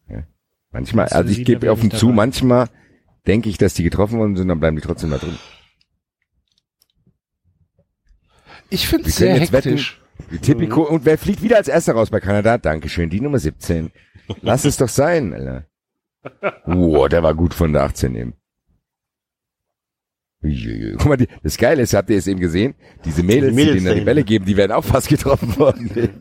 Ja. 0.09 0.23
Manchmal, 0.71 1.07
also 1.09 1.29
ich 1.29 1.45
gebe 1.45 1.71
offen 1.71 1.91
zu, 1.91 2.07
dabei. 2.07 2.15
manchmal 2.15 2.69
denke 3.27 3.49
ich, 3.49 3.59
dass 3.59 3.75
die 3.75 3.83
getroffen 3.83 4.17
worden 4.17 4.35
sind, 4.35 4.47
dann 4.47 4.59
bleiben 4.59 4.77
die 4.77 4.81
trotzdem 4.81 5.11
da 5.11 5.17
drin. 5.19 5.37
Ich 8.71 8.87
finde 8.87 9.09
es 9.09 9.15
sehr 9.17 9.37
jetzt 9.37 9.51
wetten, 9.51 9.69
hektisch. 9.69 10.01
Die 10.31 10.39
Tipico, 10.39 10.83
und 10.83 11.05
wer 11.05 11.17
fliegt 11.17 11.41
wieder 11.41 11.57
als 11.57 11.67
erster 11.67 11.93
raus 11.93 12.09
bei 12.09 12.19
Kanada? 12.19 12.57
Dankeschön, 12.57 13.09
die 13.09 13.21
Nummer 13.21 13.39
17. 13.39 13.91
Lass 14.41 14.65
es 14.65 14.77
doch 14.77 14.89
sein, 14.89 15.33
Alter. 15.33 15.65
Wow, 16.65 17.07
der 17.07 17.23
war 17.23 17.33
gut 17.33 17.53
von 17.53 17.71
der 17.71 17.83
18 17.83 18.15
eben. 18.15 18.33
Guck 20.97 21.05
mal, 21.05 21.17
die, 21.17 21.27
das 21.43 21.57
Geile 21.57 21.81
ist, 21.81 21.93
habt 21.93 22.09
ihr 22.09 22.17
es 22.17 22.27
eben 22.27 22.39
gesehen? 22.39 22.75
Diese 23.05 23.23
Mädels, 23.23 23.49
Die 23.51 23.55
Mädels 23.55 23.77
die 23.77 23.83
denen 23.83 23.95
die 23.99 24.05
Bälle 24.05 24.23
geben, 24.23 24.45
die 24.45 24.55
werden 24.57 24.71
auch 24.71 24.83
fast 24.83 25.07
getroffen 25.09 25.57
worden. 25.57 25.89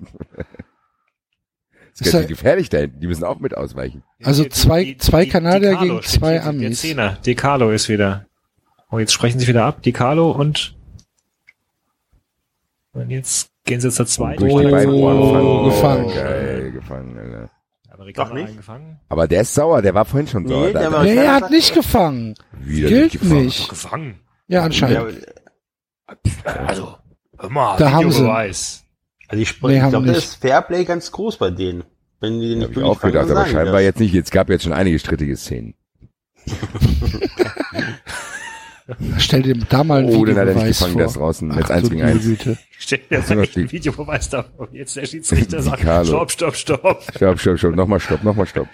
Das 1.98 2.06
ist 2.08 2.12
ganz 2.12 2.24
ja- 2.24 2.28
gefährlich 2.28 2.68
da 2.68 2.76
hinten. 2.76 3.00
Die 3.00 3.06
müssen 3.06 3.24
auch 3.24 3.40
mit 3.40 3.56
ausweichen. 3.56 4.02
Also 4.22 4.42
Die- 4.42 4.50
die- 4.50 4.54
zwei- 4.54 4.84
die- 4.84 4.96
zwei 4.98 5.24
die- 5.24 5.30
Kanadier 5.30 5.70
Di 5.70 5.74
Carlo 5.76 5.94
gegen 5.94 6.06
zwei 6.06 6.32
hier, 6.32 6.40
der 6.40 6.48
Amis. 6.50 6.80
Zehner. 6.82 7.18
Di 7.24 7.34
Carlo 7.34 7.70
ist 7.70 7.88
wieder. 7.88 8.26
Oh, 8.90 8.98
jetzt 8.98 9.14
sprechen 9.14 9.38
sie 9.40 9.48
wieder 9.48 9.64
ab. 9.64 9.80
Di 9.82 9.92
Carlo 9.92 10.30
und, 10.30 10.76
und 12.92 13.08
jetzt 13.08 13.48
gehen 13.66 13.80
sie 13.80 13.90
zur 13.90 14.06
zweiten. 14.06 14.40
Durch 14.40 14.54
die 14.62 14.66
Oh, 14.66 14.70
beiden 14.70 14.94
Ohren 14.94 15.64
gefangen. 15.70 16.08
Geil, 16.14 16.72
gefangen, 16.72 17.18
Alter. 17.18 17.50
Amerikaner 17.92 18.28
Doch 18.28 18.34
nicht? 18.36 18.48
eingefangen. 18.48 19.00
Aber 19.08 19.26
der 19.28 19.40
ist 19.42 19.54
sauer, 19.54 19.80
der 19.82 19.94
war 19.94 20.04
vorhin 20.04 20.26
schon 20.28 20.42
Nee, 20.44 20.48
sauer. 20.50 20.70
der 20.72 20.82
Da- 20.82 20.92
war- 20.92 21.02
Nee, 21.04 21.16
er 21.16 21.34
hat 21.34 21.50
nicht 21.50 21.74
gefangen. 21.74 22.34
wieder 22.60 22.88
Gilt 22.88 23.12
gefangen. 23.12 23.44
nicht. 23.44 23.68
Gefangen. 23.68 24.20
Ja, 24.48 24.62
anscheinend. 24.64 25.26
Also, 26.44 26.94
hör 27.38 27.50
mal, 27.50 27.76
Da 27.78 27.90
haben 27.92 28.10
sie-. 28.12 28.22
Also 28.30 28.82
ich, 29.42 29.60
Nee, 29.62 29.74
ich 29.74 29.80
glaube, 29.88 29.90
da 30.06 30.12
nicht. 30.12 30.18
ist 30.18 30.36
Fairplay 30.36 30.84
ganz 30.84 31.10
groß 31.10 31.36
bei 31.38 31.50
denen. 31.50 31.82
Wenn 32.20 32.40
die 32.40 32.50
den 32.50 32.62
Hab 32.62 32.68
nicht 32.70 32.78
ich 32.78 32.84
auch 32.84 33.00
gedacht, 33.00 33.30
aber 33.30 33.44
die 33.44 33.50
scheinbar 33.50 33.72
das. 33.74 33.82
jetzt 33.82 34.00
nicht. 34.00 34.14
Es 34.14 34.30
gab 34.30 34.48
jetzt 34.50 34.62
schon 34.64 34.72
einige 34.72 34.98
strittige 34.98 35.36
Szenen. 35.36 35.74
Stell 39.18 39.42
dir 39.42 39.54
da 39.68 39.82
mal 39.82 40.00
ein 40.04 40.14
Oh, 40.14 40.24
den 40.24 40.36
hat 40.36 40.46
er 40.46 40.54
nicht 40.54 40.56
Videobeweis 40.56 40.78
gefangen, 40.78 40.92
vor. 40.92 40.98
der 41.00 41.06
ist 41.08 41.16
draußen. 41.16 41.50
Jetzt 41.56 41.64
Ach, 41.64 41.70
eins 41.70 41.82
du 41.82 41.90
gegen 41.90 42.02
eins. 42.02 42.22
Güte. 42.24 42.58
Stell 42.78 42.98
dir 42.98 43.04
Das 43.10 43.24
ist 43.24 43.30
mal 43.34 43.42
echt 43.42 43.56
noch 43.56 43.62
ein 43.62 43.66
die- 43.66 43.72
Videobeweis 43.72 44.28
da. 44.30 44.44
Und 44.56 44.72
jetzt 44.74 44.96
der 44.96 45.06
Schiedsrichter 45.06 45.62
sagt, 45.62 45.80
stopp, 46.06 46.30
stopp, 46.30 46.54
stopp. 46.54 47.02
Stopp, 47.16 47.40
stopp, 47.40 47.58
stopp. 47.58 47.74
Nochmal 47.74 47.98
stopp, 48.00 48.22
nochmal 48.22 48.46
stopp. 48.46 48.68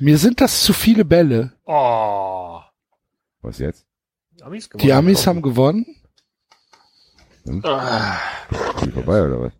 Mir 0.00 0.18
sind 0.18 0.40
das 0.42 0.62
zu 0.62 0.72
viele 0.74 1.04
Bälle. 1.04 1.52
Oh. 1.64 2.58
Was 3.40 3.58
jetzt? 3.58 3.86
Die 4.38 4.42
Amis, 4.42 4.68
Die 4.74 4.92
Amis 4.92 5.26
haben 5.26 5.40
gewonnen. 5.40 5.86
Spiel 7.44 8.92
vorbei 8.92 9.22
oder 9.22 9.40
was? 9.40 9.52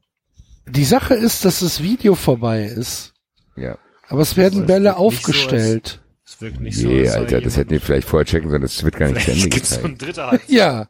Die 0.66 0.85
Sache 0.85 1.15
ist, 1.15 1.44
dass 1.47 1.60
das 1.60 1.82
Video 1.82 2.15
vorbei 2.15 2.65
ist. 2.65 3.15
Ja. 3.56 3.78
Aber 4.09 4.20
es 4.20 4.36
werden 4.36 4.60
Das 4.60 4.66
Bälle 4.66 4.89
nicht 4.90 4.98
so, 4.98 5.05
aufgestellt. 5.05 6.01
Es 6.30 6.42
wirkt 6.42 6.60
nicht 6.60 6.76
so. 6.76 6.88
Nee, 6.88 7.09
Alter, 7.09 7.40
das 7.40 7.56
hätten 7.56 7.70
wir 7.70 7.80
vielleicht 7.80 8.06
vorher 8.06 8.26
checken 8.26 8.50
sollen. 8.50 8.60
Das 8.60 8.84
wird 8.84 8.96
gar 8.96 9.10
nicht 9.10 9.24
zu 9.24 9.30
Ende 9.32 9.48
gibt's 9.48 9.70
so 9.70 9.76
gezeigt. 9.76 9.94
ein 9.94 9.98
dritter 10.06 10.26
Halbzeit. 10.30 10.50
Ja. 10.50 10.88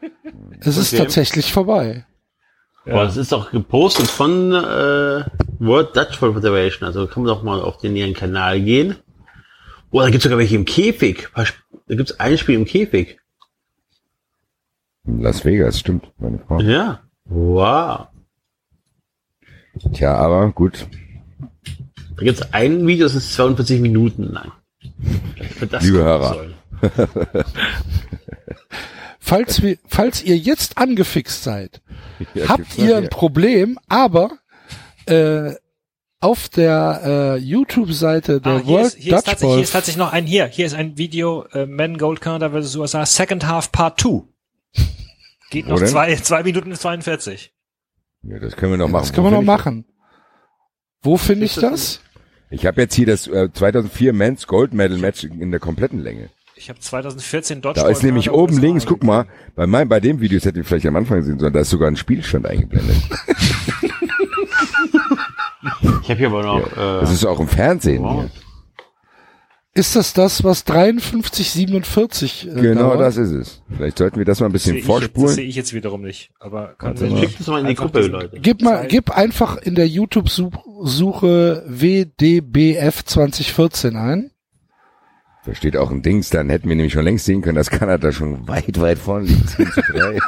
Es 0.60 0.76
ist 0.76 0.94
Okay. 0.94 1.02
tatsächlich 1.02 1.52
vorbei. 1.52 2.06
Aber 2.86 3.04
das 3.04 3.16
ist 3.18 3.34
auch 3.34 3.50
gepostet 3.50 4.06
von 4.06 4.52
äh, 4.52 5.24
World 5.58 5.94
Dutch 5.94 6.18
Federation. 6.18 6.86
Also 6.86 7.06
kann 7.06 7.24
man 7.24 7.34
doch 7.34 7.42
mal 7.42 7.60
auf 7.60 7.76
den 7.78 7.94
ihren 7.96 8.14
Kanal 8.14 8.60
gehen. 8.62 8.96
Oh, 9.90 10.00
da 10.00 10.08
gibt's 10.08 10.24
sogar 10.24 10.38
welche 10.38 10.54
im 10.56 10.64
Käfig. 10.64 11.28
Da 11.34 11.44
gibt's 11.94 12.18
ein 12.18 12.38
Spiel 12.38 12.54
im 12.54 12.64
Käfig. 12.64 13.18
Las 15.04 15.44
Vegas, 15.44 15.80
stimmt, 15.80 16.10
meine 16.18 16.38
Frau. 16.38 16.60
Ja. 16.60 17.00
Wow. 17.24 18.06
Tja, 19.92 20.14
aber 20.14 20.50
gut. 20.52 20.86
Da 22.16 22.22
gibt's 22.24 22.52
ein 22.52 22.86
Video, 22.86 23.06
das 23.06 23.14
ist 23.16 23.34
42 23.34 23.80
Minuten 23.80 24.24
lang. 24.32 24.52
Liebe 25.80 25.98
Hörer. 26.04 26.46
Falls 29.20 29.62
wir, 29.62 29.76
falls 29.86 30.22
ihr 30.22 30.36
jetzt 30.38 30.78
angefixt 30.78 31.42
seid, 31.42 31.82
Ja, 32.34 32.48
habt 32.48 32.78
ihr 32.78 32.96
ein. 32.96 33.08
Problem, 33.10 33.78
aber 33.88 34.38
äh, 35.06 35.52
auf 36.20 36.48
der 36.48 37.00
äh, 37.04 37.36
YouTube-Seite 37.36 38.40
der 38.40 38.52
Ah, 38.52 38.58
hier, 38.58 38.66
World 38.66 38.86
ist, 38.86 38.96
hier, 38.98 39.16
ist 39.18 39.26
Dutch 39.28 39.40
Ball 39.40 39.52
hier 39.54 39.62
ist 39.62 39.72
tatsächlich 39.72 39.98
noch 39.98 40.12
ein 40.12 40.24
hier. 40.26 40.46
Hier 40.46 40.66
ist 40.66 40.74
ein 40.74 40.96
Video 40.98 41.44
äh, 41.52 41.66
Men 41.66 41.98
Gold 41.98 42.20
Canada 42.20 42.50
vs. 42.50 42.74
USA 42.76 43.04
Second 43.06 43.46
Half 43.46 43.70
Part 43.70 44.00
2. 44.00 44.22
Geht 45.50 45.66
Wo 45.66 45.70
noch 45.72 45.78
denn? 45.78 45.88
zwei, 45.88 46.14
zwei 46.16 46.42
Minuten 46.42 46.74
42. 46.74 47.52
Ja, 48.22 48.38
das 48.38 48.56
können 48.56 48.72
wir 48.72 48.78
noch 48.78 48.88
machen. 48.88 49.02
Das 49.04 49.12
können 49.12 49.26
Wo 49.26 49.30
wir 49.30 49.36
noch 49.36 49.44
machen. 49.44 49.84
Wo 51.02 51.16
finde 51.16 51.44
ich 51.44 51.56
Ist 51.56 51.62
das 51.62 51.70
das? 51.72 52.00
Ich 52.50 52.64
habe 52.66 52.80
jetzt 52.80 52.94
hier 52.94 53.06
das 53.06 53.26
äh, 53.26 53.52
2004 53.52 54.12
Men's 54.12 54.46
Gold 54.46 54.72
Medal 54.72 54.98
Match 54.98 55.24
in 55.24 55.50
der 55.50 55.60
kompletten 55.60 56.02
Länge. 56.02 56.30
Ich 56.56 56.68
habe 56.68 56.80
2014 56.80 57.60
Dodge 57.60 57.80
Da 57.80 57.88
ist 57.88 58.02
nämlich 58.02 58.30
oben 58.30 58.58
links, 58.58 58.84
guck 58.86 59.04
mal, 59.04 59.26
bei 59.54 59.66
meinem, 59.66 59.88
bei 59.88 60.00
dem 60.00 60.20
Video, 60.20 60.38
das 60.38 60.46
hätten 60.46 60.56
wir 60.56 60.64
vielleicht 60.64 60.86
am 60.86 60.96
Anfang 60.96 61.22
sehen 61.22 61.38
sollen, 61.38 61.52
da 61.52 61.60
ist 61.60 61.70
sogar 61.70 61.88
ein 61.88 61.96
Spielstand 61.96 62.46
eingeblendet. 62.46 62.96
Ich 66.02 66.10
habe 66.10 66.18
hier 66.20 66.28
aber 66.28 66.42
noch. 66.42 66.68
Das 66.74 67.10
Äh, 67.10 67.12
ist 67.12 67.24
auch 67.26 67.38
im 67.38 67.48
Fernsehen. 67.48 68.02
wow. 68.02 68.22
Hier. 68.22 68.30
Ist 69.78 69.94
das 69.94 70.12
das, 70.12 70.42
was 70.42 70.62
5347 70.62 72.48
äh, 72.48 72.60
Genau 72.60 72.80
dauert? 72.90 73.00
das 73.00 73.16
ist 73.16 73.30
es. 73.30 73.62
Vielleicht 73.76 73.98
sollten 73.98 74.18
wir 74.18 74.24
das 74.24 74.40
mal 74.40 74.46
ein 74.46 74.52
bisschen 74.52 74.72
sehe 74.72 74.80
ich, 74.80 74.86
jetzt- 74.86 74.88
das 74.88 75.00
vorspulen. 75.02 75.34
sehe 75.34 75.44
ich 75.46 75.54
jetzt 75.54 75.72
wiederum 75.72 76.02
nicht. 76.02 76.30
Aber 76.40 76.74
kann 76.78 76.98
Warte 76.98 77.06
mal. 77.14 77.20
Schickt 77.20 77.40
es 77.40 77.46
mal 77.46 77.60
in 77.60 77.66
die 77.68 77.74
Gruppe, 77.74 78.00
Leute. 78.06 78.40
Gib 78.40 78.60
mal, 78.62 78.86
gib 78.88 79.10
einfach 79.10 79.56
in 79.56 79.76
der 79.76 79.86
YouTube-Suche 79.86 81.64
WDBF 81.68 83.04
2014 83.04 83.96
ein. 83.96 84.30
Da 85.46 85.54
steht 85.54 85.76
auch 85.76 85.90
ein 85.92 86.02
Dings, 86.02 86.28
dann 86.30 86.50
hätten 86.50 86.68
wir 86.68 86.74
nämlich 86.76 86.92
schon 86.92 87.04
längst 87.04 87.24
sehen 87.24 87.40
können, 87.40 87.54
dass 87.54 87.70
Kanada 87.70 88.10
schon 88.12 88.48
weit, 88.48 88.80
weit 88.80 88.98
vorne 88.98 89.26
liegt. 89.26 89.48
10 89.50 89.70
zu 89.72 89.80
3. 89.80 90.18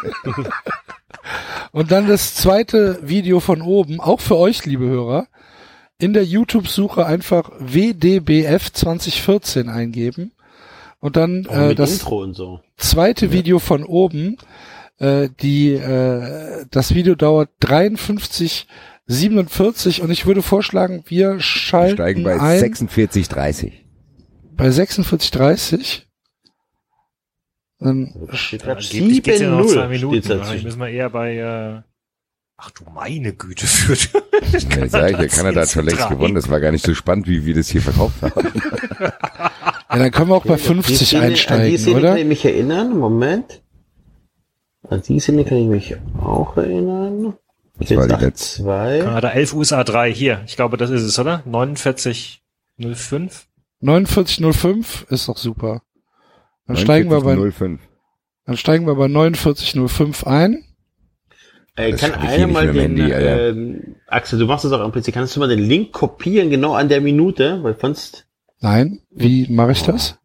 Und 1.73 1.91
dann 1.91 2.07
das 2.09 2.35
zweite 2.35 3.01
Video 3.03 3.41
von 3.41 3.63
oben, 3.63 4.01
auch 4.01 4.21
für 4.21 4.37
euch, 4.37 4.65
liebe 4.65 4.87
Hörer, 4.87 5.27
in 6.01 6.13
der 6.13 6.25
YouTube-Suche 6.25 7.07
einfach 7.07 7.51
WDBF 7.59 8.73
2014 8.73 9.69
eingeben. 9.69 10.33
Und 10.99 11.17
dann 11.17 11.47
äh, 11.47 11.75
das 11.75 11.93
Intro 11.93 12.23
und 12.23 12.35
so. 12.35 12.61
zweite 12.77 13.33
Video 13.33 13.59
von 13.59 13.85
oben, 13.85 14.37
äh, 14.99 15.29
die, 15.41 15.73
äh, 15.73 16.67
das 16.71 16.95
Video 16.95 17.15
dauert 17.15 17.49
53, 17.61 18.67
47 19.07 20.03
und 20.03 20.11
ich 20.11 20.27
würde 20.27 20.43
vorschlagen, 20.43 21.05
wir 21.07 21.35
Wir 21.35 21.41
schalten 21.41 21.97
steigen 21.97 22.23
bei 22.23 22.39
ein 22.39 22.59
46, 22.61 23.29
30. 23.29 23.85
bei 24.57 24.71
46, 24.71 25.31
30. 25.31 26.07
Dann, 27.79 28.15
Steht 28.33 28.61
Ja, 28.61 28.75
grad 28.75 28.85
angeblich 28.85 29.23
geht's 29.23 29.41
ja 29.41 29.51
noch 29.51 29.67
zwei 29.67 29.87
7-0 29.87 29.89
Minuten. 29.89 30.29
dazwischen. 30.29 30.65
müssen 30.65 30.81
wir 30.81 30.89
eher 30.89 31.09
bei, 31.09 31.37
äh, 31.37 31.90
ach 32.61 32.71
du 32.71 32.85
meine 32.95 33.33
Güte, 33.33 33.67
führt. 33.67 34.11
Ja, 34.13 34.89
sag 34.89 35.11
ich, 35.13 35.19
ja, 35.19 35.27
Kanada 35.27 35.63
hat 35.63 35.71
schon 35.71 35.85
längst 35.87 36.01
10 36.03 36.09
zu 36.11 36.17
gewonnen. 36.17 36.35
Das 36.35 36.49
war 36.49 36.61
gar 36.61 36.73
nicht 36.73 36.85
so 36.85 36.95
spannend, 36.95 37.27
wie 37.29 37.45
wir 37.45 37.55
das 37.55 37.69
hier 37.69 37.83
verkauft 37.83 38.23
haben. 38.23 38.53
ja, 39.01 39.13
dann 39.99 40.11
können 40.11 40.29
wir 40.31 40.37
auch 40.37 40.45
bei 40.45 40.57
Die 40.57 40.63
50 40.63 40.97
Szene- 41.09 41.23
An 41.23 41.27
die 41.29 41.33
einsteigen, 41.33 41.79
Szene 41.79 41.97
oder? 41.99 42.09
kann 42.11 42.19
ich 42.19 42.27
mich 42.27 42.45
erinnern. 42.45 42.99
Moment. 42.99 43.63
An 44.89 45.03
die 45.03 45.21
Szene 45.21 45.45
kann 45.45 45.59
ich 45.59 45.67
mich 45.69 45.97
auch 46.21 46.57
erinnern. 46.57 47.35
Das 47.79 47.91
war 47.97 48.07
die 48.07 48.25
letzte. 48.25 48.63
Kanada 48.65 49.31
11 49.31 49.55
USA 49.55 49.85
3, 49.85 50.13
hier. 50.13 50.43
Ich 50.47 50.57
glaube, 50.57 50.77
das 50.77 50.91
ist 50.91 51.03
es, 51.03 51.19
oder? 51.19 51.43
4905? 51.45 53.47
4905 53.83 55.07
ist 55.09 55.29
doch 55.29 55.39
super. 55.39 55.83
Dann 56.67 56.77
steigen 56.77 57.11
wir 57.11 57.21
bei 57.23 57.37
05. 57.37 57.81
dann 58.45 58.57
steigen 58.57 58.87
wir 58.87 58.95
bei 58.95 59.09
4905 59.09 60.27
ein. 60.27 60.65
Äh, 61.81 61.93
kann 61.93 62.13
ich 62.23 62.29
einer 62.29 62.47
mal 62.47 62.73
den, 62.73 62.97
Handy, 62.97 63.13
ähm, 63.13 63.97
Axel, 64.07 64.39
du 64.39 64.47
machst 64.47 64.65
das 64.65 64.73
auch 64.73 64.81
am 64.81 64.93
PC, 64.93 65.13
kannst 65.13 65.37
du 65.37 65.41
mal 65.41 65.49
den 65.49 65.59
Link 65.59 65.93
kopieren, 65.93 66.51
genau 66.51 66.75
an 66.75 66.89
der 66.89 67.01
Minute, 67.01 67.63
weil 67.63 67.77
sonst 67.79 68.27
Nein, 68.61 69.01
wie 69.11 69.47
mache 69.51 69.73
ich 69.73 69.83
das? 69.83 70.19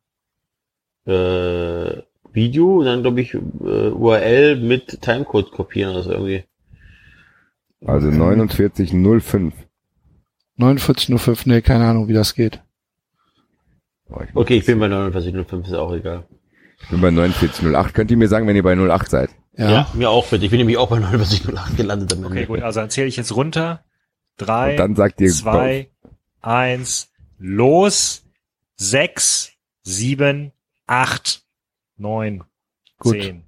äh, 1.05 2.01
Video, 2.33 2.83
dann 2.83 3.01
glaube 3.01 3.21
ich 3.21 3.33
äh, 3.33 3.37
URL 3.37 4.57
mit 4.57 5.01
Timecode 5.01 5.51
kopieren 5.51 5.93
oder 5.93 6.03
so 6.03 6.11
irgendwie. 6.11 6.43
Also 7.85 8.11
4905. 8.11 9.53
4905, 10.57 11.45
nee, 11.45 11.61
keine 11.61 11.85
Ahnung, 11.85 12.07
wie 12.07 12.13
das 12.13 12.33
geht. 12.33 12.61
Ich 14.07 14.35
Okay, 14.35 14.57
ich 14.57 14.65
bin 14.65 14.79
bei 14.79 14.89
4905, 14.89 15.67
ist 15.67 15.73
auch 15.73 15.93
egal. 15.93 16.25
bin 16.89 17.01
bei 17.01 17.11
4908. 17.11 17.93
Könnt 17.93 18.11
ihr 18.11 18.17
mir 18.17 18.27
sagen, 18.27 18.47
wenn 18.47 18.55
ihr 18.55 18.63
bei 18.63 18.75
08 18.75 19.09
seid? 19.09 19.29
Ja. 19.57 19.89
mir 19.93 20.09
auch 20.09 20.27
bitte. 20.27 20.45
Ich 20.45 20.51
bin 20.51 20.59
nämlich 20.59 20.77
auch 20.77 20.89
bei 20.89 20.97
4908 20.97 21.77
gelandet 21.77 22.11
damit. 22.11 22.25
Okay, 22.25 22.45
gut, 22.45 22.61
also 22.61 22.79
dann 22.81 22.89
zähle 22.89 23.07
ich 23.07 23.15
jetzt 23.15 23.35
runter. 23.35 23.83
Drei, 24.37 24.71
Und 24.71 24.77
dann 24.77 24.95
sagt 24.95 25.21
ihr 25.21 25.31
zwei, 25.31 25.89
eins, 26.41 27.09
los, 27.37 28.23
sechs, 28.75 29.53
sieben, 29.83 30.51
acht, 30.87 31.43
neun, 31.97 32.43
Gut. 32.99 33.13
zehn. 33.13 33.43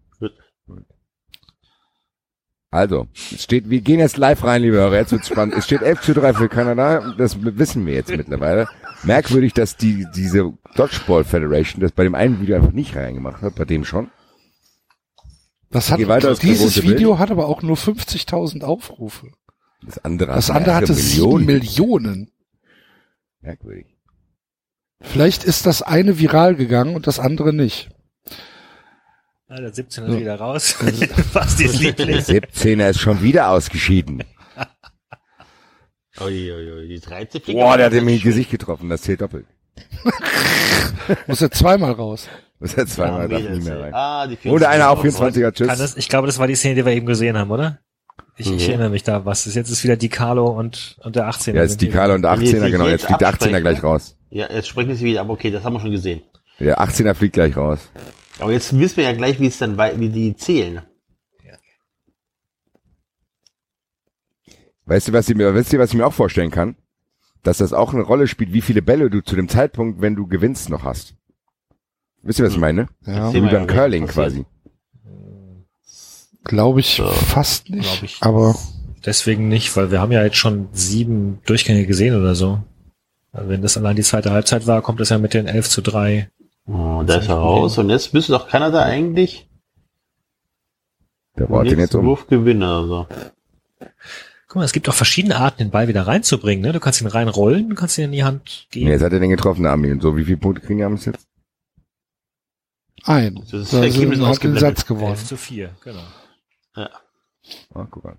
Also, 2.69 3.07
es 3.33 3.43
steht, 3.43 3.69
wir 3.69 3.79
gehen 3.79 3.99
jetzt 3.99 4.17
live 4.17 4.43
rein, 4.43 4.61
liebe 4.61 4.75
Hörer, 4.75 4.97
jetzt 4.97 5.13
wird's 5.13 5.27
spannend. 5.29 5.55
Es 5.55 5.65
steht 5.65 5.81
11 5.81 6.01
zu 6.01 6.13
3 6.13 6.33
für 6.33 6.49
Kanada, 6.49 7.13
das 7.17 7.37
wissen 7.41 7.85
wir 7.85 7.93
jetzt 7.93 8.11
mittlerweile. 8.11 8.67
Merkwürdig, 9.03 9.53
dass 9.53 9.77
die, 9.77 10.05
diese 10.13 10.53
Dodgeball 10.75 11.23
Federation 11.23 11.81
das 11.81 11.93
bei 11.93 12.03
dem 12.03 12.13
einen 12.13 12.41
Video 12.41 12.57
einfach 12.57 12.73
nicht 12.73 12.95
reingemacht 12.95 13.41
hat, 13.41 13.55
bei 13.55 13.63
dem 13.63 13.85
schon. 13.85 14.11
Das 15.69 15.91
hat, 15.91 15.99
dieses 15.99 16.39
große 16.39 16.81
Bild. 16.81 16.95
Video 16.97 17.19
hat 17.19 17.29
aber 17.29 17.47
auch 17.47 17.61
nur 17.61 17.75
50.000 17.75 18.63
Aufrufe. 18.63 19.31
Das 19.85 19.97
andere 19.99 20.33
Das 20.33 20.49
hat 20.49 20.57
andere 20.57 20.75
hatte 20.75 20.93
sieben 20.93 21.45
Millionen. 21.45 22.31
Merkwürdig. 23.41 23.87
Vielleicht 25.01 25.43
ist 25.43 25.65
das 25.65 25.81
eine 25.81 26.19
viral 26.19 26.55
gegangen 26.55 26.95
und 26.95 27.05
das 27.05 27.19
andere 27.19 27.53
nicht. 27.53 27.89
Ah, 29.47 29.61
der 29.61 29.73
17 29.73 30.05
ist 30.05 30.19
wieder 30.19 30.35
raus. 30.35 30.75
Fast 31.31 31.59
die 31.59 31.67
Liebling. 31.67 32.17
17er 32.17 32.89
ist 32.89 32.99
schon 32.99 33.21
wieder 33.21 33.49
ausgeschieden. 33.49 34.23
Ui, 36.19 36.51
ui, 36.51 36.71
ui, 36.71 36.87
die 36.87 36.99
13 36.99 37.41
Boah, 37.53 37.77
der 37.77 37.85
hat 37.87 37.93
mir 37.93 38.13
ins 38.13 38.23
Gesicht 38.23 38.49
getroffen, 38.49 38.89
das 38.89 39.03
zählt 39.03 39.21
doppelt. 39.21 39.45
Muss 41.27 41.39
ja 41.41 41.51
zweimal 41.51 41.91
raus. 41.91 42.27
Das 42.59 42.75
hat 42.75 42.89
zweimal 42.89 43.27
darf 43.29 43.41
nicht 43.43 43.63
mehr 43.63 43.79
rein. 43.79 43.93
Ah, 43.93 44.27
die 44.27 44.49
Oder 44.49 44.69
einer 44.69 44.89
auf 44.89 45.01
24. 45.01 45.43
24er, 45.43 45.45
Kann 45.45 45.53
tschüss. 45.53 45.77
das, 45.77 45.97
ich 45.97 46.09
glaube, 46.09 46.25
das 46.27 46.39
war 46.39 46.47
die 46.47 46.55
Szene, 46.55 46.75
die 46.75 46.85
wir 46.85 46.91
eben 46.93 47.05
gesehen 47.05 47.37
haben, 47.37 47.51
oder? 47.51 47.79
Ich, 48.35 48.47
ich 48.51 48.63
Mhm. 48.65 48.69
erinnere 48.69 48.89
mich 48.89 49.03
da, 49.03 49.25
was 49.25 49.45
ist 49.47 49.55
jetzt 49.55 49.69
ist 49.69 49.83
wieder 49.83 49.95
die 49.95 50.09
Carlo 50.09 50.47
und, 50.47 50.97
und 51.03 51.15
der 51.15 51.27
18er. 51.29 51.55
Ja, 51.55 51.61
jetzt 51.63 51.81
die. 51.81 51.89
Kala 51.89 52.15
und 52.15 52.21
der 52.23 52.35
Nee, 52.35 52.45
18er, 52.49 52.65
die 52.65 52.71
genau, 52.71 52.85
jetzt 52.85 52.91
jetzt 53.01 53.05
fliegt 53.05 53.21
der 53.21 53.27
18er 53.29 53.33
absprechen. 53.33 53.61
gleich 53.61 53.83
raus. 53.83 54.15
Ja, 54.29 54.51
jetzt 54.51 54.67
sprechen 54.67 54.95
sie 54.95 55.05
wieder, 55.05 55.21
aber 55.21 55.33
okay, 55.33 55.51
das 55.51 55.63
haben 55.63 55.73
wir 55.73 55.79
schon 55.79 55.91
gesehen. 55.91 56.21
Der 56.59 56.79
18er 56.81 57.13
fliegt 57.13 57.33
gleich 57.33 57.55
raus. 57.55 57.79
Aber 58.39 58.51
jetzt 58.51 58.77
wissen 58.77 58.97
wir 58.97 59.03
ja 59.05 59.13
gleich, 59.13 59.39
wie 59.39 59.47
es 59.47 59.57
dann, 59.59 59.77
wie 59.77 60.09
die 60.09 60.35
zählen. 60.35 60.81
Weißt 64.85 65.09
du, 65.09 65.13
was 65.13 65.29
ich 65.29 65.35
mir, 65.35 65.53
wisst 65.53 65.73
ihr, 65.73 65.79
was 65.79 65.89
ich 65.91 65.97
mir 65.97 66.05
auch 66.05 66.13
vorstellen 66.13 66.51
kann? 66.51 66.75
Dass 67.43 67.57
das 67.57 67.73
auch 67.73 67.93
eine 67.93 68.03
Rolle 68.03 68.27
spielt, 68.27 68.53
wie 68.53 68.61
viele 68.61 68.81
Bälle 68.81 69.09
du 69.09 69.21
zu 69.21 69.35
dem 69.35 69.49
Zeitpunkt, 69.49 70.01
wenn 70.01 70.15
du 70.15 70.27
gewinnst, 70.27 70.69
noch 70.69 70.83
hast. 70.83 71.15
Wisst 72.23 72.39
ihr, 72.39 72.45
was 72.45 72.53
ich 72.53 72.59
meine? 72.59 72.87
Ja, 73.05 73.33
Wie 73.33 73.41
beim 73.41 73.67
Curling 73.67 74.07
quasi. 74.07 74.45
glaube 76.43 76.79
ich 76.81 77.01
fast 77.01 77.69
nicht. 77.69 78.03
Ich. 78.03 78.17
Aber 78.21 78.55
Deswegen 79.05 79.47
nicht, 79.47 79.75
weil 79.77 79.89
wir 79.91 80.01
haben 80.01 80.11
ja 80.11 80.23
jetzt 80.23 80.35
schon 80.37 80.67
sieben 80.73 81.39
Durchgänge 81.45 81.85
gesehen 81.85 82.15
oder 82.19 82.35
so. 82.35 82.61
Also 83.31 83.49
wenn 83.49 83.61
das 83.61 83.77
allein 83.77 83.95
die 83.95 84.01
zweite 84.03 84.31
Halbzeit 84.31 84.67
war, 84.67 84.81
kommt 84.81 84.99
das 84.99 85.09
ja 85.09 85.17
mit 85.17 85.33
den 85.33 85.47
11 85.47 85.69
zu 85.69 85.81
3. 85.81 86.29
Oh, 86.67 87.03
da 87.05 87.15
ist 87.17 87.29
er 87.29 87.35
raus. 87.35 87.77
Und 87.77 87.89
jetzt 87.89 88.13
müsste 88.13 88.33
doch 88.33 88.49
Kanada 88.49 88.83
eigentlich 88.83 89.47
Der 91.37 91.45
baut 91.45 91.67
den 91.69 91.79
jetzt 91.79 91.95
um. 91.95 92.05
Wurf 92.05 92.27
gewinnen 92.27 92.63
oder 92.63 92.87
so. 92.87 93.07
Guck 94.47 94.55
mal, 94.57 94.65
es 94.65 94.73
gibt 94.73 94.89
auch 94.89 94.93
verschiedene 94.93 95.37
Arten, 95.37 95.59
den 95.59 95.71
Ball 95.71 95.87
wieder 95.87 96.07
reinzubringen. 96.07 96.65
Ne? 96.65 96.73
Du 96.73 96.79
kannst 96.81 96.99
ihn 96.99 97.07
reinrollen, 97.07 97.69
du 97.69 97.75
kannst 97.75 97.97
ihn 97.97 98.05
in 98.05 98.11
die 98.11 98.23
Hand 98.25 98.67
geben. 98.71 98.87
Nee, 98.87 98.93
jetzt 98.93 99.03
hat 99.03 99.13
er 99.13 99.19
den 99.19 99.29
getroffen, 99.29 99.63
der 99.63 99.71
Armin. 99.71 99.93
Und 99.93 100.01
so, 100.01 100.17
wie 100.17 100.25
viele 100.25 100.37
Punkte 100.37 100.65
kriegen 100.65 100.79
die 100.79 100.83
Amis 100.85 101.05
jetzt? 101.05 101.27
Ein. 103.09 103.35
Das 103.51 103.53
ist 103.53 103.73
Da 103.73 103.83
Ergebnis 103.83 104.17
sind, 104.19 104.27
hat 104.27 104.43
den. 104.43 104.57
Satz 104.57 104.85
gewonnen. 104.85 105.11
11 105.13 105.25
zu 105.25 105.37
4, 105.37 105.75
genau. 105.83 106.03
Ja. 106.75 106.89
Ah, 107.73 107.87
guck 107.89 108.03
mal. 108.03 108.17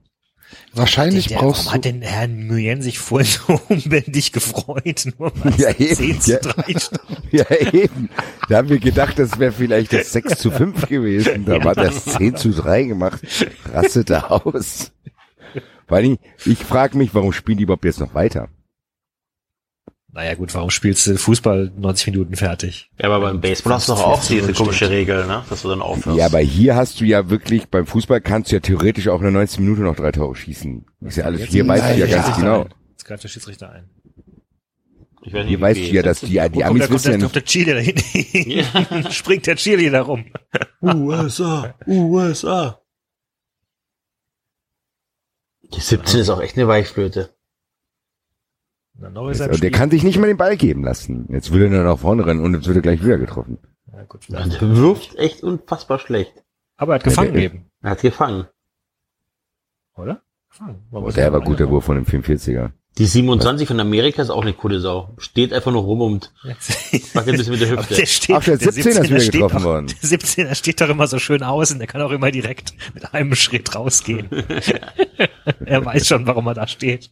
Wahrscheinlich 0.72 1.26
der, 1.26 1.36
brauchst 1.36 1.66
warum 1.66 1.66
du. 1.66 1.74
hat 1.74 1.84
denn 1.84 2.00
Herr 2.02 2.26
Nguyen 2.26 2.80
sich 2.80 2.98
vorhin 2.98 3.26
so 3.46 3.60
unbändig 3.68 4.32
gefreut? 4.32 5.06
Nur 5.18 5.32
weil 5.44 5.60
Ja, 5.60 5.68
es 5.70 6.00
eben, 6.00 6.20
10 6.20 6.20
zu 6.20 6.30
ja. 6.32 6.38
3 6.38 6.78
stand. 6.78 7.02
Ja, 7.30 7.50
eben. 7.50 8.08
Da 8.48 8.56
haben 8.56 8.70
wir 8.70 8.78
gedacht, 8.78 9.18
das 9.18 9.38
wäre 9.38 9.52
vielleicht 9.52 9.92
das 9.92 10.12
6 10.12 10.38
zu 10.38 10.50
5 10.50 10.88
gewesen. 10.88 11.44
Da 11.44 11.62
war 11.62 11.74
das 11.74 12.06
10 12.06 12.36
zu 12.36 12.50
3 12.52 12.84
gemacht. 12.84 13.20
Rastete 13.70 14.30
aus. 14.30 14.92
Weil 15.86 16.04
ich, 16.06 16.18
ich 16.46 16.58
frage 16.58 16.96
mich, 16.96 17.14
warum 17.14 17.32
spielen 17.34 17.58
die 17.58 17.64
überhaupt 17.64 17.84
jetzt 17.84 18.00
noch 18.00 18.14
weiter? 18.14 18.48
Naja 20.10 20.34
gut, 20.34 20.54
warum 20.54 20.70
spielst 20.70 21.06
du 21.06 21.18
Fußball 21.18 21.70
90 21.76 22.06
Minuten 22.12 22.34
fertig? 22.34 22.90
Ja, 22.98 23.06
aber 23.10 23.20
beim 23.20 23.40
Baseball 23.42 23.74
hast 23.74 23.88
du 23.88 23.92
doch 23.92 24.02
auch 24.02 24.24
diese 24.24 24.52
komische 24.54 24.88
Regel, 24.88 25.26
ne? 25.26 25.44
Dass 25.50 25.62
du 25.62 25.68
dann 25.68 25.82
aufhörst. 25.82 26.18
Ja, 26.18 26.26
aber 26.26 26.38
hier 26.38 26.76
hast 26.76 27.00
du 27.00 27.04
ja 27.04 27.28
wirklich, 27.28 27.68
beim 27.68 27.86
Fußball 27.86 28.20
kannst 28.22 28.50
du 28.50 28.56
ja 28.56 28.60
theoretisch 28.60 29.08
auch 29.08 29.18
in 29.18 29.24
der 29.24 29.32
90 29.32 29.60
Minute 29.60 29.82
noch 29.82 29.96
drei 29.96 30.10
Tore 30.10 30.34
schießen. 30.34 30.86
Ist 31.02 31.16
ja 31.16 31.24
alles, 31.24 31.40
Jetzt- 31.42 31.52
hier 31.52 31.68
weißt 31.68 31.94
du 31.94 31.98
ja 31.98 32.06
ganz 32.06 32.36
genau. 32.36 32.66
Jetzt 32.90 33.04
greift 33.04 33.22
der 33.22 33.28
Schiedsrichter 33.28 33.70
ein. 33.70 33.90
ich 35.22 35.32
weiß 35.34 35.44
nicht, 35.44 35.48
Hier 35.50 35.58
wie 35.58 35.62
weißt 35.62 35.80
ja, 35.92 36.02
dass 36.02 36.20
die, 36.20 36.26
die 36.26 36.38
kommt, 36.38 36.62
Amis 36.64 36.78
der, 36.80 36.88
kommt, 36.88 36.90
wissen 36.90 37.12
ja 37.12 37.18
der, 37.18 37.20
kommt 37.20 37.34
nicht, 37.34 37.34
der 37.34 37.44
Chile 37.44 38.64
dahin? 38.94 39.12
Springt 39.12 39.46
der 39.46 39.56
Chile 39.56 39.90
da 39.90 40.02
rum. 40.02 40.24
USA, 40.82 41.74
USA. 41.86 42.80
Die 45.74 45.80
17 45.80 46.20
ist 46.20 46.30
auch 46.30 46.40
echt 46.40 46.56
eine 46.56 46.66
Weichflöte. 46.66 47.34
Na, 49.00 49.08
er 49.08 49.50
im 49.52 49.60
der 49.60 49.70
kann 49.70 49.90
sich 49.90 50.02
nicht 50.02 50.18
mal 50.18 50.26
den 50.26 50.36
Ball 50.36 50.56
geben 50.56 50.82
lassen. 50.82 51.26
Jetzt 51.30 51.52
will 51.52 51.62
er 51.62 51.70
nur 51.70 51.84
nach 51.84 51.98
vorne 51.98 52.26
rennen 52.26 52.40
und 52.40 52.54
jetzt 52.54 52.66
wird 52.66 52.76
er 52.76 52.82
gleich 52.82 53.02
wieder 53.04 53.18
getroffen. 53.18 53.58
Ja, 53.92 54.02
gut, 54.04 54.28
Ja, 54.28 54.44
Der 54.44 54.76
wirft 54.76 55.14
echt 55.16 55.42
unfassbar 55.42 55.98
schlecht. 56.00 56.32
Aber 56.76 56.92
er 56.92 56.94
hat 56.96 57.04
gefangen 57.04 57.34
der- 57.34 57.42
eben, 57.42 57.66
Er 57.82 57.90
hat 57.90 58.02
gefangen. 58.02 58.46
oder? 59.96 60.22
Gefangen. 60.50 60.82
Oh, 60.90 61.10
der 61.10 61.24
ja 61.26 61.32
war 61.32 61.40
gut, 61.40 61.58
der 61.58 61.66
einhauen. 61.66 61.76
Wurf 61.76 61.84
von 61.84 61.96
dem 61.96 62.04
45er. 62.06 62.70
Die 62.96 63.06
27 63.06 63.68
von 63.68 63.78
Amerika 63.78 64.22
ist 64.22 64.30
auch 64.30 64.42
eine 64.42 64.54
coole 64.54 64.80
Sau. 64.80 65.14
Steht 65.18 65.52
einfach 65.52 65.70
nur 65.70 65.82
rum 65.82 66.00
und 66.00 66.32
wackelt 66.42 67.16
ein 67.16 67.36
bisschen 67.36 67.52
mit 67.52 67.60
der 67.60 67.70
Hüfte. 67.70 67.94
der 67.94 68.06
steht, 68.06 68.34
Ach, 68.36 68.42
der 68.44 68.58
17er 68.58 68.88
ist 68.88 69.02
wieder 69.04 69.20
steht 69.20 69.32
getroffen 69.34 69.56
doch, 69.58 69.64
worden. 69.64 69.86
Der 69.86 69.96
17er 70.18 70.54
steht 70.56 70.80
doch 70.80 70.88
immer 70.88 71.06
so 71.06 71.20
schön 71.20 71.44
außen, 71.44 71.78
der 71.78 71.86
kann 71.86 72.00
auch 72.02 72.10
immer 72.10 72.32
direkt 72.32 72.74
mit 72.94 73.14
einem 73.14 73.36
Schritt 73.36 73.72
rausgehen. 73.76 74.28
er 75.64 75.84
weiß 75.84 76.08
schon, 76.08 76.26
warum 76.26 76.48
er 76.48 76.54
da 76.54 76.66
steht. 76.66 77.10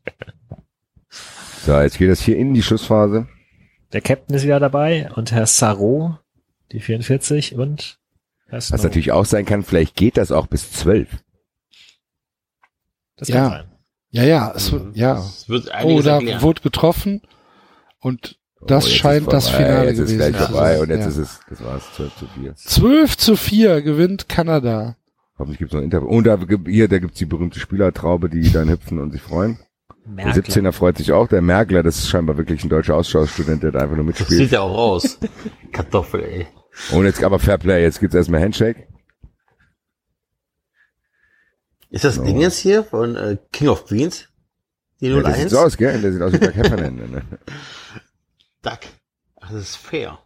So, 1.66 1.80
jetzt 1.80 1.98
geht 1.98 2.10
das 2.10 2.20
hier 2.20 2.36
in 2.36 2.54
die 2.54 2.62
Schlussphase. 2.62 3.26
Der 3.92 4.00
Captain 4.00 4.36
ist 4.36 4.44
wieder 4.44 4.60
dabei 4.60 5.10
und 5.14 5.32
Herr 5.32 5.46
Sarro, 5.46 6.16
die 6.72 6.80
44 6.80 7.54
und 7.56 7.98
Herr 8.46 8.58
Was 8.58 8.68
Snow. 8.68 8.82
natürlich 8.84 9.10
auch 9.12 9.24
sein 9.24 9.44
kann, 9.44 9.64
vielleicht 9.64 9.96
geht 9.96 10.16
das 10.16 10.30
auch 10.30 10.46
bis 10.46 10.70
12. 10.72 11.08
Das 13.16 13.28
Ja. 13.28 13.34
kann 13.36 13.50
sein. 13.50 13.64
Ja, 14.10 14.22
ja, 14.22 14.52
es, 14.54 14.72
ja. 14.94 15.14
Das 15.14 15.48
wird 15.48 15.70
Oh, 15.82 16.00
da 16.00 16.14
erklären. 16.16 16.42
wurde 16.42 16.62
getroffen 16.62 17.22
und 18.00 18.38
das 18.66 18.86
Oh, 18.86 18.88
scheint 18.88 19.32
das 19.32 19.48
Finale 19.48 19.88
jetzt 19.88 19.96
gewesen 19.98 20.20
ist 20.20 20.30
gleich 20.30 20.36
zu 20.46 20.52
vorbei 20.52 20.72
sein. 20.74 20.80
und 20.82 20.88
jetzt 20.90 21.00
ja. 21.02 21.08
ist 21.08 21.16
es, 21.16 21.40
das 21.50 21.64
war's, 21.64 21.82
12 21.96 22.16
zu 22.16 22.26
4. 22.28 22.54
12 22.54 23.16
zu 23.18 23.36
4 23.36 23.82
gewinnt 23.82 24.28
Kanada. 24.28 24.96
Hoffentlich 25.38 25.58
gibt's 25.58 25.74
noch 25.74 25.80
ein 25.80 25.84
Interview. 25.84 26.08
Und 26.08 26.24
da, 26.24 26.36
gibt- 26.36 26.68
hier, 26.68 26.88
da 26.88 26.98
gibt's 26.98 27.18
die 27.18 27.26
berühmte 27.26 27.58
Spielertraube, 27.58 28.30
die 28.30 28.50
dann 28.52 28.70
hüpfen 28.70 29.00
und 29.00 29.10
sich 29.10 29.20
freuen. 29.20 29.58
Der 30.06 30.12
Merkel. 30.26 30.42
17er 30.44 30.72
freut 30.72 30.96
sich 30.98 31.12
auch. 31.12 31.26
Der 31.28 31.42
Merkler, 31.42 31.82
das 31.82 31.98
ist 31.98 32.08
scheinbar 32.08 32.36
wirklich 32.38 32.62
ein 32.64 32.68
deutscher 32.68 32.94
Austauschstudent, 32.94 33.62
der 33.62 33.72
da 33.72 33.80
einfach 33.80 33.96
nur 33.96 34.06
Das 34.06 34.18
mitspielt. 34.20 34.40
sieht 34.40 34.50
ja 34.52 34.60
auch 34.60 34.76
aus. 34.76 35.18
Kartoffel, 35.72 36.22
ey. 36.22 36.46
Und 36.92 37.04
jetzt 37.06 37.22
aber 37.24 37.38
Fairplay, 37.38 37.82
jetzt 37.82 38.00
gibt's 38.00 38.14
erstmal 38.14 38.40
Handshake. 38.40 38.86
Ist 41.90 42.04
das 42.04 42.22
Ding 42.22 42.38
jetzt 42.40 42.58
hier 42.58 42.84
von 42.84 43.16
äh, 43.16 43.36
King 43.52 43.68
of 43.68 43.86
Queens? 43.86 44.28
Die 45.00 45.08
Ja, 45.08 45.20
der 45.22 45.34
sieht 45.34 45.42
01? 45.44 45.50
so 45.52 45.58
aus, 45.58 45.76
gell? 45.76 46.00
Der 46.00 46.12
sieht 46.12 46.22
aus 46.22 46.32
wie 46.32 46.38
Doug 46.38 46.54
Heffernan. 46.54 46.96
ne? 46.96 47.22
Duck. 48.62 48.78
Ach, 49.40 49.50
das 49.50 49.60
ist 49.62 49.76
fair. 49.76 50.18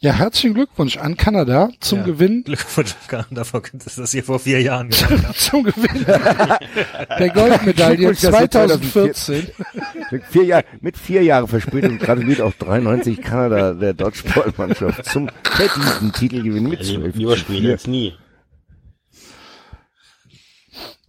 Ja, 0.00 0.12
herzlichen 0.12 0.54
Glückwunsch 0.54 0.96
an 0.96 1.16
Kanada 1.16 1.70
zum 1.80 1.98
Ja. 2.00 2.04
Gewinn. 2.04 2.44
Glückwunsch, 2.44 2.94
davor 3.32 3.62
dass 3.72 3.96
das 3.96 4.12
hier 4.12 4.22
vor 4.22 4.38
vier 4.38 4.62
Jahren 4.62 4.90
zum 5.34 5.64
Gewinn 5.64 6.04
der 6.06 7.30
Goldmedaille 7.34 7.96
Glückwunsch, 7.96 8.20
dass 8.20 8.40
ihr 8.40 8.50
2014. 8.50 9.48
Mit 10.12 10.24
vier, 10.24 10.44
Jahr, 10.44 10.64
mit 10.80 10.96
vier 10.96 11.24
Jahren 11.24 11.48
Verspätung 11.48 11.98
gratuliert 11.98 12.40
auch 12.40 12.52
93 12.54 13.20
Kanada 13.20 13.74
der 13.74 13.92
Dodgeball-Mannschaft 13.92 15.04
zum 15.06 15.28
verdienten 15.42 16.12
Titelgewinn 16.12 16.68
mit 16.68 16.78
Also, 16.78 16.94
12 17.00 17.16
lieber 17.16 17.32
zu 17.32 17.38
spielen 17.40 17.60
4. 17.62 17.70
jetzt 17.70 17.88
nie. 17.88 18.14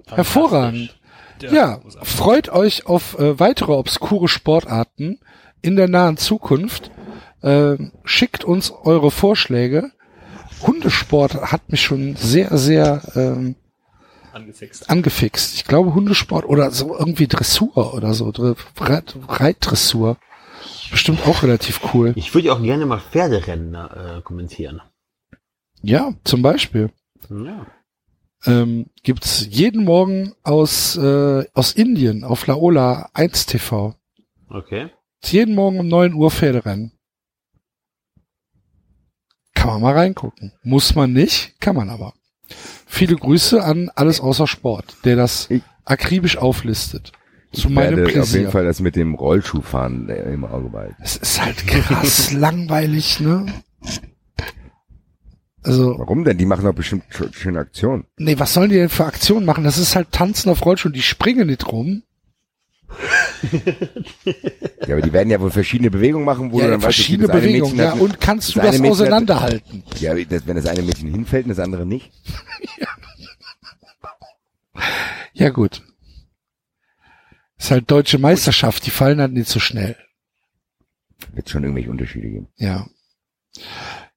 Hervorragend. 0.07 0.97
Ja, 1.51 1.79
freut 2.01 2.49
euch 2.49 2.87
auf 2.87 3.17
äh, 3.19 3.39
weitere 3.39 3.71
obskure 3.71 4.27
Sportarten 4.27 5.19
in 5.61 5.75
der 5.75 5.87
nahen 5.87 6.17
Zukunft. 6.17 6.91
Äh, 7.41 7.77
schickt 8.03 8.43
uns 8.43 8.71
eure 8.71 9.11
Vorschläge. 9.11 9.91
Hundesport 10.65 11.35
hat 11.51 11.69
mich 11.71 11.81
schon 11.81 12.15
sehr, 12.17 12.57
sehr 12.57 13.01
ähm, 13.15 13.55
Angefixt. 14.33 14.89
angefixt. 14.89 15.55
Ich 15.55 15.65
glaube 15.65 15.93
Hundesport 15.93 16.45
oder 16.45 16.71
so 16.71 16.97
irgendwie 16.97 17.27
Dressur 17.27 17.93
oder 17.93 18.13
so. 18.13 18.29
Reit- 18.77 19.15
Reitdressur. 19.27 20.17
Bestimmt 20.91 21.25
auch 21.27 21.43
relativ 21.43 21.79
cool. 21.93 22.13
Ich 22.15 22.33
würde 22.33 22.51
auch 22.51 22.61
gerne 22.61 22.85
mal 22.85 22.99
Pferderennen 22.99 23.75
äh, 23.75 24.21
kommentieren. 24.23 24.81
Ja, 25.81 26.13
zum 26.25 26.41
Beispiel. 26.41 26.91
Ja. 27.29 27.65
Ähm, 28.45 28.87
gibt's 29.03 29.45
jeden 29.49 29.85
Morgen 29.85 30.33
aus, 30.43 30.97
äh, 30.97 31.45
aus 31.53 31.73
Indien 31.73 32.23
auf 32.23 32.47
Laola 32.47 33.09
1 33.13 33.45
TV. 33.45 33.95
Okay. 34.49 34.89
Jeden 35.23 35.55
Morgen 35.55 35.79
um 35.79 35.87
9 35.87 36.13
Uhr 36.13 36.31
Pferderennen. 36.31 36.91
Kann 39.59 39.67
man 39.73 39.81
mal 39.81 39.93
reingucken. 39.93 40.51
Muss 40.63 40.95
man 40.95 41.13
nicht, 41.13 41.59
kann 41.59 41.75
man 41.75 41.89
aber. 41.89 42.13
Viele 42.87 43.15
Grüße 43.15 43.63
an 43.63 43.91
alles 43.95 44.19
außer 44.21 44.47
Sport, 44.47 44.95
der 45.05 45.15
das 45.15 45.47
Ich- 45.49 45.61
akribisch 45.85 46.37
auflistet. 46.37 47.11
Zu 47.51 47.67
Ich 47.67 47.73
meinem 47.73 47.97
werde 47.97 48.21
auf 48.21 48.31
jeden. 48.31 48.51
Fall 48.51 48.65
das 48.65 48.79
mit 48.79 48.95
dem 48.95 49.15
Rollschuhfahren 49.15 50.07
äh, 50.09 50.33
im 50.33 50.45
Auge 50.45 50.69
behalten. 50.69 50.95
Es 50.99 51.15
ist 51.15 51.43
halt 51.43 51.65
krass 51.67 52.31
langweilig, 52.45 53.19
ne? 53.19 53.47
Also, 55.63 55.97
Warum 55.99 56.23
denn? 56.23 56.37
Die 56.37 56.45
machen 56.45 56.63
doch 56.63 56.73
bestimmt 56.73 57.03
sch- 57.11 57.33
schöne 57.35 57.59
Aktionen. 57.59 58.05
nee, 58.17 58.37
was 58.39 58.53
sollen 58.53 58.69
die 58.69 58.77
denn 58.77 58.89
für 58.89 59.05
Aktionen 59.05 59.45
machen? 59.45 59.63
Das 59.65 59.77
ist 59.77 59.95
halt 59.95 60.11
Tanzen 60.11 60.49
auf 60.49 60.65
Rollschuhen, 60.65 60.93
die 60.93 61.01
springen 61.01 61.47
nicht 61.47 61.67
rum. 61.71 62.03
Ja, 64.87 64.95
aber 64.95 65.01
die 65.03 65.13
werden 65.13 65.29
ja 65.29 65.39
wohl 65.39 65.51
verschiedene 65.51 65.91
Bewegungen 65.91 66.25
machen, 66.25 66.51
wo 66.51 66.57
du 66.57 66.63
ja, 66.63 66.71
dann 66.71 66.81
weißt, 66.81 66.85
okay, 66.87 66.93
verschiedene 66.93 67.31
eine 67.31 67.41
Bewegungen, 67.41 67.77
ja, 67.77 67.91
hat- 67.93 67.99
und 67.99 68.19
kannst 68.19 68.49
du 68.49 68.53
das 68.59 68.63
eine 68.63 68.71
das 68.71 68.79
Mädchen 68.81 68.89
hat- 68.95 69.01
auseinanderhalten? 69.01 69.83
Ja, 69.99 70.15
das, 70.15 70.47
wenn 70.47 70.55
das 70.55 70.65
eine 70.65 70.81
Mädchen 70.81 71.09
hinfällt 71.11 71.45
und 71.45 71.49
das 71.49 71.59
andere 71.59 71.85
nicht. 71.85 72.11
Ja, 75.33 75.49
gut. 75.49 75.81
Ist 77.57 77.71
halt 77.71 77.89
deutsche 77.91 78.17
Meisterschaft, 78.17 78.85
die 78.85 78.89
fallen 78.91 79.19
halt 79.21 79.33
nicht 79.33 79.49
so 79.49 79.59
schnell. 79.59 79.95
Wird 81.33 81.49
schon 81.49 81.63
irgendwelche 81.63 81.89
Unterschiede 81.89 82.29
geben. 82.29 82.47
Ja. 82.57 82.87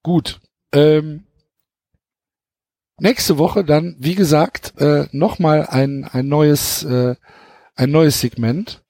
Gut. 0.02 0.40
Ähm, 0.72 1.24
nächste 2.98 3.38
Woche 3.38 3.64
dann, 3.64 3.96
wie 3.98 4.14
gesagt, 4.14 4.74
äh, 4.80 5.06
nochmal 5.12 5.66
ein, 5.66 6.04
ein 6.04 6.28
neues, 6.28 6.84
äh, 6.84 7.16
ein 7.74 7.90
neues 7.90 8.20
Segment. 8.20 8.82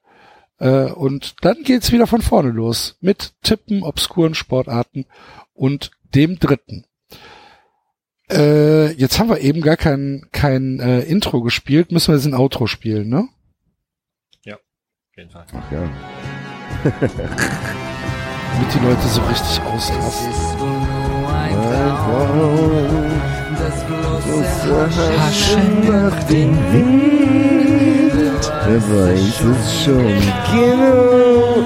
Äh, 0.58 0.90
und 0.92 1.36
dann 1.42 1.62
geht's 1.62 1.92
wieder 1.92 2.06
von 2.06 2.22
vorne 2.22 2.50
los. 2.50 2.96
Mit 3.00 3.32
Tippen, 3.42 3.82
obskuren 3.82 4.34
Sportarten 4.34 5.06
und 5.52 5.90
dem 6.14 6.38
dritten. 6.38 6.84
Äh, 8.30 8.92
jetzt 8.92 9.18
haben 9.18 9.28
wir 9.28 9.40
eben 9.40 9.60
gar 9.60 9.76
kein, 9.76 10.26
kein 10.32 10.80
äh, 10.80 11.00
Intro 11.00 11.42
gespielt. 11.42 11.92
Müssen 11.92 12.12
wir 12.12 12.16
jetzt 12.16 12.26
ein 12.26 12.34
Outro 12.34 12.66
spielen, 12.66 13.08
ne? 13.08 13.28
Auf 15.12 15.18
jeden 15.18 15.30
Fall. 15.30 15.44
Ach 15.52 15.70
ja. 15.70 15.82
Damit 16.82 18.74
die 18.74 18.78
Leute 18.78 19.08
so 19.08 19.20
richtig 19.20 19.60
ausrasten. 19.60 20.30
ist 20.30 20.58
wohl 20.58 20.68
nur 20.70 21.28
ein 21.28 21.52
Traum, 21.98 23.10
das 23.58 23.84
bloße 23.84 25.20
Haschen 25.20 25.86
nach 25.86 26.24
dem 26.24 26.56
Wind. 26.72 27.61
Wer 28.64 28.80
weiß 28.80 29.40
es 29.40 29.84
schon 29.84 30.20
genau. 30.52 31.64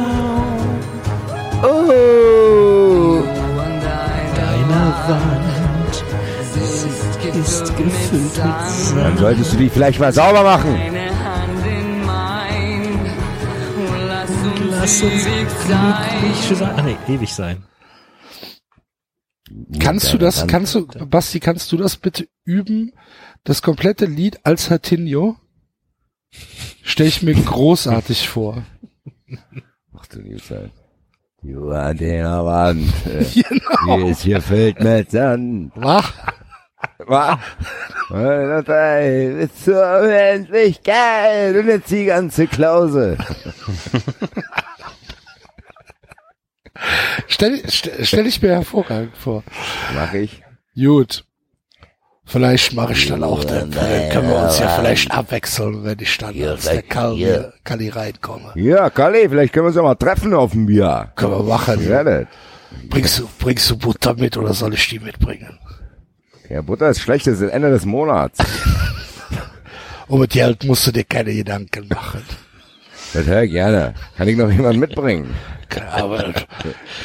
Oh. 1.62 3.23
Deiner 4.34 4.89
Wand 5.08 6.05
ist 7.36 7.76
gefüllt 7.76 8.12
mit 8.12 8.86
Sand. 8.86 9.05
Dann 9.05 9.18
solltest 9.18 9.52
du 9.52 9.57
die 9.58 9.68
vielleicht 9.68 10.00
mal 10.00 10.12
sauber 10.12 10.42
machen. 10.42 10.75
Lass 14.70 15.02
uns 15.02 15.25
glücklich 15.25 16.58
sein. 16.58 16.75
Ah, 16.76 16.83
nee, 16.83 16.97
ewig 17.08 17.34
sein. 17.34 17.65
Kannst 19.81 20.12
du 20.12 20.18
das, 20.18 20.47
kannst 20.47 20.75
du, 20.75 20.86
Basti, 20.86 21.41
kannst 21.41 21.70
du 21.73 21.76
das 21.76 21.97
bitte 21.97 22.28
üben? 22.44 22.92
Das 23.44 23.62
komplette 23.62 24.07
Lied 24.07 24.41
als 24.44 24.70
Hatinho? 24.70 25.36
Stell 26.83 27.07
ich 27.07 27.23
mir 27.23 27.35
großartig 27.35 28.29
vor. 28.29 28.63
Ach 29.99 30.07
du 30.07 30.21
liebe 30.21 30.43
Zeit. 30.43 30.71
Du 31.43 31.71
an 31.71 31.97
der 31.97 32.45
Wand. 32.45 32.93
äh, 33.07 33.25
Genau. 33.49 33.97
Die 34.05 34.11
ist 34.11 34.23
hier 34.23 34.41
füllt 34.41 34.81
mit 34.81 35.11
Sand. 35.11 35.73
Wach. 35.77 36.13
Was? 36.99 37.39
Bis 38.09 39.65
zur 39.65 40.01
Unendlichkeit 40.03 41.55
und 41.57 41.67
jetzt 41.67 41.91
die 41.91 42.05
ganze 42.07 42.47
Klause. 42.47 43.17
Stell, 47.29 47.63
stell, 47.69 48.05
stell 48.05 48.27
ich 48.27 48.41
mir 48.43 48.51
hervorragend 48.55 49.17
vor. 49.17 49.43
Mach 49.95 50.13
ich. 50.15 50.43
Gut. 50.75 51.25
Vielleicht 52.29 52.75
mache 52.75 52.93
ich 52.93 53.07
dann 53.07 53.23
auch 53.23 53.45
den, 53.45 53.71
dann 53.71 54.11
können 54.11 54.29
wir 54.29 54.43
uns 54.43 54.59
ja 54.59 54.69
vielleicht 54.69 55.13
abwechseln, 55.13 55.85
wenn 55.85 55.99
ich 56.01 56.19
dann 56.19 56.35
als 56.43 56.65
der 56.65 56.83
Kalli, 56.83 57.39
Kalli 57.63 57.89
reinkomme. 57.89 58.53
Ja, 58.57 58.91
Kali, 58.91 59.29
vielleicht 59.29 59.53
können 59.53 59.67
wir 59.67 59.69
uns 59.69 59.77
ja 59.77 59.83
mal 59.83 59.95
treffen 59.95 60.35
auf 60.35 60.51
dem 60.51 60.67
Bier. 60.67 61.13
Können 61.15 61.33
wir 61.33 61.43
machen. 61.45 61.89
Ja, 61.89 62.03
das. 62.03 62.27
Bringst 62.91 63.21
du, 63.21 63.29
bringst 63.39 63.71
du 63.71 63.79
Butter 63.79 64.15
mit 64.15 64.37
oder 64.37 64.53
soll 64.55 64.75
ich 64.75 64.89
die 64.89 64.99
mitbringen? 64.99 65.57
Ja, 66.51 66.63
Butter 66.63 66.91
ist 66.91 67.01
schlecht, 67.01 67.29
das 67.29 67.41
ist 67.41 67.49
Ende 67.49 67.71
des 67.71 67.85
Monats. 67.85 68.39
Und 70.09 70.21
mit 70.21 70.31
Geld 70.31 70.65
musst 70.65 70.85
du 70.87 70.93
dir 70.93 71.05
keine 71.05 71.33
Gedanken 71.33 71.87
machen. 71.89 72.23
Das 73.17 73.27
höre 73.27 73.45
ich 73.45 73.53
gerne. 73.53 73.95
Kann 74.19 74.28
ich 74.28 74.36
noch 74.36 74.51
jemanden 74.51 74.78
mitbringen? 74.78 75.35
Aber 75.91 76.35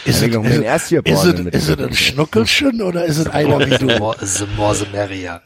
ist 0.04 0.22
es, 0.22 0.28
noch 0.28 0.44
ist, 0.44 0.92
ist, 0.92 0.92
es, 1.08 1.40
ist 1.40 1.70
es 1.70 1.80
ein 1.80 1.94
Schnuckelchen 1.94 2.82
oder 2.82 3.06
ist 3.06 3.18
es 3.18 3.28
einer 3.28 3.60
wie 3.62 3.78
du? 3.78 3.88
Es 4.22 4.36
ist 4.36 4.42
ein 4.42 4.54
Morsemerier. 4.58 5.42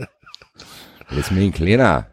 Das 1.10 1.18
ist 1.19 1.32
mir 1.32 1.44
ein 1.44 1.53
kleiner. 1.53 2.08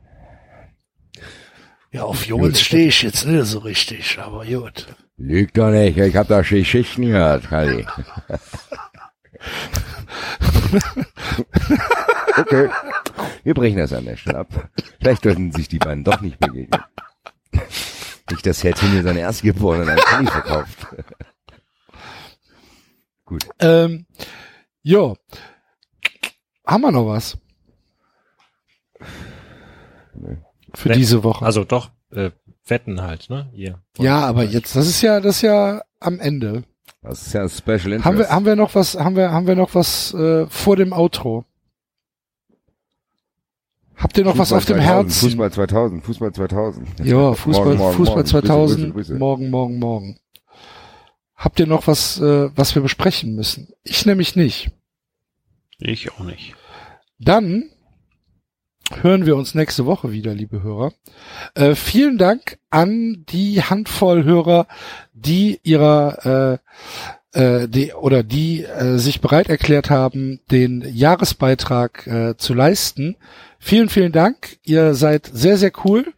Ja, 1.93 2.03
auf 2.03 2.27
Jungs 2.27 2.61
stehe 2.61 2.89
ich 2.89 3.01
jetzt 3.03 3.25
nicht 3.27 3.47
so 3.47 3.61
richtig, 3.61 4.19
aber 4.19 4.45
gut. 4.45 4.87
Lügt 5.17 5.57
doch 5.57 5.71
nicht, 5.71 5.97
ich 5.97 6.15
hab 6.15 6.29
da 6.29 6.43
Geschichten 6.43 7.07
gehört, 7.07 7.49
Kali. 7.49 7.87
okay. 12.37 12.69
Wir 13.45 13.55
brechen 13.55 13.79
das 13.79 13.95
an 13.95 14.05
der 14.05 14.17
Stelle 14.17 14.41
ab. 14.41 14.49
Vielleicht 15.01 15.23
sollten 15.23 15.53
sich 15.53 15.69
die 15.69 15.79
beiden 15.79 16.05
doch 16.05 16.21
nicht 16.21 16.39
begegnen. 16.39 16.83
Nicht, 18.31 18.47
dass 18.47 18.65
Herr 18.65 18.75
Timmy 18.75 19.03
seine 19.03 19.21
Erstgeborenen 19.21 19.91
an 19.91 19.97
Kali 19.97 20.27
verkauft. 20.27 20.87
Gut. 23.25 23.45
Ähm, 23.61 24.07
jo. 24.83 25.17
Haben 26.67 26.83
wir 26.83 26.93
noch 26.93 27.07
was? 27.07 27.39
Für 30.75 30.89
Nee. 30.89 30.95
diese 30.97 31.23
Woche. 31.25 31.45
Also 31.45 31.65
doch, 31.65 31.91
äh, 32.13 32.31
wetten 32.67 33.03
halt, 33.03 33.29
ne? 33.31 33.51
Ihr. 33.53 33.79
ja, 33.99 34.21
aber 34.21 34.45
jetzt, 34.45 34.77
das 34.77 34.87
ist 34.87 35.03
ja, 35.03 35.21
das 35.21 35.37
ist 35.37 35.43
ja 35.43 35.83
am 36.01 36.21
Ende. 36.21 36.65
Das 37.03 37.27
ist 37.27 37.33
ja 37.33 37.43
ein 37.43 37.49
Special 37.49 37.93
Interest. 37.93 38.05
Haben 38.05 38.19
wir, 38.19 38.29
haben 38.29 38.47
wir 38.47 38.57
noch 38.57 38.75
was, 38.75 38.95
haben 38.97 39.17
wir, 39.17 39.33
haben 39.33 39.47
wir 39.47 39.57
noch 39.57 39.75
was 39.75 40.15
äh, 40.15 40.47
vor 40.47 40.77
dem 40.77 40.93
Outro? 40.93 41.45
Habt 43.97 44.19
ihr 44.19 44.25
noch 44.25 44.39
was 44.39 44.49
Fußball 44.49 44.59
auf 44.59 44.65
dem 44.65 44.77
2000, 44.77 44.89
Herzen? 44.89 45.21
Fußball 45.29 45.53
2000, 45.53 46.05
Fußball 46.05 46.33
2000. 46.33 46.89
Ja, 47.05 47.35
Fußball, 47.35 47.65
Morgen, 47.65 47.79
morgen, 47.79 47.97
Fußball 47.97 48.17
morgen. 48.17 48.29
Grüße, 48.31 48.47
2000, 48.47 48.79
Grüße, 48.79 48.93
Grüße. 48.93 49.15
morgen, 49.15 49.51
morgen, 49.51 49.79
morgen. 49.79 50.19
Habt 51.37 51.61
ihr 51.61 51.67
noch 51.67 51.87
was, 51.87 52.21
äh, 52.21 52.51
was 52.57 52.75
wir 52.75 52.83
besprechen 52.83 53.35
müssen? 53.35 53.69
Ich 53.83 54.07
nämlich 54.07 54.37
nicht. 54.37 54.71
Ich 55.79 56.13
auch 56.13 56.21
nicht. 56.21 56.55
Dann 57.19 57.71
hören 59.01 59.27
wir 59.27 59.37
uns 59.37 59.55
nächste 59.55 59.87
Woche 59.87 60.13
wieder, 60.13 60.35
liebe 60.35 60.63
Hörer. 60.63 60.93
Äh, 61.55 61.75
vielen 61.75 62.19
Dank 62.19 62.59
an 62.71 63.25
die 63.29 63.63
Handvoll 63.63 64.25
Hörer, 64.25 64.67
die 65.13 65.61
ihrer 65.63 66.61
äh, 67.35 67.67
die 67.69 67.95
oder 67.95 68.23
die 68.23 68.63
äh, 68.63 68.99
sich 68.99 69.21
bereit 69.21 69.49
erklärt 69.49 69.89
haben, 69.89 70.41
den 70.51 70.85
Jahresbeitrag 70.95 72.07
äh, 72.07 72.37
zu 72.37 72.53
leisten. 72.55 73.17
Vielen, 73.65 73.89
vielen 73.89 74.11
Dank. 74.11 74.59
Ihr 74.65 74.93
seid 74.95 75.31
sehr, 75.33 75.57
sehr 75.57 75.71
cool. 75.85 76.13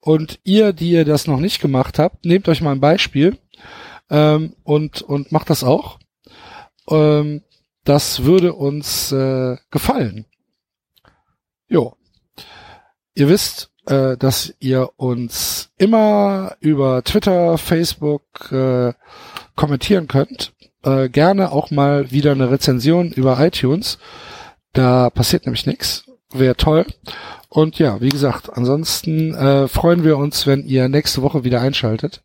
Und 0.00 0.40
ihr, 0.44 0.72
die 0.72 0.92
ihr 0.92 1.04
das 1.04 1.26
noch 1.26 1.38
nicht 1.38 1.60
gemacht 1.60 1.98
habt, 1.98 2.24
nehmt 2.24 2.48
euch 2.48 2.62
mal 2.62 2.72
ein 2.72 2.80
Beispiel 2.80 3.38
ähm, 4.08 4.56
und 4.64 5.02
und 5.02 5.30
macht 5.30 5.50
das 5.50 5.62
auch. 5.62 5.98
Ähm, 6.88 7.42
das 7.84 8.24
würde 8.24 8.54
uns 8.54 9.12
äh, 9.12 9.58
gefallen. 9.70 10.24
Jo. 11.68 11.96
Ihr 13.14 13.28
wisst, 13.28 13.70
äh, 13.84 14.16
dass 14.16 14.54
ihr 14.58 14.88
uns 14.96 15.68
immer 15.76 16.56
über 16.60 17.04
Twitter, 17.04 17.58
Facebook 17.58 18.50
äh, 18.50 18.94
kommentieren 19.54 20.08
könnt. 20.08 20.54
Äh, 20.82 21.10
gerne 21.10 21.52
auch 21.52 21.70
mal 21.70 22.10
wieder 22.10 22.32
eine 22.32 22.50
Rezension 22.50 23.12
über 23.12 23.38
iTunes. 23.38 23.98
Da 24.72 25.10
passiert 25.10 25.44
nämlich 25.44 25.66
nichts. 25.66 26.06
Wäre 26.38 26.56
toll. 26.56 26.86
Und 27.48 27.78
ja, 27.78 28.00
wie 28.00 28.08
gesagt, 28.08 28.50
ansonsten 28.52 29.34
äh, 29.34 29.68
freuen 29.68 30.04
wir 30.04 30.18
uns, 30.18 30.46
wenn 30.46 30.64
ihr 30.64 30.88
nächste 30.88 31.22
Woche 31.22 31.44
wieder 31.44 31.60
einschaltet. 31.60 32.22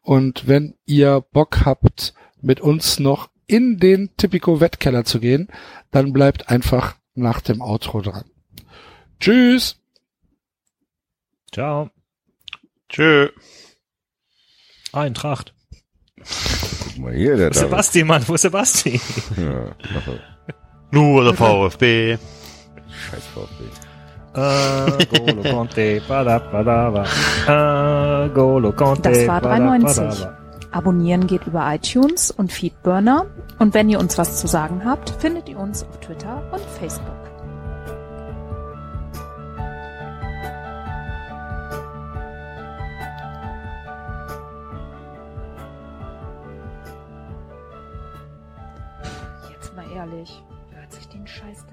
Und 0.00 0.46
wenn 0.46 0.74
ihr 0.86 1.24
Bock 1.32 1.64
habt, 1.64 2.14
mit 2.40 2.60
uns 2.60 2.98
noch 2.98 3.28
in 3.46 3.78
den 3.78 4.10
Typico 4.16 4.60
Wettkeller 4.60 5.04
zu 5.04 5.20
gehen, 5.20 5.48
dann 5.90 6.12
bleibt 6.12 6.48
einfach 6.48 6.96
nach 7.14 7.40
dem 7.40 7.60
Outro 7.60 8.00
dran. 8.00 8.24
Tschüss! 9.20 9.76
Ciao. 11.52 11.90
Tschö. 12.88 13.28
Eintracht. 14.92 15.54
Guck 16.16 16.98
mal 16.98 17.14
hier, 17.14 17.36
der 17.36 17.48
Wo 17.48 17.50
ist 17.50 17.58
Sebasti, 17.58 18.04
Mann? 18.04 18.26
Wo 18.26 18.34
ist 18.34 18.42
Sebasti? 18.42 19.00
Ja, 19.36 19.76
Nur 20.90 21.24
der 21.24 21.34
VfB. 21.34 22.18
Scheiß 23.02 23.22
VfB. 23.34 23.64
Äh, 24.34 25.06
Golo 25.06 25.42
Conte, 25.54 26.00
bada, 26.08 26.38
bada, 26.38 26.90
bada. 26.90 28.24
Äh, 28.24 28.28
Golo 28.30 28.72
Conte, 28.72 29.10
Das 29.10 29.26
war 29.28 29.40
bada, 29.40 29.56
3,90. 29.56 29.96
bada. 30.24 30.38
Abonnieren 30.70 31.26
geht 31.26 31.46
über 31.46 31.70
iTunes 31.74 32.30
und 32.30 32.50
Feedburner. 32.50 33.26
Und 33.58 33.74
wenn 33.74 33.90
ihr 33.90 33.98
uns 34.00 34.16
was 34.16 34.40
zu 34.40 34.46
sagen 34.46 34.82
habt, 34.86 35.10
findet 35.10 35.48
ihr 35.50 35.58
uns 35.58 35.82
auf 35.84 36.00
Twitter 36.00 36.42
und 36.50 36.62
Facebook. 36.80 37.12
Jetzt 49.50 49.74
mal 49.74 49.84
ehrlich, 49.94 50.42
wer 50.70 50.80
hört 50.80 50.92
sich 50.92 51.08
den 51.08 51.26
Scheiß 51.26 51.64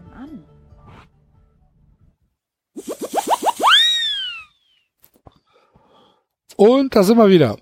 Und 6.60 6.94
da 6.94 7.04
sind 7.04 7.18
wir 7.18 7.30
wieder. 7.30 7.58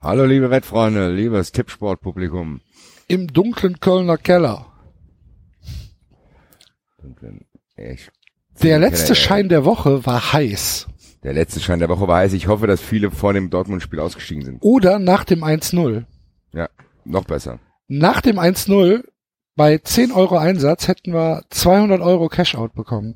Hallo 0.00 0.24
liebe 0.24 0.50
Wettfreunde, 0.50 1.08
liebes 1.08 1.52
Tippsportpublikum. 1.52 2.62
Im 3.06 3.28
dunklen 3.28 3.78
Kölner 3.78 4.18
Keller. 4.18 4.66
Ich, 7.76 8.10
Der 8.60 8.80
letzte 8.80 9.12
Keller, 9.12 9.14
Schein 9.14 9.48
der 9.48 9.64
Woche 9.64 10.04
war 10.04 10.32
heiß. 10.32 10.88
Der 11.22 11.32
letzte 11.32 11.60
Schein 11.60 11.78
der 11.78 11.88
Woche 11.88 12.08
war 12.08 12.16
heiß. 12.16 12.32
Ich 12.32 12.48
hoffe, 12.48 12.66
dass 12.66 12.80
viele 12.80 13.12
vor 13.12 13.34
dem 13.34 13.50
Dortmund-Spiel 13.50 14.00
ausgestiegen 14.00 14.44
sind. 14.44 14.58
Oder 14.62 14.98
nach 14.98 15.22
dem 15.22 15.44
1-0. 15.44 16.04
Ja, 16.52 16.68
noch 17.04 17.26
besser. 17.26 17.60
Nach 17.86 18.20
dem 18.20 18.40
1-0 18.40 19.04
bei 19.54 19.78
10 19.78 20.10
Euro 20.10 20.38
Einsatz 20.38 20.88
hätten 20.88 21.12
wir 21.12 21.44
200 21.50 22.00
Euro 22.00 22.28
Cashout 22.28 22.70
bekommen. 22.74 23.14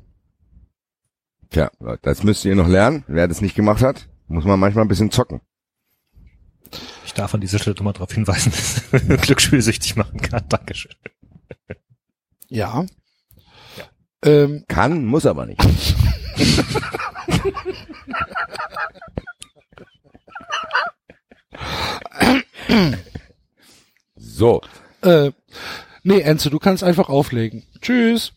Tja, 1.49 1.69
das 2.03 2.23
müsst 2.23 2.45
ihr 2.45 2.55
noch 2.55 2.69
lernen. 2.69 3.03
Wer 3.07 3.27
das 3.27 3.41
nicht 3.41 3.55
gemacht 3.55 3.81
hat, 3.83 4.07
muss 4.29 4.45
man 4.45 4.59
manchmal 4.59 4.85
ein 4.85 4.87
bisschen 4.87 5.11
zocken. 5.11 5.41
Ich 7.05 7.13
darf 7.13 7.33
an 7.33 7.41
dieser 7.41 7.59
Stelle 7.59 7.75
nochmal 7.75 7.93
darauf 7.93 8.13
hinweisen, 8.13 8.51
dass 8.91 9.07
man 9.07 9.17
Glücksspiel 9.21 9.61
süchtig 9.61 9.95
machen 9.95 10.21
kann. 10.21 10.47
Dankeschön. 10.47 10.93
Ja. 12.47 12.85
Ähm, 14.23 14.65
Kann, 14.67 15.05
muss 15.05 15.25
aber 15.25 15.45
nicht. 15.45 15.61
so, 24.15 24.61
äh, 25.01 25.31
nee, 26.03 26.21
Enzo, 26.21 26.49
du 26.49 26.59
kannst 26.59 26.83
einfach 26.83 27.09
auflegen. 27.09 27.63
Tschüss. 27.81 28.31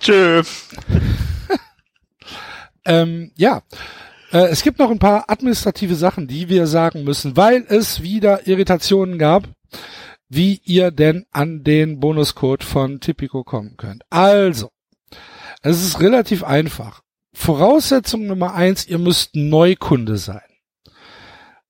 Tschö. 0.00 0.42
Ähm, 2.88 3.30
ja. 3.36 3.62
Äh, 4.32 4.48
es 4.48 4.62
gibt 4.62 4.78
noch 4.78 4.90
ein 4.90 4.98
paar 4.98 5.30
administrative 5.30 5.94
Sachen, 5.94 6.26
die 6.26 6.48
wir 6.48 6.66
sagen 6.66 7.04
müssen, 7.04 7.36
weil 7.36 7.64
es 7.68 8.02
wieder 8.02 8.46
Irritationen 8.48 9.18
gab, 9.18 9.48
wie 10.28 10.60
ihr 10.64 10.90
denn 10.90 11.26
an 11.30 11.62
den 11.62 12.00
Bonuscode 12.00 12.64
von 12.64 13.00
Tipico 13.00 13.44
kommen 13.44 13.76
könnt. 13.76 14.02
Also, 14.10 14.70
es 15.62 15.84
ist 15.84 16.00
relativ 16.00 16.42
einfach. 16.42 17.02
Voraussetzung 17.32 18.26
Nummer 18.26 18.54
eins, 18.54 18.86
ihr 18.86 18.98
müsst 18.98 19.36
Neukunde 19.36 20.16
sein. 20.16 20.40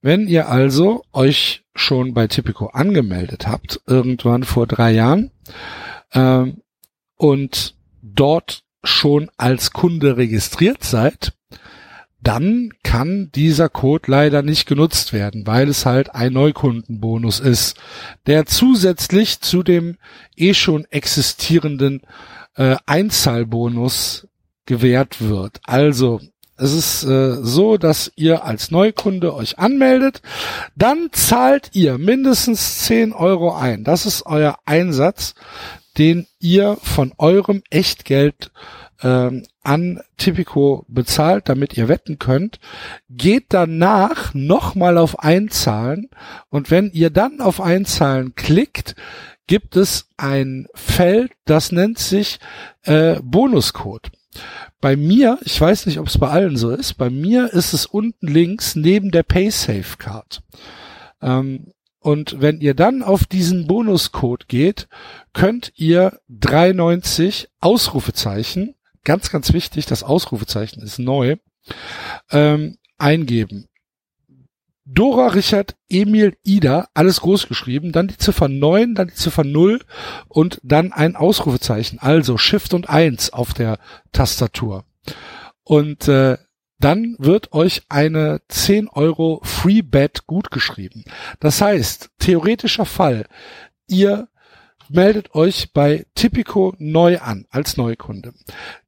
Wenn 0.00 0.28
ihr 0.28 0.48
also 0.48 1.02
euch 1.12 1.64
schon 1.74 2.14
bei 2.14 2.28
Tipico 2.28 2.66
angemeldet 2.66 3.46
habt, 3.46 3.80
irgendwann 3.86 4.44
vor 4.44 4.66
drei 4.66 4.92
Jahren, 4.92 5.32
ähm, 6.12 6.62
und 7.16 7.74
dort 8.00 8.62
schon 8.84 9.30
als 9.36 9.72
Kunde 9.72 10.16
registriert 10.16 10.84
seid, 10.84 11.32
dann 12.20 12.72
kann 12.82 13.30
dieser 13.34 13.68
Code 13.68 14.10
leider 14.10 14.42
nicht 14.42 14.66
genutzt 14.66 15.12
werden, 15.12 15.46
weil 15.46 15.68
es 15.68 15.86
halt 15.86 16.14
ein 16.14 16.32
Neukundenbonus 16.32 17.40
ist, 17.40 17.76
der 18.26 18.46
zusätzlich 18.46 19.40
zu 19.40 19.62
dem 19.62 19.96
eh 20.36 20.52
schon 20.54 20.84
existierenden 20.90 22.02
äh, 22.56 22.76
Einzahlbonus 22.86 24.26
gewährt 24.66 25.20
wird. 25.20 25.60
Also 25.64 26.20
es 26.56 26.72
ist 26.72 27.04
äh, 27.04 27.36
so, 27.40 27.76
dass 27.76 28.10
ihr 28.16 28.44
als 28.44 28.72
Neukunde 28.72 29.32
euch 29.32 29.60
anmeldet, 29.60 30.20
dann 30.74 31.10
zahlt 31.12 31.70
ihr 31.72 31.98
mindestens 31.98 32.80
10 32.80 33.12
Euro 33.12 33.54
ein. 33.54 33.84
Das 33.84 34.06
ist 34.06 34.26
euer 34.26 34.58
Einsatz, 34.66 35.34
den 35.98 36.26
ihr 36.38 36.78
von 36.82 37.12
eurem 37.18 37.62
Echtgeld 37.70 38.52
ähm, 39.02 39.44
an 39.62 40.00
Tipico 40.16 40.84
bezahlt, 40.88 41.48
damit 41.48 41.76
ihr 41.76 41.88
wetten 41.88 42.18
könnt, 42.18 42.58
geht 43.10 43.46
danach 43.50 44.32
nochmal 44.34 44.96
auf 44.98 45.18
Einzahlen 45.18 46.08
und 46.48 46.70
wenn 46.70 46.90
ihr 46.92 47.10
dann 47.10 47.40
auf 47.40 47.60
Einzahlen 47.60 48.34
klickt, 48.34 48.94
gibt 49.46 49.76
es 49.76 50.08
ein 50.16 50.68
Feld, 50.74 51.32
das 51.44 51.72
nennt 51.72 51.98
sich 51.98 52.38
äh, 52.82 53.16
Bonuscode. 53.22 54.10
Bei 54.80 54.94
mir, 54.94 55.38
ich 55.42 55.60
weiß 55.60 55.86
nicht, 55.86 55.98
ob 55.98 56.06
es 56.06 56.18
bei 56.18 56.28
allen 56.28 56.56
so 56.56 56.70
ist, 56.70 56.94
bei 56.94 57.10
mir 57.10 57.52
ist 57.52 57.72
es 57.72 57.86
unten 57.86 58.28
links 58.28 58.76
neben 58.76 59.10
der 59.10 59.24
PaySafe 59.24 59.96
Card. 59.98 60.42
Ähm, 61.20 61.72
und 62.08 62.40
wenn 62.40 62.62
ihr 62.62 62.72
dann 62.72 63.02
auf 63.02 63.26
diesen 63.26 63.66
Bonuscode 63.66 64.48
geht, 64.48 64.88
könnt 65.34 65.72
ihr 65.76 66.18
390 66.30 67.50
Ausrufezeichen, 67.60 68.74
ganz, 69.04 69.30
ganz 69.30 69.52
wichtig, 69.52 69.84
das 69.84 70.04
Ausrufezeichen 70.04 70.82
ist 70.82 70.98
neu, 70.98 71.36
ähm, 72.30 72.78
eingeben. 72.96 73.68
Dora, 74.86 75.26
Richard, 75.26 75.76
Emil, 75.90 76.34
Ida, 76.44 76.88
alles 76.94 77.20
groß 77.20 77.46
geschrieben, 77.46 77.92
dann 77.92 78.08
die 78.08 78.16
Ziffer 78.16 78.48
9, 78.48 78.94
dann 78.94 79.08
die 79.08 79.14
Ziffer 79.14 79.44
0 79.44 79.80
und 80.28 80.62
dann 80.62 80.94
ein 80.94 81.14
Ausrufezeichen, 81.14 81.98
also 81.98 82.38
Shift 82.38 82.72
und 82.72 82.88
1 82.88 83.34
auf 83.34 83.52
der 83.52 83.78
Tastatur. 84.12 84.86
Und 85.62 86.08
äh, 86.08 86.38
dann 86.78 87.16
wird 87.18 87.52
euch 87.52 87.82
eine 87.88 88.40
10 88.48 88.88
Euro 88.88 89.40
Free 89.42 89.82
Bet 89.82 90.26
gutgeschrieben. 90.26 91.04
Das 91.40 91.60
heißt, 91.60 92.10
theoretischer 92.18 92.84
Fall, 92.84 93.26
ihr 93.86 94.28
meldet 94.88 95.34
euch 95.34 95.72
bei 95.72 96.06
Tipico 96.14 96.74
neu 96.78 97.18
an 97.18 97.46
als 97.50 97.76
Neukunde. 97.76 98.32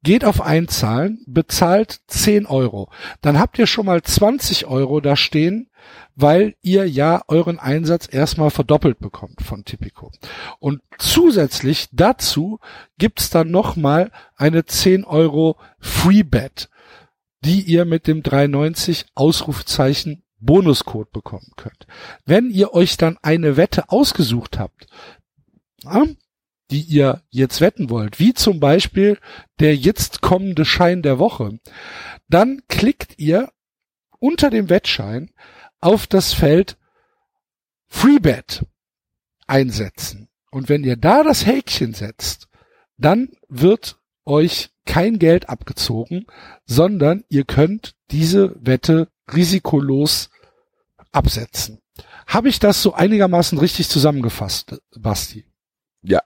Geht 0.02 0.24
auf 0.24 0.40
Einzahlen, 0.40 1.22
bezahlt 1.26 2.00
10 2.06 2.46
Euro. 2.46 2.90
Dann 3.20 3.38
habt 3.38 3.58
ihr 3.58 3.66
schon 3.66 3.86
mal 3.86 4.02
20 4.02 4.66
Euro 4.66 5.00
da 5.00 5.16
stehen, 5.16 5.68
weil 6.16 6.54
ihr 6.62 6.88
ja 6.88 7.22
euren 7.28 7.58
Einsatz 7.58 8.08
erstmal 8.10 8.50
verdoppelt 8.50 8.98
bekommt 8.98 9.42
von 9.42 9.64
Tipico. 9.64 10.10
Und 10.58 10.82
zusätzlich 10.98 11.88
dazu 11.92 12.60
gibt's 12.98 13.30
dann 13.30 13.50
nochmal 13.50 14.10
eine 14.36 14.64
10 14.64 15.04
Euro 15.04 15.56
Free 15.78 16.22
Bet, 16.22 16.68
die 17.44 17.62
ihr 17.62 17.84
mit 17.84 18.06
dem 18.06 18.22
390 18.22 19.06
Ausrufzeichen 19.14 20.22
Bonuscode 20.38 21.12
bekommen 21.12 21.52
könnt. 21.56 21.86
Wenn 22.24 22.50
ihr 22.50 22.72
euch 22.72 22.96
dann 22.96 23.18
eine 23.22 23.56
Wette 23.56 23.90
ausgesucht 23.90 24.58
habt, 24.58 24.86
die 26.70 26.80
ihr 26.80 27.22
jetzt 27.30 27.60
wetten 27.60 27.90
wollt, 27.90 28.18
wie 28.18 28.34
zum 28.34 28.60
Beispiel 28.60 29.18
der 29.58 29.76
jetzt 29.76 30.20
kommende 30.20 30.64
Schein 30.64 31.02
der 31.02 31.18
Woche, 31.18 31.58
dann 32.28 32.62
klickt 32.68 33.18
ihr 33.18 33.50
unter 34.18 34.50
dem 34.50 34.68
Wettschein 34.68 35.30
auf 35.80 36.06
das 36.06 36.32
Feld 36.32 36.76
Freebet 37.88 38.64
einsetzen. 39.46 40.28
Und 40.50 40.68
wenn 40.68 40.84
ihr 40.84 40.96
da 40.96 41.22
das 41.22 41.46
Häkchen 41.46 41.94
setzt, 41.94 42.48
dann 42.96 43.30
wird 43.48 43.99
euch 44.30 44.70
kein 44.86 45.18
Geld 45.18 45.48
abgezogen, 45.48 46.26
sondern 46.64 47.24
ihr 47.28 47.44
könnt 47.44 47.94
diese 48.10 48.56
Wette 48.64 49.08
risikolos 49.32 50.30
absetzen. 51.12 51.80
Habe 52.26 52.48
ich 52.48 52.58
das 52.58 52.82
so 52.82 52.94
einigermaßen 52.94 53.58
richtig 53.58 53.88
zusammengefasst, 53.88 54.80
Basti? 54.96 55.44
Ja, 56.02 56.22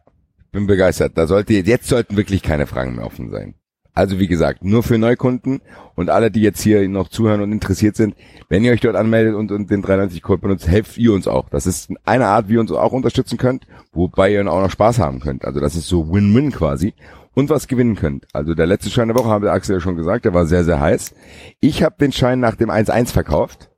bin 0.52 0.66
begeistert. 0.66 1.16
Da 1.16 1.26
sollte 1.26 1.55
jetzt 1.55 1.89
sollten 1.89 2.16
wirklich 2.16 2.42
keine 2.42 2.66
Fragen 2.66 2.94
mehr 2.97 3.07
offen 3.07 3.31
sein. 3.31 3.55
Also 3.97 4.18
wie 4.18 4.26
gesagt, 4.26 4.65
nur 4.65 4.83
für 4.83 4.99
Neukunden 4.99 5.60
und 5.94 6.10
alle, 6.10 6.33
die 6.33 6.41
jetzt 6.41 6.60
hier 6.60 6.86
noch 6.89 7.08
zuhören 7.08 7.41
und 7.41 7.52
interessiert 7.52 7.94
sind, 7.94 8.16
wenn 8.49 8.65
ihr 8.65 8.73
euch 8.73 8.81
dort 8.81 8.97
anmeldet 8.97 9.34
und, 9.34 9.52
und 9.52 9.70
den 9.70 9.83
93 9.83 10.20
Code 10.20 10.42
benutzt, 10.42 10.66
helft 10.66 10.99
ihr 10.99 11.12
uns 11.12 11.28
auch. 11.28 11.49
Das 11.49 11.66
ist 11.66 11.92
eine 12.05 12.26
Art, 12.26 12.49
wie 12.49 12.55
ihr 12.55 12.60
uns 12.60 12.73
auch 12.73 12.92
unterstützen 12.92 13.39
könnt, 13.39 13.66
wobei 13.92 14.33
ihr 14.33 14.41
auch 14.41 14.60
noch 14.60 14.70
Spaß 14.70 14.99
haben 14.99 15.20
könnt. 15.20 15.44
Also 15.44 15.60
das 15.60 15.76
ist 15.76 15.86
so 15.86 16.12
Win-Win 16.12 16.50
quasi 16.50 16.94
und 17.34 17.50
was 17.50 17.66
gewinnen 17.68 17.96
könnt. 17.96 18.26
Also 18.32 18.54
der 18.54 18.66
letzte 18.66 18.90
Schein 18.90 19.08
der 19.08 19.16
Woche, 19.16 19.28
haben 19.28 19.44
wir 19.44 19.52
Axel 19.52 19.76
ja 19.76 19.80
schon 19.80 19.96
gesagt, 19.96 20.24
der 20.24 20.34
war 20.34 20.46
sehr, 20.46 20.64
sehr 20.64 20.80
heiß. 20.80 21.14
Ich 21.60 21.82
habe 21.82 21.96
den 21.98 22.12
Schein 22.12 22.40
nach 22.40 22.54
dem 22.56 22.70
1-1 22.70 23.08
verkauft, 23.12 23.70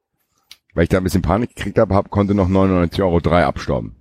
weil 0.75 0.85
ich 0.85 0.89
da 0.91 0.99
ein 0.99 1.05
bisschen 1.05 1.23
Panik 1.23 1.55
gekriegt 1.57 1.79
habe, 1.79 1.95
hab, 1.95 2.11
konnte 2.11 2.35
noch 2.35 2.49
99,03 2.49 3.01
Euro 3.03 3.37
abstauben. 3.47 3.97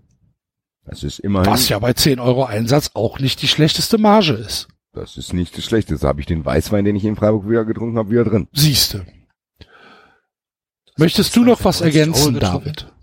Das 0.85 1.03
ist 1.03 1.19
immerhin. 1.19 1.51
Was 1.51 1.69
ja 1.69 1.79
bei 1.79 1.93
10 1.93 2.19
Euro 2.19 2.43
Einsatz 2.45 2.91
auch 2.93 3.19
nicht 3.19 3.41
die 3.41 3.47
schlechteste 3.47 3.97
Marge 3.97 4.33
ist. 4.33 4.67
Das 4.93 5.17
ist 5.17 5.33
nicht 5.33 5.57
das 5.57 5.65
Schlechteste. 5.65 6.03
Da 6.03 6.09
habe 6.09 6.21
ich 6.21 6.25
den 6.27 6.45
Weißwein, 6.45 6.85
den 6.85 6.95
ich 6.95 7.03
in 7.05 7.15
Freiburg 7.15 7.49
wieder 7.49 7.65
getrunken 7.65 7.97
habe, 7.97 8.11
wieder 8.11 8.23
drin. 8.23 8.47
Siehste. 8.53 9.05
Möchtest 10.97 11.35
du 11.35 11.43
noch 11.43 11.63
was 11.65 11.81
ergänzen, 11.81 12.39
David? 12.39 12.93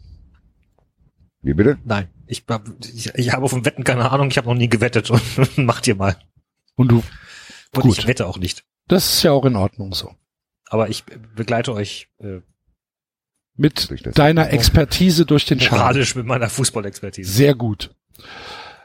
Wie 1.42 1.54
bitte? 1.54 1.78
Nein, 1.84 2.08
ich, 2.26 2.44
hab- 2.48 2.64
ich, 2.94 3.12
ich 3.14 3.32
habe 3.32 3.48
vom 3.48 3.64
Wetten 3.64 3.84
keine 3.84 4.10
Ahnung, 4.10 4.28
ich 4.28 4.38
habe 4.38 4.48
noch 4.48 4.54
nie 4.54 4.68
gewettet 4.68 5.10
und 5.10 5.20
macht 5.58 5.86
ihr 5.88 5.96
mal. 5.96 6.16
Und 6.76 6.88
du, 6.90 7.02
Und 7.74 7.82
Gut. 7.82 7.98
ich 7.98 8.06
wette 8.06 8.26
auch 8.26 8.38
nicht. 8.38 8.64
das 8.88 9.14
ist 9.14 9.22
ja 9.22 9.32
auch 9.32 9.44
in 9.44 9.56
Ordnung 9.56 9.94
so. 9.94 10.14
Aber 10.68 10.88
ich 10.88 11.04
begleite 11.36 11.72
euch 11.74 12.08
äh, 12.18 12.40
Mit 13.56 14.18
deiner 14.18 14.50
Expertise 14.50 15.26
durch 15.26 15.44
den 15.44 15.60
Schaden. 15.60 15.78
moralisch 15.78 16.14
mit 16.14 16.26
meiner 16.26 16.48
Fußballexpertise. 16.48 17.30
Sehr 17.30 17.54
gut. 17.54 17.94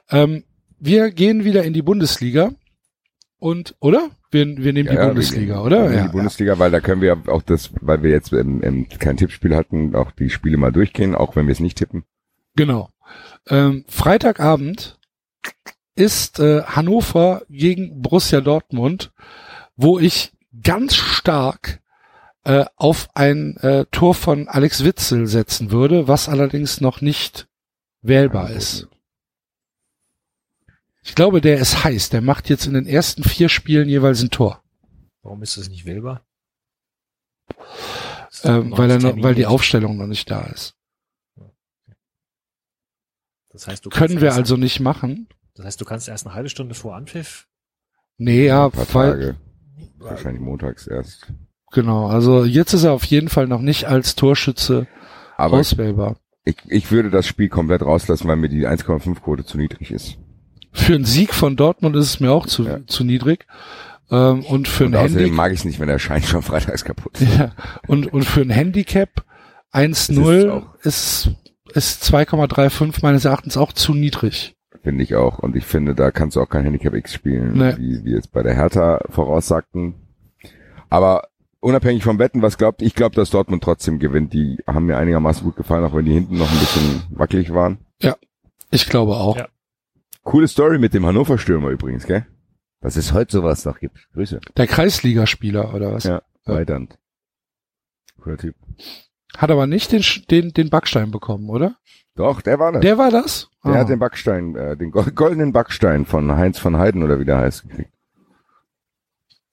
Ähm, 0.09 0.43
wir 0.79 1.11
gehen 1.11 1.43
wieder 1.45 1.63
in 1.63 1.73
die 1.73 1.81
Bundesliga 1.81 2.51
und, 3.39 3.75
oder? 3.79 4.09
Wir, 4.31 4.45
wir 4.45 4.73
nehmen 4.73 4.89
die 4.89 4.95
Ja, 4.95 5.01
ja, 5.03 5.07
Bundesliga, 5.07 5.55
wir- 5.55 5.63
oder? 5.63 5.77
wir 5.83 5.89
nehmen 5.89 5.97
Ja, 5.99 6.05
die 6.07 6.11
Bundesliga, 6.11 6.59
weil 6.59 6.71
da 6.71 6.81
können 6.81 7.01
wir 7.01 7.17
auch 7.27 7.41
das, 7.41 7.71
weil 7.81 8.03
wir 8.03 8.11
jetzt 8.11 8.33
ähm, 8.33 8.61
ähm, 8.63 8.89
kein 8.99 9.15
Tippspiel 9.15 9.55
hatten, 9.55 9.95
auch 9.95 10.11
die 10.11 10.29
Spiele 10.29 10.57
mal 10.57 10.71
durchgehen, 10.73 11.15
auch 11.15 11.35
wenn 11.37 11.47
wir 11.47 11.53
es 11.53 11.61
nicht 11.61 11.77
tippen. 11.77 12.03
Genau. 12.55 12.89
Ähm, 13.47 13.85
Freitagabend 13.87 14.99
ist 15.97 16.39
äh, 16.39 16.63
Hannover 16.63 17.43
gegen 17.49 18.01
Borussia 18.01 18.41
Dortmund, 18.41 19.11
wo 19.75 19.99
ich 19.99 20.31
ganz 20.63 20.95
stark 20.95 21.81
äh, 22.43 22.65
auf 22.75 23.09
ein 23.13 23.57
äh, 23.57 23.85
Tor 23.91 24.15
von 24.15 24.47
Alex 24.47 24.83
Witzel 24.83 25.27
setzen 25.27 25.71
würde, 25.71 26.07
was 26.07 26.29
allerdings 26.29 26.81
noch 26.81 27.01
nicht 27.01 27.47
wählbar 28.01 28.51
ist. 28.51 28.87
Ich 31.03 31.15
glaube, 31.15 31.41
der 31.41 31.57
ist 31.59 31.83
heiß. 31.83 32.09
Der 32.09 32.21
macht 32.21 32.49
jetzt 32.49 32.67
in 32.67 32.73
den 32.73 32.85
ersten 32.85 33.23
vier 33.23 33.49
Spielen 33.49 33.89
jeweils 33.89 34.21
ein 34.21 34.29
Tor, 34.29 34.61
Warum 35.23 35.41
ist 35.43 35.57
das 35.57 35.67
nicht 35.69 35.85
wählbar? 35.85 36.25
ähm, 38.43 38.71
weil, 38.77 38.91
er 38.91 38.99
noch, 38.99 39.21
weil 39.21 39.35
die 39.35 39.45
Aufstellung 39.45 39.97
noch 39.97 40.07
nicht 40.07 40.29
da 40.29 40.41
ist. 40.45 40.75
Das 43.49 43.67
heißt, 43.67 43.85
du 43.85 43.89
Können 43.89 44.21
wir 44.21 44.33
also 44.33 44.55
nicht 44.55 44.79
machen. 44.79 45.27
Das 45.57 45.65
heißt, 45.65 45.81
du 45.81 45.85
kannst 45.85 46.07
erst 46.07 46.25
eine 46.25 46.35
halbe 46.35 46.49
Stunde 46.49 46.75
vor 46.75 46.95
Anpfiff. 46.95 47.47
Nee, 48.17 48.45
ja, 48.47 48.65
Ein 48.65 48.71
paar 48.71 48.93
weil, 48.93 49.11
Tage. 49.11 49.35
Wahrscheinlich 49.99 50.41
montags 50.41 50.87
erst. 50.87 51.27
genau. 51.71 52.07
Also 52.07 52.45
jetzt 52.45 52.73
ist 52.73 52.83
er 52.83 52.93
auf 52.93 53.03
jeden 53.05 53.29
Fall 53.29 53.47
noch 53.47 53.61
nicht 53.61 53.85
als 53.85 54.15
Torschütze 54.15 54.87
Aber 55.35 55.57
auswählbar. 55.57 56.17
ich, 56.45 56.57
ich 56.67 56.91
würde 56.91 57.09
das 57.09 57.27
Spiel 57.27 57.49
komplett 57.49 57.81
rauslassen, 57.81 58.27
weil 58.27 58.37
mir 58.37 58.49
die 58.49 58.67
1,5 58.67 59.19
Quote 59.21 59.43
zu 59.45 59.57
niedrig 59.57 59.91
ist. 59.91 60.17
Für 60.71 60.93
einen 60.95 61.05
Sieg 61.05 61.33
von 61.33 61.55
Dortmund 61.55 61.95
ist 61.95 62.05
es 62.05 62.19
mir 62.19 62.31
auch 62.31 62.45
zu, 62.45 62.63
Ja. 62.63 62.85
zu 62.85 63.03
niedrig. 63.03 63.45
Ähm, 64.11 64.45
und 64.45 64.67
für 64.67 64.85
Und 64.85 64.95
ein 64.95 65.05
außerdem 65.05 65.17
Handy 65.25 65.31
mag 65.35 65.51
ich 65.51 65.59
es 65.59 65.65
nicht, 65.65 65.79
wenn 65.79 65.87
der 65.87 65.99
Schein 65.99 66.21
schon 66.23 66.41
freitags 66.43 66.85
kaputt 66.85 67.19
ist. 67.19 67.37
ja, 67.37 67.51
und, 67.87 68.07
und 68.13 68.23
für 68.23 68.41
ein 68.41 68.49
Handicap 68.51 69.23
Das 69.71 69.81
1-0 70.09 70.63
ist 70.83 71.25
ist, 71.25 71.29
ist 71.73 72.03
2,35 72.13 72.99
meines 73.01 73.25
Erachtens 73.25 73.57
auch 73.57 73.73
zu 73.73 73.93
niedrig. 73.93 74.55
Finde 74.87 75.03
ich 75.03 75.15
auch. 75.15 75.39
Und 75.39 75.57
ich 75.57 75.65
finde, 75.65 75.95
da 75.95 76.11
kannst 76.11 76.37
du 76.37 76.41
auch 76.41 76.47
kein 76.47 76.63
Handicap 76.63 76.93
X 76.93 77.11
spielen, 77.13 77.57
Nee. 77.57 77.75
wie 77.77 78.05
wir 78.05 78.13
jetzt 78.15 78.31
bei 78.31 78.41
der 78.41 78.55
Hertha 78.55 79.01
voraussagten. 79.09 79.95
Aber 80.89 81.27
unabhängig 81.59 82.03
vom 82.05 82.19
Wetten, 82.19 82.41
was 82.41 82.57
glaubt, 82.57 82.81
ich 82.81 82.95
glaube, 82.95 83.13
dass 83.13 83.29
Dortmund 83.31 83.61
trotzdem 83.61 83.99
gewinnt. 83.99 84.31
Die 84.31 84.59
haben 84.65 84.85
mir 84.85 84.95
einigermaßen 84.97 85.43
gut 85.43 85.57
gefallen, 85.57 85.83
auch 85.83 85.93
wenn 85.93 86.05
die 86.05 86.13
hinten 86.13 86.37
noch 86.37 86.49
ein 86.49 86.59
bisschen 86.59 87.03
wackelig 87.09 87.53
waren. 87.53 87.79
Ich 88.71 88.87
glaube 88.87 89.15
auch. 89.17 89.35
Ja. 89.35 89.49
Coole 90.23 90.47
Story 90.47 90.79
mit 90.79 90.93
dem 90.93 91.05
Hannover 91.05 91.37
Stürmer 91.37 91.69
übrigens, 91.69 92.05
gell? 92.05 92.25
Dass 92.79 92.95
es 92.95 93.11
heute 93.11 93.33
sowas 93.33 93.65
noch 93.65 93.79
gibt. 93.81 94.07
Grüße. 94.13 94.39
Der 94.55 94.67
Kreisligaspieler 94.67 95.73
oder 95.73 95.91
was? 95.91 96.05
Ja, 96.05 96.21
Ja. 96.45 96.53
Weidand. 96.53 96.97
Cooler 98.21 98.37
Typ. 98.37 98.55
Hat 99.37 99.51
aber 99.51 99.67
nicht 99.67 99.91
den, 99.91 100.03
den, 100.31 100.53
den 100.53 100.69
Backstein 100.69 101.11
bekommen, 101.11 101.49
oder? 101.49 101.75
Doch, 102.17 102.41
der 102.41 102.59
war 102.59 102.71
das. 102.73 102.81
Der 102.81 102.97
war 102.97 103.11
das? 103.11 103.49
Der 103.63 103.73
Ah. 103.73 103.77
hat 103.77 103.89
den 103.89 103.99
Backstein, 103.99 104.55
äh, 104.55 104.75
den 104.75 104.91
go- 104.91 105.03
goldenen 105.03 105.53
Backstein 105.53 106.05
von 106.05 106.35
Heinz 106.35 106.59
von 106.59 106.75
Heiden 106.77 107.03
oder 107.03 107.19
wie 107.19 107.25
der 107.25 107.37
heißt 107.37 107.63
gekriegt. 107.69 107.91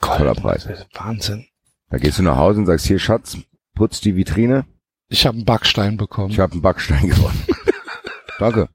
toller 0.00 0.34
Preis. 0.34 0.66
Wahnsinn. 0.94 1.46
Da 1.90 1.98
gehst 1.98 2.18
du 2.18 2.22
nach 2.22 2.36
Hause 2.36 2.60
und 2.60 2.66
sagst, 2.66 2.86
hier 2.86 2.98
Schatz, 2.98 3.38
putz 3.74 4.00
die 4.00 4.16
Vitrine. 4.16 4.66
Ich 5.08 5.26
habe 5.26 5.36
einen 5.36 5.44
Backstein 5.44 5.96
bekommen. 5.96 6.30
Ich 6.30 6.40
habe 6.40 6.52
einen 6.52 6.62
Backstein 6.62 7.08
gewonnen. 7.08 7.44
Danke. 8.38 8.68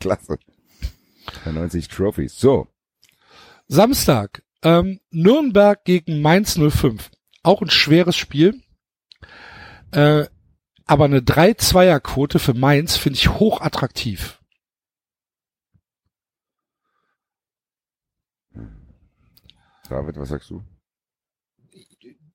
Klasse. 0.00 0.38
90 1.44 1.88
Trophies. 1.88 2.38
So. 2.38 2.68
Samstag, 3.68 4.42
ähm, 4.62 5.00
Nürnberg 5.10 5.82
gegen 5.84 6.20
Mainz 6.22 6.56
05. 6.58 7.10
Auch 7.42 7.62
ein 7.62 7.70
schweres 7.70 8.16
Spiel. 8.16 8.60
Äh, 9.92 10.26
aber 10.86 11.04
eine 11.04 11.20
3-2er-Quote 11.20 12.38
für 12.38 12.54
Mainz 12.54 12.96
finde 12.96 13.18
ich 13.18 13.28
hoch 13.28 13.60
attraktiv. 13.60 14.40
David, 19.88 20.16
was 20.16 20.28
sagst 20.30 20.50
du? 20.50 20.62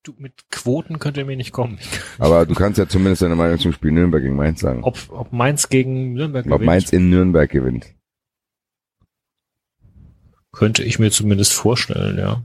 Du, 0.03 0.15
mit 0.17 0.49
Quoten 0.49 0.97
könnt 0.97 1.17
ihr 1.17 1.25
mir 1.25 1.37
nicht 1.37 1.51
kommen. 1.51 1.77
Aber 2.17 2.45
du 2.45 2.55
kannst 2.55 2.79
ja 2.79 2.87
zumindest 2.87 3.21
deine 3.21 3.35
Meinung 3.35 3.59
zum 3.59 3.71
Spiel 3.71 3.91
Nürnberg 3.91 4.23
gegen 4.23 4.35
Mainz 4.35 4.59
sagen. 4.59 4.83
Ob, 4.83 4.97
ob 5.11 5.31
Mainz 5.31 5.69
gegen 5.69 6.13
Nürnberg 6.13 6.49
Ob 6.49 6.61
Mainz 6.61 6.91
in 6.91 7.09
Nürnberg 7.09 7.49
gewinnt. 7.49 7.93
könnte 10.51 10.83
ich 10.83 10.97
mir 10.97 11.11
zumindest 11.11 11.53
vorstellen, 11.53 12.17
ja. 12.17 12.43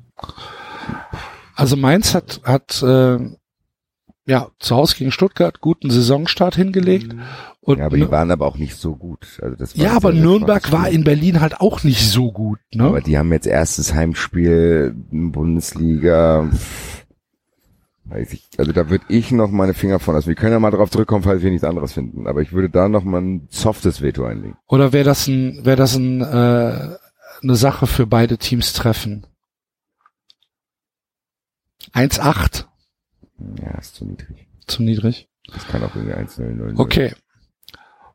Also 1.54 1.76
Mainz 1.76 2.14
hat, 2.14 2.42
hat 2.44 2.82
äh, 2.82 3.18
ja 4.26 4.50
zu 4.58 4.76
Hause 4.76 4.96
gegen 4.96 5.12
Stuttgart 5.12 5.60
guten 5.60 5.90
Saisonstart 5.90 6.56
hingelegt. 6.56 7.14
Und 7.60 7.78
Ja, 7.78 7.86
aber 7.86 7.96
die 7.96 8.10
waren 8.10 8.30
aber 8.30 8.46
auch 8.46 8.58
nicht 8.58 8.76
so 8.76 8.94
gut. 8.94 9.38
Also 9.42 9.56
das 9.56 9.76
war 9.76 9.84
ja, 9.84 9.92
aber 9.96 10.12
Nürnberg 10.12 10.70
war 10.72 10.88
in 10.88 11.04
Berlin 11.04 11.40
halt 11.40 11.60
auch 11.60 11.82
nicht 11.84 12.10
so 12.10 12.32
gut. 12.32 12.58
Ne? 12.72 12.84
Aber 12.84 13.00
die 13.00 13.18
haben 13.18 13.32
jetzt 13.32 13.46
erstes 13.46 13.94
Heimspiel 13.94 14.94
in 15.10 15.32
Bundesliga. 15.32 16.50
Weiß 18.04 18.32
ich. 18.32 18.48
Also 18.56 18.70
da 18.70 18.88
würde 18.88 19.04
ich 19.08 19.32
noch 19.32 19.50
meine 19.50 19.74
Finger 19.74 19.98
von 19.98 20.14
lassen. 20.14 20.28
Wir 20.28 20.36
können 20.36 20.52
ja 20.52 20.60
mal 20.60 20.70
drauf 20.70 20.90
zurückkommen, 20.90 21.24
falls 21.24 21.42
wir 21.42 21.50
nichts 21.50 21.64
anderes 21.64 21.92
finden. 21.92 22.28
Aber 22.28 22.40
ich 22.40 22.52
würde 22.52 22.70
da 22.70 22.88
noch 22.88 23.02
mal 23.02 23.20
ein 23.20 23.48
softes 23.50 24.00
Veto 24.00 24.24
einlegen. 24.24 24.56
Oder 24.68 24.92
wäre 24.92 25.04
das 25.04 25.26
ein, 25.26 25.64
wäre 25.64 25.76
das 25.76 25.96
ein, 25.96 26.20
äh, 26.20 26.96
eine 27.42 27.56
Sache 27.56 27.88
für 27.88 28.06
beide 28.06 28.38
Teams 28.38 28.74
treffen? 28.74 29.26
1,8 31.94 32.66
Ja, 33.62 33.78
ist 33.78 33.94
zu 33.94 34.04
niedrig. 34.04 34.48
zu 34.66 34.82
niedrig. 34.82 35.28
Das 35.52 35.66
kann 35.66 35.82
auch 35.82 35.94
irgendwie 35.94 36.14
1-0-0. 36.14 36.78
Okay. 36.78 37.14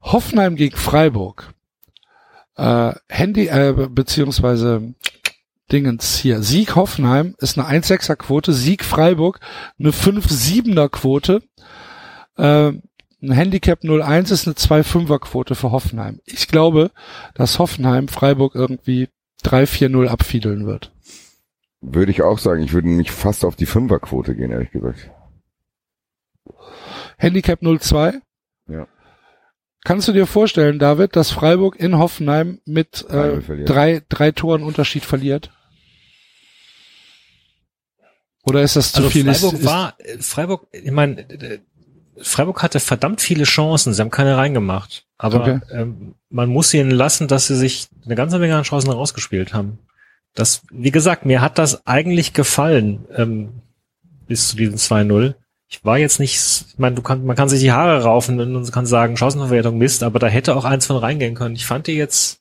Hoffenheim 0.01 0.55
gegen 0.55 0.75
Freiburg. 0.75 1.53
Äh, 2.55 2.93
Handy, 3.07 3.47
äh, 3.47 3.87
beziehungsweise 3.89 4.93
Dingens 5.71 6.17
hier. 6.17 6.41
Sieg 6.41 6.75
Hoffenheim 6.75 7.35
ist 7.37 7.57
eine 7.57 7.67
1,6er 7.67 8.15
Quote, 8.15 8.51
Sieg 8.51 8.83
Freiburg 8.83 9.39
eine 9.79 9.91
5,7er 9.91 10.89
Quote. 10.89 11.41
Äh, 12.37 12.73
ein 13.23 13.31
Handicap 13.31 13.83
0,1 13.83 14.31
ist 14.31 14.47
eine 14.47 14.55
2,5er 14.55 15.19
Quote 15.19 15.55
für 15.55 15.71
Hoffenheim. 15.71 16.19
Ich 16.25 16.47
glaube, 16.47 16.91
dass 17.35 17.59
Hoffenheim 17.59 18.07
Freiburg 18.07 18.55
irgendwie 18.55 19.09
3-4-0 19.43 20.07
abfiedeln 20.07 20.65
wird. 20.65 20.91
Würde 21.81 22.11
ich 22.11 22.21
auch 22.21 22.37
sagen, 22.37 22.61
ich 22.63 22.73
würde 22.73 22.89
nicht 22.89 23.11
fast 23.11 23.43
auf 23.43 23.55
die 23.55 23.65
Fünferquote 23.65 24.35
gehen, 24.35 24.51
ehrlich 24.51 24.71
gesagt. 24.71 25.09
Handicap 27.17 27.61
0,2? 27.61 28.21
Ja. 28.67 28.87
Kannst 29.83 30.07
du 30.07 30.11
dir 30.13 30.27
vorstellen, 30.27 30.77
David, 30.77 31.15
dass 31.15 31.31
Freiburg 31.31 31.75
in 31.79 31.97
Hoffenheim 31.97 32.59
mit 32.65 33.05
äh, 33.09 33.13
3-0 33.13 33.41
verliert. 33.41 33.69
drei, 33.69 34.01
drei 34.09 34.31
Toren 34.31 34.61
Unterschied 34.63 35.03
verliert? 35.05 35.51
Oder 38.43 38.61
ist 38.61 38.75
das 38.75 38.91
zu 38.91 38.99
Also 38.99 39.09
viel? 39.09 39.27
Ist- 39.27 39.41
Freiburg 39.41 39.59
ist, 39.59 39.65
war, 39.65 39.95
äh, 39.99 40.17
Freiburg, 40.19 40.67
ich 40.71 40.91
meine, 40.91 41.25
Freiburg 42.17 42.61
hatte 42.61 42.79
verdammt 42.79 43.21
viele 43.21 43.43
Chancen, 43.45 43.93
sie 43.93 44.01
haben 44.01 44.11
keine 44.11 44.37
reingemacht. 44.37 45.05
Aber 45.17 45.41
Okay. 45.41 45.59
ähm, 45.71 46.15
man 46.29 46.49
muss 46.49 46.73
ihnen 46.73 46.91
lassen, 46.91 47.27
dass 47.27 47.47
sie 47.47 47.55
sich 47.55 47.87
eine 48.05 48.15
ganze 48.15 48.39
Menge 48.39 48.55
an 48.55 48.63
Chancen 48.63 48.91
rausgespielt 48.91 49.53
haben. 49.53 49.79
Das, 50.33 50.61
wie 50.71 50.91
gesagt, 50.91 51.25
mir 51.25 51.41
hat 51.41 51.57
das 51.57 51.85
eigentlich 51.85 52.33
gefallen, 52.33 53.05
ähm, 53.15 53.61
bis 54.27 54.49
zu 54.49 54.55
diesem 54.55 54.75
2-0. 54.75 55.35
Ich 55.67 55.83
war 55.83 55.97
jetzt 55.97 56.19
nicht, 56.19 56.35
ich 56.35 56.79
meine, 56.79 56.95
du 56.95 57.01
kann, 57.01 57.25
man 57.25 57.35
kann 57.35 57.49
sich 57.49 57.59
die 57.61 57.71
Haare 57.71 58.03
raufen 58.03 58.39
und 58.39 58.71
kann 58.71 58.85
sagen, 58.85 59.17
Chancenverwertung 59.17 59.77
Mist, 59.77 60.03
aber 60.03 60.19
da 60.19 60.27
hätte 60.27 60.55
auch 60.55 60.65
eins 60.65 60.85
von 60.85 60.97
reingehen 60.97 61.35
können. 61.35 61.55
Ich 61.55 61.65
fand 61.65 61.87
die 61.87 61.93
jetzt, 61.93 62.39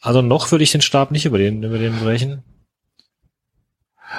also 0.00 0.20
noch 0.20 0.50
würde 0.50 0.64
ich 0.64 0.72
den 0.72 0.82
Stab 0.82 1.10
nicht 1.10 1.26
über 1.26 1.38
den, 1.38 1.62
über 1.62 1.78
den 1.78 1.98
brechen. 1.98 2.42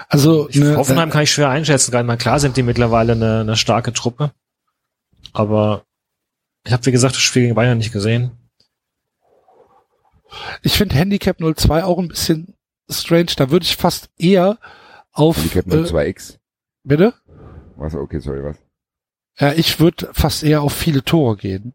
also 0.09 0.49
Ich, 0.49 0.57
ne, 0.57 0.77
Hoffenheim 0.77 1.09
kann 1.09 1.23
ich 1.23 1.31
schwer 1.31 1.49
einschätzen. 1.49 1.91
Nicht 1.93 2.05
mal 2.05 2.17
klar 2.17 2.39
sind 2.39 2.57
die 2.57 2.63
mittlerweile 2.63 3.13
eine, 3.13 3.41
eine 3.41 3.57
starke 3.57 3.93
Truppe. 3.93 4.31
Aber 5.33 5.83
ich 6.65 6.73
habe, 6.73 6.85
wie 6.85 6.91
gesagt, 6.91 7.15
das 7.15 7.21
Spiel 7.21 7.43
gegen 7.43 7.55
Bayern 7.55 7.77
nicht 7.77 7.91
gesehen. 7.91 8.31
Ich 10.61 10.77
finde 10.77 10.95
Handicap 10.95 11.37
02 11.39 11.83
auch 11.83 11.99
ein 11.99 12.07
bisschen 12.07 12.55
strange. 12.89 13.31
Da 13.37 13.49
würde 13.51 13.63
ich 13.63 13.75
fast 13.75 14.09
eher 14.17 14.59
auf 15.11 15.37
Handicap 15.37 15.67
äh, 15.67 15.83
02x. 15.83 16.37
bitte? 16.83 17.13
Was? 17.75 17.95
Okay, 17.95 18.19
sorry, 18.19 18.43
was? 18.43 18.57
Ja, 19.37 19.51
ich 19.53 19.79
würde 19.79 20.09
fast 20.13 20.43
eher 20.43 20.61
auf 20.61 20.73
viele 20.73 21.03
Tore 21.03 21.35
gehen. 21.35 21.73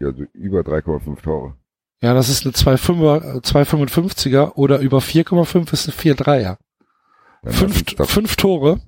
Ja, 0.00 0.12
so 0.12 0.22
über 0.32 0.60
3,5 0.60 1.22
Tore. 1.22 1.56
Ja, 2.00 2.14
das 2.14 2.28
ist 2.28 2.44
eine 2.44 2.52
2,5er, 2.54 3.36
äh, 3.36 3.40
2,55er 3.40 4.54
oder 4.54 4.80
über 4.80 4.98
4,5 4.98 5.72
ist 5.72 5.88
eine 5.88 6.14
4,3er. 6.14 6.58
Dann 7.42 7.52
Fünf, 7.52 7.84
fünf 8.08 8.36
Tore, 8.36 8.80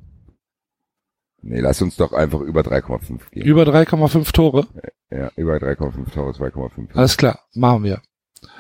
nee, 1.43 1.61
lass 1.61 1.81
uns 1.83 1.97
doch 1.97 2.13
einfach 2.13 2.41
über 2.41 2.61
3,5 2.63 3.31
gehen. 3.31 3.47
über 3.47 3.63
3,5 3.65 4.33
Tore. 4.33 4.67
ja, 5.11 5.31
über 5.37 5.57
3,5 5.57 6.13
Tore, 6.13 6.33
2,5. 6.33 6.95
Alles 6.95 7.17
klar, 7.17 7.41
machen 7.55 7.85
wir. 7.85 8.03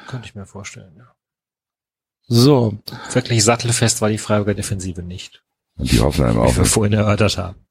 Könnte 0.08 0.26
ich 0.26 0.34
mir 0.34 0.47
vorstellen. 0.47 0.94
Ja. 0.97 1.15
So, 2.26 2.78
Wirklich 3.12 3.42
sattelfest 3.44 4.00
war 4.02 4.08
die 4.10 4.18
Freiburger 4.18 4.55
Defensive 4.55 5.02
nicht. 5.02 5.44
Und 5.76 5.90
die 5.92 6.00
Hoffenheim 6.00 6.34
Wie 6.36 6.40
auch. 6.40 6.57
wir 6.57 6.65
vorhin 6.65 6.92
erörtert 6.92 7.39
haben. 7.39 7.65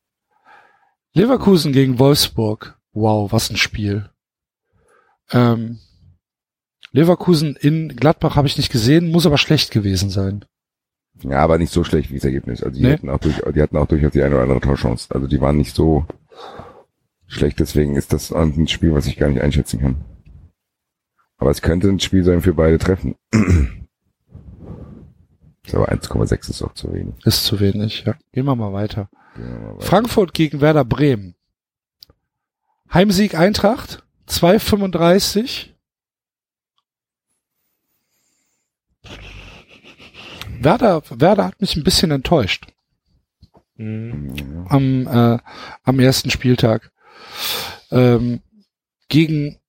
Leverkusen 1.13 1.73
gegen 1.73 1.99
Wolfsburg. 1.99 2.79
Wow, 2.93 3.31
was 3.31 3.49
ein 3.49 3.57
Spiel. 3.57 4.09
Ähm, 5.31 5.79
Leverkusen 6.91 7.55
in 7.55 7.95
Gladbach 7.95 8.35
habe 8.35 8.47
ich 8.47 8.57
nicht 8.57 8.71
gesehen, 8.71 9.11
muss 9.11 9.25
aber 9.25 9.37
schlecht 9.37 9.71
gewesen 9.71 10.09
sein. 10.09 10.45
Ja, 11.23 11.39
aber 11.39 11.57
nicht 11.57 11.71
so 11.73 11.83
schlecht 11.83 12.11
wie 12.11 12.15
das 12.15 12.25
Ergebnis. 12.25 12.61
Also 12.63 12.77
die 12.77 12.83
Nee. 12.85 12.93
hatten 12.93 13.09
auch 13.09 13.19
durch, 13.19 13.41
die 13.53 13.61
hatten 13.61 13.77
auch 13.77 13.87
durchaus 13.87 14.11
die 14.11 14.21
eine 14.21 14.35
oder 14.35 14.43
andere 14.43 14.61
Torchance. 14.61 15.07
Also 15.13 15.27
die 15.27 15.41
waren 15.41 15.57
nicht 15.57 15.75
so 15.75 16.05
schlecht, 17.27 17.59
deswegen 17.59 17.95
ist 17.95 18.13
das 18.13 18.31
ein 18.31 18.67
Spiel, 18.67 18.93
was 18.93 19.07
ich 19.07 19.17
gar 19.17 19.29
nicht 19.29 19.41
einschätzen 19.41 19.79
kann. 19.81 19.95
Aber 21.37 21.51
es 21.51 21.61
könnte 21.61 21.89
ein 21.89 21.99
Spiel 21.99 22.23
sein 22.23 22.41
für 22.41 22.53
beide 22.53 22.77
Treffen. 22.77 23.15
Ist 25.65 25.75
aber 25.75 25.91
1,6 25.91 26.49
ist 26.49 26.61
auch 26.61 26.73
zu 26.73 26.93
wenig. 26.93 27.13
Ist 27.25 27.43
zu 27.45 27.59
wenig, 27.59 28.03
ja. 28.05 28.15
Gehen 28.31 28.45
wir 28.45 28.55
mal 28.55 28.73
weiter. 28.73 29.09
Gehen 29.35 29.45
wir 29.45 29.59
mal 29.59 29.75
weiter. 29.75 29.85
Frankfurt 29.85 30.33
gegen 30.33 30.61
Werder 30.61 30.85
Bremen. 30.85 31.35
Heimsieg 32.93 33.35
Eintracht, 33.37 34.03
2,35. 34.29 35.73
Werder, 40.63 41.03
Werder 41.09 41.45
hat 41.45 41.61
mich 41.61 41.75
ein 41.75 41.83
bisschen 41.83 42.11
enttäuscht 42.11 42.67
Mhm. 43.77 44.65
Am, 44.69 45.07
äh, 45.07 45.37
am 45.83 45.99
ersten 45.99 46.29
Spieltag. 46.29 46.91
Ähm, 47.91 48.41
gegen, 49.07 49.59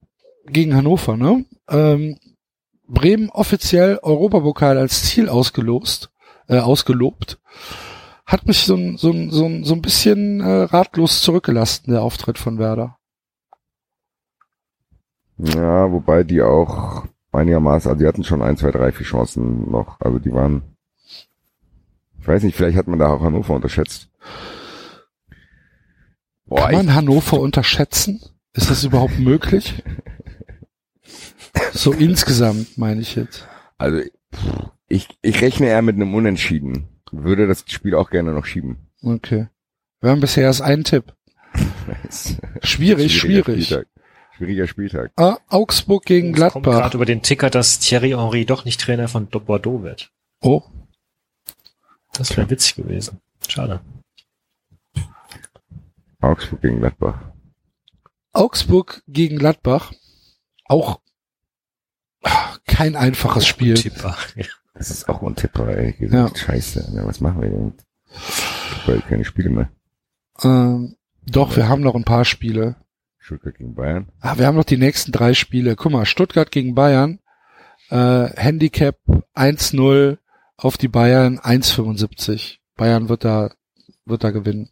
gegen 0.47 0.75
Hannover, 0.75 1.17
ne? 1.17 1.44
Ähm, 1.68 2.18
Bremen 2.86 3.28
offiziell 3.28 3.99
Europapokal 4.02 4.78
als 4.78 5.05
Ziel 5.05 5.28
ausgelost, 5.28 6.10
äh, 6.49 6.58
ausgelobt. 6.58 7.39
Hat 8.25 8.47
mich 8.47 8.65
so 8.65 8.75
ein, 8.75 8.97
so 8.97 9.10
ein, 9.10 9.31
so 9.31 9.44
ein, 9.44 9.65
so 9.65 9.75
ein 9.75 9.83
bisschen 9.83 10.41
äh, 10.41 10.62
ratlos 10.62 11.23
zurückgelassen, 11.23 11.91
der 11.91 12.02
Auftritt 12.02 12.39
von 12.39 12.58
Werder. 12.58 12.97
Ja, 15.36 15.91
wobei 15.92 16.25
die 16.25 16.42
auch 16.42 17.05
einigermaßen, 17.31 17.91
also 17.91 18.00
die 18.00 18.08
hatten 18.08 18.25
schon 18.25 18.42
ein, 18.42 18.57
zwei, 18.57 18.70
drei, 18.70 18.91
vier 18.91 19.07
Chancen 19.07 19.70
noch. 19.70 20.00
Also 20.00 20.18
die 20.18 20.33
waren, 20.33 20.62
ich 22.28 22.34
weiß 22.34 22.42
nicht, 22.42 22.57
vielleicht 22.57 22.76
hat 22.76 22.86
man 22.89 22.98
da 22.98 23.08
auch 23.08 23.23
Hannover 23.23 23.55
unterschätzt. 23.55 24.10
Boah, 26.44 26.66
Kann 26.66 26.74
man 26.74 26.94
Hannover 26.94 27.40
unterschätzen? 27.40 28.20
Ist 28.52 28.70
das 28.70 28.84
überhaupt 28.84 29.18
möglich? 29.18 29.82
So 31.73 31.92
insgesamt 31.92 32.76
meine 32.76 33.00
ich 33.00 33.15
jetzt. 33.15 33.48
Also 33.78 34.02
ich, 34.89 35.08
ich 35.23 35.40
rechne 35.40 35.66
eher 35.68 35.81
mit 35.82 35.97
einem 35.97 36.15
Unentschieden. 36.15 36.89
Würde 37.10 37.47
das 37.47 37.65
Spiel 37.68 37.94
auch 37.94 38.10
gerne 38.10 38.32
noch 38.32 38.44
schieben. 38.44 38.90
Okay. 39.02 39.48
Wir 40.00 40.10
haben 40.10 40.20
bisher 40.20 40.44
erst 40.44 40.60
einen 40.62 40.84
Tipp. 40.84 41.15
Schwierig, 42.62 42.62
Schwieriger 42.62 43.08
schwierig. 43.08 43.65
Spieltag. 43.66 43.86
Schwieriger 44.36 44.66
Spieltag. 44.66 45.12
Ah, 45.16 45.39
Augsburg 45.48 46.05
gegen 46.05 46.34
Es 46.34 46.40
kommt 46.52 46.65
Gladbach. 46.65 46.81
gerade 46.82 46.97
über 46.98 47.07
den 47.07 47.23
Ticker, 47.23 47.48
dass 47.50 47.78
Thierry 47.78 48.10
Henry 48.10 48.44
doch 48.44 48.65
nicht 48.66 48.81
Trainer 48.81 49.08
von 49.08 49.26
Bordeaux 49.28 49.82
wird. 49.82 50.12
Oh, 50.40 50.62
Das 52.18 52.36
wäre 52.36 52.50
witzig 52.50 52.74
gewesen. 52.74 53.20
Schade. 53.47 53.80
Augsburg 56.20 56.60
gegen 56.60 56.80
Gladbach. 56.80 57.20
Augsburg 58.32 59.02
gegen 59.06 59.38
Gladbach. 59.38 59.92
Auch 60.64 61.00
kein 62.66 62.97
einfaches 62.97 63.47
Spiel. 63.47 63.74
Tipper. 63.74 64.16
Das 64.74 64.90
ist 64.90 65.08
auch 65.08 65.22
untippbar, 65.22 65.68
ey. 65.68 65.94
Ja. 66.00 66.28
Scheiße. 66.34 66.92
Ja, 66.94 67.06
was 67.06 67.20
machen 67.20 67.40
wir 67.40 67.50
denn? 67.50 67.72
Weil 68.86 69.00
keine 69.02 69.24
Spiele 69.24 69.50
mehr. 69.50 69.70
Ähm, 70.42 70.97
doch, 71.24 71.56
wir 71.56 71.68
haben 71.68 71.82
noch 71.82 71.94
ein 71.94 72.05
paar 72.05 72.24
Spiele. 72.24 72.76
Stuttgart 73.18 73.56
gegen 73.56 73.74
Bayern. 73.74 74.10
Ah, 74.20 74.38
wir 74.38 74.47
haben 74.47 74.56
noch 74.56 74.64
die 74.64 74.76
nächsten 74.76 75.12
drei 75.12 75.34
Spiele. 75.34 75.76
Guck 75.76 75.92
mal, 75.92 76.06
Stuttgart 76.06 76.50
gegen 76.50 76.74
Bayern. 76.74 77.20
Äh, 77.90 78.30
Handicap 78.36 78.98
1-0 79.34 80.18
auf 80.59 80.77
die 80.77 80.89
Bayern 80.89 81.39
1,75. 81.39 82.59
Bayern 82.75 83.09
wird 83.09 83.25
da, 83.25 83.55
wird 84.05 84.25
da 84.25 84.31
gewinnen. 84.31 84.70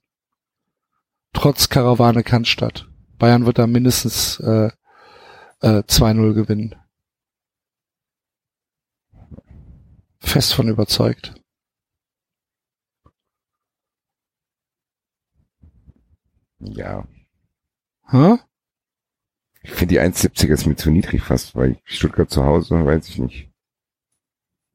Trotz 1.33 1.69
Karawane 1.69 2.23
Cannstatt. 2.23 2.89
Bayern 3.19 3.47
wird 3.47 3.59
da 3.59 3.67
mindestens 3.67 4.41
äh, 4.41 4.71
äh, 5.61 5.83
2-0 5.83 6.35
gewinnen. 6.35 6.75
Fest 10.19 10.55
von 10.55 10.69
überzeugt. 10.69 11.35
Ja. 16.59 17.07
Hä? 18.09 18.39
Ich 19.63 19.71
finde 19.71 19.95
die 19.95 20.01
1,70 20.01 20.49
ist 20.49 20.67
mir 20.67 20.77
zu 20.77 20.91
niedrig 20.91 21.23
fast, 21.23 21.55
weil 21.55 21.79
Stuttgart 21.85 22.31
zu 22.31 22.45
Hause, 22.45 22.85
weiß 22.85 23.09
ich 23.09 23.19
nicht. 23.19 23.51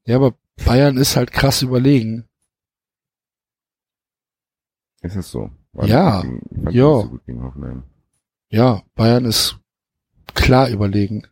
Ja, 0.04 0.16
aber 0.16 0.34
Bayern 0.64 0.96
ist 0.96 1.16
halt 1.16 1.32
krass 1.32 1.62
überlegen. 1.62 2.28
Ist 5.02 5.16
das 5.16 5.30
so? 5.30 5.50
War 5.72 5.86
Ja. 5.86 6.20
gegen- 6.22 6.70
Ja. 6.70 6.82
so 7.02 7.08
gut 7.08 7.26
gegen 7.26 7.42
Hoffenheim. 7.42 7.82
Ja, 8.50 8.82
Bayern 8.94 9.24
ist 9.24 9.58
klar 10.34 10.68
überlegen. 10.68 11.26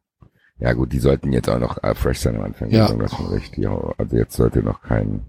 Ja 0.58 0.72
gut, 0.72 0.92
die 0.92 0.98
sollten 0.98 1.32
jetzt 1.32 1.48
auch 1.48 1.58
noch 1.58 1.82
äh, 1.82 1.94
fresh 1.94 2.18
sein 2.18 2.36
am 2.36 2.42
Anfang. 2.42 2.70
Ja. 2.70 2.88
Ja. 2.88 3.06
Recht. 3.28 3.56
Ja, 3.56 3.94
also 3.96 4.16
jetzt 4.16 4.36
sollte 4.36 4.62
noch 4.62 4.82
kein 4.82 5.24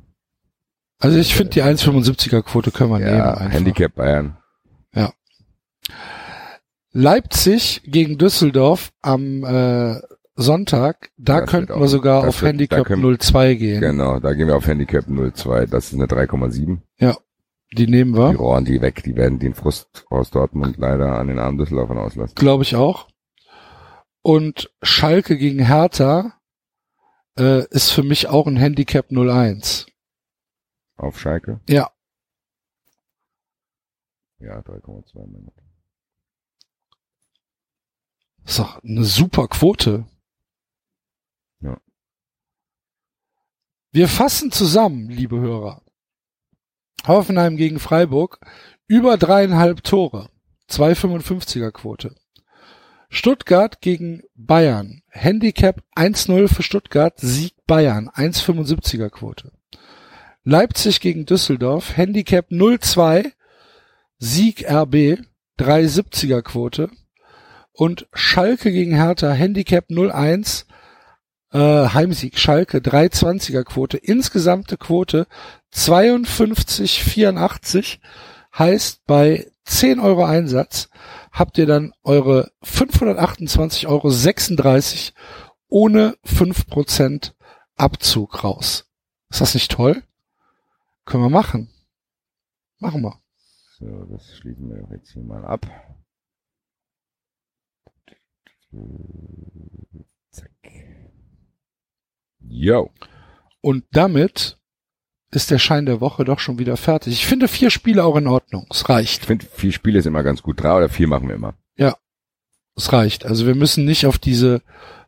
Also 1.00 1.18
ich 1.18 1.36
finde 1.36 1.52
die 1.52 1.64
1,75er 1.64 2.42
Quote 2.42 2.72
können 2.72 2.92
wir 2.92 3.00
nehmen. 3.00 3.18
ja, 3.18 3.34
Einfach. 3.36 3.54
Handicap 3.54 3.96
Bayern. 3.96 4.38
Leipzig 6.94 7.84
gegen 7.86 8.18
Düsseldorf 8.18 8.92
am 9.02 9.46
äh, 9.46 10.02
Sonntag, 10.42 11.12
da 11.18 11.42
Das 11.42 11.50
könnten 11.50 11.70
wir 11.74 11.86
auch- 11.86 11.88
sogar 11.88 12.22
das 12.22 12.30
auf 12.36 12.42
wird- 12.42 12.50
Handicap 12.50 12.86
können- 12.86 13.02
02 13.20 13.56
gehen. 13.56 13.80
Genau, 13.82 14.20
da 14.20 14.34
gehen 14.34 14.48
wir 14.48 14.56
auf 14.58 14.68
Handicap 14.68 15.08
02. 15.08 15.66
Das 15.66 15.86
ist 15.88 15.94
eine 15.94 16.08
3,7. 16.08 16.82
Die 17.74 17.88
nehmen 17.88 18.12
Die 18.12 18.20
wir, 18.20 18.36
rohren 18.36 18.66
die 18.66 18.82
weg. 18.82 19.02
Die 19.04 19.16
werden 19.16 19.40
den 19.40 19.54
Frust 19.54 20.06
aus 20.10 20.30
Dortmund 20.30 20.76
leider 20.78 21.18
an 21.18 21.28
den 21.30 21.40
armen 21.40 21.58
Düsseldorfern 21.58 21.98
auslassen. 22.00 22.36
glaube 22.36 22.64
ich 22.64 22.76
auch. 22.76 23.08
Und 24.22 24.70
Schalke 24.84 25.38
gegen 25.38 25.66
Hertha 25.66 26.34
äh, 27.40 27.66
ist 27.70 27.92
für 27.92 28.04
mich 28.04 28.28
auch 28.28 28.46
ein 28.46 28.58
Handicap 28.58 29.10
01. 29.10 29.86
Auf 30.98 31.18
Schalke? 31.18 31.62
Ja. 31.70 31.90
Ja, 34.40 34.60
3,2. 34.62 35.26
mein 35.32 35.46
Gott. 35.46 35.54
Ist 38.44 38.60
doch 38.60 38.84
eine 38.84 39.06
super 39.06 39.48
Quote. 39.48 40.06
Ja. 41.62 41.80
Wir 43.94 44.08
fassen 44.08 44.52
zusammen, 44.52 45.10
liebe 45.10 45.40
Hörer. 45.40 45.82
Hoffenheim 47.06 47.58
gegen 47.58 47.80
Freiburg 47.80 48.40
über 48.88 49.18
dreieinhalb 49.18 49.84
Tore. 49.84 50.30
2,55er 50.70 51.72
Quote. 51.72 52.16
Stuttgart 53.10 53.82
gegen 53.82 54.24
Bayern. 54.36 55.02
Handicap 55.10 55.84
1-0 55.98 56.48
für 56.48 56.64
Stuttgart. 56.64 57.20
Sieg 57.20 57.54
Bayern. 57.68 58.08
1,75er 58.10 59.10
Quote. 59.10 59.52
Leipzig 60.46 61.02
gegen 61.02 61.26
Düsseldorf. 61.26 61.98
Handicap 61.98 62.50
0-2. 62.50 63.34
Sieg 64.18 64.64
RB. 64.72 65.20
3,70er 65.60 66.42
Quote 66.42 66.90
und 67.74 68.08
Schalke 68.14 68.72
gegen 68.72 68.96
Hertha 68.96 69.32
Handicap 69.32 69.90
0-1 69.90 70.66
äh, 71.52 71.90
Heimsieg 71.90 72.40
Schalke 72.40 72.80
320er 72.80 73.64
Quote 73.64 73.98
insgesamte 73.98 74.78
Quote 74.78 75.28
52,84 75.74 78.00
heißt 78.58 79.06
bei 79.06 79.52
10 79.66 80.00
Euro 80.00 80.24
Einsatz 80.26 80.90
habt 81.32 81.58
ihr 81.58 81.66
dann 81.66 81.94
eure 82.04 82.52
528,36 82.64 83.88
Euro 83.88 84.10
ohne 85.68 86.18
5% 86.26 87.34
Abzug 87.78 88.44
raus. 88.44 88.90
Ist 89.30 89.42
das 89.42 89.54
nicht 89.54 89.72
toll? 89.72 90.04
Können 91.06 91.24
wir 91.24 91.30
machen. 91.30 91.70
Machen 92.80 93.02
wir. 93.02 93.22
So, 93.80 94.06
das 94.06 94.36
schließen 94.38 94.70
wir 94.70 94.86
jetzt 94.92 95.14
hier 95.14 95.24
mal 95.24 95.46
ab. 95.46 95.66
Zack. 100.32 100.50
Yo. 102.48 102.92
Und 103.62 103.86
damit 103.92 104.58
ist 105.32 105.52
der 105.52 105.60
Schein 105.60 105.86
der 105.86 106.02
Woche 106.02 106.26
doch 106.26 106.40
schon 106.40 106.60
wieder 106.60 106.76
fertig. 106.78 107.14
Ich 107.14 107.26
finde 107.26 107.48
vier 107.48 107.70
Spiele 107.70 108.04
auch 108.04 108.16
in 108.18 108.28
Ordnung. 108.28 108.66
Es 108.70 108.82
Ich 108.82 108.90
reicht. 108.90 109.26
finde, 109.26 109.46
vier 109.46 109.72
Spiele 109.72 110.00
ist 110.00 110.06
immer 110.06 110.24
ganz 110.24 110.42
gut. 110.42 110.62
Drei 110.62 110.76
oder 110.78 110.90
vier 110.90 111.08
machen 111.08 111.28
wir 111.28 111.36
immer. 111.36 111.56
Es 112.78 112.94
reicht. 112.94 113.26
Also 113.26 113.48
wir 113.48 113.54
müssen 113.54 113.84
nicht 113.84 114.06
auf 114.06 114.18
diese 114.18 114.62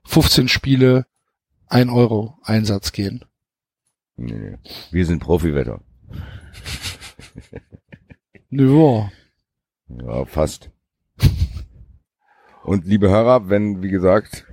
15 0.04 0.50
Spiele 0.50 1.06
ein 1.68 1.90
Euro 1.90 2.38
Einsatz 2.44 2.92
gehen. 2.92 3.24
Nee, 4.18 4.34
nee. 4.34 4.58
Wir 4.92 5.06
sind 5.06 5.20
Profiwetter. 5.20 5.80
Nö, 8.50 9.04
Ja, 9.88 10.26
fast. 10.26 10.70
Und 12.64 12.86
liebe 12.86 13.10
Hörer, 13.10 13.50
wenn, 13.50 13.82
wie 13.82 13.90
gesagt, 13.90 14.46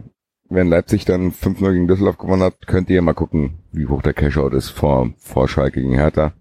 wenn 0.51 0.69
Leipzig 0.69 1.05
dann 1.05 1.33
5-0 1.33 1.73
gegen 1.73 1.89
Düsseldorf 1.89 2.19
gewonnen 2.19 2.43
hat, 2.43 2.67
könnt 2.67 2.91
ihr 2.91 3.01
mal 3.03 3.15
gucken, 3.15 3.59
wie 3.73 3.87
hoch 3.87 4.03
der 4.03 4.13
Cashout 4.15 4.49
ist 4.51 4.69
vor, 4.71 5.11
vor 5.19 5.49
Schalke 5.49 5.81
gegen 5.81 5.95
Hertha. 5.95 6.33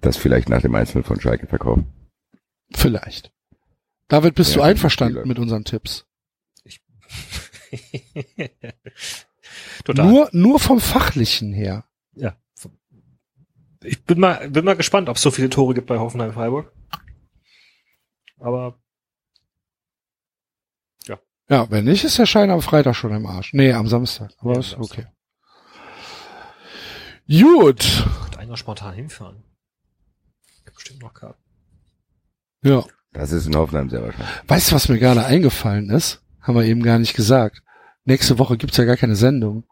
Das 0.00 0.16
vielleicht 0.18 0.48
nach 0.50 0.60
dem 0.60 0.74
Einzelnen 0.74 1.04
von 1.04 1.20
Schalke 1.20 1.46
verkaufen. 1.46 1.86
vielleicht. 2.74 3.32
David, 4.08 4.34
bist 4.34 4.50
Ja, 4.50 4.56
du 4.56 4.62
einverstanden 4.62 5.26
mit 5.26 5.38
unseren 5.38 5.64
Tipps? 5.64 6.04
Total. 9.84 10.06
Nur, 10.06 10.28
nur 10.32 10.60
vom 10.60 10.80
Fachlichen 10.80 11.52
her. 11.52 11.84
ja. 12.14 12.36
Ich 13.86 14.02
bin 14.04 14.18
mal, 14.18 14.48
bin 14.48 14.64
mal 14.64 14.76
gespannt, 14.76 15.10
ob 15.10 15.16
es 15.16 15.22
so 15.22 15.30
viele 15.30 15.50
Tore 15.50 15.74
gibt 15.74 15.86
bei 15.88 15.98
Hoffenheim 15.98 16.32
Freiburg. 16.32 16.72
Aber 18.38 18.78
Ja, 21.48 21.70
wenn 21.70 21.84
nicht, 21.84 22.04
ist 22.04 22.18
der 22.18 22.26
Schein 22.26 22.50
am 22.50 22.62
Freitag 22.62 22.96
schon 22.96 23.14
im 23.14 23.26
Arsch. 23.26 23.52
Nee, 23.52 23.72
am 23.72 23.86
Samstag. 23.86 24.32
Aber 24.38 24.54
Ja, 24.54 24.60
ist 24.60 24.74
am 24.74 24.82
okay. 24.82 25.06
Gut. 27.28 28.04
könnte 28.22 28.38
einer 28.38 28.56
spontan 28.56 28.94
hinfahren. 28.94 29.42
Gibt 30.64 30.76
bestimmt 30.76 31.00
noch 31.02 31.14
Karten. 31.14 31.42
Ja. 32.62 32.84
Das 33.12 33.30
ist 33.32 33.46
in 33.46 33.56
Hoffenheim 33.56 33.88
sehr 33.90 34.02
wahrscheinlich. 34.02 34.48
Weißt 34.48 34.70
du, 34.70 34.74
was 34.74 34.88
mir 34.88 34.98
gerade 34.98 35.24
eingefallen 35.24 35.90
ist? 35.90 36.22
Haben 36.40 36.56
wir 36.56 36.64
eben 36.64 36.82
gar 36.82 36.98
nicht 36.98 37.14
gesagt. 37.14 37.62
Nächste 38.04 38.38
Woche 38.38 38.56
gibt's 38.56 38.76
ja 38.76 38.84
gar 38.84 38.96
keine 38.96 39.16
Sendung. 39.16 39.64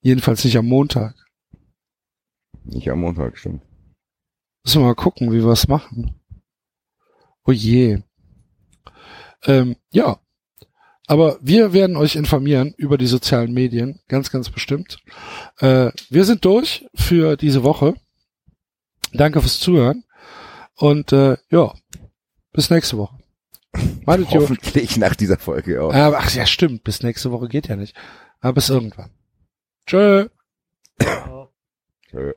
Jedenfalls 0.00 0.44
nicht 0.44 0.56
am 0.58 0.66
Montag. 0.66 1.14
Nicht 2.64 2.90
am 2.90 3.00
Montag, 3.00 3.38
stimmt. 3.38 3.62
Müssen 4.64 4.82
wir 4.82 4.86
mal 4.86 4.94
gucken, 4.94 5.30
wie 5.32 5.42
wir 5.44 5.52
es 5.52 5.68
machen. 5.68 6.20
Oh 7.44 7.52
je. 7.52 8.02
Ähm, 9.46 9.76
ja. 9.90 10.18
Aber 11.06 11.38
wir 11.40 11.72
werden 11.72 11.96
euch 11.96 12.16
informieren 12.16 12.74
über 12.76 12.98
die 12.98 13.06
sozialen 13.06 13.52
Medien, 13.52 14.00
ganz, 14.08 14.30
ganz 14.30 14.50
bestimmt. 14.50 14.98
Äh, 15.60 15.92
wir 16.10 16.24
sind 16.24 16.44
durch 16.44 16.84
für 16.94 17.36
diese 17.36 17.62
Woche. 17.62 17.94
Danke 19.12 19.40
fürs 19.40 19.60
Zuhören. 19.60 20.04
Und 20.74 21.12
äh, 21.12 21.36
ja, 21.50 21.72
bis 22.52 22.70
nächste 22.70 22.98
Woche. 22.98 23.16
Ihr. 24.32 24.40
Hoffentlich 24.40 24.96
nach 24.96 25.14
dieser 25.14 25.38
Folge 25.38 25.82
auch. 25.82 25.94
Äh, 25.94 26.12
ach 26.16 26.34
ja, 26.34 26.44
stimmt. 26.44 26.82
Bis 26.82 27.02
nächste 27.02 27.30
Woche 27.30 27.48
geht 27.48 27.68
ja 27.68 27.76
nicht. 27.76 27.94
Aber 28.40 28.54
bis 28.54 28.68
irgendwann. 28.68 29.10
Tschö. 29.86 30.28
Tschö. 32.10 32.32